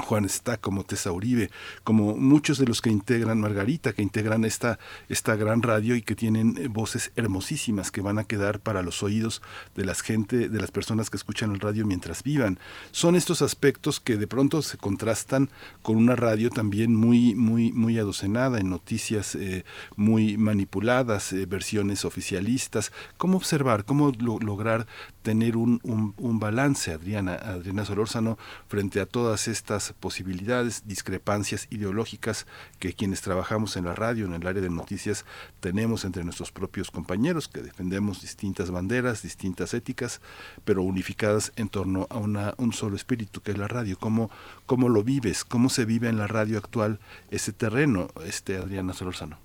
Juan 0.00 0.24
está 0.24 0.56
como 0.56 0.84
Tessa 0.84 1.12
Uribe, 1.12 1.50
como 1.84 2.16
muchos 2.16 2.58
de 2.58 2.66
los 2.66 2.80
que 2.80 2.90
integran 2.90 3.40
Margarita, 3.40 3.92
que 3.92 4.02
integran 4.02 4.44
esta, 4.44 4.78
esta 5.08 5.36
gran 5.36 5.62
radio 5.62 5.96
y 5.96 6.02
que 6.02 6.14
tienen 6.14 6.56
eh, 6.56 6.68
voces 6.68 7.12
hermosísimas 7.16 7.90
que 7.90 8.00
van 8.00 8.18
a 8.18 8.24
quedar 8.24 8.60
para 8.60 8.82
los 8.82 9.02
oídos 9.02 9.42
de 9.74 9.84
las 9.84 10.00
gente, 10.00 10.48
de 10.48 10.60
las 10.60 10.70
personas 10.70 11.10
que 11.10 11.16
escuchan 11.16 11.52
el 11.52 11.60
radio 11.60 11.84
mientras 11.84 12.22
vivan. 12.22 12.58
Son 12.92 13.16
estos 13.16 13.42
aspectos 13.42 14.00
que 14.00 14.16
de 14.16 14.26
pronto 14.26 14.62
se 14.62 14.78
contrastan 14.78 15.50
con 15.82 15.96
una 15.96 16.16
radio 16.16 16.50
también 16.50 16.94
muy, 16.94 17.34
muy, 17.34 17.72
muy 17.72 17.98
adocenada 17.98 18.60
en 18.60 18.70
noticias 18.70 19.34
eh, 19.34 19.64
muy 19.96 20.36
manipuladas, 20.38 21.32
eh, 21.32 21.46
versiones 21.46 22.04
oficialistas. 22.04 22.92
¿Cómo 23.16 23.36
observar, 23.36 23.84
cómo 23.84 24.12
lograr 24.18 24.86
tener 25.28 25.58
un, 25.58 25.78
un, 25.84 26.40
balance, 26.40 26.90
Adriana, 26.90 27.34
Adriana 27.34 27.84
Solórzano, 27.84 28.38
frente 28.66 28.98
a 28.98 29.04
todas 29.04 29.46
estas 29.46 29.92
posibilidades, 29.92 30.88
discrepancias 30.88 31.68
ideológicas 31.70 32.46
que 32.78 32.94
quienes 32.94 33.20
trabajamos 33.20 33.76
en 33.76 33.84
la 33.84 33.94
radio, 33.94 34.24
en 34.24 34.32
el 34.32 34.46
área 34.46 34.62
de 34.62 34.70
noticias, 34.70 35.26
tenemos 35.60 36.06
entre 36.06 36.24
nuestros 36.24 36.50
propios 36.50 36.90
compañeros, 36.90 37.46
que 37.46 37.60
defendemos 37.60 38.22
distintas 38.22 38.70
banderas, 38.70 39.22
distintas 39.22 39.74
éticas, 39.74 40.22
pero 40.64 40.82
unificadas 40.82 41.52
en 41.56 41.68
torno 41.68 42.06
a 42.08 42.16
una, 42.16 42.54
un 42.56 42.72
solo 42.72 42.96
espíritu, 42.96 43.42
que 43.42 43.50
es 43.50 43.58
la 43.58 43.68
radio. 43.68 43.98
¿Cómo, 44.00 44.30
¿Cómo 44.64 44.88
lo 44.88 45.02
vives? 45.04 45.44
¿Cómo 45.44 45.68
se 45.68 45.84
vive 45.84 46.08
en 46.08 46.16
la 46.16 46.26
radio 46.26 46.56
actual 46.56 47.00
ese 47.30 47.52
terreno, 47.52 48.08
este 48.26 48.56
Adriana 48.56 48.94
Solorzano? 48.94 49.36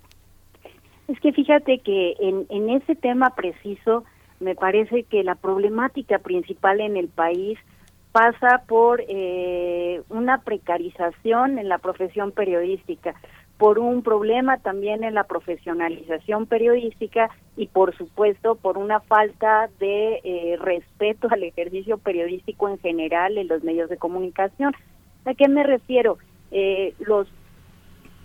Es 1.08 1.20
que 1.20 1.30
fíjate 1.34 1.80
que 1.80 2.14
en, 2.20 2.46
en 2.48 2.70
ese 2.70 2.94
tema 2.94 3.34
preciso, 3.36 4.04
me 4.44 4.54
parece 4.54 5.04
que 5.04 5.24
la 5.24 5.34
problemática 5.34 6.18
principal 6.18 6.80
en 6.80 6.96
el 6.96 7.08
país 7.08 7.58
pasa 8.12 8.62
por 8.68 9.02
eh, 9.08 10.02
una 10.10 10.42
precarización 10.42 11.58
en 11.58 11.68
la 11.68 11.78
profesión 11.78 12.30
periodística, 12.30 13.14
por 13.58 13.78
un 13.78 14.02
problema 14.02 14.58
también 14.58 15.02
en 15.02 15.14
la 15.14 15.24
profesionalización 15.24 16.46
periodística 16.46 17.30
y 17.56 17.68
por 17.68 17.96
supuesto 17.96 18.56
por 18.56 18.76
una 18.78 19.00
falta 19.00 19.70
de 19.80 20.20
eh, 20.22 20.56
respeto 20.60 21.28
al 21.30 21.42
ejercicio 21.42 21.98
periodístico 21.98 22.68
en 22.68 22.78
general 22.78 23.38
en 23.38 23.48
los 23.48 23.64
medios 23.64 23.88
de 23.88 23.96
comunicación. 23.96 24.74
¿A 25.24 25.34
qué 25.34 25.48
me 25.48 25.64
refiero? 25.64 26.18
Eh, 26.50 26.94
los 27.00 27.26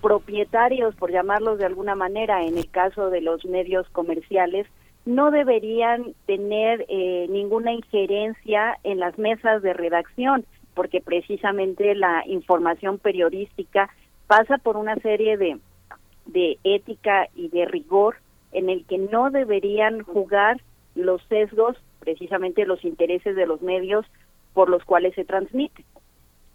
propietarios, 0.01 0.95
por 0.95 1.11
llamarlos 1.11 1.59
de 1.59 1.65
alguna 1.65 1.95
manera, 1.95 2.43
en 2.43 2.57
el 2.57 2.69
caso 2.69 3.09
de 3.09 3.21
los 3.21 3.45
medios 3.45 3.87
comerciales, 3.89 4.67
no 5.09 5.31
deberían 5.31 6.13
tener 6.27 6.85
eh, 6.87 7.25
ninguna 7.29 7.73
injerencia 7.73 8.77
en 8.83 8.99
las 8.99 9.17
mesas 9.17 9.63
de 9.63 9.73
redacción, 9.73 10.45
porque 10.75 11.01
precisamente 11.01 11.95
la 11.95 12.23
información 12.27 12.99
periodística 12.99 13.89
pasa 14.27 14.59
por 14.59 14.77
una 14.77 14.95
serie 14.97 15.35
de, 15.37 15.57
de 16.27 16.59
ética 16.63 17.27
y 17.35 17.49
de 17.49 17.65
rigor 17.65 18.17
en 18.51 18.69
el 18.69 18.85
que 18.85 18.99
no 18.99 19.31
deberían 19.31 20.03
jugar 20.03 20.61
los 20.93 21.23
sesgos, 21.23 21.75
precisamente 21.99 22.67
los 22.67 22.85
intereses 22.85 23.35
de 23.35 23.47
los 23.47 23.63
medios 23.63 24.05
por 24.53 24.69
los 24.69 24.83
cuales 24.83 25.15
se 25.15 25.25
transmite. 25.25 25.85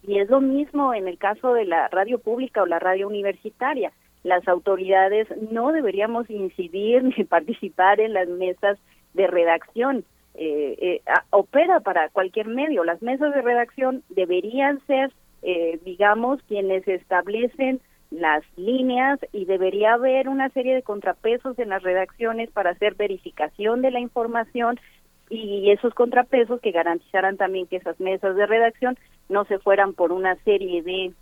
Y 0.06 0.20
es 0.20 0.30
lo 0.30 0.40
mismo 0.40 0.94
en 0.94 1.08
el 1.08 1.18
caso 1.18 1.54
de 1.54 1.64
la 1.64 1.88
radio 1.88 2.20
pública 2.20 2.62
o 2.62 2.66
la 2.66 2.78
radio 2.78 3.08
universitaria. 3.08 3.90
Las 4.24 4.48
autoridades 4.48 5.28
no 5.52 5.70
deberíamos 5.70 6.28
incidir 6.28 7.04
ni 7.04 7.24
participar 7.28 8.00
en 8.00 8.14
las 8.14 8.28
mesas 8.28 8.78
de 9.12 9.28
redacción. 9.28 10.04
Eh, 10.34 10.76
eh, 10.80 11.02
opera 11.30 11.78
para 11.80 12.08
cualquier 12.08 12.48
medio. 12.48 12.82
Las 12.82 13.00
mesas 13.02 13.32
de 13.32 13.42
redacción 13.42 14.02
deberían 14.08 14.84
ser, 14.86 15.12
eh, 15.42 15.78
digamos, 15.84 16.42
quienes 16.48 16.88
establecen 16.88 17.80
las 18.10 18.42
líneas 18.56 19.20
y 19.32 19.44
debería 19.44 19.94
haber 19.94 20.28
una 20.28 20.48
serie 20.50 20.74
de 20.74 20.82
contrapesos 20.82 21.58
en 21.58 21.68
las 21.68 21.82
redacciones 21.82 22.50
para 22.50 22.70
hacer 22.70 22.94
verificación 22.94 23.82
de 23.82 23.90
la 23.90 24.00
información 24.00 24.78
y 25.30 25.70
esos 25.70 25.94
contrapesos 25.94 26.60
que 26.60 26.70
garantizaran 26.70 27.36
también 27.36 27.66
que 27.66 27.76
esas 27.76 27.98
mesas 27.98 28.36
de 28.36 28.46
redacción 28.46 28.96
no 29.28 29.44
se 29.46 29.58
fueran 29.58 29.94
por 29.94 30.12
una 30.12 30.36
serie 30.44 30.82
de 30.82 31.12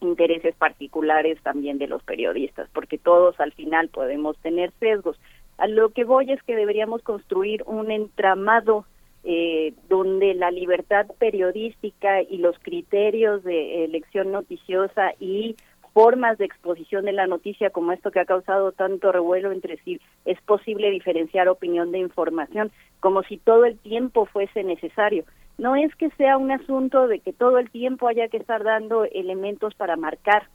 intereses 0.00 0.54
particulares 0.54 1.38
también 1.42 1.78
de 1.78 1.88
los 1.88 2.02
periodistas, 2.02 2.68
porque 2.72 2.98
todos 2.98 3.38
al 3.40 3.52
final 3.52 3.88
podemos 3.88 4.36
tener 4.38 4.72
sesgos. 4.78 5.18
A 5.56 5.66
lo 5.66 5.90
que 5.90 6.04
voy 6.04 6.30
es 6.30 6.42
que 6.42 6.56
deberíamos 6.56 7.02
construir 7.02 7.62
un 7.66 7.90
entramado 7.90 8.84
eh, 9.24 9.74
donde 9.88 10.34
la 10.34 10.50
libertad 10.50 11.06
periodística 11.18 12.22
y 12.22 12.38
los 12.38 12.58
criterios 12.60 13.42
de 13.42 13.84
elección 13.84 14.30
noticiosa 14.30 15.12
y 15.18 15.56
formas 15.92 16.38
de 16.38 16.44
exposición 16.44 17.04
de 17.04 17.12
la 17.12 17.26
noticia 17.26 17.70
como 17.70 17.90
esto 17.90 18.12
que 18.12 18.20
ha 18.20 18.24
causado 18.24 18.70
tanto 18.70 19.10
revuelo 19.10 19.50
entre 19.50 19.78
si 19.78 20.00
es 20.24 20.40
posible 20.42 20.90
diferenciar 20.90 21.48
opinión 21.48 21.90
de 21.90 21.98
información, 21.98 22.70
como 23.00 23.24
si 23.24 23.36
todo 23.36 23.64
el 23.64 23.76
tiempo 23.78 24.26
fuese 24.26 24.62
necesario. 24.62 25.24
No 25.58 25.74
es 25.74 25.94
que 25.96 26.10
sea 26.10 26.38
un 26.38 26.52
asunto 26.52 27.08
de 27.08 27.18
que 27.18 27.32
todo 27.32 27.58
el 27.58 27.70
tiempo 27.70 28.08
haya 28.08 28.28
que 28.28 28.36
estar 28.36 28.62
dando 28.62 29.04
elementos 29.04 29.74
para 29.74 29.96
marcar 29.96 30.48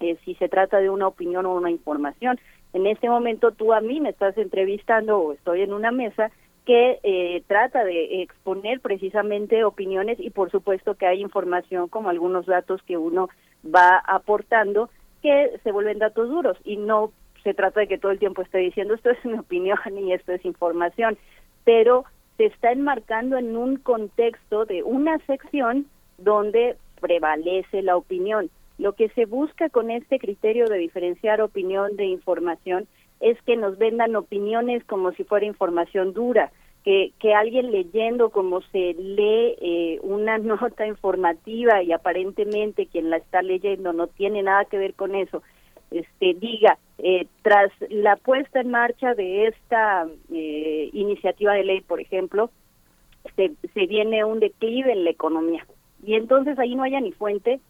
eh, 0.00 0.16
si 0.24 0.34
se 0.36 0.48
trata 0.48 0.78
de 0.78 0.88
una 0.88 1.06
opinión 1.06 1.44
o 1.44 1.54
una 1.54 1.70
información. 1.70 2.40
En 2.72 2.86
este 2.86 3.08
momento 3.08 3.52
tú 3.52 3.74
a 3.74 3.82
mí 3.82 4.00
me 4.00 4.08
estás 4.08 4.36
entrevistando 4.38 5.18
o 5.18 5.32
estoy 5.32 5.60
en 5.60 5.74
una 5.74 5.90
mesa 5.90 6.30
que 6.64 7.00
eh, 7.02 7.42
trata 7.48 7.84
de 7.84 8.22
exponer 8.22 8.80
precisamente 8.80 9.64
opiniones 9.64 10.18
y 10.18 10.30
por 10.30 10.50
supuesto 10.50 10.94
que 10.94 11.06
hay 11.06 11.20
información 11.20 11.88
como 11.88 12.08
algunos 12.08 12.46
datos 12.46 12.82
que 12.84 12.96
uno 12.96 13.28
va 13.64 13.98
aportando 14.06 14.88
que 15.22 15.58
se 15.62 15.72
vuelven 15.72 15.98
datos 15.98 16.28
duros 16.30 16.56
y 16.64 16.76
no 16.76 17.12
se 17.42 17.54
trata 17.54 17.80
de 17.80 17.88
que 17.88 17.98
todo 17.98 18.12
el 18.12 18.18
tiempo 18.18 18.40
esté 18.40 18.58
diciendo 18.58 18.94
esto 18.94 19.10
es 19.10 19.22
mi 19.24 19.38
opinión 19.38 19.78
y 19.98 20.12
esto 20.12 20.32
es 20.32 20.44
información, 20.44 21.18
pero 21.64 22.04
se 22.40 22.46
está 22.46 22.72
enmarcando 22.72 23.36
en 23.36 23.54
un 23.54 23.76
contexto 23.76 24.64
de 24.64 24.82
una 24.82 25.18
sección 25.26 25.84
donde 26.16 26.78
prevalece 26.98 27.82
la 27.82 27.98
opinión. 27.98 28.48
Lo 28.78 28.94
que 28.94 29.10
se 29.10 29.26
busca 29.26 29.68
con 29.68 29.90
este 29.90 30.18
criterio 30.18 30.64
de 30.64 30.78
diferenciar 30.78 31.42
opinión 31.42 31.96
de 31.96 32.06
información 32.06 32.88
es 33.20 33.36
que 33.42 33.58
nos 33.58 33.76
vendan 33.76 34.16
opiniones 34.16 34.82
como 34.84 35.12
si 35.12 35.24
fuera 35.24 35.44
información 35.44 36.14
dura, 36.14 36.50
que, 36.82 37.12
que 37.18 37.34
alguien 37.34 37.72
leyendo 37.72 38.30
como 38.30 38.62
se 38.72 38.94
lee 38.94 39.56
eh, 39.60 39.98
una 40.00 40.38
nota 40.38 40.86
informativa 40.86 41.82
y 41.82 41.92
aparentemente 41.92 42.86
quien 42.86 43.10
la 43.10 43.18
está 43.18 43.42
leyendo 43.42 43.92
no 43.92 44.06
tiene 44.06 44.42
nada 44.42 44.64
que 44.64 44.78
ver 44.78 44.94
con 44.94 45.14
eso, 45.14 45.42
este 45.90 46.34
diga 46.34 46.78
eh, 46.98 47.26
tras 47.42 47.72
la 47.88 48.16
puesta 48.16 48.60
en 48.60 48.70
marcha 48.70 49.14
de 49.14 49.46
esta 49.48 50.06
eh, 50.32 50.90
iniciativa 50.92 51.54
de 51.54 51.64
ley, 51.64 51.80
por 51.80 52.00
ejemplo, 52.00 52.50
se, 53.36 53.52
se 53.74 53.86
viene 53.86 54.24
un 54.24 54.40
declive 54.40 54.92
en 54.92 55.04
la 55.04 55.10
economía 55.10 55.66
y 56.04 56.14
entonces 56.14 56.58
ahí 56.58 56.74
no 56.74 56.82
haya 56.82 57.00
ni 57.00 57.12
fuente, 57.12 57.60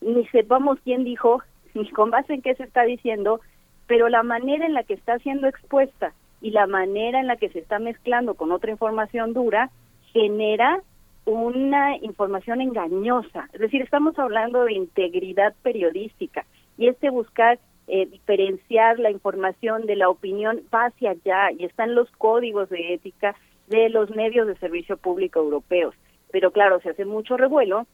ni 0.00 0.26
sepamos 0.28 0.78
quién 0.84 1.04
dijo, 1.04 1.42
ni 1.74 1.88
con 1.90 2.10
base 2.10 2.34
en 2.34 2.42
qué 2.42 2.54
se 2.54 2.64
está 2.64 2.82
diciendo, 2.82 3.40
pero 3.86 4.08
la 4.08 4.22
manera 4.22 4.66
en 4.66 4.74
la 4.74 4.82
que 4.82 4.94
está 4.94 5.18
siendo 5.18 5.46
expuesta 5.46 6.12
y 6.40 6.50
la 6.50 6.66
manera 6.66 7.20
en 7.20 7.26
la 7.26 7.36
que 7.36 7.48
se 7.48 7.58
está 7.58 7.78
mezclando 7.78 8.34
con 8.34 8.52
otra 8.52 8.70
información 8.70 9.32
dura 9.32 9.70
genera 10.12 10.82
una 11.24 11.96
información 11.98 12.60
engañosa. 12.60 13.48
Es 13.52 13.60
decir, 13.60 13.82
estamos 13.82 14.18
hablando 14.18 14.64
de 14.64 14.72
integridad 14.72 15.54
periodística 15.62 16.46
y 16.78 16.88
este 16.88 17.10
buscar 17.10 17.58
eh, 17.88 18.06
diferenciar 18.06 18.98
la 18.98 19.10
información 19.10 19.86
de 19.86 19.96
la 19.96 20.08
opinión 20.08 20.60
va 20.72 20.86
hacia 20.86 21.10
allá 21.10 21.50
y 21.52 21.64
están 21.64 21.94
los 21.94 22.10
códigos 22.12 22.68
de 22.70 22.94
ética 22.94 23.34
de 23.66 23.88
los 23.88 24.10
medios 24.10 24.46
de 24.46 24.56
servicio 24.56 24.96
público 24.96 25.40
europeos. 25.40 25.94
Pero 26.30 26.50
claro, 26.50 26.80
se 26.80 26.90
hace 26.90 27.04
mucho 27.04 27.36
revuelo 27.36 27.86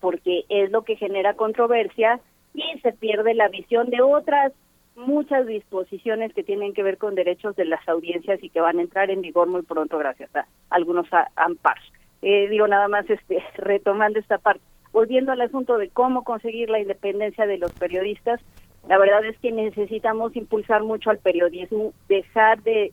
porque 0.00 0.44
es 0.48 0.70
lo 0.70 0.82
que 0.82 0.96
genera 0.96 1.34
controversia 1.34 2.20
y 2.54 2.78
se 2.80 2.92
pierde 2.92 3.34
la 3.34 3.48
visión 3.48 3.90
de 3.90 4.02
otras 4.02 4.52
muchas 4.96 5.46
disposiciones 5.46 6.32
que 6.32 6.44
tienen 6.44 6.72
que 6.72 6.82
ver 6.82 6.98
con 6.98 7.14
derechos 7.14 7.56
de 7.56 7.64
las 7.64 7.86
audiencias 7.88 8.42
y 8.42 8.50
que 8.50 8.60
van 8.60 8.78
a 8.78 8.82
entrar 8.82 9.10
en 9.10 9.22
vigor 9.22 9.48
muy 9.48 9.62
pronto 9.62 9.98
gracias 9.98 10.34
a 10.36 10.46
algunos 10.70 11.08
amparos. 11.36 11.84
Eh, 12.22 12.48
digo 12.48 12.68
nada 12.68 12.88
más 12.88 13.08
este 13.10 13.42
retomando 13.56 14.18
esta 14.18 14.38
parte, 14.38 14.62
volviendo 14.94 15.32
al 15.32 15.40
asunto 15.40 15.76
de 15.76 15.90
cómo 15.90 16.22
conseguir 16.22 16.70
la 16.70 16.78
independencia 16.78 17.46
de 17.46 17.58
los 17.58 17.74
periodistas, 17.74 18.40
la 18.88 18.96
verdad 18.96 19.24
es 19.24 19.36
que 19.40 19.50
necesitamos 19.50 20.36
impulsar 20.36 20.84
mucho 20.84 21.10
al 21.10 21.18
periodismo, 21.18 21.92
dejar 22.08 22.62
de, 22.62 22.92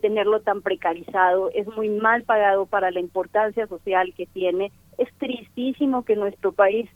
tenerlo 0.00 0.40
tan 0.40 0.62
precarizado, 0.62 1.50
es 1.54 1.66
muy 1.76 1.90
mal 1.90 2.22
pagado 2.22 2.64
para 2.64 2.90
la 2.90 3.00
importancia 3.00 3.66
social 3.66 4.14
que 4.16 4.24
tiene, 4.24 4.72
es 4.96 5.12
tristísimo 5.18 6.02
que 6.06 6.16
nuestro 6.16 6.52
país 6.52 6.88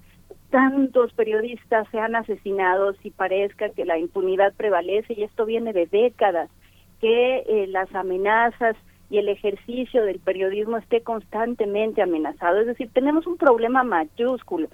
tantos 0.49 1.13
periodistas 1.13 1.87
sean 1.91 2.17
asesinados 2.17 2.97
y 3.03 3.11
parezca 3.11 3.69
que 3.69 3.85
la 3.85 3.99
impunidad 3.99 4.55
prevalece 4.55 5.13
y 5.13 5.25
esto 5.25 5.45
viene 5.45 5.75
de 5.75 5.87
décadas, 5.87 6.49
que 7.03 7.45
eh, 7.47 7.67
las 7.67 7.95
amenazas 7.95 8.77
y 9.13 9.19
el 9.19 9.29
ejercicio 9.29 10.07
del 10.07 10.21
periodismo 10.21 10.79
esté 10.79 11.03
constantemente 11.03 12.01
amenazado. 12.01 12.61
Es 12.61 12.67
decir, 12.67 12.89
tenemos 12.95 13.27
un 13.27 13.37
problema 13.37 13.85
mayúsculo 13.85 14.69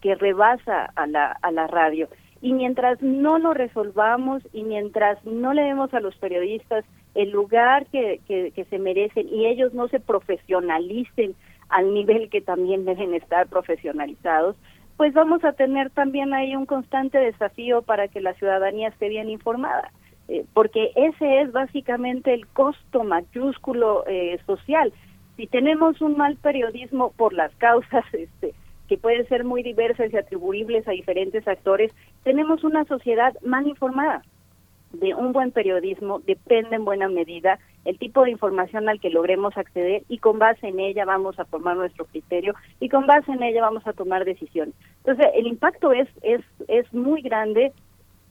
que 0.00 0.16
rebasa 0.16 0.90
a 0.96 1.06
la, 1.06 1.38
a 1.40 1.52
la 1.52 1.68
radio. 1.68 2.08
Y 2.42 2.52
mientras 2.52 3.00
no 3.00 3.38
lo 3.38 3.54
resolvamos 3.54 4.42
y 4.52 4.64
mientras 4.64 5.24
no 5.24 5.54
le 5.54 5.62
demos 5.62 5.94
a 5.94 6.00
los 6.00 6.16
periodistas 6.16 6.84
el 7.14 7.30
lugar 7.30 7.86
que, 7.86 8.20
que, 8.26 8.50
que 8.50 8.64
se 8.64 8.80
merecen 8.80 9.28
y 9.28 9.46
ellos 9.46 9.72
no 9.72 9.86
se 9.86 10.00
profesionalicen 10.00 11.36
al 11.68 11.94
nivel 11.94 12.30
que 12.30 12.40
también 12.40 12.84
deben 12.84 13.14
estar 13.14 13.46
profesionalizados, 13.46 14.56
pues 14.96 15.14
vamos 15.14 15.44
a 15.44 15.52
tener 15.52 15.90
también 15.90 16.34
ahí 16.34 16.56
un 16.56 16.66
constante 16.66 17.18
desafío 17.18 17.82
para 17.82 18.08
que 18.08 18.20
la 18.20 18.34
ciudadanía 18.34 18.88
esté 18.88 19.08
bien 19.08 19.30
informada, 19.30 19.92
eh, 20.28 20.44
porque 20.52 20.90
ese 20.94 21.42
es 21.42 21.52
básicamente 21.52 22.32
el 22.32 22.46
costo 22.48 23.04
mayúsculo 23.04 24.04
eh, 24.06 24.38
social. 24.46 24.92
Si 25.36 25.46
tenemos 25.46 26.00
un 26.00 26.16
mal 26.16 26.36
periodismo 26.36 27.12
por 27.12 27.32
las 27.32 27.54
causas 27.56 28.04
este, 28.12 28.54
que 28.88 28.98
pueden 28.98 29.26
ser 29.28 29.44
muy 29.44 29.62
diversas 29.62 30.12
y 30.12 30.16
atribuibles 30.16 30.86
a 30.86 30.92
diferentes 30.92 31.46
actores, 31.46 31.92
tenemos 32.22 32.64
una 32.64 32.84
sociedad 32.84 33.34
mal 33.42 33.66
informada 33.66 34.22
de 35.00 35.14
un 35.14 35.32
buen 35.32 35.50
periodismo 35.50 36.20
depende 36.20 36.76
en 36.76 36.84
buena 36.84 37.08
medida 37.08 37.58
el 37.84 37.98
tipo 37.98 38.24
de 38.24 38.30
información 38.30 38.88
al 38.88 39.00
que 39.00 39.10
logremos 39.10 39.56
acceder 39.56 40.02
y 40.08 40.18
con 40.18 40.38
base 40.38 40.68
en 40.68 40.80
ella 40.80 41.04
vamos 41.04 41.38
a 41.38 41.44
formar 41.44 41.76
nuestro 41.76 42.06
criterio 42.06 42.54
y 42.80 42.88
con 42.88 43.06
base 43.06 43.32
en 43.32 43.42
ella 43.42 43.60
vamos 43.60 43.86
a 43.86 43.92
tomar 43.92 44.24
decisiones. 44.24 44.74
Entonces, 44.98 45.26
el 45.34 45.46
impacto 45.46 45.92
es 45.92 46.08
es 46.22 46.40
es 46.68 46.92
muy 46.94 47.22
grande 47.22 47.72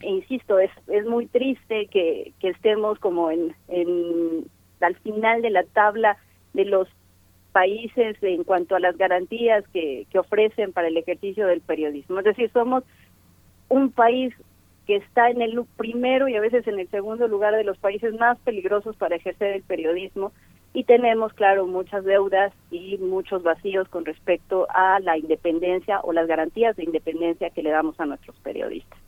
insisto, 0.03 0.59
es 0.59 0.71
es 0.87 1.05
muy 1.05 1.27
triste 1.27 1.87
que, 1.87 2.33
estemos 2.41 2.99
como 2.99 3.31
en, 3.31 3.55
al 4.81 4.95
final 4.97 5.41
de 5.41 5.49
la 5.49 5.63
tabla 5.63 6.17
de 6.53 6.65
los 6.65 6.87
países 7.51 8.17
en 8.21 8.43
cuanto 8.43 8.75
a 8.75 8.79
las 8.79 8.97
garantías 8.97 9.63
que 9.69 10.05
ofrecen 10.15 10.73
para 10.73 10.87
el 10.87 10.97
ejercicio 10.97 11.47
del 11.47 11.61
periodismo. 11.61 12.19
Es 12.19 12.25
decir, 12.25 12.49
somos 12.51 12.83
un 13.69 13.91
país 13.91 14.33
que 14.85 14.97
está 14.97 15.29
en 15.29 15.41
el 15.41 15.63
primero 15.77 16.27
y 16.27 16.35
a 16.35 16.41
veces 16.41 16.67
en 16.67 16.79
el 16.79 16.89
segundo 16.89 17.27
lugar 17.27 17.55
de 17.55 17.63
los 17.63 17.77
países 17.77 18.13
más 18.19 18.37
peligrosos 18.39 18.95
para 18.95 19.15
ejercer 19.15 19.55
el 19.55 19.63
periodismo 19.63 20.31
y 20.73 20.83
tenemos, 20.85 21.33
claro, 21.33 21.67
muchas 21.67 22.03
deudas 22.03 22.51
y 22.71 22.97
muchos 22.97 23.43
vacíos 23.43 23.87
con 23.89 24.05
respecto 24.05 24.67
a 24.69 24.99
la 24.99 25.17
independencia 25.17 26.01
o 26.01 26.13
las 26.13 26.27
garantías 26.27 26.75
de 26.75 26.83
independencia 26.83 27.51
que 27.51 27.61
le 27.61 27.69
damos 27.69 27.99
a 27.99 28.05
nuestros 28.05 28.35
periodistas. 28.39 28.99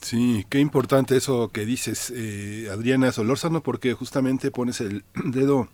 Sí, 0.00 0.46
qué 0.48 0.60
importante 0.60 1.16
eso 1.16 1.50
que 1.50 1.66
dices, 1.66 2.12
eh, 2.14 2.68
Adriana 2.72 3.12
Solórzano, 3.12 3.62
porque 3.62 3.92
justamente 3.92 4.50
pones 4.50 4.80
el 4.80 5.04
dedo 5.24 5.68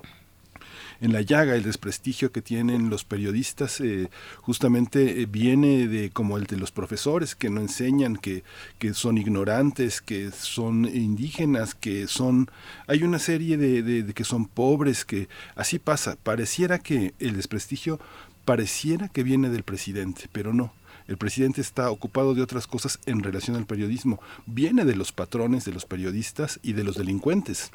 en 1.01 1.13
la 1.13 1.21
llaga 1.21 1.55
el 1.55 1.63
desprestigio 1.63 2.33
que 2.33 2.43
tienen 2.43 2.89
los 2.89 3.05
periodistas 3.05 3.81
eh, 3.81 4.09
justamente 4.41 5.21
eh, 5.21 5.27
viene 5.27 5.89
de 5.89 6.11
como 6.11 6.39
el 6.39 6.45
de 6.45 6.57
los 6.57 6.73
profesores 6.73 7.35
que 7.35 7.51
no 7.51 7.61
enseñan 7.61 8.17
que, 8.17 8.45
que 8.79 8.95
son 8.95 9.19
ignorantes 9.19 10.01
que 10.01 10.31
son 10.31 10.87
indígenas 10.87 11.75
que 11.75 12.07
son 12.07 12.51
hay 12.87 13.03
una 13.03 13.19
serie 13.19 13.59
de, 13.59 13.83
de 13.83 14.15
que 14.15 14.25
son 14.25 14.47
pobres 14.47 15.05
que 15.05 15.29
así 15.55 15.79
pasa. 15.79 16.17
Pareciera 16.23 16.79
que 16.79 17.13
el 17.19 17.37
desprestigio 17.37 18.01
pareciera 18.47 19.09
que 19.09 19.23
viene 19.23 19.51
del 19.51 19.65
presidente 19.65 20.29
pero 20.33 20.55
no 20.55 20.73
el 21.09 21.17
presidente 21.17 21.61
está 21.61 21.91
ocupado 21.91 22.35
de 22.35 22.43
otras 22.43 22.67
cosas 22.67 22.99
en 23.07 23.23
relación 23.23 23.57
al 23.57 23.67
periodismo. 23.67 24.21
Viene 24.47 24.85
de 24.85 24.97
los 24.97 25.13
patrones 25.13 25.65
de 25.65 25.73
los 25.73 25.85
periodistas 25.85 26.61
y 26.63 26.73
de 26.73 26.85
los 26.85 26.97
delincuentes 26.97 27.71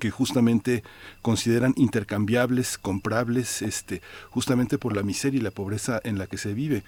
que 0.00 0.10
justamente 0.10 0.82
consideran 1.22 1.74
intercambiables, 1.76 2.78
comprables, 2.78 3.62
este, 3.62 4.00
justamente 4.30 4.78
por 4.78 4.96
la 4.96 5.02
miseria 5.02 5.38
y 5.38 5.42
la 5.42 5.50
pobreza 5.50 6.00
en 6.04 6.18
la 6.18 6.26
que 6.26 6.38
se 6.38 6.54
vive. 6.54 6.82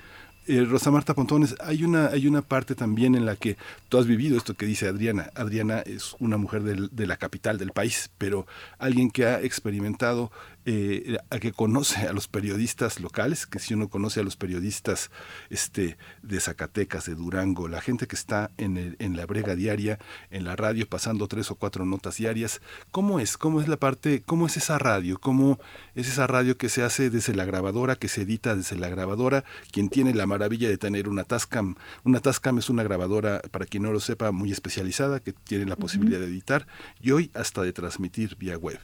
Eh, 0.49 0.65
Rosa 0.65 0.93
Marta 0.93 1.13
Pontones, 1.13 1.57
hay 1.61 1.83
una, 1.83 2.07
hay 2.07 2.29
una 2.29 2.41
parte 2.41 2.77
también 2.77 3.17
en 3.17 3.27
la 3.27 3.35
que 3.35 3.57
tú 3.89 3.99
has 3.99 4.07
vivido 4.07 4.37
esto 4.37 4.55
que 4.55 4.65
dice 4.65 4.87
Adriana. 4.87 5.31
Adriana 5.35 5.81
es 5.81 6.15
una 6.21 6.37
mujer 6.37 6.63
de 6.63 7.07
la 7.07 7.17
capital 7.17 7.59
del 7.59 7.73
país, 7.73 8.11
pero 8.17 8.47
alguien 8.79 9.11
que 9.11 9.27
ha 9.27 9.41
experimentado 9.41 10.31
eh, 10.69 11.19
a 11.31 11.39
que 11.39 11.53
conoce 11.53 12.09
a 12.09 12.13
los 12.13 12.27
periodistas 12.27 12.99
locales, 12.99 13.47
que 13.47 13.61
si 13.61 13.75
uno 13.75 13.89
conoce 13.89 14.19
a 14.19 14.25
los 14.25 14.35
periodistas 14.35 15.13
este, 15.49 15.97
de 16.23 16.41
Zacatecas, 16.41 17.07
de 17.07 17.15
Durango, 17.15 17.69
la 17.69 17.81
gente 17.81 18.09
que 18.09 18.17
está 18.17 18.51
en, 18.59 18.77
el, 18.77 18.97
en 18.99 19.17
la 19.17 19.27
brega 19.27 19.55
diaria, 19.55 20.01
en 20.33 20.43
la 20.43 20.57
radio, 20.57 20.89
pasando 20.89 21.29
tres 21.29 21.53
o 21.53 21.55
cuatro 21.55 21.85
notas 21.85 22.17
diarias, 22.17 22.61
¿cómo 22.91 23.21
es? 23.21 23.39
¿Cómo 23.39 23.61
es 23.61 23.69
la 23.69 23.77
parte, 23.77 24.25
cómo 24.27 24.49
es 24.49 24.57
esa 24.57 24.77
radio? 24.77 25.21
¿Cómo 25.21 25.61
es 25.95 26.09
esa 26.09 26.27
radio 26.27 26.57
que 26.57 26.69
se 26.69 26.83
hace 26.83 27.11
desde 27.11 27.37
la 27.37 27.45
grabadora, 27.45 27.95
que 27.95 28.09
se 28.09 28.23
edita 28.23 28.57
desde 28.57 28.75
la 28.75 28.89
grabadora? 28.89 29.45
Quien 29.71 29.89
tiene 29.89 30.15
la 30.15 30.27
maravilla 30.27 30.69
de 30.69 30.79
tener 30.79 31.09
una 31.09 31.23
Tascam, 31.23 31.77
una 32.03 32.19
Tascam 32.19 32.59
es 32.59 32.71
una 32.71 32.83
grabadora, 32.83 33.41
para 33.53 33.67
quien 33.67 33.85
no 33.85 33.93
lo 33.93 34.01
sepa, 34.01 34.33
muy 34.33 34.51
especializada, 34.51 35.21
que 35.21 35.33
tiene 35.33 35.67
la 35.67 35.77
posibilidad 35.77 36.19
de 36.19 36.27
editar 36.27 36.67
y 37.01 37.13
hoy 37.13 37.31
hasta 37.35 37.63
de 37.63 37.73
transmitir 37.73 38.35
vía 38.35 38.59
web. 38.59 38.81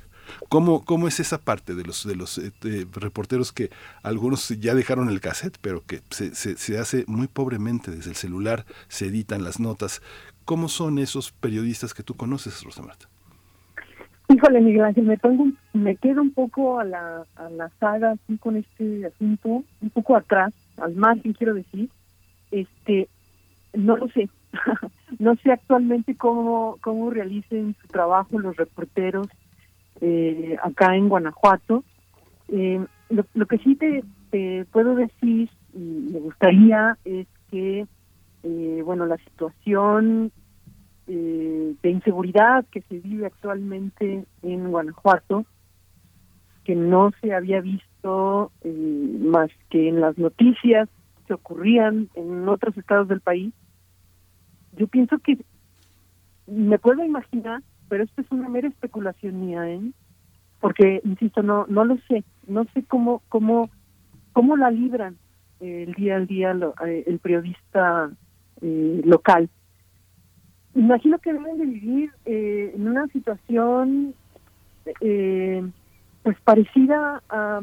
¿Cómo, 0.49 0.85
¿Cómo 0.85 1.09
es 1.09 1.20
esa 1.20 1.39
parte 1.39 1.75
de 1.75 1.85
los, 1.85 2.07
de 2.07 2.17
los 2.17 2.39
eh, 2.39 2.52
reporteros 2.93 3.52
que 3.52 3.70
algunos 4.02 4.49
ya 4.61 4.75
dejaron 4.75 5.09
el 5.09 5.20
cassette, 5.20 5.59
pero 5.61 5.83
que 5.86 6.01
se, 6.11 6.35
se, 6.35 6.78
hace 6.78 7.05
muy 7.07 7.28
pobremente 7.28 7.91
desde 7.91 8.11
el 8.11 8.17
celular, 8.17 8.65
se 8.89 9.07
editan 9.07 9.44
las 9.44 9.61
notas? 9.61 10.02
¿Cómo 10.44 10.69
son 10.69 10.99
esos 10.99 11.33
periodistas 11.33 11.94
que 11.94 12.02
tú 12.02 12.15
conoces, 12.15 12.62
Rosa 12.65 12.83
Marta? 12.83 13.07
Híjole, 14.28 14.61
Miguel 14.61 14.85
Ángel, 14.85 15.05
me, 15.05 15.19
me 15.75 15.97
quedo 15.97 16.23
un 16.23 16.33
poco 16.33 16.81
a 16.81 16.85
la, 16.85 17.27
a 17.36 17.51
la 17.51 17.69
saga 17.81 18.12
así 18.12 18.39
con 18.39 18.57
este 18.57 19.07
asunto, 19.07 19.62
un 19.81 19.91
poco 19.91 20.17
atrás, 20.17 20.52
al 20.78 20.94
margen 20.94 21.33
quiero 21.33 21.55
decir. 21.55 21.91
Este, 22.51 23.09
no 23.75 23.97
lo 23.97 24.09
sé. 24.09 24.28
no 25.19 25.35
sé 25.36 25.52
actualmente 25.52 26.15
cómo, 26.15 26.78
cómo 26.83 27.11
realicen 27.11 27.75
su 27.81 27.89
trabajo 27.89 28.39
los 28.39 28.57
reporteros 28.57 29.28
eh, 30.05 30.56
acá 30.60 30.97
en 30.97 31.08
Guanajuato. 31.08 31.84
Eh, 32.48 32.84
lo, 33.08 33.47
que 33.47 33.58
sí 33.58 33.76
te, 33.76 34.64
puedo 34.72 34.97
decir 34.97 35.48
y 35.72 35.78
me 35.78 36.18
gustaría 36.18 36.98
es 37.05 37.28
que, 37.50 37.86
eh, 38.42 38.82
bueno, 38.84 39.06
la 39.06 39.16
situación 39.18 40.32
de 41.06 41.90
inseguridad 41.90 42.64
que 42.70 42.81
se 42.82 42.98
vive 43.00 43.26
actualmente 43.26 44.24
en 44.42 44.70
Guanajuato, 44.70 45.44
que 46.64 46.74
no 46.74 47.10
se 47.20 47.34
había 47.34 47.60
visto 47.60 48.50
más 48.64 49.50
que 49.68 49.89
en 49.89 50.00
las 50.00 50.16
noticias 50.16 50.89
que 51.26 51.34
ocurrían 51.34 52.08
en 52.14 52.48
otros 52.48 52.76
estados 52.78 53.08
del 53.08 53.20
país, 53.20 53.52
yo 54.74 54.86
pienso 54.86 55.18
que 55.18 55.39
me 56.47 56.78
puedo 56.78 57.05
imaginar 57.05 57.62
pero 57.92 58.04
esto 58.04 58.22
es 58.22 58.26
una 58.30 58.48
mera 58.48 58.68
especulación 58.68 59.38
mía, 59.38 59.68
¿eh? 59.68 59.82
Porque, 60.60 61.02
insisto, 61.04 61.42
no 61.42 61.66
no 61.68 61.84
lo 61.84 61.98
sé, 62.08 62.24
no 62.46 62.64
sé 62.72 62.84
cómo 62.84 63.20
cómo 63.28 63.68
cómo 64.32 64.56
la 64.56 64.70
libran 64.70 65.18
el 65.60 65.92
día 65.92 66.16
al 66.16 66.26
día 66.26 66.56
eh, 66.86 67.04
el 67.06 67.18
periodista 67.18 68.10
eh, 68.62 69.02
local. 69.04 69.50
Imagino 70.74 71.18
que 71.18 71.34
deben 71.34 71.58
de 71.58 71.66
vivir 71.66 72.12
eh, 72.24 72.72
en 72.74 72.88
una 72.88 73.08
situación 73.08 74.14
pues 76.22 76.40
parecida 76.44 77.22
a, 77.28 77.60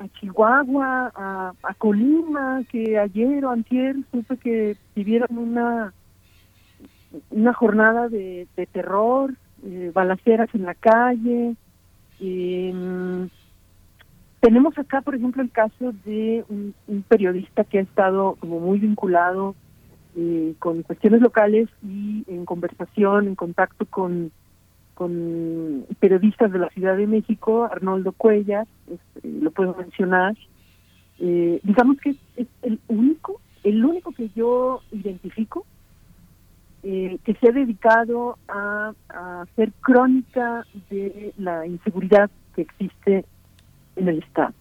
a 0.00 0.08
Chihuahua, 0.18 1.12
a, 1.14 1.52
a 1.62 1.74
Colima, 1.74 2.64
que 2.72 2.98
ayer 2.98 3.44
o 3.44 3.50
antier 3.50 3.94
supe 4.10 4.36
que 4.36 4.76
vivieron 4.96 5.38
una 5.38 5.94
una 7.30 7.54
jornada 7.54 8.08
de 8.08 8.48
terror, 8.72 9.34
eh, 9.64 9.90
balaceras 9.92 10.48
en 10.54 10.64
la 10.64 10.74
calle. 10.74 11.56
Eh, 12.20 13.28
tenemos 14.44 14.76
acá, 14.76 15.00
por 15.00 15.14
ejemplo, 15.14 15.42
el 15.42 15.50
caso 15.50 15.94
de 16.04 16.44
un, 16.50 16.74
periodista 17.08 17.64
que 17.64 17.78
ha 17.78 17.80
estado 17.80 18.36
como 18.40 18.60
muy 18.60 18.78
vinculado 18.78 19.54
eh, 20.16 20.54
con 20.58 20.82
cuestiones 20.82 21.22
locales 21.22 21.70
y 21.82 22.24
en 22.28 22.44
conversación, 22.44 23.26
en 23.26 23.36
contacto 23.36 23.86
con, 23.86 24.32
con 24.92 25.86
periodistas 25.98 26.52
de 26.52 26.58
la 26.58 26.68
Ciudad 26.68 26.94
de 26.94 27.06
México, 27.06 27.64
Arnoldo 27.64 28.12
Cuellas, 28.12 28.68
este, 28.86 29.28
lo 29.28 29.50
puedo 29.50 29.74
mencionar. 29.76 30.36
Eh, 31.20 31.60
digamos 31.62 31.96
que 32.02 32.10
es 32.36 32.46
el 32.60 32.78
único, 32.88 33.40
el 33.62 33.82
único 33.82 34.12
que 34.12 34.28
yo 34.36 34.82
identifico 34.92 35.64
eh, 36.86 37.18
que 37.24 37.32
se 37.36 37.48
ha 37.48 37.52
dedicado 37.52 38.36
a, 38.46 38.92
hacer 39.40 39.72
crónica 39.80 40.66
de 40.90 41.32
la 41.38 41.66
inseguridad 41.66 42.28
que 42.54 42.60
existe 42.60 43.24
en 43.96 44.08
el 44.08 44.18
Estado. 44.18 44.52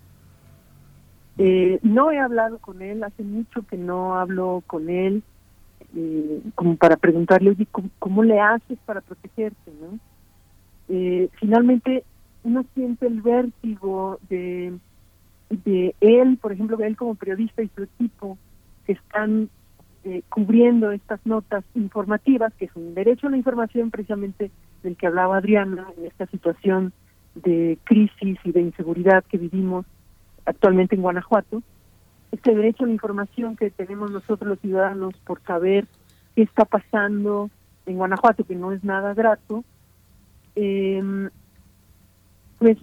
Eh, 1.38 1.80
no 1.82 2.12
he 2.12 2.20
hablado 2.20 2.60
con 2.60 2.82
él, 2.82 3.04
hace 3.04 3.24
mucho 3.24 3.64
que 3.64 3.76
no 3.76 4.16
hablo 4.16 4.64
con 4.68 4.90
él, 4.90 5.22
eh, 5.98 6.42
como 6.56 6.78
para 6.78 6.96
preguntarle, 6.96 7.50
oye, 7.50 7.68
¿cómo, 8.00 8.24
le 8.24 8.40
haces 8.40 8.80
para 8.86 9.02
protegerte? 9.02 9.74
¿no? 9.82 10.00
finalmente, 11.42 12.06
uno 12.44 12.64
siente 12.74 13.06
el 13.06 13.22
vértigo 13.22 14.20
de, 14.30 14.78
de 15.50 15.94
él, 16.00 16.38
por 16.42 16.54
ejemplo, 16.54 16.78
de 16.78 16.88
él 16.88 16.96
como 16.96 17.16
periodista 17.16 17.64
y 17.64 17.70
su 17.76 17.84
equipo, 17.84 18.38
que 18.86 18.94
están 18.94 19.50
eh, 20.06 20.22
cubriendo 20.30 20.92
estas 20.92 21.26
notas 21.26 21.64
informativas, 21.76 22.54
que 22.56 22.66
es 22.66 22.76
un 22.76 22.94
derecho 22.94 23.28
a 23.28 23.30
la 23.30 23.38
información 23.38 23.90
precisamente 23.90 24.52
del 24.84 24.98
que 24.98 25.08
hablaba 25.08 25.38
Adriana, 25.38 25.88
en 25.98 26.06
esta 26.06 26.26
situación 26.28 26.92
de 27.36 27.78
crisis 27.86 28.38
y 28.44 28.52
de 28.52 28.62
inseguridad 28.62 29.24
que 29.24 29.38
vivimos 29.38 29.86
actualmente 30.46 30.96
en 30.96 31.02
Guanajuato. 31.02 31.64
Este 32.32 32.54
derecho 32.54 32.84
a 32.84 32.88
la 32.88 32.94
información 32.94 33.56
que 33.56 33.70
tenemos 33.70 34.12
nosotros 34.12 34.50
los 34.50 34.60
ciudadanos 34.60 35.16
por 35.26 35.42
saber 35.44 35.88
qué 36.36 36.42
está 36.42 36.66
pasando 36.66 37.50
en 37.86 37.98
Guanajuato, 37.98 38.44
que 38.44 38.56
no 38.56 38.72
es 38.72 38.84
nada 38.84 39.14
grato, 39.14 39.64
eh, 40.56 41.30
pues 42.60 42.78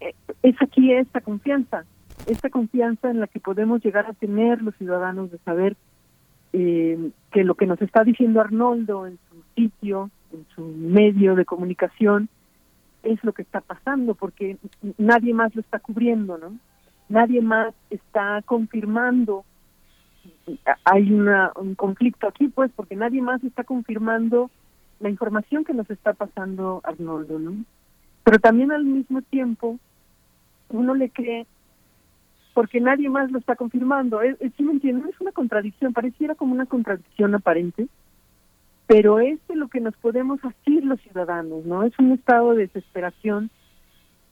eh, 0.00 0.14
es 0.42 0.56
aquí 0.62 0.92
esta 0.92 1.20
confianza, 1.20 1.84
esta 2.26 2.50
confianza 2.50 3.10
en 3.10 3.20
la 3.20 3.26
que 3.26 3.40
podemos 3.40 3.82
llegar 3.82 4.06
a 4.06 4.14
tener 4.14 4.62
los 4.62 4.74
ciudadanos 4.76 5.30
de 5.30 5.38
saber 5.38 5.76
eh, 6.52 7.10
que 7.30 7.44
lo 7.44 7.54
que 7.54 7.66
nos 7.66 7.80
está 7.82 8.04
diciendo 8.04 8.40
Arnoldo 8.40 9.06
en 9.06 9.18
su 9.28 9.42
sitio, 9.54 10.10
en 10.32 10.46
su 10.54 10.62
medio 10.62 11.34
de 11.34 11.44
comunicación, 11.44 12.28
es 13.02 13.22
lo 13.22 13.32
que 13.32 13.42
está 13.42 13.60
pasando, 13.60 14.14
porque 14.14 14.56
nadie 14.96 15.34
más 15.34 15.54
lo 15.54 15.60
está 15.60 15.78
cubriendo, 15.78 16.38
¿no? 16.38 16.58
Nadie 17.08 17.40
más 17.40 17.74
está 17.90 18.42
confirmando. 18.42 19.44
Hay 20.84 21.12
una, 21.12 21.52
un 21.56 21.74
conflicto 21.74 22.28
aquí, 22.28 22.48
pues, 22.48 22.70
porque 22.74 22.96
nadie 22.96 23.22
más 23.22 23.42
está 23.44 23.64
confirmando 23.64 24.50
la 25.00 25.08
información 25.08 25.64
que 25.64 25.74
nos 25.74 25.88
está 25.90 26.12
pasando 26.12 26.80
Arnoldo, 26.84 27.38
¿no? 27.38 27.64
Pero 28.24 28.38
también 28.38 28.72
al 28.72 28.84
mismo 28.84 29.22
tiempo, 29.22 29.78
uno 30.70 30.94
le 30.94 31.08
cree 31.10 31.46
porque 32.58 32.80
nadie 32.80 33.08
más 33.08 33.30
lo 33.30 33.38
está 33.38 33.54
confirmando. 33.54 34.20
Es, 34.20 34.36
es, 34.40 34.50
me 34.58 34.72
entienden? 34.72 35.08
Es 35.08 35.20
una 35.20 35.30
contradicción, 35.30 35.92
pareciera 35.92 36.34
como 36.34 36.54
una 36.54 36.66
contradicción 36.66 37.32
aparente, 37.36 37.86
pero 38.88 39.20
es 39.20 39.38
de 39.46 39.54
lo 39.54 39.68
que 39.68 39.78
nos 39.78 39.94
podemos 39.94 40.44
hacer 40.44 40.82
los 40.82 41.00
ciudadanos, 41.02 41.64
¿no? 41.64 41.84
Es 41.84 41.96
un 42.00 42.10
estado 42.10 42.54
de 42.54 42.66
desesperación 42.66 43.50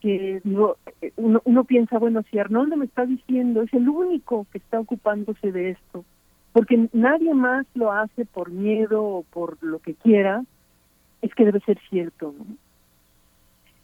que 0.01 0.41
digo, 0.43 0.77
uno, 1.15 1.63
piensa, 1.63 2.01
bueno, 2.01 2.25
si 2.29 2.41
Arnoldo 2.41 2.77
me 2.77 2.87
está 2.87 3.07
diciendo, 3.07 3.63
es 3.63 3.73
el 3.73 3.89
único 3.89 4.45
que 4.51 4.59
está 4.59 4.81
ocupándose 4.81 5.53
de 5.53 5.71
esto, 5.71 6.05
porque 6.53 6.89
nadie 6.93 7.33
más 7.33 7.65
lo 7.75 7.93
hace 7.93 8.25
por 8.25 8.51
miedo 8.51 9.05
o 9.05 9.23
por 9.23 9.57
lo 9.63 9.79
que 9.79 9.95
quiera, 9.95 10.43
es 11.23 11.33
que 11.33 11.45
debe 11.45 11.61
ser 11.61 11.79
cierto. 11.91 12.35
¿no? 12.37 12.45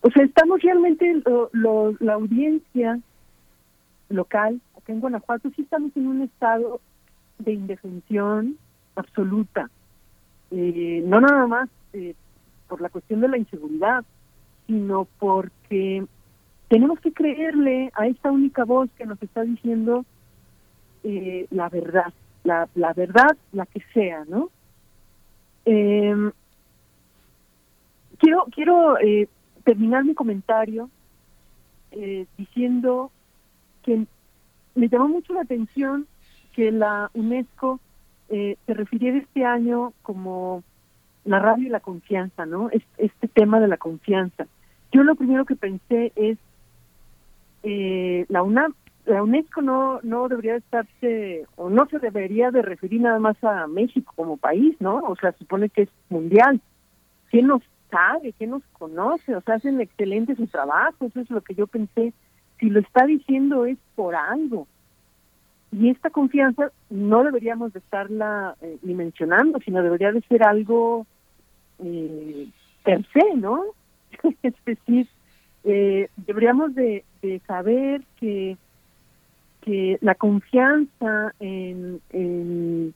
O 0.00 0.10
sea, 0.10 0.24
estamos 0.24 0.60
realmente, 0.62 1.22
la 2.00 2.14
audiencia 2.14 2.98
local, 4.08 4.60
acá 4.76 4.92
en 4.92 5.00
Guanajuato, 5.00 5.50
sí 5.55 5.62
estamos 5.62 5.97
en 5.97 6.06
un 6.06 6.22
estado 6.22 6.81
de 7.39 7.52
indefensión 7.52 8.58
absoluta. 8.94 9.70
Eh, 10.50 11.02
no 11.06 11.20
nada 11.20 11.47
más 11.47 11.68
eh, 11.92 12.14
por 12.68 12.81
la 12.81 12.90
cuestión 12.90 13.20
de 13.20 13.28
la 13.28 13.39
inseguridad, 13.39 14.05
sino 14.66 15.06
porque 15.18 16.05
tenemos 16.68 17.00
que 17.00 17.12
creerle 17.12 17.90
a 17.94 18.06
esta 18.06 18.31
única 18.31 18.64
voz 18.64 18.90
que 18.97 19.06
nos 19.06 19.22
está 19.22 19.42
diciendo 19.42 20.05
eh, 21.05 21.47
la 21.50 21.68
verdad, 21.68 22.12
la, 22.44 22.68
la 22.74 22.92
verdad, 22.92 23.36
la 23.52 23.66
que 23.66 23.82
sea, 23.92 24.24
¿no? 24.26 24.50
Eh, 25.64 26.31
quiero 28.18 28.47
quiero 28.52 28.98
eh, 28.98 29.28
terminar 29.64 30.05
mi 30.05 30.14
comentario 30.14 30.90
eh, 31.90 32.26
diciendo 32.39 33.10
que 33.82 34.06
me 34.74 34.88
llamó 34.88 35.08
mucho 35.08 35.32
la 35.32 35.42
atención 35.42 36.06
que 36.52 36.70
la 36.70 37.10
UNESCO 37.14 37.80
eh, 38.28 38.56
se 38.66 38.74
refiriera 38.74 39.18
este 39.18 39.44
año 39.44 39.92
como 40.02 40.62
la 41.24 41.38
radio 41.38 41.66
y 41.66 41.70
la 41.70 41.80
confianza, 41.80 42.46
¿no? 42.46 42.70
Este, 42.70 43.28
tema 43.28 43.60
de 43.60 43.68
la 43.68 43.76
confianza. 43.76 44.46
Yo 44.90 45.02
lo 45.02 45.14
primero 45.14 45.44
que 45.44 45.56
pensé 45.56 46.12
es 46.16 46.38
eh, 47.62 48.26
la 48.28 48.42
UNAM, 48.42 48.74
la 49.04 49.22
UNESCO 49.22 49.62
no 49.62 50.00
no 50.02 50.28
debería 50.28 50.56
estarse 50.56 51.46
o 51.56 51.70
no 51.70 51.86
se 51.86 51.98
debería 51.98 52.50
de 52.50 52.62
referir 52.62 53.00
nada 53.00 53.18
más 53.18 53.42
a 53.42 53.66
México 53.66 54.12
como 54.16 54.36
país, 54.36 54.76
¿no? 54.80 54.98
O 54.98 55.16
sea, 55.16 55.32
supone 55.32 55.68
que 55.68 55.82
es 55.82 55.88
mundial. 56.08 56.60
¿Quién 57.30 57.46
nos 57.46 57.62
sabe, 57.90 58.32
que 58.32 58.46
nos 58.46 58.62
conoce, 58.72 59.36
o 59.36 59.40
sea, 59.42 59.56
hacen 59.56 59.80
excelente 59.80 60.34
su 60.34 60.46
trabajo, 60.46 61.06
eso 61.06 61.20
es 61.20 61.30
lo 61.30 61.42
que 61.42 61.54
yo 61.54 61.66
pensé. 61.66 62.12
Si 62.62 62.70
lo 62.70 62.78
está 62.78 63.07
diciendo 63.07 63.66
es 63.66 63.76
por 63.97 64.15
algo. 64.15 64.68
Y 65.73 65.89
esta 65.89 66.10
confianza 66.10 66.70
no 66.91 67.24
deberíamos 67.24 67.73
de 67.73 67.81
estarla 67.81 68.55
eh, 68.62 68.78
ni 68.82 68.94
mencionando, 68.94 69.58
sino 69.65 69.82
debería 69.82 70.12
de 70.12 70.20
ser 70.23 70.44
algo 70.44 71.05
eh, 71.82 72.47
per 72.84 73.05
se, 73.12 73.34
¿no? 73.34 73.65
es 74.44 74.55
decir, 74.65 75.08
eh, 75.65 76.08
deberíamos 76.16 76.73
de, 76.76 77.05
saber 77.49 78.02
que 78.20 78.57
que 79.62 79.99
la 80.00 80.16
confianza 80.16 81.32
en, 81.39 82.00
en, 82.10 82.92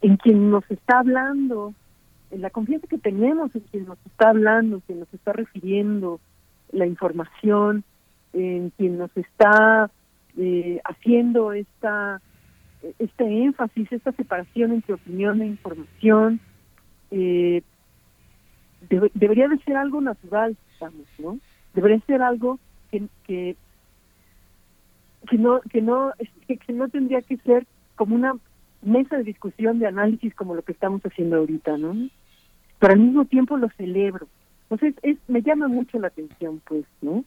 en 0.00 0.16
quien 0.16 0.50
nos 0.50 0.68
está 0.68 0.98
hablando 0.98 1.74
la 2.38 2.50
confianza 2.50 2.86
que 2.86 2.98
tenemos 2.98 3.54
en 3.54 3.62
quien 3.62 3.86
nos 3.86 3.98
está 4.06 4.30
hablando, 4.30 4.80
quien 4.86 5.00
nos 5.00 5.12
está 5.12 5.32
refiriendo 5.32 6.20
la 6.70 6.86
información, 6.86 7.84
en 8.32 8.70
quien 8.70 8.98
nos 8.98 9.14
está 9.16 9.90
eh, 10.36 10.80
haciendo 10.84 11.52
esta 11.52 12.20
este 12.98 13.24
énfasis, 13.24 13.92
esta 13.92 14.10
separación 14.12 14.72
entre 14.72 14.94
opinión 14.94 15.40
e 15.40 15.46
información, 15.46 16.40
eh, 17.12 17.62
debería 19.14 19.46
de 19.46 19.58
ser 19.58 19.76
algo 19.76 20.00
natural, 20.00 20.56
¿no? 21.18 21.38
Debería 21.74 22.00
ser 22.06 22.22
algo 22.22 22.58
que, 22.90 23.06
que 23.24 23.56
que 25.28 25.38
no 25.38 25.60
que 25.60 25.80
no 25.80 26.12
que 26.48 26.72
no 26.72 26.88
tendría 26.88 27.22
que 27.22 27.36
ser 27.38 27.66
como 27.94 28.16
una 28.16 28.34
mesa 28.82 29.16
de 29.16 29.22
discusión 29.22 29.78
de 29.78 29.86
análisis 29.86 30.34
como 30.34 30.56
lo 30.56 30.62
que 30.62 30.72
estamos 30.72 31.00
haciendo 31.02 31.36
ahorita, 31.36 31.76
¿no? 31.76 31.94
pero 32.82 32.94
al 32.94 32.98
mismo 32.98 33.24
tiempo 33.26 33.56
lo 33.56 33.68
celebro. 33.76 34.26
Entonces, 34.68 34.96
es, 35.02 35.16
me 35.28 35.40
llama 35.40 35.68
mucho 35.68 36.00
la 36.00 36.08
atención, 36.08 36.60
pues, 36.66 36.84
¿no? 37.00 37.24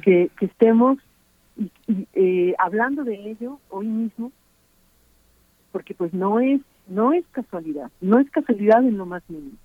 Que, 0.00 0.30
que 0.38 0.46
estemos 0.46 0.98
eh, 2.14 2.54
hablando 2.58 3.04
de 3.04 3.30
ello 3.30 3.58
hoy 3.68 3.86
mismo, 3.86 4.32
porque 5.72 5.94
pues 5.94 6.12
no 6.14 6.40
es 6.40 6.60
no 6.86 7.12
es 7.12 7.24
casualidad, 7.30 7.90
no 8.00 8.18
es 8.18 8.28
casualidad 8.30 8.84
en 8.84 8.98
lo 8.98 9.06
más 9.06 9.22
mínimo. 9.28 9.56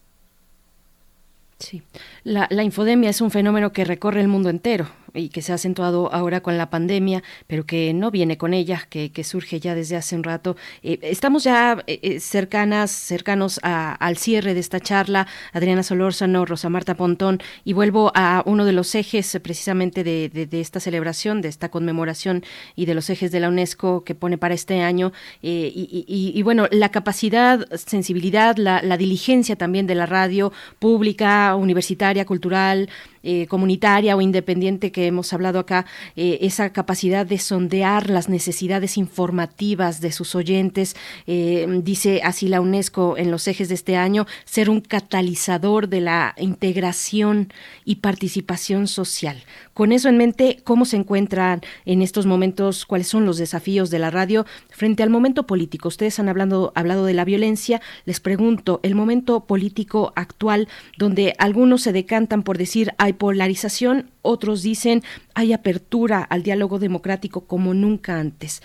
Sí, 1.58 1.82
la, 2.24 2.48
la, 2.52 2.64
infodemia 2.64 3.10
es 3.10 3.22
un 3.22 3.32
fenómeno 3.32 3.72
que 3.72 3.86
recorre 3.86 4.22
el 4.22 4.28
mundo 4.28 4.50
entero 4.50 4.88
y 5.16 5.30
que 5.30 5.42
se 5.42 5.52
ha 5.52 5.56
acentuado 5.56 6.14
ahora 6.14 6.42
con 6.42 6.58
la 6.58 6.70
pandemia, 6.70 7.24
pero 7.48 7.66
que 7.66 7.94
no 7.94 8.12
viene 8.12 8.38
con 8.38 8.54
ella, 8.54 8.86
que, 8.90 9.12
que 9.12 9.24
surge 9.24 9.60
ya 9.60 9.76
desde 9.76 9.96
hace 9.96 10.16
un 10.16 10.24
rato. 10.24 10.56
Eh, 10.84 11.00
estamos 11.02 11.44
ya 11.44 11.84
eh, 11.88 12.00
eh, 12.02 12.20
cercanas, 12.20 12.92
cercanos 12.92 13.60
al 13.64 14.18
cierre 14.18 14.54
de 14.54 14.60
esta 14.60 14.80
charla. 14.80 15.28
Adriana 15.54 15.84
Solórzano, 15.84 16.46
Rosa 16.46 16.70
Marta 16.70 16.96
Pontón, 16.96 17.40
y 17.64 17.74
vuelvo 17.74 18.12
a 18.16 18.44
uno 18.46 18.66
de 18.66 18.74
los 18.74 18.94
ejes 18.96 19.40
precisamente 19.42 20.04
de, 20.04 20.30
de, 20.30 20.62
esta 20.62 20.80
celebración, 20.80 21.42
de 21.42 21.50
esta 21.50 21.70
conmemoración 21.70 22.44
y 22.76 22.86
de 22.86 22.94
los 22.94 23.10
ejes 23.10 23.32
de 23.32 23.40
la 23.40 23.50
UNESCO 23.50 24.04
que 24.04 24.16
pone 24.16 24.38
para 24.38 24.54
este 24.54 24.82
año. 24.82 25.12
Y, 25.42 26.06
y, 26.08 26.42
bueno, 26.44 26.68
la 26.72 26.90
capacidad, 26.90 27.68
sensibilidad, 27.76 28.58
la 28.58 28.98
diligencia 28.98 29.56
también 29.56 29.88
de 29.88 29.96
la 29.96 30.06
radio 30.06 30.52
pública 30.80 31.56
universitaria, 31.56 32.26
cultural, 32.26 32.90
eh, 33.28 33.48
comunitaria 33.48 34.16
o 34.16 34.22
independiente 34.22 34.92
que 34.92 35.08
hemos 35.08 35.34
hablado 35.34 35.58
acá, 35.58 35.88
eh, 36.16 36.38
esa 36.42 36.70
capacidad 36.72 37.26
de 37.26 37.40
sondear 37.40 38.12
las 38.12 38.30
necesidades 38.30 38.98
informativas 38.98 40.00
de 40.00 40.12
sus 40.12 40.36
oyentes, 40.36 40.96
eh, 41.26 41.66
dice 41.82 42.22
así 42.24 42.48
la 42.48 42.62
UNESCO 42.62 43.18
en 43.18 43.32
los 43.32 43.48
ejes 43.48 43.68
de 43.68 43.74
este 43.74 43.98
año, 43.98 44.28
ser 44.46 44.70
un 44.70 44.80
catalizador 44.80 45.90
de 45.90 46.02
la 46.02 46.36
integración 46.38 47.52
y 47.84 47.96
participación 47.96 48.88
social. 48.88 49.44
Con 49.74 49.92
eso 49.92 50.08
en 50.08 50.18
mente, 50.18 50.60
¿cómo 50.64 50.86
se 50.86 50.96
encuentran 50.96 51.62
en 51.86 52.04
estos 52.04 52.28
momentos, 52.28 52.86
cuáles 52.86 53.08
son 53.08 53.26
los 53.26 53.40
desafíos 53.40 53.90
de 53.90 54.00
la 54.00 54.12
radio 54.12 54.46
frente 54.70 55.02
al 55.02 55.10
momento 55.10 55.48
político? 55.48 55.88
Ustedes 55.88 56.20
han 56.20 56.30
hablado, 56.30 56.72
hablado 56.76 57.06
de 57.06 57.16
la 57.16 57.26
violencia, 57.26 57.82
les 58.06 58.20
pregunto, 58.20 58.80
el 58.84 58.94
momento 58.94 59.46
político 59.46 60.14
actual, 60.16 60.68
donde 60.98 61.34
algunos 61.40 61.82
se 61.82 61.92
decantan 61.92 62.44
por 62.44 62.58
decir 62.58 62.94
hay 63.00 63.15
polarización, 63.16 64.12
otros 64.22 64.64
dicen 64.64 65.02
hay 65.34 65.54
apertura 65.54 66.22
al 66.24 66.44
diálogo 66.44 66.80
democrático 66.80 67.48
como 67.48 67.74
nunca 67.74 68.20
antes. 68.20 68.62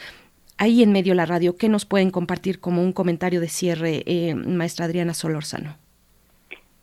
Ahí 0.58 0.82
en 0.82 0.92
medio 0.92 1.14
la 1.14 1.24
radio, 1.24 1.56
¿qué 1.56 1.68
nos 1.68 1.86
pueden 1.86 2.10
compartir 2.10 2.60
como 2.60 2.82
un 2.82 2.92
comentario 2.92 3.40
de 3.40 3.48
cierre, 3.48 4.02
eh, 4.06 4.34
maestra 4.34 4.84
Adriana 4.84 5.14
Solórzano? 5.14 5.76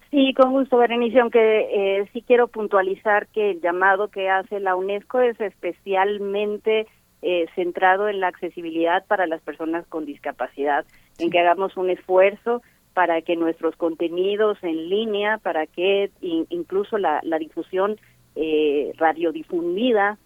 Sí, 0.10 0.34
con 0.34 0.52
gusto, 0.52 0.78
Berenice, 0.78 1.20
aunque 1.20 1.40
eh, 1.40 2.10
sí 2.14 2.24
quiero 2.26 2.48
puntualizar 2.48 3.28
que 3.28 3.52
el 3.52 3.62
llamado 3.62 4.08
que 4.08 4.30
hace 4.30 4.60
la 4.60 4.76
UNESCO 4.76 5.20
es 5.20 5.40
especialmente 5.40 6.88
eh, 7.22 7.46
centrado 7.56 8.08
en 8.08 8.20
la 8.20 8.28
accesibilidad 8.28 9.06
para 9.06 9.28
las 9.28 9.42
personas 9.42 9.86
con 9.88 10.06
discapacidad, 10.06 10.86
en 11.20 11.30
que 11.30 11.40
hagamos 11.40 11.76
un 11.76 11.90
esfuerzo 11.90 12.62
para 12.98 13.22
que 13.22 13.36
nuestros 13.36 13.76
contenidos 13.76 14.58
en 14.64 14.90
línea, 14.90 15.38
para 15.38 15.68
que 15.68 16.10
incluso 16.20 16.98
la, 16.98 17.22
difusión 17.38 18.00
eh, 18.36 18.92
radiodifundida 18.98 20.18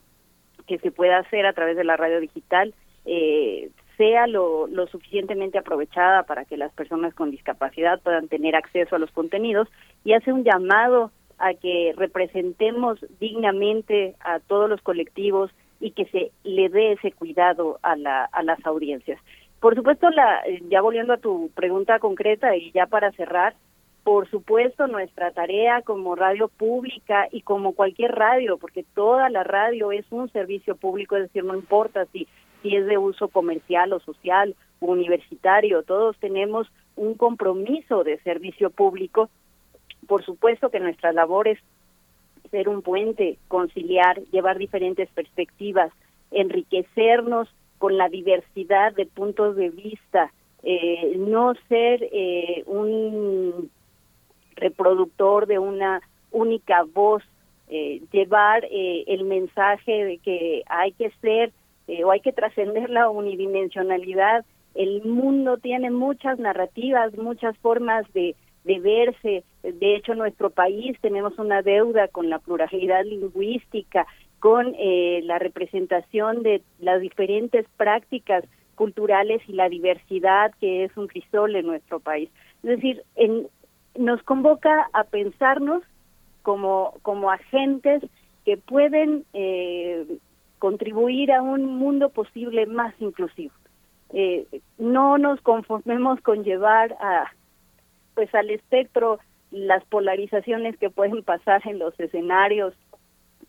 que 0.67 0.77
se 0.79 0.89
pueda 0.89 1.17
hacer 1.17 1.45
a 1.45 1.51
través 1.51 1.75
de 1.75 1.83
la 1.83 1.97
radio 1.97 2.21
digital 2.21 2.73
eh, 3.03 3.71
sea 3.97 4.25
lo, 4.25 4.67
lo, 4.67 4.87
suficientemente 4.87 5.57
aprovechada 5.57 6.23
para 6.23 6.45
que 6.45 6.55
las 6.55 6.71
personas 6.71 7.13
con 7.13 7.29
discapacidad 7.29 7.99
puedan 7.99 8.29
tener 8.29 8.55
acceso 8.55 8.95
a 8.95 8.99
los 8.99 9.11
contenidos 9.11 9.67
y 10.05 10.13
hace 10.13 10.31
un 10.31 10.45
llamado 10.45 11.11
a 11.39 11.53
que 11.55 11.93
representemos 11.97 13.05
dignamente 13.19 14.15
a 14.21 14.39
todos 14.39 14.69
los 14.69 14.81
colectivos 14.81 15.51
y 15.81 15.91
que 15.91 16.05
se 16.05 16.31
le 16.45 16.69
dé 16.69 16.93
ese 16.93 17.11
cuidado 17.11 17.79
a, 17.81 17.97
la, 17.97 18.23
a 18.31 18.43
las 18.43 18.65
audiencias. 18.65 19.19
Por 19.61 19.75
supuesto, 19.75 20.09
la, 20.09 20.41
ya 20.69 20.81
volviendo 20.81 21.13
a 21.13 21.17
tu 21.17 21.51
pregunta 21.53 21.99
concreta 21.99 22.57
y 22.57 22.71
ya 22.71 22.87
para 22.87 23.11
cerrar, 23.11 23.53
por 24.03 24.27
supuesto, 24.27 24.87
nuestra 24.87 25.29
tarea 25.29 25.83
como 25.83 26.15
radio 26.15 26.47
pública 26.47 27.27
y 27.31 27.43
como 27.43 27.73
cualquier 27.73 28.13
radio, 28.13 28.57
porque 28.57 28.83
toda 28.95 29.29
la 29.29 29.43
radio 29.43 29.91
es 29.91 30.03
un 30.09 30.31
servicio 30.31 30.75
público, 30.75 31.15
es 31.15 31.23
decir, 31.23 31.43
no 31.43 31.53
importa 31.53 32.07
si, 32.07 32.27
si 32.63 32.75
es 32.75 32.87
de 32.87 32.97
uso 32.97 33.27
comercial 33.27 33.93
o 33.93 33.99
social 33.99 34.55
o 34.79 34.87
universitario, 34.87 35.83
todos 35.83 36.17
tenemos 36.17 36.67
un 36.95 37.13
compromiso 37.13 38.03
de 38.03 38.17
servicio 38.21 38.71
público. 38.71 39.29
Por 40.07 40.25
supuesto 40.25 40.71
que 40.71 40.79
nuestra 40.79 41.11
labor 41.11 41.47
es 41.47 41.59
ser 42.49 42.67
un 42.67 42.81
puente, 42.81 43.37
conciliar, 43.47 44.23
llevar 44.31 44.57
diferentes 44.57 45.07
perspectivas, 45.09 45.91
enriquecernos 46.31 47.47
con 47.81 47.97
la 47.97 48.09
diversidad 48.09 48.93
de 48.93 49.07
puntos 49.07 49.55
de 49.55 49.71
vista, 49.71 50.31
eh, 50.61 51.15
no 51.17 51.55
ser 51.67 52.07
eh, 52.11 52.61
un 52.67 53.71
reproductor 54.55 55.47
de 55.47 55.57
una 55.57 55.99
única 56.29 56.83
voz, 56.83 57.23
eh, 57.69 58.03
llevar 58.11 58.67
el 58.69 59.23
mensaje 59.23 60.05
de 60.05 60.17
que 60.19 60.61
hay 60.67 60.91
que 60.91 61.09
ser 61.21 61.51
o 62.05 62.11
hay 62.11 62.19
que 62.19 62.33
trascender 62.33 62.91
la 62.91 63.09
unidimensionalidad 63.09 64.45
el 64.75 65.03
mundo 65.03 65.57
tiene 65.57 65.89
muchas 65.89 66.37
narrativas, 66.37 67.17
muchas 67.17 67.57
formas 67.57 68.05
de 68.13 68.35
verse. 68.63 69.43
De 69.63 69.95
hecho, 69.95 70.13
nuestro 70.13 70.51
país 70.51 70.95
tenemos 71.01 71.37
una 71.39 71.61
deuda 71.61 72.07
con 72.09 72.29
la 72.29 72.39
pluralidad 72.39 73.03
lingüística, 73.03 74.05
con 74.41 74.73
eh, 74.79 75.21
la 75.23 75.37
representación 75.37 76.41
de 76.41 76.63
las 76.79 76.99
diferentes 76.99 77.67
prácticas 77.77 78.43
culturales 78.73 79.39
y 79.47 79.53
la 79.53 79.69
diversidad 79.69 80.51
que 80.59 80.83
es 80.83 80.97
un 80.97 81.07
crisol 81.07 81.55
en 81.55 81.67
nuestro 81.67 81.99
país. 81.99 82.27
Es 82.63 82.69
decir, 82.71 83.03
en, 83.15 83.47
nos 83.95 84.23
convoca 84.23 84.89
a 84.93 85.03
pensarnos 85.03 85.83
como, 86.41 86.95
como 87.03 87.29
agentes 87.29 88.01
que 88.43 88.57
pueden 88.57 89.25
eh, 89.33 90.07
contribuir 90.57 91.31
a 91.31 91.43
un 91.43 91.63
mundo 91.77 92.09
posible 92.09 92.65
más 92.65 92.95
inclusivo. 92.99 93.53
Eh, 94.11 94.47
no 94.79 95.19
nos 95.19 95.39
conformemos 95.41 96.19
con 96.21 96.43
llevar 96.43 96.93
a 96.99 97.31
pues 98.15 98.33
al 98.33 98.49
espectro 98.49 99.19
las 99.51 99.85
polarizaciones 99.85 100.77
que 100.77 100.89
pueden 100.89 101.21
pasar 101.21 101.61
en 101.67 101.77
los 101.77 101.97
escenarios 101.99 102.73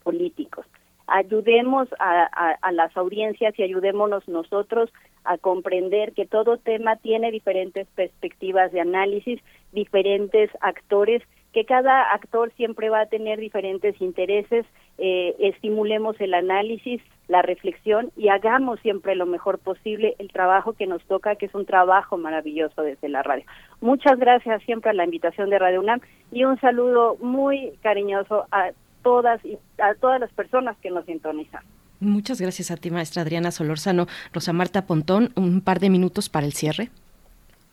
políticos. 0.02 0.66
Ayudemos 1.06 1.88
a, 1.98 2.56
a 2.60 2.72
las 2.72 2.96
audiencias 2.96 3.58
y 3.58 3.62
ayudémonos 3.62 4.26
nosotros 4.28 4.90
a 5.24 5.38
comprender 5.38 6.12
que 6.12 6.26
todo 6.26 6.56
tema 6.56 6.96
tiene 6.96 7.30
diferentes 7.30 7.86
perspectivas 7.94 8.72
de 8.72 8.80
análisis, 8.80 9.40
diferentes 9.72 10.50
actores, 10.60 11.22
que 11.52 11.64
cada 11.64 12.12
actor 12.12 12.50
siempre 12.56 12.88
va 12.88 13.02
a 13.02 13.06
tener 13.06 13.38
diferentes 13.38 14.00
intereses, 14.00 14.64
eh, 14.98 15.36
estimulemos 15.38 16.18
el 16.20 16.32
análisis, 16.34 17.02
la 17.28 17.42
reflexión 17.42 18.10
y 18.16 18.28
hagamos 18.28 18.80
siempre 18.80 19.14
lo 19.14 19.26
mejor 19.26 19.58
posible 19.58 20.16
el 20.18 20.32
trabajo 20.32 20.72
que 20.72 20.86
nos 20.86 21.02
toca, 21.04 21.36
que 21.36 21.46
es 21.46 21.54
un 21.54 21.66
trabajo 21.66 22.16
maravilloso 22.16 22.82
desde 22.82 23.08
la 23.08 23.22
radio. 23.22 23.44
Muchas 23.80 24.18
gracias 24.18 24.62
siempre 24.64 24.90
a 24.90 24.94
la 24.94 25.04
invitación 25.04 25.50
de 25.50 25.58
Radio 25.58 25.80
UNAM 25.80 26.00
y 26.30 26.44
un 26.44 26.58
saludo 26.58 27.16
muy 27.20 27.72
cariñoso 27.82 28.46
a 28.50 28.72
todas 29.02 29.44
y 29.44 29.58
a 29.78 29.94
todas 29.94 30.20
las 30.20 30.32
personas 30.32 30.76
que 30.78 30.90
nos 30.90 31.04
sintonizan. 31.04 31.62
Muchas 32.00 32.40
gracias 32.40 32.70
a 32.72 32.76
ti, 32.76 32.90
maestra 32.90 33.22
Adriana 33.22 33.52
Solórzano. 33.52 34.06
Rosa 34.32 34.52
Marta 34.52 34.86
Pontón, 34.86 35.30
un 35.36 35.60
par 35.60 35.78
de 35.78 35.88
minutos 35.88 36.28
para 36.28 36.46
el 36.46 36.52
cierre. 36.52 36.90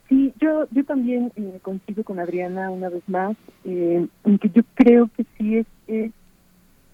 Sí, 0.08 0.34
yo, 0.40 0.68
yo 0.72 0.84
también 0.86 1.32
eh, 1.36 1.60
coincido 1.62 2.04
con 2.04 2.20
Adriana 2.20 2.70
una 2.70 2.90
vez 2.90 3.04
más, 3.08 3.36
eh, 3.64 4.08
en 4.26 4.40
que 4.40 4.50
yo 4.50 4.64
creo 4.76 5.10
que 5.16 5.26
sí 5.38 5.58
es, 5.58 5.68
es, 5.88 6.12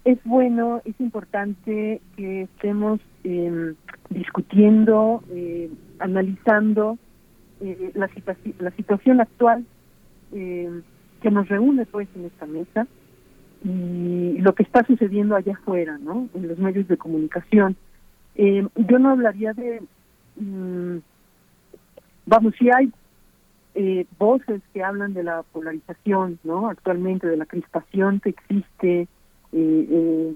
es 0.06 0.18
bueno, 0.24 0.82
es 0.86 1.00
importante 1.00 2.02
que 2.16 2.44
estemos 2.44 3.00
em, 3.24 3.76
discutiendo, 4.10 5.24
eh, 5.32 5.70
analizando 6.00 6.98
eh, 7.62 7.92
la, 7.96 8.10
la 8.60 8.72
situación 8.72 9.22
actual 9.22 9.66
em, 10.32 10.84
que 11.22 11.32
nos 11.32 11.48
reúne 11.48 11.86
pues 11.86 12.08
en 12.16 12.26
esta 12.26 12.46
mesa 12.46 12.88
y 13.66 14.38
lo 14.38 14.54
que 14.54 14.62
está 14.62 14.86
sucediendo 14.86 15.36
allá 15.36 15.54
afuera, 15.54 15.98
¿no? 15.98 16.30
En 16.36 16.48
los 16.48 16.60
medios 16.60 16.88
de 16.88 16.98
comunicación. 16.98 17.76
Eh, 18.36 18.68
yo 18.76 19.00
no 19.00 19.10
hablaría 19.10 19.54
de, 19.54 19.82
mm, 20.36 20.98
vamos, 22.28 22.54
si 22.60 22.70
hay 22.70 22.92
eh, 23.74 24.06
voces 24.20 24.62
que 24.72 24.84
hablan 24.84 25.14
de 25.14 25.24
la 25.24 25.42
polarización, 25.52 26.38
¿no? 26.44 26.70
Actualmente, 26.70 27.28
de 27.28 27.38
la 27.38 27.48
crispación 27.48 28.20
que 28.20 28.30
existe, 28.30 29.08
eh, 29.52 30.36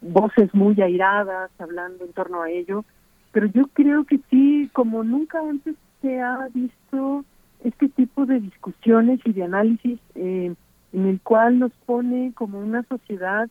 voces 0.00 0.54
muy 0.54 0.80
airadas 0.80 1.50
hablando 1.58 2.04
en 2.04 2.12
torno 2.12 2.42
a 2.42 2.50
ello, 2.50 2.84
pero 3.32 3.46
yo 3.46 3.66
creo 3.72 4.04
que 4.04 4.20
sí, 4.30 4.70
como 4.72 5.02
nunca 5.02 5.40
antes 5.40 5.74
se 6.02 6.20
ha 6.20 6.48
visto 6.54 7.24
este 7.64 7.88
tipo 7.88 8.26
de 8.26 8.38
discusiones 8.38 9.18
y 9.24 9.32
de 9.32 9.42
análisis 9.42 9.98
eh, 10.14 10.54
en 10.96 11.04
el 11.04 11.20
cual 11.20 11.58
nos 11.58 11.72
pone 11.84 12.32
como 12.34 12.58
una 12.58 12.82
sociedad 12.84 13.50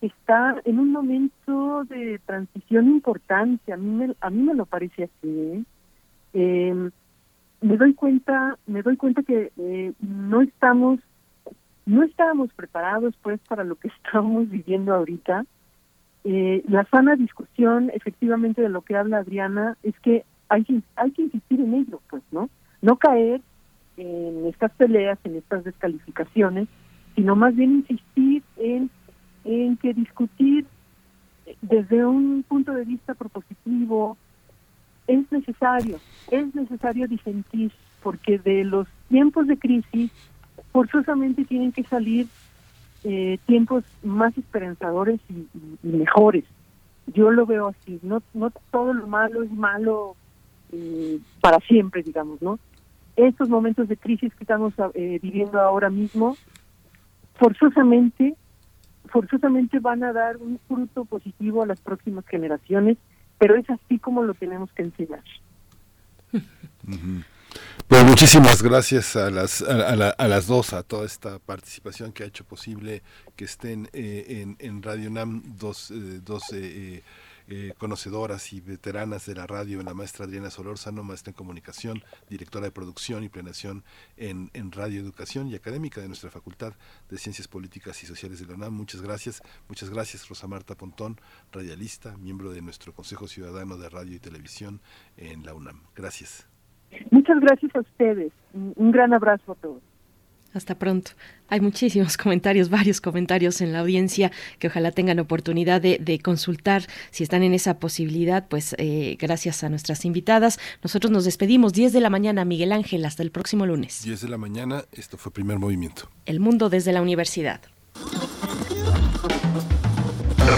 que 0.00 0.08
está 0.08 0.60
en 0.64 0.80
un 0.80 0.90
momento 0.90 1.84
de 1.84 2.18
transición 2.26 2.88
importante. 2.88 3.72
A 3.72 3.76
mí 3.76 3.90
me, 3.90 4.14
a 4.20 4.28
mí 4.28 4.42
me 4.42 4.54
lo 4.54 4.66
parece 4.66 5.04
así. 5.04 5.28
¿eh? 5.28 5.64
Em, 6.32 6.90
me 7.60 7.76
doy 7.76 7.94
cuenta, 7.94 8.58
me 8.66 8.82
doy 8.82 8.96
cuenta 8.96 9.22
que 9.22 9.52
eh, 9.56 9.92
no 10.00 10.40
estamos, 10.40 10.98
no 11.86 12.02
estábamos 12.02 12.52
preparados 12.54 13.14
pues 13.22 13.38
para 13.48 13.62
lo 13.62 13.76
que 13.76 13.86
estamos 14.04 14.50
viviendo 14.50 14.92
ahorita. 14.92 15.44
Eh, 16.24 16.64
la 16.66 16.84
sana 16.86 17.14
discusión, 17.14 17.92
efectivamente, 17.94 18.62
de 18.62 18.68
lo 18.68 18.82
que 18.82 18.96
habla 18.96 19.18
Adriana, 19.18 19.76
es 19.84 19.94
que 20.00 20.24
hay 20.48 20.64
que, 20.64 20.82
hay 20.96 21.12
que 21.12 21.22
insistir 21.22 21.60
en 21.60 21.72
ello, 21.72 22.00
pues, 22.10 22.24
¿no? 22.32 22.50
No 22.82 22.96
caer 22.96 23.42
en 24.00 24.46
estas 24.46 24.72
peleas, 24.72 25.18
en 25.24 25.36
estas 25.36 25.64
descalificaciones, 25.64 26.68
sino 27.14 27.36
más 27.36 27.54
bien 27.54 27.84
insistir 27.88 28.42
en, 28.56 28.90
en 29.44 29.76
que 29.76 29.92
discutir 29.92 30.66
desde 31.60 32.06
un 32.06 32.44
punto 32.48 32.72
de 32.72 32.84
vista 32.84 33.14
propositivo 33.14 34.16
es 35.06 35.30
necesario, 35.32 35.98
es 36.30 36.54
necesario 36.54 37.08
disentir, 37.08 37.72
porque 38.02 38.38
de 38.38 38.64
los 38.64 38.86
tiempos 39.08 39.46
de 39.46 39.58
crisis 39.58 40.10
forzosamente 40.72 41.44
tienen 41.44 41.72
que 41.72 41.82
salir 41.84 42.26
eh, 43.02 43.38
tiempos 43.46 43.84
más 44.02 44.36
esperanzadores 44.38 45.20
y, 45.28 45.46
mejores. 45.82 46.44
Yo 47.08 47.30
lo 47.30 47.44
veo 47.44 47.68
así, 47.68 47.98
no, 48.02 48.22
no 48.34 48.52
todo 48.70 48.94
lo 48.94 49.06
malo 49.06 49.42
es 49.42 49.50
malo 49.50 50.14
eh, 50.72 51.18
para 51.40 51.58
siempre, 51.60 52.02
digamos, 52.02 52.40
¿no? 52.40 52.58
Estos 53.16 53.48
momentos 53.48 53.88
de 53.88 53.96
crisis 53.96 54.34
que 54.34 54.44
estamos 54.44 54.72
eh, 54.94 55.18
viviendo 55.22 55.60
ahora 55.60 55.90
mismo 55.90 56.36
forzosamente, 57.34 58.34
forzosamente 59.06 59.78
van 59.80 60.04
a 60.04 60.12
dar 60.12 60.36
un 60.36 60.60
fruto 60.68 61.04
positivo 61.04 61.62
a 61.62 61.66
las 61.66 61.80
próximas 61.80 62.26
generaciones, 62.26 62.98
pero 63.38 63.56
es 63.56 63.68
así 63.70 63.98
como 63.98 64.22
lo 64.22 64.34
tenemos 64.34 64.70
que 64.72 64.82
enseñar. 64.82 65.24
Pues 67.88 68.04
muchísimas 68.04 68.62
gracias 68.62 69.16
a 69.16 69.30
las, 69.30 69.62
a, 69.62 70.28
las 70.28 70.46
dos, 70.46 70.72
a 70.72 70.82
toda 70.82 71.04
esta 71.04 71.38
participación 71.40 72.12
que 72.12 72.22
ha 72.22 72.26
hecho 72.26 72.44
posible 72.44 73.02
que 73.34 73.44
estén 73.44 73.88
eh, 73.92 74.42
en, 74.42 74.56
en 74.60 74.82
Radio 74.82 75.10
NAM 75.10 75.42
dos, 75.58 75.90
eh, 75.90 76.20
dos 76.24 76.44
eh, 76.52 77.02
eh, 77.50 77.74
conocedoras 77.76 78.52
y 78.52 78.60
veteranas 78.60 79.26
de 79.26 79.34
la 79.34 79.44
radio, 79.44 79.82
la 79.82 79.92
maestra 79.92 80.24
Adriana 80.24 80.50
Solórzano, 80.50 81.02
maestra 81.02 81.32
en 81.32 81.34
comunicación, 81.34 82.02
directora 82.28 82.66
de 82.66 82.70
producción 82.70 83.24
y 83.24 83.28
planeación 83.28 83.82
en, 84.16 84.50
en 84.54 84.70
Radio 84.70 85.00
Educación 85.00 85.48
y 85.48 85.56
académica 85.56 86.00
de 86.00 86.06
nuestra 86.06 86.30
Facultad 86.30 86.74
de 87.08 87.18
Ciencias 87.18 87.48
Políticas 87.48 88.00
y 88.04 88.06
Sociales 88.06 88.38
de 88.38 88.46
la 88.46 88.54
UNAM. 88.54 88.72
Muchas 88.72 89.02
gracias. 89.02 89.42
Muchas 89.68 89.90
gracias, 89.90 90.28
Rosa 90.28 90.46
Marta 90.46 90.76
Pontón, 90.76 91.16
radialista, 91.50 92.16
miembro 92.18 92.52
de 92.52 92.62
nuestro 92.62 92.92
Consejo 92.92 93.26
Ciudadano 93.26 93.76
de 93.76 93.88
Radio 93.88 94.14
y 94.14 94.20
Televisión 94.20 94.80
en 95.16 95.44
la 95.44 95.52
UNAM. 95.52 95.82
Gracias. 95.96 96.48
Muchas 97.10 97.40
gracias 97.40 97.74
a 97.74 97.80
ustedes. 97.80 98.32
Un 98.52 98.92
gran 98.92 99.12
abrazo 99.12 99.52
a 99.52 99.54
todos. 99.56 99.82
Hasta 100.52 100.74
pronto. 100.76 101.12
Hay 101.48 101.60
muchísimos 101.60 102.16
comentarios, 102.18 102.70
varios 102.70 103.00
comentarios 103.00 103.60
en 103.60 103.72
la 103.72 103.80
audiencia 103.80 104.32
que 104.58 104.66
ojalá 104.66 104.90
tengan 104.90 105.18
oportunidad 105.18 105.80
de, 105.80 106.20
consultar 106.22 106.86
si 107.10 107.22
están 107.22 107.42
en 107.42 107.54
esa 107.54 107.78
posibilidad. 107.78 108.46
Pues 108.48 108.74
eh, 108.78 109.16
gracias 109.18 109.62
a 109.64 109.68
nuestras 109.68 110.04
invitadas. 110.04 110.58
Nosotros 110.82 111.10
nos 111.10 111.24
despedimos 111.24 111.72
10 111.72 111.92
de 111.92 112.00
la 112.00 112.10
mañana, 112.10 112.44
Miguel 112.44 112.72
Ángel, 112.72 113.04
hasta 113.04 113.22
el 113.22 113.30
próximo 113.30 113.66
lunes. 113.66 114.02
10 114.04 114.20
de 114.22 114.28
la 114.28 114.38
mañana, 114.38 114.84
esto 114.92 115.16
fue 115.16 115.32
Primer 115.32 115.58
Movimiento. 115.58 116.10
El 116.26 116.40
mundo 116.40 116.68
desde 116.68 116.92
la 116.92 117.02
universidad. 117.02 117.60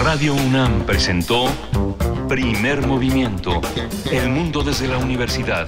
Radio 0.03 0.33
UNAM 0.33 0.85
presentó 0.85 1.45
Primer 2.27 2.85
Movimiento, 2.87 3.61
El 4.11 4.29
mundo 4.29 4.63
desde 4.63 4.87
la 4.87 4.97
universidad 4.97 5.67